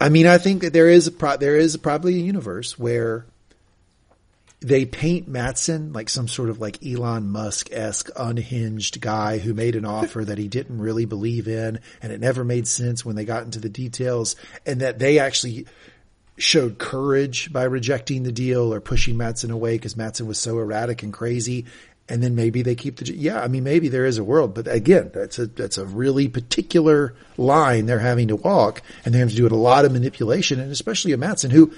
I 0.00 0.08
mean, 0.08 0.26
I 0.26 0.38
think 0.38 0.62
that 0.62 0.72
there 0.72 0.88
is 0.88 1.06
a 1.06 1.12
pro- 1.12 1.36
there 1.36 1.56
is 1.56 1.76
probably 1.76 2.16
a 2.16 2.18
universe 2.18 2.76
where 2.76 3.26
they 4.60 4.84
paint 4.84 5.28
Matsson 5.28 5.92
like 5.92 6.08
some 6.08 6.26
sort 6.26 6.50
of 6.50 6.60
like 6.60 6.84
Elon 6.84 7.28
Musk 7.28 7.68
esque 7.70 8.10
unhinged 8.16 9.00
guy 9.00 9.38
who 9.38 9.54
made 9.54 9.76
an 9.76 9.84
offer 9.84 10.24
that 10.24 10.38
he 10.38 10.48
didn't 10.48 10.80
really 10.80 11.04
believe 11.04 11.46
in, 11.46 11.78
and 12.02 12.12
it 12.12 12.20
never 12.20 12.44
made 12.44 12.66
sense 12.66 13.04
when 13.04 13.14
they 13.14 13.24
got 13.24 13.44
into 13.44 13.60
the 13.60 13.68
details, 13.68 14.34
and 14.66 14.80
that 14.80 14.98
they 14.98 15.20
actually 15.20 15.66
showed 16.36 16.78
courage 16.78 17.52
by 17.52 17.64
rejecting 17.64 18.22
the 18.22 18.32
deal 18.32 18.72
or 18.72 18.80
pushing 18.80 19.16
Matsson 19.16 19.50
away 19.50 19.76
because 19.76 19.96
Matsson 19.96 20.26
was 20.26 20.38
so 20.38 20.58
erratic 20.58 21.02
and 21.02 21.12
crazy. 21.12 21.66
and 22.08 22.22
then 22.22 22.34
maybe 22.34 22.62
they 22.62 22.74
keep 22.74 22.96
the, 22.96 23.12
yeah, 23.12 23.40
I 23.40 23.48
mean, 23.48 23.64
maybe 23.64 23.88
there 23.88 24.06
is 24.06 24.18
a 24.18 24.24
world, 24.24 24.54
but 24.54 24.66
again, 24.66 25.10
that's 25.12 25.38
a, 25.38 25.46
that's 25.46 25.78
a 25.78 25.84
really 25.84 26.28
particular 26.28 27.14
line 27.36 27.86
they're 27.86 27.98
having 27.98 28.28
to 28.28 28.36
walk 28.36 28.82
and 29.04 29.14
they 29.14 29.18
have 29.18 29.30
to 29.30 29.36
do 29.36 29.46
a 29.46 29.48
lot 29.48 29.84
of 29.84 29.92
manipulation 29.92 30.58
and 30.58 30.72
especially 30.72 31.12
a 31.12 31.18
Matsson 31.18 31.50
who 31.50 31.72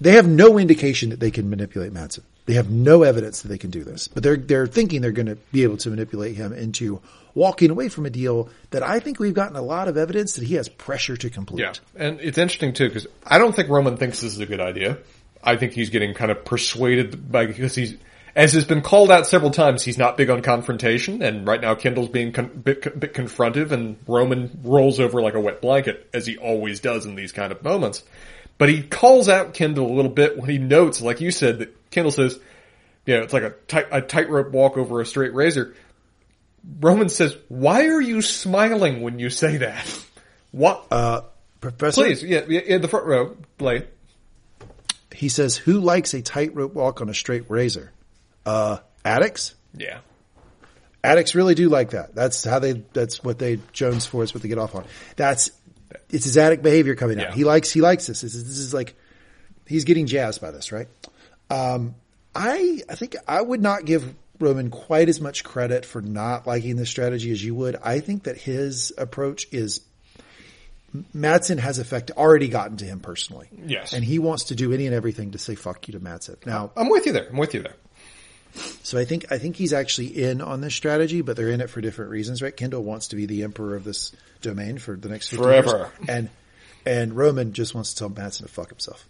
they 0.00 0.12
have 0.12 0.28
no 0.28 0.58
indication 0.58 1.10
that 1.10 1.20
they 1.20 1.30
can 1.30 1.48
manipulate 1.48 1.92
Matsson. 1.92 2.24
They 2.46 2.54
have 2.54 2.70
no 2.70 3.02
evidence 3.02 3.42
that 3.42 3.48
they 3.48 3.58
can 3.58 3.70
do 3.70 3.82
this, 3.82 4.08
but 4.08 4.22
they're, 4.22 4.36
they're 4.36 4.66
thinking 4.66 5.00
they're 5.00 5.10
going 5.10 5.26
to 5.26 5.36
be 5.52 5.64
able 5.64 5.78
to 5.78 5.90
manipulate 5.90 6.36
him 6.36 6.52
into 6.52 7.00
walking 7.34 7.70
away 7.70 7.88
from 7.88 8.06
a 8.06 8.10
deal 8.10 8.48
that 8.70 8.82
I 8.82 9.00
think 9.00 9.18
we've 9.18 9.34
gotten 9.34 9.56
a 9.56 9.62
lot 9.62 9.88
of 9.88 9.96
evidence 9.96 10.34
that 10.34 10.44
he 10.44 10.54
has 10.54 10.68
pressure 10.68 11.16
to 11.16 11.30
complete. 11.30 11.62
Yeah, 11.62 11.72
and 11.94 12.20
it's 12.20 12.38
interesting 12.38 12.72
too 12.72 12.88
because 12.88 13.06
I 13.24 13.38
don't 13.38 13.54
think 13.54 13.68
Roman 13.68 13.96
thinks 13.96 14.20
this 14.20 14.32
is 14.32 14.40
a 14.40 14.46
good 14.46 14.60
idea. 14.60 14.98
I 15.42 15.56
think 15.56 15.72
he's 15.72 15.90
getting 15.90 16.14
kind 16.14 16.30
of 16.30 16.44
persuaded 16.44 17.30
by 17.30 17.46
because 17.46 17.74
he's, 17.74 17.96
as 18.34 18.52
has 18.54 18.64
been 18.64 18.82
called 18.82 19.10
out 19.10 19.26
several 19.26 19.50
times, 19.50 19.82
he's 19.82 19.98
not 19.98 20.16
big 20.16 20.30
on 20.30 20.42
confrontation, 20.42 21.22
and 21.22 21.46
right 21.46 21.60
now 21.60 21.74
Kendall's 21.74 22.08
being 22.08 22.32
con- 22.32 22.48
bit, 22.48 22.98
bit 22.98 23.14
confrontive, 23.14 23.70
and 23.70 23.96
Roman 24.06 24.58
rolls 24.64 24.98
over 24.98 25.20
like 25.20 25.34
a 25.34 25.40
wet 25.40 25.60
blanket 25.60 26.08
as 26.12 26.26
he 26.26 26.36
always 26.36 26.80
does 26.80 27.06
in 27.06 27.14
these 27.14 27.32
kind 27.32 27.52
of 27.52 27.62
moments. 27.62 28.02
But 28.58 28.68
he 28.70 28.82
calls 28.82 29.28
out 29.28 29.54
Kendall 29.54 29.92
a 29.92 29.94
little 29.94 30.10
bit 30.10 30.38
when 30.38 30.48
he 30.48 30.58
notes, 30.58 31.02
like 31.02 31.20
you 31.20 31.30
said, 31.30 31.58
that 31.58 31.90
Kendall 31.90 32.10
says, 32.12 32.38
"Yeah, 33.04 33.16
it's 33.16 33.32
like 33.32 33.42
a 33.42 33.50
tight 33.68 33.86
a 33.90 34.00
tightrope 34.00 34.50
walk 34.52 34.76
over 34.78 35.00
a 35.00 35.06
straight 35.06 35.34
razor." 35.34 35.74
Roman 36.80 37.08
says, 37.08 37.36
"Why 37.48 37.86
are 37.88 38.00
you 38.00 38.22
smiling 38.22 39.02
when 39.02 39.18
you 39.18 39.30
say 39.30 39.58
that?" 39.58 39.86
What? 40.52 40.86
Uh, 40.90 41.20
Professor, 41.60 42.02
Please, 42.02 42.22
yeah, 42.22 42.40
yeah, 42.48 42.60
in 42.60 42.80
the 42.80 42.88
front 42.88 43.04
row, 43.04 43.36
Blade. 43.58 43.88
he 45.12 45.28
says, 45.28 45.54
who 45.56 45.80
likes 45.80 46.14
a 46.14 46.22
tightrope 46.22 46.72
walk 46.72 47.02
on 47.02 47.10
a 47.10 47.14
straight 47.14 47.50
razor? 47.50 47.92
Uh, 48.46 48.78
addicts? 49.04 49.54
Yeah. 49.74 49.98
Addicts 51.04 51.34
really 51.34 51.54
do 51.54 51.68
like 51.68 51.90
that. 51.90 52.14
That's 52.14 52.42
how 52.42 52.58
they, 52.58 52.84
that's 52.94 53.22
what 53.22 53.38
they 53.38 53.58
Jones 53.72 54.06
for. 54.06 54.22
is 54.22 54.32
what 54.32 54.42
they 54.42 54.48
get 54.48 54.56
off 54.58 54.74
on. 54.74 54.84
That's, 55.16 55.50
it's 56.10 56.24
his 56.24 56.36
addict 56.36 56.62
behavior 56.62 56.94
coming 56.94 57.20
out. 57.20 57.30
Yeah. 57.30 57.34
He 57.34 57.44
likes, 57.44 57.70
he 57.70 57.80
likes 57.80 58.06
this. 58.06 58.20
This 58.20 58.34
is, 58.34 58.44
this 58.44 58.58
is 58.58 58.74
like, 58.74 58.94
he's 59.66 59.84
getting 59.84 60.06
jazzed 60.06 60.40
by 60.40 60.50
this, 60.50 60.72
right? 60.72 60.88
Um, 61.50 61.94
I, 62.34 62.82
I 62.88 62.94
think 62.94 63.16
I 63.26 63.40
would 63.40 63.62
not 63.62 63.84
give 63.84 64.14
Roman 64.38 64.70
quite 64.70 65.08
as 65.08 65.20
much 65.20 65.44
credit 65.44 65.86
for 65.86 66.02
not 66.02 66.46
liking 66.46 66.76
this 66.76 66.90
strategy 66.90 67.30
as 67.30 67.42
you 67.42 67.54
would. 67.54 67.76
I 67.82 68.00
think 68.00 68.24
that 68.24 68.36
his 68.36 68.92
approach 68.98 69.46
is 69.52 69.80
Matsson 71.12 71.58
has 71.58 71.78
effect 71.78 72.10
already 72.10 72.48
gotten 72.48 72.76
to 72.78 72.84
him 72.84 73.00
personally. 73.00 73.48
Yes. 73.64 73.92
And 73.92 74.04
he 74.04 74.18
wants 74.18 74.44
to 74.44 74.54
do 74.54 74.72
any 74.72 74.86
and 74.86 74.94
everything 74.94 75.32
to 75.32 75.38
say 75.38 75.54
fuck 75.54 75.88
you 75.88 75.92
to 75.92 76.00
Matsson. 76.00 76.36
Now, 76.44 76.70
I'm 76.76 76.88
with 76.88 77.06
you 77.06 77.12
there. 77.12 77.28
I'm 77.28 77.36
with 77.36 77.54
you 77.54 77.62
there. 77.62 77.74
So 78.82 78.98
I 78.98 79.04
think 79.04 79.26
I 79.30 79.38
think 79.38 79.56
he's 79.56 79.72
actually 79.72 80.22
in 80.22 80.40
on 80.40 80.60
this 80.60 80.74
strategy, 80.74 81.20
but 81.20 81.36
they're 81.36 81.50
in 81.50 81.60
it 81.60 81.70
for 81.70 81.80
different 81.80 82.10
reasons, 82.10 82.42
right? 82.42 82.56
Kendall 82.56 82.82
wants 82.82 83.08
to 83.08 83.16
be 83.16 83.26
the 83.26 83.42
emperor 83.42 83.76
of 83.76 83.84
this 83.84 84.12
domain 84.40 84.78
for 84.78 84.96
the 84.96 85.08
next 85.08 85.28
50 85.28 85.42
Forever. 85.42 85.90
years, 85.98 86.08
and 86.08 86.30
and 86.86 87.16
Roman 87.16 87.52
just 87.52 87.74
wants 87.74 87.92
to 87.92 87.98
tell 87.98 88.08
Matsson 88.08 88.46
to 88.46 88.52
fuck 88.52 88.70
himself. 88.70 89.06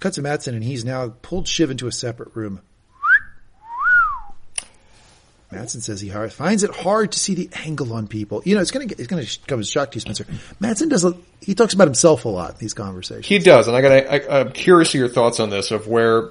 Cuts 0.00 0.16
to 0.16 0.22
Matsson, 0.22 0.54
and 0.54 0.64
he's 0.64 0.84
now 0.84 1.14
pulled 1.22 1.48
Shiv 1.48 1.70
into 1.70 1.86
a 1.86 1.92
separate 1.92 2.34
room. 2.34 2.60
Matsson 5.54 5.80
says 5.80 6.00
he 6.00 6.08
hard, 6.08 6.32
finds 6.32 6.64
it 6.64 6.74
hard 6.74 7.12
to 7.12 7.18
see 7.18 7.34
the 7.34 7.48
angle 7.64 7.92
on 7.92 8.08
people. 8.08 8.42
You 8.44 8.56
know, 8.56 8.60
it's 8.60 8.72
gonna 8.72 8.86
get, 8.86 8.98
it's 8.98 9.06
gonna 9.06 9.24
come 9.46 9.60
as 9.60 9.68
a 9.68 9.70
shock 9.70 9.92
to 9.92 9.96
you, 9.96 10.00
Spencer. 10.00 10.26
Matsson 10.58 10.88
does 10.88 11.04
a, 11.04 11.14
he 11.40 11.54
talks 11.54 11.74
about 11.74 11.86
himself 11.86 12.24
a 12.24 12.28
lot 12.28 12.52
in 12.52 12.56
these 12.58 12.74
conversations. 12.74 13.26
He 13.26 13.38
does, 13.38 13.68
and 13.68 13.76
I 13.76 13.80
got. 13.80 13.92
I, 13.92 14.40
I'm 14.40 14.52
curious 14.52 14.88
of 14.90 14.98
your 14.98 15.08
thoughts 15.08 15.38
on 15.38 15.50
this. 15.50 15.70
Of 15.70 15.86
where 15.86 16.30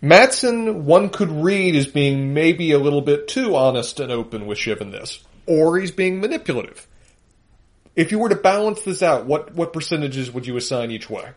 Matsson, 0.00 0.84
one 0.84 1.08
could 1.08 1.30
read 1.30 1.74
as 1.74 1.86
being 1.86 2.32
maybe 2.32 2.70
a 2.70 2.78
little 2.78 3.00
bit 3.00 3.26
too 3.26 3.56
honest 3.56 3.98
and 3.98 4.12
open 4.12 4.46
with 4.46 4.58
Shiv 4.58 4.80
in 4.80 4.90
this, 4.90 5.20
or 5.46 5.78
he's 5.78 5.90
being 5.90 6.20
manipulative. 6.20 6.86
If 7.96 8.12
you 8.12 8.20
were 8.20 8.28
to 8.28 8.36
balance 8.36 8.82
this 8.82 9.02
out, 9.02 9.26
what 9.26 9.54
what 9.54 9.72
percentages 9.72 10.30
would 10.30 10.46
you 10.46 10.56
assign 10.56 10.92
each 10.92 11.10
way? 11.10 11.30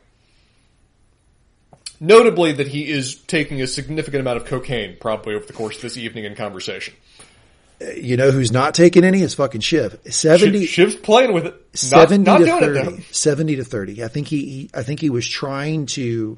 Notably, 2.00 2.54
that 2.54 2.68
he 2.68 2.88
is 2.88 3.16
taking 3.16 3.62
a 3.62 3.68
significant 3.68 4.22
amount 4.22 4.38
of 4.38 4.46
cocaine 4.46 4.98
probably 5.00 5.36
over 5.36 5.46
the 5.46 5.54
course 5.54 5.78
of 5.78 5.82
this 5.82 5.98
evening 5.98 6.26
in 6.26 6.36
conversation. 6.36 6.94
Uh, 7.82 7.92
you 7.92 8.18
know 8.18 8.30
who's 8.30 8.52
not 8.52 8.76
taking 8.76 9.04
any 9.04 9.22
is 9.22 9.34
fucking 9.34 9.62
Shiv. 9.62 10.00
Seventy. 10.10 10.66
Shiv's 10.68 10.96
playing 10.96 11.34
with 11.34 11.48
it, 11.48 11.54
not, 11.92 12.10
70 12.10 12.24
not 12.24 12.38
to 12.40 12.46
30, 12.46 12.80
it 12.80 13.04
70 13.16 13.56
to 13.56 13.64
30. 13.64 14.04
I 14.04 14.08
think 14.08 14.28
he, 14.28 14.46
he, 14.46 14.70
I 14.74 14.84
think 14.84 15.00
he 15.00 15.10
was 15.10 15.28
trying 15.28 15.88
to, 15.88 16.38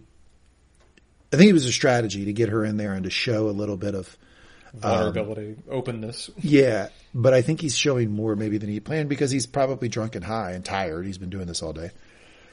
I 1.34 1.38
think 1.38 1.50
it 1.50 1.54
was 1.54 1.66
a 1.66 1.72
strategy 1.72 2.26
to 2.26 2.34
get 2.34 2.50
her 2.50 2.64
in 2.64 2.78
there 2.78 2.94
and 2.94 3.06
to 3.06 3.10
show 3.10 3.50
a 3.50 3.52
little 3.52 3.78
bit 3.78 3.96
of, 3.96 4.18
Vulnerability, 4.76 5.50
um, 5.50 5.64
openness. 5.70 6.32
yeah, 6.40 6.90
but 7.14 7.34
I 7.34 7.42
think 7.44 7.62
he's 7.62 7.78
showing 7.78 8.12
more 8.12 8.36
maybe 8.36 8.58
than 8.58 8.70
he 8.70 8.80
planned 8.80 9.08
because 9.08 9.30
he's 9.30 9.46
probably 9.46 9.88
drunk 9.88 10.16
and 10.16 10.24
high 10.24 10.52
and 10.52 10.66
tired. 10.66 11.06
He's 11.06 11.20
been 11.20 11.30
doing 11.30 11.46
this 11.46 11.62
all 11.62 11.74
day. 11.74 11.92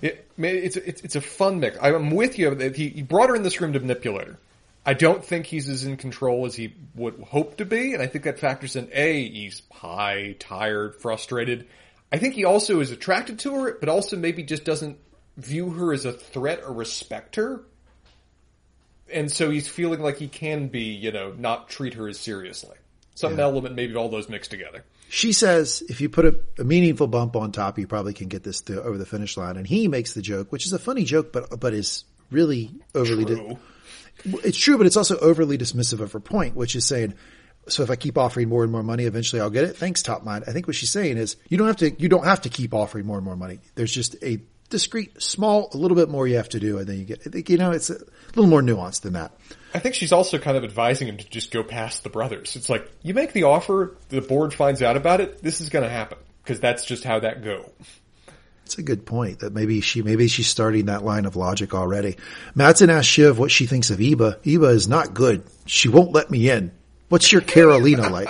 It, 0.03 0.31
it's, 0.39 0.77
it's 0.77 1.01
it's 1.03 1.17
a 1.17 1.21
fun 1.21 1.61
mix. 1.61 1.79
I'm 1.81 2.11
with 2.11 2.39
you. 2.39 2.55
He, 2.55 2.89
he 2.89 3.03
brought 3.03 3.29
her 3.29 3.37
in 3.37 3.43
this 3.43 3.61
room 3.61 3.73
to 3.73 3.81
manipulate 3.81 4.29
her. 4.29 4.39
I 4.85 4.95
don't 4.95 5.23
think 5.25 5.47
he's 5.47 5.69
as 5.69 5.85
in 5.85 5.97
control 5.97 6.47
as 6.47 6.55
he 6.55 6.75
would 6.95 7.21
hope 7.21 7.59
to 7.59 7.67
be, 7.67 7.93
and 7.93 8.03
I 8.03 8.07
think 8.07 8.25
that 8.25 8.39
factors 8.39 8.77
in 8.77 8.89
a 8.93 9.29
he's 9.29 9.63
high, 9.71 10.37
tired, 10.39 10.97
frustrated. 10.97 11.69
I 12.11 12.19
think 12.19 12.35
he 12.35 12.45
also 12.45 12.81
is 12.81 12.91
attracted 12.91 13.41
to 13.41 13.55
her, 13.55 13.77
but 13.79 13.89
also 13.89 14.17
maybe 14.17 14.43
just 14.43 14.65
doesn't 14.65 14.99
view 15.37 15.71
her 15.71 15.93
as 15.93 16.07
a 16.07 16.13
threat 16.13 16.63
or 16.67 16.73
respect 16.73 17.37
her, 17.37 17.61
and 19.13 19.31
so 19.31 19.51
he's 19.51 19.69
feeling 19.69 20.01
like 20.01 20.19
he 20.19 20.29
can 20.29 20.69
be, 20.69 20.85
you 20.85 21.13
know, 21.13 21.33
not 21.37 21.69
treat 21.69 21.95
her 21.95 22.09
as 22.09 22.19
seriously. 22.19 22.77
Some 23.15 23.39
element 23.39 23.75
maybe 23.75 23.95
all 23.97 24.09
those 24.09 24.31
mixed 24.31 24.51
together. 24.51 24.83
She 25.11 25.33
says 25.33 25.83
if 25.89 26.01
you 26.01 26.09
put 26.09 26.25
a, 26.25 26.41
a 26.59 26.65
meaningful 26.65 27.07
bump 27.07 27.37
on 27.37 27.53
top, 27.53 27.79
you 27.79 27.87
probably 27.87 28.15
can 28.15 28.29
get 28.29 28.45
this 28.45 28.63
to, 28.63 28.83
over 28.83 28.97
the 28.97 29.05
finish 29.05 29.37
line. 29.37 29.57
And 29.59 29.67
he 29.67 29.89
makes 29.89 30.15
the 30.15 30.23
joke, 30.23 30.51
which 30.51 30.65
is 30.65 30.73
a 30.73 30.79
funny 30.79 31.05
joke, 31.05 31.33
but, 31.33 31.61
but 31.61 31.75
is 31.75 32.05
really 32.31 32.71
overly, 32.95 33.25
di- 33.27 33.59
it's 34.45 34.57
true, 34.57 34.79
but 34.79 34.87
it's 34.87 34.97
also 34.97 35.19
overly 35.19 35.59
dismissive 35.59 36.01
of 36.01 36.13
her 36.13 36.21
point, 36.21 36.57
which 36.57 36.75
is 36.75 36.87
saying, 36.87 37.13
so 37.69 37.83
if 37.83 37.91
I 37.91 37.97
keep 37.97 38.17
offering 38.17 38.49
more 38.49 38.63
and 38.63 38.73
more 38.73 38.83
money, 38.83 39.05
eventually 39.05 39.43
I'll 39.43 39.51
get 39.51 39.65
it. 39.65 39.77
Thanks, 39.77 40.03
top 40.03 40.25
mind. 40.25 40.45
I 40.47 40.53
think 40.53 40.67
what 40.67 40.77
she's 40.77 40.91
saying 40.91 41.19
is 41.19 41.37
you 41.49 41.59
don't 41.59 41.67
have 41.67 41.77
to, 41.79 41.91
you 42.01 42.09
don't 42.09 42.25
have 42.25 42.41
to 42.43 42.49
keep 42.49 42.73
offering 42.73 43.05
more 43.05 43.17
and 43.17 43.25
more 43.25 43.37
money. 43.37 43.59
There's 43.75 43.93
just 43.93 44.17
a 44.23 44.41
discrete, 44.71 45.21
small, 45.21 45.69
a 45.75 45.77
little 45.77 45.97
bit 45.97 46.09
more 46.09 46.27
you 46.27 46.37
have 46.37 46.49
to 46.51 46.61
do 46.61 46.79
and 46.79 46.87
then 46.87 46.99
you 46.99 47.05
get, 47.05 47.21
I 47.27 47.31
think, 47.31 47.51
you 47.51 47.59
know, 47.59 47.73
it's 47.73 47.91
a 47.91 47.99
little 48.35 48.47
more 48.47 48.63
nuanced 48.63 49.03
than 49.03 49.13
that. 49.13 49.33
I 49.75 49.79
think 49.79 49.95
she's 49.95 50.13
also 50.13 50.39
kind 50.39 50.57
of 50.57 50.65
advising 50.65 51.09
him 51.09 51.19
to 51.19 51.29
just 51.29 51.53
go 51.53 51.63
past 51.63 52.03
the 52.03 52.09
brothers. 52.09 52.57
It's 52.57 52.71
like, 52.71 52.91
you 53.03 53.13
make 53.13 53.33
the 53.33 53.45
offer, 53.45 53.97
the 54.09 54.21
board 54.21 54.55
finds 54.55 54.83
out 54.83 54.97
about 54.97 55.21
it, 55.21 55.43
this 55.43 55.61
is 55.61 55.69
gonna 55.69 55.89
happen. 55.89 56.19
Cause 56.47 56.59
that's 56.59 56.85
just 56.85 57.05
how 57.05 57.21
that 57.21 57.45
go. 57.45 57.71
It's 58.65 58.79
a 58.79 58.83
good 58.83 59.05
point 59.05 59.41
that 59.41 59.53
maybe 59.53 59.81
she, 59.81 60.03
maybe 60.03 60.29
she's 60.29 60.47
starting 60.47 60.87
that 60.87 61.05
line 61.05 61.27
of 61.27 61.37
logic 61.37 61.75
already. 61.75 62.17
Matsson 62.55 62.89
asks 62.89 63.07
Shiv 63.07 63.39
what 63.39 63.51
she 63.51 63.67
thinks 63.67 63.91
of 63.91 64.01
Ebba. 64.01 64.39
Ebba 64.47 64.67
is 64.67 64.89
not 64.89 65.13
good. 65.13 65.45
She 65.67 65.89
won't 65.89 66.13
let 66.13 66.31
me 66.31 66.49
in. 66.49 66.71
What's 67.09 67.33
your 67.33 67.43
Karolina 67.43 68.11
like? 68.11 68.29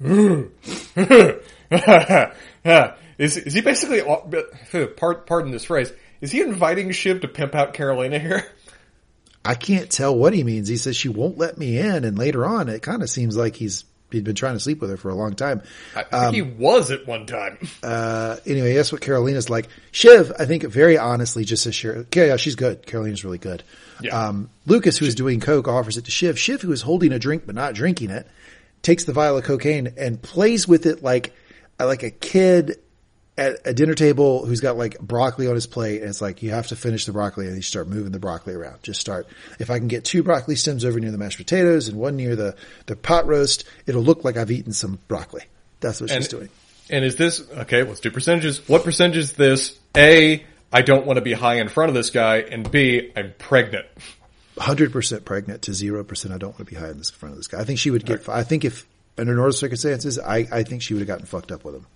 is, 3.18 3.36
is 3.36 3.54
he 3.54 3.60
basically, 3.60 4.02
part- 4.96 5.26
pardon 5.26 5.50
this 5.50 5.64
phrase, 5.64 5.92
is 6.20 6.32
he 6.32 6.40
inviting 6.40 6.90
Shiv 6.92 7.20
to 7.20 7.28
pimp 7.28 7.54
out 7.54 7.74
Karolina 7.74 8.20
here? 8.20 8.46
I 9.44 9.54
can't 9.54 9.90
tell 9.90 10.16
what 10.16 10.34
he 10.34 10.42
means. 10.42 10.68
He 10.68 10.76
says 10.76 10.96
she 10.96 11.08
won't 11.08 11.38
let 11.38 11.56
me 11.56 11.78
in, 11.78 12.04
and 12.04 12.18
later 12.18 12.44
on, 12.44 12.68
it 12.68 12.82
kind 12.82 13.02
of 13.02 13.08
seems 13.08 13.36
like 13.36 13.54
he's 13.54 13.84
he'd 14.10 14.24
been 14.24 14.34
trying 14.34 14.54
to 14.54 14.60
sleep 14.60 14.80
with 14.80 14.90
her 14.90 14.96
for 14.96 15.08
a 15.08 15.14
long 15.14 15.34
time. 15.34 15.62
I 15.94 16.02
think 16.02 16.34
he 16.34 16.42
was 16.42 16.90
at 16.90 17.06
one 17.06 17.26
time. 17.26 17.58
Uh, 17.82 18.36
anyway, 18.44 18.74
that's 18.74 18.90
what 18.90 19.00
Karolina's 19.00 19.48
like. 19.48 19.68
Shiv, 19.92 20.32
I 20.38 20.44
think, 20.44 20.64
very 20.64 20.98
honestly, 20.98 21.44
just 21.44 21.62
says, 21.62 21.74
"Sure, 21.74 21.98
okay, 21.98 22.28
yeah, 22.28 22.36
she's 22.36 22.56
good. 22.56 22.82
Karolina's 22.82 23.24
really 23.24 23.38
good." 23.38 23.62
Yeah. 24.00 24.28
Um, 24.28 24.50
Lukas, 24.66 24.98
who's 24.98 25.14
doing 25.14 25.38
coke, 25.38 25.68
offers 25.68 25.96
it 25.96 26.06
to 26.06 26.10
Shiv. 26.10 26.36
Shiv, 26.38 26.62
who 26.62 26.72
is 26.72 26.82
holding 26.82 27.12
a 27.12 27.18
drink 27.20 27.44
but 27.46 27.54
not 27.54 27.74
drinking 27.74 28.10
it, 28.10 28.26
takes 28.82 29.04
the 29.04 29.12
vial 29.12 29.38
of 29.38 29.44
cocaine 29.44 29.94
and 29.96 30.20
plays 30.20 30.66
with 30.66 30.86
it 30.86 31.02
like 31.02 31.32
like 31.78 32.02
a 32.02 32.10
kid 32.10 32.78
at 33.38 33.58
a 33.66 33.74
dinner 33.74 33.94
table 33.94 34.46
who's 34.46 34.60
got 34.60 34.76
like 34.76 34.98
broccoli 34.98 35.46
on 35.46 35.54
his 35.54 35.66
plate 35.66 36.00
and 36.00 36.08
it's 36.08 36.20
like 36.20 36.42
you 36.42 36.50
have 36.50 36.68
to 36.68 36.76
finish 36.76 37.04
the 37.04 37.12
broccoli 37.12 37.46
and 37.46 37.56
you 37.56 37.62
start 37.62 37.88
moving 37.88 38.12
the 38.12 38.18
broccoli 38.18 38.54
around. 38.54 38.82
Just 38.82 39.00
start. 39.00 39.26
If 39.58 39.70
I 39.70 39.78
can 39.78 39.88
get 39.88 40.04
two 40.04 40.22
broccoli 40.22 40.56
stems 40.56 40.84
over 40.84 40.98
near 40.98 41.10
the 41.10 41.18
mashed 41.18 41.36
potatoes 41.36 41.88
and 41.88 41.98
one 41.98 42.16
near 42.16 42.34
the, 42.34 42.56
the 42.86 42.96
pot 42.96 43.26
roast, 43.26 43.64
it'll 43.86 44.02
look 44.02 44.24
like 44.24 44.36
I've 44.36 44.50
eaten 44.50 44.72
some 44.72 44.98
broccoli. 45.08 45.42
That's 45.80 46.00
what 46.00 46.10
she's 46.10 46.28
doing. 46.28 46.48
And 46.88 47.04
is 47.04 47.16
this, 47.16 47.42
okay, 47.50 47.82
let's 47.82 48.00
do 48.00 48.10
percentages. 48.10 48.66
What 48.68 48.84
percentage 48.84 49.18
is 49.18 49.32
this? 49.32 49.78
A, 49.96 50.44
I 50.72 50.82
don't 50.82 51.04
want 51.04 51.16
to 51.16 51.22
be 51.22 51.32
high 51.32 51.56
in 51.56 51.68
front 51.68 51.88
of 51.88 51.94
this 51.94 52.10
guy, 52.10 52.38
and 52.38 52.70
B, 52.70 53.12
I'm 53.16 53.34
pregnant. 53.38 53.86
hundred 54.56 54.92
percent 54.92 55.24
pregnant 55.24 55.62
to 55.62 55.74
zero 55.74 56.04
percent. 56.04 56.32
I 56.32 56.38
don't 56.38 56.50
want 56.50 56.58
to 56.58 56.64
be 56.64 56.76
high 56.76 56.90
in 56.90 56.98
this 56.98 57.10
front 57.10 57.32
of 57.32 57.38
this 57.38 57.48
guy. 57.48 57.60
I 57.60 57.64
think 57.64 57.78
she 57.78 57.90
would 57.90 58.06
get. 58.06 58.28
I 58.28 58.44
think 58.44 58.64
if 58.64 58.86
under 59.18 59.34
normal 59.34 59.52
circumstances, 59.52 60.18
I, 60.18 60.46
I 60.50 60.62
think 60.62 60.82
she 60.82 60.94
would 60.94 61.00
have 61.00 61.08
gotten 61.08 61.26
fucked 61.26 61.50
up 61.50 61.64
with 61.64 61.74
him. 61.74 61.86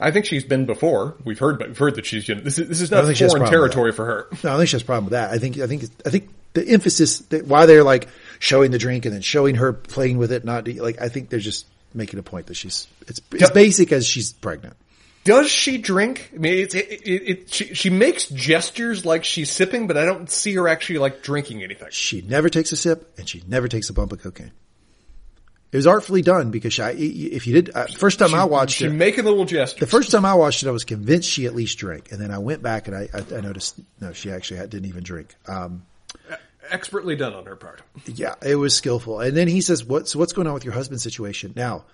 I 0.00 0.10
think 0.10 0.24
she's 0.24 0.44
been 0.44 0.66
before. 0.66 1.14
We've 1.24 1.38
heard, 1.38 1.58
but 1.58 1.68
we've 1.68 1.78
heard 1.78 1.96
that 1.96 2.06
she's, 2.06 2.26
you 2.28 2.34
know, 2.34 2.40
this 2.40 2.58
is, 2.58 2.68
this 2.68 2.80
is 2.80 2.90
not 2.90 2.98
don't 2.98 3.06
think 3.06 3.18
she 3.18 3.24
has 3.24 3.34
a 3.34 3.36
foreign 3.36 3.50
territory 3.50 3.92
for 3.92 4.06
her. 4.06 4.28
No, 4.42 4.54
I 4.54 4.56
think 4.56 4.68
she 4.68 4.74
has 4.74 4.82
a 4.82 4.86
problem 4.86 5.04
with 5.04 5.12
that. 5.12 5.30
I 5.30 5.38
think 5.38 5.58
I 5.58 5.66
think 5.66 5.84
I 6.06 6.10
think 6.10 6.30
the 6.54 6.66
emphasis 6.66 7.18
that 7.28 7.46
why 7.46 7.66
they're 7.66 7.84
like 7.84 8.08
showing 8.38 8.70
the 8.70 8.78
drink 8.78 9.04
and 9.04 9.14
then 9.14 9.22
showing 9.22 9.56
her 9.56 9.72
playing 9.72 10.18
with 10.18 10.32
it. 10.32 10.44
Not 10.44 10.66
like 10.66 11.00
I 11.00 11.08
think 11.08 11.28
they're 11.28 11.38
just 11.38 11.66
making 11.92 12.18
a 12.18 12.22
point 12.22 12.46
that 12.46 12.54
she's 12.54 12.88
it's 13.06 13.20
as 13.40 13.50
basic 13.50 13.92
as 13.92 14.06
she's 14.06 14.32
pregnant. 14.32 14.76
Does 15.24 15.50
she 15.50 15.76
drink? 15.76 16.30
I 16.34 16.38
mean, 16.38 16.58
it's, 16.60 16.74
it, 16.74 16.88
it, 16.88 17.28
it, 17.28 17.52
she, 17.52 17.74
she 17.74 17.90
makes 17.90 18.26
gestures 18.26 19.04
like 19.04 19.22
she's 19.22 19.50
sipping, 19.50 19.86
but 19.86 19.98
I 19.98 20.06
don't 20.06 20.30
see 20.30 20.54
her 20.54 20.66
actually 20.66 20.98
like 20.98 21.22
drinking 21.22 21.62
anything. 21.62 21.88
She 21.90 22.22
never 22.22 22.48
takes 22.48 22.72
a 22.72 22.76
sip 22.76 23.18
and 23.18 23.28
she 23.28 23.42
never 23.46 23.68
takes 23.68 23.90
a 23.90 23.92
bump 23.92 24.12
of 24.12 24.22
cocaine. 24.22 24.52
It 25.72 25.76
was 25.76 25.86
artfully 25.86 26.22
done 26.22 26.50
because 26.50 26.72
she, 26.72 26.82
if 26.82 27.46
you 27.46 27.54
did, 27.54 27.70
uh, 27.74 27.86
first 27.96 28.18
time 28.18 28.30
she, 28.30 28.34
I 28.34 28.44
watched 28.44 28.80
it. 28.80 28.84
she 28.84 28.86
it, 28.86 28.92
making 28.92 29.24
little 29.24 29.44
gestures. 29.44 29.78
the 29.78 29.86
first 29.86 30.10
time 30.10 30.24
I 30.24 30.34
watched 30.34 30.64
it, 30.64 30.68
I 30.68 30.72
was 30.72 30.82
convinced 30.82 31.28
she 31.28 31.46
at 31.46 31.54
least 31.54 31.78
drank. 31.78 32.10
And 32.10 32.20
then 32.20 32.32
I 32.32 32.38
went 32.38 32.60
back 32.60 32.88
and 32.88 32.96
I, 32.96 33.08
I, 33.14 33.36
I 33.36 33.40
noticed, 33.40 33.78
no, 34.00 34.12
she 34.12 34.32
actually 34.32 34.56
had, 34.56 34.70
didn't 34.70 34.88
even 34.88 35.04
drink. 35.04 35.34
Um, 35.46 35.84
Expertly 36.70 37.14
done 37.14 37.34
on 37.34 37.46
her 37.46 37.54
part. 37.54 37.82
yeah, 38.06 38.34
it 38.44 38.56
was 38.56 38.74
skillful. 38.74 39.20
And 39.20 39.36
then 39.36 39.46
he 39.46 39.60
says, 39.60 39.84
what, 39.84 40.08
so 40.08 40.18
what's 40.18 40.32
going 40.32 40.48
on 40.48 40.54
with 40.54 40.64
your 40.64 40.74
husband's 40.74 41.04
situation? 41.04 41.52
Now, 41.54 41.84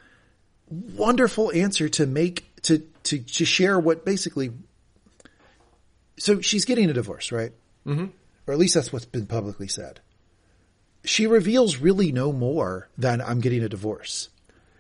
wonderful 0.68 1.52
answer 1.52 1.90
to 1.90 2.06
make, 2.06 2.46
to, 2.62 2.78
to, 3.04 3.18
to 3.18 3.44
share 3.44 3.78
what 3.78 4.06
basically, 4.06 4.52
so 6.18 6.40
she's 6.40 6.64
getting 6.64 6.88
a 6.88 6.94
divorce, 6.94 7.30
right? 7.30 7.52
Mm-hmm. 7.86 8.06
Or 8.46 8.54
at 8.54 8.58
least 8.58 8.74
that's 8.74 8.90
what's 8.92 9.04
been 9.04 9.26
publicly 9.26 9.68
said. 9.68 10.00
She 11.06 11.26
reveals 11.26 11.78
really 11.78 12.12
no 12.12 12.32
more 12.32 12.88
than 12.98 13.20
I'm 13.22 13.40
getting 13.40 13.62
a 13.62 13.68
divorce. 13.68 14.28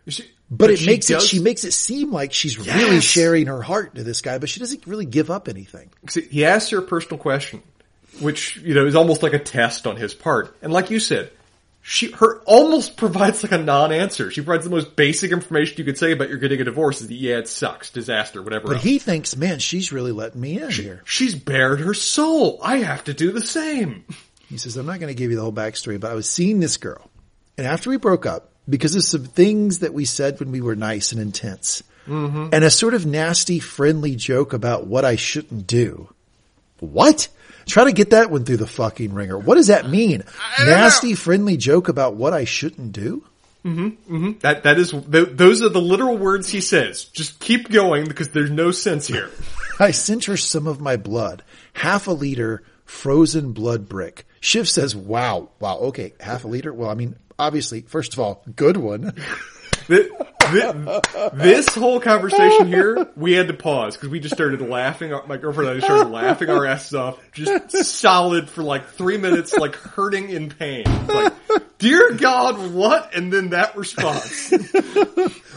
She, 0.08 0.24
But, 0.50 0.70
it 0.70 0.78
she 0.80 0.86
makes 0.86 1.06
does- 1.06 1.24
it, 1.24 1.26
she 1.28 1.38
makes 1.40 1.64
it 1.64 1.72
seem 1.72 2.12
like 2.12 2.32
she's 2.32 2.58
really 2.58 3.00
sharing 3.00 3.46
her 3.46 3.62
heart 3.62 3.94
to 3.96 4.04
this 4.04 4.20
guy, 4.20 4.38
but 4.38 4.48
she 4.48 4.60
doesn't 4.60 4.86
really 4.86 5.06
give 5.06 5.30
up 5.30 5.48
anything. 5.48 5.90
See, 6.08 6.22
he 6.22 6.44
asks 6.44 6.70
her 6.70 6.78
a 6.78 6.82
personal 6.82 7.18
question, 7.18 7.62
which, 8.20 8.56
you 8.58 8.74
know, 8.74 8.86
is 8.86 8.94
almost 8.94 9.22
like 9.22 9.32
a 9.32 9.38
test 9.38 9.86
on 9.86 9.96
his 9.96 10.14
part. 10.14 10.56
And 10.62 10.72
like 10.72 10.90
you 10.90 11.00
said, 11.00 11.30
she, 11.82 12.10
her 12.12 12.40
almost 12.46 12.96
provides 12.96 13.42
like 13.42 13.52
a 13.52 13.58
non-answer. 13.58 14.30
She 14.30 14.40
provides 14.42 14.64
the 14.64 14.70
most 14.70 14.94
basic 14.96 15.30
information 15.32 15.78
you 15.78 15.84
could 15.84 15.98
say 15.98 16.12
about 16.12 16.28
you're 16.28 16.38
getting 16.38 16.60
a 16.60 16.64
divorce 16.64 17.00
is 17.00 17.08
that, 17.08 17.14
yeah, 17.14 17.38
it 17.38 17.48
sucks, 17.48 17.90
disaster, 17.90 18.42
whatever 18.42 18.68
But 18.68 18.74
else. 18.76 18.82
he 18.84 18.98
thinks, 19.00 19.36
man, 19.36 19.58
she's 19.58 19.90
really 19.92 20.12
letting 20.12 20.40
me 20.40 20.60
in 20.60 20.70
here. 20.70 21.02
She's 21.04 21.34
bared 21.34 21.80
her 21.80 21.94
soul. 21.94 22.58
I 22.62 22.78
have 22.78 23.04
to 23.04 23.14
do 23.14 23.32
the 23.32 23.42
same. 23.42 24.04
He 24.48 24.58
says, 24.58 24.76
I'm 24.76 24.86
not 24.86 25.00
going 25.00 25.12
to 25.12 25.18
give 25.18 25.30
you 25.30 25.36
the 25.36 25.42
whole 25.42 25.52
backstory, 25.52 25.98
but 25.98 26.10
I 26.10 26.14
was 26.14 26.28
seeing 26.28 26.60
this 26.60 26.76
girl. 26.76 27.10
And 27.58 27.66
after 27.66 27.90
we 27.90 27.96
broke 27.96 28.26
up, 28.26 28.50
because 28.68 28.94
of 28.94 29.04
some 29.04 29.24
things 29.24 29.80
that 29.80 29.94
we 29.94 30.04
said 30.04 30.38
when 30.40 30.50
we 30.50 30.60
were 30.60 30.76
nice 30.76 31.12
and 31.12 31.20
intense, 31.20 31.82
mm-hmm. 32.06 32.48
and 32.52 32.64
a 32.64 32.70
sort 32.70 32.94
of 32.94 33.06
nasty, 33.06 33.58
friendly 33.58 34.16
joke 34.16 34.52
about 34.52 34.86
what 34.86 35.04
I 35.04 35.16
shouldn't 35.16 35.66
do. 35.66 36.08
What? 36.80 37.28
Try 37.66 37.84
to 37.84 37.92
get 37.92 38.10
that 38.10 38.30
one 38.30 38.44
through 38.44 38.58
the 38.58 38.66
fucking 38.66 39.12
ringer. 39.12 39.38
What 39.38 39.56
does 39.56 39.68
that 39.68 39.88
mean? 39.88 40.22
don't 40.58 40.66
know. 40.66 40.76
Nasty, 40.76 41.14
friendly 41.14 41.56
joke 41.56 41.88
about 41.88 42.14
what 42.14 42.32
I 42.32 42.44
shouldn't 42.44 42.92
do? 42.92 43.24
Mm-hmm, 43.64 44.14
mm-hmm. 44.14 44.38
That, 44.40 44.62
that 44.62 44.78
is, 44.78 44.92
th- 44.92 45.30
those 45.32 45.62
are 45.62 45.68
the 45.68 45.80
literal 45.80 46.16
words 46.16 46.48
he 46.48 46.60
says. 46.60 47.04
Just 47.06 47.40
keep 47.40 47.68
going 47.68 48.06
because 48.06 48.28
there's 48.28 48.50
no 48.50 48.70
sense 48.70 49.08
here. 49.08 49.30
I 49.80 49.90
sent 49.90 50.26
her 50.26 50.36
some 50.36 50.68
of 50.68 50.80
my 50.80 50.96
blood, 50.96 51.42
half 51.72 52.06
a 52.06 52.12
liter 52.12 52.62
frozen 52.84 53.52
blood 53.52 53.88
brick. 53.88 54.24
Shiv 54.46 54.68
says, 54.68 54.94
wow, 54.94 55.48
wow, 55.58 55.76
okay, 55.78 56.12
half 56.20 56.44
a 56.44 56.48
liter. 56.48 56.72
Well, 56.72 56.88
I 56.88 56.94
mean, 56.94 57.16
obviously, 57.36 57.80
first 57.80 58.12
of 58.12 58.20
all, 58.20 58.44
good 58.54 58.76
one. 58.76 59.12
Th- 59.88 60.08
th- 60.52 60.74
this 61.32 61.74
whole 61.74 61.98
conversation 61.98 62.68
here, 62.68 63.08
we 63.16 63.32
had 63.32 63.48
to 63.48 63.54
pause 63.54 63.96
because 63.96 64.08
we 64.08 64.20
just 64.20 64.34
started 64.34 64.60
laughing. 64.60 65.10
My 65.26 65.36
girlfriend 65.36 65.70
and 65.70 65.82
I 65.82 65.84
started 65.84 66.10
laughing 66.12 66.48
our 66.48 66.64
asses 66.64 66.94
off, 66.94 67.18
just 67.32 67.72
solid 67.86 68.48
for 68.48 68.62
like 68.62 68.86
three 68.90 69.16
minutes, 69.18 69.52
like 69.56 69.74
hurting 69.74 70.28
in 70.28 70.48
pain. 70.48 70.84
Like, 71.08 71.32
dear 71.78 72.12
God, 72.12 72.72
what? 72.72 73.14
And 73.14 73.32
then 73.32 73.50
that 73.50 73.76
response. 73.76 74.52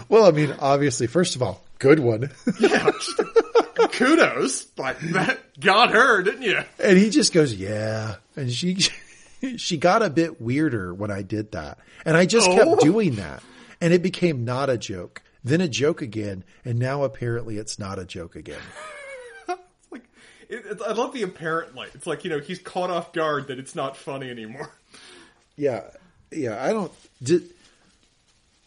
Well, 0.10 0.26
I 0.26 0.32
mean, 0.32 0.56
obviously, 0.60 1.06
first 1.06 1.36
of 1.36 1.44
all, 1.44 1.62
good 1.78 2.00
one. 2.00 2.32
Yeah, 2.60 2.90
kudos. 3.92 4.66
Like 4.76 5.00
that 5.12 5.40
got 5.60 5.92
her, 5.92 6.24
didn't 6.24 6.42
you? 6.42 6.60
and 6.80 6.98
he 6.98 7.12
just 7.12 7.32
goes, 7.32 7.54
yeah. 7.54 8.16
And 8.36 8.52
she, 8.52 8.78
she 9.58 9.78
got 9.78 10.02
a 10.02 10.10
bit 10.10 10.42
weirder 10.42 10.94
when 10.96 11.12
I 11.12 11.22
did 11.22 11.52
that. 11.52 11.78
And 12.06 12.18
I 12.18 12.26
just 12.26 12.50
Oh. 12.50 12.56
kept 12.56 12.82
doing 12.82 13.16
that. 13.18 13.44
And 13.82 13.94
it 13.94 14.02
became 14.02 14.44
not 14.46 14.70
a 14.72 14.78
joke, 14.80 15.22
then 15.44 15.62
a 15.62 15.68
joke 15.68 16.02
again. 16.02 16.44
And 16.66 16.80
now 16.80 17.04
apparently 17.04 17.58
it's 17.58 17.78
not 17.78 18.00
a 18.00 18.04
joke 18.06 18.36
again. 18.36 18.62
Like, 19.92 20.04
it, 20.50 20.66
it, 20.66 20.82
I 20.86 20.94
love 20.94 21.14
the 21.14 21.22
apparent 21.24 21.76
light. 21.76 21.92
It's 21.94 22.08
like 22.08 22.24
you 22.24 22.32
know 22.32 22.40
he's 22.40 22.60
caught 22.60 22.90
off 22.90 23.14
guard 23.14 23.48
that 23.50 23.60
it's 23.60 23.76
not 23.76 23.96
funny 23.96 24.30
anymore. 24.30 24.72
Yeah. 25.56 25.84
Yeah. 26.32 26.64
I 26.64 26.72
don't, 26.72 26.92
did, 27.22 27.44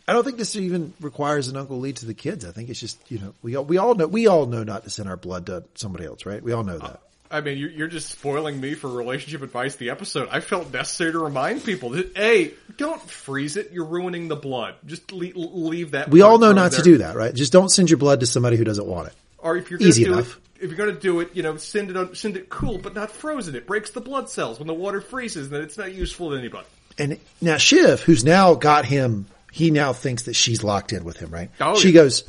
I 0.07 0.13
don't 0.13 0.25
think 0.25 0.39
this 0.39 0.57
even 0.57 0.93
requires 1.01 1.49
an 1.49 1.57
Uncle 1.57 1.79
Lee 1.79 1.93
to 1.93 2.07
the 2.07 2.15
kids. 2.15 2.45
I 2.45 2.51
think 2.53 2.69
it's 2.69 2.81
just, 2.81 2.99
you 3.11 3.19
know, 3.19 3.35
we 3.43 3.57
all, 3.57 3.65
we 3.65 3.79
all 3.79 3.95
know, 3.95 4.07
we 4.07 4.27
all 4.27 4.47
know 4.47 4.65
not 4.65 4.85
to 4.85 4.91
send 4.91 5.09
our 5.09 5.17
blood 5.17 5.47
to 5.47 5.65
somebody 5.75 6.05
else, 6.05 6.27
right? 6.27 6.43
We 6.43 6.53
all 6.53 6.65
know 6.65 6.79
that. 6.79 7.01
I 7.31 7.41
mean, 7.41 7.57
you're, 7.57 7.71
you're 7.71 7.89
just 7.89 8.11
spoiling 8.11 8.61
me 8.61 8.75
for 8.75 8.89
relationship 8.89 9.41
advice. 9.41 9.77
The 9.77 9.89
episode 9.89 10.29
I 10.31 10.41
felt 10.41 10.71
necessary 10.71 11.13
to 11.13 11.19
remind 11.19 11.65
people 11.65 11.91
that 11.91 12.17
a 12.19 12.53
don't 12.77 13.01
freeze 13.01 13.57
it. 13.57 13.73
You're 13.73 13.87
ruining 13.87 14.29
the 14.29 14.37
blood. 14.37 14.75
Just 14.85 15.13
leave, 15.13 15.35
leave 15.35 15.93
that. 15.93 16.11
We 16.11 16.21
all 16.21 16.37
know 16.37 16.53
not 16.53 16.73
to 16.73 16.83
do 16.83 16.99
that, 16.99 17.17
right? 17.17 17.35
Just 17.35 17.53
don't 17.53 17.71
send 17.71 17.89
your 17.89 17.97
blood 17.97 18.21
to 18.21 18.27
somebody 18.27 18.59
who 18.59 18.65
doesn't 18.65 18.87
want 18.87 19.09
it. 19.09 19.15
Or 19.39 19.57
if 19.57 19.71
you're 19.71 19.81
Easy 19.81 20.05
do 20.05 20.13
enough. 20.13 20.37
it, 20.37 20.65
if 20.65 20.71
you're 20.71 20.77
gonna 20.77 20.93
do 20.93 21.21
it, 21.21 21.31
you 21.35 21.43
know, 21.43 21.57
send 21.57 21.89
it 21.89 21.97
on, 21.97 22.15
send 22.15 22.37
it 22.37 22.51
cool, 22.51 22.77
but 22.77 22.95
not 22.95 23.11
frozen. 23.11 23.55
It 23.55 23.67
breaks 23.67 23.91
the 23.93 24.03
blood 24.03 24.29
cells 24.29 24.59
when 24.59 24.69
the 24.69 24.75
water 24.75 25.01
freezes, 25.01 25.49
then 25.49 25.63
it's 25.63 25.79
not 25.79 25.93
useful 25.95 26.31
to 26.31 26.37
anybody. 26.37 26.67
And 26.99 27.19
now 27.41 27.57
Shiv, 27.57 28.01
who's 28.01 28.25
now 28.25 28.55
got 28.55 28.85
him, 28.85 29.27
he 29.51 29.71
now 29.71 29.93
thinks 29.93 30.25
that 30.25 30.37
she's 30.37 30.63
locked 30.63 30.93
in 30.93 31.05
with 31.05 31.19
him, 31.19 31.31
right? 31.31 31.51
Oh, 31.61 31.77
she 31.77 31.89
yeah. 31.89 31.95
goes, 31.95 32.25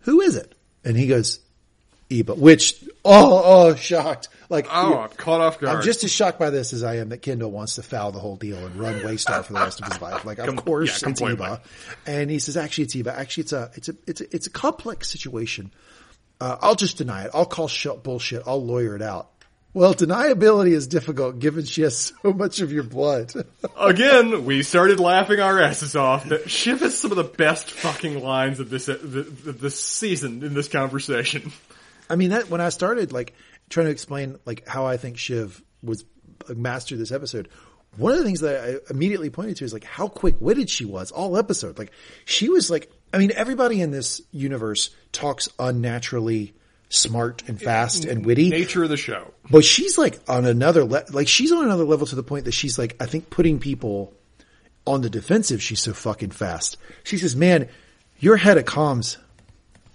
"Who 0.00 0.20
is 0.20 0.36
it?" 0.36 0.54
And 0.84 0.96
he 0.96 1.06
goes, 1.06 1.40
"Ebba." 2.10 2.34
Which, 2.34 2.82
oh, 3.04 3.42
oh, 3.44 3.74
shocked! 3.74 4.28
Like, 4.48 4.66
Oh, 4.70 4.98
I'm 4.98 5.08
caught 5.10 5.40
off 5.40 5.58
guard. 5.58 5.78
I'm 5.78 5.82
just 5.82 6.04
as 6.04 6.12
shocked 6.12 6.38
by 6.38 6.50
this 6.50 6.72
as 6.72 6.84
I 6.84 6.96
am 6.98 7.08
that 7.08 7.18
Kendall 7.22 7.50
wants 7.50 7.74
to 7.76 7.82
foul 7.82 8.12
the 8.12 8.20
whole 8.20 8.36
deal 8.36 8.64
and 8.64 8.76
run 8.76 9.00
Waystar 9.00 9.44
for 9.44 9.54
the 9.54 9.58
rest 9.60 9.80
of 9.80 9.88
his 9.90 10.00
life. 10.00 10.24
Like, 10.24 10.38
of 10.38 10.46
Com- 10.46 10.56
course 10.58 11.02
yeah, 11.02 11.08
it's. 11.08 11.22
Ebba. 11.22 11.60
And 12.06 12.30
he 12.30 12.38
says, 12.38 12.56
"Actually, 12.56 12.84
it's 12.84 12.96
Ebba. 12.96 13.18
Actually, 13.18 13.42
it's 13.42 13.52
a, 13.52 13.70
it's 13.74 13.88
a, 13.88 13.94
it's 14.06 14.20
a, 14.20 14.34
it's 14.36 14.46
a 14.46 14.50
complex 14.50 15.08
situation. 15.10 15.72
Uh, 16.40 16.56
I'll 16.60 16.74
just 16.76 16.98
deny 16.98 17.24
it. 17.24 17.30
I'll 17.34 17.46
call 17.46 17.66
sh- 17.66 17.86
bullshit. 18.02 18.42
I'll 18.46 18.64
lawyer 18.64 18.94
it 18.94 19.02
out." 19.02 19.30
Well, 19.76 19.92
deniability 19.92 20.70
is 20.70 20.86
difficult 20.86 21.38
given 21.38 21.66
she 21.66 21.82
has 21.82 21.98
so 21.98 22.32
much 22.32 22.60
of 22.60 22.72
your 22.72 22.82
blood. 22.82 23.34
Again, 23.78 24.46
we 24.46 24.62
started 24.62 24.98
laughing 24.98 25.38
our 25.38 25.60
asses 25.60 25.94
off. 25.94 26.26
That 26.30 26.48
Shiv 26.48 26.80
has 26.80 26.98
some 26.98 27.10
of 27.10 27.18
the 27.18 27.24
best 27.24 27.70
fucking 27.70 28.24
lines 28.24 28.58
of 28.58 28.70
this 28.70 28.88
uh, 28.88 28.94
of 28.94 29.60
this 29.60 29.78
season 29.78 30.42
in 30.42 30.54
this 30.54 30.68
conversation. 30.68 31.52
I 32.08 32.16
mean, 32.16 32.30
that 32.30 32.48
when 32.48 32.62
I 32.62 32.70
started 32.70 33.12
like 33.12 33.34
trying 33.68 33.84
to 33.84 33.92
explain 33.92 34.38
like 34.46 34.66
how 34.66 34.86
I 34.86 34.96
think 34.96 35.18
Shiv 35.18 35.62
was 35.82 36.06
mastered 36.48 36.98
this 36.98 37.12
episode, 37.12 37.50
one 37.98 38.12
of 38.12 38.18
the 38.18 38.24
things 38.24 38.40
that 38.40 38.64
I 38.64 38.90
immediately 38.90 39.28
pointed 39.28 39.58
to 39.58 39.66
is 39.66 39.74
like 39.74 39.84
how 39.84 40.08
quick 40.08 40.36
witted 40.40 40.70
she 40.70 40.86
was 40.86 41.10
all 41.10 41.36
episode. 41.36 41.78
Like 41.78 41.92
she 42.24 42.48
was 42.48 42.70
like, 42.70 42.90
I 43.12 43.18
mean, 43.18 43.30
everybody 43.36 43.82
in 43.82 43.90
this 43.90 44.22
universe 44.32 44.88
talks 45.12 45.50
unnaturally 45.58 46.54
smart 46.88 47.42
and 47.48 47.60
fast 47.60 48.04
and 48.04 48.24
witty, 48.24 48.48
Nature 48.50 48.84
of 48.84 48.88
the 48.88 48.96
show. 48.96 49.32
but 49.50 49.64
she's 49.64 49.98
like 49.98 50.18
on 50.28 50.44
another 50.44 50.84
le- 50.84 51.04
like 51.10 51.28
she's 51.28 51.52
on 51.52 51.64
another 51.64 51.84
level 51.84 52.06
to 52.06 52.16
the 52.16 52.22
point 52.22 52.44
that 52.44 52.52
she's 52.52 52.78
like 52.78 52.96
I 53.00 53.06
think 53.06 53.28
putting 53.30 53.58
people 53.58 54.14
on 54.86 55.02
the 55.02 55.10
defensive. 55.10 55.60
She's 55.60 55.80
so 55.80 55.92
fucking 55.92 56.30
fast. 56.30 56.76
She 57.02 57.18
says, 57.18 57.34
"Man, 57.34 57.68
your 58.18 58.36
head 58.36 58.56
of 58.56 58.64
comms. 58.64 59.16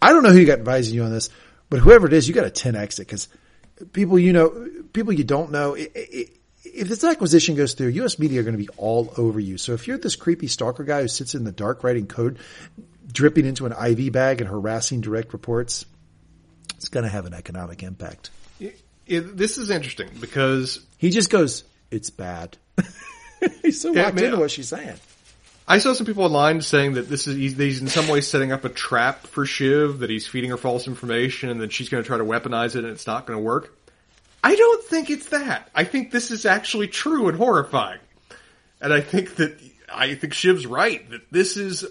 I 0.02 0.12
don't 0.14 0.24
know 0.24 0.32
who 0.32 0.40
you 0.40 0.46
got 0.46 0.60
advising 0.60 0.96
you 0.96 1.04
on 1.04 1.12
this, 1.12 1.30
but 1.70 1.80
whoever 1.80 2.08
it 2.08 2.14
is, 2.14 2.28
you 2.28 2.34
got 2.34 2.46
a 2.46 2.50
10x 2.50 3.00
it 3.00 3.08
because 3.08 3.28
people 3.94 4.18
you 4.20 4.34
know, 4.34 4.68
people 4.94 5.14
you 5.14 5.24
don't 5.24 5.52
know. 5.52 5.76
i 5.76 5.88
i 5.96 6.26
if 6.64 6.88
this 6.88 7.04
acquisition 7.04 7.56
goes 7.56 7.74
through, 7.74 7.88
U.S. 7.88 8.20
media 8.20 8.40
are 8.40 8.44
going 8.44 8.56
to 8.56 8.64
be 8.64 8.70
all 8.78 9.12
over 9.18 9.40
you. 9.40 9.58
So 9.58 9.74
if 9.74 9.88
you're 9.88 9.98
this 9.98 10.16
creepy 10.16 10.48
stalker 10.48 10.84
guy 10.84 11.02
who 11.02 11.08
sits 11.08 11.34
in 11.34 11.44
the 11.44 11.52
dark 11.52 11.84
writing 11.84 12.06
code, 12.06 12.38
dripping 13.12 13.46
into 13.46 13.66
an 13.66 13.74
IV 13.74 14.12
bag 14.14 14.42
and 14.42 14.50
harassing 14.50 15.02
direct 15.02 15.34
reports, 15.34 15.86
it's 16.82 16.90
going 16.90 17.04
to 17.04 17.10
have 17.12 17.28
an 17.28 17.34
economic 17.36 17.84
impact. 17.84 18.32
It- 18.60 18.80
it- 19.06 19.38
this 19.38 19.60
is 19.60 19.70
interesting 19.70 20.10
because 20.20 20.80
He 20.98 21.12
just 21.12 21.30
goes, 21.30 21.64
"It's 21.92 22.10
bad." 22.10 22.58
He's 23.62 23.80
so 23.80 23.94
Yeah, 23.94 24.06
locked 24.06 24.20
into 24.20 24.38
what 24.38 24.50
she's 24.52 24.68
saying. 24.68 24.96
I 25.68 25.78
saw 25.78 25.94
some 25.94 26.06
people 26.08 26.24
online 26.24 26.62
saying 26.62 26.94
that 26.94 27.08
this 27.08 27.28
is 27.28 27.36
he's, 27.38 27.56
he's 27.56 27.82
in 27.82 27.88
some 27.88 28.08
way 28.08 28.22
setting 28.22 28.52
up 28.52 28.66
a 28.66 28.70
trap 28.70 29.28
for 29.28 29.46
Shiv, 29.46 30.00
that 30.00 30.10
he's 30.10 30.28
feeding 30.28 30.50
her 30.50 30.58
false 30.58 30.88
information, 30.88 31.50
and 31.50 31.62
that 31.62 31.72
she's 31.72 31.88
going 31.90 32.04
to 32.04 32.08
try 32.08 32.18
to 32.18 32.24
weaponize 32.24 32.76
it, 32.76 32.84
and 32.84 32.88
it's 32.88 33.06
not 33.08 33.26
going 33.28 33.38
to 33.38 33.44
work. 33.44 33.78
I 34.44 34.56
don't 34.56 34.84
think 34.86 35.10
it's 35.12 35.28
that. 35.30 35.70
I 35.76 35.84
think 35.84 36.10
this 36.12 36.32
is 36.32 36.46
actually 36.48 36.88
true 36.88 37.30
and 37.30 37.38
horrifying, 37.38 38.00
and 38.82 38.92
I 38.92 39.02
think 39.02 39.36
that 39.36 39.60
I 39.94 40.16
think 40.16 40.34
Shiv's 40.34 40.66
right 40.66 41.08
that 41.12 41.22
this 41.32 41.58
is 41.58 41.86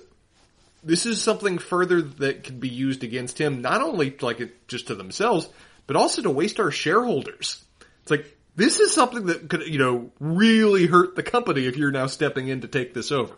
this 0.82 1.07
is 1.07 1.23
something 1.23 1.59
further 1.59 2.01
that 2.02 2.44
can 2.44 2.59
be 2.59 2.69
used 2.69 3.05
against 3.05 3.39
him, 3.40 3.61
not 3.62 3.82
only 3.82 4.16
like 4.20 4.40
it 4.40 4.66
just 4.69 4.86
to 4.89 4.94
themselves, 4.94 5.48
but 5.86 5.97
also 5.97 6.23
to 6.23 6.28
Waystar 6.31 6.73
shareholders. 6.73 7.62
It's 8.02 8.11
like 8.11 8.36
this 8.57 8.81
is 8.81 8.93
something 8.94 9.27
that 9.27 9.48
could, 9.48 9.66
you 9.66 9.78
know, 9.78 10.11
really 10.20 10.86
hurt 10.86 11.16
the 11.16 11.23
company 11.23 11.66
if 11.66 11.77
you're 11.77 11.90
now 11.90 12.07
stepping 12.07 12.48
in 12.48 12.62
to 12.62 12.69
take 12.69 12.94
this 12.94 13.12
over. 13.12 13.35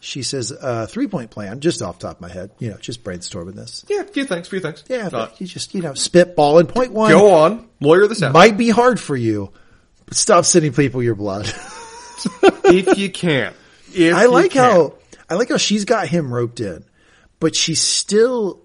She 0.00 0.22
says, 0.22 0.52
uh, 0.52 0.86
three 0.86 1.08
point 1.08 1.30
plan, 1.30 1.58
just 1.60 1.82
off 1.82 1.98
the 1.98 2.06
top 2.06 2.16
of 2.18 2.20
my 2.20 2.28
head, 2.28 2.52
you 2.60 2.70
know, 2.70 2.76
just 2.76 3.02
brainstorming 3.02 3.54
this. 3.56 3.84
Yeah, 3.88 4.02
a 4.02 4.04
few 4.04 4.24
things, 4.24 4.46
a 4.46 4.50
few 4.50 4.60
things. 4.60 4.84
Yeah, 4.88 5.08
Uh, 5.12 5.28
you 5.38 5.46
just, 5.46 5.74
you 5.74 5.82
know, 5.82 5.94
spitball 5.94 6.58
and 6.58 6.68
point 6.68 6.92
one 6.92 7.10
go 7.10 7.34
on, 7.34 7.68
lawyer 7.80 8.06
this 8.06 8.22
out. 8.22 8.32
might 8.32 8.56
be 8.56 8.70
hard 8.70 9.00
for 9.00 9.16
you, 9.16 9.52
but 10.06 10.14
stop 10.16 10.44
sending 10.44 10.72
people 10.72 11.02
your 11.02 11.16
blood. 11.16 11.46
if 12.64 12.96
you 12.96 13.10
can. 13.10 13.52
If 13.92 14.14
I 14.14 14.24
you 14.24 14.30
like 14.30 14.52
can. 14.52 14.70
how, 14.70 14.94
I 15.28 15.34
like 15.34 15.48
how 15.50 15.56
she's 15.56 15.84
got 15.84 16.08
him 16.08 16.32
roped 16.32 16.60
in, 16.60 16.84
but 17.40 17.54
she 17.54 17.74
still 17.74 18.62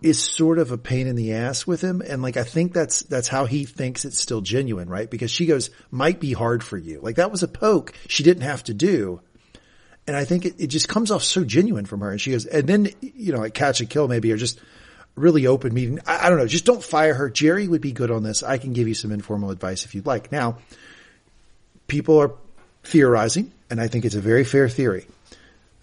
is 0.00 0.22
sort 0.22 0.58
of 0.58 0.72
a 0.72 0.78
pain 0.78 1.06
in 1.06 1.16
the 1.16 1.32
ass 1.34 1.66
with 1.66 1.80
him. 1.80 2.02
And 2.02 2.22
like, 2.22 2.36
I 2.36 2.42
think 2.42 2.72
that's, 2.72 3.02
that's 3.02 3.28
how 3.28 3.46
he 3.46 3.64
thinks 3.64 4.04
it's 4.04 4.18
still 4.18 4.40
genuine, 4.40 4.88
right? 4.88 5.08
Because 5.08 5.30
she 5.30 5.46
goes, 5.46 5.70
might 5.90 6.18
be 6.18 6.32
hard 6.32 6.64
for 6.64 6.76
you. 6.76 7.00
Like 7.00 7.16
that 7.16 7.30
was 7.30 7.42
a 7.42 7.48
poke 7.48 7.92
she 8.08 8.22
didn't 8.22 8.42
have 8.42 8.64
to 8.64 8.74
do. 8.74 9.20
And 10.06 10.16
I 10.16 10.24
think 10.24 10.44
it, 10.44 10.54
it 10.58 10.66
just 10.66 10.88
comes 10.88 11.12
off 11.12 11.22
so 11.22 11.44
genuine 11.44 11.86
from 11.86 12.00
her. 12.00 12.10
And 12.10 12.20
she 12.20 12.32
goes, 12.32 12.46
and 12.46 12.66
then, 12.66 12.88
you 13.00 13.32
know, 13.32 13.38
like 13.38 13.54
catch 13.54 13.80
and 13.80 13.88
kill 13.88 14.08
maybe 14.08 14.32
or 14.32 14.36
just 14.36 14.60
really 15.14 15.46
open 15.46 15.72
meeting. 15.72 16.00
I, 16.06 16.26
I 16.26 16.28
don't 16.28 16.38
know. 16.38 16.46
Just 16.46 16.64
don't 16.64 16.82
fire 16.82 17.14
her. 17.14 17.30
Gerri 17.30 17.68
would 17.68 17.80
be 17.80 17.92
good 17.92 18.10
on 18.10 18.22
this. 18.22 18.42
I 18.42 18.58
can 18.58 18.72
give 18.72 18.88
you 18.88 18.94
some 18.94 19.12
informal 19.12 19.50
advice 19.50 19.84
if 19.84 19.94
you'd 19.94 20.06
like. 20.06 20.32
Now, 20.32 20.58
people 21.86 22.18
are 22.18 22.32
theorizing, 22.82 23.52
and 23.70 23.80
I 23.80 23.86
think 23.86 24.04
it's 24.04 24.14
a 24.16 24.20
very 24.20 24.44
fair 24.44 24.68
theory, 24.68 25.06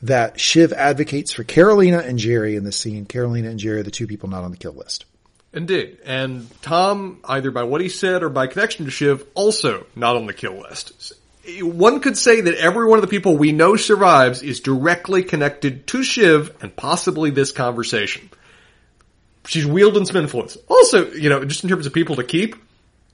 that 0.02 0.40
Shiv 0.40 0.72
advocates 0.74 1.32
for 1.32 1.44
Karolina 1.44 2.06
and 2.06 2.18
Gerri 2.20 2.56
in 2.56 2.64
the 2.64 2.72
scene. 2.72 3.06
Karolina 3.06 3.50
and 3.50 3.60
Gerri 3.60 3.80
are 3.80 3.84
the 3.84 3.92
two 3.92 4.08
people 4.08 4.30
not 4.30 4.44
on 4.44 4.52
the 4.52 4.58
kill 4.58 4.74
list. 4.74 5.06
Indeed. 5.54 5.98
And 6.06 6.48
Tom, 6.62 7.20
either 7.24 7.52
by 7.52 7.64
what 7.64 7.82
he 7.82 7.90
said 7.90 8.24
or 8.24 8.30
by 8.30 8.48
connection 8.48 8.86
to 8.86 8.92
Shiv, 8.92 9.26
also 9.34 9.86
not 9.96 10.16
on 10.16 10.26
the 10.28 10.34
kill 10.34 10.60
list. 10.60 11.14
One 11.62 12.00
could 12.00 12.18
say 12.18 12.42
that 12.42 12.56
every 12.56 12.88
one 12.88 13.00
of 13.00 13.02
the 13.02 13.08
people 13.08 13.36
we 13.36 13.52
know 13.52 13.76
survives 13.76 14.44
is 14.44 14.60
directly 14.60 15.24
connected 15.24 15.88
to 15.88 16.04
Shiv 16.04 16.56
and 16.62 16.76
possibly 16.76 17.32
this 17.32 17.52
conversation. 17.52 18.30
She's 19.48 19.66
wielding 19.66 20.06
some 20.06 20.18
influence. 20.18 20.58
Also, 20.68 21.10
you 21.12 21.30
know, 21.30 21.44
just 21.44 21.64
in 21.64 21.70
terms 21.70 21.88
of 21.88 21.94
people 21.94 22.18
to 22.18 22.24
keep, 22.24 22.56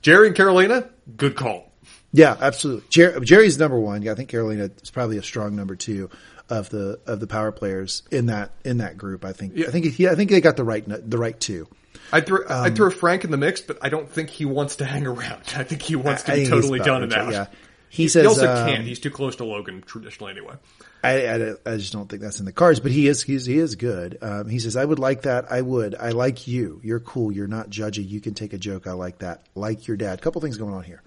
Gerri 0.04 0.28
and 0.28 0.36
Karolina, 0.36 0.90
good 1.16 1.36
call. 1.36 1.72
Yeah, 2.12 2.36
absolutely. 2.40 2.86
Jer- 2.90 3.20
Gerri's 3.20 3.58
number 3.58 3.80
one. 3.80 4.02
Yeah, 4.02 4.12
I 4.12 4.16
think 4.16 4.30
Karolina 4.30 4.70
is 4.82 4.90
probably 4.90 5.18
a 5.18 5.24
strong 5.24 5.56
number 5.56 5.76
two 5.76 6.10
of 6.50 6.70
the 6.70 7.00
of 7.06 7.20
the 7.20 7.28
power 7.28 7.52
players 7.52 8.04
in 8.12 8.28
that 8.28 8.52
in 8.64 8.78
that 8.78 8.98
group. 8.98 9.26
I 9.26 9.34
think. 9.34 9.54
yeah. 9.56 9.68
I 9.68 9.72
think. 9.72 10.00
Yeah, 10.00 10.12
I 10.12 10.16
think 10.16 10.32
they 10.32 10.42
got 10.42 10.58
the 10.58 10.64
right 10.64 10.84
the 10.86 11.18
right 11.18 11.40
two. 11.40 11.68
I'd 12.12 12.26
throw, 12.26 12.40
Um, 12.40 12.46
I'd 12.50 12.76
throw 12.76 12.90
Frank 12.90 13.24
in 13.24 13.32
the 13.32 13.38
mix, 13.38 13.62
but 13.62 13.80
I 13.82 13.90
don't 13.90 14.10
think 14.10 14.30
he 14.30 14.46
wants 14.46 14.78
to 14.78 14.86
hang 14.86 15.08
around. 15.08 15.42
I 15.56 15.64
think 15.64 15.82
he 15.82 15.96
wants 15.96 16.24
to 16.24 16.34
I 16.34 16.36
be 16.36 16.46
totally 16.46 16.80
done 16.80 17.10
right, 17.10 17.14
out. 17.14 17.32
Yeah. 17.32 17.46
He, 17.90 18.04
He, 18.04 18.10
says. 18.10 18.24
He 18.24 18.28
also 18.28 18.54
um, 18.54 18.68
can't. 18.68 18.84
He's 18.84 19.00
too 19.00 19.12
close 19.12 19.38
to 19.38 19.46
Logan 19.46 19.82
traditionally 19.86 20.32
anyway. 20.32 20.56
I, 21.04 21.28
I, 21.28 21.54
I 21.66 21.78
just 21.78 21.94
don't 21.94 22.10
think 22.10 22.22
that's 22.22 22.40
in 22.40 22.46
the 22.46 22.52
cards, 22.52 22.80
but 22.80 22.92
he 22.92 23.08
is, 23.08 23.22
he's, 23.22 23.46
he 23.46 23.58
is 23.58 23.76
good. 23.76 24.18
Um, 24.22 24.50
he 24.50 24.60
says, 24.60 24.76
I 24.76 24.84
would 24.84 25.00
like 25.00 25.22
that. 25.22 25.52
I 25.52 25.62
would. 25.62 25.96
I 25.96 26.10
like 26.10 26.48
you. 26.48 26.82
You're 26.84 27.00
cool. 27.00 27.32
You're 27.32 27.48
not 27.48 27.70
judgy. 27.70 28.08
You 28.08 28.20
can 28.22 28.34
take 28.34 28.54
a 28.54 28.58
joke. 28.58 28.88
I 28.88 28.94
like 28.94 29.20
that. 29.20 29.46
Like 29.54 29.88
your 29.88 29.98
dad. 29.98 30.22
couple 30.22 30.42
things 30.42 30.58
going 30.58 30.74
on 30.74 30.84
here. 30.84 31.02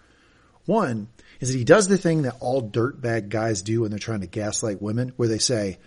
One 0.66 1.08
is 1.40 1.52
that 1.52 1.58
he 1.58 1.64
does 1.64 1.88
the 1.88 1.98
thing 1.98 2.22
that 2.22 2.36
all 2.40 2.62
dirtbag 2.62 3.28
guys 3.28 3.62
do 3.62 3.82
when 3.82 3.90
they're 3.90 3.98
trying 3.98 4.20
to 4.20 4.26
gaslight 4.26 4.80
women, 4.82 5.12
where 5.16 5.28
they 5.28 5.38
say, 5.38 5.78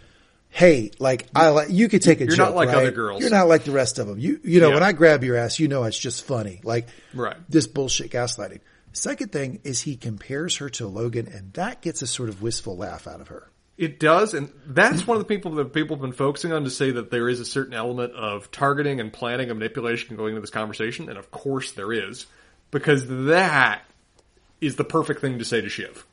Hey, 0.53 0.91
like 0.99 1.27
I 1.33 1.47
like 1.49 1.69
you 1.69 1.87
could 1.87 2.01
take 2.01 2.19
a 2.19 2.25
joke. 2.25 2.29
You're 2.29 2.37
joke. 2.37 2.47
not 2.49 2.55
like 2.55 2.67
right? 2.69 2.77
other 2.77 2.91
girls." 2.91 3.21
You're 3.21 3.29
not 3.29 3.47
like 3.47 3.63
the 3.63 3.71
rest 3.71 3.99
of 3.99 4.07
them. 4.07 4.19
You 4.19 4.39
you 4.43 4.59
know 4.59 4.67
Yeah. 4.69 4.73
when 4.73 4.83
I 4.83 4.91
grab 4.91 5.23
your 5.23 5.37
ass, 5.37 5.59
you 5.59 5.67
know 5.69 5.83
it's 5.85 5.97
just 5.97 6.25
funny. 6.25 6.59
Like 6.63 6.87
Right. 7.13 7.37
this 7.47 7.67
bullshit 7.67 8.11
gaslighting. 8.11 8.59
Second 8.93 9.31
thing 9.31 9.61
is 9.63 9.81
he 9.81 9.95
compares 9.95 10.57
her 10.57 10.69
to 10.71 10.87
Logan, 10.87 11.29
and 11.33 11.53
that 11.53 11.81
gets 11.81 12.01
a 12.01 12.07
sort 12.07 12.27
of 12.27 12.41
wistful 12.41 12.75
laugh 12.75 13.07
out 13.07 13.21
of 13.21 13.29
her. 13.29 13.47
It 13.77 13.97
does, 13.99 14.33
and 14.33 14.51
that's 14.67 15.07
one 15.07 15.15
of 15.15 15.21
the 15.23 15.27
people 15.33 15.51
that 15.51 15.71
people 15.73 15.95
have 15.95 16.01
been 16.01 16.11
focusing 16.11 16.51
on 16.51 16.65
to 16.65 16.69
say 16.69 16.91
that 16.91 17.09
there 17.09 17.29
is 17.29 17.39
a 17.39 17.45
certain 17.45 17.73
element 17.73 18.13
of 18.13 18.51
targeting 18.51 18.99
and 18.99 19.11
planning 19.13 19.49
and 19.49 19.57
manipulation 19.57 20.17
going 20.17 20.31
into 20.31 20.41
this 20.41 20.49
conversation, 20.49 21.07
and 21.07 21.17
of 21.17 21.31
course 21.31 21.71
there 21.71 21.93
is, 21.93 22.25
because 22.69 23.07
that 23.07 23.83
is 24.61 24.75
the 24.75 24.83
perfect 24.83 25.19
thing 25.19 25.39
to 25.39 25.45
say 25.45 25.59
to 25.59 25.69
Shiv. 25.69 26.05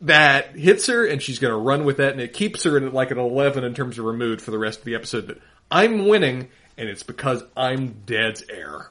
That 0.00 0.56
hits 0.56 0.86
her, 0.86 1.06
and 1.06 1.22
she's 1.22 1.38
going 1.38 1.52
to 1.52 1.58
run 1.58 1.84
with 1.84 1.98
that, 1.98 2.12
and 2.12 2.20
it 2.20 2.32
keeps 2.32 2.64
her 2.64 2.76
at 2.76 2.94
like 2.94 3.10
an 3.10 3.18
11 3.18 3.62
in 3.62 3.74
terms 3.74 3.98
of 3.98 4.04
her 4.04 4.12
mood 4.12 4.40
for 4.42 4.50
the 4.50 4.58
rest 4.58 4.80
of 4.80 4.84
the 4.84 4.94
episode. 4.94 5.28
That 5.28 5.38
I'm 5.70 6.08
winning, 6.08 6.48
and 6.76 6.88
it's 6.88 7.04
because 7.04 7.44
I'm 7.56 8.02
Dad's 8.04 8.42
heir. 8.50 8.90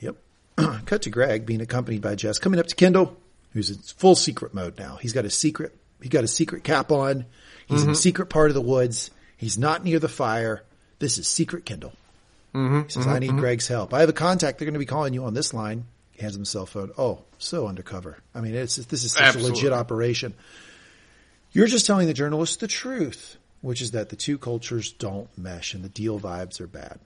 Yep. 0.00 0.16
Cut 0.86 1.02
to 1.02 1.10
Greg 1.10 1.44
being 1.44 1.60
accompanied 1.60 2.00
by 2.00 2.14
Jess 2.14 2.38
coming 2.38 2.60
up 2.60 2.66
to 2.68 2.74
Kendall, 2.74 3.16
who's 3.52 3.70
in 3.70 3.76
full 3.76 4.14
secret 4.14 4.54
mode 4.54 4.78
now. 4.78 4.96
He's 4.96 5.12
got 5.12 5.26
a 5.26 5.30
secret, 5.30 5.76
he 6.00 6.08
got 6.08 6.24
a 6.24 6.28
secret 6.28 6.64
cap 6.64 6.90
on. 6.90 7.26
He's 7.66 7.82
in 7.82 7.90
a 7.90 7.94
secret 7.94 8.26
part 8.26 8.50
of 8.50 8.54
the 8.54 8.60
woods. 8.60 9.10
He's 9.36 9.58
not 9.58 9.84
near 9.84 9.98
the 9.98 10.08
fire. 10.08 10.62
This 10.98 11.18
is 11.18 11.26
secret 11.26 11.64
Kendall. 11.64 11.92
Mm-hmm. 12.54 12.82
He 12.82 12.88
says, 12.88 13.06
I 13.06 13.18
mm-hmm. 13.18 13.34
need 13.34 13.40
Greg's 13.40 13.66
help. 13.66 13.92
I 13.92 14.00
have 14.00 14.08
a 14.08 14.14
contact. 14.14 14.58
They're 14.58 14.66
going 14.66 14.74
to 14.74 14.78
be 14.78 14.86
calling 14.86 15.14
you 15.14 15.24
on 15.24 15.34
this 15.34 15.52
line. 15.52 15.84
Hands 16.20 16.34
him 16.36 16.42
a 16.42 16.46
cell 16.46 16.66
phone. 16.66 16.92
Oh, 16.96 17.20
so 17.38 17.66
undercover. 17.66 18.18
I 18.34 18.40
mean, 18.40 18.54
it's, 18.54 18.76
this 18.76 19.02
is 19.04 19.12
such 19.12 19.22
Absolutely. 19.22 19.50
a 19.50 19.54
legit 19.54 19.72
operation. 19.72 20.34
You're 21.52 21.66
just 21.66 21.86
telling 21.86 22.06
the 22.06 22.14
journalists 22.14 22.56
the 22.56 22.68
truth, 22.68 23.36
which 23.62 23.80
is 23.82 23.92
that 23.92 24.08
the 24.10 24.16
two 24.16 24.38
cultures 24.38 24.92
don't 24.92 25.28
mesh 25.36 25.74
and 25.74 25.82
the 25.84 25.88
deal 25.88 26.20
vibes 26.20 26.60
are 26.60 26.66
bad. 26.68 26.98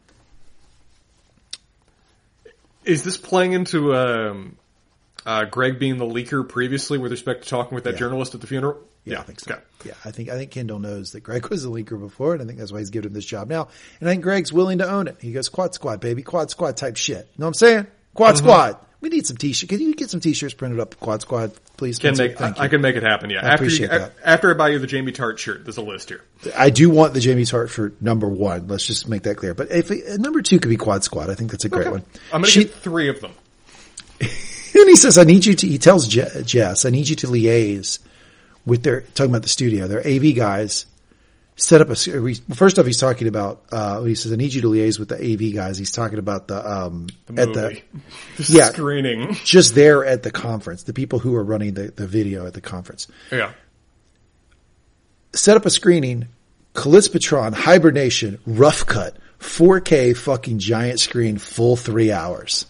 Is 2.85 3.03
this 3.05 3.17
playing 3.17 3.53
into 3.53 3.95
um, 3.95 4.57
uh, 5.27 5.45
Greg 5.45 5.79
being 5.79 5.99
the 5.99 6.07
leaker 6.07 6.49
previously 6.49 6.97
with 6.99 7.11
respect 7.13 7.43
to 7.45 7.49
talking 7.49 7.75
with 7.75 7.85
that 7.85 7.95
Yeah. 7.95 7.99
journalist 8.01 8.35
at 8.35 8.41
the 8.41 8.47
funeral? 8.47 8.79
Yeah, 9.05 9.21
I 9.21 9.23
think 9.23 9.41
so. 9.41 9.53
Okay. 9.55 9.63
Yeah, 9.87 9.95
I 10.05 10.11
think 10.11 10.29
I 10.29 10.37
think 10.37 10.51
Kendall 10.51 10.79
knows 10.81 11.13
that 11.13 11.21
Greg 11.21 11.47
was 11.49 11.65
a 11.65 11.69
leaker 11.69 11.99
before, 11.99 12.35
and 12.35 12.43
I 12.43 12.47
think 12.47 12.59
that's 12.59 12.73
why 12.73 12.81
he's 12.81 12.91
giving 12.91 13.09
him 13.09 13.15
this 13.15 13.25
job 13.25 13.49
now. 13.49 13.69
And 14.01 14.09
I 14.09 14.13
think 14.13 14.23
Greg's 14.23 14.53
willing 14.53 14.79
to 14.79 14.89
own 14.91 15.09
it. 15.09 15.17
He 15.21 15.33
goes 15.33 15.49
quad 15.49 15.73
squad, 15.75 16.01
baby, 16.01 16.23
quad 16.23 16.51
squad 16.51 16.77
type 16.77 16.97
shit. 16.97 17.17
You 17.19 17.23
know 17.39 17.47
what 17.47 17.49
I'm 17.49 17.55
saying? 17.55 17.87
Quad 18.15 18.35
Mm-hmm. 18.35 18.45
squad. 18.45 18.77
We 19.01 19.11
need 19.11 19.27
some 19.27 19.37
t-shirts. 19.37 19.71
Can 19.71 19.81
you 19.81 19.95
get 19.95 20.11
some 20.11 20.19
t-shirts 20.21 20.55
printed 20.55 20.81
up? 20.81 20.99
Quad 20.99 21.21
squad, 21.21 21.53
please. 21.77 21.99
Can 21.99 22.17
Spencer? 22.17 22.31
make 22.31 22.39
Thank 22.39 22.59
I, 22.59 22.65
I 22.65 22.69
can 22.69 22.81
make 22.81 22.97
it 22.97 23.05
happen. 23.05 23.31
Yeah, 23.31 23.39
I 23.47 23.51
after 23.51 23.65
appreciate 23.65 23.93
you, 23.93 23.99
that. 23.99 24.13
after 24.25 24.51
I 24.51 24.55
buy 24.55 24.69
you 24.71 24.81
the 24.81 24.89
Jamie 24.89 25.13
Tart 25.13 25.39
shirt, 25.39 25.65
there's 25.65 25.77
a 25.77 25.83
list 25.83 26.09
here. 26.09 26.25
I 26.57 26.71
do 26.71 26.91
want 26.91 27.15
the 27.15 27.21
Jamie 27.21 27.45
Tart 27.45 27.71
for 27.71 27.93
number 28.01 28.29
one. 28.29 28.67
Let's 28.67 28.85
just 28.87 29.09
make 29.09 29.23
that 29.23 29.37
clear. 29.37 29.55
But 29.55 29.71
if 29.71 29.91
uh, 29.91 30.17
number 30.17 30.43
two 30.43 30.59
could 30.59 30.69
be 30.69 30.77
quad 30.77 31.05
squad, 31.05 31.31
I 31.31 31.35
think 31.37 31.53
that's 31.53 31.65
a 31.65 31.69
great 31.69 31.91
one. 31.91 32.03
I'm 32.33 32.43
going 32.43 32.53
to 32.53 32.65
get 32.65 32.75
three 32.75 33.09
of 33.09 33.21
them. 33.21 33.33
And 34.75 34.89
he 34.89 34.95
says, 34.97 35.19
I 35.19 35.25
need 35.25 35.45
you 35.45 35.55
to, 35.55 35.67
he 35.67 35.79
tells 35.79 36.07
Je- 36.07 36.43
Jess, 36.45 36.85
I 36.85 36.91
need 36.91 37.09
you 37.09 37.17
to 37.17 37.27
liaise 37.27 37.99
with 38.65 38.85
their, 38.85 39.01
talking 39.01 39.31
about 39.33 39.43
the 39.43 39.49
studio, 39.49 39.89
their 39.89 40.07
AV 40.07 40.37
guys, 40.37 40.87
set 41.59 41.81
up 41.81 41.89
a, 41.91 42.21
we- 42.21 42.35
first 42.55 42.79
off, 42.79 42.87
he's 42.87 42.99
talking 42.99 43.27
about, 43.27 43.65
uh, 43.73 44.03
he 44.05 44.15
says, 44.15 44.33
I 44.33 44.37
need 44.37 44.55
you 44.55 44.63
to 44.63 44.69
liaise 44.69 44.99
with 44.99 45.09
the 45.09 45.17
AV 45.17 45.53
guys. 45.55 45.77
He's 45.77 45.91
talking 45.91 46.19
about 46.19 46.49
the, 46.49 46.67
um, 46.67 47.09
The 47.27 47.43
at 47.43 47.53
the, 47.53 47.83
The 48.37 48.45
yeah. 48.49 48.69
screening. 48.71 49.35
just 49.45 49.75
there 49.75 50.05
at 50.05 50.23
the 50.23 50.31
conference, 50.31 50.85
the 50.85 50.93
people 50.95 51.19
who 51.19 51.35
are 51.35 51.43
running 51.45 51.75
the, 51.75 51.89
the 51.91 52.07
video 52.07 52.47
at 52.47 52.55
the 52.55 52.61
conference. 52.61 53.09
Yeah. 53.33 53.53
Set 55.35 55.57
up 55.57 55.67
a 55.67 55.71
screening, 55.71 56.29
Kalispatron, 56.75 57.53
Hibernation, 57.55 58.39
Rough 58.47 58.87
Cut, 58.87 59.17
4K 59.41 60.17
fucking 60.17 60.61
giant 60.61 61.01
screen, 61.01 61.39
full 61.39 61.77
three 61.77 62.13
hours. 62.13 62.67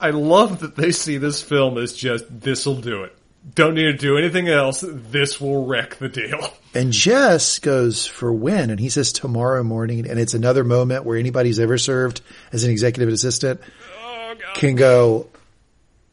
I 0.00 0.10
love 0.10 0.60
that 0.60 0.76
they 0.76 0.92
see 0.92 1.18
this 1.18 1.42
film 1.42 1.78
as 1.78 1.94
just, 1.94 2.24
this'll 2.40 2.80
do 2.80 3.02
it. 3.04 3.17
Don't 3.54 3.74
need 3.74 3.84
to 3.84 3.92
do 3.96 4.18
anything 4.18 4.48
else. 4.48 4.84
This 4.86 5.40
will 5.40 5.66
wreck 5.66 5.96
the 5.96 6.08
deal. 6.08 6.52
And 6.74 6.92
Jess 6.92 7.58
goes 7.60 8.06
for 8.06 8.30
when, 8.30 8.68
and 8.68 8.78
he 8.78 8.90
says 8.90 9.10
tomorrow 9.12 9.64
morning, 9.64 10.06
and 10.08 10.20
it's 10.20 10.34
another 10.34 10.62
moment 10.64 11.04
where 11.04 11.16
anybody 11.16 11.48
who's 11.48 11.58
ever 11.58 11.78
served 11.78 12.20
as 12.52 12.62
an 12.62 12.70
executive 12.70 13.12
assistant 13.12 13.62
Oh, 14.00 14.34
can 14.54 14.76
go, 14.76 15.28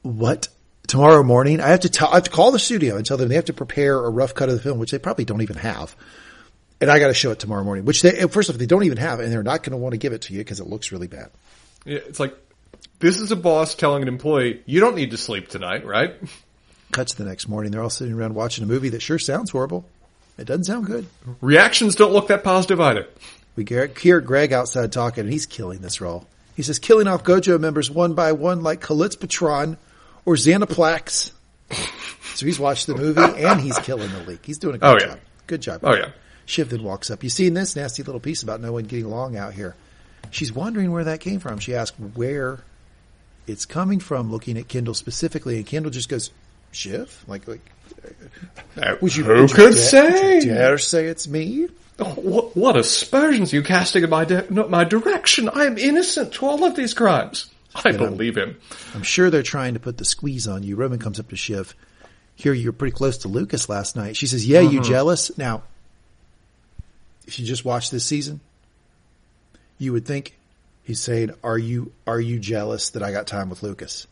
what? 0.01 0.47
Tomorrow 0.87 1.23
morning? 1.23 1.59
I 1.59 1.67
have 1.67 1.81
to 1.81 1.89
tell, 1.89 2.07
I 2.07 2.15
have 2.15 2.23
to 2.23 2.31
call 2.31 2.51
the 2.51 2.57
studio 2.57 2.95
and 2.95 3.05
tell 3.05 3.17
them 3.17 3.27
they 3.27 3.35
have 3.35 3.45
to 3.45 3.53
prepare 3.53 3.97
a 3.97 4.09
rough 4.09 4.33
cut 4.33 4.47
of 4.47 4.55
the 4.55 4.61
film, 4.61 4.79
which 4.79 4.91
they 4.91 4.97
probably 4.97 5.25
don't 5.25 5.41
even 5.41 5.57
have. 5.57 5.93
And 6.79 6.89
I 6.89 6.99
got 6.99 7.07
to 7.07 7.13
show 7.13 7.31
it 7.31 7.39
tomorrow 7.39 7.63
morning, 7.63 7.83
which 7.83 8.01
they, 8.01 8.25
first 8.27 8.49
off, 8.49 8.55
they 8.55 8.65
don't 8.65 8.85
even 8.85 8.97
have, 8.97 9.19
and 9.19 9.31
they're 9.31 9.43
not 9.43 9.61
going 9.61 9.71
to 9.71 9.77
want 9.77 9.91
to 9.91 9.97
give 9.97 10.13
it 10.13 10.21
to 10.23 10.33
you 10.33 10.39
because 10.39 10.61
it 10.61 10.67
looks 10.67 10.91
really 10.93 11.07
bad. 11.07 11.31
Yeah, 11.83 11.99
it's 12.07 12.19
like, 12.19 12.33
this 12.99 13.19
is 13.19 13.31
a 13.31 13.35
boss 13.35 13.75
telling 13.75 14.03
an 14.03 14.07
employee, 14.07 14.63
you 14.65 14.79
don't 14.79 14.95
need 14.95 15.11
to 15.11 15.17
sleep 15.17 15.49
tonight, 15.49 15.85
right? 15.85 16.15
Cuts 16.95 17.13
the 17.15 17.25
next 17.25 17.49
morning. 17.49 17.73
They're 17.73 17.83
all 17.83 17.89
sitting 17.89 18.13
around 18.13 18.35
watching 18.35 18.63
a 18.63 18.67
movie 18.67 18.87
that 18.87 19.01
sure 19.01 19.19
sounds 19.19 19.51
horrible. 19.51 19.83
It 20.37 20.45
doesn't 20.45 20.63
sound 20.63 20.85
good. 20.85 21.05
Reactions 21.41 21.93
don't 21.93 22.13
look 22.13 22.29
that 22.29 22.41
positive 22.41 22.79
either. 22.79 23.05
We 23.57 23.65
get- 23.65 23.97
hear 23.97 24.21
Greg 24.21 24.53
outside 24.53 24.93
talking, 24.93 25.25
and 25.25 25.33
he's 25.33 25.45
killing 25.45 25.79
this 25.79 25.99
role. 25.99 26.25
He 26.55 26.63
says, 26.63 26.79
killing 26.79 27.05
off 27.07 27.25
GoJo 27.25 27.59
members 27.59 27.91
one 27.91 28.13
by 28.13 28.31
one 28.31 28.63
like 28.63 28.79
Kalispatron 28.81 29.75
or 30.23 30.35
Xanaplex. 30.35 31.31
so 32.33 32.45
he's 32.45 32.59
watched 32.59 32.87
the 32.87 32.95
movie, 32.95 33.21
and 33.43 33.59
he's 33.59 33.77
killing 33.79 34.09
the 34.13 34.19
leak. 34.21 34.45
He's 34.45 34.57
doing 34.57 34.75
a 34.75 34.77
good 34.77 34.87
Oh, 34.87 34.93
yeah. 34.97 35.05
job. 35.07 35.19
Good 35.47 35.61
job. 35.61 35.79
Oh, 35.83 35.95
yeah. 35.95 36.11
Shiv 36.45 36.69
then 36.69 36.81
walks 36.83 37.11
up. 37.11 37.23
You 37.25 37.29
seen 37.29 37.55
this 37.55 37.75
nasty 37.75 38.03
little 38.03 38.21
piece 38.21 38.41
about 38.41 38.61
no 38.61 38.71
one 38.71 38.85
getting 38.85 39.05
along 39.05 39.35
out 39.35 39.53
here? 39.53 39.75
She's 40.31 40.53
wondering 40.53 40.93
where 40.93 41.03
that 41.03 41.19
came 41.19 41.41
from. 41.41 41.59
She 41.59 41.75
asks 41.75 41.97
where 42.13 42.59
it's 43.47 43.65
coming 43.65 43.99
from 43.99 44.31
looking 44.31 44.57
at 44.57 44.69
Kendall 44.69 44.93
specifically, 44.93 45.57
and 45.57 45.65
Kendall 45.65 45.91
just 45.91 46.07
goes, 46.07 46.31
Shiv? 46.75 47.23
Like, 47.27 47.47
like, 47.47 47.71
uh, 48.77 48.95
would 49.01 49.15
you, 49.15 49.23
Who 49.23 49.41
would 49.41 49.49
you 49.49 49.55
could 49.55 49.73
da- 49.73 49.79
say? 49.79 50.35
would 50.35 50.43
you 50.43 50.53
dare 50.53 50.77
say 50.77 51.05
it's 51.05 51.27
me? 51.27 51.69
Oh, 51.97 52.13
what, 52.15 52.57
what 52.57 52.75
aspersions 52.75 53.53
are 53.53 53.55
you 53.55 53.63
casting 53.63 54.03
in 54.03 54.09
my, 54.09 54.25
di- 54.25 54.45
not 54.49 54.69
my 54.69 54.83
direction? 54.83 55.49
I 55.49 55.65
am 55.65 55.77
innocent 55.77 56.33
to 56.33 56.45
all 56.45 56.63
of 56.65 56.75
these 56.75 56.93
crimes. 56.93 57.49
I 57.73 57.91
believe 57.91 58.37
him. 58.37 58.57
I'm 58.93 59.03
sure 59.03 59.29
they're 59.29 59.43
trying 59.43 59.73
to 59.73 59.79
put 59.79 59.97
the 59.97 60.05
squeeze 60.05 60.47
on 60.47 60.63
you. 60.63 60.75
Roman 60.75 60.99
comes 60.99 61.19
up 61.19 61.29
to 61.29 61.35
Shiv. 61.35 61.75
Here, 62.35 62.53
you're 62.53 62.73
pretty 62.73 62.95
close 62.95 63.19
to 63.19 63.27
Lukas 63.27 63.69
last 63.69 63.95
night. 63.95 64.17
She 64.17 64.27
says, 64.27 64.45
yeah, 64.47 64.59
you 64.59 64.81
mm-hmm. 64.81 64.89
jealous? 64.89 65.37
Now, 65.37 65.63
if 67.27 67.39
you 67.39 67.45
just 67.45 67.65
watch 67.65 67.91
this 67.91 68.05
season, 68.05 68.39
you 69.77 69.93
would 69.93 70.05
think 70.05 70.37
he's 70.83 71.01
saying, 71.01 71.31
are 71.43 71.57
you, 71.57 71.93
are 72.05 72.19
you 72.19 72.39
jealous 72.39 72.91
that 72.91 73.03
I 73.03 73.11
got 73.11 73.27
time 73.27 73.49
with 73.49 73.63
Lukas? 73.63 74.07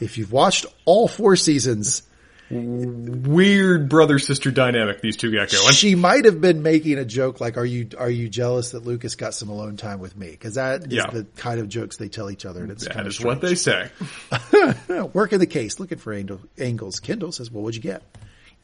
If 0.00 0.18
you've 0.18 0.32
watched 0.32 0.66
all 0.84 1.08
four 1.08 1.36
seasons, 1.36 2.02
Weird 2.48 3.88
brother 3.88 4.20
sister 4.20 4.52
dynamic 4.52 5.00
these 5.00 5.16
two 5.16 5.32
got 5.32 5.50
going. 5.50 5.72
she 5.72 5.96
might 5.96 6.24
have 6.26 6.40
been 6.40 6.62
making 6.62 6.96
a 6.98 7.04
joke 7.04 7.40
like, 7.40 7.56
are 7.56 7.64
you, 7.64 7.88
are 7.98 8.08
you 8.10 8.28
jealous 8.28 8.70
that 8.70 8.84
Lukas 8.86 9.16
got 9.16 9.34
some 9.34 9.48
alone 9.48 9.76
time 9.76 9.98
with 9.98 10.16
me? 10.16 10.36
Cause 10.36 10.54
that 10.54 10.84
is 10.86 10.92
Yeah. 10.92 11.06
the 11.10 11.24
kind 11.36 11.58
of 11.58 11.68
jokes 11.68 11.96
they 11.96 12.08
tell 12.08 12.30
each 12.30 12.46
other. 12.46 12.62
And 12.62 12.70
it's 12.70 12.84
That 12.84 12.94
kind 12.94 13.06
of 13.06 13.12
is 13.12 13.20
what 13.20 13.40
they 13.40 13.56
say. 13.56 13.90
Working 15.12 15.40
the 15.40 15.46
case, 15.48 15.80
looking 15.80 15.98
for 15.98 16.12
angel, 16.12 16.40
angles. 16.58 17.00
Kendall 17.00 17.32
says, 17.32 17.50
"Well, 17.50 17.64
what'd 17.64 17.76
you 17.76 17.82
get?" 17.90 18.02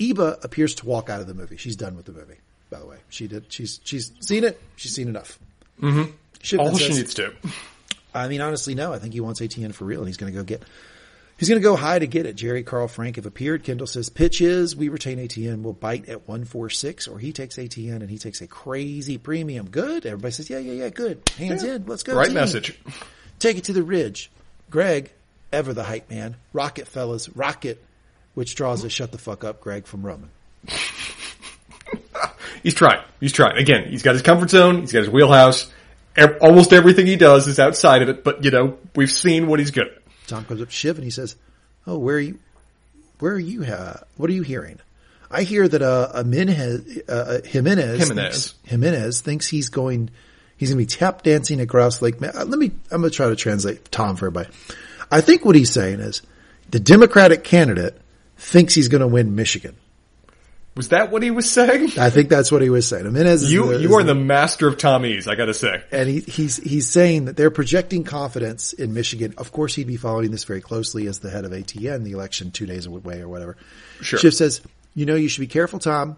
Ebba 0.01 0.39
appears 0.44 0.77
to 0.77 0.86
walk 0.86 1.11
out 1.11 1.20
of 1.20 1.27
the 1.27 1.35
movie. 1.35 1.57
She's 1.57 1.77
done 1.77 1.97
with 1.97 2.07
the 2.07 2.12
movie. 2.12 2.36
By 2.70 2.78
the 2.78 2.86
way, 2.86 2.99
she 3.09 3.27
did. 3.27 3.47
She's 3.52 3.81
she's 3.85 4.12
seen 4.20 4.44
it. 4.44 4.61
She's 4.77 4.94
seen 4.94 5.09
enough. 5.09 5.39
Mm-hmm. 5.81 6.59
All 6.61 6.77
she 6.77 6.89
needs 6.94 7.15
to. 7.15 7.33
I 8.15 8.28
mean, 8.28 8.41
honestly, 8.41 8.75
no. 8.75 8.93
I 8.93 8.99
think 8.99 9.12
he 9.12 9.20
wants 9.20 9.41
ATN 9.41 9.75
for 9.75 9.85
real, 9.86 10.01
and 10.01 10.09
he's 10.09 10.17
going 10.17 10.33
to 10.33 10.39
go 10.39 10.44
get. 10.44 10.62
He's 11.39 11.49
going 11.49 11.61
to 11.61 11.65
go 11.65 11.75
high 11.75 11.99
to 11.99 12.07
get 12.07 12.27
it. 12.27 12.36
Gerri, 12.36 12.65
Carl, 12.65 12.86
Frank 12.86 13.17
have 13.17 13.27
appeared. 13.27 13.65
Kendall 13.65 13.86
says, 13.86 14.09
pitch 14.09 14.41
is 14.41 14.77
we 14.77 14.89
retain 14.89 15.19
ATN. 15.19 15.62
We'll 15.62 15.73
bite 15.73 16.09
at 16.09 16.28
146, 16.28 17.09
or 17.09 17.19
he 17.19 17.33
takes 17.33 17.57
ATN 17.57 17.97
and 17.97 18.09
he 18.09 18.19
takes 18.19 18.41
a 18.41 18.47
crazy 18.47 19.19
premium. 19.19 19.69
Good. 19.69 20.07
Everybody 20.07 20.33
says, 20.33 20.49
yeah, 20.49 20.59
yeah, 20.59 20.85
yeah, 20.85 20.89
good. 20.91 21.28
Hands 21.36 21.62
in. 21.65 21.86
Let's 21.86 22.05
go. 22.05 22.15
Right 22.15 22.27
team. 22.27 22.35
message. 22.35 22.78
Take 23.41 23.59
it 23.59 23.65
to 23.65 23.73
the 23.73 23.83
ridge. 23.83 24.31
Greg, 24.70 25.11
ever 25.52 25.75
the 25.75 25.83
hype 25.83 26.09
man. 26.11 26.36
Rocket 26.52 26.86
fellas, 26.86 27.28
rocket, 27.31 27.83
which 28.35 28.55
draws 28.55 28.85
a 28.85 28.89
shut 28.89 29.11
the 29.11 29.19
fuck 29.19 29.43
up 29.43 29.61
Greg 29.61 29.86
from 29.86 30.07
Roman. 30.07 30.31
He's 32.62 32.75
trying. 32.75 33.02
He's 33.19 33.33
trying. 33.33 33.57
Again, 33.59 33.89
he's 33.89 34.02
got 34.02 34.12
his 34.12 34.23
comfort 34.23 34.51
zone. 34.51 34.81
He's 34.83 34.93
got 34.93 35.01
his 35.01 35.11
wheelhouse. 35.11 35.70
Almost 36.41 36.73
everything 36.73 37.07
he 37.07 37.17
does 37.17 37.49
is 37.49 37.59
outside 37.59 38.02
of 38.02 38.09
it, 38.09 38.23
but 38.23 38.44
you 38.44 38.51
know, 38.51 38.78
we've 38.94 39.11
seen 39.11 39.47
what 39.47 39.59
he's 39.59 39.70
good 39.70 39.89
at. 39.89 40.02
Tom 40.26 40.44
comes 40.44 40.60
up 40.62 40.68
to 40.68 40.75
Shiv 40.75 40.97
and 40.97 41.05
he 41.05 41.10
says, 41.10 41.36
"Oh, 41.86 41.99
where 41.99 42.17
are 42.17 42.20
you? 42.20 42.39
Where 43.18 43.33
are 43.33 43.39
you? 43.39 43.65
Uh, 43.65 44.01
what 44.17 44.31
are 44.31 44.33
you 44.33 44.42
hearing? 44.42 44.81
I 45.31 45.44
hear 45.44 45.67
that 45.67 45.81
uh, 45.81 46.10
a 46.12 46.23
Jimenez, 46.25 47.02
uh, 47.09 47.41
Jimenez, 47.44 48.01
Jimenez. 48.01 48.52
Thinks, 48.52 48.55
Jimenez 48.65 49.20
thinks 49.23 49.49
he's 49.49 49.70
going, 49.70 50.10
he's 50.59 50.70
going 50.75 50.84
to 50.86 50.92
be 50.92 50.99
tap 50.99 51.23
dancing 51.23 51.60
at 51.60 51.68
Grouse 51.68 52.02
Lake. 52.02 52.17
Uh, 52.23 52.44
Let 52.44 52.59
me, 52.59 52.70
I'm 52.91 53.01
going 53.01 53.10
to 53.10 53.17
try 53.17 53.28
to 53.28 53.36
translate 53.36 53.91
Tom 53.91 54.17
for 54.17 54.26
everybody. 54.26 54.51
I 55.10 55.23
think 55.23 55.44
what 55.44 55.55
he's 55.57 55.70
saying 55.70 56.01
is 56.01 56.20
the 56.70 56.81
Democratic 56.81 57.44
candidate 57.44 57.99
thinks 58.36 58.75
he's 58.75 58.89
going 58.89 59.01
to 59.01 59.07
win 59.07 59.34
Michigan. 59.34 59.76
Was 60.75 60.89
that 60.89 61.10
what 61.10 61.23
he 61.23 61.31
was 61.31 61.51
saying? 61.51 61.99
I 61.99 62.09
think 62.09 62.31
that's 62.31 62.51
what 62.51 62.62
he 62.62 62.70
was 62.70 62.89
saying. 62.89 63.05
Jimenez, 63.05 63.52
You, 63.52 63.75
the- 63.75 63.81
you 63.81 63.94
are 63.94 64.02
the 64.02 64.15
master 64.15 64.67
of 64.67 64.78
Tommies, 64.78 65.28
I 65.28 65.34
gotta 65.34 65.52
say. 65.52 65.83
and 65.92 66.09
he, 66.09 66.20
he's 66.20 66.57
he's 66.57 66.89
saying 66.89 67.26
that 67.26 67.36
they're 67.36 67.51
projecting 67.51 68.05
confidence 68.05 68.73
in 68.73 68.94
Michigan. 68.94 69.34
Of 69.36 69.52
course, 69.52 69.75
he'd 69.75 69.86
be 69.86 69.99
following 69.99 70.31
this 70.31 70.44
very 70.44 70.62
closely 70.62 71.07
as 71.09 71.18
the 71.18 71.28
head 71.28 71.44
of 71.44 71.52
ATN, 71.52 72.05
the 72.05 72.12
election 72.12 72.52
two 72.52 72.65
days 72.65 72.86
away 72.86 73.20
or 73.20 73.28
whatever. 73.28 73.57
Sure. 74.01 74.18
Shiv 74.18 74.33
says, 74.33 74.62
"You 74.94 75.05
know, 75.05 75.15
you 75.15 75.28
should 75.28 75.42
be 75.42 75.47
careful, 75.47 75.78
Tom, 75.78 76.17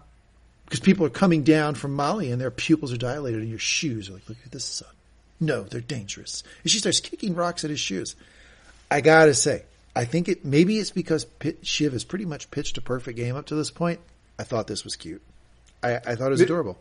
because 0.65 0.79
people 0.79 1.05
are 1.05 1.09
coming 1.09 1.43
down 1.43 1.75
from 1.75 1.93
Mali 1.93 2.31
and 2.31 2.39
their 2.39 2.49
pupils 2.51 2.93
are 2.93 2.97
dilated, 2.97 3.41
and 3.41 3.49
your 3.49 3.59
shoes 3.59 4.09
are 4.09 4.13
like, 4.13 4.29
look 4.29 4.37
at 4.45 4.51
the 4.53 4.61
sun. 4.61 4.87
No, 5.41 5.63
they're 5.63 5.81
dangerous." 5.81 6.43
And 6.63 6.71
she 6.71 6.79
starts 6.79 7.01
kicking 7.01 7.35
rocks 7.35 7.65
at 7.65 7.69
his 7.71 7.81
shoes. 7.81 8.15
I 8.89 9.01
gotta 9.01 9.33
say, 9.33 9.63
I 9.93 10.05
think 10.05 10.29
it 10.29 10.45
maybe 10.45 10.79
it's 10.79 10.91
because 10.91 11.25
Pit, 11.25 11.57
Shiv 11.67 11.91
has 11.91 12.05
pretty 12.05 12.23
much 12.25 12.49
pitched 12.51 12.77
a 12.77 12.81
perfect 12.81 13.17
game 13.17 13.35
up 13.35 13.47
to 13.47 13.55
this 13.55 13.69
point. 13.69 13.99
I 14.37 14.43
thought 14.43 14.67
this 14.67 14.83
was 14.83 14.95
cute. 14.95 15.21
I, 15.81 15.95
I 15.95 16.15
thought 16.15 16.27
it 16.27 16.31
was 16.31 16.41
adorable. 16.41 16.77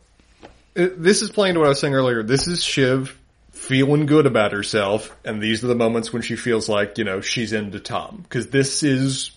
Uh, 0.76 0.88
This 0.96 1.22
is 1.22 1.30
playing 1.30 1.54
to 1.54 1.60
what 1.60 1.66
I 1.66 1.70
was 1.70 1.80
saying 1.80 1.94
earlier. 1.94 2.22
This 2.22 2.48
is 2.48 2.62
Shiv 2.62 3.18
feeling 3.52 4.06
good 4.06 4.26
about 4.26 4.52
herself, 4.52 5.16
and 5.24 5.40
these 5.40 5.62
are 5.62 5.68
the 5.68 5.74
moments 5.74 6.12
when 6.12 6.22
she 6.22 6.36
feels 6.36 6.68
like, 6.68 6.98
you 6.98 7.04
know, 7.04 7.20
she's 7.20 7.52
into 7.52 7.78
Tom. 7.80 8.24
Cause 8.28 8.48
this 8.48 8.82
is 8.82 9.30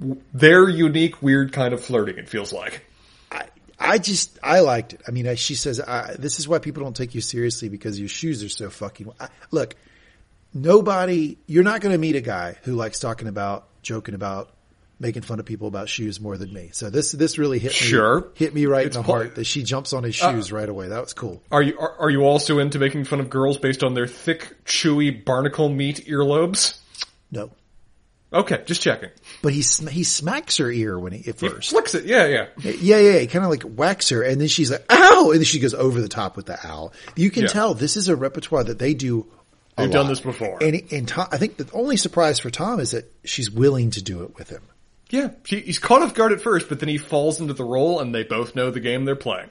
w- 0.00 0.20
their 0.32 0.68
unique, 0.68 1.20
weird 1.22 1.52
kind 1.52 1.74
of 1.74 1.84
flirting, 1.84 2.16
it 2.16 2.28
feels 2.28 2.52
like. 2.52 2.84
I, 3.30 3.44
I 3.78 3.98
just, 3.98 4.38
I 4.42 4.60
liked 4.60 4.94
it. 4.94 5.02
I 5.06 5.10
mean, 5.10 5.28
I, 5.28 5.34
she 5.34 5.54
says, 5.54 5.80
I, 5.80 6.14
this 6.18 6.38
is 6.38 6.48
why 6.48 6.58
people 6.58 6.82
don't 6.82 6.96
take 6.96 7.14
you 7.14 7.20
seriously 7.20 7.68
because 7.68 8.00
your 8.00 8.08
shoes 8.08 8.42
are 8.42 8.48
so 8.48 8.70
fucking, 8.70 9.12
I, 9.20 9.28
look, 9.50 9.76
nobody, 10.54 11.36
you're 11.46 11.64
not 11.64 11.80
going 11.82 11.92
to 11.92 11.98
meet 11.98 12.16
a 12.16 12.20
guy 12.22 12.56
who 12.62 12.74
likes 12.74 12.98
talking 12.98 13.28
about, 13.28 13.68
joking 13.82 14.14
about, 14.14 14.50
making 15.00 15.22
fun 15.22 15.38
of 15.38 15.46
people 15.46 15.68
about 15.68 15.88
shoes 15.88 16.20
more 16.20 16.36
than 16.36 16.52
me. 16.52 16.70
So 16.72 16.90
this, 16.90 17.12
this 17.12 17.38
really 17.38 17.58
hit 17.58 17.70
me, 17.72 17.76
Sure. 17.76 18.28
hit 18.34 18.52
me 18.54 18.66
right 18.66 18.86
It's 18.86 18.96
in 18.96 19.02
the 19.02 19.06
heart 19.06 19.36
that 19.36 19.44
she 19.44 19.62
jumps 19.62 19.92
on 19.92 20.02
his 20.02 20.20
uh, 20.20 20.32
shoes 20.32 20.50
right 20.50 20.68
away. 20.68 20.88
That 20.88 21.00
was 21.00 21.12
cool. 21.12 21.42
Are 21.52 21.62
you, 21.62 21.78
are, 21.78 21.94
are 22.00 22.10
you 22.10 22.22
also 22.24 22.58
into 22.58 22.78
making 22.78 23.04
fun 23.04 23.20
of 23.20 23.30
girls 23.30 23.58
based 23.58 23.84
on 23.84 23.94
their 23.94 24.06
thick, 24.08 24.56
chewy 24.64 25.24
barnacle 25.24 25.68
meat 25.68 26.06
earlobes? 26.08 26.78
No, 27.30 27.50
Okay, 28.30 28.62
just 28.66 28.82
checking. 28.82 29.08
but 29.40 29.54
he, 29.54 29.62
sm- 29.62 29.86
he 29.86 30.04
smacks 30.04 30.58
her 30.58 30.70
ear 30.70 30.98
when 30.98 31.12
he, 31.12 31.20
at 31.30 31.40
He 31.40 31.48
first. 31.48 31.70
flicks 31.70 31.94
it, 31.94 32.04
yeah, 32.04 32.26
yeah. 32.26 32.46
Yeah, 32.58 32.98
yeah, 32.98 33.18
he 33.20 33.26
kind 33.26 33.42
of 33.44 33.50
like 33.50 33.62
whacks 33.62 34.10
her, 34.10 34.22
and 34.22 34.38
then 34.38 34.48
she's 34.48 34.70
like, 34.70 34.84
"Ow!" 34.90 35.30
and 35.30 35.38
then 35.40 35.44
she 35.46 35.60
goes 35.60 35.72
over 35.72 35.98
the 36.02 36.08
top 36.08 36.36
with 36.36 36.44
the 36.44 36.58
owl. 36.66 36.92
You 37.16 37.30
can 37.30 37.44
Yeah. 37.44 37.48
tell 37.48 37.72
this 37.72 37.96
is 37.96 38.08
a 38.08 38.16
repertoire 38.16 38.64
that 38.64 38.78
they 38.78 38.92
do. 38.92 39.26
They've 39.78 39.90
done 39.90 40.08
this 40.08 40.20
before. 40.20 40.58
and 40.62 40.82
and 40.92 41.08
Tom, 41.08 41.28
I 41.32 41.38
think 41.38 41.56
the 41.56 41.70
only 41.72 41.96
surprise 41.96 42.38
for 42.38 42.50
Tom 42.50 42.80
is 42.80 42.90
that 42.90 43.10
she's 43.24 43.50
willing 43.50 43.92
to 43.92 44.02
do 44.02 44.24
it 44.24 44.36
with 44.36 44.50
him. 44.50 44.62
Yeah, 45.10 45.30
he, 45.46 45.60
he's 45.60 45.78
caught 45.78 46.02
off 46.02 46.14
guard 46.14 46.32
at 46.32 46.40
first, 46.42 46.68
but 46.68 46.80
then 46.80 46.88
he 46.88 46.98
falls 46.98 47.40
into 47.40 47.54
the 47.54 47.64
role, 47.64 48.00
and 48.00 48.14
they 48.14 48.24
both 48.24 48.54
know 48.54 48.70
the 48.70 48.80
game 48.80 49.04
they're 49.06 49.16
playing. 49.16 49.48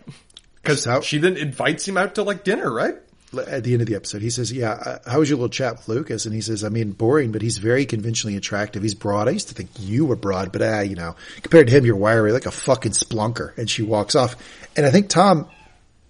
Because 0.61 0.83
So- 0.83 1.01
she 1.01 1.17
then 1.17 1.35
invites 1.37 1.87
him 1.87 1.97
out 1.97 2.15
to 2.15 2.23
like 2.23 2.43
dinner, 2.43 2.71
right? 2.71 2.95
At 3.35 3.65
the 3.65 3.73
end 3.73 3.81
of 3.81 3.87
the 3.89 3.95
episode, 3.95 4.21
he 4.21 4.29
says, 4.29 4.53
"Yeah, 4.53 4.71
uh, 4.71 4.99
how 5.05 5.19
was 5.19 5.29
your 5.29 5.37
little 5.37 5.49
chat 5.49 5.75
with 5.77 5.89
Lukas?" 5.89 6.25
And 6.25 6.33
he 6.33 6.39
says, 6.39 6.63
"I 6.63 6.69
mean, 6.69 6.91
boring, 6.91 7.33
but 7.33 7.41
he's 7.41 7.57
very 7.57 7.85
conventionally 7.85 8.37
attractive. 8.37 8.81
He's 8.83 8.93
broad. 8.95 9.27
I 9.27 9.31
used 9.31 9.49
to 9.49 9.53
think 9.53 9.69
you 9.79 10.05
were 10.05 10.15
broad, 10.15 10.53
but 10.53 10.61
ah, 10.61 10.79
you 10.79 10.95
know, 10.95 11.15
compared 11.41 11.67
to 11.67 11.73
him, 11.73 11.85
you're 11.85 11.97
wiry 11.97 12.31
like 12.31 12.45
a 12.45 12.51
fucking 12.51 12.93
splunker." 12.93 13.57
And 13.57 13.69
she 13.69 13.81
walks 13.83 14.15
off, 14.15 14.37
and 14.77 14.85
I 14.85 14.91
think 14.91 15.09
Tom, 15.09 15.47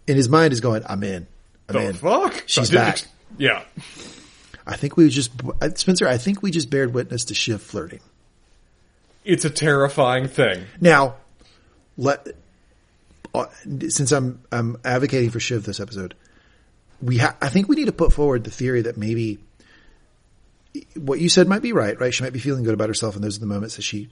in 0.06 0.16
his 0.16 0.30
mind, 0.30 0.53
is 0.53 0.61
going, 0.61 0.84
"I'm 0.88 1.01
in. 1.03 1.26
I'm 1.69 1.74
The 1.74 1.88
in. 1.88 1.93
fuck? 1.93 2.43
She's 2.45 2.69
back." 2.69 2.90
ex- 3.00 3.08
yeah. 3.40 3.64
I 4.67 4.76
think 4.76 4.95
we 4.95 5.09
just, 5.09 5.32
uh, 5.61 5.69
Spencer. 5.76 6.08
I 6.08 6.17
think 6.19 6.43
we 6.43 6.51
just 6.51 6.69
bared 6.69 6.93
witness 6.93 7.26
to 7.26 7.34
Shiv 7.34 7.61
flirting." 7.64 8.01
It's 9.27 9.43
a 9.43 9.49
terrifying 9.49 10.30
thing. 10.30 10.64
Now, 10.80 11.15
let 11.97 12.27
uh, 13.35 13.47
since 13.89 14.14
I'm 14.14 14.41
I'm 14.53 14.77
advocating 14.85 15.31
for 15.31 15.41
Shiv 15.41 15.65
this 15.65 15.81
episode, 15.81 16.15
we 17.01 17.17
ha- 17.17 17.35
I 17.41 17.49
think 17.49 17.67
we 17.67 17.75
need 17.75 17.88
to 17.88 17.91
put 17.91 18.14
forward 18.14 18.45
the 18.45 18.51
theory 18.51 18.83
that 18.83 18.95
maybe 18.95 19.39
what 20.95 21.19
you 21.19 21.27
said 21.27 21.47
might 21.49 21.61
be 21.61 21.73
right. 21.73 21.99
Right, 21.99 22.14
she 22.14 22.23
might 22.23 22.31
be 22.31 22.39
feeling 22.39 22.64
good 22.64 22.73
about 22.73 22.88
herself, 22.88 23.15
and 23.15 23.23
those 23.23 23.35
are 23.35 23.41
the 23.41 23.47
moments 23.47 23.75
that 23.75 23.81
she 23.81 24.09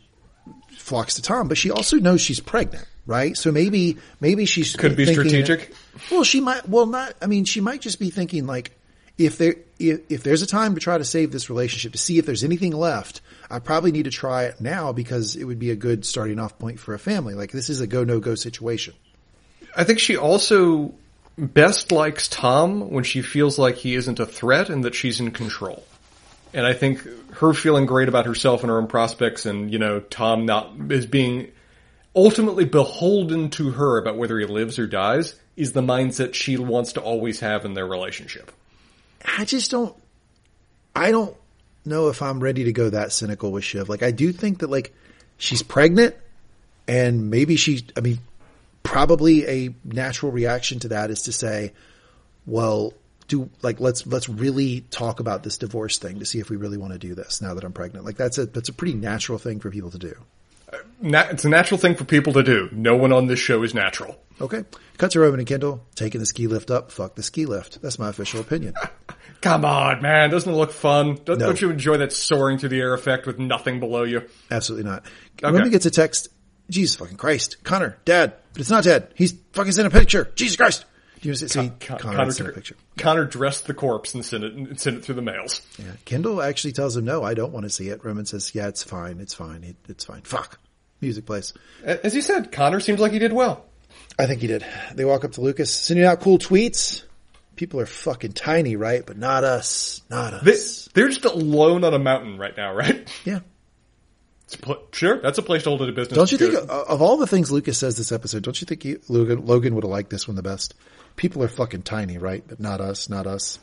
flocks 0.71 1.15
to 1.15 1.21
Tom. 1.21 1.47
But 1.47 1.57
she 1.57 1.71
also 1.71 1.95
knows 1.95 2.19
she's 2.19 2.41
pregnant, 2.41 2.85
right? 3.05 3.37
So 3.37 3.53
maybe 3.53 3.97
maybe 4.19 4.45
she's 4.45 4.75
Could 4.75 4.97
be 4.97 5.05
strategic. 5.05 5.73
Well, 6.11 6.25
she 6.25 6.41
might. 6.41 6.67
Well, 6.67 6.87
not. 6.87 7.13
I 7.21 7.27
mean, 7.27 7.45
she 7.45 7.61
might 7.61 7.79
just 7.79 7.99
be 7.99 8.09
thinking 8.09 8.47
like, 8.47 8.77
if 9.17 9.37
there 9.37 9.55
if, 9.79 10.01
if 10.09 10.23
there's 10.23 10.41
a 10.41 10.47
time 10.47 10.75
to 10.75 10.81
try 10.81 10.97
to 10.97 11.05
save 11.05 11.31
this 11.31 11.49
relationship 11.49 11.93
to 11.93 11.97
see 11.97 12.17
if 12.17 12.25
there's 12.25 12.43
anything 12.43 12.73
left, 12.73 13.21
I 13.49 13.59
probably 13.59 13.91
need 13.91 14.03
to 14.03 14.11
try 14.11 14.43
it 14.45 14.59
now 14.59 14.91
because 14.91 15.35
it 15.35 15.43
would 15.43 15.59
be 15.59 15.72
a 15.72 15.75
good 15.75 16.06
starting 16.06 16.40
off 16.40 16.57
point 16.57 16.80
for 16.80 16.93
a 16.93 16.99
family. 16.99 17.33
Like 17.33 17.51
this 17.51 17.69
is 17.69 17.82
a 17.82 17.88
go 17.88 18.03
no 18.03 18.19
go 18.19 18.35
situation. 18.35 18.93
I 19.75 19.83
think 19.83 19.99
she 19.99 20.17
also 20.17 20.93
best 21.38 21.91
likes 21.91 22.27
Tom 22.27 22.90
when 22.91 23.03
she 23.03 23.22
feels 23.22 23.59
like 23.59 23.75
he 23.75 23.95
isn't 23.95 24.19
a 24.19 24.25
threat 24.25 24.69
and 24.69 24.85
that 24.85 24.95
she's 24.95 25.19
in 25.19 25.32
control. 25.32 25.83
And 26.53 26.65
I 26.65 26.74
think 26.74 27.06
her 27.35 27.53
feeling 27.53 27.85
great 27.85 28.07
about 28.07 28.25
herself 28.25 28.61
and 28.61 28.69
her 28.69 28.77
own 28.77 28.88
prospects 28.88 29.45
and, 29.45 29.72
you 29.72 29.80
know, 29.80 29.99
Tom 29.99 30.45
not, 30.45 30.72
is 30.90 31.06
being 31.06 31.51
ultimately 32.15 32.64
beholden 32.64 33.49
to 33.51 33.72
her 33.72 33.98
about 33.98 34.17
whether 34.17 34.40
he 34.40 34.45
lives 34.45 34.80
or 34.80 34.88
dies 34.88 35.35
is 35.57 35.74
the 35.74 35.82
mindset 35.82 36.33
she 36.33 36.56
wants 36.56 36.93
to 36.93 37.01
always 37.01 37.41
have 37.41 37.65
in 37.65 37.74
their 37.74 37.85
relationship. 37.85 38.51
I 39.25 39.43
just 39.43 39.72
don't. 39.72 39.95
I 40.95 41.11
don't 41.11 41.35
know 41.85 42.09
if 42.09 42.22
I'm 42.22 42.39
ready 42.39 42.65
to 42.65 42.73
go 42.73 42.89
that 42.89 43.11
cynical 43.11 43.51
with 43.51 43.64
Shiv. 43.64 43.89
Like 43.89 44.03
I 44.03 44.11
do 44.11 44.31
think 44.31 44.59
that 44.59 44.69
like 44.69 44.93
she's 45.38 45.64
pregnant, 45.64 46.15
and 46.88 47.30
maybe 47.30 47.55
she. 47.55 47.85
I 47.97 48.01
mean, 48.01 48.19
probably 48.83 49.47
a 49.47 49.75
natural 49.83 50.31
reaction 50.31 50.80
to 50.80 50.88
that 50.89 51.11
is 51.11 51.23
to 51.23 51.31
say, 51.31 51.73
"Well, 52.45 52.93
do 53.27 53.49
like 53.61 53.80
let's 53.80 54.05
let's 54.07 54.30
really 54.30 54.81
talk 54.91 55.19
about 55.19 55.43
this 55.43 55.57
divorce 55.57 55.97
thing 55.97 56.19
to 56.19 56.25
see 56.25 56.39
if 56.39 56.49
we 56.49 56.55
really 56.55 56.77
want 56.77 56.93
to 56.93 56.99
do 56.99 57.15
this 57.15 57.41
now 57.41 57.53
that 57.53 57.64
I'm 57.64 57.73
pregnant. 57.73 58.05
Like 58.05 58.17
that's 58.17 58.38
a 58.38 58.45
that's 58.45 58.69
a 58.69 58.73
pretty 58.73 58.93
natural 58.93 59.38
thing 59.38 59.59
for 59.59 59.69
people 59.69 59.91
to 59.91 59.97
do. 59.97 60.15
Uh, 60.72 60.77
na- 61.01 61.27
it's 61.30 61.45
a 61.45 61.49
natural 61.49 61.77
thing 61.77 61.95
for 61.95 62.05
people 62.05 62.33
to 62.33 62.43
do. 62.43 62.69
No 62.72 62.95
one 62.95 63.11
on 63.11 63.27
this 63.27 63.39
show 63.39 63.64
is 63.64 63.73
natural. 63.73 64.17
Okay. 64.41 64.65
Cut 64.97 65.11
to 65.11 65.19
Roman 65.19 65.39
and 65.39 65.47
Kendall 65.47 65.83
taking 65.95 66.19
the 66.19 66.25
ski 66.25 66.47
lift 66.47 66.72
up. 66.72 66.91
Fuck 66.91 67.15
the 67.15 67.23
ski 67.23 67.45
lift. 67.45 67.81
That's 67.81 67.99
my 67.99 68.09
official 68.09 68.41
opinion. 68.41 68.73
Come 69.45 69.64
on, 69.64 70.01
man. 70.01 70.32
Doesn't 70.32 70.51
it 70.51 70.56
look 70.56 70.72
fun? 70.72 71.19
Don't, 71.24 71.38
No. 71.40 71.45
don't 71.45 71.61
you 71.61 71.69
enjoy 71.69 71.98
that 71.98 72.11
soaring 72.11 72.57
through 72.57 72.69
the 72.69 72.80
air 72.80 72.95
effect 72.95 73.27
with 73.27 73.38
nothing 73.38 73.80
below 73.80 74.01
you? 74.03 74.24
Absolutely 74.49 74.90
not. 74.90 75.06
Roman 75.43 75.69
gets 75.69 75.85
a 75.85 75.91
text. 75.91 76.30
Jesus 76.67 76.95
fucking 76.95 77.17
Christ. 77.17 77.64
Connor, 77.64 77.98
dad. 78.06 78.33
But 78.53 78.61
it's 78.61 78.72
not 78.72 78.83
dad. 78.83 79.09
He's 79.14 79.35
fucking 79.53 79.72
sent 79.72 79.88
a 79.88 79.91
picture. 79.91 80.32
Jesus 80.35 80.57
Christ. 80.57 80.85
Do 81.22 81.30
you 81.30 81.35
see 81.35 81.48
Con- 81.80 81.99
Connor, 81.99 82.15
Connor, 82.17 82.32
sent 82.32 82.49
a 82.49 82.53
picture? 82.53 82.75
Connor 82.98 83.25
dressed 83.25 83.67
the 83.67 83.74
corpse 83.75 84.15
and 84.15 84.25
sent 84.25 84.43
it 84.43 84.53
and 84.53 84.80
sent 84.80 84.98
it 84.98 85.06
through 85.06 85.15
the 85.15 85.22
mails. 85.22 85.61
Yeah. 85.77 85.91
Kendall 86.06 86.41
actually 86.41 86.74
tells 86.74 86.98
him, 86.98 87.06
no, 87.06 87.22
I 87.24 87.35
don't 87.35 87.51
want 87.53 87.65
to 87.65 87.69
see 87.69 87.90
it. 87.90 88.03
Roman 88.03 88.25
says, 88.25 88.53
yeah, 88.56 88.67
it's 88.67 88.83
fine. 88.83 89.19
It's 89.19 89.33
fine. 89.35 89.64
It, 89.64 89.75
it's 89.88 90.06
fine. 90.06 90.22
Fuck. 90.22 90.59
Music 91.01 91.25
plays. 91.25 91.53
As 91.83 92.15
you 92.15 92.22
said, 92.22 92.51
Connor 92.51 92.80
seems 92.80 92.99
like 92.99 93.11
he 93.11 93.19
did 93.19 93.32
well. 93.33 93.65
I 94.17 94.25
think 94.25 94.41
he 94.41 94.48
did. 94.48 94.65
They 94.95 95.06
walk 95.06 95.24
up 95.24 95.33
to 95.33 95.41
Lukas, 95.41 95.72
sending 95.72 96.06
out 96.06 96.19
cool 96.22 96.40
tweets. 96.40 97.03
People 97.56 97.80
are 97.80 97.85
fucking 97.85 98.34
tiny, 98.34 98.75
right? 98.75 99.06
But 99.06 99.17
not 99.17 99.43
us. 99.43 100.01
Not 100.09 100.34
us. 100.34 100.90
they're 100.93 101.08
just 101.08 101.25
alone 101.25 101.84
on 101.84 101.93
a 101.93 102.00
mountain 102.00 102.38
right 102.38 102.56
now, 102.56 102.74
right? 102.74 103.09
yeah. 103.25 103.40
Pl- 104.61 104.84
sure, 104.92 105.22
that's 105.22 105.38
a 105.38 105.42
place 105.42 105.64
to 105.64 105.69
hold 105.69 105.82
it 105.82 105.90
a 105.90 105.92
business. 105.92 106.16
Don't 106.16 106.32
you 106.32 106.38
think 106.38 106.53
of, 106.53 106.69
of 106.69 107.01
all 107.01 107.17
the 107.17 107.27
things 107.27 107.51
Lukas 107.51 107.77
says 107.77 107.98
this 107.98 108.11
episode, 108.11 108.43
don't 108.43 108.59
you 108.61 108.66
think 108.66 108.84
he, 108.84 108.98
Logan, 109.09 109.45
Logan 109.45 109.74
would 109.75 109.84
have 109.84 109.92
liked 109.92 110.09
this 110.09 110.27
one 110.27 110.35
the 110.35 110.43
best? 110.43 110.75
People 111.16 111.42
are 111.43 111.48
fucking 111.48 111.82
tiny, 111.82 112.17
right? 112.17 112.43
But 112.45 112.59
not 112.59 112.80
us, 112.80 113.09
not 113.09 113.25
us. 113.25 113.59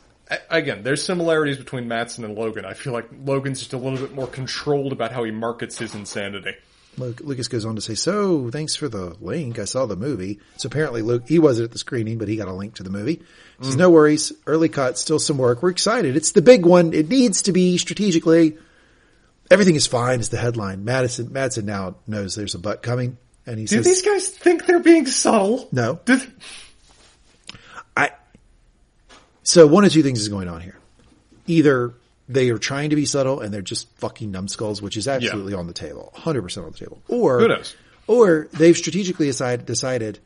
Again, 0.49 0.83
there's 0.83 1.03
similarities 1.03 1.57
between 1.57 1.87
Matsson 1.87 2.25
and 2.25 2.35
Logan. 2.35 2.65
I 2.65 2.73
feel 2.73 2.91
like 2.93 3.07
Logan's 3.23 3.59
just 3.59 3.73
a 3.73 3.77
little 3.77 3.99
bit 3.99 4.13
more 4.13 4.27
controlled 4.27 4.91
about 4.91 5.11
how 5.11 5.23
he 5.23 5.31
markets 5.31 5.77
his 5.77 5.95
insanity. 5.95 6.55
Lu- 6.97 7.15
Lukas 7.21 7.47
goes 7.47 7.65
on 7.65 7.75
to 7.75 7.81
say, 7.81 7.95
so 7.95 8.51
thanks 8.51 8.75
for 8.75 8.87
the 8.87 9.15
link. 9.19 9.59
I 9.59 9.65
saw 9.65 9.85
the 9.85 9.95
movie. 9.95 10.39
So 10.57 10.67
apparently 10.67 11.01
Luke, 11.01 11.23
he 11.27 11.39
wasn't 11.39 11.65
at 11.65 11.71
the 11.71 11.77
screening, 11.77 12.17
but 12.17 12.27
he 12.27 12.35
got 12.35 12.47
a 12.47 12.53
link 12.53 12.75
to 12.75 12.83
the 12.83 12.89
movie. 12.89 13.21
He 13.59 13.65
says, 13.65 13.75
mm. 13.75 13.79
no 13.79 13.89
worries. 13.89 14.31
Early 14.45 14.69
cut, 14.69 14.97
still 14.97 15.19
some 15.19 15.37
work. 15.37 15.63
We're 15.63 15.69
excited. 15.69 16.15
It's 16.15 16.31
the 16.31 16.41
big 16.41 16.65
one. 16.65 16.93
It 16.93 17.09
needs 17.09 17.43
to 17.43 17.51
be 17.51 17.77
strategically. 17.77 18.57
Everything 19.49 19.75
is 19.75 19.87
fine 19.87 20.19
is 20.19 20.29
the 20.29 20.37
headline. 20.37 20.85
Matsson, 20.85 21.31
Matsson 21.33 21.65
now 21.65 21.95
knows 22.07 22.35
there's 22.35 22.55
a 22.55 22.59
butt 22.59 22.81
coming 22.81 23.17
and 23.45 23.59
he 23.59 23.65
Do 23.65 23.75
says, 23.77 23.85
these 23.85 24.01
guys 24.01 24.29
think 24.29 24.65
they're 24.65 24.79
being 24.79 25.05
subtle? 25.05 25.67
no, 25.71 25.99
Do- 26.05 26.21
I, 27.95 28.11
so 29.43 29.67
one 29.67 29.83
of 29.83 29.91
two 29.91 30.03
things 30.03 30.21
is 30.21 30.29
going 30.29 30.47
on 30.47 30.61
here. 30.61 30.77
Either 31.45 31.93
they 32.27 32.49
are 32.49 32.57
trying 32.57 32.89
to 32.91 32.95
be 32.95 33.05
subtle 33.05 33.39
and 33.41 33.53
they're 33.53 33.61
just 33.61 33.89
fucking 33.97 34.31
numbskulls, 34.31 34.81
which 34.81 34.97
is 34.97 35.07
absolutely 35.07 35.53
on 35.53 35.67
the 35.67 35.73
table, 35.73 36.11
100% 36.15 36.65
on 36.65 36.71
the 36.71 36.77
table. 36.77 37.01
Or, 37.07 37.39
Who 37.39 37.47
knows? 37.47 37.75
or 38.07 38.47
they've 38.53 38.77
strategically 38.77 39.27
decided, 39.27 39.65
decided 39.65 40.19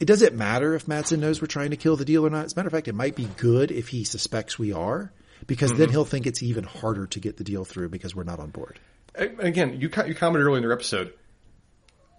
it 0.00 0.06
doesn't 0.06 0.34
matter 0.34 0.74
if 0.74 0.88
Matsson 0.88 1.20
knows 1.20 1.40
we're 1.40 1.46
trying 1.46 1.70
to 1.70 1.76
kill 1.76 1.96
the 1.96 2.04
deal 2.04 2.26
or 2.26 2.30
not. 2.30 2.46
As 2.46 2.52
a 2.52 2.56
matter 2.56 2.68
of 2.68 2.72
fact, 2.72 2.88
it 2.88 2.94
might 2.94 3.14
be 3.14 3.28
good 3.36 3.70
if 3.70 3.88
he 3.88 4.04
suspects 4.04 4.58
we 4.58 4.72
are 4.72 5.12
because 5.46 5.70
then 5.70 5.82
mm-hmm. 5.82 5.90
he'll 5.92 6.04
think 6.04 6.26
it's 6.26 6.42
even 6.42 6.64
harder 6.64 7.06
to 7.06 7.20
get 7.20 7.36
the 7.36 7.44
deal 7.44 7.64
through 7.64 7.88
because 7.88 8.14
we're 8.14 8.24
not 8.24 8.40
on 8.40 8.50
board. 8.50 8.78
again, 9.14 9.80
you 9.80 9.88
you 10.06 10.14
commented 10.14 10.46
earlier 10.46 10.56
in 10.56 10.62
your 10.62 10.72
episode. 10.72 11.12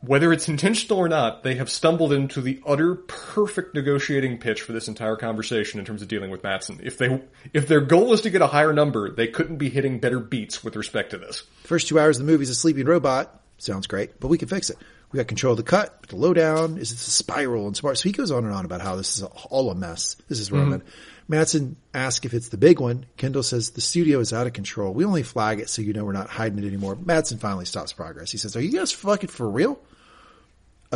Whether 0.05 0.31
it's 0.31 0.47
intentional 0.47 0.99
or 0.99 1.09
not, 1.09 1.43
they 1.43 1.55
have 1.55 1.69
stumbled 1.69 2.13
into 2.13 2.41
the 2.41 2.61
utter 2.65 2.95
perfect 2.95 3.73
negotiating 3.73 4.37
pitch 4.37 4.61
for 4.61 4.71
this 4.71 4.87
entire 4.87 5.15
conversation 5.15 5.79
in 5.79 5.85
terms 5.85 6.01
of 6.01 6.07
dealing 6.07 6.29
with 6.29 6.43
Matsson. 6.43 6.79
If 6.83 6.97
they 6.97 7.21
if 7.53 7.67
their 7.67 7.81
goal 7.81 8.13
is 8.13 8.21
to 8.21 8.29
get 8.29 8.41
a 8.41 8.47
higher 8.47 8.73
number, 8.73 9.09
they 9.09 9.27
couldn't 9.27 9.57
be 9.57 9.69
hitting 9.69 9.99
better 9.99 10.19
beats 10.19 10.63
with 10.63 10.75
respect 10.75 11.11
to 11.11 11.17
this. 11.17 11.43
First 11.63 11.87
two 11.87 11.99
hours 11.99 12.19
of 12.19 12.25
the 12.25 12.31
movie 12.31 12.43
is 12.43 12.49
a 12.49 12.55
sleeping 12.55 12.85
robot. 12.85 13.41
Sounds 13.57 13.87
great, 13.87 14.19
but 14.19 14.27
we 14.27 14.37
can 14.37 14.47
fix 14.47 14.69
it. 14.69 14.77
We 15.11 15.17
got 15.17 15.27
control 15.27 15.53
of 15.53 15.57
the 15.57 15.63
cut, 15.63 16.07
the 16.09 16.17
lowdown 16.17 16.77
is 16.77 16.91
it's 16.91 17.07
a 17.07 17.11
spiral 17.11 17.67
and 17.67 17.75
smart. 17.75 17.97
So 17.97 18.09
he 18.09 18.11
goes 18.11 18.31
on 18.31 18.43
and 18.43 18.53
on 18.53 18.65
about 18.65 18.81
how 18.81 18.97
this 18.97 19.17
is 19.17 19.23
all 19.23 19.71
a 19.71 19.75
mess. 19.75 20.17
This 20.27 20.39
is 20.39 20.51
Roman. 20.51 20.81
Mm-hmm. 20.81 20.89
Matsson 21.27 21.77
asks 21.93 22.25
if 22.25 22.33
it's 22.33 22.49
the 22.49 22.57
big 22.57 22.79
one. 22.79 23.05
Kendall 23.17 23.41
says 23.41 23.71
the 23.71 23.81
studio 23.81 24.19
is 24.19 24.33
out 24.33 24.45
of 24.45 24.53
control. 24.53 24.93
We 24.93 25.05
only 25.05 25.23
flag 25.23 25.59
it 25.59 25.69
so 25.69 25.81
you 25.81 25.93
know 25.93 26.05
we're 26.05 26.11
not 26.11 26.29
hiding 26.29 26.59
it 26.59 26.67
anymore. 26.67 26.95
Matsson 26.95 27.39
finally 27.39 27.65
stops 27.65 27.93
progress. 27.93 28.31
He 28.31 28.37
says, 28.37 28.55
"Are 28.55 28.61
you 28.61 28.71
guys 28.71 28.91
fucking 28.91 29.29
for 29.29 29.49
real?" 29.49 29.79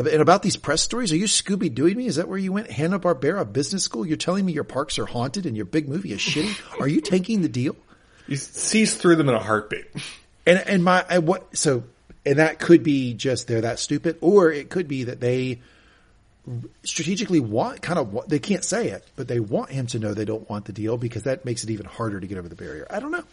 And 0.08 0.22
about 0.22 0.44
these 0.44 0.56
press 0.56 0.82
stories, 0.82 1.12
are 1.12 1.18
you 1.18 1.26
Scooby 1.26 1.74
Dooing 1.74 1.96
me? 1.96 2.06
Is 2.06 2.18
that 2.18 2.28
where 2.28 2.38
you 2.38 2.52
went? 2.52 2.70
Hanna 2.70 3.00
Barbera 3.00 3.52
Business 3.52 3.84
School? 3.84 4.06
You're 4.06 4.18
telling 4.18 4.46
me 4.46 4.54
your 4.54 4.64
parks 4.64 5.00
are 5.00 5.06
haunted 5.06 5.46
and 5.46 5.56
your 5.56 5.66
big 5.66 5.88
movie 5.88 6.12
is 6.12 6.20
shitty? 6.20 6.56
Are 6.80 6.88
you 6.88 7.02
taking 7.02 7.42
the 7.42 7.50
deal? 7.50 7.76
He 8.28 8.36
sees 8.36 8.96
through 8.96 9.16
them 9.16 9.30
in 9.30 9.36
a 9.36 9.40
heartbeat. 9.40 9.88
And 10.46 10.60
and 10.60 10.84
my 10.84 11.04
and 11.10 11.28
what 11.28 11.58
so 11.58 11.84
and 12.26 12.40
that 12.40 12.60
could 12.60 12.84
be 12.84 13.14
just 13.14 13.48
they're 13.48 13.62
that 13.62 13.80
stupid, 13.80 14.18
or 14.22 14.52
it 14.52 14.70
could 14.70 14.88
be 14.88 15.06
that 15.06 15.20
they 15.20 15.62
strategically 16.84 17.40
want 17.40 17.82
kind 17.82 18.00
of 18.00 18.14
what 18.14 18.30
they 18.30 18.40
can't 18.40 18.64
say 18.64 18.90
it, 18.90 19.06
but 19.16 19.28
they 19.28 19.40
want 19.40 19.70
him 19.72 19.88
to 19.88 20.00
know 20.00 20.14
they 20.14 20.26
don't 20.26 20.50
want 20.50 20.66
the 20.66 20.74
deal 20.74 20.98
because 20.98 21.24
that 21.24 21.46
makes 21.46 21.64
it 21.64 21.70
even 21.70 21.86
harder 21.86 22.20
to 22.20 22.28
get 22.28 22.38
over 22.38 22.50
the 22.50 22.56
barrier. 22.56 22.88
I 22.90 23.00
don't 23.00 23.12
know. 23.12 23.24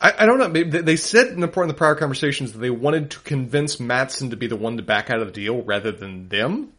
I, 0.00 0.12
I 0.20 0.26
don't 0.26 0.38
know. 0.38 0.48
Maybe 0.48 0.70
they- 0.70 0.82
they 0.82 0.96
said 0.96 1.28
in 1.28 1.40
the, 1.40 1.60
in 1.60 1.68
the 1.68 1.74
prior 1.74 1.94
conversations 1.94 2.52
that 2.52 2.58
they 2.58 2.70
wanted 2.70 3.10
to 3.12 3.20
convince 3.20 3.80
Matsson 3.80 4.30
to 4.30 4.36
be 4.36 4.46
the 4.46 4.56
one 4.56 4.76
to 4.76 4.82
back 4.82 5.10
out 5.10 5.20
of 5.20 5.26
the 5.26 5.32
deal 5.32 5.62
rather 5.62 5.90
than 5.92 6.28
them, 6.28 6.72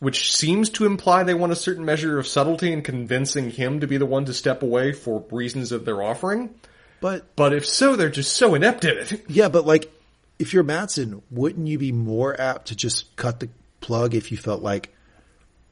which 0.00 0.32
seems 0.34 0.70
to 0.70 0.86
imply 0.86 1.22
they 1.22 1.34
want 1.34 1.52
a 1.52 1.56
certain 1.56 1.84
measure 1.84 2.18
of 2.18 2.26
subtlety 2.26 2.72
in 2.72 2.82
convincing 2.82 3.50
him 3.50 3.80
to 3.80 3.86
be 3.86 3.96
the 3.98 4.06
one 4.06 4.24
to 4.24 4.34
step 4.34 4.62
away 4.62 4.92
for 4.92 5.24
reasons 5.30 5.70
that 5.70 5.84
they're 5.84 6.02
offering. 6.02 6.54
But 7.00 7.36
But 7.36 7.52
if 7.52 7.66
so, 7.66 7.96
they're 7.96 8.08
just 8.10 8.34
so 8.34 8.54
inept 8.54 8.84
at 8.84 8.96
it. 9.12 9.24
yeah, 9.28 9.48
but 9.48 9.66
like 9.66 9.90
if 10.38 10.52
you're 10.54 10.62
Matsson, 10.64 11.22
wouldn't 11.30 11.66
you 11.66 11.78
be 11.78 11.92
more 11.92 12.40
apt 12.40 12.68
to 12.68 12.76
just 12.76 13.14
cut 13.16 13.40
the 13.40 13.48
plug 13.80 14.14
if 14.14 14.30
you 14.32 14.38
felt 14.38 14.62
like, 14.62 14.94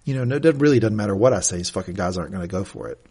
you 0.04 0.14
know, 0.14 0.24
no, 0.24 0.36
it 0.36 0.56
really 0.56 0.78
doesn't 0.80 0.96
matter 0.96 1.14
what 1.16 1.32
I 1.32 1.40
say, 1.40 1.56
these 1.56 1.70
fucking 1.70 1.94
guys 1.94 2.18
aren't 2.18 2.30
going 2.32 2.42
to 2.42 2.48
go 2.48 2.64
for 2.64 2.88
it. 2.88 3.04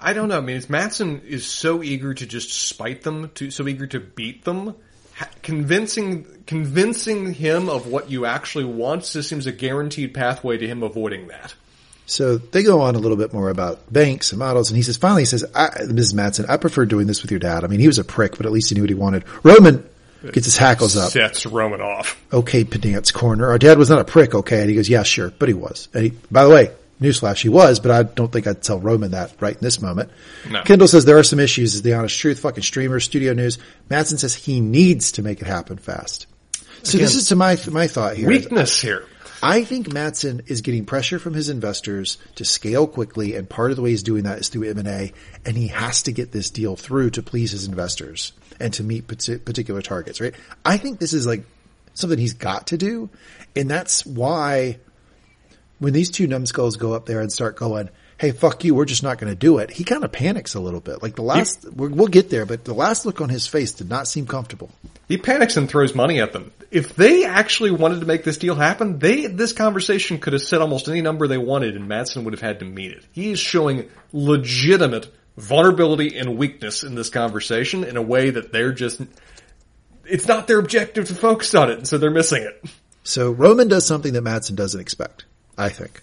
I 0.00 0.12
don't 0.12 0.28
know. 0.28 0.38
I 0.38 0.40
mean, 0.40 0.56
it's 0.56 0.70
Matsson 0.70 1.20
is 1.26 1.46
so 1.46 1.82
eager 1.82 2.14
to 2.14 2.26
just 2.26 2.50
spite 2.50 3.02
them, 3.02 3.30
to 3.34 3.50
so 3.50 3.66
eager 3.68 3.86
to 3.88 4.00
beat 4.00 4.44
them. 4.44 4.74
Ha- 5.16 5.28
Convincing 5.42 6.26
convincing 6.46 7.32
him 7.34 7.68
of 7.68 7.86
what 7.86 8.10
you 8.10 8.26
actually 8.26 8.64
want 8.64 9.04
just 9.04 9.28
seems 9.28 9.46
a 9.46 9.52
guaranteed 9.52 10.14
pathway 10.14 10.56
to 10.56 10.66
him 10.66 10.82
avoiding 10.82 11.28
that. 11.28 11.54
So 12.06 12.38
they 12.38 12.64
go 12.64 12.80
on 12.80 12.96
a 12.96 12.98
little 12.98 13.16
bit 13.16 13.32
more 13.32 13.50
about 13.50 13.92
banks 13.92 14.32
and 14.32 14.38
models, 14.40 14.70
and 14.70 14.76
he 14.76 14.82
says, 14.82 14.96
finally, 14.96 15.22
he 15.22 15.26
says, 15.26 15.44
I, 15.54 15.68
Mrs. 15.68 16.12
Matsson, 16.12 16.46
I 16.48 16.56
prefer 16.56 16.84
doing 16.84 17.06
this 17.06 17.22
with 17.22 17.30
your 17.30 17.38
dad. 17.38 17.62
I 17.62 17.68
mean, 17.68 17.78
he 17.78 17.86
was 17.86 17.98
a 17.98 18.04
prick, 18.04 18.36
but 18.36 18.46
at 18.46 18.52
least 18.52 18.70
he 18.70 18.74
knew 18.74 18.82
what 18.82 18.90
he 18.90 18.94
wanted. 18.94 19.24
Roman 19.44 19.88
gets 20.32 20.46
his 20.46 20.56
hackles 20.56 20.96
up. 20.96 21.12
Sets 21.12 21.46
Roman 21.46 21.80
off. 21.80 22.20
Okay, 22.32 22.64
Pedant's 22.64 23.12
corner. 23.12 23.48
Our 23.48 23.58
dad 23.58 23.78
was 23.78 23.90
not 23.90 24.00
a 24.00 24.04
prick, 24.04 24.34
okay? 24.34 24.60
And 24.60 24.68
he 24.68 24.74
goes, 24.74 24.88
yeah, 24.88 25.04
sure, 25.04 25.30
but 25.38 25.48
he 25.48 25.54
was. 25.54 25.88
And 25.94 26.02
he, 26.04 26.12
by 26.32 26.44
the 26.44 26.50
way, 26.50 26.72
newsflash, 27.00 27.42
he 27.42 27.48
was, 27.48 27.80
but 27.80 27.90
I 27.90 28.02
don't 28.02 28.30
think 28.30 28.46
I'd 28.46 28.62
tell 28.62 28.78
Roman 28.78 29.12
that 29.12 29.32
right 29.40 29.54
in 29.54 29.60
this 29.60 29.80
moment. 29.80 30.10
No. 30.48 30.62
Kendall 30.62 30.88
says 30.88 31.04
there 31.04 31.18
are 31.18 31.22
some 31.22 31.40
issues, 31.40 31.74
is 31.74 31.82
the 31.82 31.94
honest 31.94 32.18
truth. 32.18 32.40
Fucking 32.40 32.62
streamer, 32.62 33.00
studio 33.00 33.32
news. 33.32 33.58
Matsson 33.88 34.18
says 34.18 34.34
he 34.34 34.60
needs 34.60 35.12
to 35.12 35.22
make 35.22 35.40
it 35.40 35.46
happen 35.46 35.78
fast. 35.78 36.26
So 36.82 36.98
this 36.98 37.14
is 37.14 37.28
to 37.28 37.36
my, 37.36 37.58
my 37.70 37.86
thought 37.86 38.16
here. 38.16 38.28
Weakness 38.28 38.80
here. 38.80 39.06
I 39.42 39.64
think 39.64 39.92
Matsson 39.92 40.42
is 40.46 40.60
getting 40.60 40.84
pressure 40.84 41.18
from 41.18 41.32
his 41.32 41.48
investors 41.48 42.18
to 42.34 42.44
scale 42.44 42.86
quickly, 42.86 43.36
and 43.36 43.48
part 43.48 43.70
of 43.70 43.76
the 43.76 43.82
way 43.82 43.90
he's 43.90 44.02
doing 44.02 44.24
that 44.24 44.38
is 44.38 44.50
through 44.50 44.68
M&A, 44.70 45.12
and 45.46 45.56
he 45.56 45.68
has 45.68 46.02
to 46.02 46.12
get 46.12 46.30
this 46.30 46.50
deal 46.50 46.76
through 46.76 47.10
to 47.10 47.22
please 47.22 47.52
his 47.52 47.66
investors 47.66 48.32
and 48.58 48.74
to 48.74 48.82
meet 48.82 49.06
particular 49.06 49.80
targets, 49.80 50.20
right? 50.20 50.34
I 50.64 50.76
think 50.76 50.98
this 50.98 51.14
is 51.14 51.26
like 51.26 51.44
something 51.94 52.18
he's 52.18 52.34
got 52.34 52.68
to 52.68 52.76
do, 52.76 53.08
and 53.56 53.70
that's 53.70 54.04
why 54.04 54.78
when 55.80 55.92
these 55.92 56.10
two 56.10 56.28
numbskulls 56.28 56.76
go 56.76 56.92
up 56.92 57.06
there 57.06 57.20
and 57.20 57.32
start 57.32 57.56
going, 57.56 57.90
hey, 58.18 58.30
fuck 58.30 58.62
you, 58.64 58.74
we're 58.74 58.84
just 58.84 59.02
not 59.02 59.18
going 59.18 59.32
to 59.32 59.36
do 59.36 59.58
it, 59.58 59.70
he 59.70 59.82
kind 59.82 60.04
of 60.04 60.12
panics 60.12 60.54
a 60.54 60.60
little 60.60 60.80
bit. 60.80 61.02
Like 61.02 61.16
the 61.16 61.22
last, 61.22 61.64
we're, 61.72 61.88
we'll 61.88 62.06
get 62.06 62.28
there, 62.28 62.44
but 62.44 62.64
the 62.64 62.74
last 62.74 63.06
look 63.06 63.22
on 63.22 63.30
his 63.30 63.46
face 63.46 63.72
did 63.72 63.88
not 63.88 64.06
seem 64.06 64.26
comfortable. 64.26 64.70
He 65.08 65.16
panics 65.16 65.56
and 65.56 65.68
throws 65.68 65.94
money 65.94 66.20
at 66.20 66.32
them. 66.32 66.52
If 66.70 66.94
they 66.94 67.24
actually 67.24 67.72
wanted 67.72 68.00
to 68.00 68.06
make 68.06 68.22
this 68.22 68.36
deal 68.36 68.54
happen, 68.54 69.00
they 69.00 69.26
this 69.26 69.52
conversation 69.52 70.18
could 70.18 70.34
have 70.34 70.42
said 70.42 70.60
almost 70.60 70.86
any 70.86 71.00
number 71.00 71.26
they 71.26 71.38
wanted, 71.38 71.74
and 71.74 71.88
Matsson 71.88 72.22
would 72.24 72.32
have 72.32 72.40
had 72.40 72.60
to 72.60 72.64
meet 72.64 72.92
it. 72.92 73.04
He 73.10 73.32
is 73.32 73.40
showing 73.40 73.88
legitimate 74.12 75.12
vulnerability 75.36 76.16
and 76.16 76.36
weakness 76.36 76.84
in 76.84 76.94
this 76.94 77.08
conversation 77.08 77.82
in 77.82 77.96
a 77.96 78.02
way 78.02 78.30
that 78.30 78.52
they're 78.52 78.72
just. 78.72 79.00
It's 80.04 80.28
not 80.28 80.46
their 80.46 80.58
objective 80.58 81.08
to 81.08 81.14
focus 81.14 81.54
on 81.54 81.70
it, 81.70 81.78
and 81.78 81.88
so 81.88 81.98
they're 81.98 82.10
missing 82.10 82.42
it. 82.42 82.70
So 83.02 83.32
Roman 83.32 83.66
does 83.66 83.86
something 83.86 84.12
that 84.12 84.22
Matsson 84.22 84.54
doesn't 84.54 84.80
expect, 84.80 85.24
I 85.60 85.68
think. 85.68 86.02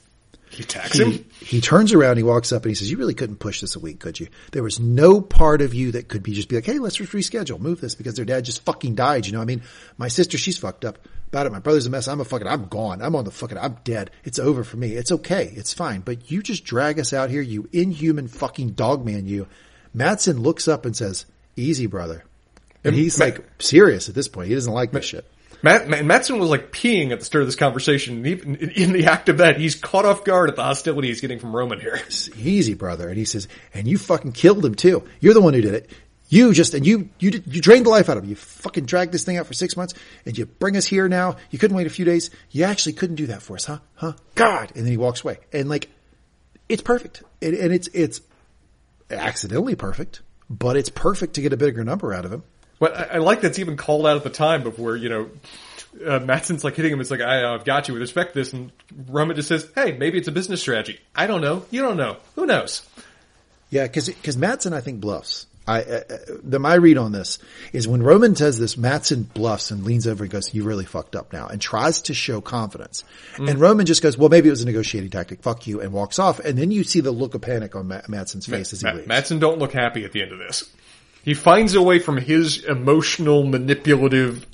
He 0.49 0.63
attacks 0.63 0.97
him. 0.97 1.25
he, 1.39 1.59
turns 1.61 1.93
around, 1.93 2.17
he 2.17 2.23
walks 2.23 2.51
up 2.51 2.63
and 2.63 2.69
he 2.71 2.75
says, 2.75 2.89
you 2.89 2.97
really 2.97 3.13
couldn't 3.13 3.37
push 3.37 3.59
this 3.59 3.75
a 3.75 3.79
week, 3.79 3.99
could 3.99 4.19
you? 4.19 4.27
There 4.51 4.63
was 4.63 4.79
no 4.79 5.19
part 5.19 5.61
of 5.61 5.73
you 5.73 5.91
that 5.91 6.07
could 6.07 6.23
be 6.23 6.33
just 6.33 6.47
be 6.47 6.55
like, 6.55 6.65
hey, 6.65 6.79
let's 6.79 6.95
just 6.95 7.11
reschedule, 7.11 7.59
move 7.59 7.81
this 7.81 7.95
because 7.95 8.15
their 8.15 8.25
dad 8.25 8.45
just 8.45 8.63
fucking 8.63 8.95
died. 8.95 9.25
You 9.25 9.33
know, 9.33 9.41
I 9.41 9.45
mean, 9.45 9.61
my 9.97 10.07
sister, 10.07 10.37
she's 10.37 10.57
fucked 10.57 10.85
up. 10.85 10.99
about 11.27 11.47
it. 11.47 11.51
My 11.51 11.59
brother's 11.59 11.85
a 11.85 11.89
mess. 11.89 12.07
I'm 12.07 12.21
a 12.21 12.25
fucking, 12.25 12.47
I'm 12.47 12.67
gone. 12.67 13.01
I'm 13.01 13.15
on 13.15 13.25
the 13.25 13.31
fucking, 13.31 13.57
I'm 13.57 13.77
dead. 13.83 14.09
It's 14.23 14.39
over 14.39 14.63
for 14.63 14.77
me. 14.77 14.93
It's 14.93 15.11
okay. 15.11 15.51
It's 15.53 15.73
fine. 15.73 15.99
But 16.01 16.31
you 16.31 16.41
just 16.41 16.63
drag 16.63 16.99
us 16.99 17.13
out 17.13 17.29
here, 17.29 17.41
you 17.41 17.67
inhuman 17.73 18.27
fucking 18.27 18.71
dogman, 18.71 19.27
you. 19.27 19.47
Matsson 19.93 20.41
looks 20.41 20.67
up 20.67 20.85
and 20.85 20.95
says, 20.95 21.25
easy, 21.55 21.87
brother. 21.87 22.23
And 22.83 22.95
he's 22.95 23.19
like 23.19 23.43
serious 23.59 24.07
at 24.07 24.15
this 24.15 24.29
point. 24.29 24.47
He 24.47 24.53
doesn't 24.53 24.71
like 24.71 24.91
this 24.91 25.05
shit. 25.05 25.29
Matt, 25.61 26.05
Matsson 26.05 26.39
was 26.39 26.49
like 26.49 26.71
peeing 26.71 27.11
at 27.11 27.19
the 27.19 27.25
start 27.25 27.41
of 27.41 27.47
this 27.47 27.55
conversation. 27.55 28.17
And 28.17 28.27
even 28.27 28.55
in, 28.55 28.69
in 28.71 28.91
the 28.91 29.07
act 29.07 29.29
of 29.29 29.39
that, 29.39 29.57
he's 29.57 29.75
caught 29.75 30.05
off 30.05 30.23
guard 30.23 30.49
at 30.49 30.55
the 30.55 30.63
hostility 30.63 31.07
he's 31.07 31.21
getting 31.21 31.39
from 31.39 31.55
Roman 31.55 31.79
here. 31.79 31.99
easy, 32.37 32.73
brother. 32.73 33.07
And 33.07 33.17
he 33.17 33.25
says, 33.25 33.47
and 33.73 33.87
you 33.87 33.97
fucking 33.97 34.33
killed 34.33 34.63
him 34.63 34.75
too. 34.75 35.03
You're 35.19 35.33
the 35.33 35.41
one 35.41 35.53
who 35.53 35.61
did 35.61 35.73
it. 35.73 35.89
You 36.29 36.53
just, 36.53 36.73
and 36.73 36.85
you, 36.85 37.09
you 37.19 37.31
did, 37.31 37.53
you 37.53 37.61
drained 37.61 37.85
the 37.85 37.89
life 37.89 38.09
out 38.09 38.17
of 38.17 38.23
him. 38.23 38.29
You 38.29 38.35
fucking 38.35 38.85
dragged 38.85 39.13
this 39.13 39.23
thing 39.23 39.37
out 39.37 39.47
for 39.47 39.53
six 39.53 39.77
months 39.77 39.93
and 40.25 40.37
you 40.37 40.45
bring 40.45 40.75
us 40.75 40.85
here 40.85 41.07
now. 41.07 41.37
You 41.51 41.57
couldn't 41.57 41.77
wait 41.77 41.87
a 41.87 41.91
few 41.91 42.05
days. 42.05 42.29
You 42.51 42.65
actually 42.65 42.93
couldn't 42.93 43.15
do 43.15 43.27
that 43.27 43.41
for 43.41 43.55
us, 43.55 43.65
huh? 43.65 43.79
Huh? 43.95 44.13
God. 44.35 44.71
And 44.75 44.83
then 44.83 44.91
he 44.91 44.97
walks 44.97 45.23
away 45.23 45.39
and 45.53 45.69
like, 45.69 45.89
it's 46.67 46.81
perfect. 46.81 47.23
And, 47.41 47.53
and 47.53 47.73
it's, 47.73 47.87
it's 47.93 48.19
accidentally 49.09 49.75
perfect, 49.75 50.21
but 50.49 50.75
it's 50.75 50.89
perfect 50.89 51.35
to 51.35 51.41
get 51.41 51.53
a 51.53 51.57
bigger 51.57 51.83
number 51.83 52.13
out 52.13 52.25
of 52.25 52.33
him. 52.33 52.43
But 52.79 52.95
I, 52.95 53.15
I 53.15 53.17
like 53.17 53.41
that's 53.41 53.59
even 53.59 53.77
called 53.77 54.05
out 54.05 54.17
at 54.17 54.23
the 54.23 54.29
time 54.29 54.63
before, 54.63 54.95
you 54.95 55.09
know, 55.09 55.29
uh, 56.05 56.19
Matsson's 56.19 56.63
like 56.63 56.75
hitting 56.75 56.93
him. 56.93 57.01
It's 57.01 57.11
like, 57.11 57.21
I, 57.21 57.53
I've 57.53 57.65
got 57.65 57.87
you 57.87 57.93
with 57.93 58.01
respect 58.01 58.33
to 58.33 58.39
this. 58.39 58.53
And 58.53 58.71
Roman 59.07 59.35
just 59.35 59.47
says, 59.47 59.69
hey, 59.75 59.93
maybe 59.93 60.17
it's 60.17 60.27
a 60.27 60.31
business 60.31 60.61
strategy. 60.61 60.99
I 61.15 61.27
don't 61.27 61.41
know. 61.41 61.65
You 61.71 61.81
don't 61.81 61.97
know. 61.97 62.17
Who 62.35 62.45
knows? 62.45 62.87
Yeah, 63.69 63.83
because 63.83 64.07
because 64.07 64.37
Matsson 64.37 64.73
I 64.73 64.81
think 64.81 65.01
bluffs. 65.01 65.45
I 65.67 65.81
uh, 65.81 66.01
uh, 66.09 66.17
the 66.43 66.59
my 66.59 66.75
read 66.75 66.97
on 66.97 67.11
this 67.11 67.39
is 67.73 67.87
when 67.87 68.01
Roman 68.01 68.35
says 68.35 68.57
this, 68.57 68.77
Matsson 68.77 69.23
bluffs 69.23 69.71
and 69.71 69.83
leans 69.83 70.07
over 70.07 70.23
and 70.23 70.31
goes, 70.31 70.53
"You 70.53 70.63
really 70.63 70.85
fucked 70.85 71.15
up 71.15 71.33
now," 71.33 71.47
and 71.47 71.59
tries 71.59 72.03
to 72.03 72.13
show 72.13 72.39
confidence. 72.39 73.03
And 73.35 73.59
Roman 73.59 73.85
just 73.85 74.01
goes, 74.01 74.17
"Well, 74.17 74.29
maybe 74.29 74.47
it 74.47 74.51
was 74.51 74.61
a 74.61 74.65
negotiating 74.65 75.09
tactic. 75.09 75.41
Fuck 75.41 75.67
you," 75.67 75.81
and 75.81 75.91
walks 75.91 76.19
off. 76.19 76.39
And 76.39 76.57
then 76.57 76.71
you 76.71 76.85
see 76.85 77.01
the 77.01 77.11
look 77.11 77.35
of 77.35 77.41
panic 77.41 77.75
on 77.75 77.89
Matsson's 78.07 78.45
face 78.45 78.71
as 78.71 78.79
he 78.79 78.87
Ma- 78.87 78.93
leaves. 78.93 79.07
Matsson 79.07 79.39
don't 79.39 79.59
look 79.59 79.73
happy 79.73 80.05
at 80.05 80.13
the 80.13 80.21
end 80.21 80.31
of 80.31 80.39
this. 80.39 80.69
He 81.27 81.33
finds 81.33 81.75
a 81.75 81.81
way 81.81 81.99
from 81.99 82.15
his 82.15 82.63
emotional, 82.63 83.43
manipulative, 83.43 84.47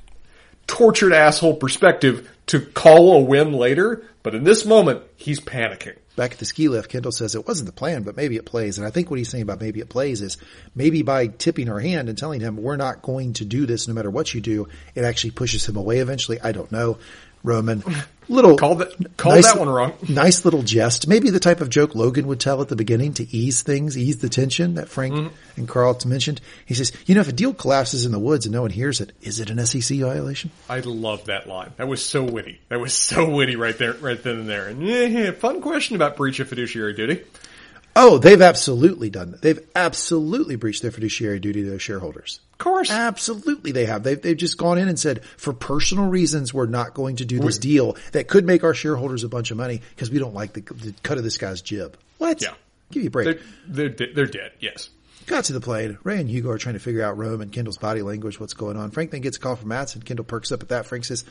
tortured 0.65 1.13
asshole 1.13 1.57
perspective 1.57 2.27
to 2.47 2.61
call 2.61 3.13
a 3.13 3.19
win 3.19 3.53
later, 3.53 4.03
but 4.23 4.33
in 4.33 4.43
this 4.43 4.65
moment, 4.65 5.03
he's 5.15 5.39
panicking. 5.39 5.97
Back 6.15 6.31
at 6.31 6.39
the 6.39 6.45
ski 6.45 6.69
lift, 6.69 6.89
Kendall 6.89 7.11
says 7.11 7.35
it 7.35 7.47
wasn't 7.47 7.67
the 7.67 7.73
plan, 7.73 8.01
but 8.01 8.17
maybe 8.17 8.37
it 8.37 8.45
plays. 8.45 8.79
And 8.79 8.87
I 8.87 8.89
think 8.89 9.11
what 9.11 9.19
he's 9.19 9.29
saying 9.29 9.43
about 9.43 9.61
maybe 9.61 9.81
it 9.81 9.89
plays 9.89 10.23
is 10.23 10.39
maybe 10.73 11.03
by 11.03 11.27
tipping 11.27 11.67
her 11.67 11.79
hand 11.79 12.09
and 12.09 12.17
telling 12.17 12.41
him 12.41 12.57
we're 12.57 12.75
not 12.75 13.03
going 13.03 13.33
to 13.33 13.45
do 13.45 13.67
this 13.67 13.87
no 13.87 13.93
matter 13.93 14.09
what 14.09 14.33
you 14.33 14.41
do, 14.41 14.67
it 14.95 15.03
actually 15.03 15.29
pushes 15.29 15.69
him 15.69 15.75
away 15.75 15.99
eventually. 15.99 16.41
I 16.41 16.53
don't 16.53 16.71
know. 16.71 16.97
Roman, 17.43 17.83
little 18.29 18.55
Called 18.57 18.79
that, 18.79 19.17
called 19.17 19.35
Nice- 19.35 19.51
that 19.51 19.59
one 19.59 19.69
wrong. 19.69 19.93
nice 20.09 20.45
little 20.45 20.63
jest. 20.63 21.07
Maybe 21.07 21.29
the 21.29 21.39
type 21.39 21.59
of 21.61 21.69
joke 21.69 21.93
Logan 21.93 22.25
would 22.27 22.39
tell 22.39 22.61
at 22.61 22.69
the 22.69 22.75
beginning 22.75 23.13
to 23.15 23.35
ease 23.35 23.61
things, 23.63 23.97
ease 23.97 24.17
the 24.19 24.29
tension 24.29 24.75
that 24.75 24.87
Frank 24.89 25.13
Mm-hmm. 25.13 25.35
and 25.57 25.67
Karl 25.67 25.97
mentioned. 26.05 26.39
He 26.65 26.73
says, 26.73 26.91
you 27.05 27.15
know, 27.15 27.21
if 27.21 27.27
a 27.27 27.33
deal 27.33 27.53
collapses 27.53 28.05
in 28.05 28.11
the 28.13 28.19
woods 28.19 28.45
and 28.45 28.53
no 28.53 28.61
one 28.61 28.71
hears 28.71 29.01
it, 29.01 29.11
is 29.21 29.39
it 29.39 29.49
an 29.49 29.63
SEC 29.65 29.99
violation? 29.99 30.51
I 30.69 30.79
love 30.79 31.25
that 31.25 31.47
line. 31.47 31.73
That 31.77 31.87
was 31.87 32.03
so 32.03 32.23
witty. 32.23 32.59
That 32.69 32.79
was 32.79 32.93
so 32.93 33.29
witty 33.29 33.55
right 33.57 33.77
there, 33.77 33.93
right 33.93 34.21
then 34.21 34.37
and 34.39 34.49
there. 34.49 34.67
And 34.67 34.81
yeah, 34.81 35.31
fun 35.31 35.61
question 35.61 35.95
about 35.95 36.15
breach 36.15 36.39
of 36.39 36.47
fiduciary 36.47 36.93
duty. 36.93 37.21
Oh, 37.95 38.17
they've 38.17 38.41
absolutely 38.41 39.09
done 39.09 39.31
that. 39.31 39.41
They've 39.41 39.59
absolutely 39.75 40.55
breached 40.55 40.81
their 40.81 40.91
fiduciary 40.91 41.39
duty 41.39 41.63
to 41.63 41.69
their 41.69 41.79
shareholders. 41.79 42.39
Of 42.53 42.57
course. 42.57 42.89
Absolutely 42.89 43.71
they 43.71 43.85
have. 43.85 44.03
They've, 44.03 44.19
they've 44.21 44.37
just 44.37 44.57
gone 44.57 44.77
in 44.77 44.87
and 44.87 44.99
said, 44.99 45.23
for 45.37 45.53
personal 45.53 46.07
reasons, 46.07 46.53
we're 46.53 46.65
not 46.65 46.93
going 46.93 47.17
to 47.17 47.25
do 47.25 47.39
this 47.39 47.57
deal 47.57 47.95
that 48.13 48.27
could 48.27 48.45
make 48.45 48.63
our 48.63 48.73
shareholders 48.73 49.23
a 49.23 49.29
bunch 49.29 49.51
of 49.51 49.57
money 49.57 49.81
because 49.91 50.09
we 50.09 50.17
don't 50.17 50.33
like 50.33 50.53
the, 50.53 50.61
the 50.61 50.93
cut 51.03 51.17
of 51.17 51.23
this 51.23 51.37
guy's 51.37 51.61
jib. 51.61 51.97
What? 52.17 52.41
Yeah. 52.41 52.53
Give 52.91 53.03
you 53.03 53.07
a 53.07 53.11
break. 53.11 53.41
They're, 53.67 53.89
they're, 53.89 54.07
they're 54.13 54.25
dead, 54.25 54.53
yes. 54.59 54.89
Got 55.25 55.45
to 55.45 55.53
the 55.53 55.61
plane. 55.61 55.97
Ray 56.03 56.19
and 56.19 56.29
Hugo 56.29 56.49
are 56.49 56.57
trying 56.57 56.73
to 56.73 56.79
figure 56.79 57.03
out 57.03 57.17
Rome 57.17 57.41
and 57.41 57.51
Kendall's 57.51 57.77
body 57.77 58.01
language, 58.01 58.39
what's 58.39 58.53
going 58.53 58.75
on. 58.75 58.91
Frank 58.91 59.11
then 59.11 59.21
gets 59.21 59.37
a 59.37 59.39
call 59.39 59.55
from 59.55 59.69
Matsson. 59.69 60.01
Kendall 60.01 60.25
perks 60.25 60.51
up 60.51 60.63
at 60.63 60.69
that. 60.69 60.85
Frank 60.85 61.05
says, 61.05 61.23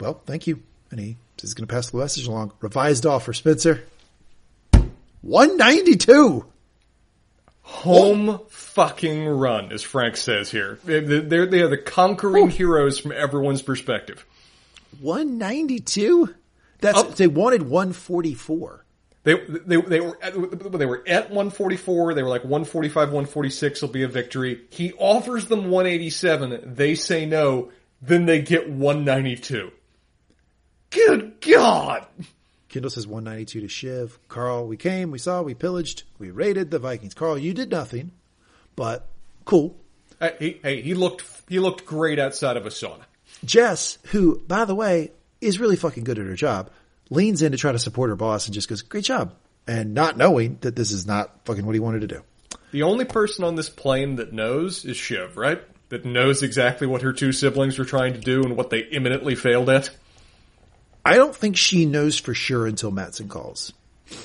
well, 0.00 0.22
thank 0.26 0.46
you. 0.46 0.62
And 0.90 0.98
he 0.98 1.16
says 1.36 1.50
he's 1.50 1.54
going 1.54 1.68
to 1.68 1.72
pass 1.72 1.90
the 1.90 1.98
message 1.98 2.26
along. 2.26 2.52
Revised 2.60 3.04
offer, 3.04 3.32
Spencer. 3.32 3.84
192. 5.22 6.44
Home 7.62 8.40
fucking 8.48 9.26
run, 9.26 9.72
as 9.72 9.82
Frank 9.82 10.16
says 10.16 10.50
here. 10.50 10.78
They're, 10.84 11.20
they're, 11.46 11.68
the 11.68 11.76
conquering 11.76 12.48
heroes 12.48 12.98
from 12.98 13.12
everyone's 13.12 13.60
perspective. 13.60 14.24
192? 15.00 16.34
That's, 16.80 17.02
they 17.14 17.26
wanted 17.26 17.62
144. 17.62 18.84
They, 19.24 19.34
they, 19.34 19.76
they 19.76 20.00
were 20.00 20.18
at, 20.22 20.32
they 20.72 20.86
were 20.86 21.02
at 21.06 21.24
144. 21.24 22.14
They 22.14 22.22
were 22.22 22.28
like 22.30 22.44
145, 22.44 23.08
146 23.08 23.82
will 23.82 23.88
be 23.90 24.04
a 24.04 24.08
victory. 24.08 24.62
He 24.70 24.94
offers 24.94 25.48
them 25.48 25.70
187. 25.70 26.74
They 26.74 26.94
say 26.94 27.26
no. 27.26 27.70
Then 28.00 28.24
they 28.24 28.40
get 28.40 28.70
192. 28.70 29.70
Good 30.90 31.40
God. 31.42 32.06
Kendall 32.68 32.90
says 32.90 33.06
192 33.06 33.60
to 33.60 33.68
Shiv. 33.68 34.18
Karl, 34.28 34.66
we 34.66 34.76
came, 34.76 35.10
we 35.10 35.18
saw, 35.18 35.42
we 35.42 35.54
pillaged, 35.54 36.02
we 36.18 36.30
raided 36.30 36.70
the 36.70 36.78
Vikings. 36.78 37.14
Karl, 37.14 37.38
you 37.38 37.54
did 37.54 37.70
nothing, 37.70 38.12
but 38.76 39.08
cool. 39.44 39.76
Hey, 40.20 40.36
he, 40.38 40.60
hey, 40.62 40.82
he 40.82 40.94
looked, 40.94 41.24
he 41.48 41.58
looked 41.58 41.86
great 41.86 42.18
outside 42.18 42.56
of 42.56 42.66
a 42.66 42.70
sauna. 42.70 43.04
Jess, 43.44 43.98
who, 44.06 44.40
by 44.40 44.64
the 44.64 44.74
way, 44.74 45.12
is 45.40 45.58
really 45.58 45.76
fucking 45.76 46.04
good 46.04 46.18
at 46.18 46.26
her 46.26 46.34
job, 46.34 46.70
leans 47.10 47.42
in 47.42 47.52
to 47.52 47.58
try 47.58 47.72
to 47.72 47.78
support 47.78 48.10
her 48.10 48.16
boss 48.16 48.46
and 48.46 48.54
just 48.54 48.68
goes, 48.68 48.82
great 48.82 49.04
job. 49.04 49.34
And 49.66 49.94
not 49.94 50.16
knowing 50.16 50.58
that 50.62 50.76
this 50.76 50.90
is 50.90 51.06
not 51.06 51.44
fucking 51.44 51.64
what 51.64 51.74
he 51.74 51.80
wanted 51.80 52.00
to 52.00 52.06
do. 52.06 52.22
The 52.70 52.82
only 52.82 53.04
person 53.04 53.44
on 53.44 53.54
this 53.54 53.68
plane 53.68 54.16
that 54.16 54.32
knows 54.32 54.84
is 54.84 54.96
Shiv, 54.96 55.36
right? 55.36 55.62
That 55.90 56.04
knows 56.04 56.42
exactly 56.42 56.86
what 56.86 57.02
her 57.02 57.12
two 57.12 57.32
siblings 57.32 57.78
were 57.78 57.84
trying 57.84 58.14
to 58.14 58.20
do 58.20 58.42
and 58.42 58.56
what 58.56 58.70
they 58.70 58.80
imminently 58.80 59.34
failed 59.34 59.70
at. 59.70 59.90
I 61.08 61.16
don't 61.16 61.34
think 61.34 61.56
she 61.56 61.86
knows 61.86 62.18
for 62.18 62.34
sure 62.34 62.66
until 62.66 62.90
Matsson 62.90 63.28
calls. 63.28 63.72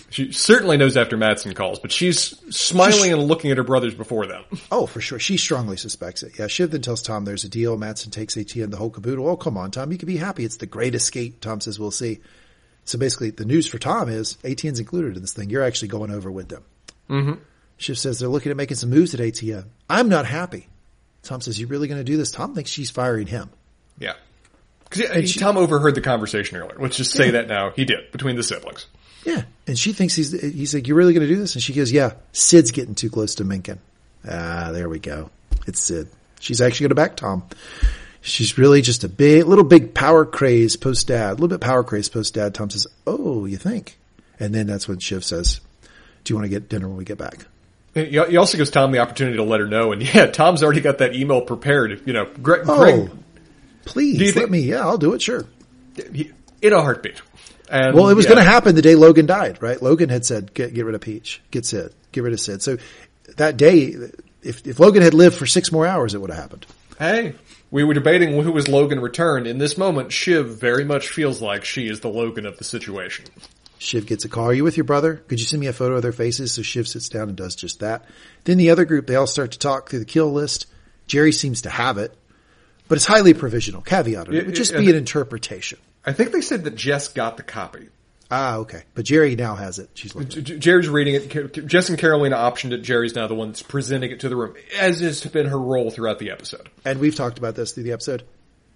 She 0.10 0.32
certainly 0.32 0.78
knows 0.78 0.96
after 0.96 1.18
Matsson 1.18 1.54
calls, 1.54 1.80
but 1.80 1.92
she's 1.92 2.38
smiling 2.56 3.12
and 3.12 3.24
looking 3.24 3.52
at 3.52 3.58
her 3.58 3.64
brothers 3.64 3.94
before 3.94 4.26
them. 4.26 4.44
Oh, 4.72 4.86
for 4.86 5.02
sure. 5.02 5.20
She 5.20 5.38
strongly 5.38 5.76
suspects 5.76 6.24
it. 6.24 6.40
Yeah. 6.40 6.48
Shiv 6.48 6.72
then 6.72 6.82
tells 6.82 7.02
Tom 7.02 7.26
there's 7.26 7.44
a 7.44 7.50
deal. 7.50 7.78
Matsson 7.78 8.12
takes 8.12 8.38
AT 8.38 8.48
ATN 8.48 8.72
the 8.72 8.78
whole 8.78 8.90
caboodle. 8.90 9.28
Oh, 9.28 9.36
come 9.36 9.58
on, 9.58 9.72
Tom. 9.72 9.92
You 9.92 9.98
can 9.98 10.08
be 10.08 10.18
happy. 10.18 10.46
It's 10.46 10.58
the 10.58 10.66
great 10.66 10.96
escape. 10.96 11.42
Tom 11.42 11.60
says, 11.60 11.80
we'll 11.80 11.92
see. 11.92 12.20
So 12.86 12.98
basically 12.98 13.32
the 13.32 13.46
news 13.46 13.68
for 13.68 13.78
Tom 13.78 14.10
is 14.10 14.38
ATN's 14.44 14.80
included 14.80 15.16
in 15.16 15.22
this 15.22 15.34
thing. 15.34 15.50
You're 15.50 15.64
actually 15.64 15.90
going 15.90 16.12
over 16.12 16.32
with 16.32 16.50
them. 16.50 16.64
Mm-hmm. 17.10 17.34
Shiv 17.78 17.98
says 17.98 18.20
they're 18.20 18.30
looking 18.30 18.52
at 18.52 18.58
making 18.58 18.78
some 18.78 18.90
moves 18.90 19.14
at 19.14 19.20
ATN. 19.20 19.66
I'm 19.90 20.10
not 20.10 20.26
happy. 20.26 20.68
Tom 21.24 21.42
says, 21.42 21.60
you 21.60 21.68
really 21.68 21.88
going 21.88 22.00
to 22.00 22.04
do 22.04 22.18
this? 22.18 22.32
Tom 22.32 22.56
thinks 22.56 22.70
she's 22.70 22.90
firing 22.90 23.28
him. 23.28 23.50
Yeah. 23.98 24.14
Because 24.98 25.32
she- 25.32 25.40
Tom 25.40 25.58
overheard 25.58 25.96
the 25.96 26.02
conversation 26.02 26.58
earlier. 26.58 26.76
Let's 26.80 26.98
just 26.98 27.12
say 27.12 27.32
that 27.32 27.48
now. 27.48 27.72
He 27.72 27.86
did, 27.86 28.12
between 28.12 28.36
the 28.36 28.44
siblings. 28.44 28.86
Yeah. 29.26 29.44
And 29.68 29.80
she 29.80 29.94
thinks 29.94 30.16
he's, 30.16 30.32
he's 30.32 30.74
like, 30.76 30.88
you're 30.88 30.98
really 30.98 31.14
going 31.14 31.26
to 31.28 31.34
do 31.34 31.40
this? 31.40 31.56
And 31.56 31.64
she 31.64 31.74
goes, 31.74 31.92
yeah, 31.92 32.14
Cyd's 32.34 32.72
getting 32.72 32.96
too 32.96 33.10
close 33.10 33.36
to 33.36 33.46
Mencken. 33.46 33.80
Ah, 34.30 34.72
there 34.74 34.90
we 34.90 35.00
go. 35.00 35.30
It's 35.68 35.80
Cyd. 35.82 36.10
She's 36.42 36.60
actually 36.62 36.86
going 36.86 36.90
to 36.90 36.96
back 36.96 37.16
Tom. 37.16 37.44
She's 38.22 38.58
really 38.58 38.82
just 38.82 39.04
a 39.04 39.10
big, 39.10 39.46
little 39.46 39.64
big 39.64 39.94
power 39.94 40.26
craze 40.26 40.76
post 40.78 41.08
dad, 41.08 41.32
a 41.32 41.34
little 41.34 41.48
bit 41.50 41.62
power 41.62 41.84
craze 41.84 42.10
post 42.10 42.34
dad. 42.34 42.54
Tom 42.54 42.70
says, 42.70 42.88
oh, 43.08 43.46
you 43.46 43.58
think? 43.58 43.98
And 44.40 44.54
then 44.54 44.68
that's 44.68 44.88
when 44.88 45.00
Shiv 45.00 45.24
says, 45.24 45.60
do 46.24 46.34
you 46.34 46.38
want 46.38 46.46
to 46.46 46.50
get 46.50 46.68
dinner 46.70 46.88
when 46.88 46.98
we 46.98 47.06
get 47.06 47.18
back? 47.18 47.46
He 47.94 48.06
he 48.06 48.38
also 48.38 48.58
gives 48.58 48.72
Tom 48.72 48.92
the 48.92 49.00
opportunity 49.00 49.38
to 49.38 49.44
let 49.44 49.60
her 49.60 49.68
know, 49.68 49.92
and 49.92 50.02
yeah, 50.16 50.26
Tom's 50.26 50.64
already 50.64 50.82
got 50.82 50.98
that 50.98 51.14
email 51.16 51.42
prepared. 51.42 52.02
You 52.08 52.14
know, 52.14 52.26
Greg, 52.42 52.62
Oh, 52.68 52.78
Greg 52.80 53.12
please 53.86 54.36
let 54.36 54.44
think- 54.44 54.52
me. 54.52 54.60
Yeah, 54.62 54.82
I'll 54.82 54.98
do 54.98 55.14
it. 55.14 55.22
Sure. 55.22 55.46
in 56.62 56.74
a 56.74 56.82
heartbeat. 56.82 57.22
And 57.70 57.96
Well, 57.96 58.10
it 58.10 58.14
was 58.16 58.26
yeah. 58.26 58.32
going 58.34 58.44
to 58.44 58.50
happen 58.50 58.76
the 58.76 58.82
day 58.82 58.96
Logan 58.96 59.26
died, 59.26 59.62
right? 59.62 59.82
Logan 59.82 60.10
had 60.10 60.26
said, 60.26 60.54
get, 60.54 60.74
get 60.74 60.86
rid 60.86 60.96
of 60.96 61.02
Peach, 61.02 61.42
get 61.52 61.66
Cyd, 61.66 61.94
get 62.12 62.24
rid 62.24 62.34
of 62.34 62.40
Cyd. 62.40 62.62
So 62.62 62.78
that 63.38 63.58
day, 63.58 63.96
if, 64.44 64.68
if 64.68 64.80
Logan 64.80 65.02
had 65.02 65.14
lived 65.14 65.38
for 65.38 65.46
six 65.46 65.72
more 65.72 65.88
hours, 65.88 66.14
it 66.14 66.20
would 66.22 66.30
have 66.30 66.40
happened. 66.40 66.66
Hey, 67.00 67.34
we 67.72 67.84
were 67.84 67.94
debating 67.94 68.40
who 68.42 68.52
was 68.52 68.68
Logan 68.68 69.00
returned. 69.00 69.48
In 69.48 69.58
this 69.58 69.78
moment, 69.78 70.12
Shiv 70.12 70.48
very 70.50 70.84
much 70.84 71.10
feels 71.10 71.42
like 71.42 71.66
she 71.66 71.88
is 71.88 72.02
the 72.02 72.10
Logan 72.10 72.46
of 72.46 72.58
the 72.58 72.64
situation. 72.64 73.26
Shiv 73.80 74.06
gets 74.06 74.24
a 74.26 74.30
call. 74.30 74.46
Are 74.50 74.54
you 74.54 74.64
with 74.64 74.78
your 74.78 74.84
brother? 74.84 75.16
Could 75.28 75.40
you 75.40 75.46
send 75.46 75.60
me 75.60 75.68
a 75.68 75.74
photo 75.74 75.96
of 75.96 76.02
their 76.04 76.12
faces? 76.12 76.54
So 76.54 76.62
Shiv 76.62 76.88
sits 76.88 77.10
down 77.10 77.30
and 77.30 77.36
does 77.38 77.56
just 77.56 77.80
that. 77.80 78.06
Then 78.44 78.58
the 78.58 78.70
other 78.70 78.86
group, 78.86 79.08
they 79.08 79.16
all 79.16 79.28
start 79.28 79.52
to 79.54 79.60
talk 79.60 79.90
through 79.90 80.00
the 80.00 80.06
kill 80.06 80.32
list. 80.32 80.68
Gerri 81.08 81.34
seems 81.34 81.64
to 81.64 81.70
have 81.70 81.98
it, 81.98 82.16
but 82.88 82.98
it's 82.98 83.06
highly 83.06 83.34
provisional. 83.34 83.82
Caveat. 83.82 84.28
It, 84.28 84.34
it 84.34 84.46
would 84.48 84.56
just 84.56 84.74
It- 84.74 84.80
be 84.80 84.90
an 84.90 84.96
interpretation. 84.96 85.80
I 86.06 86.12
think 86.14 86.32
they 86.32 86.42
said 86.42 86.66
that 86.66 86.76
Jess 86.76 87.08
got 87.08 87.38
the 87.38 87.44
copy. 87.44 87.88
Ah, 88.32 88.56
okay. 88.58 88.84
But 88.96 89.06
Gerri 89.06 89.38
now 89.38 89.56
has 89.56 89.80
it. 89.80 89.90
She's 89.94 90.16
looking. 90.16 90.30
J- 90.30 90.42
J- 90.42 90.58
Gerri's 90.58 90.90
reading 90.90 91.16
it. 91.16 91.68
Jess 91.68 91.90
and 91.90 92.00
Karolina 92.00 92.34
optioned 92.36 92.72
it. 92.72 92.82
Gerri's 92.82 93.16
now 93.16 93.28
the 93.28 93.36
one 93.36 93.50
that's 93.50 93.62
presenting 93.62 94.12
it 94.12 94.22
to 94.22 94.30
the 94.30 94.36
room, 94.36 94.56
as 94.80 95.00
has 95.02 95.24
been 95.26 95.46
her 95.46 95.60
role 95.60 95.92
throughout 95.92 96.20
the 96.20 96.32
episode. 96.32 96.68
And 96.84 97.00
we've 97.00 97.16
talked 97.16 97.38
about 97.38 97.56
this 97.56 97.74
through 97.74 97.84
the 97.84 97.92
episode. 97.92 98.24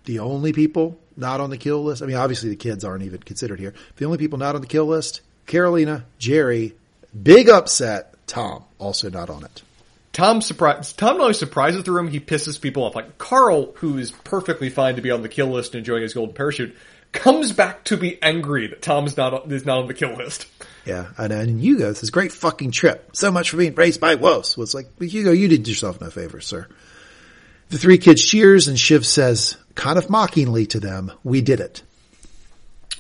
the 0.06 0.20
only 0.20 0.54
people 0.54 0.98
not 1.18 1.42
on 1.42 1.50
the 1.50 1.58
kill 1.58 1.84
list. 1.84 2.02
I 2.02 2.06
mean, 2.06 2.16
obviously 2.18 2.50
the 2.50 2.56
kids 2.56 2.86
aren't 2.86 3.04
even 3.04 3.20
considered 3.20 3.60
here. 3.60 3.74
The 3.98 4.06
only 4.06 4.18
people 4.20 4.38
not 4.38 4.56
on 4.56 4.62
the 4.62 4.68
kill 4.68 4.86
list: 4.86 5.22
Karolina, 5.48 6.04
Gerri, 6.20 6.74
big 7.22 7.50
upset. 7.50 8.14
Tom 8.28 8.64
also 8.78 9.10
not 9.10 9.30
on 9.30 9.44
it. 9.44 9.64
Tom 10.18 10.42
surprise. 10.42 10.94
Tom 10.94 11.18
not 11.18 11.26
only 11.26 11.34
surprises 11.36 11.84
the 11.84 11.92
room, 11.92 12.08
he 12.08 12.20
pisses 12.20 12.60
people 12.60 12.84
off. 12.84 12.96
Like 12.96 13.20
Karl, 13.20 13.74
who 13.74 14.00
is 14.00 14.10
perfectly 14.10 14.72
fine 14.72 14.96
to 14.96 15.02
be 15.04 15.12
on 15.12 15.22
the 15.22 15.30
kill 15.30 15.46
list 15.46 15.76
and 15.76 15.80
enjoying 15.80 16.02
his 16.02 16.16
golden 16.16 16.34
parachute, 16.34 16.76
comes 17.12 17.52
back 17.52 17.84
to 17.84 17.98
be 17.98 18.18
angry 18.24 18.66
that 18.66 18.82
Tom 18.82 19.06
is 19.06 19.16
not 19.16 19.52
is 19.52 19.64
not 19.64 19.78
on 19.78 19.88
the 19.88 19.94
kill 19.94 20.16
list. 20.16 20.48
Yeah, 20.86 21.12
and, 21.20 21.32
and 21.32 21.62
Hugo, 21.62 21.94
this 21.94 22.10
great 22.10 22.32
fucking 22.32 22.72
trip. 22.72 23.16
So 23.16 23.30
much 23.32 23.52
for 23.52 23.58
being 23.58 23.76
praised 23.76 24.02
by. 24.02 24.16
Well, 24.16 24.40
it's 24.40 24.74
like, 24.74 24.88
Hugo, 25.00 25.32
you 25.32 25.50
did 25.50 25.68
yourself 25.68 26.02
no 26.02 26.10
favor, 26.10 26.42
sir. 26.42 26.68
The 27.70 27.78
three 27.78 28.00
kids 28.00 28.26
cheers 28.26 28.68
and 28.68 28.80
Shiv 28.80 29.06
says, 29.06 29.56
kind 29.76 30.00
of 30.00 30.10
mockingly 30.10 30.66
to 30.68 30.80
them, 30.80 31.12
we 31.24 31.42
did 31.42 31.60
it. 31.60 31.84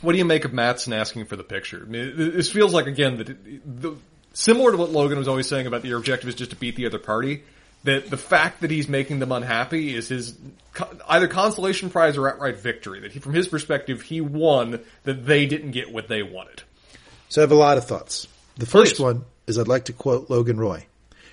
What 0.02 0.12
do 0.12 0.20
you 0.20 0.26
make 0.26 0.46
of 0.46 0.54
Matsson 0.54 0.94
asking 0.94 1.26
for 1.26 1.36
the 1.36 1.44
picture? 1.44 1.82
I 1.84 1.90
mean, 1.90 2.14
this 2.16 2.52
feels 2.52 2.76
like, 2.76 2.86
again, 2.86 3.18
that 3.18 3.30
it, 3.30 3.82
the, 3.82 3.96
similar 4.38 4.72
to 4.72 4.78
what 4.78 4.92
Logan 4.92 5.18
was 5.18 5.28
always 5.28 5.48
saying 5.48 5.66
about 5.66 5.82
the, 5.82 5.88
your 5.88 5.98
objective 5.98 6.30
is 6.30 6.36
just 6.36 6.52
to 6.52 6.56
beat 6.56 6.76
the 6.76 6.86
other 6.86 7.00
party, 7.00 7.44
that 7.84 8.10
the 8.10 8.18
fact 8.18 8.62
that 8.62 8.70
he's 8.70 8.88
making 8.88 9.20
them 9.20 9.32
unhappy 9.32 9.96
is 9.96 10.10
his 10.10 10.38
either 11.08 11.28
consolation 11.28 11.90
prize 11.90 12.18
or 12.18 12.30
outright 12.30 12.60
victory. 12.60 13.00
That 13.00 13.12
he, 13.12 13.20
from 13.20 13.34
his 13.34 13.48
perspective, 13.48 14.04
he 14.04 14.22
won 14.22 14.80
that 15.04 15.26
they 15.26 15.48
didn't 15.48 15.72
get 15.72 15.92
what 15.92 16.08
they 16.08 16.22
wanted. 16.22 16.62
So 17.30 17.42
I 17.42 17.44
have 17.44 17.52
a 17.52 17.56
lot 17.56 17.78
of 17.78 17.86
thoughts. 17.86 18.28
The 18.58 18.68
first 18.68 18.98
Please. 18.98 19.04
one 19.04 19.26
is 19.48 19.58
I'd 19.58 19.68
like 19.68 19.86
to 19.86 19.94
quote 19.94 20.30
Logan 20.30 20.60
Roy. 20.60 20.86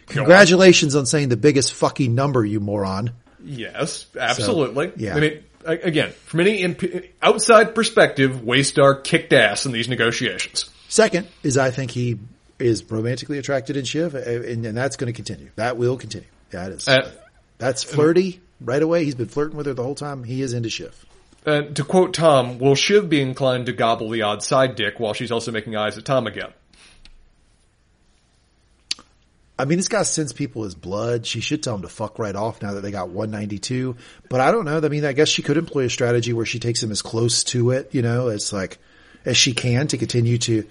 Congratulations 0.06 0.94
on. 0.94 1.00
on 1.00 1.06
saying 1.06 1.28
the 1.28 1.36
biggest 1.36 1.74
fucking 1.74 2.14
number, 2.14 2.44
you 2.44 2.60
moron. 2.60 3.10
Yes, 3.42 4.06
absolutely. 4.18 4.88
So, 4.88 4.94
yeah. 4.96 5.16
I 5.16 5.20
mean, 5.20 5.44
again, 5.64 6.12
from 6.24 6.40
any 6.40 6.62
imp- 6.62 7.04
outside 7.22 7.74
perspective, 7.74 8.36
Waystar 8.36 9.04
kicked 9.04 9.32
ass 9.34 9.66
in 9.66 9.72
these 9.72 9.88
negotiations. 9.88 10.70
Second 10.88 11.28
is 11.42 11.58
I 11.58 11.70
think 11.70 11.90
he 11.90 12.18
is 12.58 12.90
romantically 12.90 13.38
attracted 13.38 13.76
in 13.76 13.84
Shiv, 13.84 14.14
and, 14.14 14.64
and 14.64 14.76
that's 14.76 14.96
going 14.96 15.12
to 15.12 15.16
continue. 15.16 15.50
That 15.56 15.76
will 15.76 15.96
continue. 15.96 16.28
That 16.50 16.72
is. 16.72 16.88
Uh, 16.88 17.10
that's 17.58 17.82
flirty 17.82 18.40
right 18.60 18.82
away. 18.82 19.04
He's 19.04 19.14
been 19.14 19.28
flirting 19.28 19.56
with 19.56 19.66
her 19.66 19.74
the 19.74 19.82
whole 19.82 19.94
time. 19.94 20.24
He 20.24 20.42
is 20.42 20.52
into 20.52 20.70
Shiv. 20.70 21.04
Uh, 21.46 21.62
to 21.62 21.84
quote 21.84 22.14
Tom, 22.14 22.58
will 22.58 22.74
Shiv 22.74 23.08
be 23.08 23.20
inclined 23.20 23.66
to 23.66 23.72
gobble 23.72 24.08
the 24.10 24.22
odd 24.22 24.42
side 24.42 24.76
dick 24.76 24.98
while 24.98 25.12
she's 25.12 25.30
also 25.30 25.52
making 25.52 25.76
eyes 25.76 25.98
at 25.98 26.04
Tom 26.04 26.26
again? 26.26 26.52
I 29.56 29.66
mean, 29.66 29.78
this 29.78 29.88
guy 29.88 30.02
sends 30.02 30.32
people 30.32 30.64
his 30.64 30.74
blood. 30.74 31.26
She 31.26 31.40
should 31.40 31.62
tell 31.62 31.76
him 31.76 31.82
to 31.82 31.88
fuck 31.88 32.18
right 32.18 32.34
off 32.34 32.60
now 32.60 32.74
that 32.74 32.80
they 32.80 32.90
got 32.90 33.10
192. 33.10 33.96
But 34.28 34.40
I 34.40 34.50
don't 34.50 34.64
know. 34.64 34.78
I 34.78 34.88
mean, 34.88 35.04
I 35.04 35.12
guess 35.12 35.28
she 35.28 35.42
could 35.42 35.56
employ 35.56 35.84
a 35.84 35.90
strategy 35.90 36.32
where 36.32 36.46
she 36.46 36.58
takes 36.58 36.82
him 36.82 36.90
as 36.90 37.02
close 37.02 37.44
to 37.44 37.70
it, 37.70 37.94
you 37.94 38.02
know, 38.02 38.28
as 38.28 38.52
like, 38.52 38.78
as 39.24 39.36
she 39.36 39.52
can 39.52 39.86
to 39.88 39.98
continue 39.98 40.38
to, 40.38 40.64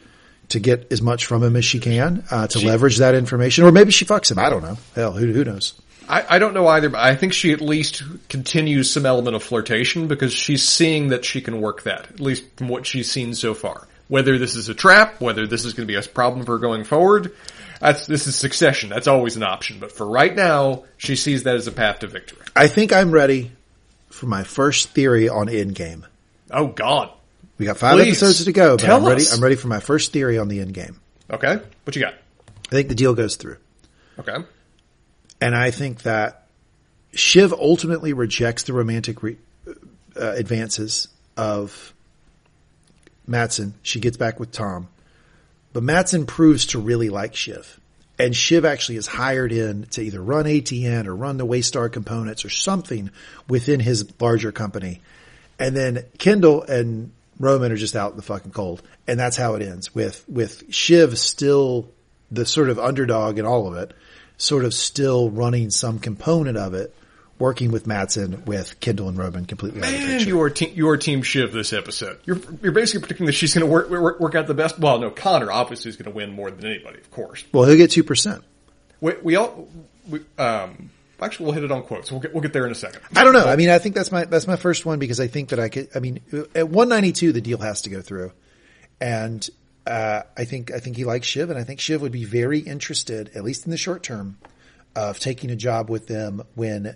to 0.50 0.60
get 0.60 0.92
as 0.92 1.02
much 1.02 1.26
from 1.26 1.44
him 1.44 1.56
as 1.56 1.66
she 1.66 1.80
can, 1.80 2.24
uh, 2.30 2.48
to 2.48 2.60
she, 2.60 2.68
leverage 2.68 2.98
that 2.98 3.16
information. 3.16 3.64
Or 3.64 3.72
maybe 3.72 3.92
she 3.92 4.06
fucks 4.06 4.32
him. 4.32 4.40
I 4.40 4.50
don't 4.50 4.64
know. 4.64 4.78
Hell, 4.96 5.14
who, 5.14 5.32
who 5.32 5.44
knows? 5.44 5.74
I, 6.08 6.36
I 6.36 6.40
don't 6.40 6.54
know 6.54 6.68
either, 6.68 6.90
but 6.90 7.02
I 7.02 7.16
think 7.16 7.34
she 7.34 7.54
at 7.54 7.62
least 7.62 8.04
continues 8.30 8.92
some 8.92 9.06
element 9.06 9.36
of 9.36 9.44
flirtation 9.44 10.08
because 10.08 10.34
she's 10.34 10.68
seeing 10.68 11.10
that 11.10 11.26
she 11.26 11.42
can 11.42 11.62
work 11.62 11.84
that, 11.84 12.10
at 12.10 12.20
least 12.20 12.44
from 12.58 12.68
what 12.68 12.86
she's 12.86 13.10
seen 13.10 13.34
so 13.34 13.54
far. 13.54 13.88
Whether 14.10 14.38
this 14.38 14.56
is 14.56 14.70
a 14.70 14.74
trap, 14.74 15.22
whether 15.22 15.48
this 15.48 15.66
is 15.66 15.74
going 15.74 15.88
to 15.88 15.92
be 15.92 15.98
a 15.98 16.02
problem 16.08 16.46
for 16.46 16.54
her 16.54 16.60
going 16.60 16.84
forward, 16.84 17.34
that's 17.80 18.06
this 18.06 18.28
is 18.28 18.36
succession. 18.36 18.90
That's 18.90 19.08
always 19.08 19.38
an 19.38 19.44
option. 19.44 19.80
But 19.80 19.92
for 19.92 20.06
right 20.06 20.36
now, 20.36 20.84
she 20.98 21.16
sees 21.16 21.44
that 21.44 21.56
as 21.56 21.68
a 21.68 21.72
path 21.72 22.00
to 22.00 22.08
victory. 22.08 22.46
I 22.56 22.68
think 22.68 22.92
I'm 22.92 23.12
ready 23.12 23.52
for 24.10 24.26
my 24.26 24.44
first 24.44 24.90
theory 24.90 25.30
on 25.30 25.48
Endgame. 25.48 26.04
Oh 26.52 26.68
God. 26.68 27.12
We 27.58 27.66
got 27.66 27.78
five 27.78 27.98
Please, 27.98 28.22
episodes 28.22 28.46
to 28.46 28.52
go, 28.52 28.78
but 28.78 28.90
I'm 28.90 29.06
ready 29.06 29.22
us. 29.22 29.36
I'm 29.36 29.44
ready 29.44 29.56
for 29.56 29.68
my 29.68 29.80
first 29.80 30.12
theory 30.12 30.38
on 30.38 30.48
the 30.48 30.60
end 30.60 30.74
game. 30.74 31.00
Okay. 31.30 31.60
What 31.84 31.96
you 31.96 32.02
got? 32.02 32.14
I 32.14 32.70
think 32.70 32.90
the 32.90 32.96
deal 32.96 33.14
goes 33.14 33.36
through. 33.36 33.58
Okay. 34.20 34.36
And 35.40 35.56
I 35.56 35.72
think 35.72 36.04
that 36.04 36.48
Shiv 37.14 37.54
ultimately 37.54 38.14
rejects 38.14 38.64
the 38.64 38.74
romantic 38.74 39.22
re- 39.22 39.38
uh, 39.68 39.74
advances 40.16 41.08
of 41.38 41.94
Matsson. 43.28 43.74
She 43.84 44.00
gets 44.00 44.18
back 44.18 44.40
with 44.40 44.52
Tom. 44.52 44.88
But 45.74 45.84
Matsson 45.84 46.26
proves 46.26 46.68
to 46.68 46.80
really 46.80 47.10
like 47.10 47.36
Shiv. 47.36 47.80
And 48.20 48.36
Shiv 48.36 48.64
actually 48.64 48.98
is 48.98 49.08
hired 49.08 49.52
in 49.52 49.84
to 49.88 50.02
either 50.02 50.22
run 50.22 50.46
ATN 50.46 51.08
or 51.08 51.16
run 51.16 51.38
the 51.38 51.48
Waystar 51.48 51.92
components 51.92 52.46
or 52.46 52.50
something 52.50 53.10
within 53.50 53.80
his 53.80 54.08
larger 54.20 54.52
company. 54.52 55.02
And 55.58 55.76
then 55.76 56.06
Kendall 56.20 56.62
and 56.64 57.12
Roman 57.40 57.72
are 57.72 57.78
just 57.78 57.96
out 57.96 58.12
in 58.12 58.18
the 58.18 58.24
fucking 58.24 58.52
cold. 58.52 58.82
And 59.08 59.20
that's 59.20 59.38
how 59.38 59.56
it 59.56 59.62
ends 59.62 59.94
with, 59.94 60.24
with 60.28 60.74
Shiv 60.74 61.18
still 61.18 61.90
the 62.32 62.46
sort 62.46 62.70
of 62.70 62.80
underdog 62.80 63.38
in 63.38 63.46
all 63.46 63.68
of 63.68 63.76
it, 63.76 63.94
sort 64.38 64.66
of 64.66 64.74
still 64.74 65.30
running 65.30 65.70
some 65.70 66.00
component 66.00 66.58
of 66.58 66.74
it 66.74 66.94
working 67.40 67.72
with 67.72 67.88
Matsson, 67.88 68.46
with 68.46 68.80
Kendall 68.80 69.10
and 69.10 69.18
Roman 69.18 69.46
completely. 69.46 69.82
Man, 69.82 70.26
you 70.26 70.42
are 70.42 70.50
team, 70.50 70.72
you 70.76 70.88
are 70.90 70.98
team 70.98 71.24
Shiv 71.24 71.52
this 71.52 71.74
episode. 71.74 72.20
You're 72.26 72.40
you're 72.62 72.72
basically 72.72 73.02
predicting 73.02 73.26
that 73.26 73.34
she's 73.34 73.54
going 73.54 73.66
to 73.66 73.72
work, 73.72 73.90
work, 73.90 74.20
work 74.20 74.36
out 74.36 74.48
the 74.48 74.54
best. 74.54 74.80
Well, 74.80 75.00
no, 75.00 75.10
Connor 75.10 75.52
obviously 75.52 75.90
is 75.90 75.98
going 75.98 76.12
to 76.12 76.16
win 76.16 76.32
more 76.32 76.52
than 76.52 76.66
anybody, 76.66 77.00
of 77.00 77.12
course. 77.12 77.44
Well, 77.52 77.66
he'll 77.66 77.76
get 77.78 77.92
two 77.92 78.04
percent. 78.04 78.44
We, 79.02 79.14
we 79.22 79.36
all 79.36 79.68
we 80.08 80.22
um. 80.38 80.90
Actually, 81.22 81.46
we'll 81.46 81.54
hit 81.54 81.64
it 81.64 81.72
on 81.72 81.84
quotes. 81.84 82.12
We'll 82.12 82.20
get 82.20 82.34
we'll 82.34 82.42
get 82.42 82.52
there 82.54 82.66
in 82.66 82.72
a 82.72 82.76
second. 82.76 83.02
I 83.16 83.24
don't 83.24 83.34
know. 83.34 83.46
I 83.46 83.56
mean, 83.56 83.70
I 83.70 83.80
think 83.80 83.96
that's 83.96 84.12
my 84.12 84.26
that's 84.26 84.48
my 84.48 84.56
first 84.58 84.86
one 84.86 85.00
because 85.00 85.20
I 85.20 85.28
think 85.28 85.50
that 85.50 85.60
I 85.60 85.70
could. 85.70 85.90
I 85.96 86.00
mean, 86.00 86.20
at 86.54 86.68
192, 86.70 87.32
the 87.32 87.40
deal 87.42 87.60
has 87.60 87.84
to 87.84 87.90
go 87.90 88.02
through, 88.02 88.34
and 89.00 89.48
uh, 89.88 90.24
I 90.36 90.44
think 90.46 90.72
I 90.74 90.80
think 90.80 90.98
he 90.98 91.06
likes 91.06 91.26
Shiv, 91.28 91.50
and 91.50 91.58
I 91.58 91.64
think 91.64 91.80
Shiv 91.80 92.02
would 92.02 92.12
be 92.12 92.26
very 92.26 92.60
interested, 92.60 93.32
at 93.36 93.44
least 93.44 93.66
in 93.66 93.72
the 93.72 93.78
short 93.78 94.04
term, 94.04 94.38
of 94.96 95.20
taking 95.20 95.50
a 95.50 95.56
job 95.56 95.90
with 95.90 96.08
them 96.08 96.44
when 96.56 96.96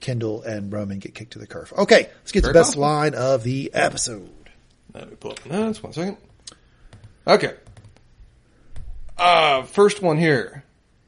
Kendall 0.00 0.42
and 0.42 0.72
Roman 0.72 0.98
get 0.98 1.14
kicked 1.14 1.32
to 1.34 1.38
the 1.38 1.46
curb. 1.46 1.68
Okay, 1.76 2.08
let's 2.20 2.32
get 2.32 2.42
Very 2.42 2.52
the 2.52 2.58
best 2.58 2.68
possible. 2.76 2.82
line 2.84 3.14
of 3.14 3.42
the 3.42 3.70
episode. 3.74 4.30
Let 4.94 5.10
me 5.10 5.16
pull 5.16 5.32
up 5.32 5.40
the 5.40 5.50
notes. 5.50 5.82
One 5.82 5.92
second. 5.92 6.16
Okay. 7.26 7.54
Uh, 9.18 9.62
first 9.64 10.00
one 10.02 10.16
here. 10.18 10.62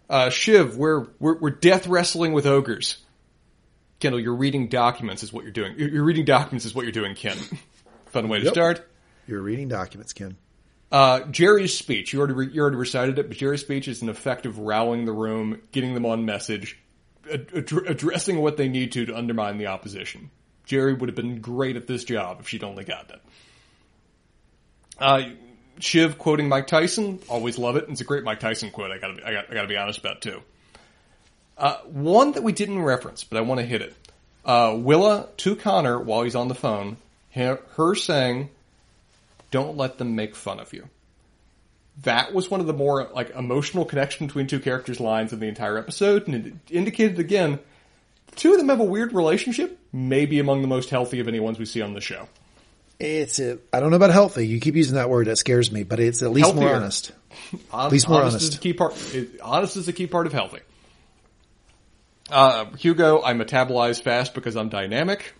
Uh, 0.08 0.30
Shiv, 0.30 0.76
we're, 0.76 1.06
we're, 1.18 1.38
we're 1.38 1.50
death 1.50 1.86
wrestling 1.86 2.32
with 2.32 2.46
ogres. 2.46 2.98
Kendall, 4.00 4.20
you're 4.20 4.34
reading 4.34 4.68
documents 4.68 5.22
is 5.22 5.32
what 5.32 5.44
you're 5.44 5.52
doing. 5.52 5.74
You're 5.78 6.04
reading 6.04 6.24
documents 6.24 6.64
is 6.64 6.74
what 6.74 6.84
you're 6.84 6.92
doing, 6.92 7.14
Ken. 7.14 7.36
Fun 8.06 8.28
way 8.28 8.38
to 8.38 8.44
yep. 8.44 8.54
start. 8.54 8.88
You're 9.26 9.42
reading 9.42 9.68
documents, 9.68 10.12
Ken. 10.12 10.36
Uh, 10.90 11.20
Gerri's 11.30 11.76
speech, 11.76 12.12
you 12.12 12.20
already, 12.20 12.34
re- 12.34 12.50
you 12.50 12.62
already 12.62 12.76
recited 12.76 13.18
it, 13.18 13.28
but 13.28 13.36
Gerri's 13.36 13.60
speech 13.60 13.88
is 13.88 14.00
an 14.00 14.08
effective 14.08 14.58
rallying 14.58 15.04
the 15.04 15.12
room, 15.12 15.60
getting 15.72 15.92
them 15.92 16.06
on 16.06 16.24
message, 16.24 16.78
ad- 17.30 17.50
addressing 17.52 18.38
what 18.38 18.56
they 18.56 18.68
need 18.68 18.92
to 18.92 19.04
to 19.04 19.14
undermine 19.14 19.58
the 19.58 19.66
opposition. 19.66 20.30
Gerri 20.66 20.98
would 20.98 21.08
have 21.08 21.16
been 21.16 21.40
great 21.40 21.76
at 21.76 21.86
this 21.86 22.04
job 22.04 22.40
if 22.40 22.48
she'd 22.48 22.64
only 22.64 22.84
got 22.84 23.08
that. 23.08 23.20
Uh, 24.98 25.22
Shiv 25.80 26.18
quoting 26.18 26.48
Mike 26.48 26.66
Tyson, 26.66 27.20
always 27.28 27.58
love 27.58 27.76
it. 27.76 27.86
It's 27.88 28.00
a 28.00 28.04
great 28.04 28.24
Mike 28.24 28.40
Tyson 28.40 28.70
quote. 28.70 28.90
I 28.90 28.98
gotta, 28.98 29.14
be, 29.14 29.22
I 29.22 29.32
gotta, 29.32 29.50
I 29.50 29.54
gotta 29.54 29.68
be 29.68 29.76
honest 29.76 29.98
about 29.98 30.20
too. 30.20 30.42
Uh, 31.56 31.76
one 31.86 32.32
that 32.32 32.42
we 32.42 32.52
didn't 32.52 32.82
reference, 32.82 33.24
but 33.24 33.38
I 33.38 33.40
want 33.40 33.60
to 33.60 33.66
hit 33.66 33.82
it. 33.82 33.94
Uh, 34.44 34.76
Willa 34.78 35.28
to 35.38 35.56
Connor 35.56 35.98
while 35.98 36.22
he's 36.22 36.36
on 36.36 36.48
the 36.48 36.54
phone, 36.54 36.96
her, 37.32 37.60
her 37.76 37.94
saying, 37.94 38.50
"Don't 39.50 39.76
let 39.76 39.98
them 39.98 40.14
make 40.14 40.36
fun 40.36 40.60
of 40.60 40.72
you." 40.72 40.88
that 42.02 42.32
was 42.32 42.50
one 42.50 42.60
of 42.60 42.66
the 42.66 42.72
more 42.72 43.08
like 43.14 43.30
emotional 43.30 43.84
connection 43.84 44.26
between 44.26 44.46
two 44.46 44.60
characters 44.60 45.00
lines 45.00 45.32
in 45.32 45.40
the 45.40 45.48
entire 45.48 45.78
episode, 45.78 46.28
and 46.28 46.46
it 46.46 46.54
indicated 46.70 47.18
again, 47.18 47.58
two 48.36 48.52
of 48.52 48.58
them 48.58 48.68
have 48.68 48.80
a 48.80 48.84
weird 48.84 49.12
relationship, 49.12 49.78
maybe 49.92 50.38
among 50.38 50.62
the 50.62 50.68
most 50.68 50.90
healthy 50.90 51.20
of 51.20 51.28
any 51.28 51.40
ones 51.40 51.58
we 51.58 51.64
see 51.64 51.82
on 51.82 51.94
the 51.94 52.00
show. 52.00 52.28
It's 53.00 53.38
a, 53.38 53.58
I 53.72 53.80
don't 53.80 53.90
know 53.90 53.96
about 53.96 54.10
healthy. 54.10 54.46
You 54.46 54.60
keep 54.60 54.74
using 54.74 54.96
that 54.96 55.08
word. 55.08 55.28
That 55.28 55.36
scares 55.36 55.70
me, 55.70 55.84
but 55.84 56.00
it's 56.00 56.22
at 56.22 56.32
least 56.32 56.46
Healthier. 56.48 56.66
more 56.68 56.76
honest. 56.76 57.12
at 57.72 57.92
least 57.92 58.08
more 58.08 58.20
honest. 58.22 58.34
honest. 58.34 58.52
Is 58.52 58.54
a 58.56 58.60
key 58.60 58.72
part. 58.72 58.94
Honest 59.42 59.76
is 59.76 59.88
a 59.88 59.92
key 59.92 60.06
part 60.06 60.26
of 60.26 60.32
healthy. 60.32 60.60
Uh, 62.30 62.66
Hugo, 62.76 63.22
I 63.22 63.34
metabolize 63.34 64.02
fast 64.02 64.34
because 64.34 64.56
I'm 64.56 64.68
dynamic. 64.68 65.34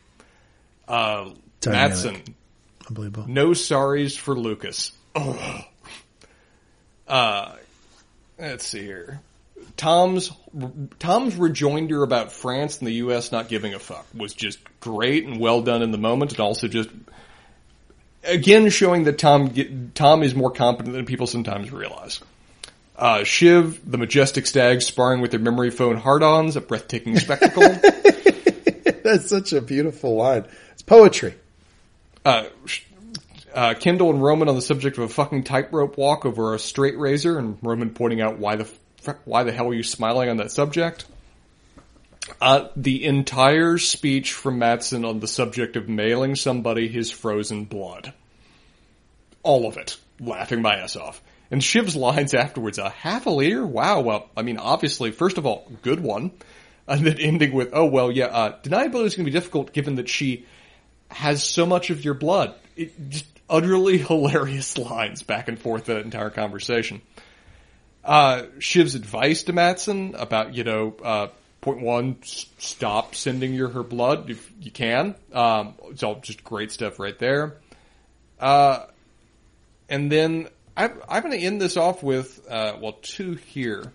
Uh, 0.87 1.31
dynamic. 1.61 1.91
Matsson. 1.91 2.23
Unbelievable. 2.89 3.29
No 3.29 3.51
sorries 3.51 4.17
for 4.17 4.35
Lukas. 4.39 4.93
Ugh. 5.15 5.65
Uh, 7.07 7.53
let's 8.39 8.67
see 8.67 8.83
here. 8.83 9.21
Tom's 9.77 10.31
Tom's 10.99 11.37
rejoinder 11.37 12.03
about 12.03 12.33
France 12.33 12.79
and 12.79 12.87
the 12.87 12.93
U.S. 12.95 13.33
not 13.33 13.49
giving 13.49 13.75
a 13.75 13.79
fuck 13.79 14.07
was 14.15 14.33
just 14.35 14.59
great 14.81 15.27
and 15.27 15.41
well 15.41 15.63
done 15.63 15.83
in 15.83 15.91
the 15.91 15.99
moment, 15.99 16.33
and 16.33 16.41
also 16.41 16.69
just 16.69 16.89
again 18.25 18.69
showing 18.71 19.05
that 19.05 19.19
Tom 19.19 19.53
Tom 19.95 20.23
is 20.23 20.35
more 20.35 20.51
competent 20.51 20.95
than 20.95 21.07
people 21.07 21.27
sometimes 21.27 21.73
realize. 21.73 22.21
Uh, 22.97 23.23
Shiv, 23.23 23.81
the 23.89 23.97
majestic 23.97 24.47
stag, 24.47 24.83
sparring 24.83 25.21
with 25.21 25.31
their 25.31 25.39
memory 25.39 25.71
phone 25.71 25.97
hard-ons, 25.97 26.57
a 26.57 26.61
breathtaking 26.61 27.17
spectacle. 27.21 27.63
That's 29.05 29.29
such 29.29 29.53
a 29.53 29.61
beautiful 29.61 30.17
line. 30.17 30.47
It's 30.73 30.83
poetry. 30.83 31.35
Uh, 32.25 32.47
uh, 33.55 33.75
Kendall 33.75 34.11
and 34.11 34.23
Roman 34.23 34.49
on 34.49 34.57
the 34.57 34.63
subject 34.63 34.99
of 34.99 35.05
a 35.05 35.09
fucking 35.09 35.45
tightrope 35.45 35.97
walk 35.97 36.27
over 36.27 36.55
a 36.55 36.59
straight 36.59 36.99
razor, 36.99 37.39
and 37.39 37.57
Roman 37.63 37.91
pointing 37.91 38.21
out 38.21 38.39
why 38.39 38.57
the 38.57 38.69
why 39.25 39.45
the 39.45 39.53
hell 39.53 39.69
are 39.69 39.75
you 39.75 39.85
smiling 39.85 40.29
on 40.29 40.39
that 40.39 40.51
subject? 40.51 41.07
Uh, 42.41 42.69
the 42.77 43.05
entire 43.05 43.79
speech 43.79 44.33
from 44.33 44.59
Matsson 44.59 45.05
on 45.05 45.21
the 45.21 45.29
subject 45.29 45.77
of 45.77 45.89
mailing 45.89 46.37
somebody 46.37 46.89
his 46.89 47.11
frozen 47.11 47.65
blood. 47.65 48.13
All 49.43 49.67
of 49.67 49.77
it. 49.77 49.97
Laughing 50.21 50.63
my 50.63 50.77
ass 50.77 50.97
off. 50.97 51.23
And 51.51 51.63
Shiv's 51.63 51.97
lines 51.97 52.35
afterwards, 52.35 52.79
a 52.79 52.91
half 52.91 53.27
a 53.27 53.31
liter? 53.31 53.67
Wow, 53.67 54.01
well, 54.01 54.29
I 54.37 54.43
mean, 54.43 54.59
obviously, 54.59 55.11
first 55.11 55.39
of 55.39 55.47
all, 55.47 55.71
good 55.83 56.01
one. 56.01 56.33
And 56.87 57.07
then 57.07 57.19
ending 57.19 57.53
with, 57.53 57.71
oh, 57.73 57.87
well, 57.87 58.11
yeah, 58.11 58.27
uh, 58.27 58.61
deniability 58.61 59.07
is 59.07 59.15
going 59.15 59.25
to 59.27 59.31
be 59.31 59.31
difficult 59.31 59.73
given 59.73 59.97
that 59.97 60.09
she 60.09 60.47
has 61.11 61.43
so 61.43 61.67
much 61.67 61.91
of 61.91 62.05
your 62.05 62.15
blood. 62.15 62.55
It, 62.77 63.11
just 63.11 63.27
utterly 63.49 63.99
hilarious 63.99 64.77
lines 64.77 65.23
back 65.23 65.49
and 65.49 65.59
forth 65.59 65.87
that 65.87 65.99
entire 65.99 66.31
conversation. 66.31 67.01
Uh, 68.05 68.45
Shiv's 68.59 68.95
advice 68.95 69.45
to 69.45 69.53
Matsson 69.53 70.15
about, 70.17 70.55
you 70.55 70.65
know, 70.65 70.97
uh, 71.03 71.29
point 71.61 71.81
one, 71.81 72.17
stop 72.23 73.15
sending 73.15 73.55
your 73.55 73.69
her 73.71 73.83
blood 73.83 74.31
if 74.31 74.51
you 74.61 74.71
can. 74.71 75.15
Um, 75.33 75.75
it's 75.91 76.03
all 76.03 76.21
just 76.21 76.45
great 76.45 76.71
stuff 76.73 76.99
right 76.99 77.19
there. 77.19 77.57
Uh, 78.39 78.85
and 79.89 80.11
then 80.13 80.49
I, 80.77 80.91
I'm 81.09 81.23
going 81.23 81.39
to 81.39 81.45
end 81.45 81.61
this 81.61 81.77
off 81.77 82.03
with, 82.03 82.47
uh, 82.49 82.77
well, 82.81 82.99
two 83.03 83.35
here. 83.35 83.93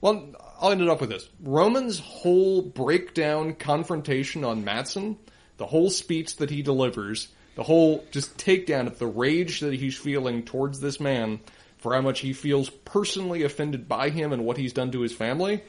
Well, 0.00 0.34
I'll 0.60 0.72
end 0.72 0.82
it 0.82 0.88
off 0.88 1.00
with 1.00 1.10
this. 1.10 1.28
Roman's 1.42 1.98
whole 1.98 2.60
breakdown 2.60 3.54
confrontation 3.54 4.44
on 4.44 4.64
Matsson, 4.64 5.16
the 5.56 5.66
whole 5.66 5.90
speech 5.90 6.36
that 6.36 6.50
he 6.50 6.62
delivers, 6.62 7.28
the 7.54 7.62
whole 7.62 8.04
just 8.10 8.36
takedown 8.36 8.86
of 8.86 8.98
the 8.98 9.06
rage 9.06 9.60
that 9.60 9.74
he's 9.74 9.96
feeling 9.96 10.42
towards 10.42 10.80
this 10.80 11.00
man 11.00 11.40
for 11.78 11.94
how 11.94 12.00
much 12.00 12.20
he 12.20 12.32
feels 12.32 12.68
personally 12.68 13.42
offended 13.42 13.88
by 13.88 14.10
him 14.10 14.32
and 14.32 14.44
what 14.44 14.56
he's 14.56 14.72
done 14.72 14.92
to 14.92 15.00
his 15.00 15.12
family. 15.12 15.62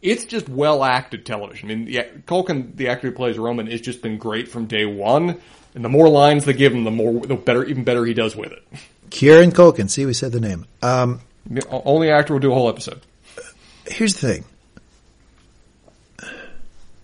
It's 0.00 0.24
just 0.24 0.48
well 0.48 0.84
acted 0.84 1.26
television. 1.26 1.70
I 1.70 1.74
mean, 1.74 1.86
yeah, 1.88 2.04
Culkin, 2.26 2.76
the 2.76 2.88
actor 2.88 3.08
who 3.08 3.14
plays 3.14 3.36
Roman, 3.38 3.66
has 3.68 3.80
just 3.80 4.00
been 4.02 4.16
great 4.18 4.48
from 4.48 4.66
day 4.66 4.84
one. 4.84 5.40
And 5.74 5.84
the 5.84 5.88
more 5.88 6.08
lines 6.08 6.44
they 6.44 6.52
give 6.54 6.72
him, 6.72 6.84
the 6.84 6.90
more, 6.90 7.20
the 7.26 7.34
better, 7.34 7.64
even 7.64 7.84
better 7.84 8.04
he 8.04 8.14
does 8.14 8.34
with 8.36 8.52
it. 8.52 8.62
Kieran 9.10 9.52
Culkin. 9.52 9.88
See, 9.90 10.06
we 10.06 10.14
said 10.14 10.32
the 10.32 10.40
name. 10.40 10.66
Um, 10.82 11.20
The 11.46 11.66
only 11.68 12.10
actor 12.10 12.32
will 12.34 12.40
do 12.40 12.50
a 12.52 12.54
whole 12.54 12.68
episode. 12.68 13.00
here's 13.86 14.14
the 14.16 14.28
thing. 14.28 14.44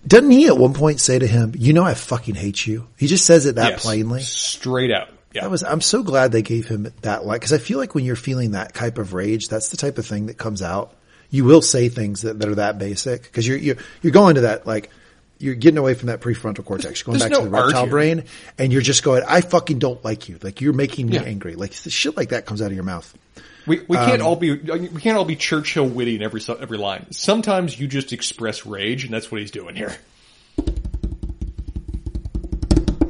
Doesn't 0.07 0.31
he 0.31 0.47
at 0.49 0.59
one 0.59 0.75
point 0.75 1.01
say 1.01 1.19
to 1.19 1.27
him, 1.27 1.53
"You 1.57 1.73
know, 1.73 1.83
I 1.83 1.95
fucking 1.95 2.35
hate 2.35 2.67
you"? 2.67 2.87
He 2.99 3.07
just 3.07 3.25
says 3.25 3.47
it 3.47 3.55
that 3.55 3.71
Yes. 3.73 3.83
plainly. 3.83 4.21
Straight 4.21 4.91
out. 4.93 5.09
Yeah. 5.33 5.43
That 5.43 5.51
was. 5.51 5.65
I'm 5.65 5.81
so 5.81 6.03
glad 6.03 6.31
they 6.31 6.43
gave 6.43 6.69
him 6.69 6.93
that 7.03 7.25
line 7.25 7.37
because 7.39 7.53
I 7.55 7.59
feel 7.59 7.79
like 7.79 7.95
when 7.95 8.05
you're 8.05 8.15
feeling 8.17 8.51
that 8.53 8.75
type 8.75 8.99
of 8.99 9.15
rage, 9.15 9.49
that's 9.49 9.71
the 9.71 9.77
type 9.79 9.97
of 9.99 10.07
thing 10.07 10.27
that 10.27 10.37
comes 10.37 10.61
out. 10.63 10.95
You 11.35 11.43
will 11.45 11.63
say 11.63 11.89
things 11.89 12.23
that, 12.23 12.39
that 12.39 12.49
are 12.49 12.55
that 12.55 12.79
basic 12.79 13.25
because 13.25 13.45
you're 13.47 13.57
you're 13.59 13.77
you're 14.03 14.13
going 14.13 14.37
to 14.37 14.43
that 14.43 14.69
like 14.69 14.89
you're 15.41 15.57
getting 15.57 15.79
away 15.79 15.95
from 15.95 16.07
that 16.07 16.21
prefrontal 16.21 16.65
cortex. 16.65 17.01
You're 17.01 17.07
going 17.07 17.19
There's 17.19 17.29
back 17.29 17.39
no 17.39 17.45
to 17.45 17.51
the 17.51 17.63
reptile 17.63 17.87
brain, 17.89 18.25
and 18.57 18.73
you're 18.73 18.83
just 18.83 19.03
going. 19.03 19.25
I 19.27 19.41
fucking 19.41 19.81
don't 19.81 20.03
like 20.05 20.29
you. 20.29 20.39
Like 20.41 20.61
you're 20.61 20.73
making 20.73 21.09
me 21.09 21.15
Yeah. 21.15 21.23
angry. 21.25 21.57
Like 21.57 21.73
shit 21.73 22.17
like 22.17 22.29
that 22.29 22.47
comes 22.47 22.63
out 22.63 22.69
of 22.69 22.75
your 22.75 22.85
mouth. 22.85 23.13
We 23.67 23.81
we 23.89 23.97
can't 23.97 24.21
Um, 24.21 24.29
all 24.29 24.37
be 24.37 24.53
we 24.53 25.01
can't 25.01 25.19
all 25.19 25.25
be 25.25 25.35
Churchill 25.35 25.89
witty 25.89 26.15
in 26.15 26.23
every 26.23 26.41
every 26.61 26.79
line. 26.79 27.07
Sometimes 27.11 27.81
you 27.81 27.89
just 27.89 28.13
express 28.13 28.65
rage, 28.65 29.03
and 29.05 29.13
that's 29.13 29.33
what 29.33 29.41
he's 29.41 29.51
doing 29.51 29.75
here. 29.75 29.97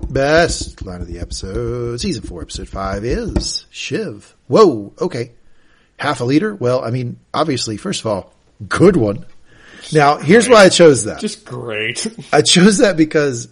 Best 0.08 0.80
line 0.82 1.00
of 1.00 1.08
the 1.08 1.18
episode, 1.18 2.00
season 2.00 2.22
four, 2.22 2.40
episode 2.40 2.68
five 2.68 3.04
is 3.04 3.66
Shiv. 3.70 4.34
Whoa, 4.46 4.92
okay. 5.00 5.32
Half 5.98 6.20
a 6.20 6.24
liter? 6.24 6.54
Well, 6.54 6.84
I 6.84 6.90
mean, 6.90 7.18
obviously, 7.32 7.76
first 7.76 8.00
of 8.00 8.06
all, 8.06 8.32
good 8.68 8.96
one. 8.96 9.24
Now, 9.92 10.16
here's 10.18 10.48
why 10.48 10.64
I 10.64 10.68
chose 10.68 11.04
that. 11.04 11.20
Just 11.20 11.44
great. 11.44 12.06
I 12.32 12.42
chose 12.42 12.78
that 12.78 12.96
because 12.96 13.48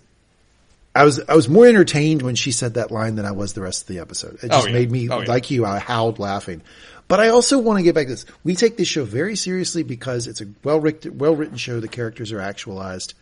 I 0.95 1.05
was, 1.05 1.21
I 1.29 1.35
was 1.35 1.49
more 1.49 1.67
entertained 1.67 2.23
when 2.23 2.35
she 2.35 2.53
said 2.53 2.75
that 2.75 2.91
line 2.91 3.15
than 3.17 3.25
I 3.27 3.33
was 3.33 3.53
the 3.53 3.61
rest 3.61 3.83
of 3.83 3.89
the 3.89 3.99
episode. 4.01 4.35
It 4.43 4.45
oh, 4.45 4.49
just 4.49 4.65
Oh, 4.65 4.67
yeah. 4.69 4.73
made 4.75 4.91
me, 4.91 5.09
Oh, 5.11 5.21
yeah. 5.21 5.29
like 5.29 5.51
you, 5.51 5.65
I 5.65 5.79
howled 5.79 6.19
laughing. 6.19 6.63
But 7.09 7.21
I 7.21 7.29
also 7.29 7.59
want 7.59 7.79
to 7.79 7.83
get 7.83 7.95
back 7.95 8.07
to 8.07 8.13
this. 8.13 8.25
We 8.45 8.55
take 8.57 8.77
this 8.79 8.89
show 8.89 9.05
very 9.05 9.37
seriously 9.37 9.83
because 9.83 10.27
it's 10.27 10.41
a 10.41 10.47
well 10.65 10.81
written, 10.81 11.19
well 11.19 11.37
written 11.37 11.57
show. 11.59 11.79
The 11.81 11.89
characters 11.89 12.33
are 12.33 12.41
actualized. 12.41 13.13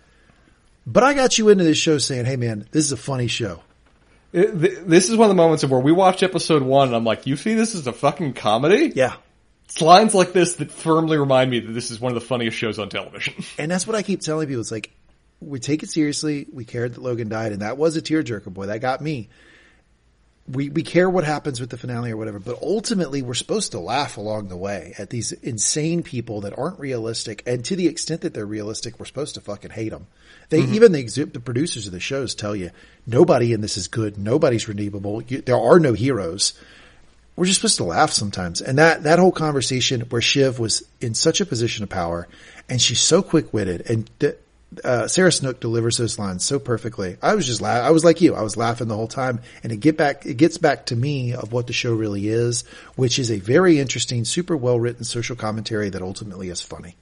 But 0.87 1.03
I 1.03 1.15
got 1.15 1.39
you 1.39 1.49
into 1.49 1.65
this 1.65 1.79
show 1.79 1.99
saying, 1.99 2.25
"Hey, 2.27 2.37
man, 2.37 2.67
this 2.71 2.85
is 2.85 2.93
a 2.93 2.97
funny 2.97 3.27
show." 3.27 3.61
It- 4.33 4.59
th- 4.61 4.79
this 4.87 5.09
is 5.11 5.17
one 5.17 5.27
of 5.31 5.37
the 5.37 5.41
moments 5.43 5.63
of 5.65 5.71
where 5.71 5.81
we 5.81 5.93
watched 5.93 6.23
episode 6.23 6.63
one, 6.63 6.89
and 6.89 6.97
I'm 6.97 7.05
like, 7.05 7.27
"You 7.27 7.37
see, 7.37 7.55
this 7.55 7.75
is 7.75 7.87
a 7.87 7.93
fucking 7.93 8.35
comedy." 8.35 8.93
Yeah, 8.95 9.15
It's 9.67 9.81
lines 9.81 10.15
like 10.15 10.33
this 10.33 10.55
that 10.55 10.71
firmly 10.71 11.17
remind 11.19 11.51
me 11.51 11.61
that 11.61 11.73
this 11.73 11.91
is 11.91 12.01
one 12.01 12.11
of 12.13 12.15
the 12.21 12.27
funniest 12.27 12.57
shows 12.57 12.79
on 12.79 12.89
television. 12.89 13.35
And 13.59 13.71
that's 13.71 13.87
what 13.87 13.97
I 13.97 14.03
keep 14.03 14.21
telling 14.21 14.47
people. 14.49 14.61
It's 14.61 14.71
like, 14.73 14.91
we 15.41 15.59
take 15.59 15.83
it 15.83 15.91
seriously. 15.91 16.47
We 16.53 16.65
cared 16.65 16.95
that 16.95 17.03
Logan 17.03 17.29
died 17.29 17.53
and 17.53 17.63
that 17.63 17.77
was 17.79 17.97
a 17.97 18.03
tearjerker, 18.03 18.53
boy. 18.53 18.67
That 18.67 18.81
got 18.81 19.01
me. 19.01 19.29
We, 20.51 20.69
we 20.69 20.83
care 20.83 21.09
what 21.09 21.25
happens 21.25 21.61
with 21.61 21.71
the 21.71 21.77
finale 21.77 22.11
or 22.11 22.17
whatever, 22.17 22.39
but 22.39 22.61
ultimately 22.63 23.23
we're 23.23 23.35
supposed 23.35 23.73
to 23.73 23.79
laugh 23.79 24.17
along 24.17 24.49
the 24.49 24.57
way 24.57 24.95
at 24.99 25.11
these 25.11 25.33
insane 25.33 26.03
people 26.03 26.43
that 26.43 26.59
aren't 26.59 26.79
realistic. 26.81 27.43
And 27.47 27.65
to 27.67 27.77
the 27.77 27.87
extent 27.87 28.23
that 28.23 28.35
they're 28.35 28.47
realistic, 28.47 28.99
we're 28.99 29.07
supposed 29.07 29.35
to 29.35 29.41
fucking 29.41 29.71
hate 29.71 29.91
them. 29.91 30.07
They, 30.49 30.63
mm-hmm. 30.63 30.75
even 30.75 30.93
the, 30.93 31.03
the 31.25 31.41
producers 31.41 31.87
of 31.87 31.93
the 31.93 32.01
shows 32.01 32.35
tell 32.35 32.57
you 32.57 32.71
nobody 33.07 33.53
in 33.53 33.61
this 33.61 33.77
is 33.77 33.89
good. 33.89 34.19
Nobody's 34.19 34.67
redeemable. 34.67 35.23
You, 35.23 35.41
there 35.41 35.59
are 35.59 35.79
no 35.79 35.93
heroes 35.93 36.55
we're 37.41 37.47
just 37.47 37.61
supposed 37.61 37.79
to 37.79 37.85
laugh 37.85 38.11
sometimes. 38.11 38.61
And 38.61 38.77
that, 38.77 39.05
that 39.05 39.19
whole 39.19 39.33
conversation 39.33 40.03
where 40.03 40.21
Shiv 40.21 40.59
was 40.59 40.83
in 41.01 41.15
such 41.15 41.41
a 41.41 41.47
position 41.47 41.83
of 41.83 41.89
power 41.89 42.29
and 42.69 42.83
she's 42.83 43.01
so 43.01 43.23
quick 43.23 43.55
witted 43.55 43.89
and 43.89 44.11
th- 44.21 44.37
uh, 44.85 45.09
Sarah 45.09 45.33
Snook 45.33 45.61
delivers 45.61 45.97
those 45.99 46.19
lines 46.19 46.45
so 46.45 46.59
perfectly. 46.59 47.17
I 47.23 47.35
was 47.35 47.47
just 47.47 47.61
la- 47.61 47.71
I 47.71 47.91
was 47.91 48.05
like 48.05 48.21
you. 48.21 48.35
I 48.35 48.43
was 48.43 48.57
laughing 48.57 48.89
the 48.89 48.95
whole 48.97 49.09
time 49.09 49.41
and 49.63 49.73
it 49.73 49.79
get 49.79 49.97
back, 49.97 50.27
it 50.27 50.35
gets 50.37 50.59
back 50.59 50.87
to 50.87 50.97
me 50.97 51.35
of 51.35 51.53
what 51.53 51.67
the 51.67 51.73
show 51.73 51.93
really 51.95 52.29
is, 52.29 52.63
which 52.97 53.19
is 53.19 53.31
a 53.31 53.39
very 53.39 53.79
interesting, 53.81 54.25
super 54.25 54.57
well 54.57 54.79
written 54.79 55.05
social 55.05 55.35
commentary 55.37 55.89
that 55.91 56.03
ultimately 56.03 56.49
is 56.51 56.61
funny. 56.61 56.95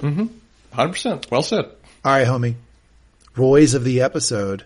Hundred 0.00 0.92
percent. 0.92 1.30
Well 1.30 1.42
said. 1.42 1.64
All 2.04 2.12
right, 2.12 2.26
homie. 2.26 2.54
Roy's 3.36 3.74
of 3.74 3.84
the 3.84 4.02
episode. 4.02 4.64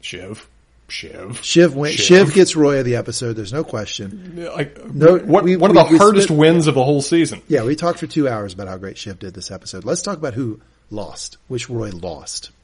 Shiv. 0.00 0.46
Shiv. 0.88 1.38
Shiv 1.44 1.74
went, 1.76 1.94
Shiv. 1.94 2.04
Shiv 2.28 2.34
gets 2.34 2.56
Roy 2.56 2.80
of 2.80 2.84
the 2.84 2.96
episode. 2.96 3.34
There's 3.34 3.52
no 3.52 3.62
question. 3.62 4.44
Like, 4.54 4.84
No, 4.92 5.18
what, 5.18 5.44
we- 5.44 5.56
one 5.56 5.72
we- 5.72 5.78
of 5.78 5.88
the 5.90 5.98
hardest 5.98 6.26
split- 6.28 6.38
wins 6.38 6.66
of 6.66 6.74
the 6.74 6.82
whole 6.84 7.00
season. 7.02 7.42
Yeah, 7.48 7.64
we 7.64 7.76
talked 7.76 7.98
for 8.00 8.06
two 8.08 8.28
hours 8.28 8.54
about 8.54 8.66
how 8.68 8.76
great 8.76 8.98
Shiv 8.98 9.18
did 9.18 9.34
this 9.34 9.50
episode. 9.50 9.84
Let's 9.84 10.02
talk 10.02 10.18
about 10.18 10.34
who 10.34 10.60
lost, 10.90 11.38
which 11.48 11.70
Roy 11.70 11.90
lost. 11.90 12.50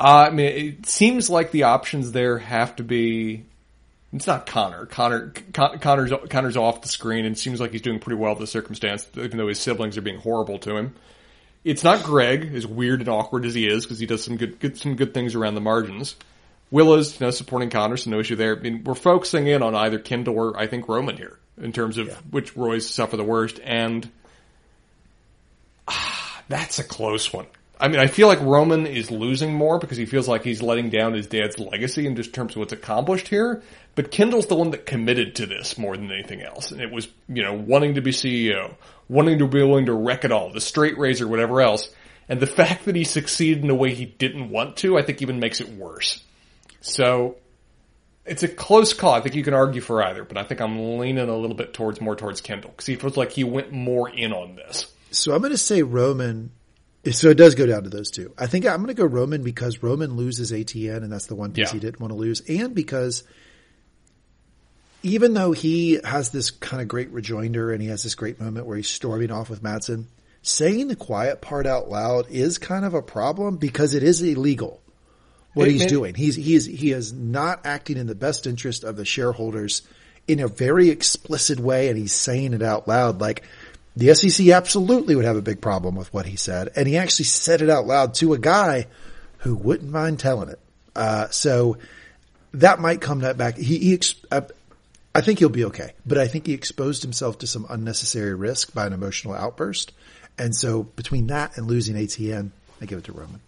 Uh, 0.00 0.28
I 0.28 0.30
mean, 0.30 0.46
it 0.46 0.86
seems 0.86 1.28
like 1.28 1.50
the 1.50 1.64
options 1.64 2.12
there 2.12 2.38
have 2.38 2.76
to 2.76 2.84
be. 2.84 3.42
It's 4.12 4.28
not 4.28 4.46
Connor. 4.46 4.86
Connor 4.86 5.32
Con- 5.52 5.80
Connor's 5.80 6.12
Connor's 6.30 6.56
off 6.56 6.82
the 6.82 6.88
screen 6.88 7.24
and 7.24 7.36
seems 7.36 7.60
like 7.60 7.72
he's 7.72 7.82
doing 7.82 7.98
pretty 7.98 8.16
well 8.16 8.36
the 8.36 8.46
circumstance, 8.46 9.08
even 9.16 9.38
though 9.38 9.48
his 9.48 9.58
siblings 9.58 9.98
are 9.98 10.02
being 10.02 10.20
horrible 10.20 10.60
to 10.60 10.76
him. 10.76 10.94
It's 11.64 11.82
not 11.82 12.04
Greg, 12.04 12.54
as 12.54 12.64
weird 12.64 13.00
and 13.00 13.08
awkward 13.08 13.44
as 13.44 13.54
he 13.54 13.66
is, 13.66 13.84
because 13.84 13.98
he 13.98 14.06
does 14.06 14.22
some 14.22 14.36
good, 14.36 14.60
good 14.60 14.78
some 14.78 14.94
good 14.94 15.12
things 15.12 15.34
around 15.34 15.56
the 15.56 15.60
margins. 15.60 16.14
Willa's, 16.70 17.18
you 17.18 17.26
know, 17.26 17.32
supporting 17.32 17.68
Connor, 17.68 17.96
so 17.96 18.10
no 18.10 18.20
issue 18.20 18.36
there. 18.36 18.56
I 18.56 18.60
mean, 18.60 18.84
we're 18.84 18.94
focusing 18.94 19.48
in 19.48 19.64
on 19.64 19.74
either 19.74 19.98
Kendall 19.98 20.38
or 20.38 20.56
I 20.56 20.68
think 20.68 20.88
Roman 20.88 21.16
here 21.16 21.36
in 21.60 21.72
terms 21.72 21.98
of 21.98 22.08
which 22.32 22.56
Roy's 22.56 22.88
suffer 22.88 23.16
the 23.16 23.24
worst, 23.24 23.58
and 23.64 24.08
ah, 25.88 26.42
that's 26.48 26.78
a 26.78 26.84
close 26.84 27.32
one. 27.32 27.46
I 27.80 27.88
mean, 27.88 28.00
I 28.00 28.08
feel 28.08 28.26
like 28.26 28.40
Roman 28.40 28.86
is 28.86 29.10
losing 29.10 29.54
more 29.54 29.78
because 29.78 29.96
he 29.96 30.06
feels 30.06 30.26
like 30.26 30.42
he's 30.42 30.62
letting 30.62 30.90
down 30.90 31.14
his 31.14 31.28
dad's 31.28 31.58
legacy 31.60 32.06
in 32.06 32.16
just 32.16 32.34
terms 32.34 32.52
of 32.52 32.58
what's 32.58 32.72
accomplished 32.72 33.28
here. 33.28 33.62
But 33.94 34.10
Kendall's 34.10 34.46
the 34.46 34.56
one 34.56 34.70
that 34.70 34.84
committed 34.84 35.36
to 35.36 35.46
this 35.46 35.78
more 35.78 35.96
than 35.96 36.10
anything 36.10 36.42
else. 36.42 36.72
And 36.72 36.80
it 36.80 36.90
was, 36.90 37.06
you 37.28 37.42
know, 37.42 37.54
wanting 37.54 37.94
to 37.94 38.00
be 38.00 38.10
CEO, 38.10 38.74
wanting 39.08 39.38
to 39.38 39.46
be 39.46 39.62
willing 39.62 39.86
to 39.86 39.92
wreck 39.92 40.24
it 40.24 40.32
all, 40.32 40.50
the 40.52 40.60
straight 40.60 40.98
razor, 40.98 41.28
whatever 41.28 41.60
else. 41.60 41.88
And 42.28 42.40
the 42.40 42.46
fact 42.46 42.84
that 42.86 42.96
he 42.96 43.04
succeeded 43.04 43.62
in 43.62 43.70
a 43.70 43.74
way 43.74 43.94
he 43.94 44.06
didn't 44.06 44.50
want 44.50 44.76
to, 44.78 44.98
I 44.98 45.02
think 45.02 45.22
even 45.22 45.38
makes 45.38 45.60
it 45.60 45.68
worse. 45.68 46.22
So, 46.80 47.36
it's 48.28 48.42
a 48.42 48.48
close 48.48 48.92
call. 48.92 49.14
I 49.14 49.20
think 49.20 49.34
you 49.34 49.42
can 49.42 49.54
argue 49.54 49.80
for 49.80 50.02
either, 50.02 50.24
but 50.24 50.36
I 50.36 50.42
think 50.42 50.60
I'm 50.60 50.98
leaning 50.98 51.28
a 51.28 51.36
little 51.36 51.56
bit 51.56 51.72
towards 51.72 52.00
more 52.00 52.14
towards 52.14 52.40
Kendall 52.40 52.70
because 52.70 52.86
he 52.86 52.96
feels 52.96 53.16
like 53.16 53.32
he 53.32 53.44
went 53.44 53.72
more 53.72 54.08
in 54.08 54.32
on 54.32 54.54
this. 54.56 54.92
So 55.10 55.32
I'm 55.34 55.40
going 55.40 55.52
to 55.52 55.58
say 55.58 55.82
Roman. 55.82 56.50
So 57.12 57.30
it 57.30 57.36
does 57.38 57.54
go 57.54 57.64
down 57.64 57.84
to 57.84 57.88
those 57.90 58.10
two. 58.10 58.34
I 58.36 58.46
think 58.46 58.66
I'm 58.66 58.76
going 58.82 58.88
to 58.88 58.94
go 58.94 59.04
Roman 59.06 59.42
because 59.42 59.82
Roman 59.82 60.16
loses 60.16 60.52
ATN, 60.52 60.98
and 60.98 61.12
that's 61.12 61.26
the 61.26 61.34
one 61.36 61.52
piece 61.52 61.68
Yeah. 61.68 61.72
he 61.74 61.78
didn't 61.78 62.00
want 62.00 62.12
to 62.12 62.16
lose, 62.18 62.40
and 62.48 62.74
because 62.74 63.22
even 65.02 65.32
though 65.34 65.52
he 65.52 66.00
has 66.04 66.30
this 66.30 66.50
kind 66.50 66.82
of 66.82 66.88
great 66.88 67.10
rejoinder 67.10 67.70
and 67.72 67.80
he 67.80 67.88
has 67.88 68.02
this 68.02 68.14
great 68.14 68.40
moment 68.40 68.66
where 68.66 68.76
he's 68.76 68.88
storming 68.88 69.30
off 69.30 69.48
with 69.48 69.62
Matsson, 69.62 70.08
saying 70.42 70.88
the 70.88 70.96
quiet 70.96 71.40
part 71.40 71.66
out 71.66 71.88
loud 71.88 72.26
is 72.30 72.58
kind 72.58 72.84
of 72.84 72.94
a 72.94 73.02
problem 73.02 73.56
because 73.56 73.94
it 73.94 74.02
is 74.02 74.20
illegal 74.20 74.82
what 75.54 75.68
It- 75.68 75.72
he's 75.72 75.82
it- 75.82 75.88
doing. 75.88 76.14
He's 76.14 76.34
he 76.36 76.54
is 76.54 76.66
he 76.66 76.90
is 76.92 77.12
not 77.12 77.60
acting 77.64 77.96
in 77.96 78.06
the 78.08 78.14
best 78.14 78.46
interest 78.46 78.84
of 78.84 78.96
the 78.96 79.04
shareholders 79.04 79.82
in 80.26 80.40
a 80.40 80.48
very 80.48 80.90
explicit 80.90 81.58
way, 81.60 81.88
and 81.88 81.96
he's 81.96 82.12
saying 82.12 82.52
it 82.52 82.62
out 82.62 82.86
loud. 82.88 83.20
Like 83.20 83.44
the 83.98 84.14
SEC 84.14 84.46
absolutely 84.48 85.16
would 85.16 85.24
have 85.24 85.36
a 85.36 85.42
big 85.42 85.60
problem 85.60 85.96
with 85.96 86.14
what 86.14 86.24
he 86.24 86.36
said, 86.36 86.70
and 86.76 86.86
he 86.86 86.96
actually 86.96 87.24
said 87.24 87.62
it 87.62 87.68
out 87.68 87.84
loud 87.84 88.14
to 88.14 88.32
a 88.32 88.38
guy 88.38 88.86
who 89.38 89.56
wouldn't 89.56 89.90
mind 89.90 90.20
telling 90.20 90.48
it. 90.48 90.60
Uh, 90.94 91.28
so 91.30 91.78
that 92.54 92.78
might 92.78 93.00
come 93.00 93.20
that 93.20 93.36
back. 93.36 93.56
He, 93.56 93.78
he 93.78 93.94
ex- 93.94 94.14
uh, 94.30 94.42
I 95.16 95.20
think 95.20 95.40
he'll 95.40 95.48
be 95.48 95.64
okay, 95.64 95.94
but 96.06 96.16
I 96.16 96.28
think 96.28 96.46
he 96.46 96.52
exposed 96.52 97.02
himself 97.02 97.38
to 97.38 97.48
some 97.48 97.66
unnecessary 97.68 98.34
risk 98.34 98.72
by 98.72 98.86
an 98.86 98.92
emotional 98.92 99.34
outburst. 99.34 99.92
And 100.38 100.54
so 100.54 100.84
between 100.84 101.26
that 101.26 101.56
and 101.56 101.66
losing 101.66 101.96
ATN, 101.96 102.50
I 102.80 102.86
give 102.86 103.00
it 103.00 103.04
to 103.06 103.12
Roman. 103.12 103.40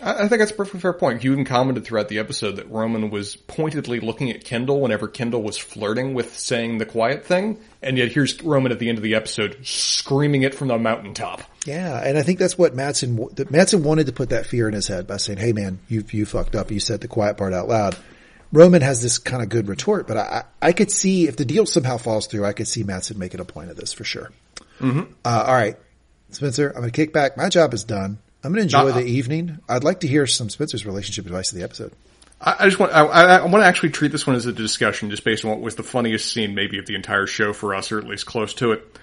I 0.00 0.28
think 0.28 0.40
that's 0.40 0.50
a 0.50 0.54
perfectly 0.54 0.80
fair 0.80 0.92
point. 0.92 1.24
You 1.24 1.32
even 1.32 1.44
commented 1.44 1.84
throughout 1.84 2.08
the 2.08 2.18
episode 2.18 2.56
that 2.56 2.70
Roman 2.70 3.10
was 3.10 3.36
pointedly 3.36 4.00
looking 4.00 4.30
at 4.30 4.44
Kendall 4.44 4.80
whenever 4.80 5.08
Kendall 5.08 5.42
was 5.42 5.56
flirting 5.56 6.14
with 6.14 6.36
saying 6.36 6.78
the 6.78 6.86
quiet 6.86 7.24
thing, 7.24 7.58
and 7.82 7.96
yet 7.96 8.12
here's 8.12 8.42
Roman 8.42 8.72
at 8.72 8.78
the 8.78 8.88
end 8.88 8.98
of 8.98 9.04
the 9.04 9.14
episode 9.14 9.58
screaming 9.62 10.42
it 10.42 10.54
from 10.54 10.68
the 10.68 10.78
mountaintop. 10.78 11.42
Yeah, 11.64 12.00
and 12.02 12.18
I 12.18 12.22
think 12.22 12.38
that's 12.38 12.58
what 12.58 12.74
Matsson 12.74 13.28
that 13.34 13.50
Matsson 13.50 13.82
wanted 13.82 14.06
to 14.06 14.12
put 14.12 14.30
that 14.30 14.46
fear 14.46 14.68
in 14.68 14.74
his 14.74 14.86
head 14.86 15.06
by 15.06 15.16
saying, 15.16 15.38
"Hey, 15.38 15.52
man, 15.52 15.78
you 15.88 16.04
you 16.10 16.26
fucked 16.26 16.54
up. 16.54 16.70
You 16.70 16.80
said 16.80 17.00
the 17.00 17.08
quiet 17.08 17.36
part 17.36 17.52
out 17.52 17.68
loud." 17.68 17.96
Roman 18.52 18.82
has 18.82 19.02
this 19.02 19.18
kind 19.18 19.42
of 19.42 19.48
good 19.48 19.68
retort, 19.68 20.06
but 20.06 20.16
I 20.16 20.44
I 20.62 20.72
could 20.72 20.90
see 20.90 21.26
if 21.26 21.36
the 21.36 21.44
deal 21.44 21.66
somehow 21.66 21.96
falls 21.96 22.26
through, 22.26 22.44
I 22.44 22.52
could 22.52 22.68
see 22.68 22.84
Matsson 22.84 23.18
making 23.18 23.40
a 23.40 23.44
point 23.44 23.70
of 23.70 23.76
this 23.76 23.92
for 23.92 24.04
sure. 24.04 24.30
Uh, 25.24 25.44
all 25.46 25.54
right, 25.54 25.76
Spencer, 26.30 26.68
I'm 26.68 26.80
going 26.82 26.90
to 26.90 26.96
kick 26.96 27.12
back. 27.12 27.36
My 27.36 27.48
job 27.48 27.74
is 27.74 27.82
done. 27.82 28.18
I'm 28.46 28.52
going 28.52 28.68
to 28.68 28.76
enjoy 28.76 28.90
Uh-uh. 28.90 29.00
the 29.00 29.04
evening. 29.06 29.58
I'd 29.68 29.82
like 29.82 30.00
to 30.00 30.06
hear 30.06 30.26
some 30.26 30.48
Spencer's 30.48 30.86
relationship 30.86 31.26
advice 31.26 31.50
of 31.50 31.58
the 31.58 31.64
episode. 31.64 31.92
I, 32.40 32.56
I 32.60 32.64
just 32.66 32.78
want 32.78 32.92
I, 32.92 33.04
I, 33.04 33.36
I 33.38 33.42
want 33.42 33.62
to 33.62 33.66
actually 33.66 33.90
treat 33.90 34.12
this 34.12 34.24
one 34.26 34.36
as 34.36 34.46
a 34.46 34.52
discussion, 34.52 35.10
just 35.10 35.24
based 35.24 35.44
on 35.44 35.50
what 35.50 35.60
was 35.60 35.74
the 35.74 35.82
funniest 35.82 36.32
scene 36.32 36.54
maybe 36.54 36.78
of 36.78 36.86
the 36.86 36.94
entire 36.94 37.26
show 37.26 37.52
for 37.52 37.74
us, 37.74 37.90
or 37.90 37.98
at 37.98 38.04
least 38.04 38.24
close 38.24 38.54
to 38.54 38.72
it. 38.72 38.98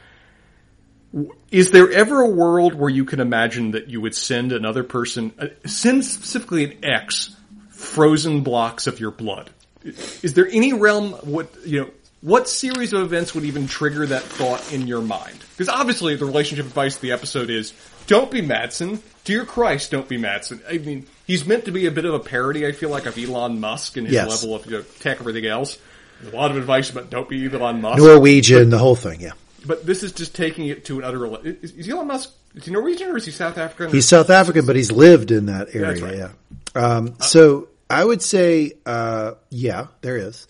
Is 1.52 1.72
there 1.72 1.92
ever 1.92 2.22
a 2.22 2.30
world 2.30 2.74
where 2.74 2.90
you 2.90 3.06
can 3.06 3.20
imagine 3.20 3.72
that 3.72 3.90
you 3.90 4.00
would 4.02 4.16
send 4.16 4.52
another 4.52 4.84
person, 4.84 5.34
uh, 5.38 5.48
send 5.66 6.06
specifically 6.06 6.64
an 6.64 6.86
X, 6.86 7.36
frozen 7.70 8.42
blocks 8.42 8.88
of 8.88 9.00
your 9.00 9.12
blood? 9.12 9.50
Is 9.84 10.34
there 10.36 10.48
any 10.48 10.72
realm 10.72 11.12
what 11.12 11.54
you 11.66 11.82
know? 11.82 11.90
What 12.22 12.48
series 12.48 12.94
of 12.94 13.02
events 13.02 13.36
would 13.36 13.44
even 13.44 13.68
trigger 13.68 14.06
that 14.06 14.24
thought 14.24 14.72
in 14.72 14.88
your 14.88 15.02
mind? 15.02 15.38
Because 15.50 15.68
obviously, 15.68 16.16
the 16.16 16.24
relationship 16.26 16.66
advice 16.66 16.96
of 16.96 17.02
the 17.02 17.12
episode 17.12 17.50
is: 17.50 17.74
don't 18.08 18.32
be 18.32 18.42
Matsson. 18.42 19.02
Dear 19.24 19.46
Christ, 19.46 19.92
don't 19.92 20.08
be 20.08 20.18
Matsson. 20.18 20.62
I 20.70 20.78
mean, 20.80 21.06
he's 21.26 21.46
meant 21.46 21.66
to 21.66 21.72
be 21.72 21.86
a 21.86 21.92
bit 21.92 22.06
of 22.06 22.14
a 22.14 22.20
parody. 22.20 22.68
I 22.68 22.72
feel 22.74 22.90
like 22.90 23.06
of 23.06 23.18
Elon 23.18 23.60
Musk 23.60 23.96
and 23.98 24.06
his 24.08 24.14
Yes. 24.14 24.30
level 24.44 24.56
of 24.56 24.66
you 24.66 24.72
know, 24.80 24.84
tech, 25.00 25.20
everything 25.20 25.46
else. 25.46 25.78
There's 26.22 26.34
a 26.34 26.38
lot 26.38 26.52
of 26.52 26.58
advice 26.58 26.90
about 26.90 27.10
don't 27.10 27.30
be 27.30 27.46
Elon 27.52 27.82
Musk. 27.82 28.00
Norwegian, 28.02 28.70
the 28.70 28.78
whole 28.78 28.96
thing. 28.96 29.22
Yeah, 29.22 29.32
But 29.66 29.86
this 29.86 30.04
is 30.04 30.12
just 30.12 30.36
taking 30.36 30.68
it 30.68 30.86
to 30.86 31.00
an 31.00 31.06
utter. 31.06 31.26
Is, 31.46 31.72
is 31.74 31.90
Elon 31.90 32.08
Musk? 32.08 32.32
Is 32.56 32.66
he 32.66 32.72
Norwegian 32.72 33.10
or 33.10 33.18
is 33.18 33.26
he 33.26 33.32
South 33.32 33.58
African? 33.58 33.94
he's 33.94 34.08
South 34.08 34.30
African, 34.30 34.66
but 34.66 34.76
he's 34.76 34.92
lived 34.92 35.32
in 35.32 35.48
that 35.48 35.74
area. 35.74 36.04
Right. 36.06 36.18
Yeah. 36.18 36.30
Um, 36.76 37.16
so 37.20 37.70
I 37.90 38.04
would 38.04 38.22
say, 38.22 38.74
uh, 38.86 39.34
yeah, 39.50 39.88
there 40.02 40.18
is. 40.18 40.48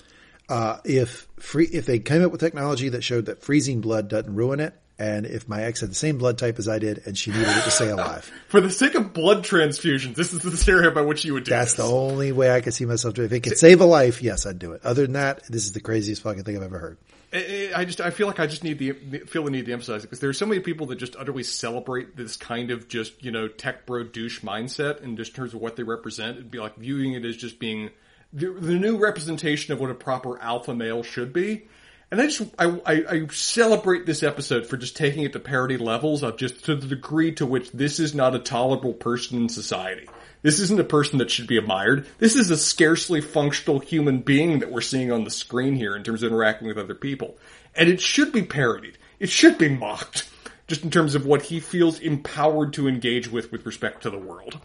Uh, 0.49 0.77
if 0.83 1.27
free, 1.39 1.65
if 1.65 1.85
they 1.85 1.99
came 1.99 2.23
up 2.23 2.31
with 2.31 2.41
technology 2.41 2.89
that 2.89 3.03
showed 3.03 3.27
that 3.27 3.41
freezing 3.41 3.81
blood 3.81 4.09
doesn't 4.09 4.33
ruin 4.35 4.59
it, 4.59 4.73
and 5.03 5.25
if 5.25 5.49
my 5.49 5.63
ex 5.63 5.81
had 5.81 5.89
the 5.89 5.95
same 5.95 6.17
blood 6.17 6.37
type 6.37 6.59
as 6.59 6.69
I 6.69 6.79
did 6.79 7.03
and 7.05 7.17
she 7.17 7.31
needed 7.31 7.49
it 7.49 7.63
to 7.65 7.71
stay 7.71 7.89
alive, 7.89 8.31
For 8.47 8.61
the 8.61 8.69
sake 8.69 8.95
of 8.95 9.11
blood 9.11 9.43
transfusions, 9.43 10.15
this 10.15 10.31
is 10.31 10.39
the 10.39 10.55
scenario 10.55 10.91
by 10.91 11.01
which 11.01 11.25
you 11.25 11.33
would 11.33 11.43
do 11.43 11.49
that's 11.51 11.73
this. 11.73 11.85
the 11.85 11.91
only 11.91 12.31
way 12.31 12.49
I 12.49 12.61
could 12.61 12.73
see 12.73 12.85
myself 12.85 13.13
doing. 13.13 13.25
it. 13.25 13.33
If 13.33 13.37
it 13.37 13.49
could 13.49 13.57
save 13.57 13.81
a 13.81 13.85
life, 13.85 14.23
yes, 14.23 14.45
I'd 14.45 14.59
do 14.59 14.71
it. 14.71 14.85
Other 14.85 15.01
than 15.01 15.13
that, 15.13 15.43
this 15.49 15.65
is 15.65 15.73
the 15.73 15.81
craziest 15.81 16.21
fucking 16.21 16.43
thing 16.43 16.55
I've 16.55 16.63
ever 16.63 16.79
heard. 16.79 16.97
I 17.33 17.83
just 17.85 17.99
I 17.99 18.11
feel 18.11 18.27
like 18.27 18.39
I 18.39 18.45
just 18.45 18.63
need 18.63 18.77
the 18.77 18.91
feel 19.25 19.43
the 19.43 19.51
need 19.51 19.65
to 19.65 19.73
emphasize 19.73 20.03
it 20.03 20.07
because 20.07 20.19
there 20.19 20.29
are 20.29 20.33
so 20.33 20.45
many 20.45 20.61
people 20.61 20.87
that 20.87 20.97
just 20.97 21.15
utterly 21.15 21.43
celebrate 21.43 22.15
this 22.15 22.37
kind 22.37 22.69
of 22.69 22.87
just 22.87 23.23
you 23.23 23.31
know 23.31 23.47
tech 23.47 23.87
bro 23.87 24.03
douche 24.03 24.41
mindset 24.41 25.01
in 25.01 25.17
just 25.17 25.31
in 25.31 25.35
terms 25.35 25.55
of 25.55 25.59
what 25.59 25.75
they 25.75 25.81
represent 25.81 26.37
and 26.37 26.51
be 26.51 26.59
like 26.59 26.75
viewing 26.77 27.13
it 27.13 27.25
as 27.25 27.35
just 27.35 27.57
being 27.57 27.89
the, 28.31 28.51
the 28.51 28.75
new 28.75 28.97
representation 28.97 29.73
of 29.73 29.79
what 29.79 29.89
a 29.89 29.95
proper 29.95 30.39
alpha 30.41 30.75
male 30.75 31.01
should 31.01 31.33
be. 31.33 31.67
And 32.13 32.21
I 32.21 32.27
just 32.27 32.43
I, 32.59 32.79
I, 32.85 33.03
I 33.09 33.27
celebrate 33.29 34.05
this 34.05 34.21
episode 34.21 34.67
for 34.67 34.77
just 34.77 34.95
taking 34.95 35.23
it 35.23 35.33
to 35.33 35.39
parody 35.39 35.77
levels 35.77 36.21
of 36.21 36.37
just 36.37 36.63
to 36.65 36.75
the 36.75 36.85
degree 36.85 37.31
to 37.31 37.45
which 37.47 37.71
this 37.71 37.99
is 37.99 38.13
not 38.13 38.35
a 38.35 38.39
tolerable 38.39 38.93
person 38.93 39.41
in 39.41 39.49
society. 39.49 40.07
This 40.43 40.59
isn't 40.59 40.79
a 40.79 40.83
person 40.83 41.17
that 41.17 41.31
should 41.31 41.47
be 41.47 41.57
admired. 41.57 42.05
This 42.19 42.35
is 42.35 42.51
a 42.51 42.55
scarcely 42.55 43.19
functional 43.19 43.79
human 43.79 44.19
being 44.19 44.59
that 44.59 44.71
we're 44.71 44.81
seeing 44.81 45.11
on 45.11 45.23
the 45.23 45.31
screen 45.31 45.73
here 45.73 45.95
in 45.95 46.03
terms 46.03 46.21
of 46.21 46.31
interacting 46.31 46.67
with 46.67 46.77
other 46.77 46.93
people. 46.93 47.35
And 47.73 47.89
it 47.89 47.99
should 47.99 48.31
be 48.31 48.43
parodied. 48.43 48.99
It 49.17 49.31
should 49.31 49.57
be 49.57 49.69
mocked. 49.69 50.29
Just 50.67 50.83
in 50.83 50.91
terms 50.91 51.15
of 51.15 51.25
what 51.25 51.41
he 51.41 51.59
feels 51.59 51.99
empowered 51.99 52.73
to 52.73 52.87
engage 52.87 53.31
with 53.31 53.51
with 53.51 53.65
respect 53.65 54.03
to 54.03 54.11
the 54.11 54.19
world. 54.19 54.59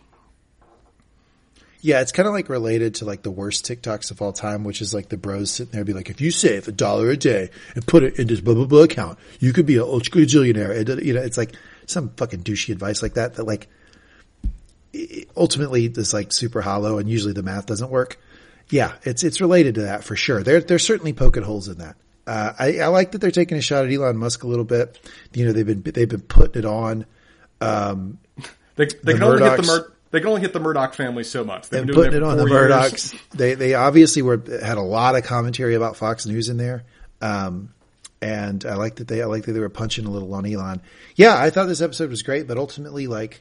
Yeah, 1.81 2.01
it's 2.01 2.11
kind 2.11 2.27
of 2.27 2.35
like 2.35 2.49
related 2.49 2.97
to 2.97 3.05
like 3.05 3.23
the 3.23 3.31
worst 3.31 3.65
TikToks 3.65 4.11
of 4.11 4.21
all 4.21 4.33
time, 4.33 4.65
which 4.65 4.83
is 4.83 4.93
like 4.93 5.11
the 5.11 5.17
bros 5.17 5.53
sitting 5.53 5.71
there 5.73 5.85
be 5.85 5.93
like, 5.93 6.11
if 6.11 6.21
you 6.21 6.33
save 6.33 6.67
a 6.67 6.73
dollar 6.73 7.11
a 7.11 7.17
day 7.17 7.51
and 7.77 7.87
put 7.87 8.03
it 8.03 8.19
in 8.19 8.27
this 8.27 8.41
blah 8.41 8.55
blah 8.55 8.65
blah 8.65 8.83
account, 8.83 9.19
you 9.39 9.53
could 9.53 9.67
be 9.67 9.77
a 9.77 9.85
ultra 9.85 10.23
gajillionaire. 10.23 10.77
And, 10.77 11.07
you 11.07 11.15
know, 11.15 11.23
it's 11.23 11.39
like 11.39 11.55
some 11.87 12.11
fucking 12.17 12.43
douchey 12.43 12.73
advice 12.73 13.01
like 13.01 13.15
that 13.15 13.35
that 13.35 13.45
like 13.45 13.69
ultimately 15.37 15.87
is 15.87 16.13
like 16.13 16.33
super 16.33 16.61
hollow 16.61 16.99
and 16.99 17.09
usually 17.09 17.33
the 17.33 17.43
math 17.43 17.67
doesn't 17.67 17.91
work. 17.91 18.19
Yeah, 18.71 18.95
it's 19.05 19.23
it's 19.23 19.41
related 19.41 19.77
to 19.77 19.83
that 19.83 20.05
for 20.05 20.17
sure. 20.17 20.43
They're 20.43 20.61
they're 20.61 20.79
certainly 20.79 21.13
poking 21.13 21.43
holes 21.43 21.69
in 21.69 21.79
that. 21.79 21.97
Uh, 22.27 22.53
I, 22.59 22.79
I 22.81 22.87
like 22.89 23.13
that 23.13 23.21
they're 23.21 23.31
taking 23.31 23.57
a 23.57 23.63
shot 23.63 23.87
at 23.87 23.93
Elon 23.93 24.17
Musk 24.19 24.43
a 24.43 24.47
little 24.47 24.65
bit. 24.65 24.99
You 25.33 25.47
know, 25.47 25.53
they've 25.53 25.65
been 25.65 25.83
they've 25.83 26.09
been 26.09 26.21
putting 26.23 26.59
it 26.59 26.67
on. 26.67 27.07
Um, 27.61 28.19
They, 28.77 28.87
they 29.03 29.15
can 29.15 29.23
only 29.23 29.43
hit 29.43 29.57
the 29.57 29.63
Murdochs- 29.63 29.67
Mur- 29.67 29.93
they 30.11 30.21
can 30.21 30.29
only 30.29 30.41
hit 30.41 30.53
the 30.53 30.61
Murdoch 30.61 30.95
family 30.95 31.25
so 31.25 31.45
much. 31.45 31.69
They've 31.69 31.81
and 31.81 31.87
been 31.87 31.95
doing 31.95 32.07
putting 32.09 32.23
it 32.23 32.25
for 32.25 32.31
on 32.31 32.37
the 32.39 32.47
years. 32.47 32.71
Murdochs. 32.71 33.19
They 33.31 33.55
they 33.55 33.75
obviously 33.75 34.23
were 34.23 34.43
had 34.63 34.79
a 34.79 34.83
lot 34.83 35.17
of 35.17 35.25
commentary 35.25 35.75
about 35.75 35.97
Fox 35.97 36.27
News 36.27 36.49
in 36.49 36.57
there. 36.57 36.85
Um, 37.21 37.75
and 38.21 38.65
I 38.65 38.75
like 38.75 38.97
that 38.97 39.09
they 39.09 39.23
I 39.23 39.27
like 39.27 39.45
that 39.45 39.53
they 39.53 39.61
were 39.61 39.69
punching 39.69 40.07
a 40.07 40.11
little 40.11 40.33
on 40.35 40.47
Elon. 40.47 40.81
Yeah, 41.15 41.39
I 41.39 41.51
thought 41.51 41.67
this 41.67 41.81
episode 41.81 42.11
was 42.11 42.23
great, 42.23 42.47
but 42.47 42.59
ultimately, 42.59 43.07
like, 43.07 43.41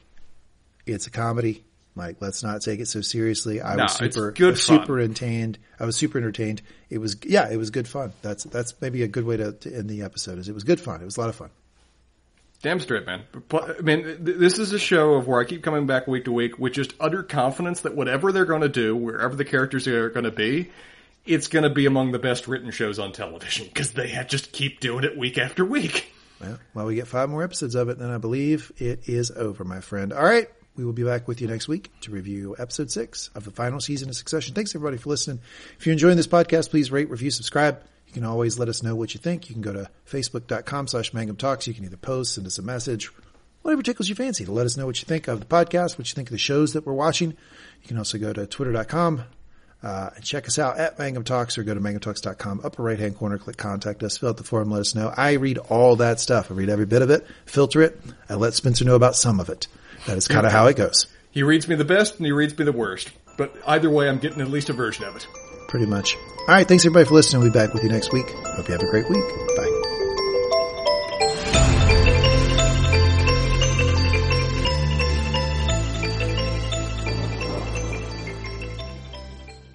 it's 0.86 1.06
a 1.06 1.10
comedy. 1.10 1.64
Like, 1.96 2.18
let's 2.20 2.44
not 2.44 2.62
take 2.62 2.78
it 2.78 2.86
so 2.86 3.00
seriously. 3.00 3.60
I 3.60 3.74
was 3.74 3.96
super, 3.96 4.30
good 4.30 4.52
was 4.52 4.62
super 4.62 5.00
entertained. 5.00 5.58
I 5.80 5.84
was 5.84 5.96
super 5.96 6.18
entertained. 6.18 6.62
It 6.90 6.98
was, 6.98 7.16
yeah, 7.24 7.50
it 7.50 7.56
was 7.56 7.70
good 7.70 7.88
fun. 7.88 8.12
That's 8.22 8.44
that's 8.44 8.72
maybe 8.80 9.02
a 9.02 9.08
good 9.08 9.24
way 9.24 9.36
to, 9.36 9.50
to 9.52 9.74
end 9.74 9.90
the 9.90 10.02
episode. 10.02 10.38
Is 10.38 10.48
it 10.48 10.54
was 10.54 10.62
good 10.62 10.80
fun. 10.80 11.00
It 11.00 11.04
was 11.04 11.16
a 11.16 11.20
lot 11.20 11.28
of 11.28 11.34
fun. 11.34 11.50
Damn 12.60 12.80
straight, 12.80 13.06
man. 13.06 13.22
I 13.52 13.80
mean, 13.82 14.16
this 14.18 14.58
is 14.58 14.72
a 14.72 14.80
show 14.80 15.14
of 15.14 15.28
where 15.28 15.40
I 15.40 15.44
keep 15.44 15.62
coming 15.62 15.86
back 15.86 16.08
week 16.08 16.24
to 16.24 16.32
week 16.32 16.58
with 16.58 16.72
just 16.72 16.92
utter 16.98 17.22
confidence 17.22 17.82
that 17.82 17.94
whatever 17.94 18.32
they're 18.32 18.44
going 18.44 18.62
to 18.62 18.68
do, 18.68 18.96
wherever 18.96 19.36
the 19.36 19.44
characters 19.44 19.86
are 19.86 20.10
going 20.10 20.24
to 20.24 20.32
be, 20.32 20.70
it's 21.24 21.46
going 21.46 21.62
to 21.62 21.70
be 21.70 21.86
among 21.86 22.10
the 22.10 22.18
best 22.18 22.48
written 22.48 22.72
shows 22.72 22.98
on 22.98 23.12
television 23.12 23.66
because 23.66 23.92
they 23.92 24.08
just 24.28 24.50
keep 24.50 24.80
doing 24.80 25.04
it 25.04 25.16
week 25.16 25.38
after 25.38 25.64
week. 25.64 26.12
Well, 26.40 26.58
well, 26.74 26.86
we 26.86 26.96
get 26.96 27.06
five 27.06 27.28
more 27.28 27.44
episodes 27.44 27.76
of 27.76 27.88
it, 27.90 27.98
then 27.98 28.10
I 28.10 28.18
believe 28.18 28.72
it 28.78 29.08
is 29.08 29.30
over, 29.30 29.64
my 29.64 29.80
friend. 29.80 30.12
All 30.12 30.24
right. 30.24 30.48
We 30.76 30.84
will 30.84 30.92
be 30.92 31.02
back 31.02 31.26
with 31.26 31.40
you 31.40 31.48
next 31.48 31.66
week 31.66 31.90
to 32.02 32.12
review 32.12 32.54
episode 32.56 32.88
six 32.88 33.30
of 33.34 33.44
the 33.44 33.50
final 33.50 33.80
season 33.80 34.08
of 34.10 34.14
Succession. 34.14 34.54
Thanks 34.54 34.76
everybody 34.76 34.96
for 34.96 35.10
listening. 35.10 35.40
If 35.76 35.86
you're 35.86 35.92
enjoying 35.92 36.16
this 36.16 36.28
podcast, 36.28 36.70
please 36.70 36.92
rate, 36.92 37.10
review, 37.10 37.32
subscribe. 37.32 37.82
You 38.08 38.14
can 38.14 38.24
always 38.24 38.58
let 38.58 38.68
us 38.68 38.82
know 38.82 38.96
what 38.96 39.14
you 39.14 39.20
think. 39.20 39.48
You 39.48 39.54
can 39.54 39.62
go 39.62 39.72
to 39.72 39.90
facebook.com 40.10 40.88
slash 40.88 41.12
mangum 41.12 41.36
talks. 41.36 41.66
You 41.66 41.74
can 41.74 41.84
either 41.84 41.98
post, 41.98 42.34
send 42.34 42.46
us 42.46 42.58
a 42.58 42.62
message, 42.62 43.10
whatever 43.62 43.82
tickles 43.82 44.08
your 44.08 44.16
fancy 44.16 44.46
to 44.46 44.52
let 44.52 44.64
us 44.64 44.78
know 44.78 44.86
what 44.86 44.98
you 45.00 45.04
think 45.04 45.28
of 45.28 45.40
the 45.40 45.46
podcast, 45.46 45.98
what 45.98 46.08
you 46.08 46.14
think 46.14 46.28
of 46.28 46.32
the 46.32 46.38
shows 46.38 46.72
that 46.72 46.86
we're 46.86 46.94
watching. 46.94 47.30
You 47.82 47.88
can 47.88 47.98
also 47.98 48.16
go 48.16 48.32
to 48.32 48.46
twitter.com 48.46 49.24
uh, 49.82 50.10
and 50.16 50.24
check 50.24 50.46
us 50.46 50.58
out 50.58 50.78
at 50.78 50.98
Mangum 50.98 51.22
Talks 51.22 51.58
or 51.58 51.64
go 51.64 51.74
to 51.74 51.80
mangumtalks.com, 51.80 52.62
upper 52.64 52.82
right 52.82 52.98
hand 52.98 53.16
corner, 53.16 53.36
click 53.36 53.58
contact 53.58 54.02
us, 54.02 54.16
fill 54.16 54.30
out 54.30 54.38
the 54.38 54.42
form, 54.42 54.70
let 54.70 54.80
us 54.80 54.94
know. 54.94 55.12
I 55.14 55.32
read 55.32 55.58
all 55.58 55.96
that 55.96 56.18
stuff. 56.18 56.50
I 56.50 56.54
read 56.54 56.70
every 56.70 56.86
bit 56.86 57.02
of 57.02 57.10
it, 57.10 57.26
filter 57.44 57.82
it. 57.82 58.00
I 58.28 58.34
let 58.34 58.54
Spencer 58.54 58.86
know 58.86 58.96
about 58.96 59.16
some 59.16 59.38
of 59.38 59.50
it. 59.50 59.68
That 60.06 60.16
is 60.16 60.28
kind 60.28 60.46
of 60.46 60.52
how 60.52 60.66
it 60.66 60.76
goes. 60.76 61.06
He 61.30 61.42
reads 61.42 61.68
me 61.68 61.74
the 61.74 61.84
best 61.84 62.16
and 62.16 62.24
he 62.24 62.32
reads 62.32 62.58
me 62.58 62.64
the 62.64 62.72
worst. 62.72 63.10
But 63.36 63.54
either 63.66 63.90
way, 63.90 64.08
I'm 64.08 64.18
getting 64.18 64.40
at 64.40 64.48
least 64.48 64.70
a 64.70 64.72
version 64.72 65.04
of 65.04 65.14
it. 65.14 65.26
Pretty 65.68 65.86
much. 65.86 66.16
All 66.40 66.46
right. 66.48 66.66
Thanks 66.66 66.84
everybody 66.84 67.04
for 67.06 67.14
listening. 67.14 67.42
We'll 67.42 67.52
be 67.52 67.58
back 67.58 67.72
with 67.72 67.84
you 67.84 67.90
next 67.90 68.12
week. 68.12 68.30
Hope 68.30 68.66
you 68.66 68.72
have 68.72 68.82
a 68.82 68.90
great 68.90 69.08
week. 69.08 69.24
Bye. 69.56 69.97